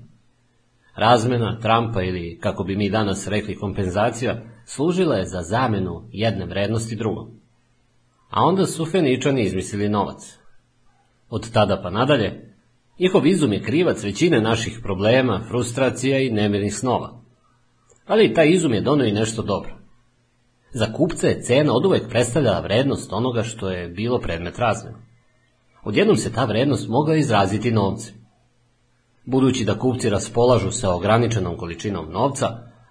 Razmena, 0.95 1.59
trampa 1.59 2.01
ili, 2.01 2.39
kako 2.41 2.63
bi 2.63 2.75
mi 2.75 2.89
danas 2.89 3.27
rekli, 3.27 3.55
kompenzacija, 3.55 4.41
služila 4.65 5.15
je 5.15 5.25
za 5.25 5.41
zamjenu 5.41 6.09
jedne 6.11 6.45
vrednosti 6.45 6.95
drugom. 6.95 7.46
A 8.29 8.45
onda 8.45 8.65
su 8.65 8.85
Feničani 8.85 9.43
izmislili 9.43 9.89
novac. 9.89 10.37
Od 11.29 11.51
tada 11.51 11.81
pa 11.81 11.89
nadalje, 11.89 12.53
njihov 12.99 13.27
izum 13.27 13.53
je 13.53 13.63
krivac 13.63 14.03
većine 14.03 14.41
naših 14.41 14.79
problema, 14.83 15.43
frustracija 15.47 16.19
i 16.19 16.31
nemirnih 16.31 16.75
snova. 16.75 17.21
Ali 18.05 18.33
taj 18.33 18.49
izum 18.49 18.73
je 18.73 18.81
donio 18.81 19.05
i 19.05 19.11
nešto 19.11 19.41
dobro. 19.41 19.77
Za 20.73 20.93
kupce 20.93 21.27
je 21.27 21.41
cena 21.41 21.73
od 21.73 21.85
uvek 21.85 22.09
predstavljala 22.09 22.59
vrednost 22.59 23.13
onoga 23.13 23.43
što 23.43 23.69
je 23.69 23.87
bilo 23.87 24.19
predmet 24.19 24.59
razmjena. 24.59 24.97
Odjednom 25.83 26.17
se 26.17 26.33
ta 26.33 26.45
vrednost 26.45 26.89
mogla 26.89 27.15
izraziti 27.15 27.71
novcem. 27.71 28.15
Budući 29.25 29.65
da 29.65 29.79
kupci 29.79 30.09
raspolažu 30.09 30.71
sa 30.71 30.95
ograničenom 30.95 31.57
količinom 31.57 32.11
novca, 32.11 32.47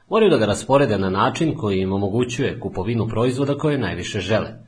moraju 0.09 0.31
da 0.31 0.37
ga 0.37 0.47
rasporede 0.47 0.99
na 0.99 1.11
način 1.11 1.57
koji 1.57 1.79
im 1.79 1.93
omogućuje 1.93 2.61
kupovinu 2.61 3.09
proizvoda 3.09 3.59
koje 3.59 3.79
najviše 3.79 4.21
žele. 4.21 4.66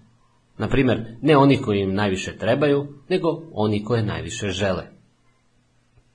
Na 0.59 0.69
primjer, 0.69 1.05
ne 1.23 1.37
oni 1.37 1.57
koji 1.57 1.81
im 1.81 1.95
najviše 1.95 2.37
trebaju, 2.39 2.87
nego 3.09 3.43
oni 3.53 3.85
koje 3.85 4.03
najviše 4.03 4.49
žele. 4.49 4.85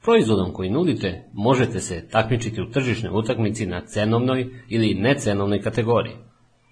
Proizvodom 0.03 0.53
koji 0.53 0.69
nudite 0.69 1.23
možete 1.33 1.79
se 1.79 2.07
takmičiti 2.11 2.61
u 2.61 2.71
tržišnoj 2.71 3.11
utakmici 3.13 3.65
na 3.65 3.85
cenovnoj 3.85 4.49
ili 4.69 4.93
necenovnoj 4.93 5.61
kategoriji. 5.61 6.15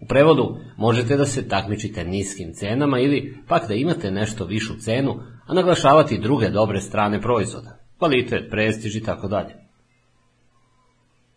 U 0.02 0.07
prevodu 0.07 0.57
možete 0.77 1.18
da 1.18 1.26
se 1.26 1.48
takmičite 1.48 2.03
niskim 2.03 2.53
cenama 2.53 2.99
ili 2.99 3.38
pak 3.48 3.68
da 3.68 3.73
imate 3.73 4.11
nešto 4.11 4.45
višu 4.45 4.80
cenu, 4.80 5.15
a 5.48 5.53
naglašavati 5.53 6.18
druge 6.18 6.49
dobre 6.49 6.81
strane 6.81 7.22
proizvoda, 7.22 7.77
kvalitet, 7.98 8.49
prestiž 8.49 8.95
i 8.95 9.03
tako 9.03 9.27
dalje. 9.27 9.61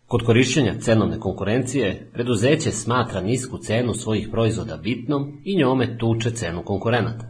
Kod 0.07 0.25
korišćenja 0.25 0.73
cenovne 0.79 1.19
konkurencije, 1.19 2.09
preduzeće 2.13 2.71
smatra 2.71 3.21
nisku 3.21 3.57
cenu 3.57 3.93
svojih 3.93 4.29
proizvoda 4.31 4.77
bitnom 4.77 5.41
i 5.43 5.57
njome 5.57 5.97
tuče 5.97 6.31
cenu 6.31 6.63
konkurenata. 6.63 7.25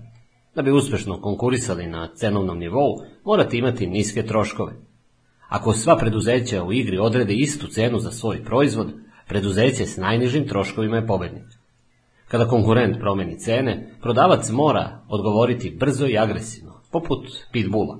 Da 0.55 0.61
bi 0.61 0.71
uspešno 0.71 1.21
konkurisali 1.21 1.87
na 1.87 2.09
cenovnom 2.15 2.57
nivou, 2.59 2.97
morate 3.25 3.57
imati 3.57 3.87
niske 3.87 4.25
troškove. 4.25 4.73
Ako 5.49 5.73
sva 5.73 5.97
preduzeća 5.97 6.63
u 6.63 6.73
igri 6.73 6.97
odrede 6.97 7.33
istu 7.33 7.67
cenu 7.67 7.99
za 7.99 8.11
svoj 8.11 8.43
proizvod, 8.43 8.93
preduzeće 9.27 9.85
s 9.85 9.97
najnižim 9.97 10.47
troškovima 10.47 10.95
je 10.95 11.07
pobednik. 11.07 11.45
Kada 12.27 12.47
konkurent 12.47 12.99
promeni 12.99 13.39
cene, 13.39 13.97
prodavac 14.01 14.51
mora 14.51 15.01
odgovoriti 15.09 15.77
brzo 15.79 16.07
i 16.07 16.17
agresivno, 16.17 16.81
poput 16.91 17.27
pitbulla. 17.51 17.99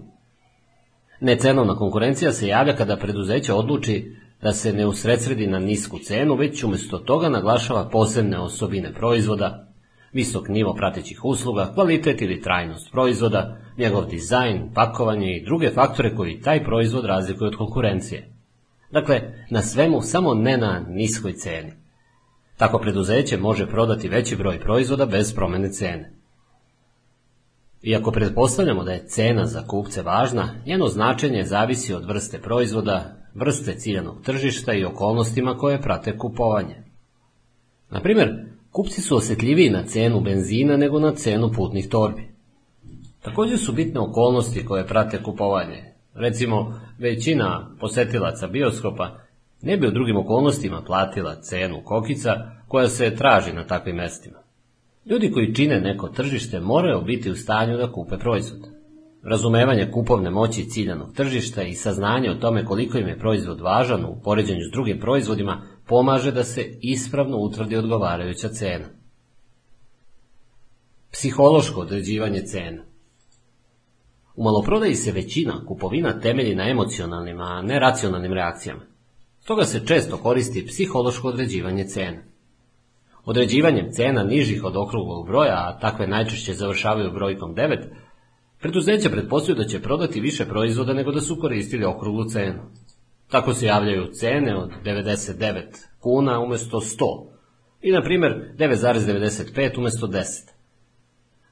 Necenovna 1.22 1.76
konkurencija 1.76 2.32
se 2.32 2.48
javlja 2.48 2.76
kada 2.76 2.98
preduzeće 2.98 3.54
odluči 3.54 4.16
da 4.46 4.54
se 4.54 4.74
ne 4.74 4.86
usredsredi 4.86 5.48
na 5.48 5.60
nisku 5.60 6.00
cenu, 6.00 6.36
već 6.36 6.64
umjesto 6.64 6.98
toga 6.98 7.30
naglašava 7.30 7.90
posebne 7.90 8.40
osobine 8.40 8.94
proizvoda, 8.94 9.68
visok 10.14 10.48
nivo 10.48 10.74
pratećih 10.74 11.26
usluga, 11.26 11.72
kvalitet 11.74 12.22
ili 12.22 12.42
trajnost 12.42 12.92
proizvoda, 12.92 13.58
njegov 13.78 14.06
dizajn, 14.06 14.70
pakovanje 14.74 15.38
i 15.38 15.46
druge 15.46 15.70
faktore 15.70 16.16
koji 16.16 16.42
taj 16.42 16.64
proizvod 16.64 17.06
razlikuje 17.06 17.48
od 17.48 17.56
konkurencije. 17.56 18.30
Dakle, 18.92 19.22
na 19.50 19.62
svemu 19.62 20.02
samo 20.02 20.34
ne 20.34 20.58
na 20.58 20.86
niskoj 20.90 21.34
ceni. 21.34 21.72
Tako 22.58 22.80
preduzeće 22.80 23.38
može 23.38 23.68
prodati 23.68 24.10
veći 24.10 24.36
broj 24.36 24.60
proizvoda 24.60 25.06
bez 25.06 25.36
promene 25.36 25.72
cene. 25.72 26.14
Iako 27.86 28.12
pretpostavljamo 28.12 28.84
da 28.84 28.92
je 28.92 29.08
cena 29.08 29.46
za 29.46 29.68
kupce 29.68 30.02
važna, 30.02 30.50
njeno 30.66 30.88
značenje 30.88 31.44
zavisi 31.44 31.94
od 31.94 32.06
vrste 32.06 32.42
proizvoda, 32.42 33.16
vrste 33.34 33.76
ciljanog 33.76 34.22
tržišta 34.22 34.74
i 34.74 34.86
okolnostima 34.86 35.58
koje 35.58 35.82
prate 35.82 36.18
kupovanje. 36.18 36.76
Na 37.90 38.02
primjer, 38.02 38.46
kupci 38.72 39.02
su 39.02 39.18
osjetljiviji 39.18 39.70
na 39.70 39.84
cenu 39.84 40.22
benzina 40.22 40.78
nego 40.78 41.00
na 41.00 41.16
cenu 41.16 41.52
putnih 41.52 41.90
torbi. 41.90 42.30
Također 43.22 43.60
su 43.60 43.74
bitne 43.74 44.00
okolnosti 44.00 44.66
koje 44.66 44.88
prate 44.88 45.24
kupovanje. 45.24 45.84
Recimo, 46.14 46.80
većina 47.00 47.76
posetilaca 47.80 48.48
bioskopa 48.48 49.20
ne 49.62 49.78
bi 49.78 49.88
u 49.88 49.92
drugim 49.92 50.18
okolnostima 50.18 50.82
platila 50.82 51.42
cenu 51.42 51.82
kokica 51.84 52.52
koja 52.68 52.88
se 52.88 53.16
traži 53.16 53.54
na 53.54 53.64
takvim 53.64 53.96
mestima. 53.96 54.45
Ljudi 55.06 55.32
koji 55.32 55.54
čine 55.54 55.82
neko 55.82 56.08
tržište 56.08 56.60
moraju 56.60 57.02
biti 57.02 57.32
u 57.32 57.36
stanju 57.36 57.78
da 57.78 57.92
kupe 57.92 58.18
proizvod. 58.18 58.60
Razumevanje 59.24 59.92
kupovne 59.92 60.30
moći 60.30 60.70
ciljanog 60.70 61.14
tržišta 61.14 61.64
i 61.64 61.74
saznanje 61.74 62.30
o 62.30 62.36
tome 62.36 62.66
koliko 62.66 62.98
im 62.98 63.08
je 63.08 63.20
proizvod 63.20 63.62
važan 63.62 64.06
u 64.06 64.22
poređenju 64.24 64.62
s 64.70 64.72
drugim 64.72 65.00
proizvodima 65.00 65.62
pomaže 65.88 66.32
da 66.32 66.44
se 66.44 66.78
ispravno 66.82 67.38
utvrdi 67.38 67.76
odgovarajuća 67.76 68.50
cena. 68.50 68.86
Psihološko 71.12 71.82
određivanje 71.82 72.42
cena 72.42 72.84
U 74.36 74.44
maloprodaji 74.44 74.96
se 74.96 75.12
većina 75.12 75.66
kupovina 75.66 76.20
temelji 76.20 76.56
na 76.56 76.70
emocionalnim, 76.70 77.42
a 77.42 77.62
ne 77.62 77.80
racionalnim 77.80 78.34
reakcijama. 78.34 78.82
Stoga 79.40 79.66
se 79.66 79.86
često 79.86 80.18
koristi 80.18 80.66
psihološko 80.68 81.28
određivanje 81.28 81.86
cena. 81.86 82.35
Određivanjem 83.26 83.92
cena 83.92 84.24
nižih 84.24 84.64
od 84.64 84.78
okruglog 84.78 85.28
broja, 85.28 85.56
a 85.56 85.80
takve 85.80 86.08
najčešće 86.08 86.54
završavaju 86.54 87.12
brojkom 87.12 87.56
9, 87.56 87.78
Preduzeća 88.66 89.10
pretpostavljaju 89.10 89.64
da 89.64 89.70
će 89.70 89.82
prodati 89.82 90.22
više 90.22 90.46
proizvoda 90.46 90.94
nego 90.94 91.12
da 91.12 91.22
su 91.22 91.38
koristili 91.42 91.86
okruglu 91.86 92.26
cenu. 92.26 92.60
Tako 93.32 93.54
se 93.54 93.66
javljaju 93.66 94.12
cene 94.14 94.56
od 94.56 94.70
99 94.86 95.62
kuna 96.00 96.40
umjesto 96.40 96.80
100 96.80 97.28
i 97.82 97.92
na 97.92 98.02
primjer 98.04 98.54
9,95 98.58 99.78
umjesto 99.78 100.08
10. 100.08 100.24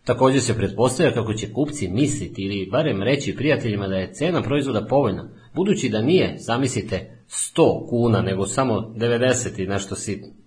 Također 0.06 0.42
se 0.42 0.58
pretpostavlja 0.58 1.14
kako 1.14 1.34
će 1.34 1.54
kupci 1.54 1.88
misliti 1.88 2.42
ili 2.42 2.70
barem 2.72 3.04
reći 3.04 3.36
prijateljima 3.36 3.88
da 3.88 3.96
je 3.96 4.14
cena 4.14 4.42
proizvoda 4.42 4.86
povoljna, 4.86 5.30
budući 5.56 5.90
da 5.90 6.02
nije, 6.02 6.36
zamislite, 6.38 7.24
100 7.28 7.90
kuna, 7.90 8.22
nego 8.22 8.46
samo 8.46 8.94
90 8.96 9.64
i 9.64 9.68
nešto 9.68 9.96
sitno. 9.96 10.43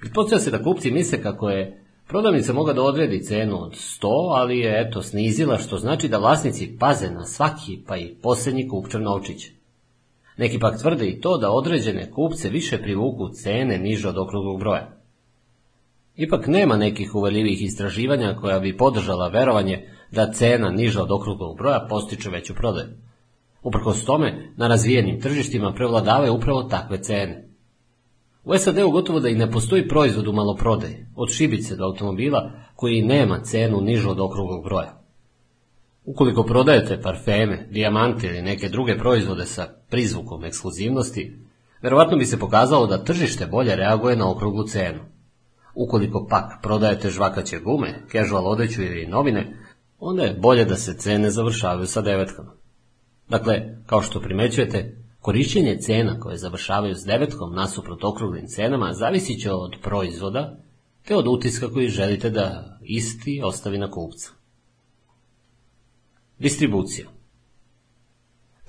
Pretpostavlja 0.00 0.40
se 0.40 0.50
da 0.50 0.62
kupci 0.62 0.90
misle 0.90 1.22
kako 1.22 1.50
je 1.50 1.84
Prodavnica 2.08 2.52
mogla 2.52 2.72
da 2.72 2.82
odredi 2.82 3.24
cenu 3.24 3.62
od 3.62 3.72
100, 3.72 4.08
ali 4.34 4.58
je 4.58 4.86
eto 4.86 5.02
snizila, 5.02 5.58
što 5.58 5.78
znači 5.78 6.08
da 6.08 6.18
vlasnici 6.18 6.76
paze 6.80 7.10
na 7.10 7.24
svaki, 7.24 7.78
pa 7.86 7.96
i 7.96 8.14
posljednji 8.22 8.68
kupčar 8.68 9.00
novčić. 9.00 9.46
Neki 10.36 10.58
pak 10.58 10.80
tvrde 10.80 11.06
i 11.06 11.20
to 11.20 11.38
da 11.38 11.50
određene 11.50 12.10
kupce 12.10 12.48
više 12.48 12.82
privuku 12.82 13.28
cene 13.28 13.78
niže 13.78 14.08
od 14.08 14.18
okruglog 14.18 14.58
broja. 14.60 14.96
Ipak 16.16 16.46
nema 16.46 16.76
nekih 16.76 17.14
uveljivih 17.14 17.62
istraživanja 17.62 18.36
koja 18.40 18.58
bi 18.58 18.76
podržala 18.76 19.28
verovanje 19.28 19.88
da 20.12 20.32
cena 20.32 20.70
niža 20.70 21.02
od 21.02 21.10
okruglog 21.10 21.56
broja 21.56 21.86
postiče 21.90 22.30
veću 22.30 22.54
prodaju. 22.54 22.88
Uprkos 23.62 24.04
tome, 24.04 24.52
na 24.56 24.68
razvijenim 24.68 25.20
tržištima 25.20 25.72
prevladavaju 25.72 26.34
upravo 26.34 26.62
takve 26.62 27.02
cene. 27.02 27.47
U 28.48 28.58
SAD-u 28.58 28.90
gotovo 28.90 29.20
da 29.20 29.28
i 29.28 29.34
ne 29.34 29.50
postoji 29.50 29.88
proizvod 29.88 30.28
u 30.28 30.32
maloprodaji, 30.32 31.06
od 31.16 31.30
šibice 31.30 31.76
do 31.76 31.84
automobila, 31.84 32.50
koji 32.74 33.02
nema 33.02 33.40
cenu 33.42 33.80
nižu 33.80 34.10
od 34.10 34.20
okruglog 34.20 34.64
broja. 34.64 35.02
Ukoliko 36.04 36.42
prodajete 36.42 37.00
parfeme, 37.02 37.66
dijamante 37.70 38.26
ili 38.26 38.42
neke 38.42 38.68
druge 38.68 38.98
proizvode 38.98 39.46
sa 39.46 39.66
prizvukom 39.90 40.44
ekskluzivnosti, 40.44 41.38
verovatno 41.82 42.16
bi 42.16 42.24
se 42.24 42.38
pokazalo 42.38 42.86
da 42.86 43.04
tržište 43.04 43.46
bolje 43.46 43.76
reaguje 43.76 44.16
na 44.16 44.30
okruglu 44.30 44.64
cenu. 44.64 45.00
Ukoliko 45.74 46.26
pak 46.30 46.62
prodajete 46.62 47.10
žvakaće 47.10 47.58
gume, 47.58 48.02
casual 48.12 48.46
odeću 48.46 48.82
ili 48.82 49.06
novine, 49.06 49.56
onda 49.98 50.22
je 50.22 50.38
bolje 50.40 50.64
da 50.64 50.76
se 50.76 50.94
cene 50.94 51.30
završavaju 51.30 51.86
sa 51.86 52.00
devetkama. 52.00 52.52
Dakle, 53.28 53.62
kao 53.86 54.02
što 54.02 54.20
primećujete, 54.20 54.96
Korišćenje 55.20 55.78
cena 55.80 56.20
koje 56.20 56.36
završavaju 56.36 56.94
s 56.94 57.04
devetkom 57.04 57.54
nasuprot 57.54 58.04
okruglim 58.04 58.46
cenama 58.46 58.92
zavisit 58.92 59.42
će 59.42 59.52
od 59.52 59.76
proizvoda 59.82 60.58
te 61.04 61.16
od 61.16 61.26
utiska 61.26 61.68
koji 61.68 61.88
želite 61.88 62.30
da 62.30 62.78
isti 62.82 63.40
ostavi 63.44 63.78
na 63.78 63.90
kupca. 63.90 64.30
Distribucija 66.38 67.08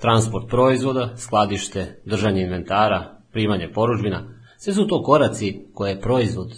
Transport 0.00 0.48
proizvoda, 0.48 1.16
skladište, 1.16 2.00
držanje 2.04 2.42
inventara, 2.42 3.20
primanje 3.32 3.72
poručbina, 3.72 4.34
sve 4.58 4.74
su 4.74 4.86
to 4.86 5.02
koraci 5.02 5.60
koje 5.74 6.00
proizvod 6.00 6.52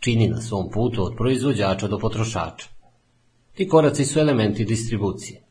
čini 0.00 0.28
na 0.28 0.40
svom 0.40 0.70
putu 0.70 1.04
od 1.04 1.16
proizvođača 1.16 1.88
do 1.88 1.98
potrošača. 1.98 2.68
Ti 3.54 3.68
koraci 3.68 4.04
su 4.04 4.20
elementi 4.20 4.64
distribucije. 4.64 5.42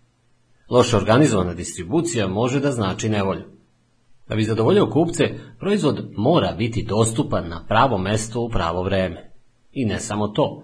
Loše 0.69 0.97
organizovana 0.97 1.53
distribucija 1.53 2.27
može 2.27 2.59
da 2.59 2.71
znači 2.71 3.09
nevolju. 3.09 3.43
Da 4.33 4.37
bi 4.37 4.43
zadovoljio 4.43 4.89
kupce, 4.89 5.23
proizvod 5.59 6.11
mora 6.17 6.55
biti 6.57 6.85
dostupan 6.89 7.49
na 7.49 7.65
pravo 7.67 7.97
mesto 7.97 8.41
u 8.41 8.49
pravo 8.49 8.83
vreme. 8.83 9.31
I 9.71 9.85
ne 9.85 9.99
samo 9.99 10.27
to. 10.27 10.63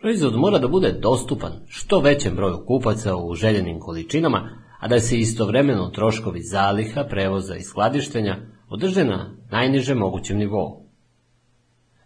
Proizvod 0.00 0.36
mora 0.36 0.58
da 0.58 0.68
bude 0.68 0.92
dostupan 0.92 1.52
što 1.68 2.00
većem 2.00 2.36
broju 2.36 2.64
kupaca 2.66 3.16
u 3.16 3.34
željenim 3.34 3.80
količinama, 3.80 4.50
a 4.80 4.88
da 4.88 5.00
se 5.00 5.18
istovremeno 5.18 5.90
troškovi 5.90 6.40
zaliha, 6.42 7.04
prevoza 7.04 7.56
i 7.56 7.62
skladištenja 7.62 8.36
održe 8.68 9.04
na 9.04 9.36
najnižem 9.50 9.98
mogućem 9.98 10.38
nivou. 10.38 10.86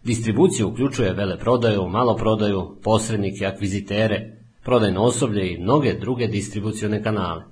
Distribucija 0.03 0.67
uključuje 0.67 1.13
veleprodaju, 1.13 1.87
maloprodaju, 1.87 2.79
posrednike, 2.83 3.45
akvizitere, 3.45 4.37
prodajno 4.63 5.01
osoblje 5.01 5.53
i 5.53 5.57
mnoge 5.57 5.93
druge 5.99 6.27
distribucione 6.27 7.03
kanale. 7.03 7.43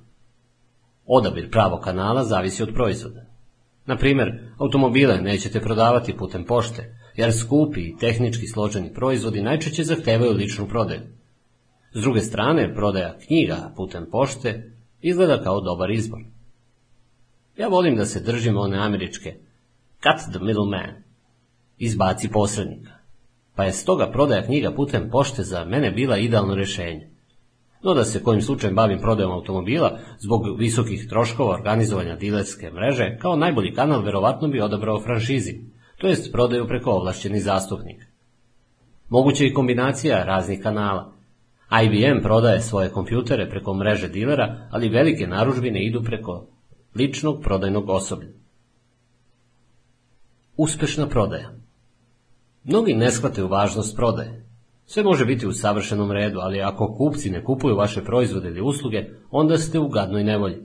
Odabir 1.05 1.51
pravog 1.51 1.79
kanala 1.79 2.23
zavisi 2.23 2.63
od 2.63 2.73
proizvoda. 2.73 3.34
Na 3.85 3.97
primjer, 3.97 4.39
automobile 4.57 5.21
nećete 5.21 5.61
prodavati 5.61 6.17
putem 6.17 6.43
pošte, 6.43 6.95
jer 7.15 7.33
skupi 7.33 7.81
i 7.81 7.97
tehnički 7.97 8.47
složeni 8.47 8.93
proizvodi 8.93 9.41
najčešće 9.41 9.83
zahtevaju 9.83 10.33
ličnu 10.33 10.67
prodaju. 10.67 11.01
S 11.93 12.01
druge 12.01 12.21
strane, 12.21 12.75
prodaja 12.75 13.17
knjiga 13.27 13.73
putem 13.75 14.05
pošte 14.11 14.71
izgleda 15.01 15.43
kao 15.43 15.61
dobar 15.61 15.91
izbor. 15.91 16.19
Ja 17.57 17.67
volim 17.67 17.95
da 17.95 18.05
se 18.05 18.19
držimo 18.19 18.61
one 18.61 18.77
američke 18.77 19.35
cut 20.03 20.31
the 20.31 20.39
middleman, 20.39 21.03
izbaci 21.77 22.29
posrednika, 22.29 22.91
pa 23.55 23.63
je 23.63 23.71
stoga 23.71 24.11
prodaja 24.11 24.45
knjiga 24.45 24.71
putem 24.71 25.09
pošte 25.09 25.43
za 25.43 25.65
mene 25.65 25.91
bila 25.91 26.17
idealno 26.17 26.55
rješenje. 26.55 27.09
No 27.85 27.93
da 27.93 28.03
se 28.03 28.23
kojim 28.23 28.41
slučajem 28.41 28.75
bavim 28.75 28.99
prodajom 28.99 29.31
automobila, 29.31 29.99
zbog 30.19 30.41
visokih 30.57 31.05
troškova 31.09 31.53
organizovanja 31.53 32.15
dilerske 32.15 32.71
mreže, 32.71 33.17
kao 33.21 33.35
najbolji 33.35 33.73
kanal 33.73 34.01
verovatno 34.01 34.47
bi 34.47 34.61
odabrao 34.61 35.01
franšizi, 35.01 35.53
to 35.97 36.07
jest 36.07 36.31
prodaju 36.31 36.67
preko 36.67 36.91
ovlašćenih 36.91 37.43
zastupnika. 37.43 38.05
Moguće 39.09 39.45
i 39.45 39.53
kombinacija 39.53 40.23
raznih 40.23 40.59
kanala. 40.63 41.13
IBM 41.83 42.21
prodaje 42.21 42.61
svoje 42.61 42.89
kompjutere 42.89 43.49
preko 43.49 43.73
mreže 43.73 44.07
dilera, 44.07 44.67
ali 44.71 44.89
velike 44.89 45.27
naružbine 45.27 45.85
idu 45.85 46.03
preko 46.03 46.47
ličnog 46.95 47.41
prodajnog 47.43 47.89
osoblja. 47.89 48.29
Uspešna 50.57 51.07
prodaja 51.07 51.51
Mnogi 52.63 52.93
ne 52.93 53.11
shvataju 53.11 53.47
važnost 53.47 53.95
prodaje. 53.95 54.44
Sve 54.85 55.03
može 55.03 55.25
biti 55.25 55.47
u 55.47 55.53
savršenom 55.53 56.11
redu, 56.11 56.39
ali 56.39 56.61
ako 56.61 56.95
kupci 56.97 57.29
ne 57.29 57.43
kupuju 57.43 57.75
vaše 57.75 58.03
proizvode 58.03 58.49
ili 58.49 58.61
usluge, 58.61 59.05
onda 59.31 59.57
ste 59.57 59.79
u 59.79 59.87
gadnoj 59.87 60.23
nevolji. 60.23 60.57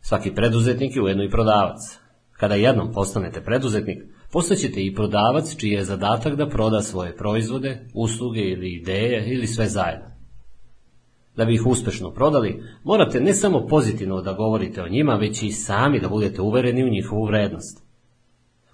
Svaki 0.00 0.34
preduzetnik 0.34 0.96
je 0.96 1.02
ujedno 1.02 1.24
i 1.24 1.30
prodavac. 1.30 1.98
Kada 2.32 2.54
jednom 2.54 2.92
postanete 2.92 3.40
preduzetnik, 3.40 3.98
postaćete 4.32 4.84
i 4.84 4.94
prodavac 4.94 5.56
čiji 5.56 5.70
je 5.70 5.84
zadatak 5.84 6.34
da 6.34 6.48
proda 6.48 6.80
svoje 6.80 7.16
proizvode, 7.16 7.86
usluge 7.94 8.40
ili 8.40 8.74
ideje 8.74 9.34
ili 9.34 9.46
sve 9.46 9.66
zajedno. 9.66 10.06
Da 11.36 11.44
bi 11.44 11.54
ih 11.54 11.66
uspešno 11.66 12.10
prodali, 12.10 12.62
morate 12.84 13.20
ne 13.20 13.34
samo 13.34 13.66
pozitivno 13.66 14.20
da 14.22 14.32
govorite 14.32 14.82
o 14.82 14.88
njima, 14.88 15.14
već 15.14 15.42
i 15.42 15.50
sami 15.52 16.00
da 16.00 16.08
budete 16.08 16.42
uvereni 16.42 16.84
u 16.84 16.88
njihovu 16.88 17.24
vrednost. 17.24 17.84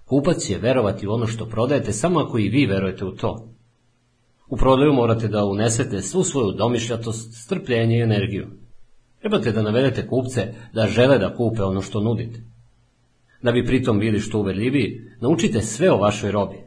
Kupac 0.05 0.37
će 0.37 0.57
verovati 0.57 1.07
u 1.07 1.11
ono 1.11 1.27
što 1.27 1.45
prodajete 1.45 1.91
samo 1.91 2.19
ako 2.19 2.39
i 2.39 2.49
vi 2.49 2.65
verujete 2.65 3.05
u 3.05 3.15
to. 3.15 3.54
U 4.49 4.57
prodaju 4.57 4.93
morate 4.93 5.27
da 5.27 5.45
unesete 5.45 6.01
svu 6.01 6.23
svoju 6.23 6.51
domišljatost, 6.51 7.45
strpljenje 7.45 7.97
i 7.97 8.01
energiju. 8.01 8.47
Trebate 9.19 9.51
da 9.51 9.61
navedete 9.61 10.07
kupce 10.07 10.53
da 10.73 10.87
žele 10.87 11.17
da 11.17 11.35
kupe 11.35 11.63
ono 11.63 11.81
što 11.81 12.01
nudite. 12.01 12.39
Da 13.41 13.51
bi 13.51 13.65
pritom 13.65 13.99
bili 13.99 14.19
što 14.19 14.39
uverljiviji, 14.39 15.01
naučite 15.21 15.61
sve 15.61 15.91
o 15.91 15.97
vašoj 15.97 16.31
robi. 16.31 16.57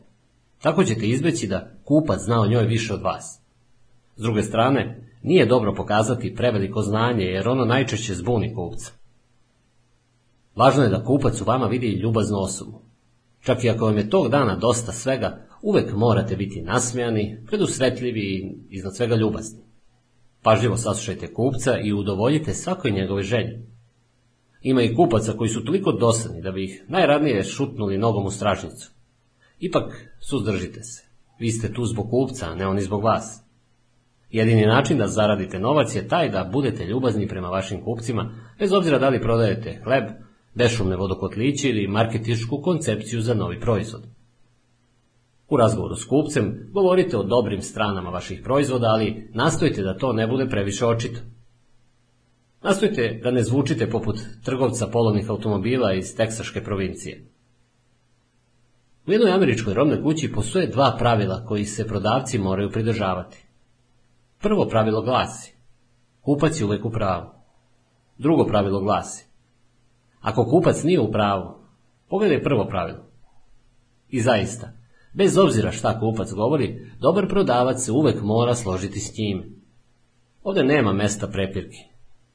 Tako 0.63 0.85
ćete 0.85 1.07
izbeći 1.07 1.47
da 1.47 1.71
kupac 1.85 2.21
zna 2.21 2.41
o 2.41 2.47
njoj 2.47 2.67
više 2.67 2.95
od 2.95 3.03
vas. 3.03 3.41
S 4.17 4.23
druge 4.23 4.43
strane, 4.43 5.09
nije 5.23 5.47
dobro 5.47 5.75
pokazati 5.75 6.35
preveliko 6.35 6.83
znanje 6.83 7.25
jer 7.25 7.49
ono 7.49 7.65
najčešće 7.65 8.15
zbuni 8.15 8.55
kupca. 8.55 8.93
Važno 10.57 10.83
je 10.83 10.89
da 10.89 11.05
kupac 11.05 11.41
u 11.41 11.45
vama 11.45 11.67
vidi 11.67 11.87
ljubaznu 11.87 12.39
osobu. 12.39 12.83
Čak 13.41 13.65
i 13.65 13.71
ako 13.71 13.85
vam 13.85 13.97
je 13.97 14.11
tog 14.11 14.29
dana 14.29 14.57
dosta 14.57 14.93
svega, 14.93 15.48
uvek 15.63 15.93
morate 15.95 16.37
biti 16.37 16.63
nasmijani, 16.63 17.39
predusretljivi 17.47 18.21
i 18.21 18.55
iznad 18.71 18.97
svega 18.97 19.17
ljubazni. 19.17 19.61
Pažljivo 20.43 20.77
saslušajte 20.77 21.35
kupca 21.35 21.79
i 21.79 21.93
udovoljite 21.93 22.55
svakoj 22.55 22.91
njegove 22.91 23.23
želji. 23.23 23.59
Ima 24.63 24.83
i 24.83 24.95
kupaca 24.95 25.33
koji 25.33 25.51
su 25.51 25.65
toliko 25.65 25.93
dosadni 25.93 26.43
da 26.43 26.53
bi 26.53 26.65
ih 26.65 26.85
najradnije 26.89 27.45
šutnuli 27.45 27.99
nogom 27.99 28.27
u 28.27 28.31
stražnicu. 28.31 28.91
Ipak 29.61 30.15
suzdržite 30.21 30.83
se. 30.83 31.05
Vi 31.39 31.51
ste 31.51 31.73
tu 31.73 31.85
zbog 31.85 32.11
kupca, 32.11 32.47
a 32.47 32.55
ne 32.55 32.67
oni 32.67 32.83
zbog 32.83 33.03
vas. 33.03 33.43
Jedini 34.31 34.67
način 34.67 34.99
da 34.99 35.07
zaradite 35.07 35.59
novac 35.59 35.95
je 35.95 36.09
taj 36.09 36.31
da 36.31 36.51
budete 36.53 36.85
ljubazni 36.85 37.29
prema 37.29 37.49
vašim 37.49 37.85
kupcima, 37.85 38.31
bez 38.59 38.73
obzira 38.73 38.99
da 38.99 39.09
li 39.09 39.23
prodajete 39.23 39.81
hleb, 39.85 40.05
bešumne 40.55 40.97
vodokotliće 40.97 41.69
ili 41.69 41.89
marketičku 41.89 42.63
koncepciju 42.63 43.21
za 43.21 43.35
novi 43.35 43.61
proizvod. 43.61 44.18
U 45.49 45.57
razgovoru 45.57 45.97
s 45.97 46.05
kupcem 46.05 46.69
govorite 46.73 47.17
o 47.17 47.23
dobrim 47.23 47.63
stranama 47.63 48.11
vaših 48.11 48.41
proizvoda, 48.45 48.87
ali 48.87 49.31
nastojite 49.35 49.83
da 49.83 49.99
to 49.99 50.13
ne 50.13 50.27
bude 50.27 50.49
previše 50.49 50.87
očito. 50.87 51.21
Nastojite 52.63 53.21
da 53.23 53.31
ne 53.31 53.43
zvučite 53.43 53.91
poput 53.91 54.21
trgovca 54.45 54.87
polovnih 54.87 55.31
automobila 55.31 55.95
iz 55.95 56.17
teksaške 56.17 56.65
provincije. 56.65 57.25
U 59.07 59.13
jednoj 59.13 59.33
američkoj 59.33 59.75
robnoj 59.75 60.03
kući 60.03 60.33
postoje 60.33 60.67
dva 60.67 60.97
pravila 60.99 61.45
koji 61.45 61.65
se 61.65 61.87
prodavci 61.87 62.39
moraju 62.39 62.71
pridržavati. 62.71 63.45
Prvo 64.41 64.67
pravilo 64.67 65.03
glasi, 65.03 65.57
kupac 66.21 66.61
je 66.61 66.65
uvek 66.65 66.85
u 66.85 66.91
pravu. 66.91 67.27
Drugo 68.19 68.45
pravilo 68.45 68.81
glasi, 68.81 69.27
ako 70.21 70.45
kupac 70.45 70.83
nije 70.83 71.01
u 71.01 71.13
pravu, 71.13 71.55
pogledaj 72.09 72.43
prvo 72.43 72.67
pravilo. 72.67 73.05
I 74.09 74.21
zaista, 74.21 74.78
bez 75.13 75.39
obzira 75.39 75.73
šta 75.73 76.01
kupac 76.01 76.33
govori, 76.33 76.91
dobar 77.01 77.29
prodavac 77.29 77.85
se 77.85 77.93
uvek 77.93 78.23
mora 78.23 78.55
složiti 78.55 79.01
s 79.01 79.19
njim. 79.19 79.57
Ovdje 80.43 80.65
nema 80.65 80.93
mesta 80.93 81.27
prepirki. 81.27 81.79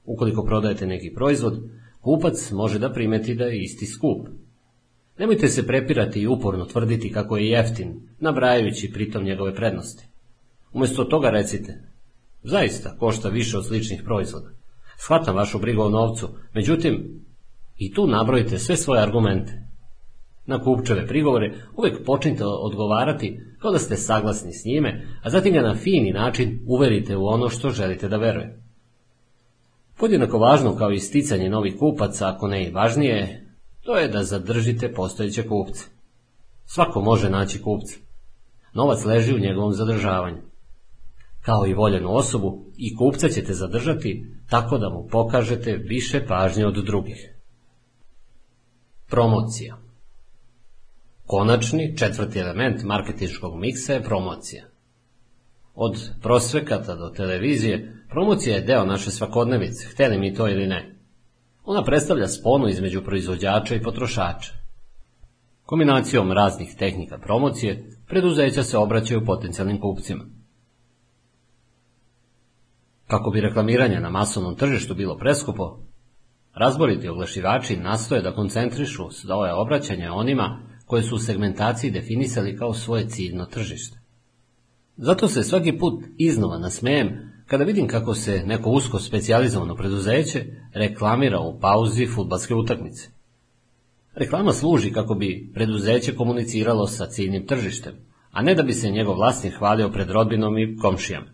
Ukoliko 0.06 0.44
prodajete 0.44 0.88
neki 0.88 1.14
proizvod, 1.14 1.70
kupac 2.02 2.52
može 2.52 2.80
da 2.80 2.94
primeti 2.94 3.36
da 3.36 3.46
je 3.46 3.62
isti 3.62 3.86
skup. 3.86 4.28
Nemojte 5.20 5.48
se 5.48 5.68
prepirati 5.68 6.20
i 6.20 6.28
uporno 6.28 6.66
tvrditi 6.66 7.12
kako 7.12 7.38
je 7.38 7.50
jeftin, 7.50 8.02
nabrajajući 8.20 8.92
pritom 8.94 9.24
njegove 9.24 9.56
prednosti. 9.56 10.08
Umjesto 10.74 11.04
toga 11.04 11.30
recite, 11.30 11.74
zaista 12.44 12.98
košta 12.98 13.30
više 13.30 13.58
od 13.58 13.68
sličnih 13.68 14.02
proizvoda. 14.06 14.50
Shvatam 14.98 15.36
vašu 15.36 15.60
brigu 15.60 15.82
o 15.82 15.90
novcu, 15.90 16.30
međutim, 16.54 17.26
i 17.78 17.94
tu 17.94 18.08
nabrojite 18.08 18.60
sve 18.60 18.78
svoje 18.78 19.02
argumente. 19.02 19.63
Na 20.46 20.64
kupčeve 20.64 21.08
prigovore 21.08 21.54
uvek 21.78 22.06
počnite 22.06 22.44
odgovarati 22.46 23.40
kao 23.60 23.72
da 23.72 23.80
ste 23.80 23.96
saglasni 23.96 24.54
s 24.54 24.66
njime, 24.66 25.08
a 25.24 25.30
zatim 25.30 25.54
ga 25.54 25.62
na 25.62 25.76
fini 25.76 26.12
način 26.12 26.60
uverite 26.68 27.18
u 27.18 27.26
ono 27.26 27.50
što 27.50 27.70
želite 27.70 28.08
da 28.08 28.18
veruje. 28.18 28.64
Podjednako 29.98 30.38
važno 30.38 30.76
kao 30.76 30.92
i 30.92 31.00
sticanje 31.00 31.50
novih 31.50 31.76
kupaca, 31.80 32.30
ako 32.30 32.48
ne 32.48 32.68
i 32.68 32.72
važnije, 32.72 33.48
to 33.82 33.98
je 33.98 34.08
da 34.08 34.24
zadržite 34.24 34.94
postojeće 34.94 35.48
kupce. 35.48 35.84
Svako 36.66 37.02
može 37.02 37.30
naći 37.30 37.62
kupca. 37.62 37.96
Novac 38.74 39.06
leži 39.06 39.34
u 39.34 39.40
njegovom 39.40 39.74
zadržavanju. 39.74 40.42
Kao 41.42 41.68
i 41.68 41.74
voljenu 41.74 42.16
osobu, 42.16 42.66
i 42.78 42.96
kupca 42.96 43.30
ćete 43.30 43.54
zadržati 43.54 44.26
tako 44.50 44.78
da 44.78 44.90
mu 44.90 45.08
pokažete 45.12 45.78
više 45.78 46.26
pažnje 46.28 46.66
od 46.66 46.86
drugih. 46.86 47.36
Promocija 49.10 49.83
Konačni, 51.26 51.98
četvrti 51.98 52.40
element 52.40 52.84
marketinškog 52.84 53.60
miksa 53.60 53.94
je 53.94 54.04
promocija. 54.04 54.66
Od 55.76 56.10
prosvekata 56.22 56.96
do 56.96 57.10
televizije, 57.10 58.06
promocija 58.10 58.56
je 58.56 58.62
deo 58.62 58.86
naše 58.86 59.12
svakodnevice, 59.12 59.88
hteli 59.88 60.18
mi 60.18 60.34
to 60.34 60.48
ili 60.48 60.68
ne. 60.68 60.96
Ona 61.66 61.84
predstavlja 61.84 62.28
sponu 62.28 62.68
između 62.68 63.04
proizvođača 63.04 63.76
i 63.76 63.84
potrošača. 63.84 64.54
Kombinacijom 65.66 66.32
raznih 66.32 66.76
tehnika 66.80 67.18
promocije, 67.18 67.90
preduzeća 68.08 68.64
se 68.64 68.78
obraćaju 68.78 69.26
potencijalnim 69.26 69.82
kupcima. 69.82 70.26
Kako 73.08 73.30
bi 73.30 73.42
reklamiranje 73.42 74.00
na 74.00 74.10
masovnom 74.10 74.56
tržištu 74.56 74.96
bilo 74.96 75.18
preskupo, 75.18 75.80
razboriti 76.54 77.10
oglašivači 77.10 77.78
nastoje 77.78 78.22
da 78.22 78.36
koncentrišu 78.36 79.12
svoje 79.12 79.54
obraćanje 79.54 80.10
onima 80.10 80.73
koje 80.94 81.04
su 81.04 81.16
u 81.16 81.20
segmentaciji 81.20 81.92
definisali 81.92 82.58
kao 82.58 82.74
svoje 82.74 83.10
ciljno 83.10 83.46
tržište. 83.46 83.98
Zato 84.98 85.28
se 85.28 85.44
svaki 85.44 85.78
put 85.78 86.04
iznova 86.18 86.58
nasmejem 86.58 87.10
kada 87.48 87.64
vidim 87.64 87.88
kako 87.88 88.16
se 88.16 88.44
neko 88.46 88.70
usko 88.70 89.00
specijalizovano 89.00 89.76
preduzeće 89.76 90.46
reklamira 90.74 91.40
u 91.40 91.60
pauzi 91.60 92.08
futbalske 92.08 92.56
utakmice. 92.56 93.10
Reklama 94.16 94.54
služi 94.54 94.92
kako 94.92 95.16
bi 95.16 95.52
preduzeće 95.54 96.16
komuniciralo 96.16 96.88
sa 96.88 97.06
ciljnim 97.06 97.48
tržištem, 97.48 97.94
a 98.32 98.42
ne 98.42 98.56
da 98.56 98.64
bi 98.64 98.74
se 98.74 98.92
njegov 98.92 99.16
vlasnik 99.16 99.54
hvalio 99.58 99.90
pred 99.90 100.10
rodbinom 100.10 100.58
i 100.58 100.78
komšijama. 100.78 101.28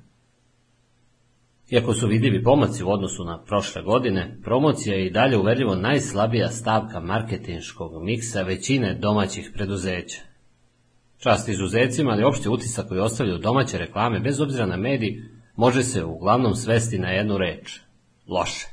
Iako 1.70 1.94
su 1.94 2.08
vidljivi 2.08 2.44
pomaci 2.44 2.84
u 2.84 2.90
odnosu 2.90 3.24
na 3.24 3.44
prošle 3.44 3.82
godine, 3.82 4.38
promocija 4.44 4.96
je 4.96 5.06
i 5.06 5.12
dalje 5.12 5.38
uverljivo 5.38 5.76
najslabija 5.76 6.50
stavka 6.50 7.00
marketinškog 7.00 8.04
miksa 8.04 8.41
većine 8.41 8.94
domaćih 8.94 9.52
preduzeća. 9.54 10.22
Čast 11.18 11.50
izuzecima, 11.50 12.12
ali 12.12 12.24
opšti 12.24 12.50
utisak 12.50 12.88
koji 12.88 13.00
ostavljaju 13.00 13.40
domaće 13.40 13.78
reklame, 13.78 14.20
bez 14.20 14.41
obzira 14.41 14.66
na 14.66 14.78
mediji, 14.78 15.24
može 15.56 15.84
se 15.84 16.04
uglavnom 16.04 16.56
svesti 16.56 17.00
na 17.00 17.10
jednu 17.10 17.38
reč. 17.38 17.80
Loše. 18.28 18.68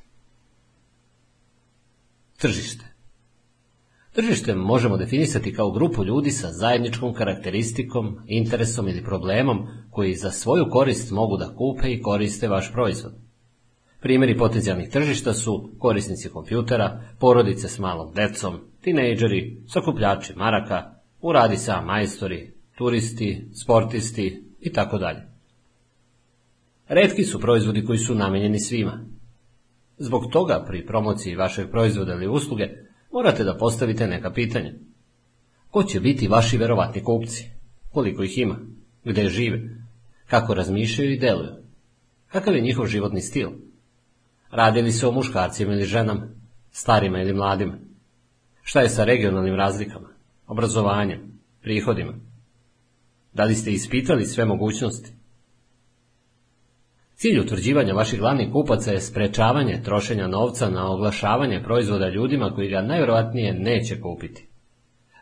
Tržište. 2.39 2.86
Tržište 4.17 4.55
možemo 4.55 4.97
definisati 4.97 5.55
kao 5.55 5.71
grupu 5.71 6.05
ljudi 6.05 6.31
sa 6.31 6.53
zajedničkom 6.53 7.15
karakteristikom, 7.15 8.19
interesom 8.27 8.89
ili 8.89 9.05
problemom 9.05 9.67
koji 9.91 10.15
za 10.15 10.31
svoju 10.31 10.67
korist 10.71 11.11
mogu 11.11 11.37
da 11.37 11.55
kupe 11.55 11.93
i 11.93 12.03
koriste 12.03 12.49
vaš 12.49 12.73
proizvod. 12.73 13.13
Primjeri 14.01 14.39
potencijalnih 14.39 14.89
tržišta 14.89 15.35
su 15.35 15.71
korisnici 15.79 16.29
kompjutera, 16.29 17.01
porodice 17.19 17.69
s 17.69 17.79
malom 17.79 18.15
decom, 18.15 18.55
tinejdžeri, 18.81 19.57
sakupljači 19.69 20.33
maraka, 20.37 20.95
uradi 21.21 21.57
sa 21.57 21.81
majstori, 21.81 22.53
turisti, 22.79 23.49
sportisti 23.63 24.45
i 24.61 24.73
tako 24.73 24.99
dalje. 24.99 25.21
Redki 26.89 27.25
su 27.25 27.41
proizvodi 27.41 27.85
koji 27.85 27.99
su 27.99 28.15
namenjeni 28.15 28.61
svima. 28.61 29.01
Zbog 29.99 30.23
toga 30.33 30.65
pri 30.69 30.87
promociji 30.87 31.37
vašeg 31.37 31.71
proizvoda 31.71 32.13
ili 32.13 32.29
usluge 32.29 32.86
morate 33.17 33.45
da 33.45 33.57
postavite 33.57 34.07
neka 34.07 34.33
pitanja. 34.33 34.73
Ko 35.71 35.83
će 35.83 36.01
biti 36.01 36.29
vaši 36.29 36.59
verovatni 36.59 37.05
kupci? 37.05 37.51
Koliko 37.93 38.23
ih 38.23 38.39
ima? 38.39 38.59
gde 39.05 39.29
žive, 39.29 39.61
kako 40.27 40.55
razmišljaju 40.55 41.13
i 41.13 41.19
deluju, 41.19 41.53
kakav 42.27 42.55
je 42.55 42.61
njihov 42.61 42.87
životni 42.87 43.21
stil, 43.21 43.51
radi 44.51 44.83
li 44.83 44.93
se 44.93 45.07
o 45.07 45.13
muškarcima 45.13 45.73
ili 45.73 45.85
ženama, 45.85 46.29
starima 46.71 47.19
ili 47.21 47.35
mladima, 47.35 47.79
šta 48.63 48.81
je 48.81 48.89
sa 48.89 49.05
regionalnim 49.05 49.55
razlikama, 49.55 50.09
obrazovanjem, 50.47 51.41
prihodima, 51.63 52.15
da 53.33 53.45
li 53.45 53.55
ste 53.55 53.73
ispitali 53.73 54.27
sve 54.27 54.45
mogućnosti? 54.45 55.16
Cilj 57.17 57.41
utvrđivanja 57.41 57.95
vaših 57.95 58.19
glavnih 58.19 58.49
kupaca 58.53 58.93
je 58.93 59.01
sprečavanje 59.01 59.83
trošenja 59.85 60.27
novca 60.27 60.71
na 60.71 60.91
oglašavanje 60.93 61.63
proizvoda 61.63 62.09
ljudima 62.09 62.51
koji 62.55 62.69
ga 62.69 62.83
najvjerojatnije 62.83 63.55
neće 63.55 64.01
kupiti. 64.01 64.49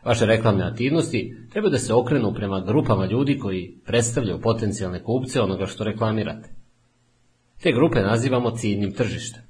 Vaše 0.05 0.25
reklamne 0.25 0.63
aktivnosti 0.63 1.37
treba 1.51 1.69
da 1.69 1.77
se 1.77 1.93
okrenu 1.93 2.33
prema 2.33 2.59
grupama 2.59 3.05
ljudi 3.05 3.39
koji 3.39 3.77
predstavljaju 3.85 4.41
potencijalne 4.41 5.03
kupce 5.03 5.41
onoga 5.41 5.65
što 5.65 5.83
reklamirate. 5.83 6.49
Te 7.61 7.71
grupe 7.71 7.99
nazivamo 7.99 8.51
ciljnim 8.51 8.93
tržištem. 8.93 9.41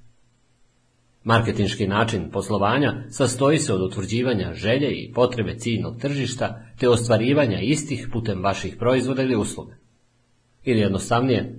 Marketinški 1.24 1.88
način 1.88 2.30
poslovanja 2.32 3.04
sastoji 3.10 3.60
se 3.60 3.74
od 3.74 3.82
utvrđivanja 3.82 4.54
želje 4.54 4.92
i 4.92 5.12
potrebe 5.14 5.58
ciljnog 5.58 5.98
tržišta 6.02 6.62
te 6.80 6.90
ostvarivanja 6.90 7.60
istih 7.60 8.10
putem 8.12 8.44
vaših 8.44 8.76
proizvoda 8.80 9.22
ili 9.22 9.36
usluga. 9.36 9.76
Ili 10.64 10.80
jednostavnije, 10.80 11.56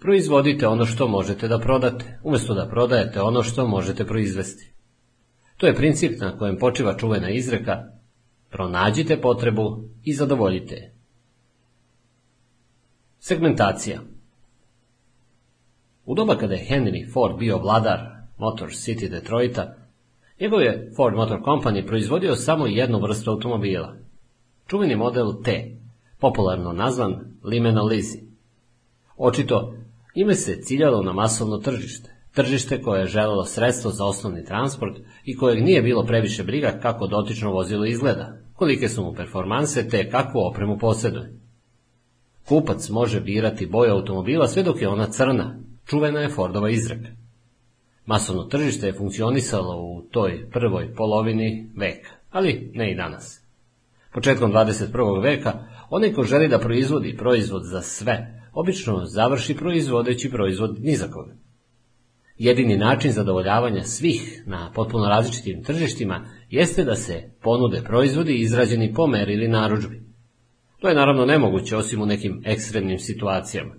proizvodite 0.00 0.68
ono 0.68 0.86
što 0.86 1.08
možete 1.08 1.48
da 1.48 1.58
prodate, 1.58 2.18
umjesto 2.22 2.54
da 2.54 2.68
prodajete 2.68 3.20
ono 3.20 3.42
što 3.42 3.66
možete 3.66 4.06
proizvesti. 4.06 4.72
To 5.56 5.66
je 5.66 5.74
princip 5.74 6.20
na 6.20 6.38
kojem 6.38 6.58
počiva 6.58 6.96
čuvena 6.96 7.30
izreka 7.30 7.84
pronađite 8.50 9.20
potrebu 9.20 9.84
i 10.04 10.14
zadovoljite 10.14 10.74
je. 10.74 10.94
Segmentacija 13.18 14.00
U 16.04 16.14
doba 16.14 16.36
kada 16.36 16.54
je 16.54 16.66
Henry 16.70 17.12
Ford 17.12 17.38
bio 17.38 17.58
vladar 17.58 18.00
Motor 18.38 18.68
City 18.68 19.08
Detroita, 19.08 19.74
njegov 20.40 20.62
je 20.62 20.92
Ford 20.96 21.16
Motor 21.16 21.40
Company 21.40 21.86
proizvodio 21.86 22.36
samo 22.36 22.66
jednu 22.66 23.00
vrstu 23.00 23.30
automobila. 23.30 23.96
Čuveni 24.66 24.96
model 24.96 25.42
T, 25.44 25.76
popularno 26.18 26.72
nazvan 26.72 27.16
Limeno 27.44 27.82
Lizzy. 27.82 28.30
Očito, 29.16 29.74
ime 30.14 30.34
se 30.34 30.62
ciljalo 30.62 31.02
na 31.02 31.12
masovno 31.12 31.58
tržište, 31.58 32.10
tržište 32.34 32.82
koje 32.82 33.00
je 33.00 33.06
želelo 33.06 33.44
sredstvo 33.44 33.90
za 33.90 34.04
osnovni 34.04 34.44
transport 34.44 34.96
i 35.24 35.36
kojeg 35.36 35.64
nije 35.64 35.82
bilo 35.82 36.04
previše 36.04 36.44
briga 36.44 36.78
kako 36.82 37.06
dotično 37.06 37.50
vozilo 37.50 37.86
izgleda, 37.86 38.36
kolike 38.54 38.88
su 38.88 39.02
mu 39.02 39.14
performanse 39.14 39.88
te 39.88 40.10
kakvu 40.10 40.40
opremu 40.40 40.78
posjeduje. 40.78 41.40
Kupac 42.48 42.88
može 42.88 43.20
birati 43.20 43.66
boju 43.66 43.92
automobila 43.92 44.48
sve 44.48 44.62
dok 44.62 44.82
je 44.82 44.88
ona 44.88 45.06
crna, 45.06 45.58
čuvena 45.86 46.20
je 46.20 46.28
Fordova 46.28 46.70
izreka. 46.70 47.08
Masovno 48.06 48.44
tržište 48.44 48.86
je 48.86 48.92
funkcionisalo 48.92 49.76
u 49.76 50.02
toj 50.02 50.50
prvoj 50.50 50.94
polovini 50.94 51.70
veka, 51.76 52.10
ali 52.30 52.70
ne 52.74 52.92
i 52.92 52.96
danas. 52.96 53.40
Početkom 54.14 54.52
21. 54.52 55.22
veka, 55.22 55.52
onaj 55.90 56.12
ko 56.12 56.22
želi 56.22 56.48
da 56.48 56.58
proizvodi 56.58 57.16
proizvod 57.16 57.62
za 57.64 57.82
sve, 57.82 58.39
obično 58.52 59.04
završi 59.06 59.54
proizvodeći 59.54 60.30
proizvod 60.30 60.76
ni 60.80 60.96
za 60.96 61.08
koga. 61.08 61.34
Jedini 62.38 62.76
način 62.76 63.12
zadovoljavanja 63.12 63.82
svih 63.82 64.42
na 64.46 64.72
potpuno 64.74 65.08
različitim 65.08 65.62
tržištima 65.62 66.24
jeste 66.50 66.84
da 66.84 66.96
se 66.96 67.30
ponude 67.42 67.82
proizvodi 67.82 68.34
izrađeni 68.34 68.94
po 68.94 69.06
meri 69.06 69.32
ili 69.32 69.48
narudžbi. 69.48 70.02
To 70.78 70.88
je 70.88 70.94
naravno 70.94 71.24
nemoguće 71.24 71.76
osim 71.76 72.02
u 72.02 72.06
nekim 72.06 72.42
ekstremnim 72.44 72.98
situacijama. 72.98 73.74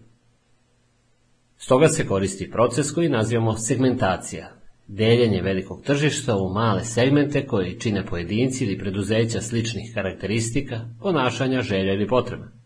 Stoga 1.57 1.87
se 1.87 2.07
koristi 2.07 2.51
proces 2.51 2.91
koji 2.91 3.09
nazivamo 3.09 3.57
segmentacija, 3.57 4.61
deljenje 4.87 5.41
velikog 5.41 5.81
tržišta 5.83 6.37
u 6.37 6.53
male 6.53 6.83
segmente 6.83 7.45
koji 7.47 7.79
čine 7.79 8.05
pojedinci 8.05 8.65
ili 8.65 8.77
preduzeća 8.77 9.41
sličnih 9.41 9.91
karakteristika, 9.93 10.79
ponašanja, 11.01 11.61
želja 11.61 11.93
ili 11.93 12.07
potreba. 12.07 12.60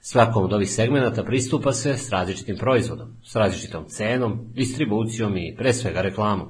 Svakom 0.00 0.44
od 0.44 0.52
ovih 0.52 0.70
segmenata 0.70 1.24
pristupa 1.24 1.72
se 1.72 1.96
s 1.96 2.10
različitim 2.10 2.56
proizvodom, 2.56 3.16
s 3.24 3.36
različitom 3.36 3.84
cenom, 3.88 4.52
distribucijom 4.54 5.36
i 5.36 5.54
pre 5.58 5.72
svega 5.72 6.00
reklamom. 6.00 6.48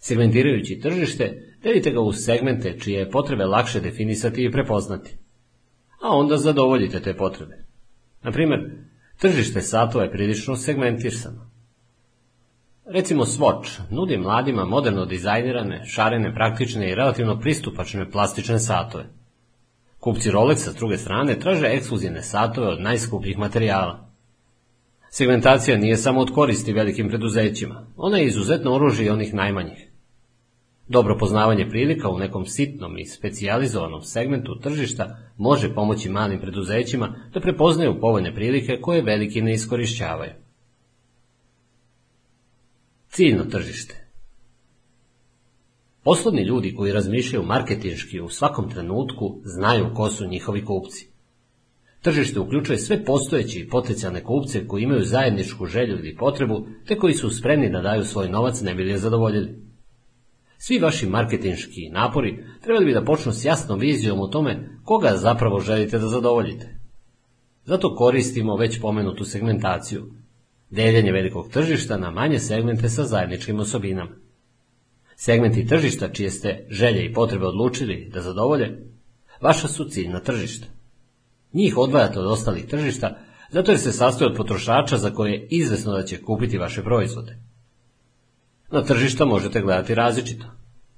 Segmentirajući 0.00 0.80
tržište, 0.80 1.54
delite 1.62 1.90
ga 1.90 2.00
u 2.00 2.12
segmente 2.12 2.78
čije 2.78 2.98
je 2.98 3.10
potrebe 3.10 3.44
lakše 3.44 3.80
definisati 3.80 4.44
i 4.44 4.50
prepoznati. 4.50 5.16
A 6.02 6.08
onda 6.08 6.36
zadovoljite 6.36 7.00
te 7.00 7.16
potrebe. 7.16 7.64
Na 8.22 8.32
primjer, 8.32 8.60
Tržište 9.18 9.60
satova 9.60 10.04
je 10.04 10.10
prilično 10.10 10.56
segmentirano. 10.56 11.50
Recimo 12.86 13.24
Swatch 13.24 13.80
nudi 13.90 14.16
mladima 14.16 14.64
moderno 14.64 15.04
dizajnirane, 15.04 15.84
šarene, 15.86 16.34
praktične 16.34 16.90
i 16.90 16.94
relativno 16.94 17.40
pristupačne 17.40 18.10
plastične 18.10 18.58
satove. 18.58 19.04
Kupci 20.04 20.30
Rolexa 20.30 20.70
s 20.70 20.74
druge 20.74 20.98
strane 20.98 21.38
traže 21.40 21.66
ekskluzivne 21.66 22.22
satove 22.22 22.68
od 22.68 22.80
najskupljih 22.80 23.38
materijala. 23.38 24.10
Segmentacija 25.10 25.76
nije 25.78 25.96
samo 25.96 26.20
od 26.20 26.30
koristi 26.34 26.72
velikim 26.72 27.08
preduzećima, 27.08 27.86
ona 27.96 28.18
je 28.18 28.26
izuzetno 28.26 28.74
oružje 28.74 29.12
onih 29.12 29.34
najmanjih. 29.34 29.88
Dobro 30.88 31.18
poznavanje 31.18 31.68
prilika 31.68 32.08
u 32.08 32.18
nekom 32.18 32.46
sitnom 32.46 32.98
i 32.98 33.06
specijalizovanom 33.06 34.02
segmentu 34.02 34.60
tržišta 34.60 35.16
može 35.36 35.74
pomoći 35.74 36.10
malim 36.10 36.40
preduzećima 36.40 37.14
da 37.34 37.40
prepoznaju 37.40 38.00
povoljne 38.00 38.34
prilike 38.34 38.80
koje 38.80 39.02
veliki 39.02 39.42
ne 39.42 39.52
iskorišćavaju. 39.52 40.32
Ciljno 43.08 43.44
tržište 43.44 44.03
Poslovni 46.04 46.42
ljudi 46.42 46.74
koji 46.74 46.92
razmišljaju 46.92 47.46
marketinški 47.46 48.20
u 48.20 48.28
svakom 48.28 48.70
trenutku 48.70 49.40
znaju 49.44 49.90
ko 49.94 50.10
su 50.10 50.26
njihovi 50.26 50.64
kupci. 50.64 51.08
Tržište 52.02 52.40
uključuje 52.40 52.78
sve 52.78 53.04
postojeći 53.04 53.60
i 53.60 53.68
potencijalne 53.68 54.24
kupce 54.24 54.66
koji 54.66 54.82
imaju 54.82 55.04
zajedničku 55.04 55.66
želju 55.66 55.98
ili 55.98 56.16
potrebu, 56.16 56.66
te 56.86 56.98
koji 56.98 57.14
su 57.14 57.30
spremni 57.30 57.70
da 57.70 57.80
daju 57.80 58.04
svoj 58.04 58.28
novac 58.28 58.60
ne 58.60 58.74
bi 58.74 58.88
je 58.88 58.98
zadovoljili. 58.98 59.64
Svi 60.58 60.78
vaši 60.78 61.06
marketinški 61.06 61.88
napori 61.92 62.44
trebali 62.62 62.84
bi 62.84 62.92
da 62.92 63.04
počnu 63.04 63.32
s 63.32 63.44
jasnom 63.44 63.78
vizijom 63.78 64.20
o 64.20 64.26
tome 64.26 64.68
koga 64.84 65.16
zapravo 65.16 65.60
želite 65.60 65.98
da 65.98 66.08
zadovoljite. 66.08 66.78
Zato 67.64 67.94
koristimo 67.96 68.56
već 68.56 68.80
pomenutu 68.80 69.24
segmentaciju, 69.24 70.12
deljenje 70.70 71.12
velikog 71.12 71.48
tržišta 71.48 71.98
na 71.98 72.10
manje 72.10 72.38
segmente 72.38 72.88
sa 72.88 73.04
zajedničkim 73.04 73.60
osobinama. 73.60 74.23
Segmenti 75.16 75.66
tržišta 75.66 76.08
čije 76.08 76.30
ste 76.30 76.66
želje 76.70 77.04
i 77.04 77.12
potrebe 77.12 77.46
odlučili 77.46 78.10
da 78.14 78.20
zadovolje, 78.20 78.78
vaša 79.40 79.68
su 79.68 79.84
ciljna 79.84 80.20
tržišta. 80.20 80.66
Njih 81.52 81.78
odvajate 81.78 82.20
od 82.20 82.26
ostalih 82.26 82.66
tržišta, 82.66 83.18
zato 83.50 83.70
jer 83.70 83.80
se 83.80 83.92
sastoje 83.92 84.30
od 84.30 84.36
potrošača 84.36 84.98
za 84.98 85.10
koje 85.10 85.32
je 85.32 85.46
izvesno 85.50 85.92
da 85.92 86.02
će 86.02 86.22
kupiti 86.22 86.58
vaše 86.58 86.82
proizvode. 86.82 87.38
Na 88.70 88.82
tržišta 88.82 89.24
možete 89.24 89.60
gledati 89.60 89.94
različito. 89.94 90.46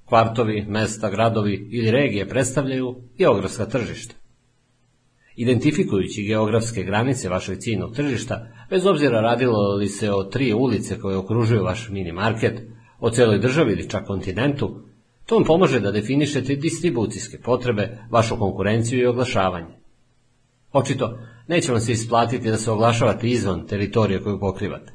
Kvartovi, 0.05 0.65
mesta, 0.67 1.09
gradovi 1.09 1.69
ili 1.71 1.91
regije 1.91 2.29
predstavljaju 2.29 2.95
geografska 3.17 3.65
tržišta. 3.65 4.15
Identifikujući 5.35 6.23
geografske 6.23 6.83
granice 6.83 7.29
vašeg 7.29 7.59
ciljnog 7.59 7.95
tržišta, 7.95 8.47
bez 8.69 8.85
obzira 8.85 9.21
radilo 9.21 9.75
li 9.75 9.87
se 9.87 10.11
o 10.11 10.23
tri 10.23 10.53
ulice 10.53 10.99
koje 10.99 11.17
okružuju 11.17 11.63
vaš 11.63 11.89
mini 11.89 12.11
market, 12.11 12.61
o 12.99 13.09
cijeloj 13.09 13.39
državi 13.39 13.71
ili 13.71 13.89
čak 13.89 14.07
kontinentu, 14.07 14.81
to 15.25 15.35
vam 15.35 15.43
pomaže 15.43 15.79
da 15.79 15.91
definišete 15.91 16.55
distribucijske 16.55 17.39
potrebe, 17.39 17.97
vašu 18.09 18.37
konkurenciju 18.37 18.99
i 18.99 19.05
oglašavanje. 19.05 19.77
Očito, 20.73 21.19
neće 21.47 21.71
vam 21.71 21.81
se 21.81 21.91
isplatiti 21.91 22.49
da 22.49 22.57
se 22.57 22.71
oglašavate 22.71 23.27
izvan 23.27 23.67
teritorije 23.67 24.23
koju 24.23 24.39
pokrivate. 24.39 24.93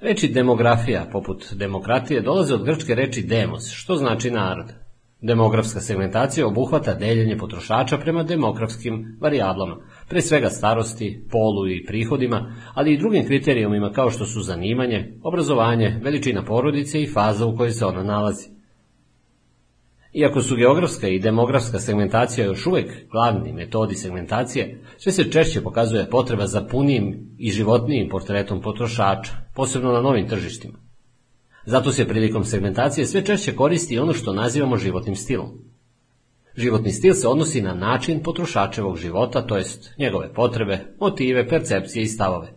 Reči 0.00 0.28
demografija, 0.28 1.08
poput 1.12 1.52
demokratije, 1.52 2.20
dolaze 2.20 2.54
od 2.54 2.64
grčke 2.64 2.94
reči 2.94 3.22
demos, 3.22 3.70
što 3.72 3.96
znači 3.96 4.30
narod. 4.30 4.66
Demografska 5.20 5.80
segmentacija 5.80 6.46
obuhvata 6.46 6.94
deljenje 6.94 7.38
potrošača 7.38 7.98
prema 7.98 8.22
demografskim 8.22 9.18
varijablama, 9.20 9.76
pre 10.08 10.20
svega 10.20 10.48
starosti, 10.50 11.24
polu 11.30 11.68
i 11.68 11.84
prihodima, 11.84 12.54
ali 12.74 12.92
i 12.92 12.98
drugim 12.98 13.26
kriterijumima 13.26 13.92
kao 13.92 14.10
što 14.10 14.26
su 14.26 14.40
zanimanje, 14.40 15.12
obrazovanje, 15.22 16.00
veličina 16.02 16.44
porodice 16.44 17.02
i 17.02 17.06
faza 17.06 17.46
u 17.46 17.56
kojoj 17.56 17.70
se 17.70 17.86
ona 17.86 18.02
nalazi. 18.02 18.48
Iako 20.12 20.42
su 20.42 20.56
geografska 20.56 21.08
i 21.08 21.18
demografska 21.18 21.78
segmentacija 21.78 22.46
još 22.46 22.66
uvijek 22.66 23.10
glavni 23.10 23.52
metodi 23.52 23.94
segmentacije, 23.94 24.80
sve 24.98 25.12
se 25.12 25.30
češće 25.30 25.60
pokazuje 25.60 26.10
potreba 26.10 26.46
za 26.46 26.64
punijim 26.64 27.36
i 27.38 27.50
životnijim 27.50 28.08
portretom 28.08 28.60
potrošača, 28.60 29.32
posebno 29.54 29.92
na 29.92 30.00
novim 30.00 30.28
tržištima. 30.28 30.78
Zato 31.66 31.92
se 31.92 32.08
prilikom 32.08 32.44
segmentacije 32.44 33.06
sve 33.06 33.24
češće 33.24 33.56
koristi 33.56 33.98
ono 33.98 34.12
što 34.12 34.32
nazivamo 34.32 34.76
životnim 34.76 35.16
stilom. 35.16 35.71
Životni 36.56 36.92
stil 36.92 37.14
se 37.14 37.28
odnosi 37.28 37.62
na 37.62 37.74
način 37.74 38.22
potrošačevog 38.22 38.96
života, 38.96 39.46
to 39.46 39.56
jest 39.56 39.94
njegove 39.98 40.32
potrebe, 40.34 40.78
motive, 41.00 41.48
percepcije 41.48 42.02
i 42.02 42.06
stavove. 42.06 42.52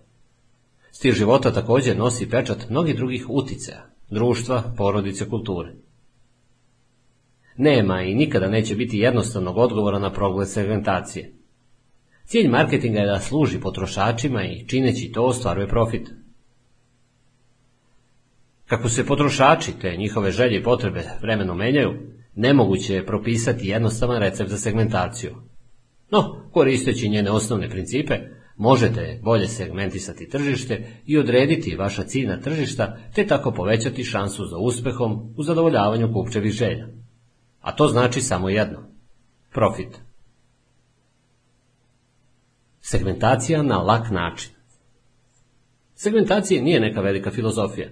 Stil 0.92 1.14
života 1.14 1.52
također 1.52 1.98
nosi 1.98 2.30
pečat 2.30 2.70
mnogih 2.70 2.96
drugih 2.96 3.26
uticaja, 3.30 3.90
društva, 4.10 4.64
porodice, 4.78 5.30
kulture. 5.30 5.74
Nema 7.58 8.02
i 8.02 8.16
nikada 8.16 8.48
neće 8.48 8.76
biti 8.76 8.98
jednostavnog 8.98 9.58
odgovora 9.58 10.00
na 10.00 10.14
progled 10.14 10.50
segmentacije. 10.50 11.34
Cilj 12.26 12.48
marketinga 12.48 13.00
je 13.00 13.06
da 13.06 13.20
služi 13.20 13.60
potrošačima 13.60 14.44
i 14.44 14.68
čineći 14.68 15.12
to 15.12 15.24
ostvaruje 15.24 15.68
profit. 15.68 16.10
Kako 18.66 18.90
se 18.90 19.06
potrošači 19.06 19.72
te 19.82 19.98
njihove 19.98 20.32
želje 20.32 20.58
i 20.58 20.64
potrebe 20.64 21.04
vremenom 21.22 21.58
menjaju, 21.58 21.94
nemoguće 22.36 22.94
je 22.94 23.06
propisati 23.06 23.68
jednostavan 23.68 24.20
recept 24.20 24.50
za 24.50 24.58
segmentaciju. 24.58 25.36
No, 26.12 26.50
koristeći 26.52 27.10
njene 27.10 27.32
osnovne 27.32 27.70
principe, 27.70 28.20
možete 28.56 29.20
bolje 29.24 29.48
segmentisati 29.48 30.30
tržište 30.30 30.88
i 31.06 31.18
odrediti 31.18 31.76
vaša 31.76 32.04
ciljna 32.04 32.40
tržišta, 32.40 32.98
te 33.16 33.28
tako 33.28 33.52
povećati 33.52 34.04
šansu 34.04 34.46
za 34.46 34.58
uspehom 34.58 35.34
u 35.38 35.44
zadovoljavanju 35.44 36.14
kupčevih 36.14 36.52
želja. 36.52 36.88
A 37.62 37.76
to 37.76 37.88
znači 37.88 38.22
samo 38.22 38.50
jedno. 38.50 38.80
Profit. 39.54 40.00
Segmentacija 42.80 43.64
na 43.64 43.78
lak 43.78 44.12
način. 44.12 44.52
Segmentacija 45.96 46.64
nije 46.64 46.80
neka 46.80 47.02
velika 47.02 47.32
filozofija. 47.32 47.90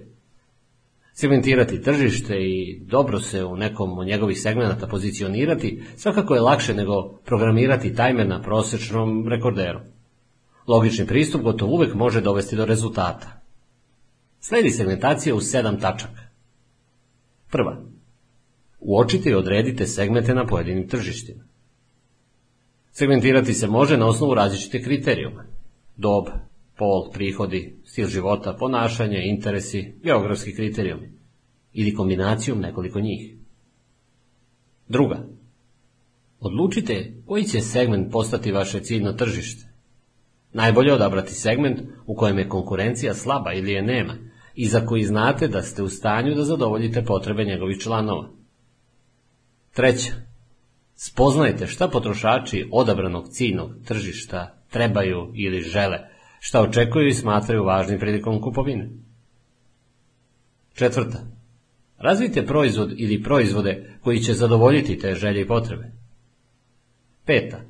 Segmentirati 1.16 1.82
tržište 1.82 2.36
i 2.36 2.80
dobro 2.80 3.20
se 3.20 3.44
u 3.44 3.56
nekom 3.56 3.98
od 3.98 4.06
njegovih 4.06 4.40
segmenata 4.40 4.86
pozicionirati 4.86 5.82
svakako 5.96 6.34
je 6.34 6.40
lakše 6.40 6.74
nego 6.74 7.18
programirati 7.24 7.94
tajmer 7.94 8.28
na 8.28 8.42
prosječnom 8.42 9.28
rekorderu. 9.28 9.80
Logični 10.66 11.06
pristup 11.06 11.42
gotovo 11.42 11.72
uvijek 11.72 11.94
može 11.94 12.20
dovesti 12.20 12.56
do 12.56 12.64
rezultata. 12.64 13.40
Sledi 14.40 14.70
segmentacija 14.70 15.34
u 15.34 15.40
sedam 15.40 15.80
tačaka. 15.80 16.22
Prva. 17.50 17.82
Uočite 18.80 19.30
i 19.30 19.34
odredite 19.34 19.86
segmente 19.86 20.34
na 20.34 20.46
pojedinim 20.46 20.88
tržištima. 20.88 21.44
Segmentirati 22.92 23.54
se 23.54 23.66
može 23.66 23.96
na 23.96 24.06
osnovu 24.06 24.34
različite 24.34 24.82
kriterijuma. 24.82 25.44
Dob, 25.96 26.24
pol, 26.76 27.10
prihodi, 27.12 27.76
stil 27.84 28.08
života, 28.08 28.56
ponašanje, 28.58 29.22
interesi, 29.24 29.94
geografski 30.02 30.54
kriterijumi 30.54 31.12
ili 31.72 31.94
kombinacijom 31.94 32.60
nekoliko 32.60 33.00
njih. 33.00 33.34
Druga. 34.88 35.26
Odlučite 36.40 37.12
koji 37.26 37.44
će 37.44 37.60
segment 37.60 38.12
postati 38.12 38.52
vaše 38.52 38.80
ciljno 38.80 39.12
tržište. 39.12 39.68
Najbolje 40.52 40.88
je 40.88 40.94
odabrati 40.94 41.34
segment 41.34 41.80
u 42.06 42.14
kojem 42.14 42.38
je 42.38 42.48
konkurencija 42.48 43.14
slaba 43.14 43.52
ili 43.52 43.72
je 43.72 43.82
nema 43.82 44.14
i 44.54 44.66
za 44.66 44.86
koji 44.86 45.04
znate 45.04 45.48
da 45.48 45.62
ste 45.62 45.82
u 45.82 45.88
stanju 45.88 46.34
da 46.34 46.44
zadovoljite 46.44 47.04
potrebe 47.04 47.44
njegovih 47.44 47.78
članova. 47.78 48.30
Treća. 49.72 50.12
Spoznajte 50.94 51.66
šta 51.66 51.88
potrošači 51.88 52.68
odabranog 52.72 53.28
ciljnog 53.28 53.70
tržišta 53.84 54.58
trebaju 54.70 55.32
ili 55.34 55.60
žele, 55.60 55.98
šta 56.46 56.60
očekuju 56.62 57.08
i 57.08 57.14
smatraju 57.14 57.64
važnim 57.64 57.98
prilikom 57.98 58.40
kupovine. 58.40 58.88
Četvrta. 60.74 61.18
Razvijte 61.98 62.46
proizvod 62.46 62.92
ili 62.96 63.22
proizvode 63.22 63.98
koji 64.00 64.20
će 64.20 64.34
zadovoljiti 64.34 64.98
te 64.98 65.14
želje 65.14 65.40
i 65.40 65.46
potrebe. 65.46 65.92
Peta. 67.26 67.60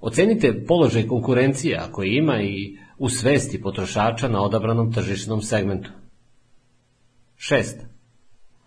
Ocenite 0.00 0.64
položaj 0.66 1.06
konkurencija 1.06 1.88
koji 1.92 2.10
ima 2.10 2.42
i 2.42 2.78
u 2.98 3.08
svesti 3.08 3.62
potrošača 3.62 4.28
na 4.28 4.42
odabranom 4.42 4.92
tržišnom 4.92 5.42
segmentu. 5.42 5.90
Šesta. 7.36 7.84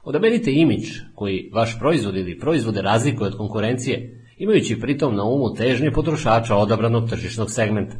Odaberite 0.04 0.52
imidž 0.52 0.90
koji 1.16 1.50
vaš 1.54 1.80
proizvod 1.80 2.16
ili 2.16 2.40
proizvode 2.40 2.82
razlikuje 2.82 3.28
od 3.28 3.38
konkurencije, 3.38 4.26
imajući 4.38 4.80
pritom 4.80 5.16
na 5.16 5.24
umu 5.24 5.54
težnje 5.54 5.92
potrošača 5.92 6.56
odabranog 6.56 7.10
tržišnog 7.10 7.52
segmenta. 7.52 7.96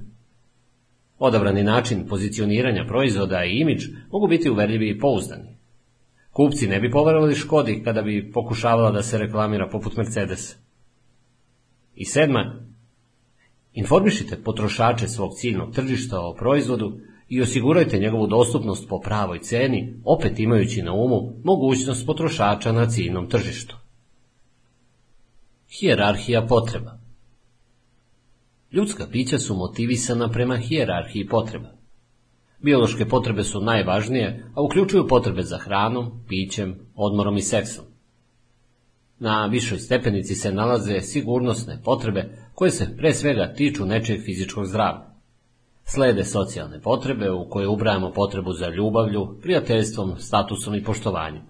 Odabrani 1.20 1.64
način 1.64 2.08
pozicioniranja 2.08 2.86
proizvoda 2.88 3.46
i 3.46 3.60
imidž 3.60 3.86
mogu 4.12 4.28
biti 4.28 4.50
uverljivi 4.50 4.90
i 4.90 5.00
pouzdani. 5.00 5.58
Kupci 6.32 6.68
ne 6.68 6.80
bi 6.80 6.92
poverovali 6.92 7.36
Škodi 7.36 7.82
kada 7.84 8.02
bi 8.02 8.32
pokušavala 8.32 8.92
da 8.92 9.04
se 9.04 9.18
reklamira 9.18 9.70
poput 9.70 9.98
Mercedes. 9.98 10.56
I 11.96 12.06
sedma, 12.06 12.56
informišite 13.74 14.44
potrošače 14.44 15.08
svog 15.08 15.32
ciljnog 15.36 15.76
tržišta 15.76 16.20
o 16.20 16.36
proizvodu 16.36 17.00
i 17.30 17.42
osigurajte 17.42 18.00
njegovu 18.00 18.28
dostupnost 18.28 18.90
po 18.90 19.00
pravoj 19.00 19.40
ceni, 19.40 20.02
opet 20.06 20.40
imajući 20.40 20.82
na 20.82 20.94
umu 20.94 21.34
mogućnost 21.44 22.06
potrošača 22.06 22.72
na 22.72 22.90
ciljnom 22.90 23.30
tržištu. 23.30 23.76
Hijerarhija 25.80 26.46
potreba 26.46 26.99
Ljudska 28.72 29.08
pića 29.12 29.38
su 29.38 29.56
motivisana 29.56 30.30
prema 30.30 30.58
hijerarhiji 30.58 31.28
potreba. 31.28 31.70
Biološke 32.60 33.06
potrebe 33.06 33.44
su 33.44 33.62
najvažnije, 33.62 34.46
a 34.56 34.62
uključuju 34.62 35.08
potrebe 35.08 35.44
za 35.44 35.58
hranom, 35.58 36.12
pićem, 36.28 36.80
odmorom 36.96 37.38
i 37.38 37.42
seksom. 37.42 37.86
Na 39.20 39.46
višoj 39.46 39.78
stepenici 39.78 40.36
se 40.36 40.52
nalaze 40.52 41.02
sigurnosne 41.02 41.82
potrebe 41.84 42.30
koje 42.54 42.72
se 42.72 42.98
pre 42.98 43.14
svega 43.14 43.54
tiču 43.54 43.86
nečeg 43.86 44.22
fizičkog 44.26 44.66
zdravlja. 44.66 45.10
Slede 45.84 46.24
socijalne 46.24 46.82
potrebe 46.82 47.32
u 47.32 47.50
koje 47.50 47.68
ubrajamo 47.68 48.12
potrebu 48.12 48.54
za 48.54 48.70
ljubavlju, 48.70 49.40
prijateljstvom, 49.42 50.16
statusom 50.18 50.76
i 50.76 50.84
poštovanjem. 50.84 51.42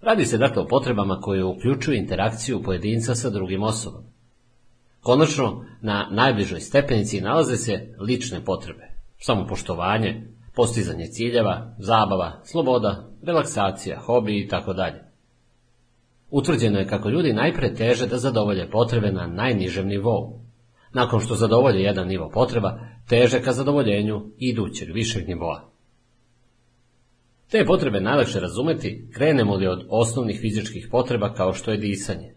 Radi 0.00 0.26
se 0.26 0.38
dakle 0.38 0.62
o 0.62 0.66
potrebama 0.66 1.20
koje 1.20 1.44
uključuju 1.44 1.96
interakciju 1.96 2.62
pojedinca 2.62 3.14
sa 3.14 3.30
drugim 3.30 3.62
osobama. 3.62 4.09
Konačno, 5.00 5.64
na 5.82 6.08
najbližoj 6.10 6.60
stepenici 6.60 7.20
nalaze 7.20 7.56
se 7.56 7.94
lične 8.00 8.44
potrebe, 8.44 8.88
samopoštovanje, 9.18 10.22
postizanje 10.54 11.06
ciljeva, 11.06 11.74
zabava, 11.78 12.40
sloboda, 12.44 13.08
relaksacija, 13.22 13.98
hobi 13.98 14.40
i 14.40 14.48
tako 14.48 14.72
dalje. 14.72 15.00
Utvrđeno 16.30 16.78
je 16.78 16.86
kako 16.86 17.08
ljudi 17.08 17.32
najpre 17.32 17.74
teže 17.74 18.06
da 18.06 18.18
zadovolje 18.18 18.70
potrebe 18.70 19.12
na 19.12 19.26
najnižem 19.26 19.86
nivou. 19.86 20.40
Nakon 20.92 21.20
što 21.20 21.34
zadovolje 21.34 21.82
jedan 21.82 22.08
nivo 22.08 22.30
potreba, 22.34 22.78
teže 23.08 23.42
ka 23.42 23.52
zadovoljenju 23.52 24.22
idućeg 24.38 24.92
višeg 24.94 25.28
nivoa. 25.28 25.70
Te 27.50 27.64
potrebe 27.64 28.00
najlakše 28.00 28.40
razumeti 28.40 29.08
krenemo 29.14 29.56
li 29.56 29.66
od 29.66 29.86
osnovnih 29.88 30.40
fizičkih 30.40 30.88
potreba 30.90 31.34
kao 31.34 31.52
što 31.52 31.70
je 31.70 31.76
disanje. 31.76 32.34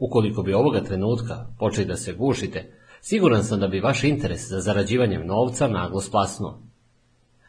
Ukoliko 0.00 0.42
bi 0.42 0.54
ovoga 0.54 0.80
trenutka 0.80 1.46
počeli 1.58 1.86
da 1.86 1.96
se 1.96 2.12
gušite, 2.12 2.72
siguran 3.00 3.44
sam 3.44 3.60
da 3.60 3.68
bi 3.68 3.80
vaš 3.80 4.04
interes 4.04 4.48
za 4.48 4.60
zarađivanjem 4.60 5.26
novca 5.26 5.68
naglo 5.68 6.00
splasnuo. 6.00 6.62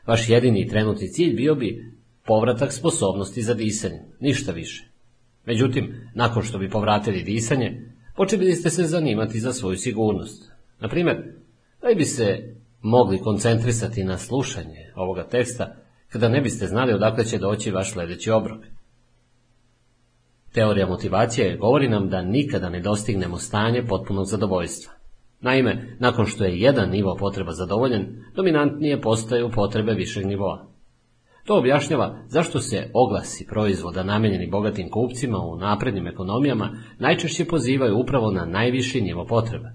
Vaš 0.07 0.29
jedini 0.29 0.67
trenutni 0.67 1.07
cilj 1.07 1.35
bio 1.35 1.55
bi 1.55 1.93
povratak 2.25 2.73
sposobnosti 2.73 3.41
za 3.41 3.53
disanje, 3.53 4.01
ništa 4.19 4.51
više. 4.51 4.87
Međutim, 5.45 6.09
nakon 6.15 6.43
što 6.43 6.57
bi 6.57 6.69
povratili 6.69 7.23
disanje, 7.23 7.93
počeli 8.15 8.55
ste 8.55 8.69
se 8.69 8.83
zanimati 8.83 9.39
za 9.39 9.53
svoju 9.53 9.77
sigurnost. 9.77 10.51
Na 10.79 10.89
primjer, 10.89 11.17
da 11.81 11.87
bi 11.97 12.05
se 12.05 12.55
mogli 12.81 13.19
koncentrisati 13.19 14.03
na 14.03 14.17
slušanje 14.17 14.91
ovoga 14.95 15.23
teksta, 15.27 15.75
kada 16.09 16.29
ne 16.29 16.41
biste 16.41 16.67
znali 16.67 16.93
odakle 16.93 17.25
će 17.25 17.37
doći 17.37 17.71
vaš 17.71 17.91
sledeći 17.91 18.31
obrok. 18.31 18.63
Teorija 20.53 20.87
motivacije 20.87 21.57
govori 21.57 21.89
nam 21.89 22.09
da 22.09 22.21
nikada 22.21 22.69
ne 22.69 22.79
dostignemo 22.79 23.37
stanje 23.37 23.85
potpunog 23.85 24.25
zadovoljstva. 24.25 24.93
Naime, 25.41 25.95
nakon 25.99 26.25
što 26.25 26.43
je 26.43 26.59
jedan 26.59 26.89
nivo 26.89 27.15
potreba 27.19 27.51
zadovoljen, 27.51 28.23
dominantnije 28.35 29.01
postaju 29.01 29.49
potrebe 29.51 29.93
višeg 29.93 30.25
nivoa. 30.25 30.67
To 31.45 31.57
objašnjava 31.57 32.17
zašto 32.27 32.59
se 32.59 32.91
oglasi 32.93 33.47
proizvoda 33.49 34.03
namijenjeni 34.03 34.49
bogatim 34.49 34.89
kupcima 34.89 35.37
u 35.37 35.55
naprednim 35.55 36.07
ekonomijama 36.07 36.69
najčešće 36.99 37.45
pozivaju 37.45 37.99
upravo 37.99 38.31
na 38.31 38.45
najviši 38.45 39.01
nivo 39.01 39.25
potreba. 39.25 39.69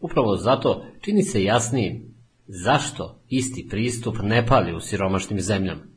Upravo 0.00 0.36
zato 0.36 0.84
čini 1.00 1.22
se 1.22 1.44
jasnijim 1.44 2.14
zašto 2.46 3.20
isti 3.28 3.66
pristup 3.70 4.16
ne 4.22 4.46
pali 4.46 4.74
u 4.74 4.80
siromašnim 4.80 5.40
zemljama. 5.40 5.93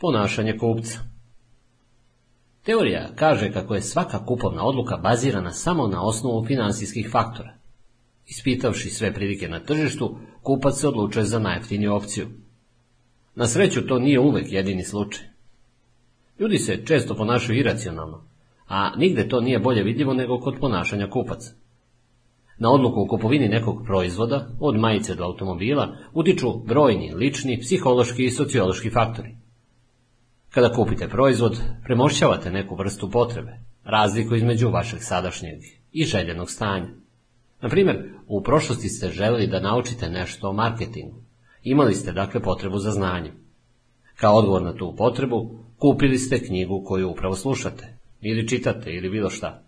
Ponašanje 0.00 0.58
kupca 0.58 0.98
Teorija 2.62 3.08
kaže 3.14 3.52
kako 3.52 3.74
je 3.74 3.82
svaka 3.82 4.24
kupovna 4.24 4.64
odluka 4.64 4.96
bazirana 4.96 5.50
samo 5.50 5.86
na 5.86 6.02
osnovu 6.02 6.44
financijskih 6.46 7.08
faktora. 7.12 7.54
Ispitavši 8.26 8.90
sve 8.90 9.14
prilike 9.14 9.48
na 9.48 9.60
tržištu, 9.60 10.16
kupac 10.42 10.74
se 10.74 10.88
odlučuje 10.88 11.24
za 11.24 11.38
najjeftiniju 11.38 11.94
opciju. 11.94 12.28
Na 13.34 13.46
sreću 13.46 13.86
to 13.86 13.98
nije 13.98 14.20
uvek 14.20 14.52
jedini 14.52 14.84
slučaj. 14.84 15.24
Ljudi 16.38 16.58
se 16.58 16.84
često 16.86 17.14
ponašaju 17.14 17.58
iracionalno, 17.58 18.24
a 18.68 18.96
nigde 18.96 19.28
to 19.28 19.40
nije 19.40 19.58
bolje 19.58 19.82
vidljivo 19.82 20.14
nego 20.14 20.40
kod 20.40 20.56
ponašanja 20.60 21.10
kupaca. 21.10 21.52
Na 22.58 22.70
odluku 22.70 23.00
o 23.00 23.06
kupovini 23.06 23.48
nekog 23.48 23.82
proizvoda, 23.86 24.48
od 24.60 24.78
majice 24.78 25.14
do 25.14 25.24
automobila, 25.24 25.96
utiču 26.12 26.58
brojni, 26.66 27.14
lični, 27.14 27.60
psihološki 27.60 28.24
i 28.24 28.30
sociološki 28.30 28.90
faktori. 28.90 29.39
Kada 30.50 30.72
kupite 30.72 31.08
proizvod, 31.08 31.60
premošćavate 31.84 32.50
neku 32.50 32.76
vrstu 32.76 33.10
potrebe, 33.10 33.52
razliku 33.84 34.34
između 34.34 34.70
vašeg 34.70 35.02
sadašnjeg 35.02 35.60
i 35.92 36.04
željenog 36.04 36.50
stanja. 36.50 36.88
Na 37.62 37.68
primjer, 37.68 38.14
u 38.26 38.42
prošlosti 38.42 38.88
ste 38.88 39.08
želeli 39.08 39.46
da 39.46 39.60
naučite 39.60 40.08
nešto 40.08 40.48
o 40.48 40.52
marketingu. 40.52 41.16
Imali 41.62 41.94
ste 41.94 42.12
dakle 42.12 42.42
potrebu 42.42 42.78
za 42.78 42.90
znanjem. 42.90 43.32
Kao 44.16 44.36
odgovor 44.36 44.62
na 44.62 44.74
tu 44.74 44.94
potrebu, 44.96 45.64
kupili 45.78 46.18
ste 46.18 46.44
knjigu 46.46 46.84
koju 46.86 47.10
upravo 47.10 47.36
slušate, 47.36 47.96
ili 48.20 48.48
čitate, 48.48 48.90
ili 48.92 49.10
bilo 49.10 49.30
šta. 49.30 49.62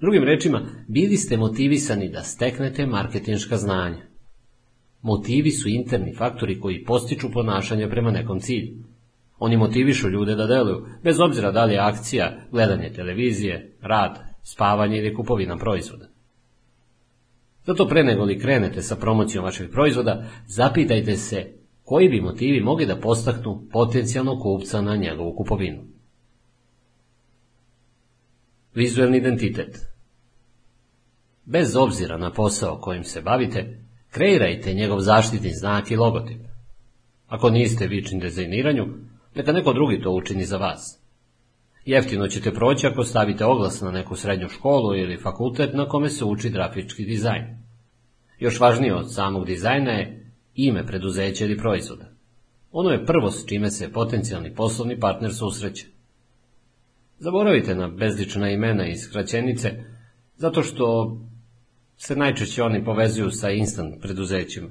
Drugim 0.00 0.24
rečima, 0.24 0.62
bili 0.88 1.16
ste 1.16 1.36
motivisani 1.36 2.08
da 2.08 2.22
steknete 2.22 2.86
marketinška 2.86 3.56
znanja. 3.56 4.02
Motivi 5.02 5.50
su 5.50 5.68
interni 5.68 6.14
faktori 6.14 6.60
koji 6.60 6.84
postiču 6.84 7.30
ponašanje 7.32 7.88
prema 7.88 8.10
nekom 8.10 8.40
cilju. 8.40 8.93
Oni 9.38 9.56
motivišu 9.56 10.08
ljude 10.08 10.34
da 10.34 10.46
deluju, 10.46 10.86
bez 11.02 11.20
obzira 11.20 11.50
da 11.50 11.64
li 11.64 11.72
je 11.72 11.80
akcija, 11.80 12.46
gledanje 12.50 12.92
televizije, 12.92 13.76
rad, 13.80 14.18
spavanje 14.42 14.98
ili 14.98 15.14
kupovina 15.14 15.56
proizvoda. 15.56 16.08
Zato 17.66 17.88
pre 17.88 18.04
nego 18.04 18.24
li 18.24 18.38
krenete 18.38 18.82
sa 18.82 18.96
promocijom 18.96 19.44
vašeg 19.44 19.70
proizvoda, 19.70 20.24
zapitajte 20.46 21.16
se 21.16 21.52
koji 21.84 22.08
bi 22.08 22.20
motivi 22.20 22.60
mogli 22.60 22.86
da 22.86 23.00
postaknu 23.00 23.68
potencijalnog 23.72 24.42
kupca 24.42 24.80
na 24.80 24.96
njegovu 24.96 25.34
kupovinu. 25.36 25.82
Vizualni 28.74 29.18
identitet 29.18 29.94
Bez 31.44 31.76
obzira 31.76 32.18
na 32.18 32.32
posao 32.32 32.78
kojim 32.80 33.04
se 33.04 33.20
bavite, 33.20 33.80
kreirajte 34.10 34.74
njegov 34.74 35.00
zaštitni 35.00 35.50
znak 35.50 35.90
i 35.90 35.96
logotip. 35.96 36.40
Ako 37.26 37.50
niste 37.50 37.86
vični 37.86 38.20
dizajniranju, 38.20 38.86
neka 39.34 39.52
neko 39.52 39.72
drugi 39.72 40.00
to 40.02 40.10
učini 40.10 40.44
za 40.44 40.56
vas. 40.56 41.00
Jeftino 41.84 42.28
ćete 42.28 42.54
proći 42.54 42.86
ako 42.86 43.04
stavite 43.04 43.44
oglas 43.44 43.80
na 43.80 43.90
neku 43.90 44.16
srednju 44.16 44.48
školu 44.48 44.96
ili 44.96 45.16
fakultet 45.16 45.74
na 45.74 45.88
kome 45.88 46.08
se 46.08 46.24
uči 46.24 46.50
grafički 46.50 47.04
dizajn. 47.04 47.44
Još 48.38 48.60
važnije 48.60 48.94
od 48.94 49.14
samog 49.14 49.46
dizajna 49.46 49.90
je 49.90 50.32
ime 50.54 50.86
preduzeća 50.86 51.44
ili 51.44 51.58
proizvoda. 51.58 52.10
Ono 52.72 52.90
je 52.90 53.06
prvo 53.06 53.30
s 53.30 53.46
čime 53.46 53.70
se 53.70 53.92
potencijalni 53.92 54.54
poslovni 54.54 55.00
partner 55.00 55.34
susreće. 55.34 55.86
Zaboravite 57.18 57.74
na 57.74 57.88
bezlična 57.88 58.50
imena 58.50 58.86
i 58.86 58.96
skraćenice, 58.96 59.72
zato 60.36 60.62
što 60.62 61.16
se 61.96 62.16
najčešće 62.16 62.62
oni 62.62 62.84
povezuju 62.84 63.30
sa 63.30 63.50
instant 63.50 64.02
preduzećima. 64.02 64.68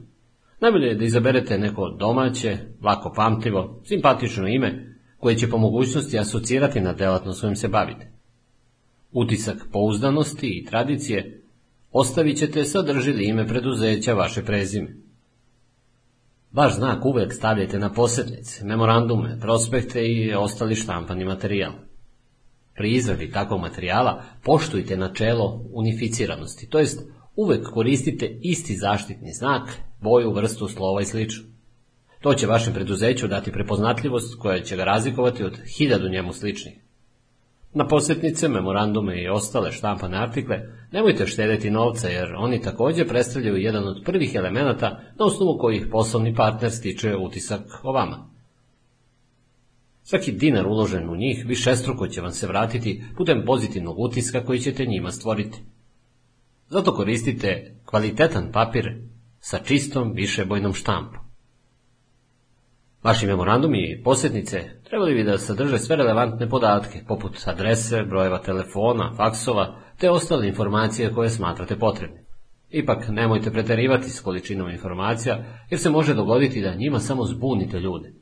Najbolje 0.63 0.87
je 0.87 0.95
da 0.95 1.05
izaberete 1.05 1.57
neko 1.57 1.89
domaće, 1.89 2.57
lako 2.83 3.13
pamtljivo, 3.15 3.81
simpatično 3.85 4.47
ime, 4.47 4.95
koje 5.17 5.35
će 5.35 5.49
po 5.49 5.57
mogućnosti 5.57 6.19
asocirati 6.19 6.81
na 6.81 6.93
delatnost 6.93 7.41
kojim 7.41 7.55
se 7.55 7.67
bavite. 7.67 8.11
Utisak 9.11 9.57
pouzdanosti 9.71 10.47
i 10.47 10.65
tradicije 10.65 11.43
ostavit 11.91 12.37
ćete 12.37 12.65
sadrži 12.65 13.11
li 13.11 13.25
ime 13.25 13.47
preduzeća 13.47 14.13
vaše 14.13 14.43
prezime. 14.45 14.95
Vaš 16.51 16.75
znak 16.75 17.05
uvek 17.05 17.33
stavljajte 17.33 17.79
na 17.79 17.93
posjetnice, 17.93 18.65
memorandume, 18.65 19.39
prospekte 19.39 20.07
i 20.07 20.33
ostali 20.33 20.75
štampani 20.75 21.25
materijal. 21.25 21.71
Pri 22.75 22.91
izradi 22.91 23.31
takvog 23.31 23.61
materijala 23.61 24.23
poštujte 24.43 24.97
načelo 24.97 25.65
unificiranosti, 25.73 26.69
to 26.69 26.79
jest 26.79 27.09
uvek 27.35 27.69
koristite 27.69 28.39
isti 28.41 28.75
zaštitni 28.75 29.33
znak, 29.33 29.63
boju, 30.03 30.31
vrstu, 30.31 30.67
slova 30.67 31.01
i 31.01 31.05
sl. 31.05 31.19
To 32.21 32.33
će 32.33 32.47
vašem 32.47 32.73
preduzeću 32.73 33.27
dati 33.27 33.51
prepoznatljivost 33.51 34.39
koja 34.39 34.61
će 34.61 34.75
ga 34.75 34.83
razlikovati 34.83 35.43
od 35.43 35.59
hiljadu 35.77 36.09
njemu 36.09 36.33
sličnih. 36.33 36.83
Na 37.73 37.87
posjetnice, 37.87 38.47
memorandume 38.47 39.21
i 39.23 39.29
ostale 39.29 39.71
štampane 39.71 40.17
artikle 40.17 40.59
nemojte 40.91 41.27
štedeti 41.27 41.71
novca 41.71 42.07
jer 42.07 42.35
oni 42.35 42.61
također 42.61 43.07
predstavljaju 43.07 43.57
jedan 43.57 43.87
od 43.87 44.01
prvih 44.05 44.35
elemenata 44.35 44.89
na 45.19 45.25
osnovu 45.25 45.57
kojih 45.57 45.87
poslovni 45.91 46.35
partner 46.35 46.71
stiče 46.71 47.15
utisak 47.15 47.61
o 47.83 47.91
vama. 47.91 48.29
Svaki 50.03 50.31
dinar 50.31 50.67
uložen 50.67 51.09
u 51.09 51.15
njih 51.15 51.45
višestruko 51.47 52.07
će 52.07 52.21
vam 52.21 52.31
se 52.31 52.47
vratiti 52.47 53.03
putem 53.17 53.43
pozitivnog 53.45 53.99
utiska 53.99 54.45
koji 54.45 54.59
ćete 54.59 54.85
njima 54.85 55.11
stvoriti. 55.11 55.57
Zato 56.69 56.93
koristite 56.93 57.75
kvalitetan 57.85 58.51
papir 58.51 58.95
sa 59.45 59.59
čistom 59.59 60.13
višebojnom 60.15 60.73
štampom. 60.73 61.19
Vaši 63.03 63.27
memorandumi 63.27 63.79
i 63.79 64.03
posjetnice 64.03 64.81
trebali 64.83 65.13
bi 65.13 65.23
da 65.23 65.37
sadrže 65.37 65.79
sve 65.79 65.95
relevantne 65.95 66.49
podatke, 66.49 67.01
poput 67.07 67.37
adrese, 67.45 68.03
brojeva 68.03 68.39
telefona, 68.39 69.11
faksova, 69.17 69.79
te 69.97 70.09
ostale 70.09 70.47
informacije 70.47 71.13
koje 71.13 71.29
smatrate 71.29 71.79
potrebne. 71.79 72.23
Ipak 72.69 73.07
nemojte 73.09 73.51
preterivati 73.51 74.09
s 74.09 74.21
količinom 74.21 74.69
informacija, 74.69 75.43
jer 75.69 75.79
se 75.79 75.89
može 75.89 76.13
dogoditi 76.13 76.61
da 76.61 76.75
njima 76.75 76.99
samo 76.99 77.25
zbunite 77.25 77.79
ljude. 77.79 78.13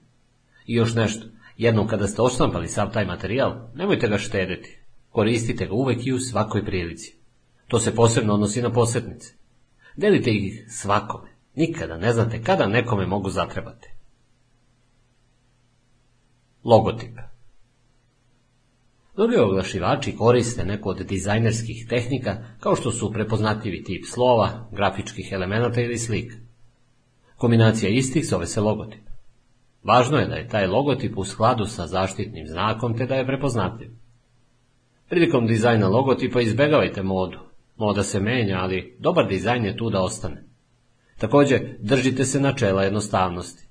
I 0.66 0.76
još 0.76 0.96
nešto, 0.96 1.28
jednom 1.58 1.88
kada 1.88 2.08
ste 2.08 2.22
oštampali 2.22 2.68
sav 2.68 2.92
taj 2.94 3.06
materijal, 3.06 3.70
nemojte 3.76 4.08
ga 4.08 4.18
štediti. 4.18 4.82
Koristite 5.10 5.66
ga 5.66 5.74
uvek 5.74 6.06
i 6.06 6.14
u 6.14 6.20
svakoj 6.20 6.66
prilici. 6.66 7.18
To 7.68 7.80
se 7.80 7.96
posebno 7.96 8.34
odnosi 8.34 8.62
na 8.62 8.72
posjetnice. 8.72 9.41
Delite 9.96 10.32
ih 10.32 10.66
svakome. 10.70 11.30
Nikada 11.56 11.98
ne 11.98 12.14
znate 12.14 12.44
kada 12.44 12.68
nekome 12.68 13.06
mogu 13.06 13.30
zatrebati. 13.30 13.90
Logotip 16.64 17.18
Mnogi 19.18 19.38
oglašivači 19.38 20.16
koriste 20.16 20.66
neku 20.66 20.90
od 20.90 21.02
dizajnerskih 21.02 21.86
tehnika 21.90 22.38
kao 22.60 22.76
što 22.76 22.92
su 22.92 23.12
prepoznatljivi 23.14 23.84
tip 23.84 24.06
slova, 24.06 24.68
grafičkih 24.72 25.30
elemenata 25.32 25.82
ili 25.82 25.98
slika. 25.98 26.36
Kombinacija 27.36 27.90
istih 27.90 28.28
zove 28.28 28.48
se 28.48 28.62
logotip. 28.62 29.02
Važno 29.84 30.18
je 30.18 30.28
da 30.28 30.36
je 30.36 30.48
taj 30.48 30.68
logotip 30.68 31.18
u 31.18 31.26
skladu 31.26 31.66
sa 31.66 31.88
zaštitnim 31.88 32.48
znakom 32.48 32.98
te 32.98 33.06
da 33.06 33.16
je 33.16 33.26
prepoznatljiv. 33.26 33.90
Prilikom 35.10 35.48
dizajna 35.48 35.88
logotipa 35.88 36.42
izbegavajte 36.42 37.04
modu. 37.04 37.40
Moda 37.82 38.04
se 38.04 38.20
menja, 38.20 38.58
ali 38.60 38.96
dobar 39.00 39.28
dizajn 39.28 39.66
je 39.66 39.78
tu 39.78 39.90
da 39.90 40.02
ostane. 40.02 40.44
Također, 41.18 41.62
držite 41.80 42.26
se 42.26 42.40
načela 42.40 42.84
jednostavnosti. 42.84 43.68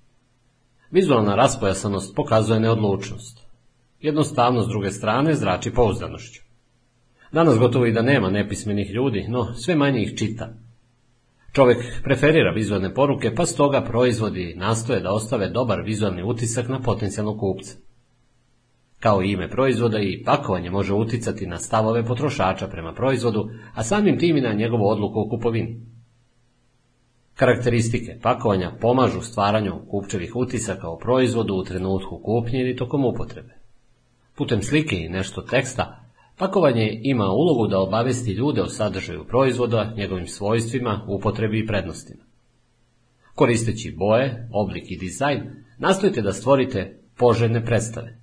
Vizualna 0.90 1.34
raspojasanost 1.34 2.14
pokazuje 2.16 2.60
neodlučnost. 2.60 3.39
Jednostavno, 4.00 4.62
s 4.62 4.68
druge 4.68 4.90
strane, 4.90 5.34
zrači 5.34 5.70
pouzdanošću. 5.70 6.42
Danas 7.32 7.58
gotovo 7.58 7.86
i 7.86 7.92
da 7.92 8.02
nema 8.02 8.30
nepismenih 8.30 8.90
ljudi, 8.90 9.26
no 9.28 9.55
sve 9.55 9.76
manje 9.76 10.02
ih 10.02 10.18
čita. 10.18 10.55
Čovjek 11.52 12.02
preferira 12.02 12.50
vizualne 12.50 12.94
poruke, 12.94 13.34
pa 13.34 13.47
stoga 13.47 13.80
proizvodi 13.80 14.55
nastoje 14.56 15.00
da 15.00 15.12
ostave 15.12 15.48
dobar 15.48 15.82
vizualni 15.82 16.22
utisak 16.22 16.68
na 16.68 16.80
potencijalnog 16.80 17.40
kupca. 17.40 17.76
Kao 19.01 19.23
i 19.23 19.31
ime 19.33 19.51
proizvoda 19.51 19.99
i 19.99 20.23
pakovanje 20.25 20.70
može 20.70 20.95
uticati 20.95 21.47
na 21.47 21.59
stavove 21.59 22.05
potrošača 22.05 22.69
prema 22.69 22.93
proizvodu, 22.93 23.51
a 23.75 23.83
samim 23.83 24.19
tim 24.19 24.37
i 24.37 24.41
na 24.41 24.53
njegovu 24.53 24.89
odluku 24.89 25.20
o 25.20 25.29
kupovini. 25.29 25.81
Karakteristike 27.35 28.19
pakovanja 28.23 28.73
pomažu 28.81 29.20
stvaranju 29.20 29.75
kupčevih 29.91 30.37
utisaka 30.37 30.89
o 30.89 30.99
proizvodu 30.99 31.55
u 31.55 31.65
trenutku 31.65 32.20
kupnje 32.25 32.61
ili 32.61 32.77
tokom 32.77 33.05
upotrebe. 33.05 33.55
Putem 34.37 34.62
slike 34.62 34.97
i 34.97 35.09
nešto 35.09 35.43
teksta, 35.43 36.05
pakovanje 36.39 37.01
ima 37.03 37.29
ulogu 37.29 37.67
da 37.67 37.81
obavesti 37.81 38.33
ljude 38.33 38.62
o 38.62 38.69
sadržaju 38.69 39.25
proizvoda, 39.25 39.95
njegovim 39.97 40.27
svojstvima, 40.27 41.05
upotrebi 41.09 41.59
i 41.59 41.67
prednostima. 41.67 42.23
Koristeći 43.35 43.95
boje, 43.97 44.49
oblik 44.53 44.91
i 44.91 44.97
dizajn, 44.97 45.41
nastojite 45.79 46.23
da 46.23 46.33
stvorite 46.33 46.99
poželjne 47.17 47.65
predstave. 47.65 48.19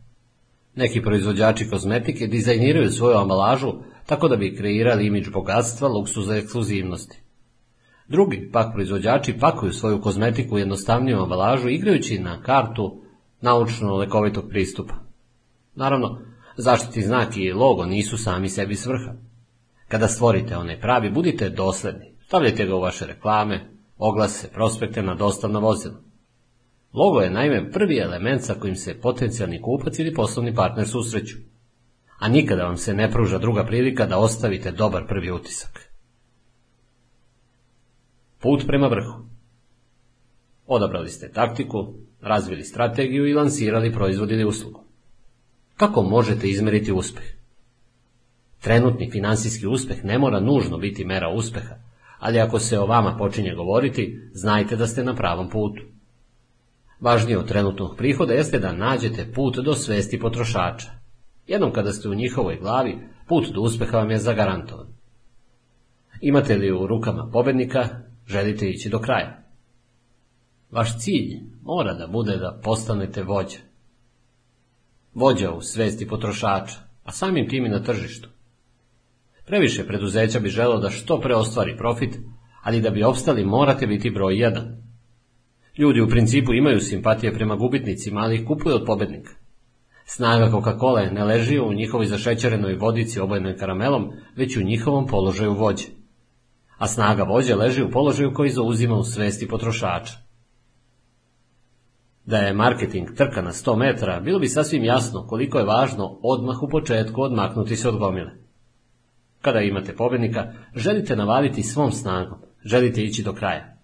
Neki 0.77 1.01
proizvođači 1.01 1.69
kozmetike 1.69 2.27
dizajniraju 2.27 2.91
svoju 2.91 3.17
ambalažu 3.17 3.73
tako 4.05 4.27
da 4.27 4.35
bi 4.35 4.55
kreirali 4.55 5.07
imidž 5.07 5.29
bogatstva, 5.29 5.87
luksuza 5.87 6.35
i 6.35 6.39
ekskluzivnosti. 6.39 7.21
Drugi 8.07 8.49
pak 8.53 8.73
proizvođači 8.73 9.37
pakuju 9.39 9.73
svoju 9.73 10.01
kozmetiku 10.01 10.55
u 10.55 10.57
jednostavniju 10.57 11.21
ambalažu 11.21 11.69
igrajući 11.69 12.19
na 12.19 12.41
kartu 12.41 13.01
naučno 13.41 13.95
lekovitog 13.95 14.49
pristupa. 14.49 14.93
Naravno, 15.75 16.19
zaštiti 16.57 17.01
znak 17.01 17.37
i 17.37 17.51
logo 17.51 17.85
nisu 17.85 18.17
sami 18.17 18.49
sebi 18.49 18.75
svrha. 18.75 19.13
Kada 19.87 20.07
stvorite 20.07 20.57
onaj 20.57 20.79
pravi, 20.79 21.11
budite 21.11 21.49
dosledni. 21.49 22.13
Stavljajte 22.25 22.65
ga 22.65 22.75
u 22.75 22.81
vaše 22.81 23.05
reklame, 23.05 23.69
oglase, 23.97 24.49
prospekte 24.53 25.01
na 25.01 25.15
dostavna 25.15 25.59
vozila. 25.59 26.06
Logo 26.97 27.21
je 27.21 27.29
naime 27.29 27.71
prvi 27.71 27.97
element 27.99 28.41
sa 28.43 28.53
kojim 28.53 28.75
se 28.75 28.99
potencijalni 29.01 29.61
kupac 29.61 29.99
ili 29.99 30.13
poslovni 30.13 30.55
partner 30.55 30.87
susreću, 30.87 31.37
a 32.19 32.27
nikada 32.27 32.63
vam 32.63 32.77
se 32.77 32.93
ne 32.93 33.11
pruža 33.11 33.37
druga 33.37 33.65
prilika 33.65 34.05
da 34.05 34.17
ostavite 34.17 34.71
dobar 34.71 35.07
prvi 35.07 35.31
utisak. 35.31 35.91
Put 38.39 38.63
prema 38.67 38.87
vrhu 38.87 39.27
Odabrali 40.67 41.09
ste 41.09 41.31
taktiku, 41.31 41.93
razvili 42.21 42.63
strategiju 42.63 43.27
i 43.27 43.33
lansirali 43.33 43.93
proizvod 43.93 44.31
ili 44.31 44.45
uslugu. 44.45 44.83
Kako 45.75 46.03
možete 46.03 46.49
izmeriti 46.49 46.91
uspeh? 46.91 47.25
Trenutni 48.61 49.11
finansijski 49.11 49.67
uspeh 49.67 50.03
ne 50.03 50.17
mora 50.17 50.39
nužno 50.39 50.77
biti 50.77 51.05
mera 51.05 51.29
uspeha, 51.29 51.75
ali 52.19 52.39
ako 52.39 52.59
se 52.59 52.79
o 52.79 52.85
vama 52.85 53.17
počinje 53.17 53.53
govoriti, 53.55 54.29
znajte 54.33 54.75
da 54.75 54.87
ste 54.87 55.03
na 55.03 55.15
pravom 55.15 55.49
putu. 55.49 55.96
Važnije 56.99 57.37
od 57.37 57.47
trenutnog 57.47 57.97
prihoda 57.97 58.33
jeste 58.33 58.59
da 58.59 58.73
nađete 58.73 59.31
put 59.33 59.57
do 59.57 59.73
svesti 59.73 60.19
potrošača. 60.19 60.87
Jednom 61.47 61.73
kada 61.73 61.91
ste 61.91 62.09
u 62.09 62.13
njihovoj 62.13 62.57
glavi, 62.61 62.97
put 63.27 63.47
do 63.53 63.61
uspeha 63.61 63.97
vam 63.97 64.11
je 64.11 64.17
zagarantovan. 64.17 64.87
Imate 66.21 66.55
li 66.55 66.71
u 66.71 66.87
rukama 66.87 67.29
pobednika, 67.33 67.89
želite 68.27 68.69
ići 68.69 68.89
do 68.89 68.99
kraja. 68.99 69.43
Vaš 70.71 70.99
cilj 70.99 71.39
mora 71.63 71.93
da 71.93 72.07
bude 72.07 72.37
da 72.37 72.59
postanete 72.63 73.23
vođa. 73.23 73.57
Vođa 75.13 75.51
u 75.51 75.61
svesti 75.61 76.07
potrošača, 76.07 76.75
a 77.03 77.11
samim 77.11 77.49
tim 77.49 77.65
i 77.65 77.69
na 77.69 77.83
tržištu. 77.83 78.29
Previše 79.45 79.87
preduzeća 79.87 80.39
bi 80.39 80.49
želo 80.49 80.79
da 80.79 80.89
što 80.89 81.19
pre 81.19 81.35
ostvari 81.35 81.77
profit, 81.77 82.17
ali 82.63 82.81
da 82.81 82.89
bi 82.89 83.03
opstali 83.03 83.45
morate 83.45 83.87
biti 83.87 84.09
broj 84.09 84.39
jedan. 84.39 84.86
Ljudi 85.77 86.01
u 86.01 86.09
principu 86.09 86.53
imaju 86.53 86.79
simpatije 86.79 87.33
prema 87.33 87.55
gubitnicima, 87.55 88.21
ali 88.21 88.35
ih 88.35 88.47
kupuju 88.47 88.75
od 88.75 88.85
pobednika. 88.85 89.31
Snaga 90.05 90.51
Coca-Cola 90.51 91.13
ne 91.13 91.23
leži 91.23 91.59
u 91.59 91.73
njihovoj 91.73 92.05
zašećerenoj 92.05 92.75
vodici 92.75 93.19
obojenoj 93.19 93.57
karamelom, 93.57 94.11
već 94.35 94.57
u 94.57 94.63
njihovom 94.63 95.07
položaju 95.07 95.53
vođe. 95.53 95.85
A 96.77 96.87
snaga 96.87 97.23
vođe 97.23 97.55
leži 97.55 97.83
u 97.83 97.91
položaju 97.91 98.33
koji 98.33 98.49
zauzima 98.49 98.95
u 98.95 99.03
svesti 99.03 99.47
potrošača. 99.47 100.13
Da 102.25 102.37
je 102.37 102.53
marketing 102.53 103.07
trka 103.15 103.41
na 103.41 103.51
100 103.51 103.77
metara, 103.77 104.19
bilo 104.19 104.39
bi 104.39 104.47
sasvim 104.47 104.83
jasno 104.83 105.27
koliko 105.27 105.57
je 105.59 105.65
važno 105.65 106.19
odmah 106.23 106.63
u 106.63 106.69
početku 106.69 107.21
odmaknuti 107.21 107.75
se 107.75 107.89
od 107.89 107.97
gomile. 107.97 108.31
Kada 109.41 109.59
imate 109.59 109.95
pobednika, 109.95 110.53
želite 110.75 111.15
navaliti 111.15 111.63
svom 111.63 111.91
snagom, 111.91 112.37
želite 112.65 113.03
ići 113.03 113.23
do 113.23 113.33
kraja. 113.33 113.76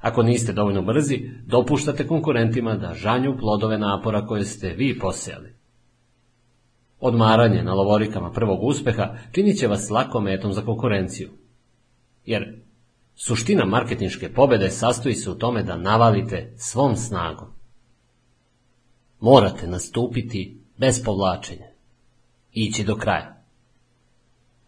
Ako 0.00 0.22
niste 0.22 0.52
dovoljno 0.52 0.82
brzi, 0.82 1.30
dopuštate 1.46 2.06
konkurentima 2.06 2.76
da 2.76 2.94
žanju 2.94 3.36
plodove 3.38 3.78
napora 3.78 4.26
koje 4.26 4.44
ste 4.44 4.68
vi 4.68 4.98
posejali. 4.98 5.54
Odmaranje 7.00 7.62
na 7.62 7.74
lovorikama 7.74 8.32
prvog 8.32 8.62
uspeha 8.62 9.14
činit 9.32 9.58
će 9.58 9.68
vas 9.68 9.90
lako 9.90 10.20
metom 10.20 10.52
za 10.52 10.62
konkurenciju. 10.62 11.30
Jer 12.24 12.62
suština 13.14 13.64
marketinške 13.64 14.32
pobede 14.32 14.70
sastoji 14.70 15.14
se 15.14 15.30
u 15.30 15.34
tome 15.34 15.62
da 15.62 15.76
navalite 15.76 16.54
svom 16.56 16.96
snagom. 16.96 17.48
Morate 19.20 19.66
nastupiti 19.66 20.60
bez 20.76 21.04
povlačenja. 21.04 21.66
Ići 22.52 22.84
do 22.84 22.96
kraja. 22.96 23.44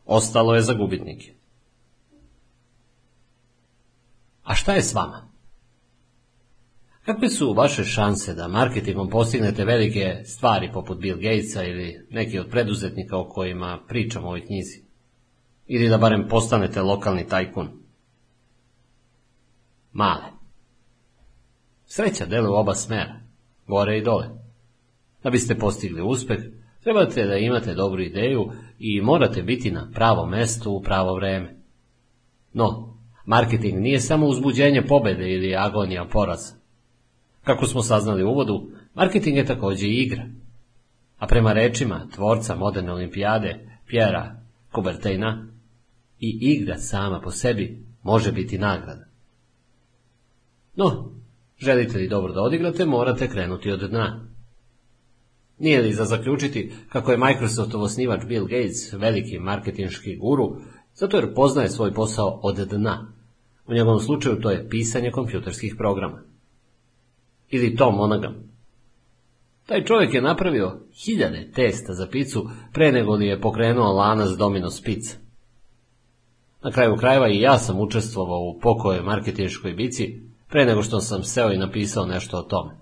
Ostalo 0.07 0.55
je 0.55 0.61
za 0.61 0.75
gubitnike. 0.75 1.42
A 4.43 4.55
šta 4.55 4.73
je 4.73 4.83
s 4.83 4.95
vama? 4.95 5.33
Kakve 7.05 7.31
su 7.31 7.53
vaše 7.53 7.85
šanse 7.85 8.35
da 8.35 8.49
marketingom 8.49 9.11
postignete 9.11 9.65
velike 9.65 10.23
stvari 10.25 10.71
poput 10.73 10.99
Bill 10.99 11.21
Gatesa 11.21 11.65
ili 11.65 12.07
neki 12.11 12.39
od 12.39 12.49
preduzetnika 12.51 13.19
o 13.19 13.29
kojima 13.29 13.79
pričamo 13.89 14.27
u 14.27 14.29
ovoj 14.29 14.47
knjizi? 14.47 14.83
Ili 15.67 15.89
da 15.89 15.99
barem 15.99 16.29
postanete 16.29 16.83
lokalni 16.83 17.27
tajkun? 17.29 17.69
Male. 19.93 20.25
Sreća 21.87 22.27
deluje 22.27 22.51
u 22.51 22.55
oba 22.55 22.75
smera, 22.75 23.21
gore 23.67 23.99
i 23.99 24.03
dole. 24.03 24.29
Da 25.23 25.31
biste 25.31 25.59
postigli 25.59 26.03
uspeh, 26.03 26.39
trebate 26.83 27.25
da 27.25 27.37
imate 27.37 27.75
dobru 27.75 28.03
ideju 28.03 28.51
i 28.79 29.01
morate 29.01 29.43
biti 29.43 29.71
na 29.71 29.91
pravo 29.95 30.27
mesto 30.27 30.71
u 30.71 30.83
pravo 30.83 31.15
vreme. 31.15 31.57
No, 32.53 32.92
marketing 33.27 33.81
nije 33.81 34.01
samo 34.01 34.27
uzbuđenje 34.27 34.83
pobede 34.83 35.31
ili 35.31 35.57
agonija 35.57 36.05
poraza. 36.05 36.55
Kako 37.45 37.67
smo 37.67 37.83
saznali 37.83 38.25
u 38.25 38.29
uvodu, 38.29 38.71
marketing 38.95 39.37
je 39.37 39.47
također 39.47 39.89
i 39.89 40.03
igra. 40.03 40.25
A 41.19 41.27
prema 41.27 41.53
rečima 41.53 42.07
tvorca 42.15 42.57
moderne 42.57 42.93
olimpijade, 42.93 43.79
Pjera 43.87 44.41
Kubertejna, 44.73 45.47
i 46.19 46.39
igra 46.41 46.79
sama 46.79 47.21
po 47.21 47.31
sebi 47.31 47.87
može 48.03 48.33
biti 48.33 48.59
nagrada. 48.59 49.05
No, 50.77 51.13
želite 51.59 51.99
li 51.99 52.09
dobro 52.09 52.33
da 52.33 52.43
odigrate, 52.43 52.85
morate 52.85 53.29
krenuti 53.29 53.71
od 53.71 53.91
dna. 53.91 54.27
Nije 55.59 55.83
li 55.83 55.93
za 55.93 56.05
zaključiti 56.05 56.73
kako 56.89 57.13
je 57.13 57.19
Microsoftov 57.19 57.83
osnivač 57.83 58.25
Bill 58.25 58.47
Gates 58.47 58.93
veliki 58.93 59.39
marketinški 59.39 60.17
guru, 60.17 60.57
zato 60.95 61.17
jer 61.17 61.35
poznaje 61.35 61.69
svoj 61.69 61.95
posao 61.95 62.41
od 62.43 62.57
dna. 62.57 63.12
U 63.73 63.75
njegovom 63.75 64.01
slučaju 64.01 64.41
to 64.41 64.51
je 64.51 64.69
pisanje 64.69 65.11
kompjuterskih 65.11 65.75
programa. 65.79 66.23
Ili 67.51 67.77
Tom 67.77 67.95
Monaghan. 67.95 68.35
Taj 69.67 69.85
čovjek 69.85 70.15
je 70.15 70.23
napravio 70.23 70.81
hiljade 71.05 71.51
testa 71.55 71.93
za 71.93 72.07
picu 72.07 72.49
pre 72.73 72.93
nego 72.93 73.15
li 73.15 73.27
je 73.27 73.41
pokrenuo 73.41 73.93
lanac 73.93 74.29
Domino's 74.29 74.85
Pizza. 74.85 75.15
Na 76.63 76.71
kraju 76.71 76.97
krajeva 76.97 77.29
i 77.29 77.41
ja 77.41 77.59
sam 77.59 77.81
učestvovao 77.81 78.41
u 78.41 78.59
pokoje 78.61 79.03
marketinškoj 79.03 79.73
bici 79.73 80.21
pre 80.49 80.65
nego 80.65 80.83
što 80.83 81.01
sam 81.01 81.23
seo 81.23 81.53
i 81.53 81.59
napisao 81.59 82.07
nešto 82.07 82.39
o 82.39 82.43
tome. 82.43 82.77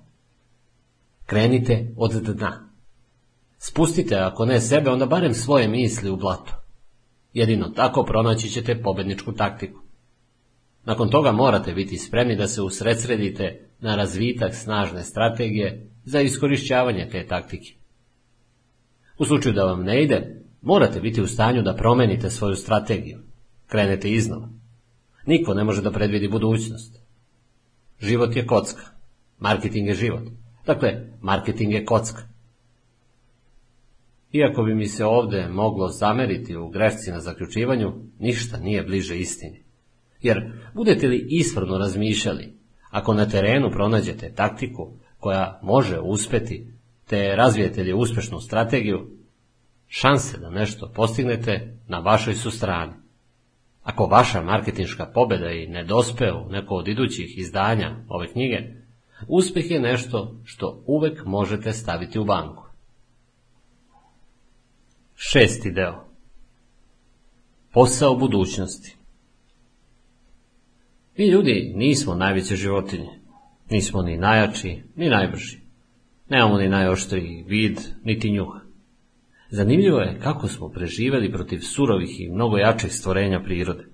Krenite 1.27 1.95
od 1.97 2.13
dna. 2.13 2.71
Spustite, 3.59 4.17
ako 4.17 4.45
ne 4.45 4.61
sebe, 4.61 4.91
onda 4.91 5.07
barem 5.07 5.35
svoje 5.35 5.69
misli 5.69 6.11
u 6.11 6.17
blato. 6.17 6.53
Jedino 7.33 7.69
tako 7.69 8.03
pronaći 8.03 8.49
ćete 8.49 8.83
pobedničku 8.83 9.33
taktiku. 9.33 9.90
Nakon 10.85 11.11
toga 11.11 11.33
morate 11.33 11.75
biti 11.75 11.99
spremni 11.99 12.37
da 12.37 12.49
se 12.49 12.63
usredsredite 12.63 13.69
na 13.81 13.97
razvitak 13.97 14.55
snažne 14.55 15.03
strategije 15.03 15.91
za 16.05 16.21
iskorišćavanje 16.21 17.09
te 17.13 17.27
taktike. 17.27 17.75
U 19.19 19.25
slučaju 19.25 19.55
da 19.55 19.65
vam 19.65 19.85
ne 19.85 20.03
ide, 20.03 20.43
morate 20.63 21.01
biti 21.01 21.23
u 21.23 21.27
stanju 21.27 21.63
da 21.63 21.75
promenite 21.75 22.31
svoju 22.31 22.57
strategiju. 22.57 23.19
Krenete 23.67 24.11
iznova. 24.11 24.49
Niko 25.27 25.55
ne 25.55 25.65
može 25.65 25.83
da 25.83 25.93
predvidi 25.93 26.29
budućnost. 26.29 27.01
Život 28.01 28.37
je 28.37 28.47
kocka. 28.47 28.83
Marketing 29.39 29.89
je 29.89 29.95
život. 29.95 30.23
Dakle, 30.67 31.07
marketing 31.21 31.73
je 31.73 31.85
kocka. 31.85 32.23
Iako 34.33 34.63
bi 34.63 34.75
mi 34.75 34.87
se 34.87 35.05
ovde 35.05 35.49
moglo 35.49 35.89
zameriti 35.89 36.57
u 36.57 36.69
grešci 36.69 37.11
na 37.11 37.21
zaključivanju, 37.21 37.93
ništa 38.19 38.59
nije 38.59 38.83
bliže 38.83 39.19
istini. 39.19 39.65
Jer 40.23 40.53
budete 40.75 41.07
li 41.07 41.27
ispravno 41.31 41.79
razmišljali, 41.79 42.55
ako 42.91 43.15
na 43.15 43.29
terenu 43.29 43.71
pronađete 43.71 44.33
taktiku 44.35 44.93
koja 45.19 45.61
može 45.63 46.01
uspeti, 46.01 46.67
te 47.07 47.37
razvijete 47.37 47.83
li 47.83 47.93
uspešnu 47.93 48.41
strategiju, 48.41 49.11
šanse 49.89 50.39
da 50.39 50.51
nešto 50.51 50.93
postignete 50.95 51.79
na 51.89 51.99
vašoj 51.99 52.35
su 52.35 52.51
strani. 52.51 52.93
Ako 53.83 54.07
vaša 54.07 54.43
marketinška 54.43 55.07
pobeda 55.07 55.51
i 55.51 55.67
ne 55.67 55.85
dospe 55.85 56.33
u 56.33 56.51
neko 56.51 56.75
od 56.75 56.89
idućih 56.89 57.39
izdanja 57.39 57.97
ove 58.09 58.33
knjige, 58.33 58.59
uspeh 59.29 59.71
je 59.71 59.81
nešto 59.81 60.41
što 60.45 60.85
uvek 60.87 61.25
možete 61.25 61.73
staviti 61.73 62.19
u 62.19 62.25
banku. 62.25 62.65
Šesti 65.17 65.71
deo 65.71 66.05
Posao 67.73 68.15
budućnosti 68.17 69.00
Mi 71.21 71.29
ljudi 71.29 71.73
nismo 71.77 72.15
najveće 72.15 72.57
životinje. 72.57 73.09
Nismo 73.71 74.03
ni 74.03 74.17
najjači, 74.17 74.83
ni 74.97 75.09
najbrži. 75.09 75.59
Nemamo 76.29 76.59
ni 76.59 76.69
najoštriji 76.69 77.45
vid, 77.49 77.79
niti 78.05 78.31
njuh. 78.31 78.55
Zanimljivo 79.51 79.99
je 79.99 80.19
kako 80.23 80.49
smo 80.49 80.69
preživeli 80.69 81.33
protiv 81.33 81.61
surovih 81.61 82.21
i 82.21 82.31
mnogo 82.31 82.57
jačih 82.57 82.93
stvorenja 82.93 83.41
prirode. 83.41 83.85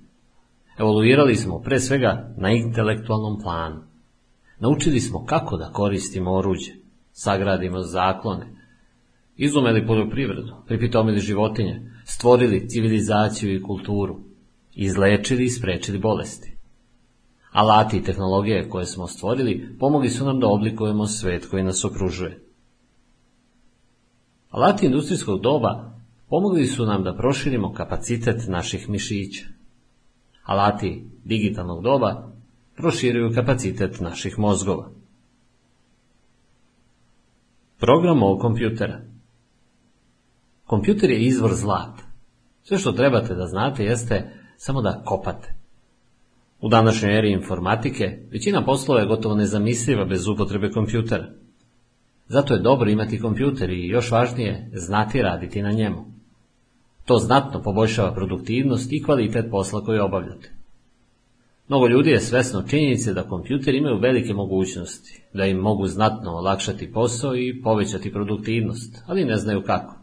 Evoluirali 0.79 1.37
smo 1.37 1.61
pre 1.61 1.81
svega 1.81 2.35
na 2.37 2.51
intelektualnom 2.51 3.43
planu. 3.43 3.83
Naučili 4.61 5.01
smo 5.01 5.25
kako 5.25 5.57
da 5.57 5.73
koristimo 5.73 6.33
oruđe, 6.33 6.73
sagradimo 7.13 7.81
zaklone, 7.81 8.47
izumeli 9.37 9.87
poljoprivredu, 9.87 10.55
pripitomili 10.67 11.21
životinje, 11.21 11.91
stvorili 12.05 12.69
civilizaciju 12.69 13.55
i 13.55 13.63
kulturu, 13.63 14.21
izlečili 14.75 15.45
i 15.45 15.51
sprečili 15.51 15.99
bolesti 15.99 16.56
Alati 17.57 17.97
i 17.97 18.03
tehnologije 18.03 18.69
koje 18.69 18.87
smo 18.87 19.07
stvorili 19.07 19.77
pomogli 19.81 20.11
su 20.11 20.25
nam 20.25 20.41
da 20.41 20.47
oblikujemo 20.49 21.07
svet 21.07 21.47
koji 21.51 21.65
nas 21.65 21.85
okružuje. 21.85 22.45
Alati 24.51 24.87
industrijskog 24.87 25.41
doba 25.41 25.95
pomogli 26.29 26.67
su 26.67 26.87
nam 26.87 27.03
da 27.03 27.17
proširimo 27.17 27.73
kapacitet 27.73 28.49
naših 28.49 28.89
mišića. 28.89 29.47
Alati 30.45 31.05
digitalnog 31.25 31.83
doba 31.83 32.33
proširuju 32.77 33.35
kapacitet 33.35 34.01
naših 34.01 34.39
mozgova. 34.39 34.91
Program 37.79 38.23
ovog 38.23 38.41
kompjutera 38.41 39.01
Kompjuter 40.67 41.11
je 41.11 41.21
izvor 41.21 41.55
zlata. 41.55 42.03
Sve 42.63 42.79
što 42.79 42.93
trebate 42.93 43.35
da 43.35 43.47
znate 43.47 43.85
jeste 43.85 44.33
samo 44.57 44.83
da 44.83 45.03
kopate. 45.05 45.56
U 46.67 46.69
današnjoj 46.69 47.19
eri 47.19 47.33
informatike 47.33 48.19
većina 48.33 48.65
poslova 48.65 49.01
je 49.01 49.07
gotovo 49.07 49.35
nezamisliva 49.35 50.05
bez 50.05 50.29
upotrebe 50.29 50.71
kompjutera. 50.71 51.29
Zato 52.29 52.55
je 52.55 52.61
dobro 52.61 52.91
imati 52.91 53.21
kompjuter 53.21 53.71
i 53.71 53.89
još 53.89 54.11
važnije 54.11 54.71
znati 54.73 55.23
raditi 55.23 55.63
na 55.63 55.73
njemu. 55.73 56.05
To 57.05 57.19
znatno 57.19 57.63
poboljšava 57.63 58.15
produktivnost 58.15 58.93
i 58.93 59.03
kvalitet 59.03 59.47
posla 59.51 59.85
koji 59.85 59.99
obavljate. 59.99 60.53
Mnogo 61.69 61.89
ljudi 61.89 62.11
je 62.11 62.21
svesno 62.21 62.63
činjenice 62.63 63.15
da 63.15 63.29
kompjuter 63.29 63.75
imaju 63.75 63.99
velike 63.99 64.35
mogućnosti, 64.35 65.23
da 65.35 65.45
im 65.45 65.57
mogu 65.57 65.87
znatno 65.87 66.31
olakšati 66.31 66.93
posao 66.93 67.37
i 67.37 67.63
povećati 67.63 68.13
produktivnost, 68.13 69.03
ali 69.07 69.25
ne 69.25 69.37
znaju 69.37 69.63
kako. 69.63 69.95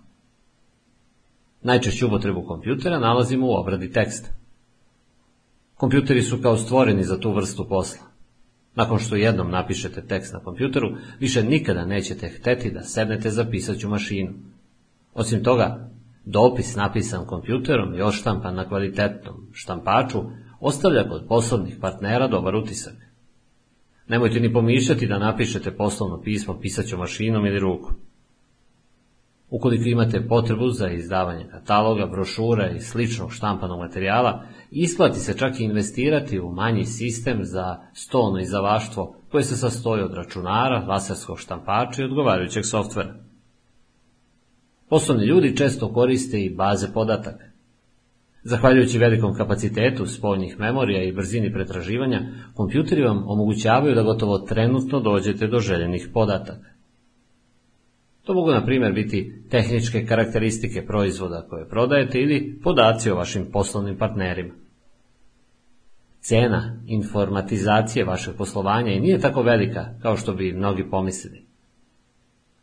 Najčešću 1.62 2.08
upotrebu 2.08 2.44
kompjutera 2.48 3.00
nalazimo 3.00 3.48
u 3.48 3.56
obradi 3.56 3.92
teksta. 3.92 4.43
Kompjuteri 5.84 6.22
su 6.22 6.42
kao 6.42 6.58
stvoreni 6.58 7.04
za 7.04 7.20
tu 7.20 7.34
vrstu 7.34 7.66
posla. 7.70 8.06
Nakon 8.76 9.00
što 9.00 9.16
jednom 9.16 9.52
napišete 9.52 10.08
tekst 10.08 10.34
na 10.34 10.40
kompjuteru, 10.40 10.88
više 11.20 11.44
nikada 11.44 11.86
nećete 11.86 12.30
hteti 12.30 12.72
da 12.72 12.84
sednete 12.84 13.30
za 13.30 13.46
pisaću 13.46 13.90
mašinu. 13.90 14.34
Osim 15.14 15.44
toga, 15.44 15.90
dopis 16.26 16.76
napisan 16.76 17.26
kompjuterom 17.26 17.96
i 17.96 18.02
oštampan 18.02 18.56
na 18.56 18.68
kvalitetnom 18.68 19.48
štampaču 19.54 20.24
ostavlja 20.60 21.10
kod 21.10 21.26
poslovnih 21.28 21.78
partnera 21.82 22.28
dobar 22.28 22.56
utisak. 22.56 22.96
Nemojte 24.08 24.40
ni 24.40 24.54
pomišljati 24.54 25.08
da 25.08 25.20
napišete 25.20 25.72
poslovno 25.72 26.22
pismo 26.22 26.60
pisaćom 26.60 27.00
mašinom 27.00 27.46
ili 27.46 27.60
rukom. 27.60 27.96
Ukoliko 29.56 29.84
imate 29.90 30.28
potrebu 30.28 30.70
za 30.70 30.90
izdavanje 30.90 31.46
kataloga, 31.52 32.06
brošura 32.06 32.70
i 32.70 32.80
sličnog 32.80 33.34
štampanog 33.34 33.80
materijala, 33.80 34.44
isplati 34.72 35.20
se 35.20 35.38
čak 35.38 35.60
i 35.60 35.64
investirati 35.64 36.40
u 36.40 36.52
manji 36.52 36.86
sistem 36.86 37.40
za 37.42 37.78
stolno 37.94 38.40
izdavaštvo 38.40 39.16
koje 39.32 39.44
se 39.44 39.58
sastoji 39.58 40.04
od 40.04 40.14
računara, 40.14 40.86
laserskog 40.88 41.40
štampača 41.40 42.02
i 42.02 42.06
odgovarajućeg 42.06 42.66
softvera. 42.66 43.16
Poslovni 44.90 45.26
ljudi 45.26 45.58
često 45.58 45.94
koriste 45.94 46.42
i 46.42 46.56
baze 46.56 46.94
podataka. 46.94 47.46
Zahvaljujući 48.44 48.98
velikom 48.98 49.36
kapacitetu 49.36 50.06
spoljnih 50.06 50.60
memorija 50.60 51.04
i 51.04 51.14
brzini 51.14 51.54
pretraživanja, 51.54 52.22
kompjuteri 52.54 53.04
vam 53.04 53.24
omogućavaju 53.28 53.96
da 53.96 54.04
gotovo 54.04 54.40
trenutno 54.40 55.00
dođete 55.00 55.48
do 55.48 55.60
željenih 55.60 56.10
podataka. 56.14 56.73
To 58.26 58.34
mogu, 58.34 58.52
na 58.52 58.66
primjer, 58.66 58.94
biti 58.94 59.44
tehničke 59.50 60.06
karakteristike 60.06 60.86
proizvoda 60.86 61.46
koje 61.50 61.70
prodajete 61.70 62.20
ili 62.20 62.60
podaci 62.64 63.12
o 63.12 63.16
vašim 63.16 63.46
poslovnim 63.52 63.98
partnerima. 63.98 64.54
Cena 66.20 66.82
informatizacije 66.88 68.06
vašeg 68.06 68.36
poslovanja 68.38 68.92
i 68.92 69.00
nije 69.00 69.20
tako 69.20 69.42
velika 69.42 69.86
kao 70.02 70.18
što 70.18 70.34
bi 70.34 70.54
mnogi 70.54 70.90
pomislili. 70.90 71.46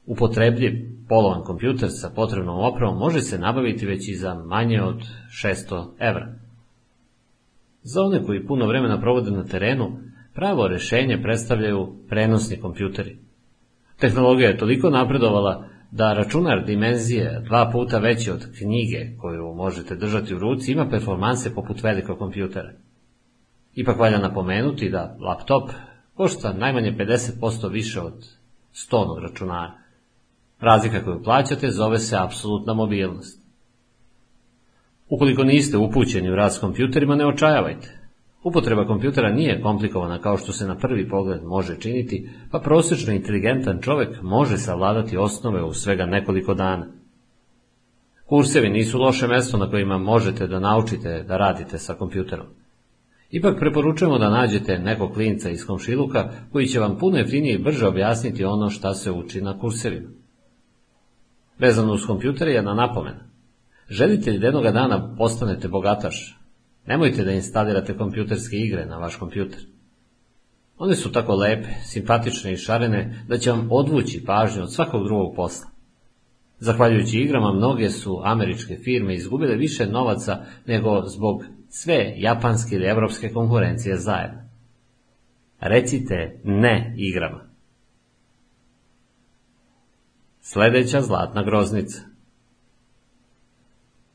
Upotrebljiv 0.06 0.72
polovan 1.08 1.44
kompjuter 1.44 1.88
sa 1.92 2.10
potrebnom 2.10 2.64
opravom 2.64 2.98
može 2.98 3.20
se 3.20 3.38
nabaviti 3.38 3.86
već 3.86 4.08
i 4.08 4.14
za 4.14 4.34
manje 4.34 4.82
od 4.82 5.02
600 5.44 5.86
evra. 5.98 6.34
Za 7.82 8.02
one 8.02 8.24
koji 8.24 8.46
puno 8.46 8.66
vremena 8.66 9.00
provode 9.00 9.30
na 9.30 9.44
terenu, 9.44 9.98
pravo 10.34 10.68
rešenje 10.68 11.22
predstavljaju 11.22 11.94
prenosni 12.08 12.60
kompjuteri. 12.60 13.29
Tehnologija 14.00 14.48
je 14.48 14.58
toliko 14.58 14.90
napredovala 14.90 15.64
da 15.90 16.12
računar 16.12 16.64
dimenzije 16.64 17.42
dva 17.46 17.70
puta 17.72 17.98
veći 17.98 18.30
od 18.30 18.46
knjige 18.58 19.16
koju 19.18 19.54
možete 19.54 19.96
držati 19.96 20.34
u 20.34 20.38
ruci 20.38 20.72
ima 20.72 20.88
performanse 20.90 21.54
poput 21.54 21.82
velikog 21.82 22.18
kompjutera. 22.18 22.72
Ipak 23.74 23.98
valja 23.98 24.18
napomenuti 24.18 24.90
da 24.90 25.16
laptop 25.20 25.70
košta 26.14 26.52
najmanje 26.52 26.92
50% 26.98 27.70
više 27.70 28.00
od 28.00 28.28
stonog 28.72 29.18
računara. 29.18 29.72
Razlika 30.60 31.04
koju 31.04 31.22
plaćate 31.22 31.70
zove 31.70 31.98
se 31.98 32.16
apsolutna 32.18 32.74
mobilnost. 32.74 33.40
Ukoliko 35.08 35.44
niste 35.44 35.76
upućeni 35.76 36.30
u 36.30 36.34
rad 36.34 36.54
s 36.54 36.58
kompjuterima, 36.58 37.16
ne 37.16 37.26
očajavajte. 37.26 37.99
Upotreba 38.42 38.86
kompjutera 38.86 39.32
nije 39.32 39.60
komplikovana 39.60 40.18
kao 40.18 40.36
što 40.36 40.52
se 40.52 40.66
na 40.66 40.76
prvi 40.76 41.08
pogled 41.08 41.44
može 41.44 41.80
činiti, 41.80 42.28
pa 42.50 42.58
prosječno 42.58 43.12
inteligentan 43.12 43.80
čovek 43.80 44.22
može 44.22 44.58
savladati 44.58 45.16
osnove 45.16 45.62
u 45.62 45.72
svega 45.72 46.06
nekoliko 46.06 46.54
dana. 46.54 46.86
Kursevi 48.26 48.68
nisu 48.68 48.98
loše 48.98 49.26
mesto 49.26 49.58
na 49.58 49.70
kojima 49.70 49.98
možete 49.98 50.46
da 50.46 50.60
naučite 50.60 51.24
da 51.28 51.36
radite 51.36 51.78
sa 51.78 51.94
kompjuterom. 51.94 52.46
Ipak 53.30 53.58
preporučujemo 53.58 54.18
da 54.18 54.30
nađete 54.30 54.78
nekog 54.78 55.12
klinca 55.12 55.50
iz 55.50 55.66
komšiluka 55.66 56.30
koji 56.52 56.66
će 56.66 56.80
vam 56.80 56.98
puno 56.98 57.18
jeftinije 57.18 57.54
i 57.54 57.62
brže 57.62 57.86
objasniti 57.86 58.44
ono 58.44 58.70
šta 58.70 58.94
se 58.94 59.10
uči 59.10 59.40
na 59.40 59.58
kursevima. 59.58 60.08
Vezano 61.58 61.92
uz 61.92 62.06
kompjuter 62.06 62.48
je 62.48 62.54
jedna 62.54 62.74
napomena. 62.74 63.24
Želite 63.88 64.30
li 64.30 64.38
da 64.38 64.46
jednoga 64.46 64.70
dana 64.70 65.14
postanete 65.18 65.68
bogataš, 65.68 66.39
Nemojte 66.86 67.24
da 67.24 67.32
instalirate 67.32 67.96
kompjuterske 67.96 68.56
igre 68.56 68.86
na 68.86 68.98
vaš 68.98 69.16
kompjuter. 69.16 69.60
One 70.78 70.94
su 70.96 71.12
tako 71.12 71.34
lepe, 71.34 71.68
simpatične 71.84 72.52
i 72.52 72.56
šarene 72.56 73.24
da 73.28 73.38
će 73.38 73.50
vam 73.50 73.68
odvući 73.70 74.24
pažnju 74.26 74.62
od 74.62 74.72
svakog 74.72 75.04
drugog 75.04 75.36
posla. 75.36 75.66
Zahvaljujući 76.58 77.18
igrama, 77.18 77.52
mnoge 77.52 77.90
su 77.90 78.20
američke 78.24 78.76
firme 78.76 79.14
izgubile 79.14 79.56
više 79.56 79.86
novaca 79.86 80.44
nego 80.66 81.02
zbog 81.06 81.44
sve 81.68 82.14
japanske 82.16 82.76
ili 82.76 82.86
evropske 82.86 83.28
konkurencije 83.28 83.96
zajedno. 83.96 84.40
Recite 85.60 86.40
ne 86.44 86.94
igrama. 86.96 87.50
Sledeća 90.40 91.00
zlatna 91.00 91.42
groznica. 91.42 92.00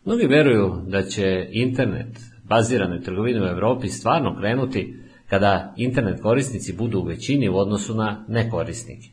Mnogi 0.05 0.27
veruju 0.27 0.81
da 0.87 1.03
će 1.03 1.47
internet 1.51 2.34
baziranoj 2.48 3.01
trgovini 3.01 3.41
u 3.41 3.48
Evropi 3.48 3.88
stvarno 3.88 4.38
krenuti 4.40 4.95
kada 5.30 5.74
internet 5.77 6.22
korisnici 6.22 6.74
budu 6.74 6.99
u 6.99 7.03
većini 7.03 7.49
u 7.49 7.57
odnosu 7.57 7.95
na 7.95 8.25
nekorisnike. 8.27 9.07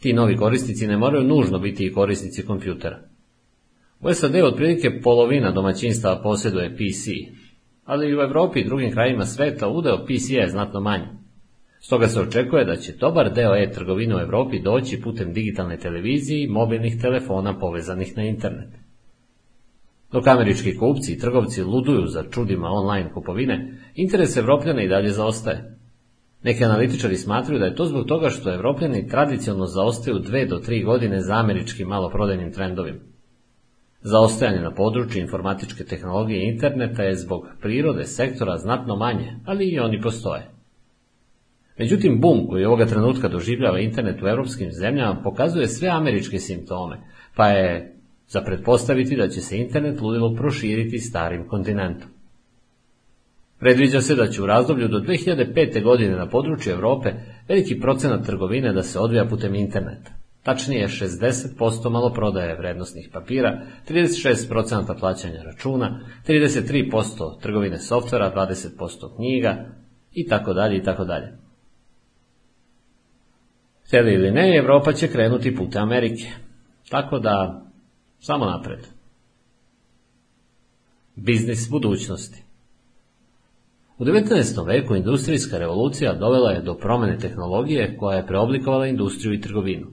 Ti 0.00 0.12
novi 0.12 0.36
korisnici 0.36 0.86
ne 0.86 0.96
moraju 0.96 1.24
nužno 1.24 1.58
biti 1.58 1.86
i 1.86 1.92
korisnici 1.92 2.46
kompjutera. 2.46 2.98
U 4.00 4.14
SAD 4.14 4.34
otprilike 4.34 5.00
polovina 5.00 5.50
domaćinstava 5.50 6.22
posjeduje 6.22 6.76
PC, 6.76 7.10
ali 7.84 8.08
i 8.08 8.16
u 8.16 8.20
Evropi 8.20 8.60
i 8.60 8.64
drugim 8.64 8.92
krajima 8.92 9.24
sveta 9.24 9.68
udeo 9.68 10.04
PC 10.04 10.30
je 10.30 10.48
znatno 10.48 10.80
manji. 10.80 11.06
Stoga 11.80 12.08
se 12.08 12.20
očekuje 12.20 12.64
da 12.64 12.76
će 12.76 12.92
dobar 12.92 13.32
deo 13.32 13.56
e-trgovine 13.56 14.16
u 14.16 14.20
Evropi 14.20 14.62
doći 14.62 15.00
putem 15.00 15.32
digitalne 15.32 15.76
televizije 15.76 16.44
i 16.44 16.48
mobilnih 16.48 17.00
telefona 17.00 17.58
povezanih 17.58 18.16
na 18.16 18.22
internet. 18.22 18.81
Dok 20.12 20.26
američki 20.26 20.76
kupci 20.76 21.12
i 21.12 21.18
trgovci 21.18 21.62
luduju 21.62 22.06
za 22.06 22.24
čudima 22.30 22.68
online 22.68 23.12
kupovine, 23.12 23.78
interes 23.94 24.36
Evropljana 24.36 24.82
i 24.82 24.88
dalje 24.88 25.10
zaostaje. 25.10 25.78
Neki 26.42 26.64
analitičari 26.64 27.16
smatruju 27.16 27.58
da 27.58 27.66
je 27.66 27.74
to 27.74 27.84
zbog 27.84 28.06
toga 28.06 28.28
što 28.28 28.54
Evropljani 28.54 29.08
tradicionalno 29.08 29.66
zaostaju 29.66 30.18
dve 30.18 30.46
do 30.46 30.58
tri 30.58 30.82
godine 30.82 31.20
za 31.20 31.34
američkim 31.34 31.88
maloprodajnim 31.88 32.52
trendovima. 32.52 32.98
Zaostajanje 34.00 34.60
na 34.60 34.74
području 34.74 35.22
informatičke 35.22 35.84
tehnologije 35.84 36.40
i 36.40 36.48
interneta 36.48 37.02
je 37.02 37.16
zbog 37.16 37.46
prirode 37.60 38.04
sektora 38.04 38.58
znatno 38.58 38.96
manje, 38.96 39.36
ali 39.44 39.64
i 39.66 39.78
oni 39.78 40.00
postoje. 40.00 40.50
Međutim, 41.78 42.20
bum 42.20 42.46
koji 42.48 42.64
ovoga 42.64 42.86
trenutka 42.86 43.28
doživljava 43.28 43.78
internet 43.78 44.22
u 44.22 44.26
evropskim 44.26 44.72
zemljama 44.72 45.20
pokazuje 45.22 45.68
sve 45.68 45.88
američke 45.88 46.38
simptome, 46.38 47.00
pa 47.36 47.48
je 47.48 47.96
za 48.32 48.40
pretpostaviti 48.40 49.16
da 49.16 49.28
će 49.28 49.40
se 49.40 49.58
internet 49.58 50.00
ludilo 50.00 50.34
proširiti 50.34 50.98
starim 50.98 51.48
kontinentom. 51.48 52.08
Predviđa 53.58 54.00
se 54.00 54.14
da 54.14 54.26
će 54.26 54.42
u 54.42 54.46
razdoblju 54.46 54.88
do 54.88 54.98
2005. 54.98 55.82
godine 55.82 56.16
na 56.16 56.28
području 56.28 56.72
Evrope 56.72 57.12
veliki 57.48 57.80
procenat 57.80 58.26
trgovine 58.26 58.72
da 58.72 58.82
se 58.82 58.98
odvija 58.98 59.24
putem 59.24 59.54
interneta. 59.54 60.10
Tačnije 60.42 60.88
60% 60.88 61.90
maloprodaje 61.90 62.56
vrednostnih 62.58 63.08
papira, 63.12 63.60
36% 63.88 64.98
plaćanja 65.00 65.42
računa, 65.42 66.00
33% 66.28 67.40
trgovine 67.42 67.78
softvera, 67.78 68.32
20% 68.36 69.16
knjiga, 69.16 69.66
i 70.12 70.26
tako 70.28 70.52
dalje 70.52 70.76
i 70.76 70.82
tako 70.82 71.04
dalje. 71.04 71.32
Htjeli 73.86 74.14
ili 74.14 74.30
ne, 74.30 74.56
Evropa 74.56 74.92
će 74.92 75.08
krenuti 75.08 75.56
pute 75.56 75.78
Amerike. 75.78 76.30
Tako 76.90 77.18
da, 77.18 77.62
samo 78.22 78.44
napred. 78.44 78.86
Biznis 81.16 81.70
budućnosti. 81.70 82.42
U 83.98 84.04
19. 84.04 84.66
veku 84.66 84.94
industrijska 84.96 85.58
revolucija 85.58 86.14
dovela 86.14 86.50
je 86.50 86.62
do 86.62 86.74
promene 86.74 87.18
tehnologije 87.18 87.96
koja 87.96 88.16
je 88.16 88.26
preoblikovala 88.26 88.86
industriju 88.86 89.34
i 89.34 89.40
trgovinu. 89.40 89.86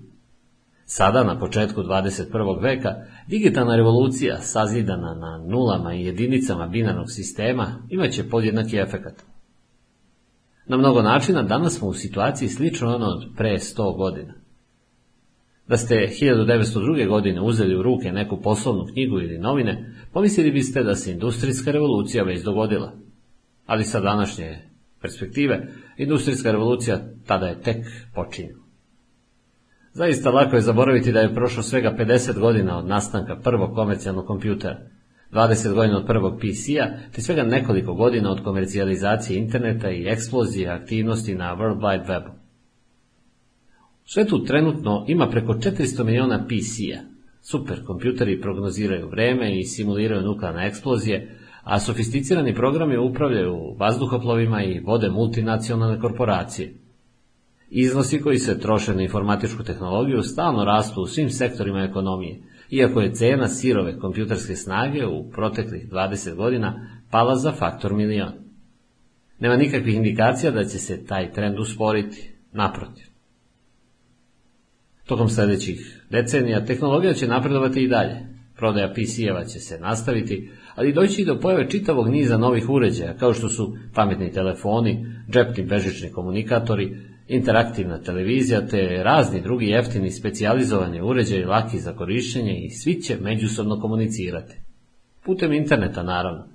Sada, 0.86 1.24
na 1.24 1.40
početku 1.40 1.82
21. 1.82 2.62
veka, 2.62 2.96
digitalna 3.28 3.76
revolucija, 3.76 4.42
sazidana 4.42 5.14
na 5.14 5.38
nulama 5.38 5.94
i 5.94 6.06
jedinicama 6.06 6.68
binarnog 6.68 7.12
sistema, 7.12 7.84
imaće 7.90 8.30
podjednaki 8.30 8.78
efekat. 8.78 9.24
Na 10.66 10.78
mnogo 10.78 11.02
načina 11.02 11.44
danas 11.44 11.78
smo 11.78 11.88
u 11.88 11.94
situaciji 11.94 12.50
slično 12.50 12.96
ono 12.96 13.06
od 13.06 13.26
pre 13.38 13.58
100 13.58 13.98
godina. 13.98 14.39
Da 15.70 15.78
ste 15.78 15.96
1902. 15.96 17.08
godine 17.08 17.42
uzeli 17.42 17.76
u 17.76 17.82
ruke 17.82 18.12
neku 18.12 18.42
poslovnu 18.42 18.86
knjigu 18.94 19.20
ili 19.20 19.38
novine, 19.38 19.94
pomislili 20.14 20.52
biste 20.52 20.84
da 20.84 20.96
se 20.96 21.12
industrijska 21.12 21.72
revolucija 21.72 22.24
već 22.24 22.44
dogodila. 22.44 22.94
Ali 23.66 23.84
sa 23.84 24.00
današnje 24.00 24.58
perspektive, 25.02 25.68
industrijska 25.98 26.52
revolucija 26.52 27.00
tada 27.28 27.46
je 27.46 27.62
tek 27.62 27.78
počinjena. 28.16 28.60
Zaista 29.94 30.32
lako 30.32 30.56
je 30.56 30.62
zaboraviti 30.62 31.12
da 31.12 31.20
je 31.20 31.36
prošlo 31.36 31.64
svega 31.64 31.96
50 32.00 32.40
godina 32.40 32.78
od 32.78 32.88
nastanka 32.88 33.36
prvog 33.36 33.76
komercijalnog 33.76 34.26
kompjutera, 34.26 34.80
20 35.32 35.74
godina 35.74 35.98
od 35.98 36.06
prvog 36.06 36.40
PC-a, 36.40 37.12
te 37.16 37.22
svega 37.22 37.44
nekoliko 37.44 37.94
godina 37.94 38.32
od 38.32 38.44
komercijalizacije 38.44 39.40
interneta 39.40 39.92
i 39.92 40.08
eksplozije 40.08 40.70
aktivnosti 40.70 41.36
na 41.36 41.56
World 41.56 41.80
Wide 41.80 42.06
Webu. 42.08 42.39
Svetu 44.12 44.44
trenutno 44.44 45.06
ima 45.08 45.30
preko 45.30 45.54
400 45.54 46.04
miliona 46.04 46.46
PC-a. 46.46 47.00
Super 47.42 47.86
kompjuteri 47.86 48.42
prognoziraju 48.42 49.10
vreme 49.10 49.60
i 49.60 49.64
simuliraju 49.64 50.22
nuklearne 50.22 50.68
eksplozije, 50.68 51.38
a 51.64 51.80
sofisticirani 51.80 52.56
programi 52.56 52.98
upravljaju 52.98 53.76
vazduhoplovima 53.78 54.64
i 54.64 54.80
vode 54.80 55.10
multinacionalne 55.10 56.00
korporacije. 56.00 56.74
Iznosi 57.70 58.22
koji 58.22 58.38
se 58.38 58.60
troše 58.60 58.96
na 58.96 59.02
informatičku 59.02 59.64
tehnologiju 59.64 60.24
stalno 60.24 60.66
rastu 60.66 61.02
u 61.02 61.08
svim 61.08 61.30
sektorima 61.30 61.84
ekonomije, 61.84 62.42
iako 62.70 63.02
je 63.02 63.14
cena 63.14 63.48
sirove 63.48 64.00
kompjuterske 64.00 64.56
snage 64.56 65.06
u 65.06 65.30
proteklih 65.32 65.90
20 65.92 66.36
godina 66.36 67.02
pala 67.12 67.36
za 67.36 67.52
faktor 67.52 67.94
milion. 67.94 68.34
Nema 69.40 69.56
nikakvih 69.56 69.96
indikacija 69.96 70.52
da 70.52 70.64
će 70.64 70.78
se 70.78 71.06
taj 71.06 71.32
trend 71.32 71.60
usporiti, 71.60 72.32
naprotiv. 72.54 73.09
Tokom 75.10 75.30
sljedećih 75.30 76.04
decenija 76.10 76.66
tehnologija 76.66 77.14
će 77.14 77.28
napredovati 77.28 77.84
i 77.84 77.88
dalje. 77.88 78.16
Prodaja 78.56 78.94
PC-eva 78.94 79.46
će 79.46 79.60
se 79.60 79.80
nastaviti, 79.80 80.50
ali 80.76 80.94
doći 80.94 81.22
i 81.22 81.26
do 81.26 81.40
pojave 81.40 81.70
čitavog 81.70 82.10
niza 82.10 82.38
novih 82.38 82.70
uređaja, 82.70 83.18
kao 83.18 83.34
što 83.34 83.50
su 83.50 83.78
pametni 83.94 84.32
telefoni, 84.32 85.06
džepni 85.32 85.64
bežični 85.64 86.12
komunikatori, 86.12 86.98
interaktivna 87.28 88.02
televizija 88.02 88.68
te 88.68 89.04
razni 89.04 89.42
drugi 89.42 89.66
jeftini 89.66 90.12
specijalizovani 90.12 91.02
uređaji 91.02 91.44
laki 91.44 91.80
za 91.80 91.94
korištenje 91.94 92.60
i 92.60 92.70
svi 92.70 93.02
će 93.02 93.18
međusobno 93.22 93.80
komunicirati. 93.80 94.56
Putem 95.26 95.54
interneta, 95.54 96.04
naravno. 96.04 96.48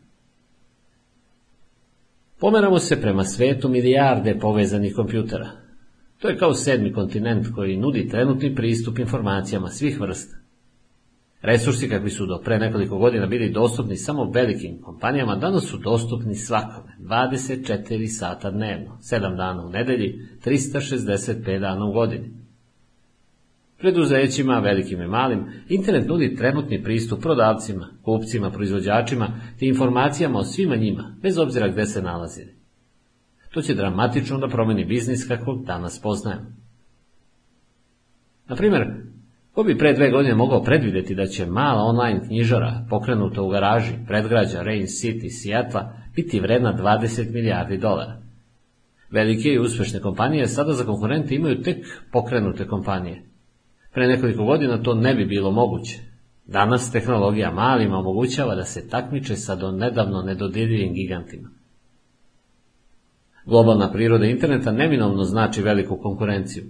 Pomeramo 2.41 2.79
se 2.79 3.01
prema 3.01 3.25
svetu 3.25 3.69
milijarde 3.69 4.39
povezanih 4.39 4.95
kompjutera. 4.95 5.64
To 6.25 6.29
je 6.29 6.39
kao 6.39 6.55
sedmi 6.55 6.93
kontinent 6.93 7.47
koji 7.55 7.77
nudi 7.77 8.09
trenutni 8.09 8.55
pristup 8.55 8.99
informacijama 8.99 9.69
svih 9.69 10.01
vrsta. 10.01 10.37
Resursi 11.43 11.89
kakvi 11.89 12.11
su 12.11 12.27
do 12.27 12.41
pre 12.45 12.59
nekoliko 12.59 12.99
godina 12.99 13.27
bili 13.27 13.53
dostupni 13.53 13.97
samo 13.97 14.31
velikim 14.31 14.83
kompanijama, 14.83 15.37
danas 15.37 15.65
su 15.65 15.79
dostupni 15.79 16.35
svakome, 16.35 16.97
24 17.01 18.07
sata 18.07 18.51
dnevno, 18.51 18.99
7 19.01 19.37
dana 19.37 19.67
u 19.67 19.71
nedelji, 19.71 20.29
365 20.45 21.61
dana 21.61 21.85
u 21.85 21.93
godini. 21.93 22.31
Preduzećima, 23.79 24.59
velikim 24.59 25.03
i 25.03 25.07
malim, 25.07 25.45
internet 25.69 26.09
nudi 26.09 26.37
trenutni 26.37 26.83
pristup 26.83 27.23
prodavcima, 27.23 27.89
kupcima, 28.03 28.51
proizvođačima 28.51 29.29
te 29.59 29.67
informacijama 29.67 30.39
o 30.39 30.45
svima 30.45 30.77
njima, 30.77 31.17
bez 31.23 31.39
obzira 31.39 31.69
gde 31.69 31.87
se 31.87 32.03
nalazili. 32.03 32.64
To 33.55 33.63
će 33.63 33.75
dramatično 33.75 34.39
da 34.39 34.49
promeni 34.49 34.85
biznis 34.85 35.29
kakvog 35.29 35.65
danas 35.65 36.01
poznajemo. 36.03 36.47
Na 38.49 38.57
primjer, 38.57 38.87
Ko 39.55 39.63
bi 39.63 39.79
pre 39.79 39.93
dve 39.93 40.11
godine 40.11 40.35
mogao 40.35 40.63
predvideti 40.63 41.15
da 41.15 41.27
će 41.27 41.47
mala 41.47 41.83
online 41.83 42.27
knjižara, 42.27 42.87
pokrenuta 42.91 43.43
u 43.43 43.49
garaži, 43.49 43.93
predgrađa 44.07 44.63
Rain 44.63 44.87
City, 44.87 45.43
Seattle, 45.43 45.81
biti 46.15 46.41
vredna 46.41 46.75
20 46.79 47.33
milijardi 47.33 47.79
dolara? 47.79 48.17
Velike 49.11 49.49
i 49.49 49.59
uspešne 49.59 50.01
kompanije 50.01 50.47
sada 50.47 50.73
za 50.73 50.85
konkurente 50.85 51.35
imaju 51.35 51.63
tek 51.63 51.87
pokrenute 52.13 52.67
kompanije. 52.67 53.23
Pre 53.93 54.07
nekoliko 54.07 54.45
godina 54.45 54.83
to 54.83 54.95
ne 54.95 55.15
bi 55.15 55.25
bilo 55.25 55.51
moguće. 55.51 55.99
Danas 56.47 56.93
tehnologija 56.93 57.51
malima 57.51 57.99
omogućava 57.99 58.55
da 58.55 58.65
se 58.65 58.89
takmiče 58.89 59.37
sa 59.37 59.55
do 59.55 59.71
nedavno 59.71 60.23
nedodirljivim 60.23 60.95
gigantima. 60.95 61.49
Globalna 63.47 63.93
priroda 63.93 64.27
interneta 64.27 64.73
neminovno 64.73 65.25
znači 65.25 65.63
veliku 65.63 65.97
konkurenciju. 65.97 66.65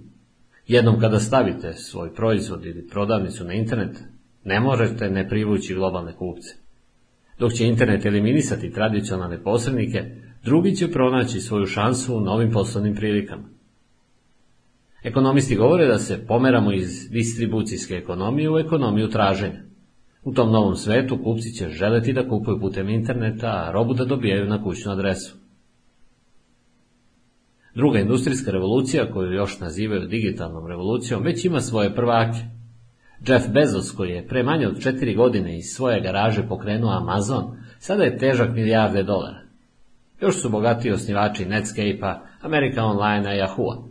Jednom 0.67 0.99
kada 0.99 1.19
stavite 1.19 1.73
svoj 1.73 2.13
proizvod 2.13 2.65
ili 2.65 2.87
prodavnicu 2.87 3.43
na 3.43 3.53
internet, 3.53 4.03
ne 4.43 4.59
možete 4.59 5.09
ne 5.09 5.29
privući 5.29 5.73
globalne 5.73 6.13
kupce. 6.13 6.55
Dok 7.39 7.53
će 7.53 7.67
internet 7.67 8.05
eliminisati 8.05 8.71
tradicionalne 8.71 9.43
posrednike, 9.43 10.03
drugi 10.43 10.75
će 10.75 10.91
pronaći 10.91 11.39
svoju 11.39 11.65
šansu 11.65 12.17
u 12.17 12.21
novim 12.21 12.51
poslovnim 12.51 12.95
prilikama. 12.95 13.43
Ekonomisti 15.03 15.55
govore 15.55 15.87
da 15.87 15.97
se 15.97 16.25
pomeramo 16.27 16.71
iz 16.73 17.09
distribucijske 17.09 17.93
ekonomije 17.95 18.49
u 18.49 18.59
ekonomiju 18.59 19.09
traženja. 19.09 19.61
U 20.23 20.33
tom 20.33 20.51
novom 20.51 20.75
svetu 20.75 21.19
kupci 21.23 21.53
će 21.53 21.69
želeti 21.69 22.13
da 22.13 22.29
kupuju 22.29 22.59
putem 22.59 22.89
interneta, 22.89 23.47
a 23.47 23.71
robu 23.71 23.93
da 23.93 24.05
dobijaju 24.05 24.45
na 24.45 24.63
kućnu 24.63 24.91
adresu. 24.91 25.44
Druga 27.75 27.99
industrijska 27.99 28.51
revolucija, 28.51 29.11
koju 29.11 29.31
još 29.31 29.59
nazivaju 29.59 30.07
digitalnom 30.07 30.67
revolucijom, 30.67 31.23
već 31.23 31.45
ima 31.45 31.61
svoje 31.61 31.95
prvake. 31.95 32.39
Jeff 33.27 33.49
Bezos, 33.49 33.91
koji 33.91 34.09
je 34.09 34.27
pre 34.27 34.43
manje 34.43 34.67
od 34.67 34.81
četiri 34.81 35.15
godine 35.15 35.57
iz 35.57 35.65
svoje 35.65 36.01
garaže 36.01 36.47
pokrenuo 36.47 36.91
Amazon, 36.91 37.57
sada 37.79 38.03
je 38.03 38.17
težak 38.17 38.53
milijarde 38.53 39.03
dolara. 39.03 39.41
Još 40.21 40.41
su 40.41 40.49
bogatiji 40.49 40.91
osnivači 40.91 41.45
Netscape-a, 41.45 42.21
America 42.41 42.83
Online-a 42.83 43.35
i 43.35 43.39
Yahoo-a. 43.39 43.83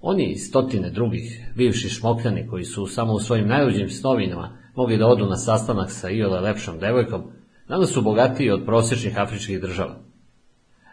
Oni 0.00 0.30
i 0.30 0.36
stotine 0.36 0.90
drugih, 0.90 1.52
bivši 1.56 1.88
šmokljani 1.88 2.46
koji 2.46 2.64
su 2.64 2.86
samo 2.86 3.12
u 3.12 3.20
svojim 3.20 3.48
najluđim 3.48 3.90
snovinama 3.90 4.58
mogli 4.76 4.96
da 4.96 5.06
odu 5.06 5.26
na 5.26 5.36
sastanak 5.36 5.90
sa 5.90 6.10
iole 6.10 6.40
lepšom 6.40 6.78
devojkom, 6.78 7.22
danas 7.68 7.90
su 7.90 8.02
bogatiji 8.02 8.50
od 8.50 8.64
prosječnih 8.64 9.18
afričkih 9.18 9.60
država. 9.60 10.09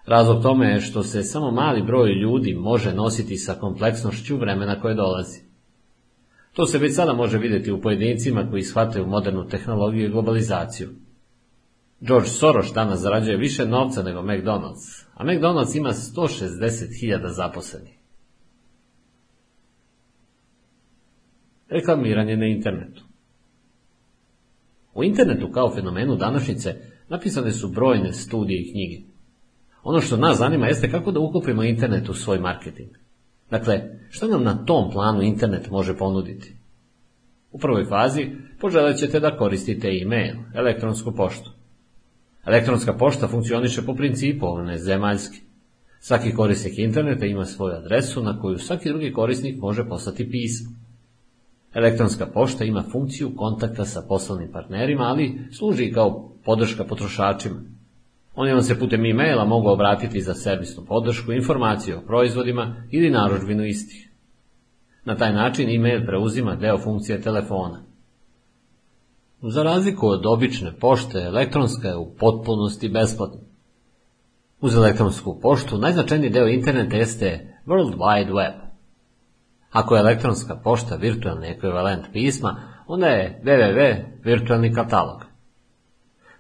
Razlog 0.08 0.44
tome 0.44 0.68
je 0.68 0.82
što 0.82 1.04
se 1.04 1.24
samo 1.24 1.52
mali 1.52 1.84
broj 1.84 2.14
ljudi 2.14 2.54
može 2.54 2.94
nositi 2.94 3.38
sa 3.38 3.54
kompleksnošću 3.54 4.38
vremena 4.38 4.82
koje 4.82 4.96
dolazi. 4.96 5.40
To 6.54 6.66
se 6.66 6.78
već 6.78 6.96
sada 6.96 7.14
može 7.14 7.38
vidjeti 7.38 7.72
u 7.72 7.82
pojedincima 7.82 8.50
koji 8.50 8.64
shvataju 8.64 9.08
modernu 9.08 9.48
tehnologiju 9.48 10.06
i 10.06 10.12
globalizaciju. 10.12 10.90
George 12.00 12.28
Soros 12.28 12.74
danas 12.74 13.00
zarađuje 13.00 13.38
više 13.38 13.66
novca 13.66 14.04
nego 14.04 14.22
McDonald's, 14.22 15.06
a 15.14 15.26
McDonald's 15.26 15.78
ima 15.78 15.90
160.000 15.90 17.28
zaposlenih. 17.28 17.98
Reklamiranje 21.70 22.38
na 22.38 22.46
internetu 22.46 23.04
U 24.94 25.04
internetu 25.04 25.52
kao 25.52 25.74
fenomenu 25.76 26.16
današnjice 26.16 26.76
napisane 27.10 27.52
su 27.52 27.68
brojne 27.68 28.14
studije 28.14 28.62
i 28.62 28.72
knjige. 28.72 29.17
Ono 29.90 30.02
što 30.02 30.18
nas 30.18 30.38
zanima 30.38 30.68
jeste 30.68 30.92
kako 30.92 31.12
da 31.12 31.20
uklopimo 31.20 31.64
internet 31.64 32.10
u 32.10 32.14
svoj 32.14 32.40
marketing. 32.40 32.90
Dakle, 33.50 33.82
što 34.10 34.28
nam 34.28 34.44
na 34.44 34.66
tom 34.66 34.92
planu 34.92 35.22
internet 35.22 35.70
može 35.70 35.98
ponuditi? 35.98 36.56
U 37.52 37.60
prvoj 37.60 37.86
fazi 37.86 38.28
poželet 38.60 38.98
ćete 38.98 39.20
da 39.20 39.38
koristite 39.38 39.88
e-mail, 39.88 40.36
elektronsku 40.56 41.12
poštu. 41.12 41.52
Elektronska 42.46 42.94
pošta 42.94 43.28
funkcioniše 43.28 43.82
po 43.82 43.96
principu 43.96 44.46
one 44.46 44.78
zemaljske. 44.78 45.38
Svaki 46.00 46.34
korisnik 46.34 46.78
interneta 46.78 47.26
ima 47.26 47.46
svoju 47.46 47.76
adresu 47.76 48.24
na 48.24 48.40
koju 48.42 48.58
svaki 48.58 48.90
drugi 48.90 49.14
korisnik 49.14 49.62
može 49.62 49.90
poslati 49.90 50.32
pismo. 50.32 50.70
Elektronska 51.74 52.26
pošta 52.26 52.64
ima 52.64 52.84
funkciju 52.92 53.36
kontakta 53.36 53.86
sa 53.86 54.02
poslovnim 54.08 54.52
partnerima, 54.52 55.04
ali 55.04 55.40
služi 55.58 55.92
kao 55.92 56.32
podrška 56.46 56.84
potrošačima. 56.84 57.77
Oni 58.38 58.54
vam 58.54 58.62
se 58.62 58.80
putem 58.80 59.06
e-maila 59.06 59.46
mogu 59.46 59.70
obratiti 59.70 60.22
za 60.22 60.34
servisnu 60.34 60.86
podršku, 60.86 61.32
informaciju 61.32 61.98
o 61.98 62.02
proizvodima 62.02 62.76
ili 62.92 63.10
naručbinu 63.10 63.66
istih. 63.66 64.10
Na 65.06 65.16
taj 65.16 65.34
način 65.34 65.70
e-mail 65.70 66.06
preuzima 66.06 66.56
deo 66.56 66.78
funkcije 66.78 67.22
telefona. 67.22 67.84
Za 69.42 69.64
razliku 69.64 70.08
od 70.08 70.26
obične 70.26 70.72
pošte, 70.80 71.20
elektronska 71.20 71.88
je 71.88 71.98
u 71.98 72.16
potpunosti 72.16 72.90
besplatna. 72.90 73.42
Uz 74.62 74.76
elektronsku 74.76 75.40
poštu 75.42 75.78
najznačajniji 75.78 76.30
deo 76.30 76.48
interneta 76.48 76.96
jeste 76.96 77.58
World 77.66 77.96
Wide 77.96 78.36
Web. 78.36 78.54
Ako 79.72 79.96
je 79.96 80.00
elektronska 80.00 80.56
pošta 80.64 80.96
virtualni 80.96 81.48
ekvivalent 81.48 82.06
pisma, 82.14 82.56
onda 82.88 83.08
je 83.08 83.42
www 83.44 84.06
virtualni 84.24 84.74
katalog. 84.74 85.27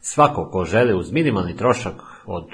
Svako 0.10 0.50
ko 0.52 0.66
želi 0.66 0.94
uz 0.94 1.11
minimalni 1.11 1.56
trošak 1.56 1.94
od 2.26 2.45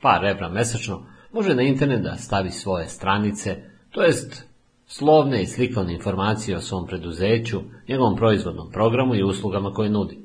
par 0.00 0.24
evra 0.24 0.48
mesečno, 0.48 1.02
može 1.32 1.54
na 1.54 1.62
internet 1.62 2.02
da 2.02 2.16
stavi 2.16 2.50
svoje 2.50 2.88
stranice, 2.88 3.56
to 3.90 4.02
jest 4.02 4.44
slovne 4.86 5.42
i 5.42 5.46
slikovne 5.46 5.94
informacije 5.94 6.56
o 6.56 6.60
svom 6.60 6.86
preduzeću, 6.86 7.60
njegovom 7.88 8.16
proizvodnom 8.16 8.70
programu 8.72 9.14
i 9.14 9.22
uslugama 9.22 9.72
koje 9.72 9.90
nudi. 9.90 10.18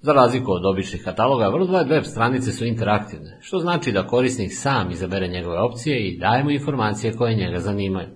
Za 0.00 0.12
razliku 0.12 0.52
od 0.52 0.66
običnih 0.66 1.04
kataloga, 1.04 1.44
World 1.44 1.70
Wide 1.70 1.90
Web 1.90 2.04
stranice 2.04 2.52
su 2.52 2.64
interaktivne, 2.64 3.38
što 3.40 3.58
znači 3.58 3.92
da 3.92 4.06
korisnik 4.06 4.52
sam 4.54 4.90
izabere 4.90 5.28
njegove 5.28 5.60
opcije 5.60 6.08
i 6.08 6.18
daje 6.18 6.44
mu 6.44 6.50
informacije 6.50 7.16
koje 7.16 7.34
njega 7.34 7.60
zanimaju. 7.60 8.08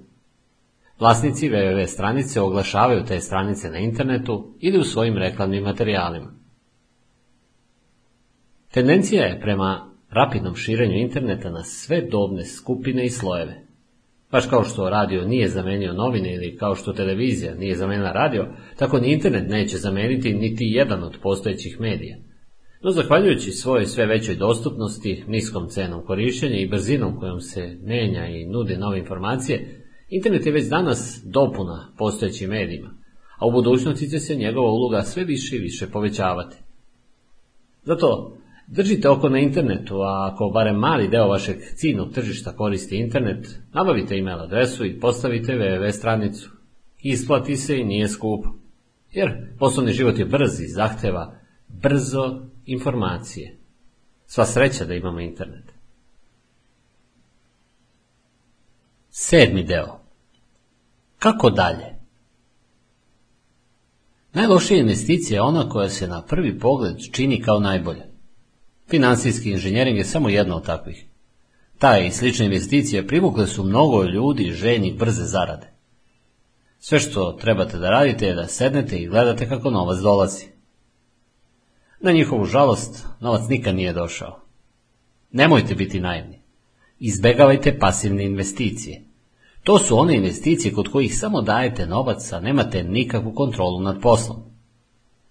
Vlasnici 1.01 1.51
www 1.51 1.87
stranice 1.87 2.41
oglašavaju 2.41 3.05
te 3.05 3.21
stranice 3.21 3.71
na 3.71 3.79
internetu 3.79 4.55
ili 4.61 4.79
u 4.79 4.85
svojim 4.85 5.17
reklamnim 5.17 5.65
materijalima. 5.65 6.44
Tendencija 8.75 9.25
je 9.25 9.41
prema 9.41 9.91
rapidnom 10.11 10.55
širenju 10.55 10.99
interneta 10.99 11.51
na 11.51 11.63
sve 11.63 12.01
dobne 12.11 12.45
skupine 12.45 13.05
i 13.05 13.11
slojeve. 13.11 13.65
Baš 14.31 14.47
kao 14.47 14.65
što 14.65 14.91
radio 14.91 15.25
nije 15.25 15.49
zamenio 15.49 15.93
novine 15.93 16.35
ili 16.35 16.57
kao 16.57 16.75
što 16.75 16.93
televizija 16.93 17.55
nije 17.55 17.77
zamenila 17.77 18.13
radio, 18.13 18.47
tako 18.79 18.99
ni 18.99 19.13
internet 19.13 19.49
neće 19.49 19.77
zameniti 19.77 20.35
niti 20.35 20.65
jedan 20.65 21.03
od 21.03 21.17
postojećih 21.23 21.81
medija. 21.81 22.17
No, 22.83 22.91
zahvaljujući 22.91 23.51
svojoj 23.51 23.87
sve 23.87 24.07
većoj 24.07 24.35
dostupnosti, 24.35 25.25
niskom 25.29 25.69
cenom 25.69 26.07
korišćenja 26.07 26.57
i 26.57 26.69
brzinom 26.69 27.17
kojom 27.21 27.41
se 27.41 27.79
menja 27.83 28.27
i 28.27 28.47
nude 28.47 28.79
nove 28.79 28.99
informacije, 28.99 29.85
internet 30.09 30.47
je 30.47 30.53
već 30.53 30.69
danas 30.69 31.23
dopuna 31.25 31.93
postojećim 31.99 32.51
medijima, 32.51 32.91
a 33.39 33.47
u 33.47 33.53
budućnosti 33.53 34.11
će 34.11 34.19
se 34.19 34.37
njegova 34.37 34.71
uloga 34.71 35.03
sve 35.03 35.25
više 35.25 35.57
i 35.57 35.61
više 35.61 35.87
povećavati. 35.87 36.57
Zato 37.83 38.37
Držite 38.67 39.09
oko 39.09 39.29
na 39.29 39.39
internetu, 39.39 40.03
a 40.03 40.31
ako 40.33 40.51
barem 40.55 40.77
mali 40.77 41.09
deo 41.09 41.29
vašeg 41.29 41.57
ciljnog 41.75 42.13
tržišta 42.13 42.57
koristi 42.57 42.97
internet, 42.97 43.61
nabavite 43.73 44.15
email 44.15 44.41
adresu 44.41 44.85
i 44.85 45.01
postavite 45.01 45.53
www 45.53 45.93
stranicu. 45.93 46.51
Isplati 47.03 47.57
se 47.57 47.79
i 47.79 47.85
nije 47.85 48.09
skupo. 48.09 48.55
Jer 49.13 49.57
poslovni 49.59 49.93
život 49.93 50.19
je 50.19 50.25
brz 50.25 50.61
i 50.61 50.67
zahteva 50.67 51.35
brzo 51.69 52.41
informacije. 52.67 53.59
Sva 54.27 54.47
sreća 54.47 54.85
da 54.85 54.95
imamo 54.95 55.21
internet. 55.21 55.73
Sedmi 59.11 59.65
deo. 59.65 60.01
Kako 61.19 61.51
dalje? 61.51 61.95
Najlošija 64.33 64.81
investicija 64.81 65.37
je 65.37 65.43
ona 65.43 65.69
koja 65.69 65.89
se 65.89 66.09
na 66.09 66.23
prvi 66.23 66.59
pogled 66.59 66.97
čini 67.13 67.43
kao 67.43 67.61
najbolja. 67.61 68.14
Finansijski 68.89 69.51
inženjering 69.51 69.99
je 69.99 70.05
samo 70.05 70.29
jedna 70.29 70.57
od 70.57 70.67
takvih. 70.67 71.07
Taj 71.79 72.07
i 72.07 72.11
slične 72.11 72.47
investicije 72.47 73.07
privukle 73.07 73.47
su 73.47 73.65
mnogo 73.65 74.05
ljudi 74.05 74.53
ženji 74.53 74.95
brze 74.99 75.25
zarade. 75.25 75.73
Sve 76.79 77.01
što 77.01 77.33
trebate 77.33 77.79
da 77.79 77.91
radite 77.91 78.27
je 78.27 78.35
da 78.35 78.47
sednete 78.47 78.97
i 78.97 79.09
gledate 79.09 79.49
kako 79.49 79.71
novac 79.71 79.99
dolazi. 79.99 80.47
Na 82.01 82.13
njihovu 82.13 82.45
žalost, 82.45 83.07
novac 83.21 83.49
nikad 83.49 83.75
nije 83.75 83.93
došao. 83.93 84.41
Nemojte 85.31 85.75
biti 85.75 86.01
naivni. 86.01 86.43
Izbegavajte 86.99 87.79
pasivne 87.79 88.25
investicije. 88.25 89.05
To 89.63 89.79
su 89.79 89.99
one 89.99 90.17
investicije 90.17 90.75
kod 90.75 90.89
kojih 90.89 91.19
samo 91.19 91.43
dajete 91.43 91.87
novac, 91.87 92.33
a 92.33 92.41
nemate 92.41 92.83
nikakvu 92.83 93.35
kontrolu 93.35 93.81
nad 93.81 94.01
poslom. 94.01 94.37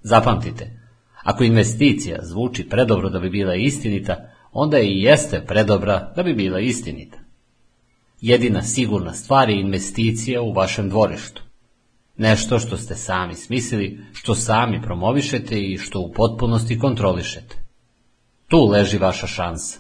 Zapamtite, 0.02 0.83
ako 1.24 1.44
investicija 1.44 2.20
zvuči 2.22 2.70
predobro 2.70 3.10
da 3.10 3.20
bi 3.20 3.30
bila 3.30 3.56
istinita, 3.56 4.30
onda 4.52 4.80
i 4.80 5.02
jeste 5.02 5.44
predobra 5.48 6.14
da 6.16 6.24
bi 6.24 6.34
bila 6.34 6.60
istinita. 6.60 7.18
Jedina 8.22 8.62
sigurna 8.62 9.14
stvar 9.14 9.50
je 9.50 9.60
investicija 9.60 10.42
u 10.42 10.54
vašem 10.54 10.90
dvorištu. 10.90 11.42
Nešto 12.18 12.60
što 12.60 12.78
ste 12.78 12.96
sami 12.96 13.36
smislili, 13.36 14.00
što 14.14 14.36
sami 14.36 14.82
promovišete 14.82 15.62
i 15.62 15.78
što 15.78 16.00
u 16.00 16.12
potpunosti 16.12 16.80
kontrolišete. 16.80 17.56
Tu 18.48 18.66
leži 18.66 18.98
vaša 18.98 19.28
šansa. 19.28 19.80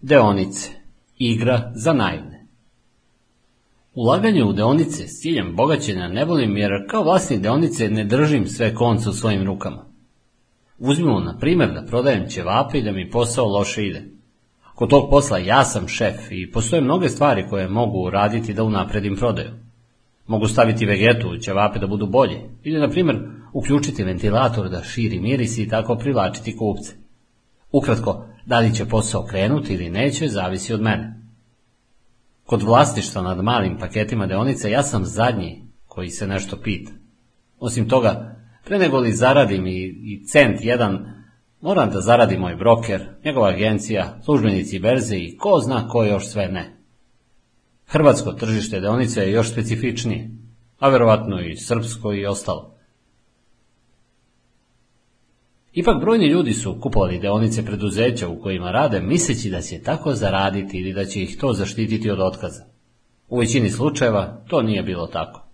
Deonice. 0.00 0.70
Igra 1.18 1.72
za 1.74 1.92
naivne. 1.92 2.29
Ulaganje 3.94 4.44
u 4.44 4.52
deonice 4.52 5.08
s 5.08 5.20
ciljem 5.20 5.56
bogaćenja 5.56 6.08
ne 6.08 6.24
volim 6.24 6.56
jer 6.56 6.70
kao 6.90 7.02
vlasnik 7.02 7.40
deonice 7.40 7.88
ne 7.88 8.04
držim 8.04 8.46
sve 8.46 8.74
konce 8.74 9.10
u 9.10 9.12
svojim 9.12 9.46
rukama. 9.46 9.84
Uzmimo 10.78 11.20
na 11.20 11.38
primjer 11.38 11.72
da 11.72 11.86
prodajem 11.86 12.28
ćevape 12.28 12.78
i 12.78 12.82
da 12.82 12.92
mi 12.92 13.10
posao 13.10 13.46
loše 13.46 13.86
ide. 13.86 14.02
Kod 14.74 14.90
tog 14.90 15.10
posla 15.10 15.38
ja 15.38 15.64
sam 15.64 15.88
šef 15.88 16.14
i 16.30 16.50
postoje 16.50 16.82
mnoge 16.82 17.08
stvari 17.08 17.46
koje 17.50 17.68
mogu 17.68 18.10
raditi 18.10 18.54
da 18.54 18.64
unapredim 18.64 19.16
prodaju. 19.16 19.50
Mogu 20.26 20.48
staviti 20.48 20.86
vegetu 20.86 21.36
ćevape 21.36 21.78
da 21.78 21.86
budu 21.86 22.06
bolje 22.06 22.40
ili, 22.62 22.80
na 22.80 22.88
primjer, 22.88 23.18
uključiti 23.52 24.04
ventilator 24.04 24.68
da 24.68 24.84
širi 24.84 25.20
miris 25.20 25.58
i 25.58 25.68
tako 25.68 25.96
privlačiti 25.96 26.56
kupce. 26.56 26.92
Ukratko, 27.72 28.26
da 28.46 28.58
li 28.58 28.74
će 28.74 28.84
posao 28.84 29.26
krenuti 29.26 29.74
ili 29.74 29.90
neće, 29.90 30.28
zavisi 30.28 30.74
od 30.74 30.80
mene. 30.80 31.19
Kod 32.50 32.62
vlasništva 32.62 33.22
nad 33.22 33.44
malim 33.44 33.78
paketima 33.78 34.26
deonica 34.26 34.68
ja 34.68 34.82
sam 34.82 35.04
zadnji 35.04 35.64
koji 35.86 36.08
se 36.08 36.26
nešto 36.26 36.56
pita. 36.56 36.92
Osim 37.58 37.88
toga, 37.88 38.36
pre 38.64 38.78
nego 38.78 38.98
li 38.98 39.12
zaradim 39.12 39.66
i, 39.66 39.84
i 39.84 40.24
cent 40.26 40.58
jedan, 40.60 40.98
moram 41.60 41.90
da 41.90 42.00
zaradi 42.00 42.38
moj 42.38 42.56
broker, 42.56 43.00
njegova 43.24 43.48
agencija, 43.48 44.18
službenici 44.24 44.78
berze 44.78 45.16
i 45.16 45.36
ko 45.36 45.60
zna 45.64 45.88
ko 45.88 46.04
još 46.04 46.28
sve 46.28 46.48
ne. 46.48 46.76
Hrvatsko 47.86 48.32
tržište 48.32 48.80
deonica 48.80 49.20
je 49.20 49.32
još 49.32 49.50
specifičnije, 49.50 50.30
a 50.78 50.88
verovatno 50.88 51.40
i 51.40 51.56
srpsko 51.56 52.12
i 52.12 52.26
ostalo. 52.26 52.79
Ipak 55.72 56.00
brojni 56.00 56.26
ljudi 56.26 56.52
su 56.52 56.80
kupovali 56.80 57.18
deonice 57.18 57.64
preduzeća 57.64 58.28
u 58.28 58.40
kojima 58.40 58.70
rade 58.70 59.00
misleći 59.00 59.50
da 59.50 59.60
će 59.60 59.78
tako 59.78 60.14
zaraditi 60.14 60.78
ili 60.78 60.92
da 60.92 61.04
će 61.04 61.22
ih 61.22 61.36
to 61.40 61.52
zaštititi 61.52 62.10
od 62.10 62.20
otkaza. 62.20 62.64
U 63.28 63.38
većini 63.38 63.70
slučajeva 63.70 64.44
to 64.48 64.62
nije 64.62 64.82
bilo 64.82 65.06
tako. 65.06 65.46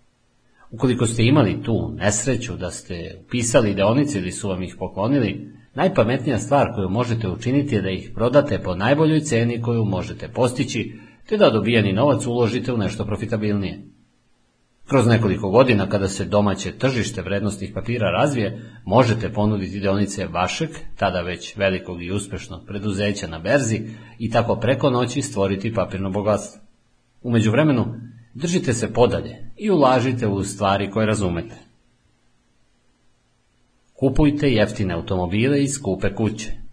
Ukoliko 0.70 1.06
ste 1.06 1.24
imali 1.24 1.62
tu 1.62 1.92
nesreću 1.96 2.56
da 2.56 2.70
ste 2.70 3.20
upisali 3.26 3.74
deonice 3.74 4.18
ili 4.18 4.32
su 4.32 4.48
vam 4.48 4.62
ih 4.62 4.76
poklonili, 4.78 5.50
najpametnija 5.74 6.38
stvar 6.38 6.74
koju 6.74 6.88
možete 6.88 7.28
učiniti 7.28 7.74
je 7.74 7.82
da 7.82 7.90
ih 7.90 8.10
prodate 8.14 8.58
po 8.58 8.74
najboljoj 8.74 9.20
ceni 9.20 9.62
koju 9.62 9.84
možete 9.84 10.28
postići, 10.28 10.92
te 11.28 11.36
da 11.36 11.50
dobijani 11.50 11.92
novac 11.92 12.26
uložite 12.26 12.72
u 12.72 12.76
nešto 12.76 13.04
profitabilnije. 13.04 13.95
Kroz 14.88 15.06
nekoliko 15.06 15.50
godina 15.50 15.88
kada 15.88 16.08
se 16.08 16.24
domaće 16.24 16.78
tržište 16.78 17.22
vrednostnih 17.22 17.70
papira 17.74 18.10
razvije, 18.10 18.62
možete 18.84 19.32
ponuditi 19.32 19.80
dionice 19.80 20.26
vašeg, 20.26 20.70
tada 20.96 21.20
već 21.20 21.56
velikog 21.56 22.02
i 22.02 22.12
uspešnog 22.12 22.66
preduzeća 22.66 23.26
na 23.26 23.38
berzi 23.38 23.82
i 24.18 24.30
tako 24.30 24.56
preko 24.56 24.90
noći 24.90 25.22
stvoriti 25.22 25.74
papirno 25.74 26.10
bogatstvo. 26.10 26.60
Umeđu 27.22 27.50
vremenu, 27.50 27.84
držite 28.34 28.72
se 28.72 28.92
podalje 28.92 29.36
i 29.56 29.70
ulažite 29.70 30.26
u 30.26 30.44
stvari 30.44 30.90
koje 30.90 31.06
razumete. 31.06 31.54
Kupujte 33.94 34.50
jeftine 34.50 34.94
automobile 34.94 35.62
i 35.62 35.68
skupe 35.68 36.14
kuće. 36.14 36.65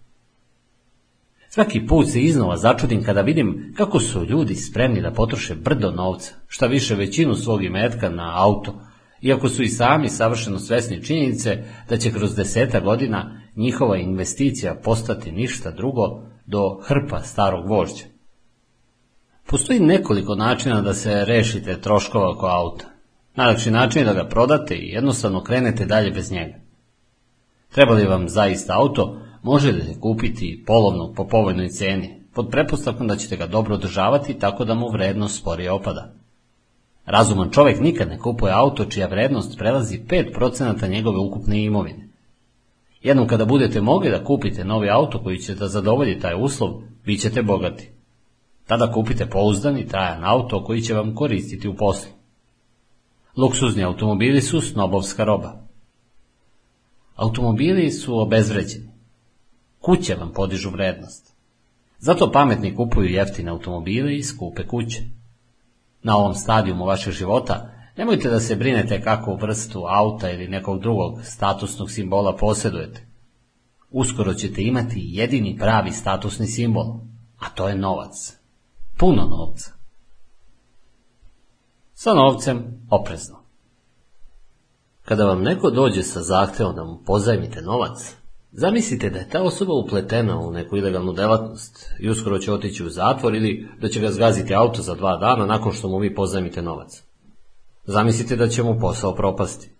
Svaki 1.53 1.87
put 1.87 2.07
se 2.09 2.21
iznova 2.21 2.57
začudim 2.57 3.03
kada 3.03 3.21
vidim 3.21 3.73
kako 3.77 3.99
su 3.99 4.25
ljudi 4.25 4.55
spremni 4.55 5.01
da 5.01 5.11
potroše 5.11 5.55
brdo 5.55 5.91
novca, 5.91 6.33
šta 6.47 6.65
više 6.65 6.95
većinu 6.95 7.35
svog 7.35 7.63
imetka 7.63 8.09
na 8.09 8.31
auto, 8.35 8.73
iako 9.21 9.49
su 9.49 9.63
i 9.63 9.69
sami 9.69 10.09
savršeno 10.09 10.59
svesni 10.59 11.03
činjenice 11.03 11.63
da 11.89 11.97
će 11.97 12.11
kroz 12.11 12.35
deseta 12.35 12.79
godina 12.79 13.41
njihova 13.55 13.97
investicija 13.97 14.75
postati 14.83 15.31
ništa 15.31 15.71
drugo 15.71 16.21
do 16.45 16.79
hrpa 16.83 17.19
starog 17.19 17.69
vožđa. 17.69 18.05
Postoji 19.45 19.79
nekoliko 19.79 20.35
načina 20.35 20.81
da 20.81 20.93
se 20.93 21.25
rešite 21.25 21.81
troškova 21.81 22.31
oko 22.31 22.45
auta. 22.45 22.85
Najlakši 23.35 23.71
način 23.71 24.01
je 24.01 24.05
da 24.05 24.13
ga 24.13 24.29
prodate 24.29 24.75
i 24.75 24.89
jednostavno 24.89 25.43
krenete 25.43 25.85
dalje 25.85 26.11
bez 26.11 26.31
njega. 26.31 26.55
Treba 27.71 27.93
li 27.93 28.05
vam 28.05 28.29
zaista 28.29 28.77
auto, 28.77 29.22
možete 29.43 29.99
kupiti 29.99 30.63
polovno 30.67 31.13
po 31.13 31.27
povoljnoj 31.27 31.69
cijeni, 31.69 32.23
pod 32.33 32.49
pretpostavkom 32.51 33.07
da 33.07 33.15
ćete 33.15 33.37
ga 33.37 33.47
dobro 33.47 33.75
održavati 33.75 34.39
tako 34.39 34.65
da 34.65 34.73
mu 34.73 34.89
vrednost 34.89 35.39
sporije 35.39 35.71
opada. 35.71 36.13
Razuman 37.05 37.51
čovjek 37.51 37.79
nikad 37.79 38.09
ne 38.09 38.19
kupuje 38.19 38.53
auto 38.53 38.85
čija 38.85 39.07
vrednost 39.07 39.57
prelazi 39.57 40.01
5% 40.07 40.89
njegove 40.89 41.17
ukupne 41.17 41.63
imovine. 41.63 42.07
Jednom 43.01 43.27
kada 43.27 43.45
budete 43.45 43.81
mogli 43.81 44.09
da 44.09 44.23
kupite 44.23 44.65
novi 44.65 44.89
auto 44.89 45.23
koji 45.23 45.37
će 45.37 45.55
da 45.55 45.67
zadovolji 45.67 46.19
taj 46.19 46.35
uslov, 46.43 46.73
bit 47.05 47.21
ćete 47.21 47.41
bogati. 47.41 47.89
Tada 48.67 48.91
kupite 48.91 49.25
pouzdan 49.25 49.77
i 49.77 49.87
trajan 49.87 50.25
auto 50.25 50.63
koji 50.63 50.81
će 50.81 50.93
vam 50.93 51.15
koristiti 51.15 51.67
u 51.67 51.75
poslu. 51.75 52.11
Luksuzni 53.37 53.83
automobili 53.83 54.41
su 54.41 54.61
snobovska 54.61 55.23
roba. 55.23 55.53
Automobili 57.15 57.91
su 57.91 58.19
obezvređeni. 58.19 58.92
Kuće 59.83 60.15
vam 60.15 60.31
podižu 60.33 60.69
vrednost. 60.69 61.33
Zato 61.99 62.31
pametni 62.31 62.75
kupuju 62.75 63.09
jeftine 63.09 63.51
automobile 63.51 64.15
i 64.15 64.23
skupe 64.23 64.67
kuće. 64.67 65.01
Na 66.03 66.17
ovom 66.17 66.33
stadijumu 66.33 66.85
vašeg 66.85 67.13
života 67.13 67.69
nemojte 67.97 68.29
da 68.29 68.39
se 68.39 68.55
brinete 68.55 69.01
kakvu 69.01 69.37
vrstu 69.41 69.85
auta 69.87 70.31
ili 70.31 70.47
nekog 70.47 70.81
drugog 70.81 71.19
statusnog 71.23 71.91
simbola 71.91 72.35
posjedujete. 72.35 73.07
Uskoro 73.91 74.33
ćete 74.33 74.63
imati 74.63 75.01
jedini 75.03 75.57
pravi 75.59 75.91
statusni 75.91 76.47
simbol, 76.47 76.85
a 77.39 77.49
to 77.55 77.67
je 77.67 77.75
novac. 77.75 78.37
Puno 78.97 79.25
novca. 79.25 79.71
Sa 81.93 82.13
novcem 82.13 82.87
oprezno. 82.89 83.39
Kada 85.05 85.25
vam 85.25 85.41
neko 85.41 85.69
dođe 85.69 86.03
sa 86.03 86.21
zahtjevom 86.21 86.75
da 86.75 86.83
mu 86.83 87.03
pozajmite 87.05 87.61
novac, 87.61 88.22
zamislite 88.53 89.09
da 89.09 89.19
je 89.19 89.29
ta 89.29 89.43
osoba 89.43 89.73
upletena 89.73 90.39
u 90.39 90.51
neku 90.51 90.77
ilegalnu 90.77 91.13
delatnost 91.13 91.91
i 91.99 92.09
uskoro 92.09 92.39
će 92.39 92.53
otići 92.53 92.85
u 92.85 92.89
zatvor 92.89 93.35
ili 93.35 93.67
da 93.81 93.87
će 93.89 93.99
ga 93.99 94.11
zgaziti 94.11 94.55
auto 94.55 94.81
za 94.81 94.95
dva 94.95 95.17
dana 95.17 95.45
nakon 95.45 95.71
što 95.71 95.87
mu 95.87 95.97
vi 95.97 96.15
pozajmite 96.15 96.61
novac. 96.61 97.03
Zamislite 97.85 98.35
da 98.35 98.47
će 98.47 98.63
mu 98.63 98.79
posao 98.79 99.15
propasti. 99.15 99.71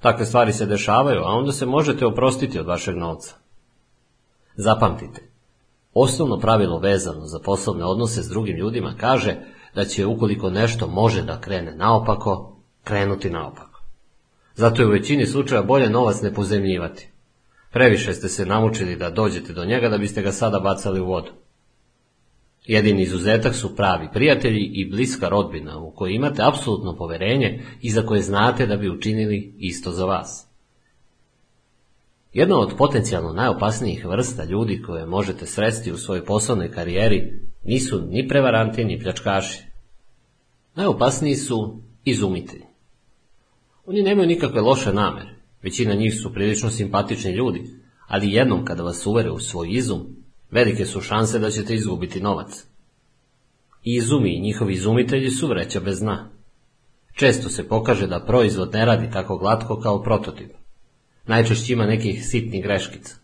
Takve 0.00 0.26
stvari 0.26 0.52
se 0.52 0.66
dešavaju, 0.66 1.20
a 1.20 1.30
onda 1.30 1.52
se 1.52 1.66
možete 1.66 2.06
oprostiti 2.06 2.58
od 2.58 2.66
vašeg 2.66 2.96
novca. 2.96 3.34
Zapamtite, 4.56 5.30
osnovno 5.94 6.38
pravilo 6.38 6.78
vezano 6.78 7.26
za 7.26 7.38
poslovne 7.38 7.84
odnose 7.84 8.22
s 8.22 8.28
drugim 8.28 8.56
ljudima 8.56 8.94
kaže 9.00 9.36
da 9.74 9.84
će 9.84 10.06
ukoliko 10.06 10.50
nešto 10.50 10.86
može 10.86 11.22
da 11.22 11.40
krene 11.40 11.76
naopako, 11.76 12.56
krenuti 12.84 13.30
naopako. 13.30 13.82
Zato 14.54 14.82
je 14.82 14.88
u 14.88 14.90
većini 14.90 15.26
slučaja 15.26 15.62
bolje 15.62 15.90
novac 15.90 16.22
ne 16.22 16.34
pozemljivati. 16.34 17.11
Previše 17.72 18.14
ste 18.14 18.28
se 18.28 18.46
namučili 18.46 18.96
da 18.96 19.10
dođete 19.10 19.52
do 19.52 19.64
njega 19.64 19.88
da 19.88 19.98
biste 19.98 20.22
ga 20.22 20.32
sada 20.32 20.60
bacali 20.60 21.00
u 21.00 21.06
vodu. 21.06 21.30
Jedini 22.66 23.02
izuzetak 23.02 23.54
su 23.54 23.76
pravi 23.76 24.08
prijatelji 24.12 24.70
i 24.74 24.90
bliska 24.90 25.28
rodbina 25.28 25.78
u 25.78 25.90
kojoj 25.90 26.14
imate 26.14 26.42
apsolutno 26.42 26.96
poverenje 26.96 27.62
i 27.80 27.90
za 27.90 28.02
koje 28.02 28.22
znate 28.22 28.66
da 28.66 28.76
bi 28.76 28.90
učinili 28.90 29.54
isto 29.58 29.90
za 29.90 30.04
vas. 30.04 30.46
Jedna 32.32 32.58
od 32.58 32.74
potencijalno 32.78 33.32
najopasnijih 33.32 34.06
vrsta 34.06 34.44
ljudi 34.44 34.82
koje 34.82 35.06
možete 35.06 35.46
sresti 35.46 35.92
u 35.92 35.98
svojoj 35.98 36.24
poslovnoj 36.24 36.70
karijeri 36.70 37.40
nisu 37.64 38.02
ni 38.10 38.28
prevaranti 38.28 38.84
ni 38.84 39.00
pljačkaši. 39.00 39.62
Najopasniji 40.74 41.36
su 41.36 41.82
izumitelji. 42.04 42.64
Oni 43.86 44.02
nemaju 44.02 44.28
nikakve 44.28 44.60
loše 44.60 44.92
namere, 44.92 45.41
većina 45.62 45.94
njih 45.94 46.14
su 46.22 46.32
prilično 46.32 46.70
simpatični 46.70 47.32
ljudi, 47.32 47.70
ali 48.06 48.32
jednom 48.32 48.64
kada 48.64 48.82
vas 48.82 49.06
uvere 49.06 49.30
u 49.30 49.38
svoj 49.38 49.68
izum, 49.70 50.06
velike 50.50 50.86
su 50.86 51.00
šanse 51.00 51.38
da 51.38 51.50
ćete 51.50 51.74
izgubiti 51.74 52.20
novac. 52.20 52.64
Izumi 53.82 54.36
i 54.36 54.40
njihovi 54.40 54.74
izumitelji 54.74 55.30
su 55.30 55.48
vreća 55.48 55.80
bez 55.80 56.00
dna. 56.00 56.30
Često 57.14 57.48
se 57.48 57.68
pokaže 57.68 58.06
da 58.06 58.24
proizvod 58.26 58.72
ne 58.72 58.84
radi 58.84 59.10
tako 59.12 59.38
glatko 59.38 59.80
kao 59.80 60.02
prototip. 60.02 60.50
Najčešće 61.26 61.72
ima 61.72 61.86
nekih 61.86 62.26
sitnih 62.26 62.62
greškica. 62.62 63.14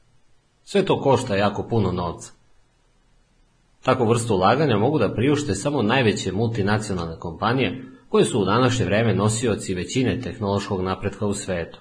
Sve 0.64 0.84
to 0.84 1.00
košta 1.00 1.36
jako 1.36 1.62
puno 1.68 1.92
novca. 1.92 2.32
Takvu 3.82 4.08
vrstu 4.08 4.34
ulaganja 4.34 4.76
mogu 4.76 4.98
da 4.98 5.14
priušte 5.14 5.54
samo 5.54 5.82
najveće 5.82 6.32
multinacionalne 6.32 7.18
kompanije 7.18 7.84
koje 8.08 8.24
su 8.24 8.40
u 8.40 8.44
današnje 8.44 8.84
vreme 8.84 9.14
nosioci 9.14 9.74
većine 9.74 10.20
tehnološkog 10.20 10.82
napretka 10.82 11.26
u 11.26 11.34
svetu. 11.34 11.78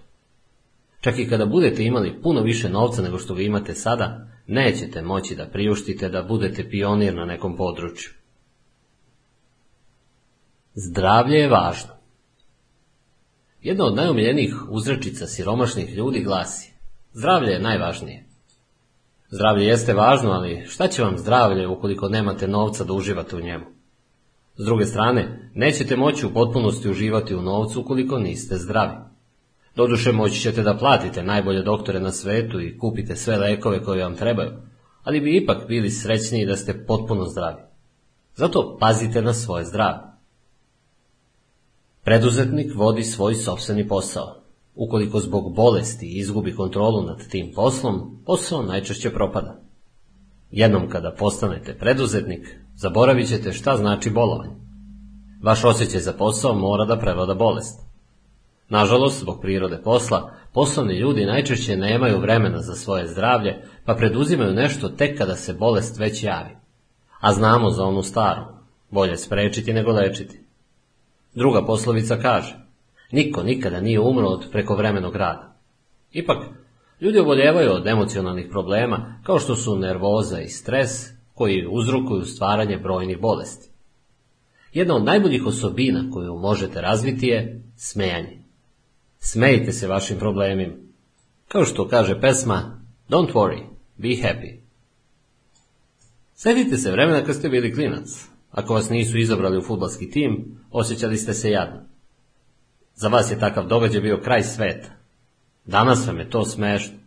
Čak 1.02 1.20
i 1.20 1.30
kada 1.30 1.46
budete 1.46 1.84
imali 1.84 2.22
puno 2.22 2.42
više 2.42 2.70
novca 2.70 3.02
nego 3.02 3.18
što 3.18 3.34
vi 3.34 3.46
imate 3.46 3.74
sada, 3.74 4.28
nećete 4.48 5.02
moći 5.02 5.36
da 5.36 5.48
priuštite 5.48 6.10
da 6.10 6.24
budete 6.24 6.70
pionir 6.70 7.16
na 7.16 7.26
nekom 7.26 7.58
području. 7.58 8.12
Zdravlje 10.74 11.38
je 11.38 11.50
važno. 11.50 11.92
Jedna 13.62 13.86
od 13.86 13.96
najomiljenijih 13.96 14.56
uzrečica 14.70 15.28
siromašnih 15.28 15.96
ljudi 15.96 16.24
glasi 16.24 16.78
Zdravlje 17.14 17.52
je 17.52 17.60
najvažnije. 17.60 18.26
Zdravlje 19.30 19.66
jeste 19.66 19.94
važno, 19.94 20.32
ali 20.32 20.66
šta 20.68 20.88
će 20.88 21.04
vam 21.04 21.18
zdravlje 21.18 21.68
ukoliko 21.68 22.10
nemate 22.10 22.48
novca 22.48 22.84
da 22.84 22.94
uživate 22.94 23.36
u 23.36 23.42
njemu? 23.42 23.66
S 24.58 24.66
druge 24.66 24.86
strane, 24.86 25.52
nećete 25.54 25.96
moći 25.96 26.26
u 26.26 26.34
potpunosti 26.34 26.90
uživati 26.90 27.36
u 27.36 27.42
novcu 27.42 27.82
ukoliko 27.82 28.20
niste 28.20 28.56
zdravi. 28.56 29.07
Doduše 29.78 30.12
moći 30.12 30.42
ćete 30.42 30.64
da 30.64 30.78
platite 30.78 31.24
najbolje 31.24 31.62
doktore 31.62 32.00
na 32.00 32.12
svetu 32.12 32.62
i 32.62 32.78
kupite 32.78 33.16
sve 33.16 33.38
lekove 33.38 33.84
koje 33.84 34.04
vam 34.04 34.16
trebaju, 34.16 34.52
ali 35.04 35.22
bi 35.22 35.38
ipak 35.38 35.68
bili 35.68 35.92
srećniji 35.92 36.46
da 36.46 36.56
ste 36.56 36.86
potpuno 36.86 37.26
zdravi. 37.26 37.62
Zato 38.36 38.78
pazite 38.80 39.22
na 39.22 39.34
svoje 39.34 39.66
zdravlje. 39.66 40.02
Preduzetnik 42.04 42.76
vodi 42.76 43.04
svoj 43.04 43.36
sobstveni 43.36 43.88
posao. 43.88 44.36
Ukoliko 44.76 45.20
zbog 45.20 45.56
bolesti 45.56 46.20
izgubi 46.20 46.56
kontrolu 46.56 47.06
nad 47.06 47.30
tim 47.30 47.52
poslom, 47.56 48.22
posao 48.26 48.64
najčešće 48.64 49.10
propada. 49.10 49.62
Jednom 50.52 50.90
kada 50.90 51.16
postanete 51.20 51.78
preduzetnik, 51.78 52.60
zaboravit 52.76 53.30
ćete 53.30 53.54
šta 53.54 53.78
znači 53.78 54.10
bolovanje. 54.10 54.56
Vaš 55.44 55.64
osjećaj 55.64 56.00
za 56.00 56.14
posao 56.14 56.54
mora 56.54 56.86
da 56.86 56.98
prevlada 56.98 57.34
bolest. 57.34 57.87
Nažalost, 58.70 59.20
zbog 59.20 59.42
prirode 59.42 59.82
posla, 59.84 60.32
poslovni 60.54 61.00
ljudi 61.00 61.26
najčešće 61.26 61.78
nemaju 61.78 62.20
vremena 62.20 62.62
za 62.62 62.76
svoje 62.76 63.08
zdravlje, 63.08 63.56
pa 63.86 63.96
preduzimaju 63.96 64.54
nešto 64.54 64.90
tek 64.90 65.18
kada 65.18 65.36
se 65.36 65.54
bolest 65.54 66.00
već 66.00 66.24
javi. 66.24 66.56
A 67.20 67.34
znamo 67.34 67.70
za 67.70 67.84
onu 67.84 68.04
staru, 68.04 68.42
bolje 68.90 69.18
sprečiti 69.18 69.74
nego 69.74 69.92
lečiti. 69.92 70.40
Druga 71.36 71.66
poslovica 71.66 72.18
kaže, 72.22 72.56
niko 73.12 73.44
nikada 73.44 73.82
nije 73.82 74.00
umro 74.00 74.28
od 74.28 74.46
prekovremenog 74.52 75.16
rada. 75.16 75.56
Ipak, 76.12 76.38
ljudi 77.02 77.20
oboljevaju 77.20 77.72
od 77.72 77.88
emocionalnih 77.88 78.48
problema, 78.50 79.20
kao 79.24 79.40
što 79.40 79.56
su 79.56 79.76
nervoza 79.76 80.42
i 80.42 80.50
stres, 80.50 80.90
koji 81.34 81.68
uzrokuju 81.70 82.26
stvaranje 82.26 82.78
brojnih 82.78 83.20
bolesti. 83.22 83.70
Jedna 84.74 84.96
od 84.96 85.04
najboljih 85.04 85.46
osobina 85.46 86.12
koju 86.14 86.36
možete 86.36 86.82
razviti 86.82 87.28
je 87.28 87.64
smejanje. 87.76 88.47
Smejte 89.20 89.72
se 89.72 89.88
vašim 89.88 90.20
problemima. 90.20 90.74
Kao 91.48 91.66
što 91.66 91.88
kaže 91.88 92.22
pesma, 92.22 92.82
don't 93.10 93.34
worry, 93.34 93.64
be 93.98 94.08
happy. 94.08 94.60
Sjetite 96.36 96.78
se 96.78 96.92
vremena 96.92 97.24
kad 97.26 97.36
ste 97.36 97.50
bili 97.50 97.74
klinac. 97.74 98.26
Ako 98.52 98.74
vas 98.74 98.90
nisu 98.90 99.18
izabrali 99.18 99.58
u 99.58 99.62
futbalski 99.62 100.10
tim, 100.10 100.58
osjećali 100.72 101.18
ste 101.18 101.34
se 101.34 101.52
jadno. 101.52 101.82
Za 102.96 103.08
vas 103.08 103.32
je 103.32 103.40
takav 103.40 103.68
događaj 103.68 104.02
bio 104.02 104.22
kraj 104.24 104.44
sveta. 104.44 104.90
Danas 105.66 106.08
vam 106.08 106.20
je 106.20 106.30
to 106.30 106.46
smešno. 106.46 106.98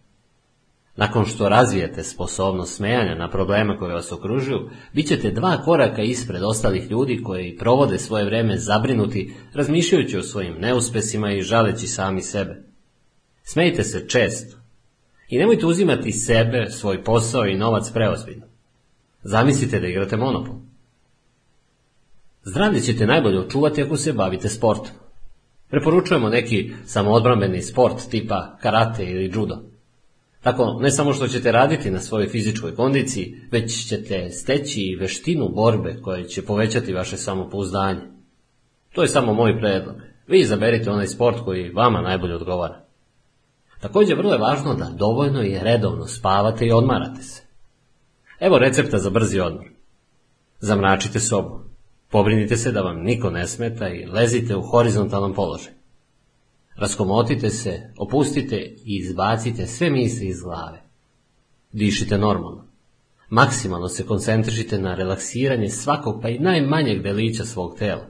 Nakon 0.97 1.27
što 1.27 1.49
razvijete 1.49 2.02
sposobnost 2.02 2.77
smejanja 2.77 3.15
na 3.15 3.31
probleme 3.31 3.78
koje 3.78 3.94
vas 3.94 4.12
okružuju, 4.12 4.70
bit 4.93 5.09
ćete 5.09 5.31
dva 5.31 5.62
koraka 5.65 6.02
ispred 6.02 6.43
ostalih 6.43 6.91
ljudi 6.91 7.23
koji 7.23 7.57
provode 7.57 7.99
svoje 7.99 8.25
vreme 8.25 8.59
zabrinuti, 8.59 9.35
razmišljajući 9.55 10.19
o 10.19 10.23
svojim 10.23 10.55
neuspesima 10.59 11.33
i 11.33 11.43
žaleći 11.43 11.86
sami 11.86 12.23
sebe. 12.23 12.62
Smejte 13.43 13.85
se 13.85 14.09
često. 14.09 14.57
I 15.28 15.39
nemojte 15.39 15.67
uzimati 15.67 16.12
sebe, 16.12 16.67
svoj 16.70 17.05
posao 17.05 17.47
i 17.47 17.59
novac 17.59 17.91
preozbiljno. 17.91 18.47
Zamislite 19.23 19.81
da 19.81 19.86
igrate 19.86 20.17
monopol. 20.17 20.55
Zdravlje 22.44 22.81
ćete 22.81 23.07
najbolje 23.07 23.41
očuvati 23.41 23.83
ako 23.83 23.97
se 23.97 24.12
bavite 24.12 24.49
sportom. 24.49 24.94
Preporučujemo 25.69 26.28
neki 26.28 26.73
samoodbrambeni 26.85 27.62
sport 27.62 28.10
tipa 28.10 28.57
karate 28.62 29.05
ili 29.05 29.31
judo. 29.35 29.69
Tako, 30.43 30.78
ne 30.81 30.91
samo 30.91 31.12
što 31.12 31.28
ćete 31.28 31.52
raditi 31.52 31.91
na 31.91 32.01
svojoj 32.01 32.28
fizičkoj 32.28 32.75
kondiciji, 32.75 33.41
već 33.51 33.89
ćete 33.89 34.31
steći 34.31 34.81
i 34.81 34.97
veštinu 34.97 35.49
borbe 35.49 35.97
koja 36.02 36.25
će 36.25 36.44
povećati 36.44 36.93
vaše 36.93 37.17
samopouzdanje. 37.17 38.01
To 38.93 39.02
je 39.02 39.09
samo 39.09 39.35
moj 39.35 39.60
predlog. 39.60 39.97
Vi 40.27 40.41
izaberite 40.41 40.91
onaj 40.91 41.07
sport 41.07 41.44
koji 41.44 41.73
vama 41.73 42.01
najbolje 42.01 42.35
odgovara. 42.35 42.85
Također 43.81 44.17
vrlo 44.17 44.33
je 44.33 44.39
važno 44.39 44.75
da 44.75 44.91
dovoljno 44.97 45.43
i 45.43 45.59
redovno 45.62 46.07
spavate 46.07 46.67
i 46.67 46.73
odmarate 46.73 47.23
se. 47.23 47.43
Evo 48.41 48.59
recepta 48.59 48.99
za 48.99 49.10
brzi 49.10 49.41
odmor. 49.41 49.70
Zamračite 50.60 51.20
sobu. 51.20 51.60
Pobrinite 52.10 52.57
se 52.57 52.73
da 52.73 52.81
vam 52.81 53.02
niko 53.02 53.31
ne 53.31 53.47
smeta 53.47 53.89
i 53.89 54.07
lezite 54.07 54.57
u 54.57 54.62
horizontalan 54.62 55.35
položaj. 55.35 55.73
Raskomotite 56.81 57.50
se, 57.50 57.92
opustite 57.99 58.57
i 58.84 58.97
izbacite 58.97 59.67
sve 59.67 59.91
misli 59.91 60.26
iz 60.26 60.42
glave. 60.42 60.83
Dišite 61.73 62.18
normalno. 62.18 62.65
Maksimalno 63.28 63.89
se 63.89 64.07
koncentrišite 64.07 64.78
na 64.78 64.94
relaksiranje 64.94 65.68
svakog 65.68 66.23
pa 66.23 66.28
i 66.28 66.39
najmanjeg 66.39 67.02
delića 67.02 67.44
svog 67.44 67.78
tela. 67.78 68.07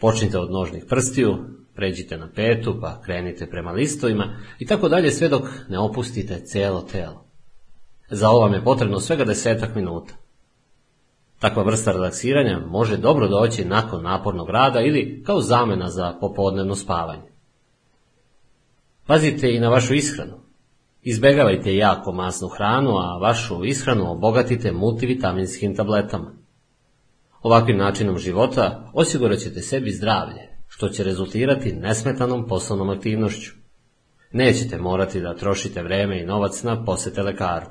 Počnite 0.00 0.38
od 0.38 0.50
nožnih 0.50 0.84
prstiju, 0.88 1.36
pređite 1.74 2.18
na 2.18 2.28
petu 2.34 2.78
pa 2.80 3.00
krenite 3.02 3.46
prema 3.46 3.72
listovima 3.72 4.36
i 4.58 4.66
tako 4.66 4.88
dalje 4.88 5.10
sve 5.10 5.28
dok 5.28 5.42
ne 5.68 5.78
opustite 5.78 6.40
cijelo 6.44 6.80
telo. 6.80 7.24
Za 8.10 8.30
ovo 8.30 8.40
vam 8.40 8.52
je 8.54 8.64
potrebno 8.64 9.00
svega 9.00 9.24
desetak 9.24 9.74
minuta. 9.74 10.14
Takva 11.38 11.62
vrsta 11.62 11.92
relaksiranja 11.92 12.58
može 12.66 12.96
dobro 12.96 13.28
doći 13.28 13.64
nakon 13.64 14.02
napornog 14.02 14.50
rada 14.50 14.80
ili 14.80 15.22
kao 15.26 15.40
zamena 15.40 15.88
za 15.88 16.16
popodnevno 16.20 16.74
spavanje. 16.74 17.29
Pazite 19.10 19.54
i 19.54 19.60
na 19.60 19.68
vašu 19.68 19.94
ishranu. 19.94 20.40
Izbegavajte 21.02 21.76
jako 21.76 22.12
masnu 22.12 22.48
hranu, 22.48 22.90
a 22.98 23.18
vašu 23.18 23.64
ishranu 23.64 24.12
obogatite 24.12 24.72
multivitaminskim 24.72 25.76
tabletama. 25.76 26.32
Ovakvim 27.42 27.76
načinom 27.76 28.18
života 28.18 28.90
osigurat 28.94 29.38
ćete 29.38 29.60
sebi 29.60 29.90
zdravlje, 29.90 30.48
što 30.68 30.88
će 30.88 31.04
rezultirati 31.04 31.72
nesmetanom 31.72 32.46
poslovnom 32.48 32.90
aktivnošću. 32.90 33.52
Nećete 34.32 34.78
morati 34.78 35.20
da 35.20 35.36
trošite 35.36 35.82
vreme 35.82 36.22
i 36.22 36.26
novac 36.26 36.62
na 36.62 36.84
posete 36.84 37.22
lekaru. 37.22 37.66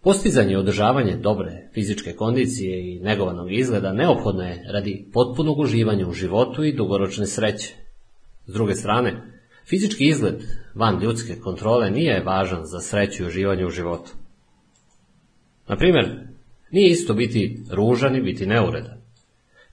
Postizanje 0.00 0.52
i 0.52 0.56
održavanje 0.56 1.16
dobre 1.16 1.70
fizičke 1.74 2.12
kondicije 2.12 2.94
i 2.94 3.00
negovanog 3.00 3.52
izgleda 3.52 3.92
neophodno 3.92 4.42
je 4.42 4.64
radi 4.72 5.10
potpunog 5.12 5.58
uživanja 5.58 6.08
u 6.08 6.12
životu 6.12 6.64
i 6.64 6.76
dugoročne 6.76 7.26
sreće. 7.26 7.79
S 8.50 8.52
druge 8.52 8.74
strane, 8.74 9.22
fizički 9.66 10.08
izgled 10.08 10.34
van 10.74 11.02
ljudske 11.02 11.40
kontrole 11.40 11.90
nije 11.90 12.22
važan 12.22 12.64
za 12.64 12.80
sreću 12.80 13.22
i 13.22 13.26
uživanje 13.26 13.66
u 13.66 13.70
životu. 13.70 14.10
Na 15.68 15.76
primjer, 15.76 16.28
nije 16.70 16.90
isto 16.90 17.14
biti 17.14 17.64
ružan 17.70 18.16
i 18.16 18.22
biti 18.22 18.46
neuredan. 18.46 18.98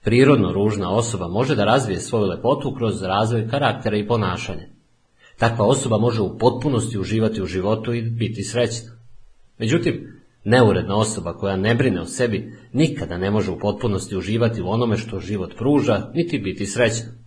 Prirodno 0.04 0.52
ružna 0.52 0.90
osoba 0.90 1.28
može 1.28 1.56
da 1.56 1.64
razvije 1.64 2.00
svoju 2.00 2.24
lepotu 2.24 2.74
kroz 2.74 3.02
razvoj 3.02 3.48
karaktera 3.48 3.96
i 3.96 4.06
ponašanja. 4.06 4.68
Takva 5.38 5.66
osoba 5.66 5.98
može 5.98 6.22
u 6.22 6.38
potpunosti 6.38 6.98
uživati 6.98 7.42
u 7.42 7.46
životu 7.46 7.94
i 7.94 8.02
biti 8.02 8.42
srećna. 8.42 8.90
Međutim, 9.58 10.22
neuredna 10.44 10.96
osoba 10.96 11.32
koja 11.32 11.56
ne 11.56 11.74
brine 11.74 12.00
o 12.00 12.06
sebi 12.06 12.52
nikada 12.72 13.18
ne 13.18 13.30
može 13.30 13.50
u 13.50 13.58
potpunosti 13.58 14.16
uživati 14.16 14.62
u 14.62 14.68
onome 14.68 14.96
što 14.96 15.20
život 15.20 15.56
pruža, 15.56 16.10
niti 16.14 16.38
biti 16.38 16.66
srećna. 16.66 17.17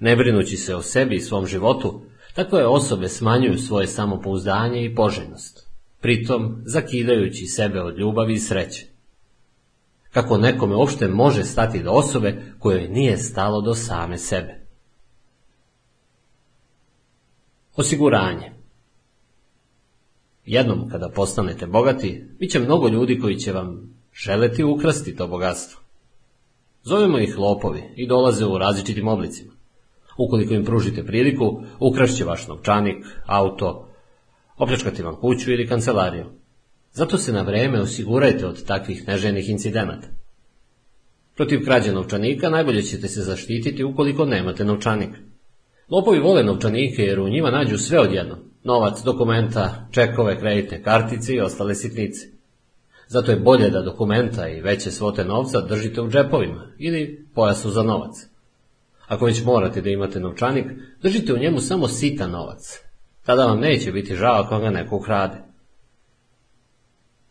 Ne 0.00 0.16
brinući 0.16 0.56
se 0.56 0.76
o 0.76 0.82
sebi 0.82 1.16
i 1.16 1.20
svom 1.20 1.46
životu, 1.46 2.02
takve 2.34 2.66
osobe 2.66 3.08
smanjuju 3.08 3.58
svoje 3.58 3.86
samopouzdanje 3.86 4.84
i 4.84 4.94
poželjnost, 4.94 5.68
pritom 6.00 6.62
zakidajući 6.64 7.46
sebe 7.46 7.80
od 7.80 7.98
ljubavi 7.98 8.34
i 8.34 8.38
sreće. 8.38 8.86
Kako 10.10 10.38
nekome 10.38 10.76
uopšte 10.76 11.08
može 11.08 11.44
stati 11.44 11.82
do 11.82 11.90
osobe 11.90 12.42
kojoj 12.58 12.88
nije 12.88 13.16
stalo 13.16 13.60
do 13.60 13.74
same 13.74 14.18
sebe. 14.18 14.66
Osiguranje 17.76 18.58
Jednom 20.48 20.88
kada 20.90 21.08
postanete 21.08 21.66
bogati, 21.66 22.24
bit 22.38 22.50
će 22.50 22.58
mnogo 22.60 22.88
ljudi 22.88 23.18
koji 23.18 23.36
će 23.36 23.52
vam 23.52 23.96
želeti 24.12 24.64
ukrasti 24.64 25.16
to 25.16 25.26
bogatstvo. 25.26 25.80
Zovemo 26.82 27.18
ih 27.18 27.38
lopovi 27.38 27.82
i 27.96 28.06
dolaze 28.06 28.46
u 28.46 28.58
različitim 28.58 29.08
oblicima. 29.08 29.57
Ukoliko 30.18 30.54
im 30.54 30.64
pružite 30.64 31.04
priliku, 31.04 31.62
ukrašće 31.80 32.24
vaš 32.24 32.48
novčanik, 32.48 33.06
auto, 33.26 33.88
opljačkati 34.56 35.02
vam 35.02 35.16
kuću 35.16 35.52
ili 35.52 35.68
kancelariju. 35.68 36.24
Zato 36.92 37.18
se 37.18 37.32
na 37.32 37.42
vreme 37.42 37.80
osigurajte 37.80 38.46
od 38.46 38.64
takvih 38.64 39.08
neželjnih 39.08 39.48
incidenata. 39.48 40.08
Protiv 41.36 41.64
krađe 41.64 41.92
novčanika 41.92 42.50
najbolje 42.50 42.82
ćete 42.82 43.08
se 43.08 43.22
zaštititi 43.22 43.84
ukoliko 43.84 44.24
nemate 44.24 44.64
novčanik. 44.64 45.10
Lopovi 45.90 46.18
vole 46.18 46.44
novčanike 46.44 47.02
jer 47.02 47.20
u 47.20 47.28
njima 47.28 47.50
nađu 47.50 47.78
sve 47.78 48.00
odjedno. 48.00 48.38
Novac, 48.64 49.02
dokumenta, 49.04 49.88
čekove, 49.90 50.38
kreditne 50.38 50.82
kartice 50.82 51.34
i 51.34 51.40
ostale 51.40 51.74
sitnice. 51.74 52.26
Zato 53.08 53.30
je 53.30 53.40
bolje 53.40 53.70
da 53.70 53.82
dokumenta 53.82 54.48
i 54.48 54.60
veće 54.60 54.90
svote 54.90 55.24
novca 55.24 55.60
držite 55.60 56.00
u 56.00 56.10
džepovima 56.10 56.66
ili 56.78 57.26
pojasu 57.34 57.70
za 57.70 57.82
novac. 57.82 58.28
Ako 59.08 59.24
već 59.24 59.44
morate 59.44 59.80
da 59.80 59.90
imate 59.90 60.20
novčanik, 60.20 60.66
držite 61.02 61.34
u 61.34 61.38
njemu 61.38 61.60
samo 61.60 61.88
sitan 61.88 62.30
novac. 62.30 62.80
Tada 63.26 63.46
vam 63.46 63.60
neće 63.60 63.92
biti 63.92 64.14
žao 64.14 64.42
ako 64.42 64.58
ga 64.58 64.70
neko 64.70 64.96
ukrade. 64.96 65.36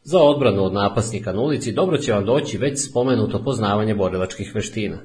Za 0.03 0.22
odbranu 0.22 0.64
od 0.64 0.73
napasnika 0.73 1.33
na 1.33 1.41
ulici 1.41 1.72
dobro 1.72 1.97
će 1.97 2.14
vam 2.14 2.25
doći 2.25 2.57
već 2.57 2.89
spomenuto 2.89 3.43
poznavanje 3.43 3.95
borilačkih 3.95 4.51
veština. 4.56 4.97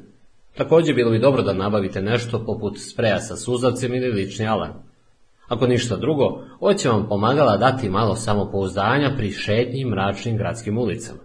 Također 0.57 0.95
bilo 0.95 1.11
bi 1.11 1.19
dobro 1.19 1.43
da 1.43 1.53
nabavite 1.53 2.03
nešto 2.03 2.45
poput 2.47 2.79
spreja 2.79 3.21
sa 3.21 3.37
suzavcem 3.37 3.95
ili 3.95 4.13
lični 4.13 4.47
alarm. 4.47 4.73
Ako 5.49 5.67
ništa 5.67 5.97
drugo, 5.97 6.25
ovo 6.61 6.75
će 6.75 6.89
vam 6.89 7.09
pomagala 7.09 7.57
dati 7.57 7.89
malo 7.89 8.17
samopouzdanja 8.17 9.15
pri 9.17 9.31
šetnji 9.31 9.85
mračnim 9.85 10.37
gradskim 10.37 10.79
ulicama. 10.79 11.21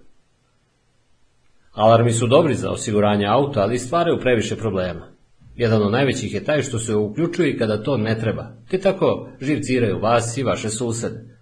Alarmi 1.72 2.12
su 2.12 2.28
dobri 2.28 2.56
za 2.56 2.72
osiguranje 2.72 3.26
auta, 3.26 3.62
ali 3.62 3.80
stvaraju 3.80 4.20
previše 4.20 4.56
problema. 4.56 5.17
Jedan 5.58 5.84
od 5.84 5.92
najvećih 5.92 6.34
je 6.34 6.44
taj 6.44 6.62
što 6.62 6.80
se 6.80 6.96
uključuje 6.96 7.50
i 7.50 7.58
kada 7.58 7.84
to 7.84 7.98
ne 7.98 8.20
treba, 8.20 8.52
te 8.70 8.78
tako 8.78 9.30
živciraju 9.42 10.00
vas 10.00 10.38
i 10.38 10.44
vaše 10.44 10.70
susede. 10.70 11.38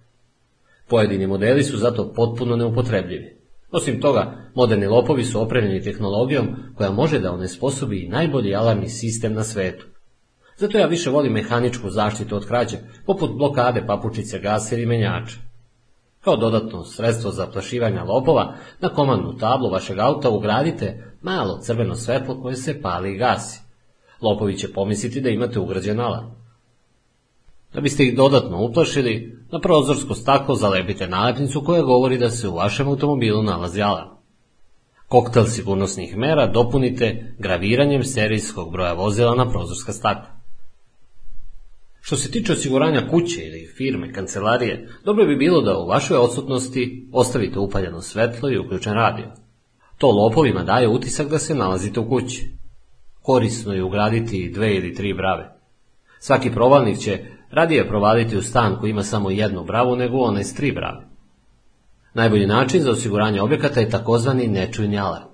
Pojedini 0.88 1.26
modeli 1.26 1.62
su 1.62 1.76
zato 1.76 2.12
potpuno 2.12 2.56
neupotrebljivi. 2.56 3.36
Osim 3.70 4.00
toga, 4.00 4.50
moderni 4.54 4.86
lopovi 4.86 5.24
su 5.24 5.40
opremljeni 5.40 5.82
tehnologijom 5.82 6.48
koja 6.74 6.90
može 6.90 7.18
da 7.18 7.32
onesposobi 7.32 8.08
najbolji 8.08 8.54
alarmni 8.54 8.88
sistem 8.88 9.34
na 9.34 9.44
svetu. 9.44 9.86
Zato 10.56 10.78
ja 10.78 10.86
više 10.86 11.10
volim 11.10 11.32
mehaničku 11.32 11.90
zaštitu 11.90 12.36
od 12.36 12.46
krađe, 12.46 12.76
poput 13.06 13.30
blokade 13.36 13.86
papučice 13.86 14.38
gasa 14.38 14.74
ili 14.74 14.86
menjača. 14.86 15.36
Kao 16.20 16.36
dodatno 16.36 16.84
sredstvo 16.84 17.30
za 17.30 17.46
plašivanje 17.46 18.00
lopova, 18.00 18.54
na 18.80 18.88
komandnu 18.88 19.36
tablu 19.38 19.70
vašeg 19.70 19.98
auta 19.98 20.30
ugradite 20.30 21.12
malo 21.22 21.58
crveno 21.62 21.94
svetlo 21.94 22.40
koje 22.42 22.56
se 22.56 22.82
pali 22.82 23.14
i 23.14 23.18
gasi. 23.18 23.65
Lopovi 24.20 24.58
će 24.58 24.72
pomisliti 24.72 25.20
da 25.20 25.28
imate 25.28 25.60
ugrađen 25.60 26.00
alarm. 26.00 26.26
Da 27.74 27.80
biste 27.80 28.04
ih 28.04 28.16
dodatno 28.16 28.64
uplašili, 28.64 29.38
na 29.52 29.60
prozorsko 29.60 30.14
staklo 30.14 30.54
zalepite 30.54 31.08
nalepnicu 31.08 31.62
koja 31.64 31.82
govori 31.82 32.18
da 32.18 32.30
se 32.30 32.48
u 32.48 32.54
vašem 32.54 32.88
automobilu 32.88 33.42
nalazi 33.42 33.82
alarm. 33.82 34.08
Koktel 35.08 35.44
sigurnosnih 35.44 36.16
mera 36.16 36.46
dopunite 36.46 37.34
graviranjem 37.38 38.04
serijskog 38.04 38.72
broja 38.72 38.92
vozila 38.92 39.34
na 39.34 39.50
prozorska 39.50 39.92
stakla. 39.92 40.36
Što 42.00 42.16
se 42.16 42.30
tiče 42.30 42.52
osiguranja 42.52 43.08
kuće 43.10 43.40
ili 43.40 43.72
firme, 43.76 44.12
kancelarije, 44.12 44.88
dobro 45.04 45.26
bi 45.26 45.36
bilo 45.36 45.60
da 45.60 45.78
u 45.78 45.86
vašoj 45.88 46.16
odsutnosti 46.16 47.08
ostavite 47.12 47.58
upaljeno 47.58 48.00
svetlo 48.00 48.50
i 48.50 48.58
uključen 48.58 48.92
radio. 48.92 49.26
To 49.98 50.10
lopovima 50.10 50.62
daje 50.62 50.88
utisak 50.88 51.28
da 51.28 51.38
se 51.38 51.54
nalazite 51.54 52.00
u 52.00 52.08
kući. 52.08 52.55
Korisno 53.26 53.72
je 53.72 53.84
ugraditi 53.84 54.50
dve 54.54 54.74
ili 54.74 54.94
tri 54.94 55.14
brave. 55.14 55.56
Svaki 56.18 56.50
provalnik 56.50 56.98
će 56.98 57.20
radije 57.50 57.88
provaliti 57.88 58.36
u 58.36 58.42
stan 58.42 58.76
koji 58.80 58.90
ima 58.90 59.02
samo 59.02 59.30
jednu 59.30 59.64
bravu 59.64 59.96
nego 59.96 60.18
onaj 60.18 60.44
s 60.44 60.54
tri 60.54 60.72
brave. 60.72 61.06
Najbolji 62.14 62.46
način 62.46 62.82
za 62.82 62.90
osiguranje 62.90 63.42
objekata 63.42 63.80
je 63.80 63.90
takozvani 63.90 64.48
nečujni 64.48 64.98
alarm. 64.98 65.28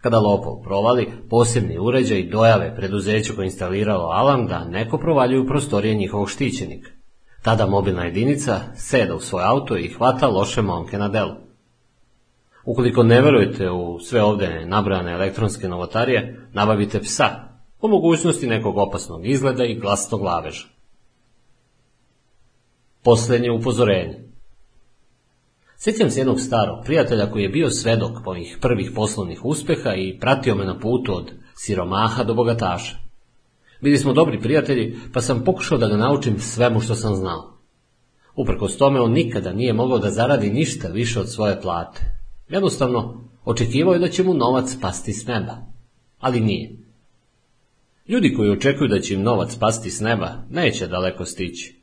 Kada 0.00 0.18
lopov 0.18 0.62
provali, 0.62 1.08
posebni 1.30 1.78
uređaj 1.78 2.22
dojave 2.22 2.76
preduzeću 2.76 3.36
koje 3.36 3.44
instaliralo 3.44 4.08
alarm 4.08 4.46
da 4.46 4.64
neko 4.64 4.98
provaljuje 4.98 5.40
u 5.40 5.46
prostorije 5.46 5.94
njihovog 5.94 6.30
štićenika. 6.30 6.90
Tada 7.42 7.66
mobilna 7.66 8.04
jedinica 8.04 8.60
seda 8.74 9.14
u 9.14 9.20
svoj 9.20 9.44
auto 9.44 9.76
i 9.76 9.88
hvata 9.88 10.28
loše 10.28 10.62
momke 10.62 10.98
na 10.98 11.08
delu. 11.08 11.49
Ukoliko 12.64 13.02
ne 13.02 13.20
verujete 13.20 13.70
u 13.70 13.98
sve 14.00 14.22
ovdje 14.22 14.66
nabrojane 14.66 15.12
elektronske 15.12 15.68
novotarije, 15.68 16.48
nabavite 16.52 17.00
psa, 17.00 17.28
po 17.80 17.88
mogućnosti 17.88 18.46
nekog 18.46 18.78
opasnog 18.78 19.26
izgleda 19.26 19.64
i 19.64 19.78
glasnog 19.78 20.22
laveža. 20.22 20.66
Posljednje 23.02 23.50
upozorenje. 23.50 24.30
Sjećam 25.78 26.10
se 26.10 26.20
jednog 26.20 26.40
starog 26.40 26.84
prijatelja 26.84 27.30
koji 27.30 27.42
je 27.42 27.48
bio 27.48 27.70
svedok 27.70 28.24
mojih 28.24 28.58
prvih 28.60 28.90
poslovnih 28.94 29.44
uspeha 29.44 29.94
i 29.94 30.18
pratio 30.20 30.54
me 30.54 30.64
na 30.64 30.78
putu 30.78 31.14
od 31.14 31.32
siromaha 31.54 32.24
do 32.24 32.34
bogataša. 32.34 32.96
Bili 33.80 33.98
smo 33.98 34.12
dobri 34.12 34.40
prijatelji, 34.40 34.96
pa 35.12 35.20
sam 35.20 35.44
pokušao 35.44 35.78
da 35.78 35.88
ga 35.88 35.96
naučim 35.96 36.40
svemu 36.40 36.80
što 36.80 36.94
sam 36.94 37.14
znao. 37.14 37.58
Uprkos 38.36 38.76
tome 38.76 39.00
on 39.00 39.12
nikada 39.12 39.52
nije 39.52 39.72
mogao 39.72 39.98
da 39.98 40.10
zaradi 40.10 40.50
ništa 40.50 40.88
više 40.88 41.20
od 41.20 41.32
svoje 41.32 41.60
plate. 41.60 42.19
Jednostavno, 42.50 43.24
očekivao 43.44 43.92
je 43.92 43.98
da 43.98 44.08
će 44.08 44.22
mu 44.22 44.34
novac 44.34 44.76
pasti 44.80 45.12
s 45.12 45.26
neba. 45.26 45.56
Ali 46.18 46.40
nije. 46.40 46.70
Ljudi 48.08 48.34
koji 48.34 48.50
očekuju 48.50 48.88
da 48.88 49.00
će 49.00 49.14
im 49.14 49.22
novac 49.22 49.56
pasti 49.56 49.90
s 49.90 50.00
neba, 50.00 50.42
neće 50.50 50.86
daleko 50.86 51.24
stići. 51.24 51.80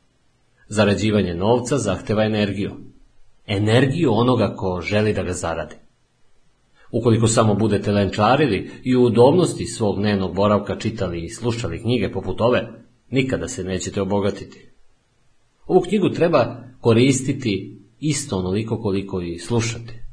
Zarađivanje 0.68 1.34
novca 1.34 1.78
zahteva 1.78 2.24
energiju. 2.24 2.70
Energiju 3.46 4.12
onoga 4.12 4.54
ko 4.56 4.80
želi 4.80 5.12
da 5.12 5.22
ga 5.22 5.32
zaradi. 5.32 5.74
Ukoliko 6.90 7.26
samo 7.26 7.54
budete 7.54 7.92
lenčarili 7.92 8.70
i 8.84 8.96
u 8.96 9.04
udobnosti 9.04 9.66
svog 9.66 9.98
dnevnog 9.98 10.34
boravka 10.34 10.78
čitali 10.78 11.24
i 11.24 11.30
slušali 11.30 11.82
knjige 11.82 12.12
poput 12.12 12.40
ove, 12.40 12.68
nikada 13.10 13.48
se 13.48 13.64
nećete 13.64 14.02
obogatiti. 14.02 14.68
Ovu 15.66 15.80
knjigu 15.80 16.10
treba 16.10 16.56
koristiti 16.80 17.78
isto 18.00 18.36
onoliko 18.36 18.82
koliko 18.82 19.20
i 19.20 19.38
slušati. 19.38 20.07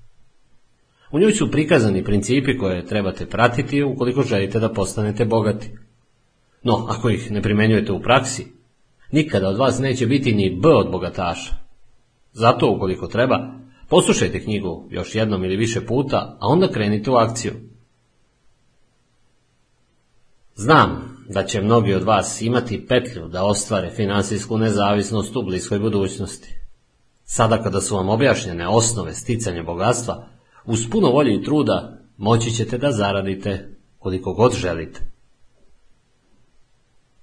U 1.15 1.19
njoj 1.19 1.31
su 1.31 1.51
prikazani 1.51 2.03
principi 2.03 2.57
koje 2.57 2.85
trebate 2.85 3.25
pratiti 3.25 3.83
ukoliko 3.83 4.21
želite 4.23 4.59
da 4.59 4.73
postanete 4.73 5.25
bogati. 5.25 5.69
No, 6.63 6.85
ako 6.89 7.09
ih 7.09 7.31
ne 7.31 7.41
primenjujete 7.41 7.91
u 7.91 8.01
praksi, 8.01 8.47
nikada 9.11 9.49
od 9.49 9.57
vas 9.57 9.79
neće 9.79 10.07
biti 10.07 10.33
ni 10.33 10.59
B 10.61 10.69
od 10.69 10.91
bogataša. 10.91 11.55
Zato, 12.33 12.71
ukoliko 12.71 13.07
treba, 13.07 13.53
poslušajte 13.89 14.43
knjigu 14.43 14.87
još 14.91 15.15
jednom 15.15 15.43
ili 15.43 15.55
više 15.55 15.85
puta, 15.85 16.37
a 16.39 16.47
onda 16.47 16.67
krenite 16.71 17.11
u 17.11 17.15
akciju. 17.15 17.53
Znam 20.55 21.17
da 21.29 21.43
će 21.43 21.61
mnogi 21.61 21.93
od 21.93 22.03
vas 22.03 22.41
imati 22.41 22.87
petlju 22.87 23.27
da 23.27 23.45
ostvare 23.45 23.89
finansijsku 23.89 24.57
nezavisnost 24.57 25.35
u 25.35 25.43
bliskoj 25.43 25.79
budućnosti. 25.79 26.55
Sada 27.23 27.63
kada 27.63 27.81
su 27.81 27.95
vam 27.95 28.09
objašnjene 28.09 28.67
osnove 28.67 29.13
sticanja 29.13 29.63
bogatstva, 29.63 30.34
uz 30.65 30.89
puno 30.91 31.09
volje 31.09 31.35
i 31.35 31.43
truda 31.43 31.97
moći 32.17 32.51
ćete 32.51 32.77
da 32.77 32.91
zaradite 32.91 33.69
koliko 33.99 34.33
god 34.33 34.55
želite. 34.55 35.01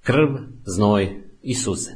Krv, 0.03 0.29
znoj 0.65 1.23
i 1.43 1.55
suze. 1.55 1.91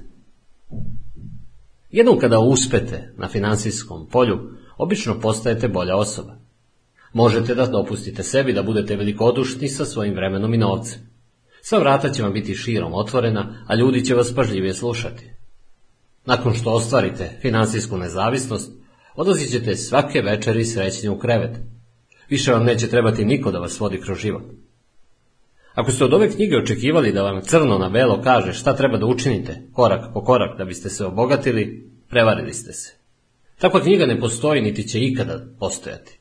Jednom 1.91 2.18
kada 2.18 2.39
uspete 2.39 3.12
na 3.16 3.28
financijskom 3.28 4.07
polju, 4.07 4.39
obično 4.76 5.20
postajete 5.20 5.68
bolja 5.68 5.97
osoba. 5.97 6.36
Možete 7.12 7.55
da 7.55 7.66
dopustite 7.66 8.23
sebi 8.23 8.52
da 8.52 8.62
budete 8.62 8.97
velikodušni 8.97 9.68
sa 9.68 9.84
svojim 9.84 10.15
vremenom 10.15 10.55
i 10.55 10.58
novcem. 10.58 11.00
Sva 11.62 11.78
vrata 11.78 12.10
će 12.10 12.23
vam 12.23 12.33
biti 12.33 12.55
širom 12.55 12.94
otvorena, 12.94 13.65
a 13.66 13.75
ljudi 13.75 14.05
će 14.05 14.15
vas 14.15 14.34
pažljivije 14.34 14.75
slušati. 14.75 15.31
Nakon 16.25 16.55
što 16.55 16.73
ostvarite 16.73 17.39
financijsku 17.42 17.97
nezavisnost, 17.97 18.73
odlazit 19.16 19.50
ćete 19.50 19.76
svake 19.76 20.20
večeri 20.20 20.64
srećni 20.64 21.08
u 21.08 21.18
krevet. 21.18 21.56
Više 22.28 22.52
vam 22.52 22.64
neće 22.64 22.88
trebati 22.88 23.24
niko 23.24 23.50
da 23.50 23.58
vas 23.58 23.80
vodi 23.80 24.00
kroz 24.00 24.18
život. 24.18 24.42
Ako 25.74 25.90
ste 25.90 26.04
od 26.04 26.14
ove 26.14 26.30
knjige 26.30 26.56
očekivali 26.56 27.12
da 27.12 27.22
vam 27.22 27.40
crno 27.42 27.78
na 27.78 27.88
belo 27.88 28.22
kaže 28.22 28.52
šta 28.52 28.76
treba 28.76 28.98
da 28.98 29.06
učinite, 29.06 29.62
korak 29.72 30.12
po 30.14 30.24
korak 30.24 30.58
da 30.58 30.64
biste 30.64 30.88
se 30.88 31.04
obogatili, 31.04 31.90
prevarili 32.08 32.54
ste 32.54 32.72
se. 32.72 32.96
Takva 33.58 33.80
knjiga 33.80 34.06
ne 34.06 34.20
postoji 34.20 34.62
niti 34.62 34.88
će 34.88 35.00
ikada 35.00 35.46
postojati. 35.58 36.18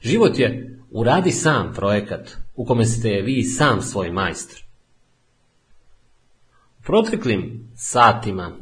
Život 0.00 0.38
je 0.38 0.78
uradi 0.90 1.30
sam 1.30 1.72
projekat 1.74 2.36
u 2.54 2.64
kome 2.64 2.84
ste 2.84 3.08
vi 3.08 3.42
sam 3.42 3.82
svoj 3.82 4.12
majstor. 4.12 4.64
U 6.78 6.82
proteklim 6.82 7.70
satima 7.76 8.52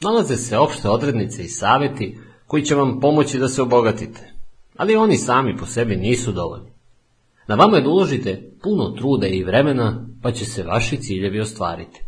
nalaze 0.00 0.36
se 0.36 0.58
opšte 0.58 0.88
odrednice 0.88 1.44
i 1.44 1.48
savjeti 1.48 2.18
koji 2.50 2.64
će 2.64 2.74
vam 2.74 3.00
pomoći 3.00 3.38
da 3.38 3.48
se 3.48 3.62
obogatite, 3.62 4.32
ali 4.76 4.96
oni 4.96 5.16
sami 5.16 5.56
po 5.56 5.66
sebi 5.66 5.96
nisu 5.96 6.32
dovoljni. 6.32 6.70
Na 7.46 7.54
vama 7.54 7.76
je 7.76 7.82
da 7.82 7.88
uložite 7.88 8.50
puno 8.62 8.90
truda 8.90 9.26
i 9.26 9.44
vremena, 9.44 10.06
pa 10.22 10.32
će 10.32 10.44
se 10.44 10.62
vaši 10.62 10.96
ciljevi 10.96 11.40
ostvariti. 11.40 12.00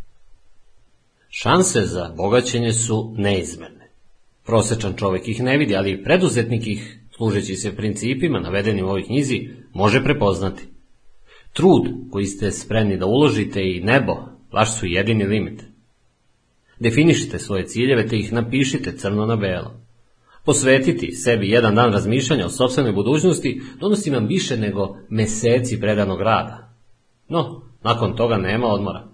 Šanse 1.30 1.80
za 1.80 2.14
bogaćenje 2.16 2.72
su 2.72 3.14
neizmerne. 3.16 3.88
Prosečan 4.46 4.96
čovjek 4.96 5.28
ih 5.28 5.42
ne 5.42 5.58
vidi, 5.58 5.76
ali 5.76 6.04
preduzetnik 6.04 6.66
ih, 6.66 6.98
služeći 7.16 7.54
se 7.54 7.76
principima 7.76 8.40
navedenim 8.40 8.84
u 8.84 8.88
ovoj 8.88 9.04
knjizi, 9.04 9.48
može 9.72 10.04
prepoznati. 10.04 10.62
Trud 11.52 11.82
koji 12.10 12.26
ste 12.26 12.50
spremni 12.50 12.96
da 12.96 13.06
uložite 13.06 13.60
i 13.62 13.80
nebo, 13.80 14.16
vaš 14.52 14.78
su 14.78 14.86
jedini 14.86 15.24
limit. 15.24 15.62
Definišite 16.80 17.38
svoje 17.38 17.66
ciljeve 17.66 18.06
te 18.06 18.16
ih 18.16 18.32
napišite 18.32 18.96
crno 18.96 19.26
na 19.26 19.36
belo. 19.36 19.82
Posvetiti 20.44 21.12
sebi 21.12 21.50
jedan 21.50 21.74
dan 21.74 21.92
razmišljanja 21.92 22.46
o 22.46 22.50
sobstvenoj 22.50 22.92
budućnosti 22.92 23.62
donosi 23.80 24.10
vam 24.10 24.26
više 24.26 24.56
nego 24.56 24.96
meseci 25.08 25.80
predanog 25.80 26.20
rada. 26.20 26.74
No, 27.28 27.62
nakon 27.82 28.16
toga 28.16 28.36
nema 28.36 28.66
odmora. 28.66 29.08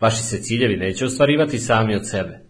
Vaši 0.00 0.22
se 0.22 0.42
ciljevi 0.42 0.76
neće 0.76 1.04
ostvarivati 1.04 1.58
sami 1.58 1.94
od 1.94 2.08
sebe. 2.08 2.40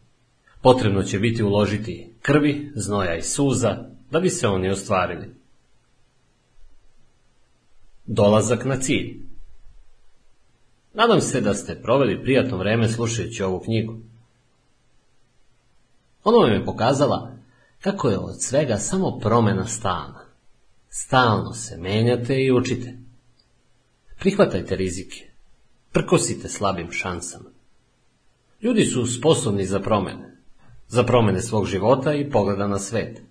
Potrebno 0.63 1.03
će 1.03 1.19
biti 1.19 1.43
uložiti 1.43 2.15
krvi, 2.23 2.73
znoja 2.75 3.17
i 3.17 3.23
suza 3.23 3.77
da 4.11 4.21
bi 4.21 4.31
se 4.31 4.49
oni 4.49 4.71
ostvarili. 4.71 5.27
Dolazak 8.07 8.65
na 8.65 8.77
cilj 8.77 9.27
Nadam 10.97 11.21
se 11.21 11.41
da 11.41 11.55
ste 11.55 11.83
proveli 11.83 12.23
prijatno 12.23 12.57
vreme 12.57 12.89
slušajući 12.89 13.43
ovu 13.43 13.61
knjigu. 13.61 13.99
Ono 16.25 16.39
vam 16.39 16.53
je 16.53 16.65
pokazala 16.65 17.36
kako 17.81 18.09
je 18.09 18.19
od 18.19 18.43
svega 18.43 18.77
samo 18.77 19.19
promena 19.19 19.67
stana. 19.67 20.27
Stalno 20.89 21.55
se 21.55 21.77
menjate 21.77 22.45
i 22.45 22.53
učite. 22.53 22.99
Prihvatajte 24.19 24.77
rizike. 24.77 25.31
Prkosite 25.93 26.49
slabim 26.49 26.93
šansama. 26.93 27.51
Ljudi 28.63 28.85
su 28.85 29.07
sposobni 29.07 29.67
za 29.67 29.81
promene. 29.81 30.37
Za 30.89 31.05
promene 31.05 31.41
svog 31.41 31.67
života 31.67 32.15
i 32.15 32.31
pogleda 32.31 32.67
na 32.67 32.79
svet. 32.79 33.23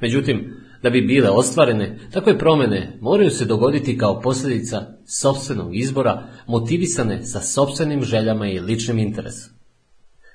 Međutim, 0.00 0.56
da 0.82 0.90
bi 0.90 1.02
bile 1.02 1.30
ostvarene, 1.30 1.98
takve 2.12 2.38
promene 2.38 2.98
moraju 3.00 3.30
se 3.30 3.44
dogoditi 3.44 3.98
kao 3.98 4.20
posljedica 4.20 4.86
sobstvenog 5.06 5.76
izbora 5.76 6.28
motivisane 6.46 7.24
sa 7.24 7.40
sobstvenim 7.40 8.04
željama 8.04 8.48
i 8.48 8.60
ličnim 8.60 8.98
interesom. 8.98 9.52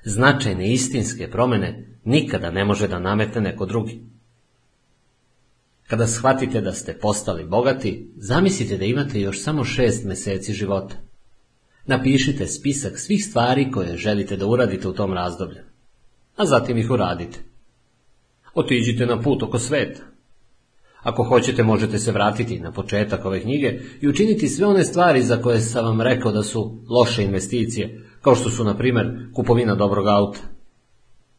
Značajne 0.04 0.72
istinske 0.72 1.30
promene 1.30 1.95
nikada 2.06 2.50
ne 2.50 2.64
može 2.64 2.88
da 2.88 2.98
nametne 2.98 3.40
neko 3.40 3.66
drugi. 3.66 4.00
Kada 5.86 6.06
shvatite 6.06 6.60
da 6.60 6.72
ste 6.72 6.98
postali 6.98 7.44
bogati, 7.44 8.10
zamislite 8.16 8.76
da 8.76 8.84
imate 8.84 9.20
još 9.20 9.42
samo 9.42 9.64
šest 9.64 10.04
meseci 10.04 10.52
života. 10.52 10.94
Napišite 11.86 12.46
spisak 12.46 12.98
svih 12.98 13.24
stvari 13.24 13.70
koje 13.72 13.96
želite 13.96 14.36
da 14.36 14.46
uradite 14.46 14.88
u 14.88 14.92
tom 14.92 15.12
razdoblju, 15.12 15.60
a 16.36 16.46
zatim 16.46 16.78
ih 16.78 16.90
uradite. 16.90 17.38
Otiđite 18.54 19.06
na 19.06 19.20
put 19.20 19.42
oko 19.42 19.58
sveta. 19.58 20.02
Ako 21.02 21.24
hoćete, 21.24 21.62
možete 21.62 21.98
se 21.98 22.12
vratiti 22.12 22.60
na 22.60 22.72
početak 22.72 23.24
ove 23.24 23.40
knjige 23.40 23.80
i 24.00 24.08
učiniti 24.08 24.48
sve 24.48 24.66
one 24.66 24.84
stvari 24.84 25.22
za 25.22 25.42
koje 25.42 25.60
sam 25.60 25.84
vam 25.84 26.00
rekao 26.00 26.32
da 26.32 26.42
su 26.42 26.82
loše 26.88 27.24
investicije, 27.24 28.04
kao 28.20 28.34
što 28.34 28.50
su, 28.50 28.64
na 28.64 28.76
primjer, 28.76 29.06
kupovina 29.34 29.74
dobrog 29.74 30.06
auta. 30.06 30.55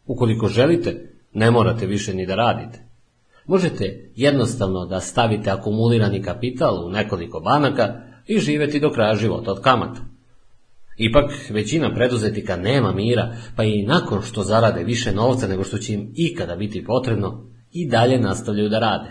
Ukoliko 0.08 0.48
želite, 0.48 1.14
ne 1.34 1.52
morate 1.52 1.86
više 1.86 2.14
ni 2.14 2.26
da 2.26 2.36
radite. 2.36 2.80
Možete 3.46 4.12
jednostavno 4.16 4.86
da 4.86 5.00
stavite 5.00 5.50
akumulirani 5.50 6.22
kapital 6.22 6.86
u 6.86 6.90
nekoliko 6.90 7.40
banaka 7.40 8.02
i 8.28 8.40
živeti 8.40 8.80
do 8.80 8.90
kraja 8.92 9.16
života 9.16 9.52
od 9.52 9.62
kamata. 9.62 10.02
Ipak, 10.98 11.32
većina 11.50 11.94
preduzetnika 11.94 12.56
nema 12.56 12.92
mira, 12.92 13.36
pa 13.56 13.64
i 13.64 13.84
nakon 13.84 14.22
što 14.22 14.44
zarade 14.44 14.84
više 14.84 15.12
novca 15.12 15.48
nego 15.48 15.64
što 15.64 15.78
će 15.78 15.94
im 15.94 16.12
ikada 16.16 16.56
biti 16.56 16.84
potrebno, 16.84 17.48
i 17.72 17.90
dalje 17.90 18.20
nastavljaju 18.20 18.70
da 18.70 18.80
rade. 18.80 19.10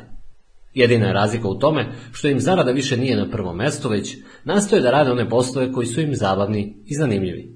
Jedina 0.74 1.06
je 1.06 1.12
razlika 1.12 1.48
u 1.48 1.58
tome 1.58 1.92
što 2.12 2.28
im 2.28 2.40
zarada 2.40 2.70
više 2.70 2.96
nije 2.96 3.16
na 3.16 3.30
prvom 3.30 3.56
mestu, 3.56 3.88
već 3.88 4.16
nastoje 4.44 4.82
da 4.82 4.90
rade 4.90 5.10
one 5.10 5.28
poslove 5.28 5.72
koji 5.72 5.86
su 5.86 6.00
im 6.00 6.14
zabavni 6.14 6.76
i 6.86 6.94
zanimljivi. 6.94 7.55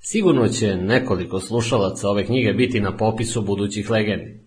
Sigurno 0.00 0.48
će 0.48 0.76
nekoliko 0.76 1.40
slušalaca 1.40 2.08
ove 2.08 2.26
knjige 2.26 2.52
biti 2.52 2.80
na 2.80 2.96
popisu 2.96 3.42
budućih 3.42 3.90
legendi. 3.90 4.40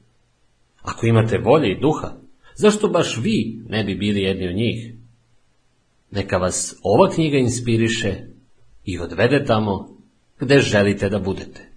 Ako 0.82 1.06
imate 1.06 1.38
volje 1.38 1.72
i 1.72 1.80
duha, 1.80 2.12
zašto 2.56 2.88
baš 2.88 3.20
vi 3.22 3.62
ne 3.70 3.84
bi 3.84 3.96
bili 3.96 4.22
jedni 4.22 4.48
od 4.48 4.56
njih? 4.56 4.94
Neka 6.12 6.38
vas 6.38 6.76
ova 6.84 7.10
knjiga 7.10 7.38
inspiriše 7.38 8.16
i 8.86 9.00
odvede 9.00 9.46
tamo 9.46 9.98
gde 10.40 10.60
želite 10.60 11.10
da 11.10 11.20
budete. 11.20 11.73